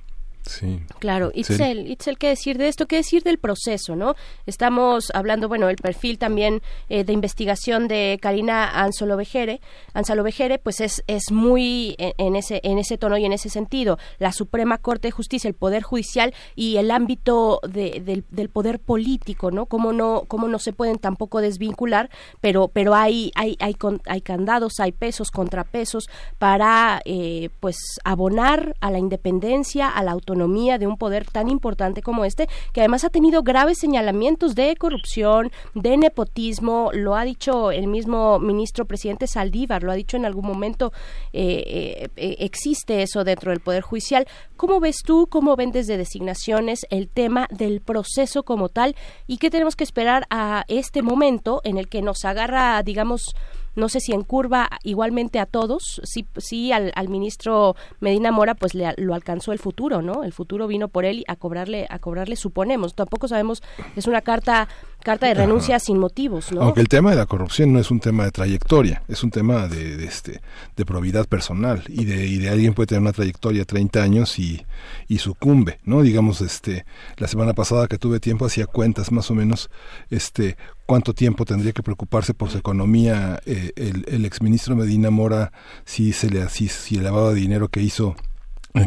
Sí. 0.48 0.80
Claro, 1.00 1.32
Itzel, 1.34 1.88
Itzel, 1.88 2.17
¿qué 2.17 2.30
decir 2.30 2.58
de 2.58 2.67
esto? 2.67 2.88
¿Qué 2.88 2.98
decir 2.98 3.24
del 3.24 3.38
proceso, 3.38 3.95
no? 3.95 4.16
Estamos 4.45 5.11
hablando, 5.14 5.48
bueno, 5.48 5.69
el 5.69 5.76
perfil 5.76 6.17
también 6.17 6.61
eh, 6.90 7.03
de 7.03 7.14
investigación 7.14 7.88
de 7.88 8.17
Karina 8.22 8.82
Anzolovejere, 8.82 9.61
Anzalovejere, 9.93 10.58
pues 10.58 10.82
es, 10.82 11.03
es 11.08 11.32
muy 11.32 11.95
en, 11.98 12.35
ese, 12.35 12.61
en 12.64 12.77
ese 12.77 12.98
tono 12.98 13.17
y 13.17 13.26
en 13.26 13.34
ese 13.34 13.50
sentido. 13.50 13.98
La 14.19 14.32
Suprema 14.32 14.77
Corte 14.77 15.09
de 15.09 15.11
Justicia, 15.11 15.48
el 15.48 15.53
Poder 15.53 15.84
Judicial 15.84 16.34
y 16.56 16.77
el 16.77 16.92
ámbito 16.92 17.59
del, 17.67 18.24
del, 18.30 18.50
poder 18.50 18.80
político, 18.80 19.51
¿no? 19.51 19.66
Cómo 19.66 19.92
no, 19.93 20.24
cómo 20.27 20.48
no 20.48 20.59
se 20.59 20.74
pueden 20.74 20.98
tampoco 20.98 21.42
desvincular, 21.42 22.09
pero, 22.42 22.69
pero 22.69 22.95
hay, 22.95 23.32
hay, 23.35 23.58
hay, 23.59 23.76
hay 24.06 24.22
candados, 24.22 24.80
hay 24.80 24.92
pesos, 24.92 25.32
contrapesos 25.32 26.08
para, 26.38 27.01
eh, 27.06 27.50
pues, 27.59 27.77
abonar 28.03 28.76
a 28.80 28.92
la 28.92 29.00
independencia, 29.00 29.90
a 29.90 30.03
la 30.03 30.11
autonomía 30.11 30.37
de 30.38 30.88
un 30.88 30.98
poder 30.98 31.26
tan 31.26 31.50
importante 31.50 32.02
como 32.02 32.26
este, 32.26 32.48
que 32.74 32.82
además 32.82 33.04
ha 33.04 33.10
tenido 33.10 33.44
graves 33.44 33.78
señalamientos 33.80 34.56
de 34.56 34.76
corrupción, 34.76 35.52
de 35.74 35.98
nepotismo, 35.98 36.92
lo 36.94 37.16
ha 37.16 37.24
dicho 37.24 37.72
el 37.72 37.88
mismo 37.88 38.40
ministro 38.40 38.86
presidente 38.86 39.28
Saldívar, 39.28 39.84
lo 39.84 39.92
ha 39.92 39.96
dicho 39.96 40.18
en 40.18 40.26
algún 40.26 40.46
momento, 40.46 40.92
eh, 41.34 41.64
eh, 41.66 42.10
eh, 42.16 42.36
existe 42.40 43.02
eso 43.02 43.24
dentro 43.24 43.52
del 43.52 43.60
Poder 43.60 43.82
Judicial. 43.82 44.28
¿Cómo 44.56 44.80
ves 44.80 44.98
tú, 45.06 45.28
cómo 45.30 45.56
ven 45.56 45.72
desde 45.72 45.98
designaciones 45.98 46.86
el 46.90 47.08
tema 47.08 47.48
del 47.52 47.82
proceso 47.82 48.44
como 48.44 48.70
tal 48.70 48.96
y 49.28 49.38
qué 49.38 49.50
tenemos 49.50 49.76
que 49.76 49.84
esperar 49.84 50.26
a 50.30 50.66
este 50.68 51.02
momento 51.02 51.62
en 51.64 51.78
el 51.78 51.88
que 51.88 52.02
nos 52.02 52.26
agarra, 52.26 52.82
digamos, 52.84 53.36
no 53.78 53.90
sé 53.90 54.00
si 54.00 54.12
en 54.12 54.24
curva 54.24 54.70
igualmente 54.84 55.40
a 55.40 55.46
todos, 55.46 56.02
sí, 56.04 56.28
sí 56.38 56.72
al, 56.72 56.92
ministro 57.08 57.76
Medina 58.00 58.32
Mora 58.32 58.56
pues 58.56 58.74
le, 58.74 58.92
lo 58.98 59.14
alcanzó 59.14 59.54
el 59.54 59.60
futuro, 59.60 60.02
¿no? 60.02 60.24
El 60.24 60.34
futuro 60.34 60.68
vino 60.68 60.88
por 60.88 61.06
él 61.06 61.24
a 61.28 61.36
cobrarle, 61.36 61.86
a 61.90 62.00
cobrarle 62.00 62.36
suponemos, 62.36 62.96
tampoco 62.96 63.28
sabemos, 63.28 63.62
es 63.96 64.08
una 64.08 64.22
carta 64.22 64.68
carta 65.08 65.27
de 65.27 65.36
renuncia 65.36 65.80
sin 65.80 66.00
motivos, 66.00 66.52
¿no? 66.52 66.61
Aunque 66.61 66.82
el 66.82 66.90
tema 66.90 67.11
de 67.11 67.16
la 67.16 67.26
corrupción 67.26 67.72
no 67.72 67.80
es 67.80 67.92
un 67.92 68.02
tema 68.02 68.26
de 68.26 68.32
trayectoria, 68.32 69.03
es 69.08 69.24
un 69.24 69.32
tema 69.32 69.69
de, 69.69 70.03
este 70.03 70.42
de 70.76 70.86
probidad 70.86 71.27
personal 71.27 71.82
y 71.88 72.03
de, 72.03 72.27
y 72.27 72.40
de 72.40 72.50
alguien 72.50 72.74
puede 72.74 72.88
tener 72.88 73.03
una 73.03 73.14
trayectoria 73.14 73.61
de 73.61 73.66
30 73.66 74.03
años 74.03 74.38
y, 74.38 74.66
y 75.08 75.19
sucumbe, 75.19 75.80
¿no? 75.86 76.02
Digamos, 76.02 76.42
este 76.42 76.86
la 77.16 77.30
semana 77.30 77.53
pasada 77.53 77.88
que 77.88 77.98
tuve 77.98 78.19
tiempo 78.19 78.48
hacía 78.48 78.66
cuentas 78.66 79.14
más 79.14 79.32
o 79.32 79.34
menos 79.34 79.69
este 80.10 80.58
cuánto 80.86 81.14
tiempo 81.14 81.45
tendría 81.45 81.72
que 81.72 81.84
preocuparse 81.84 82.34
por 82.34 82.50
su 82.50 82.58
economía 82.58 83.40
eh, 83.45 83.72
el, 83.77 84.03
el 84.10 84.26
exministro 84.26 84.76
Medina 84.76 85.10
Mora 85.10 85.53
si 85.86 86.11
se 86.11 86.30
le 86.30 86.50
si, 86.50 86.68
si 86.68 86.98
el 86.98 87.06
lavado 87.06 87.30
de 87.30 87.40
dinero 87.40 87.69
que 87.69 87.82
hizo 87.82 88.18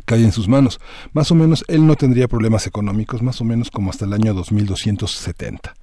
cae 0.04 0.22
en 0.22 0.32
sus 0.32 0.48
manos. 0.48 0.80
Más 1.12 1.30
o 1.30 1.34
menos 1.34 1.64
él 1.68 1.86
no 1.86 1.96
tendría 1.96 2.28
problemas 2.28 2.66
económicos, 2.66 3.22
más 3.22 3.40
o 3.40 3.44
menos 3.44 3.70
como 3.70 3.90
hasta 3.90 4.04
el 4.04 4.12
año 4.12 4.34
2270. 4.34 5.74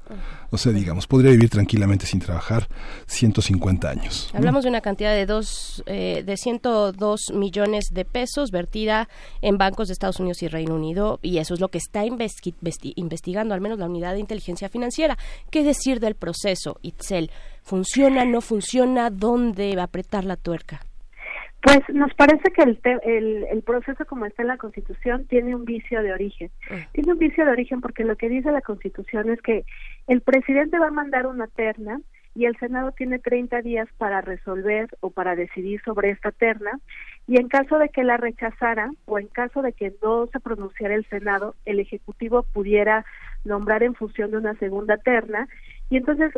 O 0.49 0.57
sea, 0.57 0.71
digamos, 0.71 1.07
podría 1.07 1.31
vivir 1.31 1.49
tranquilamente 1.49 2.05
sin 2.05 2.21
trabajar 2.21 2.67
150 3.07 3.89
años. 3.89 4.29
Hablamos 4.33 4.63
de 4.63 4.69
una 4.69 4.79
cantidad 4.81 5.13
de 5.13 5.25
dos, 5.25 5.83
eh, 5.85 6.23
de 6.25 6.37
102 6.37 7.33
millones 7.33 7.89
de 7.91 8.05
pesos 8.05 8.51
vertida 8.51 9.09
en 9.41 9.57
bancos 9.57 9.89
de 9.89 9.93
Estados 9.93 10.19
Unidos 10.19 10.41
y 10.43 10.47
Reino 10.47 10.75
Unido 10.75 11.19
y 11.21 11.39
eso 11.39 11.53
es 11.53 11.59
lo 11.59 11.67
que 11.67 11.79
está 11.79 12.05
investigando 12.05 13.53
al 13.53 13.61
menos 13.61 13.79
la 13.79 13.87
unidad 13.87 14.13
de 14.13 14.19
inteligencia 14.19 14.69
financiera. 14.69 15.17
¿Qué 15.51 15.63
decir 15.63 15.99
del 15.99 16.15
proceso, 16.15 16.79
Itzel? 16.81 17.29
¿Funciona, 17.63 18.23
no 18.23 18.39
funciona? 18.39 19.09
¿Dónde 19.09 19.75
va 19.75 19.81
a 19.81 19.85
apretar 19.85 20.23
la 20.23 20.37
tuerca? 20.37 20.86
Pues 21.61 21.79
nos 21.89 22.13
parece 22.13 22.51
que 22.51 22.61
el, 22.61 22.79
el, 23.03 23.45
el, 23.51 23.61
proceso 23.63 24.05
como 24.05 24.25
está 24.25 24.43
en 24.43 24.49
la 24.49 24.57
Constitución 24.57 25.25
tiene 25.25 25.55
un 25.55 25.65
vicio 25.65 26.03
de 26.03 26.13
origen. 26.13 26.51
Ah. 26.69 26.87
Tiene 26.93 27.13
un 27.13 27.19
vicio 27.19 27.45
de 27.45 27.51
origen 27.51 27.81
porque 27.81 28.03
lo 28.03 28.15
que 28.15 28.29
dice 28.29 28.51
la 28.51 28.61
Constitución 28.61 29.29
es 29.31 29.41
que 29.41 29.65
el 30.07 30.21
presidente 30.21 30.77
va 30.77 30.87
a 30.87 30.91
mandar 30.91 31.25
una 31.25 31.47
terna 31.47 31.99
y 32.37 32.45
el 32.45 32.55
Senado 32.59 32.91
tiene 32.91 33.17
30 33.17 33.63
días 33.63 33.89
para 33.97 34.21
resolver 34.21 34.87
o 34.99 35.09
para 35.09 35.35
decidir 35.35 35.81
sobre 35.83 36.11
esta 36.11 36.31
terna 36.31 36.79
y 37.27 37.37
en 37.39 37.47
caso 37.47 37.79
de 37.79 37.89
que 37.89 38.03
la 38.03 38.17
rechazara 38.17 38.91
o 39.05 39.17
en 39.17 39.27
caso 39.27 39.63
de 39.63 39.73
que 39.73 39.91
no 40.03 40.27
se 40.27 40.39
pronunciara 40.39 40.93
el 40.93 41.05
Senado, 41.09 41.55
el 41.65 41.79
Ejecutivo 41.79 42.43
pudiera 42.43 43.05
nombrar 43.43 43.81
en 43.81 43.95
función 43.95 44.29
de 44.29 44.37
una 44.37 44.53
segunda 44.59 44.97
terna 44.97 45.47
y 45.89 45.97
entonces 45.97 46.31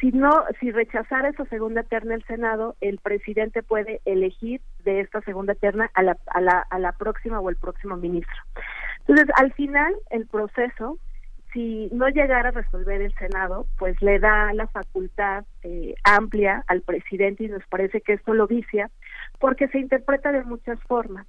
si 0.00 0.12
no, 0.12 0.44
si 0.60 0.70
rechazara 0.70 1.30
esa 1.30 1.44
segunda 1.46 1.82
terna 1.82 2.14
el 2.14 2.24
Senado, 2.24 2.76
el 2.80 2.98
presidente 2.98 3.62
puede 3.62 4.00
elegir 4.04 4.60
de 4.84 5.00
esta 5.00 5.20
segunda 5.22 5.54
terna 5.54 5.90
a 5.94 6.02
la, 6.02 6.16
a 6.26 6.40
la, 6.40 6.66
a 6.70 6.78
la 6.78 6.92
próxima 6.92 7.40
o 7.40 7.48
el 7.48 7.56
próximo 7.56 7.96
ministro. 7.96 8.36
Entonces, 9.00 9.28
al 9.36 9.52
final, 9.54 9.94
el 10.10 10.26
proceso, 10.26 10.98
si 11.52 11.88
no 11.92 12.08
llegara 12.08 12.50
a 12.50 12.52
resolver 12.52 13.00
el 13.00 13.14
Senado, 13.14 13.66
pues 13.78 14.00
le 14.02 14.18
da 14.18 14.52
la 14.52 14.66
facultad 14.66 15.44
eh, 15.62 15.94
amplia 16.04 16.64
al 16.66 16.82
presidente 16.82 17.44
y 17.44 17.48
nos 17.48 17.66
parece 17.68 18.02
que 18.02 18.12
esto 18.12 18.34
lo 18.34 18.46
vicia, 18.46 18.90
porque 19.38 19.68
se 19.68 19.78
interpreta 19.78 20.32
de 20.32 20.44
muchas 20.44 20.78
formas. 20.82 21.26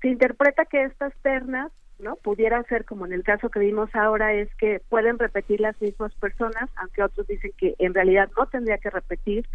Se 0.00 0.08
interpreta 0.08 0.64
que 0.66 0.84
estas 0.84 1.12
ternas 1.22 1.72
¿no? 1.98 2.16
Pudiera 2.16 2.62
ser 2.64 2.84
como 2.84 3.06
en 3.06 3.12
el 3.12 3.22
caso 3.22 3.48
que 3.48 3.60
vimos 3.60 3.94
ahora 3.94 4.32
es 4.34 4.54
que 4.56 4.80
pueden 4.88 5.18
repetir 5.18 5.60
las 5.60 5.80
mismas 5.80 6.14
personas, 6.16 6.70
aunque 6.76 7.02
otros 7.02 7.26
dicen 7.26 7.52
que 7.56 7.74
en 7.78 7.94
realidad 7.94 8.30
no 8.36 8.46
tendría 8.46 8.78
que 8.78 8.90
repetir 8.90 9.46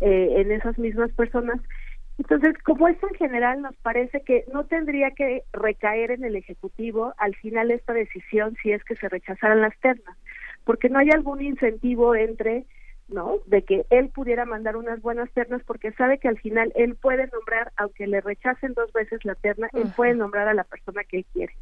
eh, 0.00 0.34
en 0.36 0.50
esas 0.52 0.78
mismas 0.78 1.12
personas. 1.12 1.60
Entonces, 2.18 2.54
como 2.64 2.88
esto 2.88 3.08
en 3.08 3.14
general 3.14 3.62
nos 3.62 3.76
parece 3.76 4.22
que 4.22 4.44
no 4.52 4.64
tendría 4.64 5.10
que 5.12 5.44
recaer 5.52 6.10
en 6.10 6.24
el 6.24 6.36
Ejecutivo 6.36 7.14
al 7.18 7.34
final 7.36 7.70
esta 7.70 7.92
decisión 7.92 8.56
si 8.62 8.72
es 8.72 8.84
que 8.84 8.96
se 8.96 9.08
rechazaran 9.08 9.60
las 9.60 9.78
ternas, 9.80 10.16
porque 10.64 10.88
no 10.88 10.98
hay 10.98 11.10
algún 11.10 11.42
incentivo 11.42 12.14
entre 12.14 12.66
¿no? 13.12 13.38
De 13.46 13.62
que 13.62 13.84
él 13.90 14.08
pudiera 14.08 14.44
mandar 14.44 14.76
unas 14.76 15.00
buenas 15.00 15.30
ternas 15.32 15.62
porque 15.64 15.92
sabe 15.92 16.18
que 16.18 16.28
al 16.28 16.38
final 16.38 16.72
él 16.74 16.96
puede 16.96 17.28
nombrar, 17.32 17.72
aunque 17.76 18.06
le 18.06 18.20
rechacen 18.20 18.74
dos 18.74 18.92
veces 18.92 19.24
la 19.24 19.34
terna, 19.34 19.68
él 19.72 19.92
puede 19.94 20.14
nombrar 20.14 20.48
a 20.48 20.54
la 20.54 20.64
persona 20.64 21.04
que 21.04 21.18
él 21.18 21.26
quiere. 21.32 21.54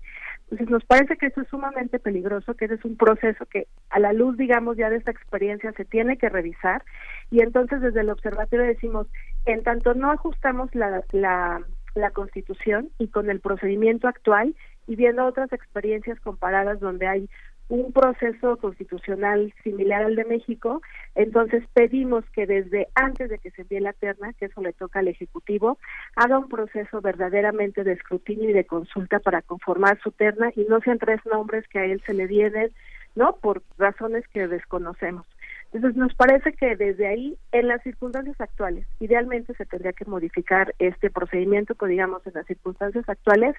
Entonces 0.45 0.71
nos 0.71 0.85
parece 0.85 1.17
que 1.17 1.27
eso 1.27 1.43
es 1.43 1.49
sumamente 1.49 1.99
peligroso, 1.99 2.55
que 2.55 2.65
ese 2.65 2.75
es 2.75 2.85
un 2.85 2.97
proceso 2.97 3.47
que 3.47 3.67
a 3.91 4.01
la 4.01 4.13
luz, 4.13 4.37
digamos, 4.37 4.77
ya 4.77 4.91
de 4.91 4.97
esta 4.97 5.11
experiencia 5.11 5.73
se 5.73 5.85
tiene 5.85 6.19
que 6.19 6.29
revisar 6.29 6.83
y 7.31 7.41
entonces 7.43 7.81
desde 7.81 8.01
el 8.01 8.11
observatorio 8.11 8.67
decimos, 8.67 9.07
en 9.47 9.63
tanto 9.63 9.95
no 9.95 10.11
ajustamos 10.11 10.75
la, 10.75 11.05
la, 11.13 11.63
la 11.95 12.11
constitución 12.11 12.91
y 12.99 13.09
con 13.09 13.31
el 13.31 13.41
procedimiento 13.41 14.09
actual 14.09 14.55
y 14.87 14.97
viendo 14.97 15.25
otras 15.25 15.53
experiencias 15.53 16.19
comparadas 16.21 16.81
donde 16.81 17.07
hay 17.07 17.31
un 17.71 17.93
proceso 17.93 18.57
constitucional 18.57 19.55
similar 19.63 20.03
al 20.03 20.17
de 20.17 20.25
México, 20.25 20.83
entonces 21.15 21.63
pedimos 21.73 22.25
que 22.31 22.45
desde 22.45 22.89
antes 22.97 23.31
de 23.31 23.39
que 23.39 23.53
se 23.53 23.63
envíe 23.63 23.79
la 23.79 23.93
terna, 23.93 24.33
que 24.33 24.47
eso 24.47 24.61
le 24.61 24.73
toca 24.73 24.99
al 24.99 25.09
Ejecutivo, 25.09 25.79
haga 26.17 26.39
un 26.39 26.49
proceso 26.49 27.01
verdaderamente 27.01 27.85
de 27.85 27.93
escrutinio 27.93 28.51
y 28.51 28.53
de 28.53 28.65
consulta 28.65 29.21
para 29.21 29.41
conformar 29.41 30.01
su 30.03 30.11
terna 30.11 30.51
y 30.57 30.65
no 30.69 30.81
sean 30.81 30.99
tres 30.99 31.21
nombres 31.31 31.67
que 31.69 31.79
a 31.79 31.85
él 31.85 32.03
se 32.05 32.13
le 32.13 32.27
vienen, 32.27 32.73
¿no? 33.15 33.37
Por 33.37 33.63
razones 33.79 34.27
que 34.29 34.49
desconocemos. 34.49 35.25
Entonces 35.73 35.97
nos 35.97 36.13
parece 36.15 36.53
que 36.53 36.75
desde 36.75 37.07
ahí, 37.07 37.39
en 37.53 37.69
las 37.69 37.81
circunstancias 37.85 38.41
actuales, 38.41 38.85
idealmente 38.99 39.55
se 39.55 39.65
tendría 39.65 39.93
que 39.93 40.05
modificar 40.05 40.75
este 40.81 41.11
procedimiento, 41.11 41.77
que 41.77 41.87
digamos 41.87 42.27
en 42.27 42.33
las 42.35 42.47
circunstancias 42.47 43.09
actuales, 43.09 43.55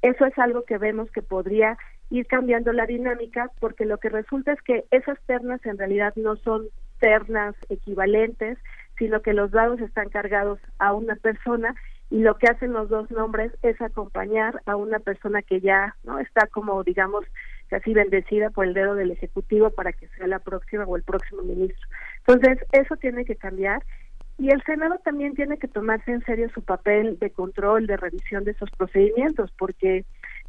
eso 0.00 0.24
es 0.24 0.36
algo 0.38 0.64
que 0.64 0.78
vemos 0.78 1.10
que 1.12 1.22
podría 1.22 1.76
ir 2.12 2.26
cambiando 2.26 2.72
la 2.72 2.86
dinámica 2.86 3.50
porque 3.58 3.86
lo 3.86 3.98
que 3.98 4.10
resulta 4.10 4.52
es 4.52 4.60
que 4.62 4.84
esas 4.90 5.18
ternas 5.26 5.64
en 5.64 5.78
realidad 5.78 6.12
no 6.16 6.36
son 6.36 6.66
ternas 7.00 7.54
equivalentes, 7.70 8.58
sino 8.98 9.22
que 9.22 9.32
los 9.32 9.50
dados 9.50 9.80
están 9.80 10.10
cargados 10.10 10.60
a 10.78 10.92
una 10.92 11.16
persona 11.16 11.74
y 12.10 12.18
lo 12.18 12.36
que 12.36 12.48
hacen 12.48 12.74
los 12.74 12.90
dos 12.90 13.10
nombres 13.10 13.50
es 13.62 13.80
acompañar 13.80 14.60
a 14.66 14.76
una 14.76 14.98
persona 14.98 15.40
que 15.40 15.60
ya 15.60 15.96
no 16.04 16.18
está 16.18 16.46
como 16.48 16.84
digamos 16.84 17.24
casi 17.68 17.94
bendecida 17.94 18.50
por 18.50 18.66
el 18.66 18.74
dedo 18.74 18.94
del 18.94 19.10
ejecutivo 19.10 19.70
para 19.70 19.94
que 19.94 20.06
sea 20.08 20.26
la 20.26 20.38
próxima 20.38 20.84
o 20.84 20.96
el 20.96 21.02
próximo 21.02 21.40
ministro. 21.40 21.88
Entonces, 22.26 22.58
eso 22.72 22.96
tiene 22.96 23.24
que 23.24 23.36
cambiar 23.36 23.82
y 24.36 24.50
el 24.50 24.62
Senado 24.64 24.98
también 25.02 25.34
tiene 25.34 25.56
que 25.56 25.68
tomarse 25.68 26.10
en 26.10 26.22
serio 26.24 26.50
su 26.52 26.62
papel 26.62 27.18
de 27.18 27.30
control, 27.30 27.86
de 27.86 27.96
revisión 27.96 28.44
de 28.44 28.50
esos 28.50 28.70
procedimientos, 28.72 29.50
porque 29.56 30.04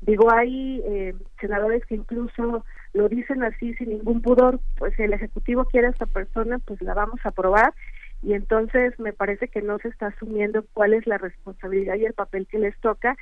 digo, 0.06 0.32
hay 0.32 0.82
eh, 0.86 1.14
senadores 1.40 1.86
que 1.86 1.96
incluso 1.96 2.66
lo 2.94 3.10
dicen 3.10 3.44
así 3.44 3.74
sin 3.76 3.90
ningún 3.90 4.22
pudor, 4.22 4.60
pues 4.78 4.98
el 5.00 5.14
Ejecutivo 5.14 5.66
quiere 5.66 5.88
a 5.88 5.92
esta 5.92 6.06
persona, 6.06 6.60
pues 6.60 6.82
la 6.82 6.94
vamos 6.94 7.20
a 7.24 7.30
aprobar 7.30 7.74
y 8.22 8.34
entonces 8.34 8.98
me 9.00 9.14
parece 9.14 9.50
que 9.50 9.62
no 9.62 9.78
se 9.80 9.90
está 9.90 10.08
asumiendo 10.08 10.64
cuál 10.74 10.94
es 10.94 11.06
la 11.08 11.18
responsabilidad 11.18 11.96
y 11.96 12.06
el 12.06 12.14
papel 12.14 12.48
que 12.48 12.60
les 12.60 12.78
toca 12.80 13.18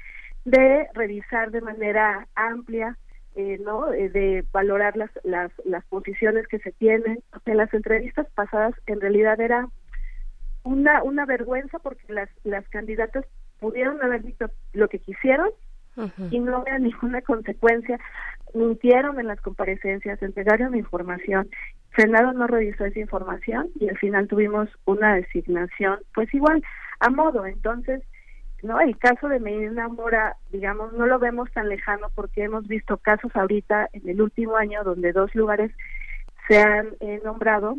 de 0.45 0.87
revisar 0.93 1.51
de 1.51 1.61
manera 1.61 2.27
amplia 2.35 2.97
eh, 3.35 3.59
no 3.63 3.93
eh, 3.93 4.09
de 4.09 4.43
valorar 4.51 4.97
las, 4.97 5.09
las 5.23 5.51
las 5.63 5.85
posiciones 5.85 6.47
que 6.47 6.59
se 6.59 6.71
tienen. 6.73 7.23
En 7.45 7.57
las 7.57 7.73
entrevistas 7.73 8.27
pasadas 8.35 8.75
en 8.87 8.99
realidad 8.99 9.39
era 9.39 9.69
una, 10.63 11.01
una 11.03 11.25
vergüenza 11.25 11.79
porque 11.79 12.11
las, 12.13 12.29
las 12.43 12.67
candidatas 12.69 13.25
pudieron 13.59 14.03
haber 14.03 14.23
dicho 14.23 14.47
lo 14.73 14.89
que 14.89 14.99
quisieron 14.99 15.49
y 16.29 16.39
no 16.39 16.57
había 16.57 16.79
ninguna 16.79 17.21
consecuencia. 17.21 17.99
Mintieron 18.53 19.19
en 19.19 19.27
las 19.27 19.39
comparecencias, 19.41 20.21
entregaron 20.21 20.75
información, 20.75 21.49
Senado 21.95 22.31
no 22.33 22.47
revisó 22.47 22.85
esa 22.85 22.99
información 22.99 23.69
y 23.79 23.89
al 23.89 23.97
final 23.97 24.27
tuvimos 24.27 24.69
una 24.85 25.15
designación, 25.15 25.99
pues 26.13 26.33
igual, 26.33 26.63
a 26.99 27.09
modo. 27.09 27.45
Entonces, 27.45 28.01
no 28.63 28.79
el 28.79 28.97
caso 28.97 29.27
de 29.27 29.39
Medina 29.39 29.87
Mora, 29.87 30.37
digamos, 30.51 30.93
no 30.93 31.05
lo 31.05 31.19
vemos 31.19 31.51
tan 31.51 31.67
lejano 31.67 32.07
porque 32.15 32.43
hemos 32.43 32.67
visto 32.67 32.97
casos 32.97 33.35
ahorita 33.35 33.89
en 33.93 34.07
el 34.07 34.21
último 34.21 34.55
año 34.55 34.83
donde 34.83 35.11
dos 35.11 35.33
lugares 35.35 35.71
se 36.47 36.59
han 36.59 36.89
eh, 36.99 37.21
nombrado 37.23 37.77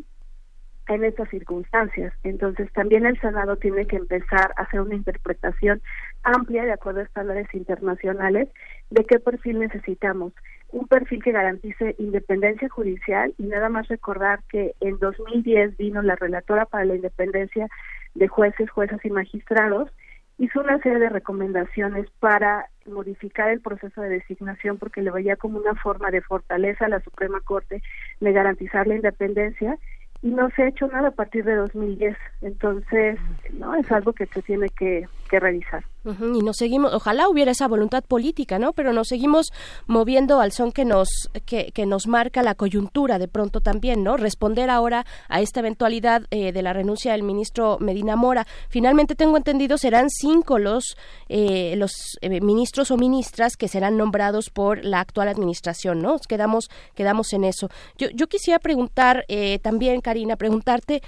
en 0.88 1.04
estas 1.04 1.28
circunstancias. 1.30 2.12
Entonces, 2.22 2.70
también 2.72 3.06
el 3.06 3.20
Senado 3.20 3.56
tiene 3.56 3.86
que 3.86 3.96
empezar 3.96 4.52
a 4.56 4.62
hacer 4.62 4.80
una 4.80 4.94
interpretación 4.94 5.80
amplia 6.22 6.64
de 6.64 6.72
acuerdo 6.72 7.00
a 7.00 7.04
estándares 7.04 7.46
internacionales 7.54 8.48
de 8.90 9.04
qué 9.04 9.18
perfil 9.18 9.60
necesitamos. 9.60 10.32
Un 10.70 10.88
perfil 10.88 11.22
que 11.22 11.32
garantice 11.32 11.94
independencia 11.98 12.68
judicial 12.68 13.34
y 13.38 13.44
nada 13.44 13.68
más 13.68 13.88
recordar 13.88 14.40
que 14.48 14.74
en 14.80 14.98
2010 14.98 15.76
vino 15.76 16.02
la 16.02 16.16
relatora 16.16 16.66
para 16.66 16.84
la 16.84 16.96
independencia 16.96 17.68
de 18.14 18.28
jueces, 18.28 18.70
juezas 18.70 19.04
y 19.04 19.10
magistrados 19.10 19.90
hizo 20.38 20.60
una 20.60 20.78
serie 20.78 20.98
de 20.98 21.08
recomendaciones 21.08 22.06
para 22.18 22.66
modificar 22.86 23.50
el 23.50 23.60
proceso 23.60 24.00
de 24.00 24.08
designación 24.08 24.78
porque 24.78 25.02
le 25.02 25.10
veía 25.10 25.36
como 25.36 25.58
una 25.58 25.74
forma 25.76 26.10
de 26.10 26.20
fortaleza 26.20 26.86
a 26.86 26.88
la 26.88 27.00
Suprema 27.00 27.40
Corte 27.40 27.82
de 28.20 28.32
garantizar 28.32 28.86
la 28.86 28.96
independencia 28.96 29.78
y 30.22 30.30
no 30.30 30.50
se 30.50 30.62
ha 30.62 30.68
hecho 30.68 30.86
nada 30.86 31.08
a 31.08 31.14
partir 31.14 31.44
de 31.44 31.56
2010. 31.56 32.16
Entonces, 32.40 33.18
no 33.52 33.74
es 33.74 33.90
algo 33.90 34.12
que 34.12 34.26
se 34.26 34.42
tiene 34.42 34.70
que, 34.70 35.08
que 35.28 35.40
revisar. 35.40 35.84
Y 36.04 36.42
nos 36.42 36.56
seguimos, 36.56 36.92
ojalá 36.92 37.28
hubiera 37.28 37.52
esa 37.52 37.68
voluntad 37.68 38.02
política, 38.02 38.58
¿no? 38.58 38.72
Pero 38.72 38.92
nos 38.92 39.08
seguimos 39.08 39.52
moviendo 39.86 40.40
al 40.40 40.50
son 40.52 40.72
que 40.72 40.84
nos 40.84 41.08
que, 41.46 41.70
que 41.72 41.86
nos 41.86 42.06
marca 42.06 42.42
la 42.42 42.54
coyuntura 42.54 43.18
de 43.18 43.28
pronto 43.28 43.60
también, 43.60 44.02
¿no? 44.02 44.16
Responder 44.16 44.68
ahora 44.68 45.06
a 45.28 45.40
esta 45.40 45.60
eventualidad 45.60 46.22
eh, 46.30 46.52
de 46.52 46.62
la 46.62 46.72
renuncia 46.72 47.12
del 47.12 47.22
ministro 47.22 47.78
Medina 47.80 48.16
Mora. 48.16 48.46
Finalmente 48.68 49.14
tengo 49.14 49.36
entendido 49.36 49.78
serán 49.78 50.10
cinco 50.10 50.58
los 50.58 50.96
eh, 51.28 51.74
los 51.76 51.92
eh, 52.20 52.40
ministros 52.40 52.90
o 52.90 52.96
ministras 52.96 53.56
que 53.56 53.68
serán 53.68 53.96
nombrados 53.96 54.50
por 54.50 54.84
la 54.84 55.00
actual 55.00 55.28
administración, 55.28 56.02
¿no? 56.02 56.18
Quedamos 56.28 56.68
quedamos 56.94 57.32
en 57.32 57.44
eso. 57.44 57.68
Yo 57.96 58.08
yo 58.10 58.26
quisiera 58.26 58.58
preguntar 58.58 59.24
también 59.62 60.00
Karina, 60.00 60.36
preguntarte 60.36 61.02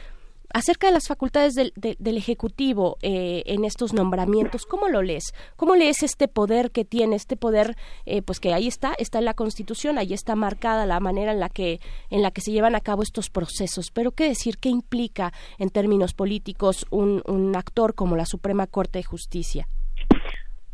acerca 0.54 0.86
de 0.86 0.94
las 0.94 1.08
facultades 1.08 1.54
del, 1.54 1.72
del 1.74 2.16
Ejecutivo 2.16 2.96
eh, 3.02 3.42
en 3.46 3.64
estos 3.64 3.92
nombramientos. 3.92 4.64
¿Cómo 4.64 4.88
lo 4.88 5.02
lees? 5.02 5.34
¿Cómo 5.56 5.74
lees 5.74 6.02
este 6.02 6.28
poder 6.28 6.70
que 6.70 6.84
tiene, 6.84 7.16
este 7.16 7.36
poder, 7.36 7.74
eh, 8.06 8.22
pues 8.22 8.38
que 8.38 8.54
ahí 8.54 8.68
está, 8.68 8.94
está 8.96 9.18
en 9.18 9.24
la 9.26 9.34
Constitución, 9.34 9.98
ahí 9.98 10.14
está 10.14 10.36
marcada 10.36 10.86
la 10.86 11.00
manera 11.00 11.32
en 11.32 11.40
la 11.40 11.48
que 11.48 11.80
en 12.08 12.22
la 12.22 12.30
que 12.30 12.40
se 12.40 12.52
llevan 12.52 12.76
a 12.76 12.80
cabo 12.80 13.02
estos 13.02 13.30
procesos. 13.30 13.90
Pero 13.90 14.12
qué 14.12 14.28
decir, 14.28 14.58
qué 14.58 14.68
implica 14.68 15.32
en 15.58 15.70
términos 15.70 16.14
políticos 16.14 16.86
un, 16.90 17.20
un 17.26 17.56
actor 17.56 17.94
como 17.94 18.14
la 18.14 18.24
Suprema 18.24 18.68
Corte 18.68 19.00
de 19.00 19.04
Justicia. 19.04 19.66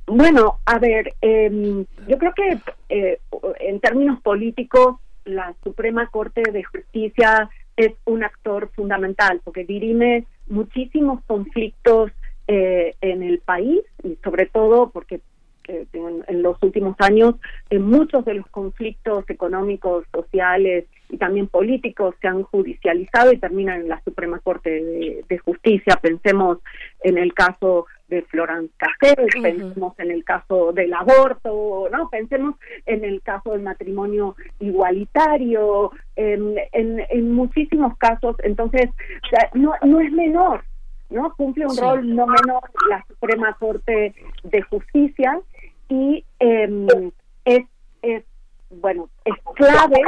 Bueno, 0.07 0.59
a 0.67 0.79
ver, 0.79 1.15
eh, 1.23 1.87
yo 2.07 2.19
creo 2.19 2.35
que 2.35 2.61
eh, 2.91 3.21
en 3.61 3.81
términos 3.81 4.21
políticos 4.21 4.97
la 5.25 5.55
Suprema 5.65 6.09
Corte 6.09 6.43
de 6.53 6.65
Justicia 6.65 7.49
es 7.85 7.93
un 8.05 8.25
actor 8.25 8.71
fundamental 8.75 9.41
porque 9.45 9.65
dirime 9.65 10.27
muchísimos 10.49 11.23
conflictos 11.27 12.11
eh, 12.49 12.95
en 13.01 13.23
el 13.23 13.39
país 13.39 13.81
y 14.03 14.19
sobre 14.25 14.47
todo 14.47 14.91
porque 14.91 15.21
eh, 15.71 15.87
en, 15.93 16.43
los 16.43 16.61
últimos 16.63 16.97
años 16.99 17.37
eh, 17.71 17.79
muchos 17.79 18.25
de 18.25 18.35
los 18.35 18.47
conflictos 18.49 19.25
económicos, 19.29 20.05
sociales 20.13 20.87
y 21.09 21.17
también 21.17 21.47
políticos 21.47 22.17
se 22.21 22.27
han 22.27 22.43
judicializado 22.43 23.33
y 23.33 23.39
terminan 23.39 23.83
en 23.83 23.89
la 23.89 24.03
Suprema 24.03 24.41
Corte 24.41 25.25
de, 25.29 25.39
Justicia. 25.39 25.97
Pensemos 26.03 26.59
en 27.03 27.19
el 27.19 27.33
caso 27.35 27.87
de 28.09 28.23
Florence 28.23 28.73
Cassel, 28.77 29.29
pensemos 29.41 29.97
en 29.99 30.11
el 30.11 30.25
caso 30.25 30.73
del 30.73 30.93
aborto, 30.93 31.89
no, 31.93 32.09
pensemos 32.11 32.57
en 32.87 33.05
el 33.05 33.23
caso 33.23 33.53
del 33.53 33.63
matrimonio 33.63 34.35
igualitario, 34.59 35.93
en, 36.17 36.57
en, 36.73 37.33
muchísimos 37.33 37.97
casos. 37.99 38.37
Entonces, 38.43 38.91
no, 39.55 39.75
no 39.83 40.01
es 40.01 40.11
menor 40.11 40.65
¿no? 41.11 41.35
Cumple 41.35 41.67
un 41.67 41.77
rol 41.77 42.15
no 42.15 42.27
menor 42.27 42.63
la 42.89 43.05
Suprema 43.09 43.55
Corte 43.59 44.15
de 44.45 44.63
Justicia 44.63 45.41
y 45.91 46.25
em, 46.39 46.87
es, 47.45 47.67
es, 48.01 48.25
bueno, 48.71 49.11
es 49.25 49.35
clave 49.55 50.03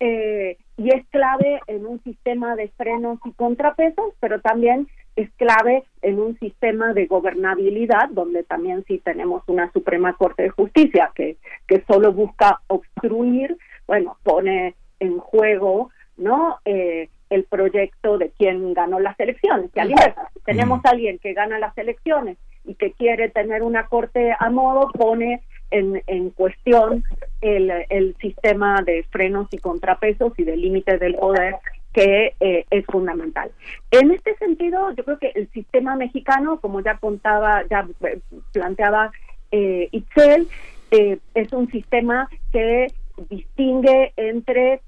eh, 0.00 0.58
y 0.76 0.90
es 0.90 1.06
clave 1.08 1.60
en 1.68 1.86
un 1.86 2.02
sistema 2.02 2.56
de 2.56 2.68
frenos 2.68 3.18
y 3.24 3.32
contrapesos, 3.32 4.12
pero 4.18 4.40
también 4.40 4.88
es 5.16 5.30
clave 5.36 5.84
en 6.02 6.18
un 6.18 6.38
sistema 6.38 6.92
de 6.92 7.06
gobernabilidad, 7.06 8.08
donde 8.10 8.42
también 8.42 8.84
sí 8.86 8.98
tenemos 8.98 9.42
una 9.46 9.70
Suprema 9.72 10.14
Corte 10.14 10.44
de 10.44 10.50
Justicia 10.50 11.12
que, 11.14 11.36
que 11.66 11.84
solo 11.86 12.12
busca 12.12 12.60
obstruir, 12.66 13.56
bueno, 13.86 14.16
pone 14.24 14.74
en 14.98 15.18
juego, 15.18 15.90
¿no? 16.16 16.58
Eh, 16.64 17.08
el 17.28 17.44
proyecto 17.44 18.18
de 18.18 18.30
quien 18.30 18.74
ganó 18.74 18.98
las 18.98 19.18
elecciones. 19.20 19.70
Si 19.72 20.40
tenemos 20.44 20.84
a 20.84 20.90
alguien 20.90 21.18
que 21.18 21.32
gana 21.32 21.60
las 21.60 21.76
elecciones 21.78 22.38
y 22.64 22.74
que 22.74 22.92
quiere 22.92 23.28
tener 23.28 23.62
una 23.62 23.86
corte 23.86 24.34
a 24.38 24.50
modo, 24.50 24.90
pone 24.92 25.42
en, 25.70 26.02
en 26.06 26.30
cuestión 26.30 27.04
el, 27.40 27.70
el 27.88 28.16
sistema 28.20 28.82
de 28.82 29.04
frenos 29.10 29.48
y 29.52 29.58
contrapesos 29.58 30.32
y 30.38 30.44
de 30.44 30.56
límites 30.56 31.00
del 31.00 31.14
poder 31.14 31.56
que 31.92 32.34
eh, 32.40 32.66
es 32.70 32.86
fundamental. 32.86 33.50
En 33.90 34.10
este 34.12 34.36
sentido, 34.36 34.92
yo 34.92 35.04
creo 35.04 35.18
que 35.18 35.32
el 35.34 35.50
sistema 35.50 35.96
mexicano, 35.96 36.60
como 36.60 36.80
ya 36.80 36.96
contaba, 36.98 37.64
ya 37.68 37.86
eh, 38.02 38.20
planteaba 38.52 39.10
eh, 39.50 39.88
Itzel, 39.90 40.48
eh, 40.92 41.18
es 41.34 41.52
un 41.52 41.70
sistema 41.70 42.28
que 42.52 42.88
distingue 43.28 44.12
entre 44.16 44.80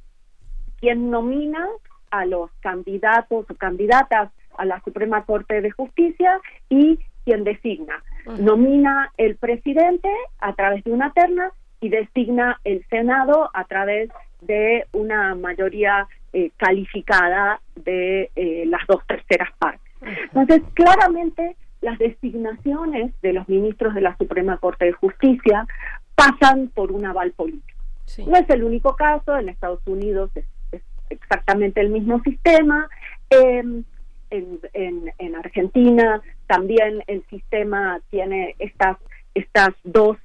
quien 0.80 1.10
nomina 1.10 1.66
a 2.10 2.24
los 2.26 2.50
candidatos 2.60 3.46
o 3.50 3.54
candidatas 3.54 4.30
a 4.56 4.64
la 4.64 4.80
Suprema 4.82 5.24
Corte 5.24 5.60
de 5.60 5.70
Justicia 5.70 6.40
y 6.68 6.98
quien 7.24 7.44
designa. 7.44 8.02
Nomina 8.38 9.12
el 9.16 9.36
presidente 9.36 10.08
a 10.38 10.54
través 10.54 10.84
de 10.84 10.92
una 10.92 11.12
terna 11.12 11.50
y 11.80 11.88
designa 11.88 12.60
el 12.64 12.84
Senado 12.88 13.50
a 13.52 13.64
través 13.64 14.10
de 14.40 14.86
una 14.92 15.34
mayoría 15.34 16.06
eh, 16.32 16.50
calificada 16.56 17.60
de 17.76 18.30
eh, 18.36 18.64
las 18.66 18.86
dos 18.86 19.04
terceras 19.06 19.50
partes. 19.58 19.80
Entonces, 20.02 20.62
claramente 20.74 21.56
las 21.80 21.98
designaciones 21.98 23.12
de 23.22 23.32
los 23.32 23.48
ministros 23.48 23.94
de 23.94 24.00
la 24.00 24.16
Suprema 24.16 24.56
Corte 24.58 24.86
de 24.86 24.92
Justicia 24.92 25.66
pasan 26.14 26.68
por 26.68 26.92
un 26.92 27.04
aval 27.04 27.32
político. 27.32 27.78
No 28.26 28.36
es 28.36 28.48
el 28.50 28.64
único 28.64 28.94
caso, 28.94 29.36
en 29.38 29.48
Estados 29.48 29.80
Unidos 29.86 30.30
es 30.34 30.44
exactamente 31.10 31.80
el 31.80 31.90
mismo 31.90 32.20
sistema. 32.22 32.88
Em, 33.30 33.84
en, 34.32 34.60
en, 34.72 35.12
en, 35.18 35.36
Argentina 35.36 36.20
también 36.46 37.04
el 37.06 37.24
sistema 37.28 38.00
tiene 38.10 38.56
estas 38.58 38.96
estas 39.34 39.70
dos 39.84 40.16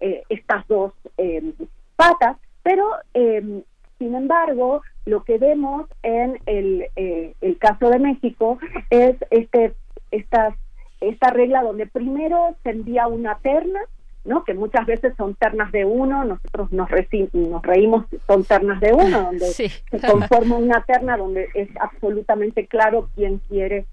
eh, 0.00 0.22
estas 0.28 0.66
dos 0.68 0.92
em, 1.16 1.52
patas, 1.96 2.36
pero 2.62 2.88
em, 3.14 3.62
sin 3.98 4.14
embargo 4.14 4.82
lo 5.06 5.24
que 5.24 5.38
vemos 5.38 5.86
en 6.02 6.38
el, 6.46 6.86
eh, 6.96 7.34
el 7.40 7.58
caso 7.58 7.90
de 7.90 7.98
México 7.98 8.58
es 8.90 9.16
este 9.30 9.74
estas 10.10 10.54
esta 11.00 11.30
regla 11.30 11.62
donde 11.62 11.86
primero 11.86 12.54
se 12.62 12.70
envía 12.70 13.06
una 13.06 13.38
terna 13.38 13.80
¿no? 14.24 14.44
que 14.44 14.54
muchas 14.54 14.86
veces 14.86 15.14
son 15.16 15.34
ternas 15.34 15.70
de 15.72 15.84
uno, 15.84 16.24
nosotros 16.24 16.72
nos, 16.72 16.88
nos 17.32 17.62
reímos, 17.62 18.06
son 18.26 18.44
ternas 18.44 18.80
de 18.80 18.92
uno, 18.92 19.22
donde 19.24 19.46
se 19.46 19.70
conforma 20.10 20.56
una 20.56 20.82
terna 20.82 21.16
donde 21.16 21.48
es 21.54 21.68
absolutamente 21.80 22.66
claro 22.66 23.08
quién 23.14 23.38
quiere 23.48 23.86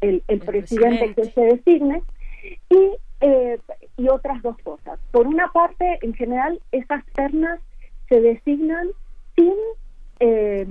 el, 0.00 0.22
el, 0.28 0.40
presidente, 0.40 1.14
que 1.14 1.24
se 1.24 1.40
designe, 1.40 2.02
y, 2.70 2.96
eh, 3.20 3.58
y 3.96 4.08
otras 4.08 4.42
dos 4.42 4.56
cosas. 4.62 4.98
Por 5.10 5.26
una 5.26 5.48
parte, 5.48 5.98
en 6.02 6.14
general, 6.14 6.60
esas 6.72 7.04
ternas 7.14 7.60
se 8.08 8.20
designan 8.20 8.88
sin 9.34 9.54
eh, 10.20 10.66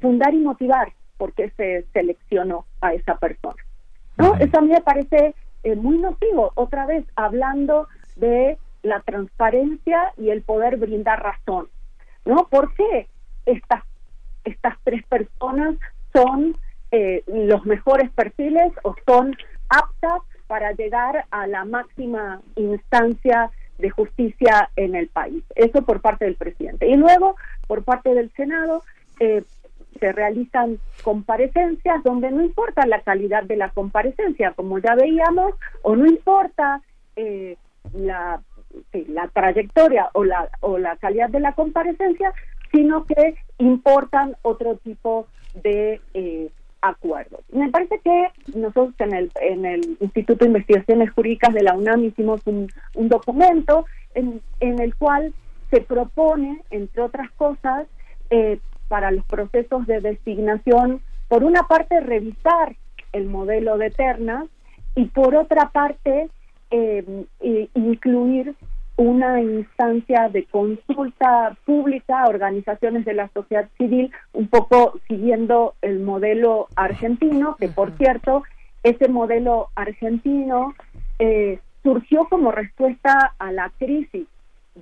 fundar 0.00 0.34
y 0.34 0.38
motivar 0.38 0.92
por 1.16 1.32
qué 1.32 1.50
se 1.56 1.84
seleccionó 1.92 2.66
a 2.80 2.94
esa 2.94 3.16
persona. 3.16 3.56
¿no? 4.18 4.36
Eso 4.36 4.58
a 4.58 4.60
mí 4.60 4.68
me 4.68 4.80
parece 4.80 5.34
eh, 5.62 5.74
muy 5.74 5.98
nocivo. 5.98 6.52
Otra 6.54 6.86
vez, 6.86 7.04
hablando 7.16 7.88
de 8.16 8.58
la 8.82 9.00
transparencia 9.00 10.12
y 10.16 10.30
el 10.30 10.42
poder 10.42 10.76
brindar 10.76 11.22
razón. 11.22 11.68
¿No? 12.24 12.48
¿Por 12.48 12.74
qué 12.74 13.08
estas, 13.46 13.84
estas 14.44 14.74
tres 14.84 15.04
personas 15.06 15.76
son 16.12 16.56
eh, 16.90 17.22
los 17.26 17.64
mejores 17.64 18.10
perfiles 18.10 18.72
o 18.82 18.94
son 19.06 19.36
aptas 19.68 20.20
para 20.46 20.72
llegar 20.72 21.24
a 21.30 21.46
la 21.46 21.64
máxima 21.64 22.40
instancia 22.54 23.50
de 23.78 23.90
justicia 23.90 24.70
en 24.76 24.94
el 24.94 25.08
país. 25.08 25.44
Eso 25.54 25.82
por 25.82 26.00
parte 26.00 26.24
del 26.24 26.36
presidente. 26.36 26.88
Y 26.88 26.96
luego, 26.96 27.36
por 27.66 27.84
parte 27.84 28.14
del 28.14 28.30
Senado, 28.32 28.82
eh, 29.20 29.42
se 29.98 30.12
realizan 30.12 30.78
comparecencias 31.02 32.02
donde 32.04 32.30
no 32.30 32.42
importa 32.42 32.86
la 32.86 33.00
calidad 33.00 33.44
de 33.44 33.56
la 33.56 33.70
comparecencia, 33.70 34.52
como 34.52 34.78
ya 34.78 34.94
veíamos, 34.94 35.54
o 35.82 35.96
no 35.96 36.06
importa 36.06 36.82
eh, 37.16 37.56
la, 37.94 38.40
trayectoria 39.32 40.10
o 40.12 40.24
la, 40.24 40.48
o 40.60 40.78
la 40.78 40.96
calidad 40.96 41.28
de 41.30 41.40
la 41.40 41.52
comparecencia, 41.52 42.32
sino 42.72 43.04
que 43.04 43.34
importan 43.58 44.36
otro 44.42 44.76
tipo 44.76 45.26
de 45.62 46.00
eh, 46.14 46.50
acuerdos. 46.82 47.40
Me 47.52 47.70
parece 47.70 48.00
que 48.00 48.28
nosotros 48.54 48.94
en 48.98 49.14
el, 49.14 49.32
en 49.40 49.64
el 49.64 49.96
Instituto 50.00 50.44
de 50.44 50.50
Investigaciones 50.50 51.10
Jurídicas 51.12 51.54
de 51.54 51.62
la 51.62 51.74
UNAM 51.74 52.04
hicimos 52.04 52.40
un, 52.46 52.68
un 52.94 53.08
documento 53.08 53.86
en, 54.14 54.40
en 54.60 54.80
el 54.80 54.94
cual 54.94 55.32
se 55.70 55.80
propone, 55.80 56.62
entre 56.70 57.02
otras 57.02 57.30
cosas, 57.32 57.86
eh, 58.30 58.58
para 58.88 59.10
los 59.10 59.24
procesos 59.26 59.86
de 59.86 60.00
designación, 60.00 61.00
por 61.28 61.42
una 61.42 61.64
parte, 61.64 62.00
revisar 62.00 62.76
el 63.12 63.26
modelo 63.26 63.78
de 63.78 63.90
ternas 63.90 64.46
y 64.94 65.06
por 65.06 65.34
otra 65.34 65.70
parte, 65.70 66.28
eh, 66.70 67.26
incluir 67.74 68.54
una 68.96 69.42
instancia 69.42 70.28
de 70.30 70.44
consulta 70.44 71.56
pública 71.64 72.22
a 72.22 72.28
organizaciones 72.28 73.04
de 73.04 73.14
la 73.14 73.28
sociedad 73.28 73.68
civil, 73.76 74.10
un 74.32 74.48
poco 74.48 74.98
siguiendo 75.06 75.74
el 75.82 76.00
modelo 76.00 76.68
argentino, 76.76 77.56
que 77.56 77.68
por 77.68 77.96
cierto, 77.98 78.42
ese 78.82 79.08
modelo 79.08 79.68
argentino 79.74 80.74
eh, 81.18 81.58
surgió 81.82 82.26
como 82.28 82.52
respuesta 82.52 83.34
a 83.38 83.52
la 83.52 83.70
crisis 83.78 84.26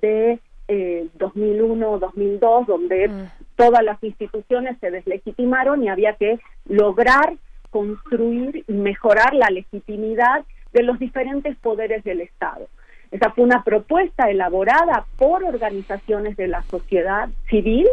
de 0.00 0.38
eh, 0.68 1.08
2001-2002, 1.18 2.66
donde 2.66 3.08
mm. 3.08 3.30
todas 3.56 3.82
las 3.82 4.02
instituciones 4.02 4.78
se 4.80 4.90
deslegitimaron 4.90 5.82
y 5.82 5.88
había 5.88 6.14
que 6.14 6.38
lograr 6.66 7.34
construir 7.70 8.64
y 8.68 8.72
mejorar 8.72 9.34
la 9.34 9.48
legitimidad 9.50 10.44
de 10.74 10.82
los 10.82 10.98
diferentes 10.98 11.56
poderes 11.56 12.04
del 12.04 12.20
Estado. 12.20 12.68
Esa 13.10 13.30
fue 13.30 13.44
una 13.44 13.62
propuesta 13.62 14.28
elaborada 14.28 15.06
por 15.16 15.44
organizaciones 15.44 16.36
de 16.36 16.48
la 16.48 16.62
sociedad 16.64 17.28
civil 17.48 17.86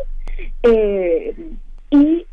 eh, 0.64 1.35
y 1.92 2.26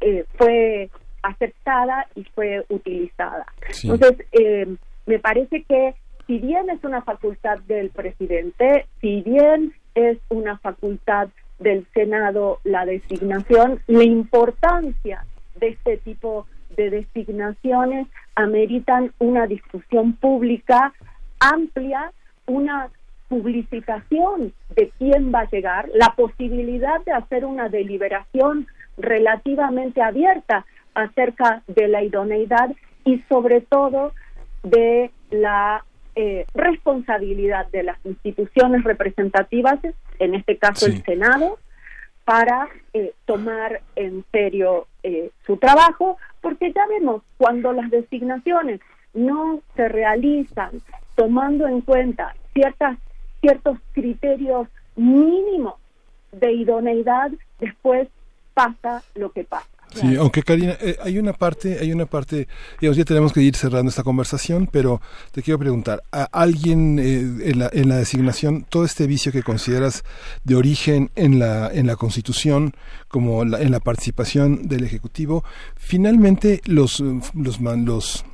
eh, 0.00 0.24
fue 0.36 0.88
aceptada 1.22 2.06
y 2.14 2.24
fue 2.24 2.64
utilizada. 2.68 3.44
Entonces, 3.82 4.26
eh, 4.32 4.76
me 5.06 5.18
parece 5.18 5.64
que 5.64 5.94
si 6.26 6.38
bien 6.38 6.70
es 6.70 6.82
una 6.84 7.02
facultad 7.02 7.58
del 7.66 7.90
presidente, 7.90 8.86
si 9.00 9.22
bien 9.22 9.74
es 9.96 10.18
una 10.28 10.58
facultad 10.58 11.28
del 11.58 11.86
Senado 11.92 12.60
la 12.62 12.86
designación, 12.86 13.80
la 13.88 14.04
importancia 14.04 15.24
de 15.56 15.68
este 15.68 15.96
tipo 15.98 16.46
de 16.46 16.52
designaciones 16.76 18.06
ameritan 18.34 19.12
una 19.18 19.46
discusión 19.46 20.14
pública 20.14 20.92
amplia, 21.38 22.12
una 22.46 22.88
publicitación 23.28 24.52
de 24.76 24.92
quién 24.98 25.32
va 25.34 25.40
a 25.40 25.50
llegar, 25.50 25.88
la 25.94 26.14
posibilidad 26.14 27.00
de 27.04 27.12
hacer 27.12 27.44
una 27.44 27.68
deliberación 27.68 28.66
relativamente 28.98 30.02
abierta 30.02 30.66
acerca 30.94 31.62
de 31.66 31.88
la 31.88 32.02
idoneidad 32.02 32.70
y 33.04 33.20
sobre 33.28 33.62
todo 33.62 34.12
de 34.62 35.10
la 35.30 35.84
eh, 36.14 36.44
responsabilidad 36.52 37.68
de 37.68 37.84
las 37.84 37.98
instituciones 38.04 38.84
representativas, 38.84 39.78
en 40.18 40.34
este 40.34 40.58
caso 40.58 40.86
el 40.86 41.02
Senado, 41.02 41.58
para 42.24 42.68
eh, 42.92 43.14
tomar 43.24 43.80
en 43.96 44.24
serio 44.30 44.86
eh, 45.02 45.30
su 45.46 45.56
trabajo, 45.56 46.18
porque 46.40 46.72
ya 46.72 46.86
vemos 46.86 47.22
cuando 47.38 47.72
las 47.72 47.90
designaciones 47.90 48.80
no 49.14 49.60
se 49.76 49.88
realizan 49.88 50.70
tomando 51.14 51.66
en 51.66 51.80
cuenta 51.80 52.34
ciertas 52.54 52.98
ciertos 53.40 53.78
criterios 53.92 54.68
mínimos 54.94 55.74
de 56.30 56.52
idoneidad, 56.52 57.30
después 57.58 58.08
pasa 58.54 59.02
lo 59.14 59.32
que 59.32 59.44
pasa. 59.44 59.71
Sí, 59.94 60.16
aunque 60.16 60.42
Karina, 60.42 60.76
eh, 60.80 60.96
hay 61.02 61.18
una 61.18 61.32
parte, 61.32 61.78
hay 61.80 61.92
una 61.92 62.06
parte, 62.06 62.48
digamos, 62.80 62.96
ya 62.96 63.04
tenemos 63.04 63.32
que 63.32 63.42
ir 63.42 63.56
cerrando 63.56 63.90
esta 63.90 64.02
conversación, 64.02 64.68
pero 64.70 65.00
te 65.32 65.42
quiero 65.42 65.58
preguntar, 65.58 66.02
¿a 66.12 66.24
alguien 66.32 66.98
eh, 66.98 67.50
en, 67.50 67.58
la, 67.58 67.70
en 67.72 67.88
la 67.88 67.96
designación, 67.96 68.64
todo 68.68 68.84
este 68.84 69.06
vicio 69.06 69.32
que 69.32 69.42
consideras 69.42 70.04
de 70.44 70.54
origen 70.54 71.10
en 71.14 71.38
la, 71.38 71.70
en 71.72 71.86
la 71.86 71.96
Constitución, 71.96 72.74
como 73.08 73.42
en 73.42 73.70
la 73.70 73.80
participación 73.80 74.68
del 74.68 74.84
Ejecutivo, 74.84 75.44
finalmente 75.76 76.60
los, 76.64 77.00
los, 77.34 77.60
los 77.60 78.24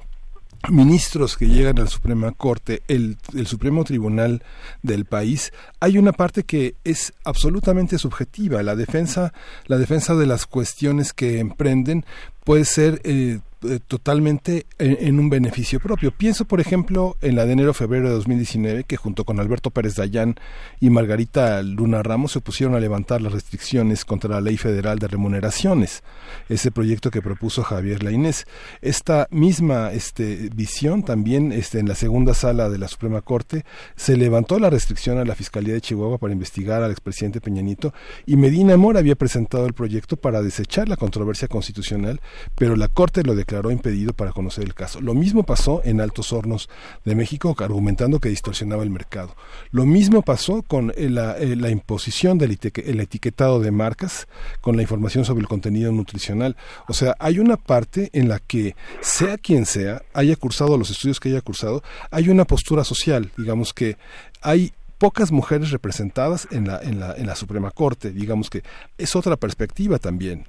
ministros 0.71 1.37
que 1.37 1.47
llegan 1.47 1.79
a 1.79 1.83
la 1.83 1.89
Suprema 1.89 2.33
Corte, 2.33 2.83
el, 2.89 3.17
el, 3.35 3.47
Supremo 3.47 3.85
Tribunal 3.85 4.43
del 4.83 5.05
país, 5.05 5.53
hay 5.81 5.99
una 5.99 6.13
parte 6.13 6.43
que 6.43 6.75
es 6.85 7.15
absolutamente 7.25 7.99
subjetiva. 7.99 8.63
La 8.63 8.77
defensa, 8.77 9.33
la 9.67 9.79
defensa 9.79 10.15
de 10.15 10.27
las 10.27 10.47
cuestiones 10.47 11.13
que 11.13 11.39
emprenden 11.39 12.05
puede 12.45 12.65
ser 12.65 13.01
eh, 13.05 13.41
totalmente 13.87 14.67
en, 14.79 15.19
un 15.19 15.31
beneficio 15.31 15.81
propio. 15.81 16.13
Pienso, 16.13 16.45
por 16.45 16.61
ejemplo, 16.61 17.17
en 17.21 17.35
la 17.35 17.45
de 17.45 17.53
enero-febrero 17.55 18.09
de 18.09 18.15
2019, 18.15 18.85
que 18.85 18.97
junto 18.97 19.25
con 19.25 19.41
Alberto 19.41 19.71
Pérez 19.71 19.97
Dayán 19.97 20.37
y 20.81 20.91
Margarita 20.91 21.61
Luna 21.63 22.03
Ramos 22.03 22.33
se 22.33 22.39
opusieron 22.39 22.77
a 22.77 22.81
levantar 22.81 23.21
las 23.21 23.33
restricciones 23.33 24.05
contra 24.05 24.31
la 24.31 24.41
Ley 24.41 24.57
Federal 24.57 24.99
de 24.99 25.09
Remuneraciones, 25.09 26.03
ese 26.49 26.71
proyecto 26.71 27.11
que 27.11 27.21
propuso 27.21 27.65
Javier 27.65 28.03
Lainés. 28.03 28.47
Esta 28.81 29.27
misma 29.31 29.93
este, 29.93 30.51
visión 30.55 31.03
también 31.03 31.51
este, 31.51 31.81
en 31.81 31.89
la 31.89 31.97
segunda 31.97 32.35
sala 32.35 32.71
de 32.71 32.79
la 32.79 32.87
Suprema 32.87 33.23
Corte 33.23 33.65
se 33.97 34.17
levantó 34.17 34.59
la 34.59 34.71
restricción 34.71 35.19
a 35.19 35.25
la 35.25 35.35
Fiscalía 35.35 35.75
de 35.75 35.81
Chihuahua 35.81 36.19
para 36.19 36.33
investigar 36.33 36.83
al 36.83 36.93
expresidente 36.93 37.41
Peña 37.41 37.63
Nieto 37.63 37.93
y 38.25 38.37
Medina 38.37 38.77
Mora 38.77 39.01
había 39.01 39.17
presentado 39.17 39.67
el 39.67 39.75
proyecto 39.75 40.17
para 40.17 40.43
desechar 40.43 40.89
la 40.89 40.97
controversia 40.97 41.49
constitucional, 41.49 42.21
pero 42.55 42.77
la 42.77 42.89
Corte 42.89 43.23
lo 43.23 43.35
declaró 43.35 43.48
impedido 43.71 44.13
para 44.13 44.33
conocer 44.33 44.65
el 44.65 44.75
caso. 44.75 45.01
Lo 45.01 45.15
mismo 45.15 45.43
pasó 45.43 45.81
en 45.85 46.01
Altos 46.01 46.33
Hornos 46.33 46.69
de 47.05 47.15
México, 47.15 47.55
argumentando 47.59 48.21
que 48.21 48.29
distorsionaba 48.29 48.83
el 48.83 48.91
mercado. 48.91 49.35
Lo 49.71 49.87
mismo 49.87 50.23
pasó 50.23 50.63
con 50.63 50.93
eh, 50.97 51.09
la, 51.09 51.37
eh, 51.39 51.57
la 51.57 51.71
imposición 51.71 52.39
del 52.39 52.59
el 52.59 53.01
etiquetado 53.01 53.61
de 53.61 53.71
marcas, 53.71 54.27
con 54.61 54.77
la 54.77 54.83
información 54.83 55.25
sobre 55.25 55.41
el 55.41 55.49
contenido 55.49 55.93
nutricional. 55.93 56.57
O 56.89 56.93
sea, 56.93 57.15
hay 57.19 57.39
una 57.39 57.57
parte 57.57 58.11
en 58.13 58.29
la 58.29 58.39
que, 58.39 58.75
sea 59.01 59.39
quien 59.39 59.67
sea, 59.67 60.03
haya 60.13 60.37
cursado 60.37 60.77
los 60.77 60.91
estudios 60.91 61.21
que 61.21 61.31
haya 61.31 61.41
cursado, 61.41 61.83
hay 62.11 62.29
una 62.29 62.45
postura 62.45 62.85
social, 62.85 63.31
digamos 63.37 63.73
que 63.73 63.97
hay 64.41 64.73
pocas 64.99 65.31
mujeres 65.31 65.71
representadas 65.71 66.49
en 66.51 66.67
la, 66.67 66.81
en 66.83 67.01
la, 67.01 67.15
en 67.15 67.27
la 67.27 67.37
Suprema 67.37 67.71
Corte. 67.71 68.11
Digamos 68.11 68.51
que 68.51 68.63
es 68.99 69.15
otra 69.17 69.37
perspectiva 69.37 69.99
también 69.99 70.47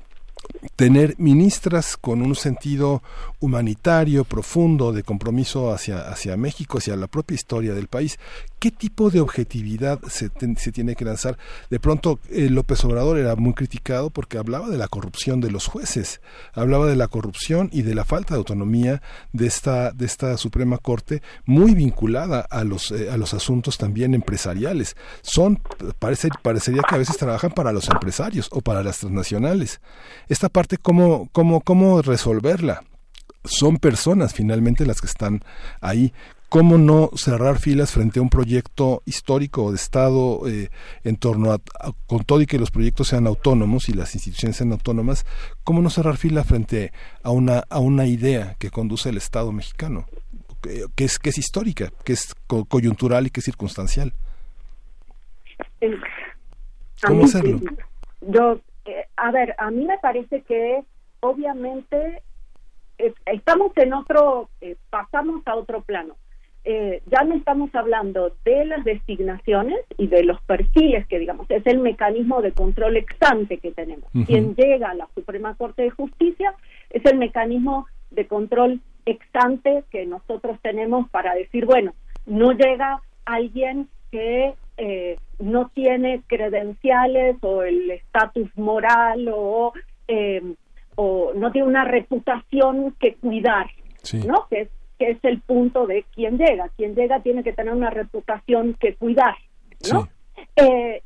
tener 0.75 1.15
ministras 1.17 1.97
con 1.97 2.21
un 2.21 2.35
sentido 2.35 3.03
humanitario 3.39 4.23
profundo 4.23 4.91
de 4.91 5.03
compromiso 5.03 5.71
hacia, 5.71 6.09
hacia 6.09 6.37
México, 6.37 6.77
hacia 6.77 6.95
la 6.95 7.07
propia 7.07 7.35
historia 7.35 7.73
del 7.73 7.87
país. 7.87 8.17
¿Qué 8.59 8.71
tipo 8.71 9.09
de 9.09 9.21
objetividad 9.21 10.01
se, 10.09 10.29
se 10.57 10.71
tiene 10.71 10.95
que 10.95 11.05
lanzar? 11.05 11.37
De 11.69 11.79
pronto 11.79 12.19
eh, 12.29 12.49
López 12.49 12.83
Obrador 12.83 13.17
era 13.17 13.35
muy 13.35 13.53
criticado 13.53 14.09
porque 14.09 14.37
hablaba 14.37 14.69
de 14.69 14.77
la 14.77 14.87
corrupción 14.87 15.39
de 15.39 15.51
los 15.51 15.67
jueces, 15.67 16.21
hablaba 16.53 16.87
de 16.87 16.95
la 16.95 17.07
corrupción 17.07 17.69
y 17.71 17.83
de 17.83 17.95
la 17.95 18.05
falta 18.05 18.33
de 18.33 18.39
autonomía 18.39 19.01
de 19.31 19.47
esta, 19.47 19.91
de 19.91 20.05
esta 20.05 20.37
Suprema 20.37 20.77
Corte, 20.77 21.21
muy 21.45 21.73
vinculada 21.73 22.41
a 22.41 22.63
los, 22.63 22.91
eh, 22.91 23.09
a 23.09 23.17
los 23.17 23.33
asuntos 23.33 23.77
también 23.77 24.13
empresariales. 24.13 24.95
Son, 25.21 25.61
parece, 25.99 26.29
parecería 26.41 26.83
que 26.87 26.95
a 26.95 26.99
veces 26.99 27.17
trabajan 27.17 27.51
para 27.51 27.71
los 27.71 27.89
empresarios 27.89 28.49
o 28.51 28.61
para 28.61 28.83
las 28.83 28.99
transnacionales. 28.99 29.79
Esta 30.29 30.47
parte, 30.47 30.77
¿cómo, 30.77 31.27
cómo, 31.31 31.61
cómo 31.61 32.01
resolverla? 32.01 32.83
son 33.45 33.77
personas 33.77 34.33
finalmente 34.33 34.85
las 34.85 34.99
que 34.99 35.07
están 35.07 35.41
ahí 35.79 36.13
cómo 36.49 36.79
no 36.79 37.11
cerrar 37.15 37.59
filas 37.59 37.91
frente 37.91 38.19
a 38.19 38.23
un 38.23 38.29
proyecto 38.29 39.03
histórico 39.05 39.69
de 39.69 39.75
Estado 39.75 40.41
eh, 40.47 40.69
en 41.03 41.15
torno 41.15 41.53
a, 41.53 41.59
con 42.07 42.23
todo 42.23 42.41
y 42.41 42.47
que 42.47 42.57
los 42.57 42.71
proyectos 42.71 43.09
sean 43.09 43.27
autónomos 43.27 43.87
y 43.87 43.93
las 43.93 44.15
instituciones 44.15 44.57
sean 44.57 44.71
autónomas, 44.71 45.25
cómo 45.63 45.81
no 45.81 45.91
cerrar 45.91 46.17
fila 46.17 46.43
frente 46.43 46.91
a 47.21 47.29
una, 47.29 47.63
a 47.69 47.79
una 47.79 48.07
idea 48.07 48.55
que 48.57 48.71
conduce 48.71 49.09
el 49.09 49.17
Estado 49.17 49.51
mexicano, 49.51 50.07
que, 50.95 51.05
es, 51.05 51.19
que 51.19 51.29
es 51.29 51.37
histórica, 51.37 51.91
que 52.03 52.13
es 52.13 52.33
coyuntural 52.67 53.27
y 53.27 53.29
que 53.29 53.41
es 53.41 53.45
circunstancial. 53.45 54.13
¿Cómo 57.05 57.25
hacerlo? 57.25 57.61
Yo, 58.21 58.59
eh, 58.89 59.05
a 59.15 59.31
ver, 59.31 59.55
a 59.57 59.71
mí 59.71 59.85
me 59.85 59.97
parece 59.99 60.41
que 60.41 60.83
obviamente 61.19 62.23
estamos 63.25 63.71
en 63.77 63.93
otro, 63.93 64.49
eh, 64.61 64.75
pasamos 64.89 65.41
a 65.45 65.55
otro 65.55 65.81
plano. 65.81 66.15
Eh, 66.65 67.01
ya 67.05 67.23
no 67.23 67.35
estamos 67.35 67.73
hablando 67.73 68.35
de 68.43 68.65
las 68.65 68.83
designaciones 68.83 69.79
y 69.97 70.07
de 70.07 70.23
los 70.23 70.41
perfiles 70.41 71.07
que 71.07 71.17
digamos 71.17 71.49
es 71.49 71.65
el 71.65 71.79
mecanismo 71.79 72.41
de 72.41 72.51
control 72.51 72.97
exante 72.97 73.59
que 73.59 73.71
tenemos. 73.71 74.09
Quien 74.27 74.55
llega 74.55 74.89
a 74.89 74.93
la 74.93 75.07
Suprema 75.15 75.55
Corte 75.55 75.83
de 75.83 75.89
Justicia 75.89 76.53
es 76.89 77.05
el 77.05 77.17
mecanismo 77.17 77.87
de 78.11 78.27
control 78.27 78.81
exante 79.05 79.83
que 79.89 80.05
nosotros 80.05 80.59
tenemos 80.61 81.09
para 81.09 81.33
decir, 81.33 81.65
bueno, 81.65 81.93
no 82.25 82.51
llega 82.51 83.01
alguien 83.25 83.87
que 84.11 84.53
eh, 84.77 85.17
no 85.39 85.69
tiene 85.73 86.21
credenciales 86.27 87.37
o 87.41 87.63
el 87.63 87.91
estatus 87.91 88.49
moral 88.57 89.29
o, 89.33 89.73
eh, 90.07 90.41
o 90.95 91.33
no 91.33 91.51
tiene 91.51 91.67
una 91.67 91.85
reputación 91.85 92.95
que 92.99 93.15
cuidar, 93.15 93.67
¿no? 94.25 94.47
Que 94.49 94.61
es, 94.61 94.69
que 94.97 95.11
es 95.11 95.17
el 95.23 95.41
punto 95.41 95.87
de 95.87 96.05
quién 96.13 96.37
llega. 96.37 96.69
Quien 96.75 96.95
llega 96.95 97.21
tiene 97.21 97.43
que 97.43 97.53
tener 97.53 97.73
una 97.73 97.89
reputación 97.89 98.75
que 98.79 98.95
cuidar, 98.95 99.35
¿no? 99.91 100.07
Eh, 100.55 101.01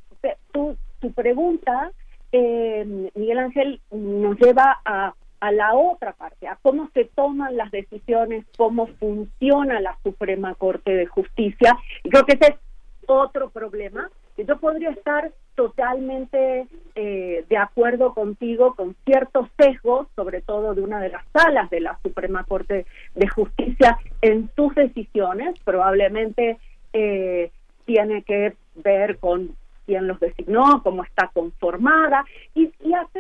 tu, 0.52 0.78
tu 1.00 1.12
pregunta, 1.12 1.92
Miguel 2.32 3.40
Ángel, 3.40 3.82
nos 3.92 4.40
lleva 4.40 4.82
a 4.86 5.14
a 5.44 5.52
la 5.52 5.74
otra 5.74 6.14
parte, 6.14 6.48
a 6.48 6.58
cómo 6.62 6.90
se 6.94 7.04
toman 7.04 7.58
las 7.58 7.70
decisiones, 7.70 8.46
cómo 8.56 8.88
funciona 8.98 9.82
la 9.82 9.98
Suprema 10.02 10.56
Corte 10.56 10.96
de 10.96 11.06
Justicia. 11.06 11.78
Y 12.02 12.10
creo 12.10 12.24
que 12.24 12.36
ese 12.36 12.54
es 12.54 12.60
otro 13.08 13.50
problema, 13.50 14.10
yo 14.38 14.58
podría 14.58 14.90
estar 14.92 15.32
totalmente 15.56 16.68
eh, 16.96 17.46
de 17.48 17.58
acuerdo 17.58 18.14
contigo 18.14 18.74
con 18.76 18.96
ciertos 19.06 19.48
sesgos, 19.58 20.08
sobre 20.16 20.42
todo 20.42 20.74
de 20.74 20.82
una 20.82 21.00
de 21.00 21.10
las 21.10 21.24
salas 21.32 21.70
de 21.70 21.82
la 21.82 22.00
Suprema 22.02 22.44
Corte 22.44 22.86
de 23.14 23.28
Justicia 23.28 23.98
en 24.22 24.50
sus 24.56 24.74
decisiones, 24.74 25.56
probablemente 25.64 26.58
eh, 26.94 27.52
tiene 27.86 28.24
que 28.24 28.56
ver 28.76 29.18
con 29.20 29.56
quién 29.86 30.08
los 30.08 30.20
designó, 30.20 30.82
cómo 30.82 31.04
está 31.04 31.30
conformada, 31.34 32.26
y, 32.56 32.72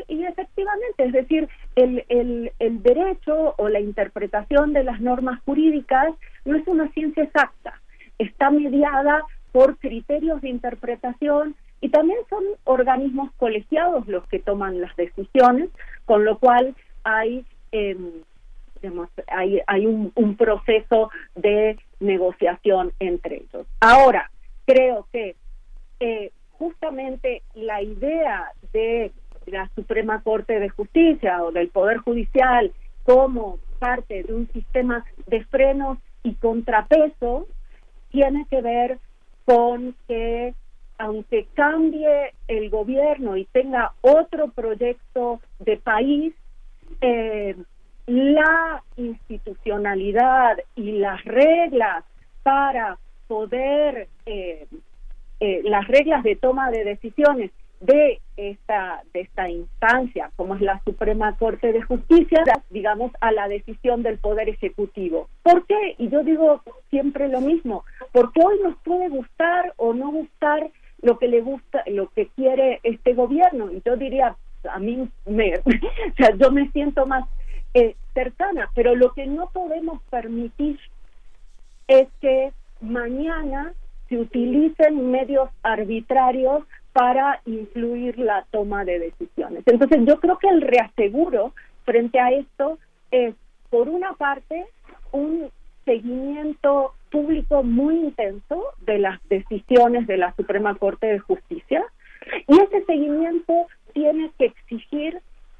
y, 0.07 0.23
efectivamente, 0.23 1.03
es 1.03 1.11
decir, 1.11 1.49
el, 1.75 2.05
el, 2.07 2.53
el 2.59 2.81
derecho 2.81 3.53
o 3.57 3.69
la 3.69 3.81
interpretación 3.81 4.71
de 4.71 4.83
las 4.83 5.01
normas 5.01 5.41
jurídicas 5.45 6.13
no 6.45 6.55
es 6.55 6.65
una 6.67 6.89
ciencia 6.93 7.23
exacta, 7.23 7.81
está 8.17 8.49
mediada 8.49 9.23
por 9.53 9.77
criterios 9.77 10.41
de 10.41 10.49
interpretación 10.49 11.55
y 11.79 11.89
también 11.89 12.17
son 12.29 12.43
organismos 12.65 13.31
colegiados 13.37 14.07
los 14.07 14.27
que 14.27 14.39
toman 14.39 14.81
las 14.81 14.93
decisiones, 14.95 15.69
con 16.05 16.25
lo 16.25 16.39
cual 16.39 16.75
hay, 17.03 17.45
eh, 17.71 17.95
hay, 19.67 19.85
un, 19.85 20.11
un 20.15 20.35
proceso 20.35 21.11
de 21.35 21.77
negociación 21.99 22.91
entre 22.99 23.43
ellos. 23.43 23.67
Ahora, 23.79 24.31
creo 24.65 25.07
que 25.13 25.35
eh, 25.99 26.31
justamente 26.51 27.43
la 27.53 27.81
idea 27.81 28.51
de 28.71 29.11
la 29.45 29.69
Suprema 29.75 30.21
Corte 30.23 30.59
de 30.59 30.69
Justicia 30.69 31.43
o 31.43 31.51
del 31.51 31.69
Poder 31.69 31.97
Judicial 31.97 32.71
como 33.03 33.59
parte 33.77 34.23
de 34.23 34.33
un 34.33 34.49
sistema 34.51 35.05
de 35.27 35.43
frenos 35.45 35.99
y 36.23 36.33
contrapeso 36.35 37.45
tiene 38.09 38.47
que 38.49 38.61
ver 38.61 38.99
con 39.45 39.95
que 40.07 40.53
aunque 40.97 41.47
cambie 41.53 42.33
el 42.47 42.69
gobierno 42.69 43.35
y 43.35 43.45
tenga 43.45 43.93
otro 44.01 44.49
proyecto 44.49 45.41
de 45.59 45.77
país, 45.77 46.33
eh, 47.01 47.55
la 48.05 48.83
institucionalidad 48.95 50.57
y 50.75 50.93
las 50.93 51.23
reglas 51.25 52.05
para 52.43 52.97
poder 53.27 54.07
eh, 54.25 54.67
eh, 55.39 55.61
las 55.63 55.87
reglas 55.87 56.23
de 56.23 56.35
toma 56.35 56.69
de 56.71 56.83
decisiones 56.83 57.51
de 57.85 58.21
esta 58.37 59.03
de 59.13 59.21
esta 59.21 59.49
instancia 59.49 60.31
como 60.37 60.55
es 60.55 60.61
la 60.61 60.81
Suprema 60.85 61.35
Corte 61.35 61.73
de 61.73 61.81
Justicia 61.81 62.43
digamos 62.69 63.11
a 63.19 63.31
la 63.31 63.49
decisión 63.49 64.03
del 64.03 64.19
poder 64.19 64.47
ejecutivo 64.47 65.27
¿por 65.43 65.65
qué? 65.65 65.95
y 65.97 66.07
yo 66.09 66.23
digo 66.23 66.61
siempre 66.89 67.27
lo 67.27 67.41
mismo 67.41 67.83
porque 68.13 68.41
hoy 68.43 68.59
nos 68.63 68.77
puede 68.77 69.09
gustar 69.09 69.73
o 69.75 69.93
no 69.93 70.11
gustar 70.11 70.71
lo 71.01 71.19
que 71.19 71.27
le 71.27 71.41
gusta 71.41 71.83
lo 71.87 72.07
que 72.09 72.27
quiere 72.27 72.79
este 72.83 73.13
gobierno 73.13 73.69
y 73.69 73.81
yo 73.85 73.97
diría 73.97 74.37
a 74.71 74.79
mí 74.79 75.09
me 75.25 75.55
o 75.65 76.15
sea 76.17 76.33
yo 76.37 76.51
me 76.51 76.69
siento 76.71 77.05
más 77.05 77.27
eh, 77.73 77.95
cercana 78.13 78.69
pero 78.75 78.95
lo 78.95 79.13
que 79.13 79.27
no 79.27 79.49
podemos 79.49 80.01
permitir 80.03 80.79
es 81.89 82.07
que 82.21 82.53
mañana 82.79 83.73
se 84.07 84.19
utilicen 84.19 85.11
medios 85.11 85.49
arbitrarios 85.63 86.63
para 86.93 87.41
influir 87.45 88.19
la 88.19 88.45
toma 88.51 88.85
de 88.85 88.99
decisiones. 88.99 89.63
Entonces 89.65 89.99
yo 90.05 90.19
creo 90.19 90.37
que 90.37 90.47
el 90.47 90.61
reaseguro 90.61 91.53
frente 91.85 92.19
a 92.19 92.31
esto 92.31 92.77
es, 93.11 93.33
por 93.69 93.89
una 93.89 94.13
parte, 94.13 94.65
un 95.11 95.49
seguimiento 95.85 96.93
público 97.11 97.63
muy 97.63 97.95
intenso 97.95 98.63
de 98.81 98.99
las 98.99 99.19
decisiones 99.27 100.07
de 100.07 100.17
la 100.17 100.33
Suprema 100.35 100.75
Corte 100.75 101.07
de 101.07 101.19
Justicia 101.19 101.83
y 102.47 102.59
ese 102.59 102.85
seguimiento 102.85 103.67
tiene 103.93 104.31
que 104.37 104.45
exigir 104.45 105.19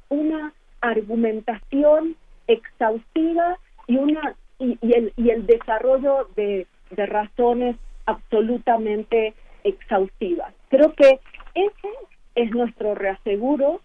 una 0.10 0.54
argumentación 0.82 2.16
exhaustiva 2.48 3.58
y 3.88 3.98
una 3.98 4.36
y, 4.60 4.78
el, 4.82 5.14
y 5.18 5.30
el 5.30 5.46
desarrollo 5.46 6.30
de, 6.36 6.68
de 6.92 7.06
razones 7.06 7.76
absolutamente 8.06 9.34
exhaustiva. 9.64 10.52
Creo 10.70 10.94
que 10.94 11.20
ese 11.56 11.90
es 12.36 12.52
nuestro 12.52 12.96
reaseguro 12.96 13.82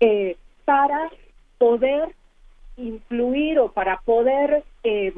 eh, 0.00 0.36
para 0.64 1.10
poder 1.58 2.14
influir 2.76 3.58
o 3.58 3.72
para 3.72 3.98
poder 3.98 4.64
eh, 4.84 5.12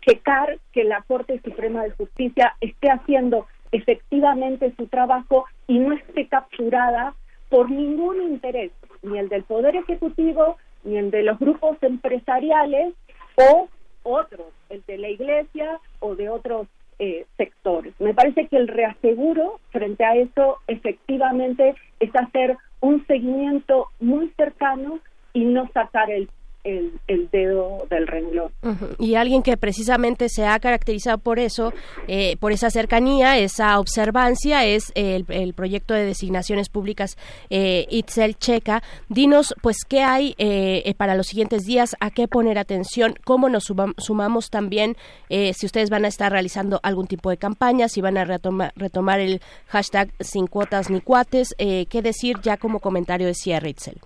checar 0.00 0.58
que 0.72 0.84
la 0.84 1.02
Corte 1.02 1.40
Suprema 1.44 1.82
de 1.82 1.90
Justicia 1.90 2.54
esté 2.60 2.90
haciendo 2.90 3.46
efectivamente 3.72 4.72
su 4.76 4.86
trabajo 4.86 5.44
y 5.66 5.78
no 5.78 5.92
esté 5.92 6.28
capturada 6.28 7.14
por 7.48 7.70
ningún 7.70 8.22
interés, 8.22 8.72
ni 9.02 9.18
el 9.18 9.28
del 9.28 9.44
Poder 9.44 9.76
Ejecutivo, 9.76 10.56
ni 10.84 10.96
el 10.96 11.10
de 11.10 11.22
los 11.22 11.38
grupos 11.38 11.76
empresariales 11.82 12.94
o 13.36 13.68
otros, 14.02 14.46
el 14.70 14.82
de 14.86 14.98
la 14.98 15.08
Iglesia 15.08 15.80
o 16.00 16.14
de 16.14 16.28
otros 16.28 16.68
eh, 16.98 17.26
sectores. 17.36 17.94
Me 18.00 18.14
parece 18.14 18.46
que 18.48 18.56
el 18.56 18.68
reaseguro 18.68 19.60
frente 19.70 20.04
a 20.04 20.16
eso 20.16 20.58
efectivamente 20.66 21.74
es 22.00 22.10
hacer 22.14 22.56
un 22.80 23.06
seguimiento 23.06 23.88
muy 24.00 24.32
cercano 24.36 25.00
y 25.32 25.44
no 25.44 25.68
sacar 25.72 26.10
el 26.10 26.28
el, 26.66 27.28
dedo 27.30 27.86
del 27.90 28.06
renglón. 28.06 28.50
Y 28.98 29.14
alguien 29.14 29.42
que 29.42 29.56
precisamente 29.56 30.28
se 30.28 30.46
ha 30.46 30.58
caracterizado 30.58 31.18
por 31.18 31.38
eso, 31.38 31.72
eh, 32.08 32.36
por 32.38 32.52
esa 32.52 32.70
cercanía, 32.70 33.38
esa 33.38 33.78
observancia, 33.78 34.64
es 34.64 34.92
el, 34.94 35.24
proyecto 35.54 35.94
de 35.94 36.04
designaciones 36.04 36.68
públicas 36.68 37.16
eh, 37.50 37.86
Itzel 37.90 38.36
Checa. 38.36 38.82
Dinos, 39.08 39.54
pues, 39.62 39.78
¿qué 39.88 40.02
hay 40.02 40.34
eh, 40.38 40.92
para 40.96 41.14
los 41.14 41.28
siguientes 41.28 41.64
días? 41.64 41.96
¿A 42.00 42.10
qué 42.10 42.28
poner 42.28 42.58
atención? 42.58 43.14
¿Cómo 43.24 43.48
nos 43.48 43.72
sumamos 43.98 44.50
también? 44.50 44.96
Eh, 45.28 45.52
si 45.54 45.66
ustedes 45.66 45.90
van 45.90 46.04
a 46.04 46.08
estar 46.08 46.32
realizando 46.32 46.80
algún 46.82 47.06
tipo 47.06 47.30
de 47.30 47.36
campaña, 47.36 47.88
si 47.88 48.00
van 48.00 48.18
a 48.18 48.24
retomar 48.24 49.20
el 49.20 49.40
hashtag 49.68 50.10
sin 50.20 50.46
cuotas 50.46 50.90
ni 50.90 51.00
cuates, 51.00 51.54
¿qué 51.58 52.02
decir 52.02 52.36
ya 52.42 52.56
como 52.56 52.80
comentario 52.80 53.26
decía 53.26 53.60
Itzel? 53.66 54.00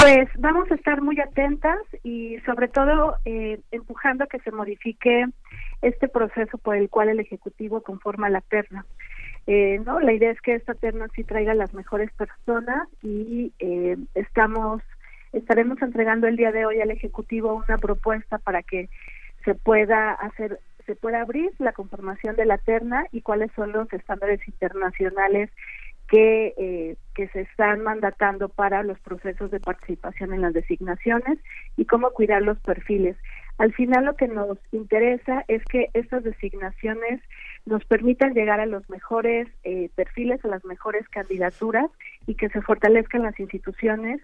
Pues 0.00 0.30
vamos 0.38 0.70
a 0.70 0.76
estar 0.76 1.02
muy 1.02 1.20
atentas 1.20 1.78
y 2.02 2.38
sobre 2.46 2.68
todo 2.68 3.16
eh, 3.26 3.60
empujando 3.70 4.24
a 4.24 4.28
que 4.28 4.40
se 4.40 4.50
modifique 4.50 5.26
este 5.82 6.08
proceso 6.08 6.56
por 6.56 6.76
el 6.76 6.88
cual 6.88 7.10
el 7.10 7.20
Ejecutivo 7.20 7.82
conforma 7.82 8.30
la 8.30 8.40
terna. 8.40 8.86
Eh, 9.46 9.78
no, 9.84 10.00
la 10.00 10.14
idea 10.14 10.30
es 10.30 10.40
que 10.40 10.54
esta 10.54 10.72
terna 10.72 11.06
sí 11.14 11.22
traiga 11.22 11.52
las 11.52 11.74
mejores 11.74 12.10
personas 12.12 12.88
y 13.02 13.52
eh, 13.58 13.98
estamos 14.14 14.80
estaremos 15.34 15.80
entregando 15.82 16.26
el 16.26 16.36
día 16.36 16.50
de 16.50 16.64
hoy 16.64 16.80
al 16.80 16.90
Ejecutivo 16.90 17.52
una 17.54 17.76
propuesta 17.76 18.38
para 18.38 18.62
que 18.62 18.88
se 19.44 19.54
pueda 19.54 20.12
hacer 20.12 20.60
se 20.86 20.96
pueda 20.96 21.20
abrir 21.20 21.52
la 21.58 21.72
conformación 21.72 22.36
de 22.36 22.46
la 22.46 22.56
terna 22.56 23.04
y 23.12 23.20
cuáles 23.20 23.52
son 23.52 23.72
los 23.72 23.92
estándares 23.92 24.40
internacionales 24.48 25.50
que, 26.10 26.54
eh, 26.58 26.96
que 27.14 27.28
se 27.28 27.42
están 27.42 27.82
mandatando 27.82 28.48
para 28.48 28.82
los 28.82 28.98
procesos 28.98 29.50
de 29.52 29.60
participación 29.60 30.34
en 30.34 30.42
las 30.42 30.52
designaciones 30.52 31.38
y 31.76 31.84
cómo 31.84 32.10
cuidar 32.10 32.42
los 32.42 32.58
perfiles. 32.60 33.16
Al 33.58 33.72
final 33.72 34.06
lo 34.06 34.16
que 34.16 34.26
nos 34.26 34.58
interesa 34.72 35.44
es 35.46 35.62
que 35.66 35.88
estas 35.94 36.24
designaciones 36.24 37.20
nos 37.64 37.84
permitan 37.84 38.34
llegar 38.34 38.58
a 38.58 38.66
los 38.66 38.88
mejores 38.90 39.46
eh, 39.62 39.88
perfiles, 39.94 40.44
a 40.44 40.48
las 40.48 40.64
mejores 40.64 41.08
candidaturas 41.10 41.86
y 42.26 42.34
que 42.34 42.48
se 42.48 42.60
fortalezcan 42.60 43.22
las 43.22 43.38
instituciones 43.38 44.20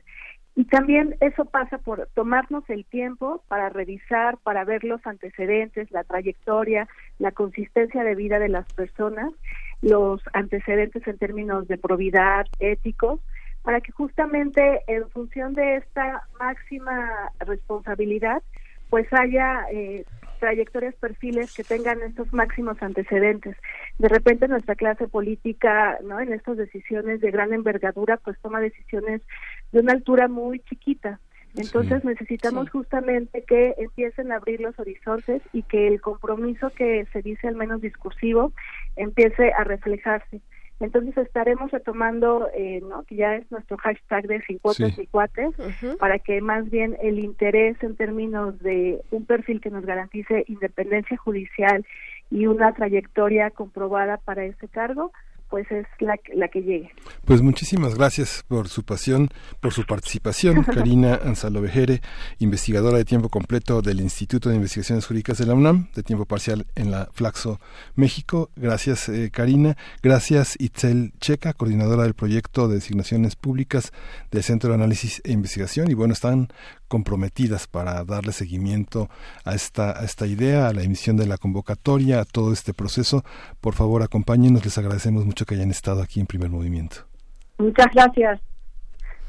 Y 0.59 0.65
también 0.65 1.17
eso 1.21 1.45
pasa 1.45 1.77
por 1.77 2.09
tomarnos 2.15 2.65
el 2.71 2.87
tiempo 2.87 3.45
para 3.47 3.69
revisar, 3.69 4.39
para 4.39 4.65
ver 4.65 4.85
los 4.85 5.07
antecedentes, 5.07 5.91
la 5.91 6.03
trayectoria, 6.03 6.89
la 7.19 7.31
consistencia 7.31 8.03
de 8.03 8.15
vida 8.15 8.39
de 8.39 8.49
las 8.49 8.67
personas, 8.73 9.35
los 9.83 10.21
antecedentes 10.33 11.07
en 11.07 11.19
términos 11.19 11.69
de 11.69 11.79
probidad, 11.79 12.47
éticos, 12.59 13.21
para 13.63 13.81
que 13.81 13.93
justamente 13.93 14.83
en 14.87 15.09
función 15.11 15.55
de 15.55 15.77
esta 15.77 16.23
máxima 16.39 17.33
responsabilidad, 17.41 18.43
pues 18.91 19.07
haya 19.13 19.67
eh, 19.73 20.05
trayectorias, 20.39 20.95
perfiles 20.95 21.53
que 21.55 21.65
tengan 21.65 22.01
estos 22.03 22.33
máximos 22.33 22.81
antecedentes. 22.81 23.57
De 23.99 24.09
repente 24.09 24.49
nuestra 24.49 24.77
clase 24.77 25.09
política, 25.09 25.99
¿no? 26.05 26.21
En 26.21 26.33
estas 26.33 26.57
decisiones 26.57 27.21
de 27.21 27.31
gran 27.31 27.53
envergadura, 27.53 28.19
pues 28.19 28.39
toma 28.41 28.61
decisiones 28.61 29.23
de 29.73 29.81
una 29.81 29.93
altura 29.93 30.29
muy 30.29 30.61
chiquita. 30.61 31.19
Entonces 31.57 32.05
necesitamos 32.05 32.69
justamente 32.69 33.43
que 33.43 33.75
empiecen 33.79 34.31
a 34.31 34.37
abrir 34.37 34.61
los 34.61 34.79
horizontes 34.79 35.41
y 35.55 35.63
que 35.63 35.89
el 35.89 36.03
compromiso 36.03 36.69
que 36.71 37.07
se 37.13 37.23
dice 37.23 37.49
al 37.49 37.57
menos 37.57 37.81
discursivo 37.81 38.53
empiece 38.97 39.53
a 39.53 39.65
reflejarse. 39.65 40.41
Entonces 40.79 41.17
estaremos 41.17 41.71
retomando, 41.71 42.49
eh, 42.55 42.83
¿no? 42.87 43.05
que 43.05 43.17
ya 43.17 43.37
es 43.37 43.51
nuestro 43.51 43.79
hashtag 43.79 44.27
de 44.27 44.43
sin 44.43 44.59
cuotas 44.59 44.99
y 44.99 45.07
cuates, 45.07 45.55
para 45.99 46.19
que 46.19 46.43
más 46.43 46.69
bien 46.71 46.99
el 47.03 47.19
interés 47.19 47.83
en 47.83 47.97
términos 47.97 48.59
de 48.61 49.01
un 49.11 49.25
perfil 49.25 49.63
que 49.63 49.71
nos 49.71 49.87
garantice 49.87 50.45
independencia 50.49 51.17
judicial 51.17 51.87
y 52.31 52.47
una 52.47 52.73
trayectoria 52.73 53.51
comprobada 53.51 54.19
para 54.19 54.45
este 54.45 54.69
cargo, 54.69 55.13
pues 55.51 55.71
es 55.71 55.87
la, 56.01 56.17
la 56.35 56.49
que 56.49 56.61
llegue. 56.61 56.91
Pues 57.25 57.43
muchísimas 57.43 57.95
gracias 57.95 58.45
por 58.49 58.69
su 58.69 58.85
pasión, 58.85 59.29
por 59.61 59.73
su 59.73 59.85
participación. 59.85 60.65
Karina 60.65 61.21
Ansalovejere, 61.25 62.01
investigadora 62.39 62.99
de 62.99 63.05
tiempo 63.05 63.29
completo 63.29 63.83
del 63.83 64.01
Instituto 64.01 64.49
de 64.49 64.57
Investigaciones 64.57 65.07
Jurídicas 65.07 65.39
de 65.39 65.47
la 65.47 65.55
UNAM, 65.55 65.89
de 65.95 66.03
tiempo 66.03 66.27
parcial 66.27 66.67
en 66.75 66.91
la 66.91 67.09
Flaxo, 67.13 67.61
México. 67.95 68.51
Gracias, 68.57 69.09
eh, 69.09 69.31
Karina. 69.33 69.77
Gracias, 70.03 70.57
Itzel 70.59 71.13
Checa, 71.21 71.53
coordinadora 71.53 72.05
del 72.05 72.15
proyecto 72.15 72.69
de 72.69 72.77
designaciones 72.77 73.37
públicas 73.37 73.93
del 74.31 74.43
Centro 74.43 74.71
de 74.71 74.77
Análisis 74.77 75.21
e 75.25 75.33
Investigación. 75.33 75.91
Y 75.91 75.95
bueno, 75.95 76.13
están 76.13 76.49
comprometidas 76.89 77.67
para 77.67 78.05
darle 78.05 78.33
seguimiento 78.33 79.09
a 79.45 79.55
esta, 79.55 79.99
a 79.99 80.05
esta 80.05 80.27
idea, 80.27 80.69
a 80.69 80.73
la 80.73 80.83
emisión 80.83 81.17
de 81.17 81.27
la 81.27 81.37
convocatoria, 81.37 82.21
a 82.21 82.25
todo 82.25 82.53
este 82.53 82.75
proceso. 82.75 83.25
Por 83.61 83.75
favor, 83.75 84.03
acompáñenos. 84.03 84.65
Les 84.65 84.79
agradecemos 84.79 85.25
mucho 85.25 85.36
que 85.45 85.57
hayan 85.57 85.71
estado 85.71 86.03
aquí 86.03 86.21
en 86.21 86.27
primer 86.27 86.51
movimiento. 86.51 87.07
Muchas 87.59 87.87
gracias. 87.95 88.41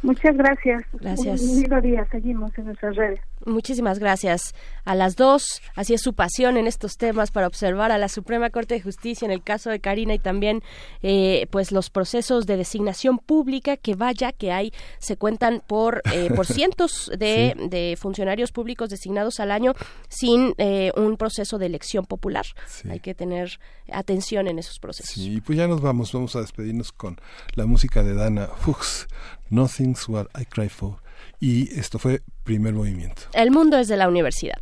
Muchas 0.01 0.37
gracias. 0.37 0.83
Gracias. 0.93 1.41
Un 1.41 1.61
lindo 1.61 1.81
día. 1.81 2.07
Seguimos 2.11 2.57
en 2.57 2.65
nuestras 2.65 2.95
redes. 2.95 3.19
Muchísimas 3.45 3.99
gracias 3.99 4.55
a 4.83 4.95
las 4.95 5.15
dos. 5.15 5.61
Así 5.75 5.93
es 5.93 6.01
su 6.01 6.13
pasión 6.13 6.57
en 6.57 6.65
estos 6.65 6.97
temas 6.97 7.31
para 7.31 7.47
observar 7.47 7.91
a 7.91 7.97
la 7.97 8.09
Suprema 8.09 8.49
Corte 8.49 8.75
de 8.75 8.81
Justicia 8.81 9.25
en 9.25 9.31
el 9.31 9.43
caso 9.43 9.69
de 9.69 9.79
Karina 9.79 10.13
y 10.13 10.19
también 10.19 10.63
eh, 11.03 11.47
pues 11.51 11.71
los 11.71 11.89
procesos 11.89 12.45
de 12.47 12.57
designación 12.57 13.19
pública 13.19 13.77
que 13.77 13.95
vaya 13.95 14.31
que 14.31 14.51
hay 14.51 14.73
se 14.99 15.17
cuentan 15.17 15.61
por 15.65 16.01
eh, 16.11 16.29
por 16.35 16.45
cientos 16.47 17.11
de, 17.17 17.55
de, 17.69 17.95
funcionarios 17.97 18.51
públicos 18.51 18.89
designados 18.89 19.39
al 19.39 19.51
año 19.51 19.73
sin 20.09 20.53
eh, 20.57 20.91
un 20.95 21.17
proceso 21.17 21.57
de 21.57 21.67
elección 21.67 22.05
popular. 22.05 22.45
Hay 22.89 22.99
que 22.99 23.13
tener 23.13 23.59
atención 23.91 24.47
en 24.47 24.59
esos 24.59 24.79
procesos. 24.79 25.13
Sí, 25.13 25.41
pues 25.41 25.57
ya 25.57 25.67
nos 25.67 25.81
vamos. 25.81 26.11
Vamos 26.11 26.35
a 26.35 26.41
despedirnos 26.41 26.91
con 26.91 27.19
la 27.55 27.65
música 27.65 28.03
de 28.03 28.13
Dana 28.13 28.47
Fuchs. 28.47 29.07
Nothing's 29.49 30.09
what 30.09 30.27
I 30.37 30.45
cry 30.45 30.69
for. 30.69 30.97
Y 31.39 31.79
esto 31.79 31.99
fue 31.99 32.21
primer 32.43 32.73
movimiento. 32.73 33.23
El 33.33 33.51
mundo 33.51 33.77
es 33.77 33.87
de 33.87 33.97
la 33.97 34.07
universidad. 34.07 34.57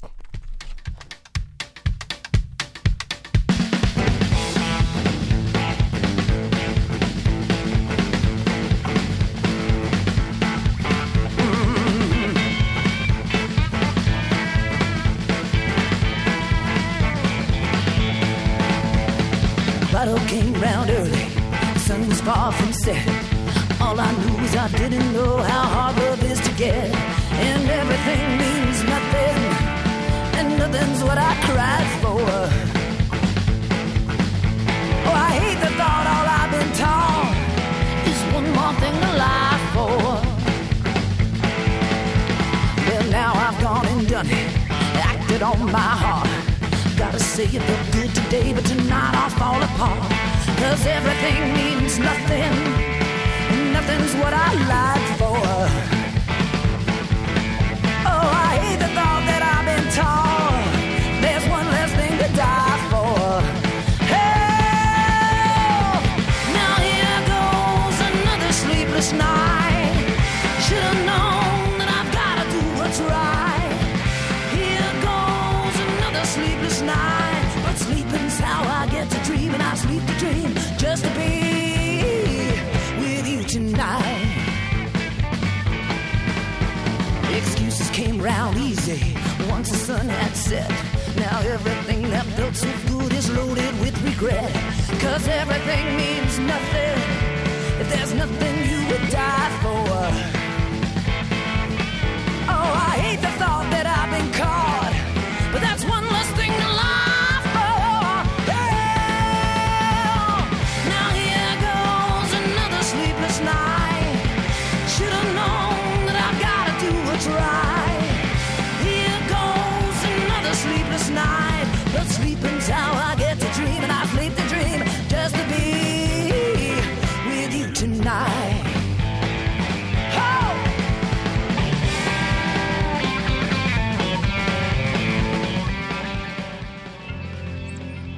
Cause 94.28 95.28
everything 95.28 96.05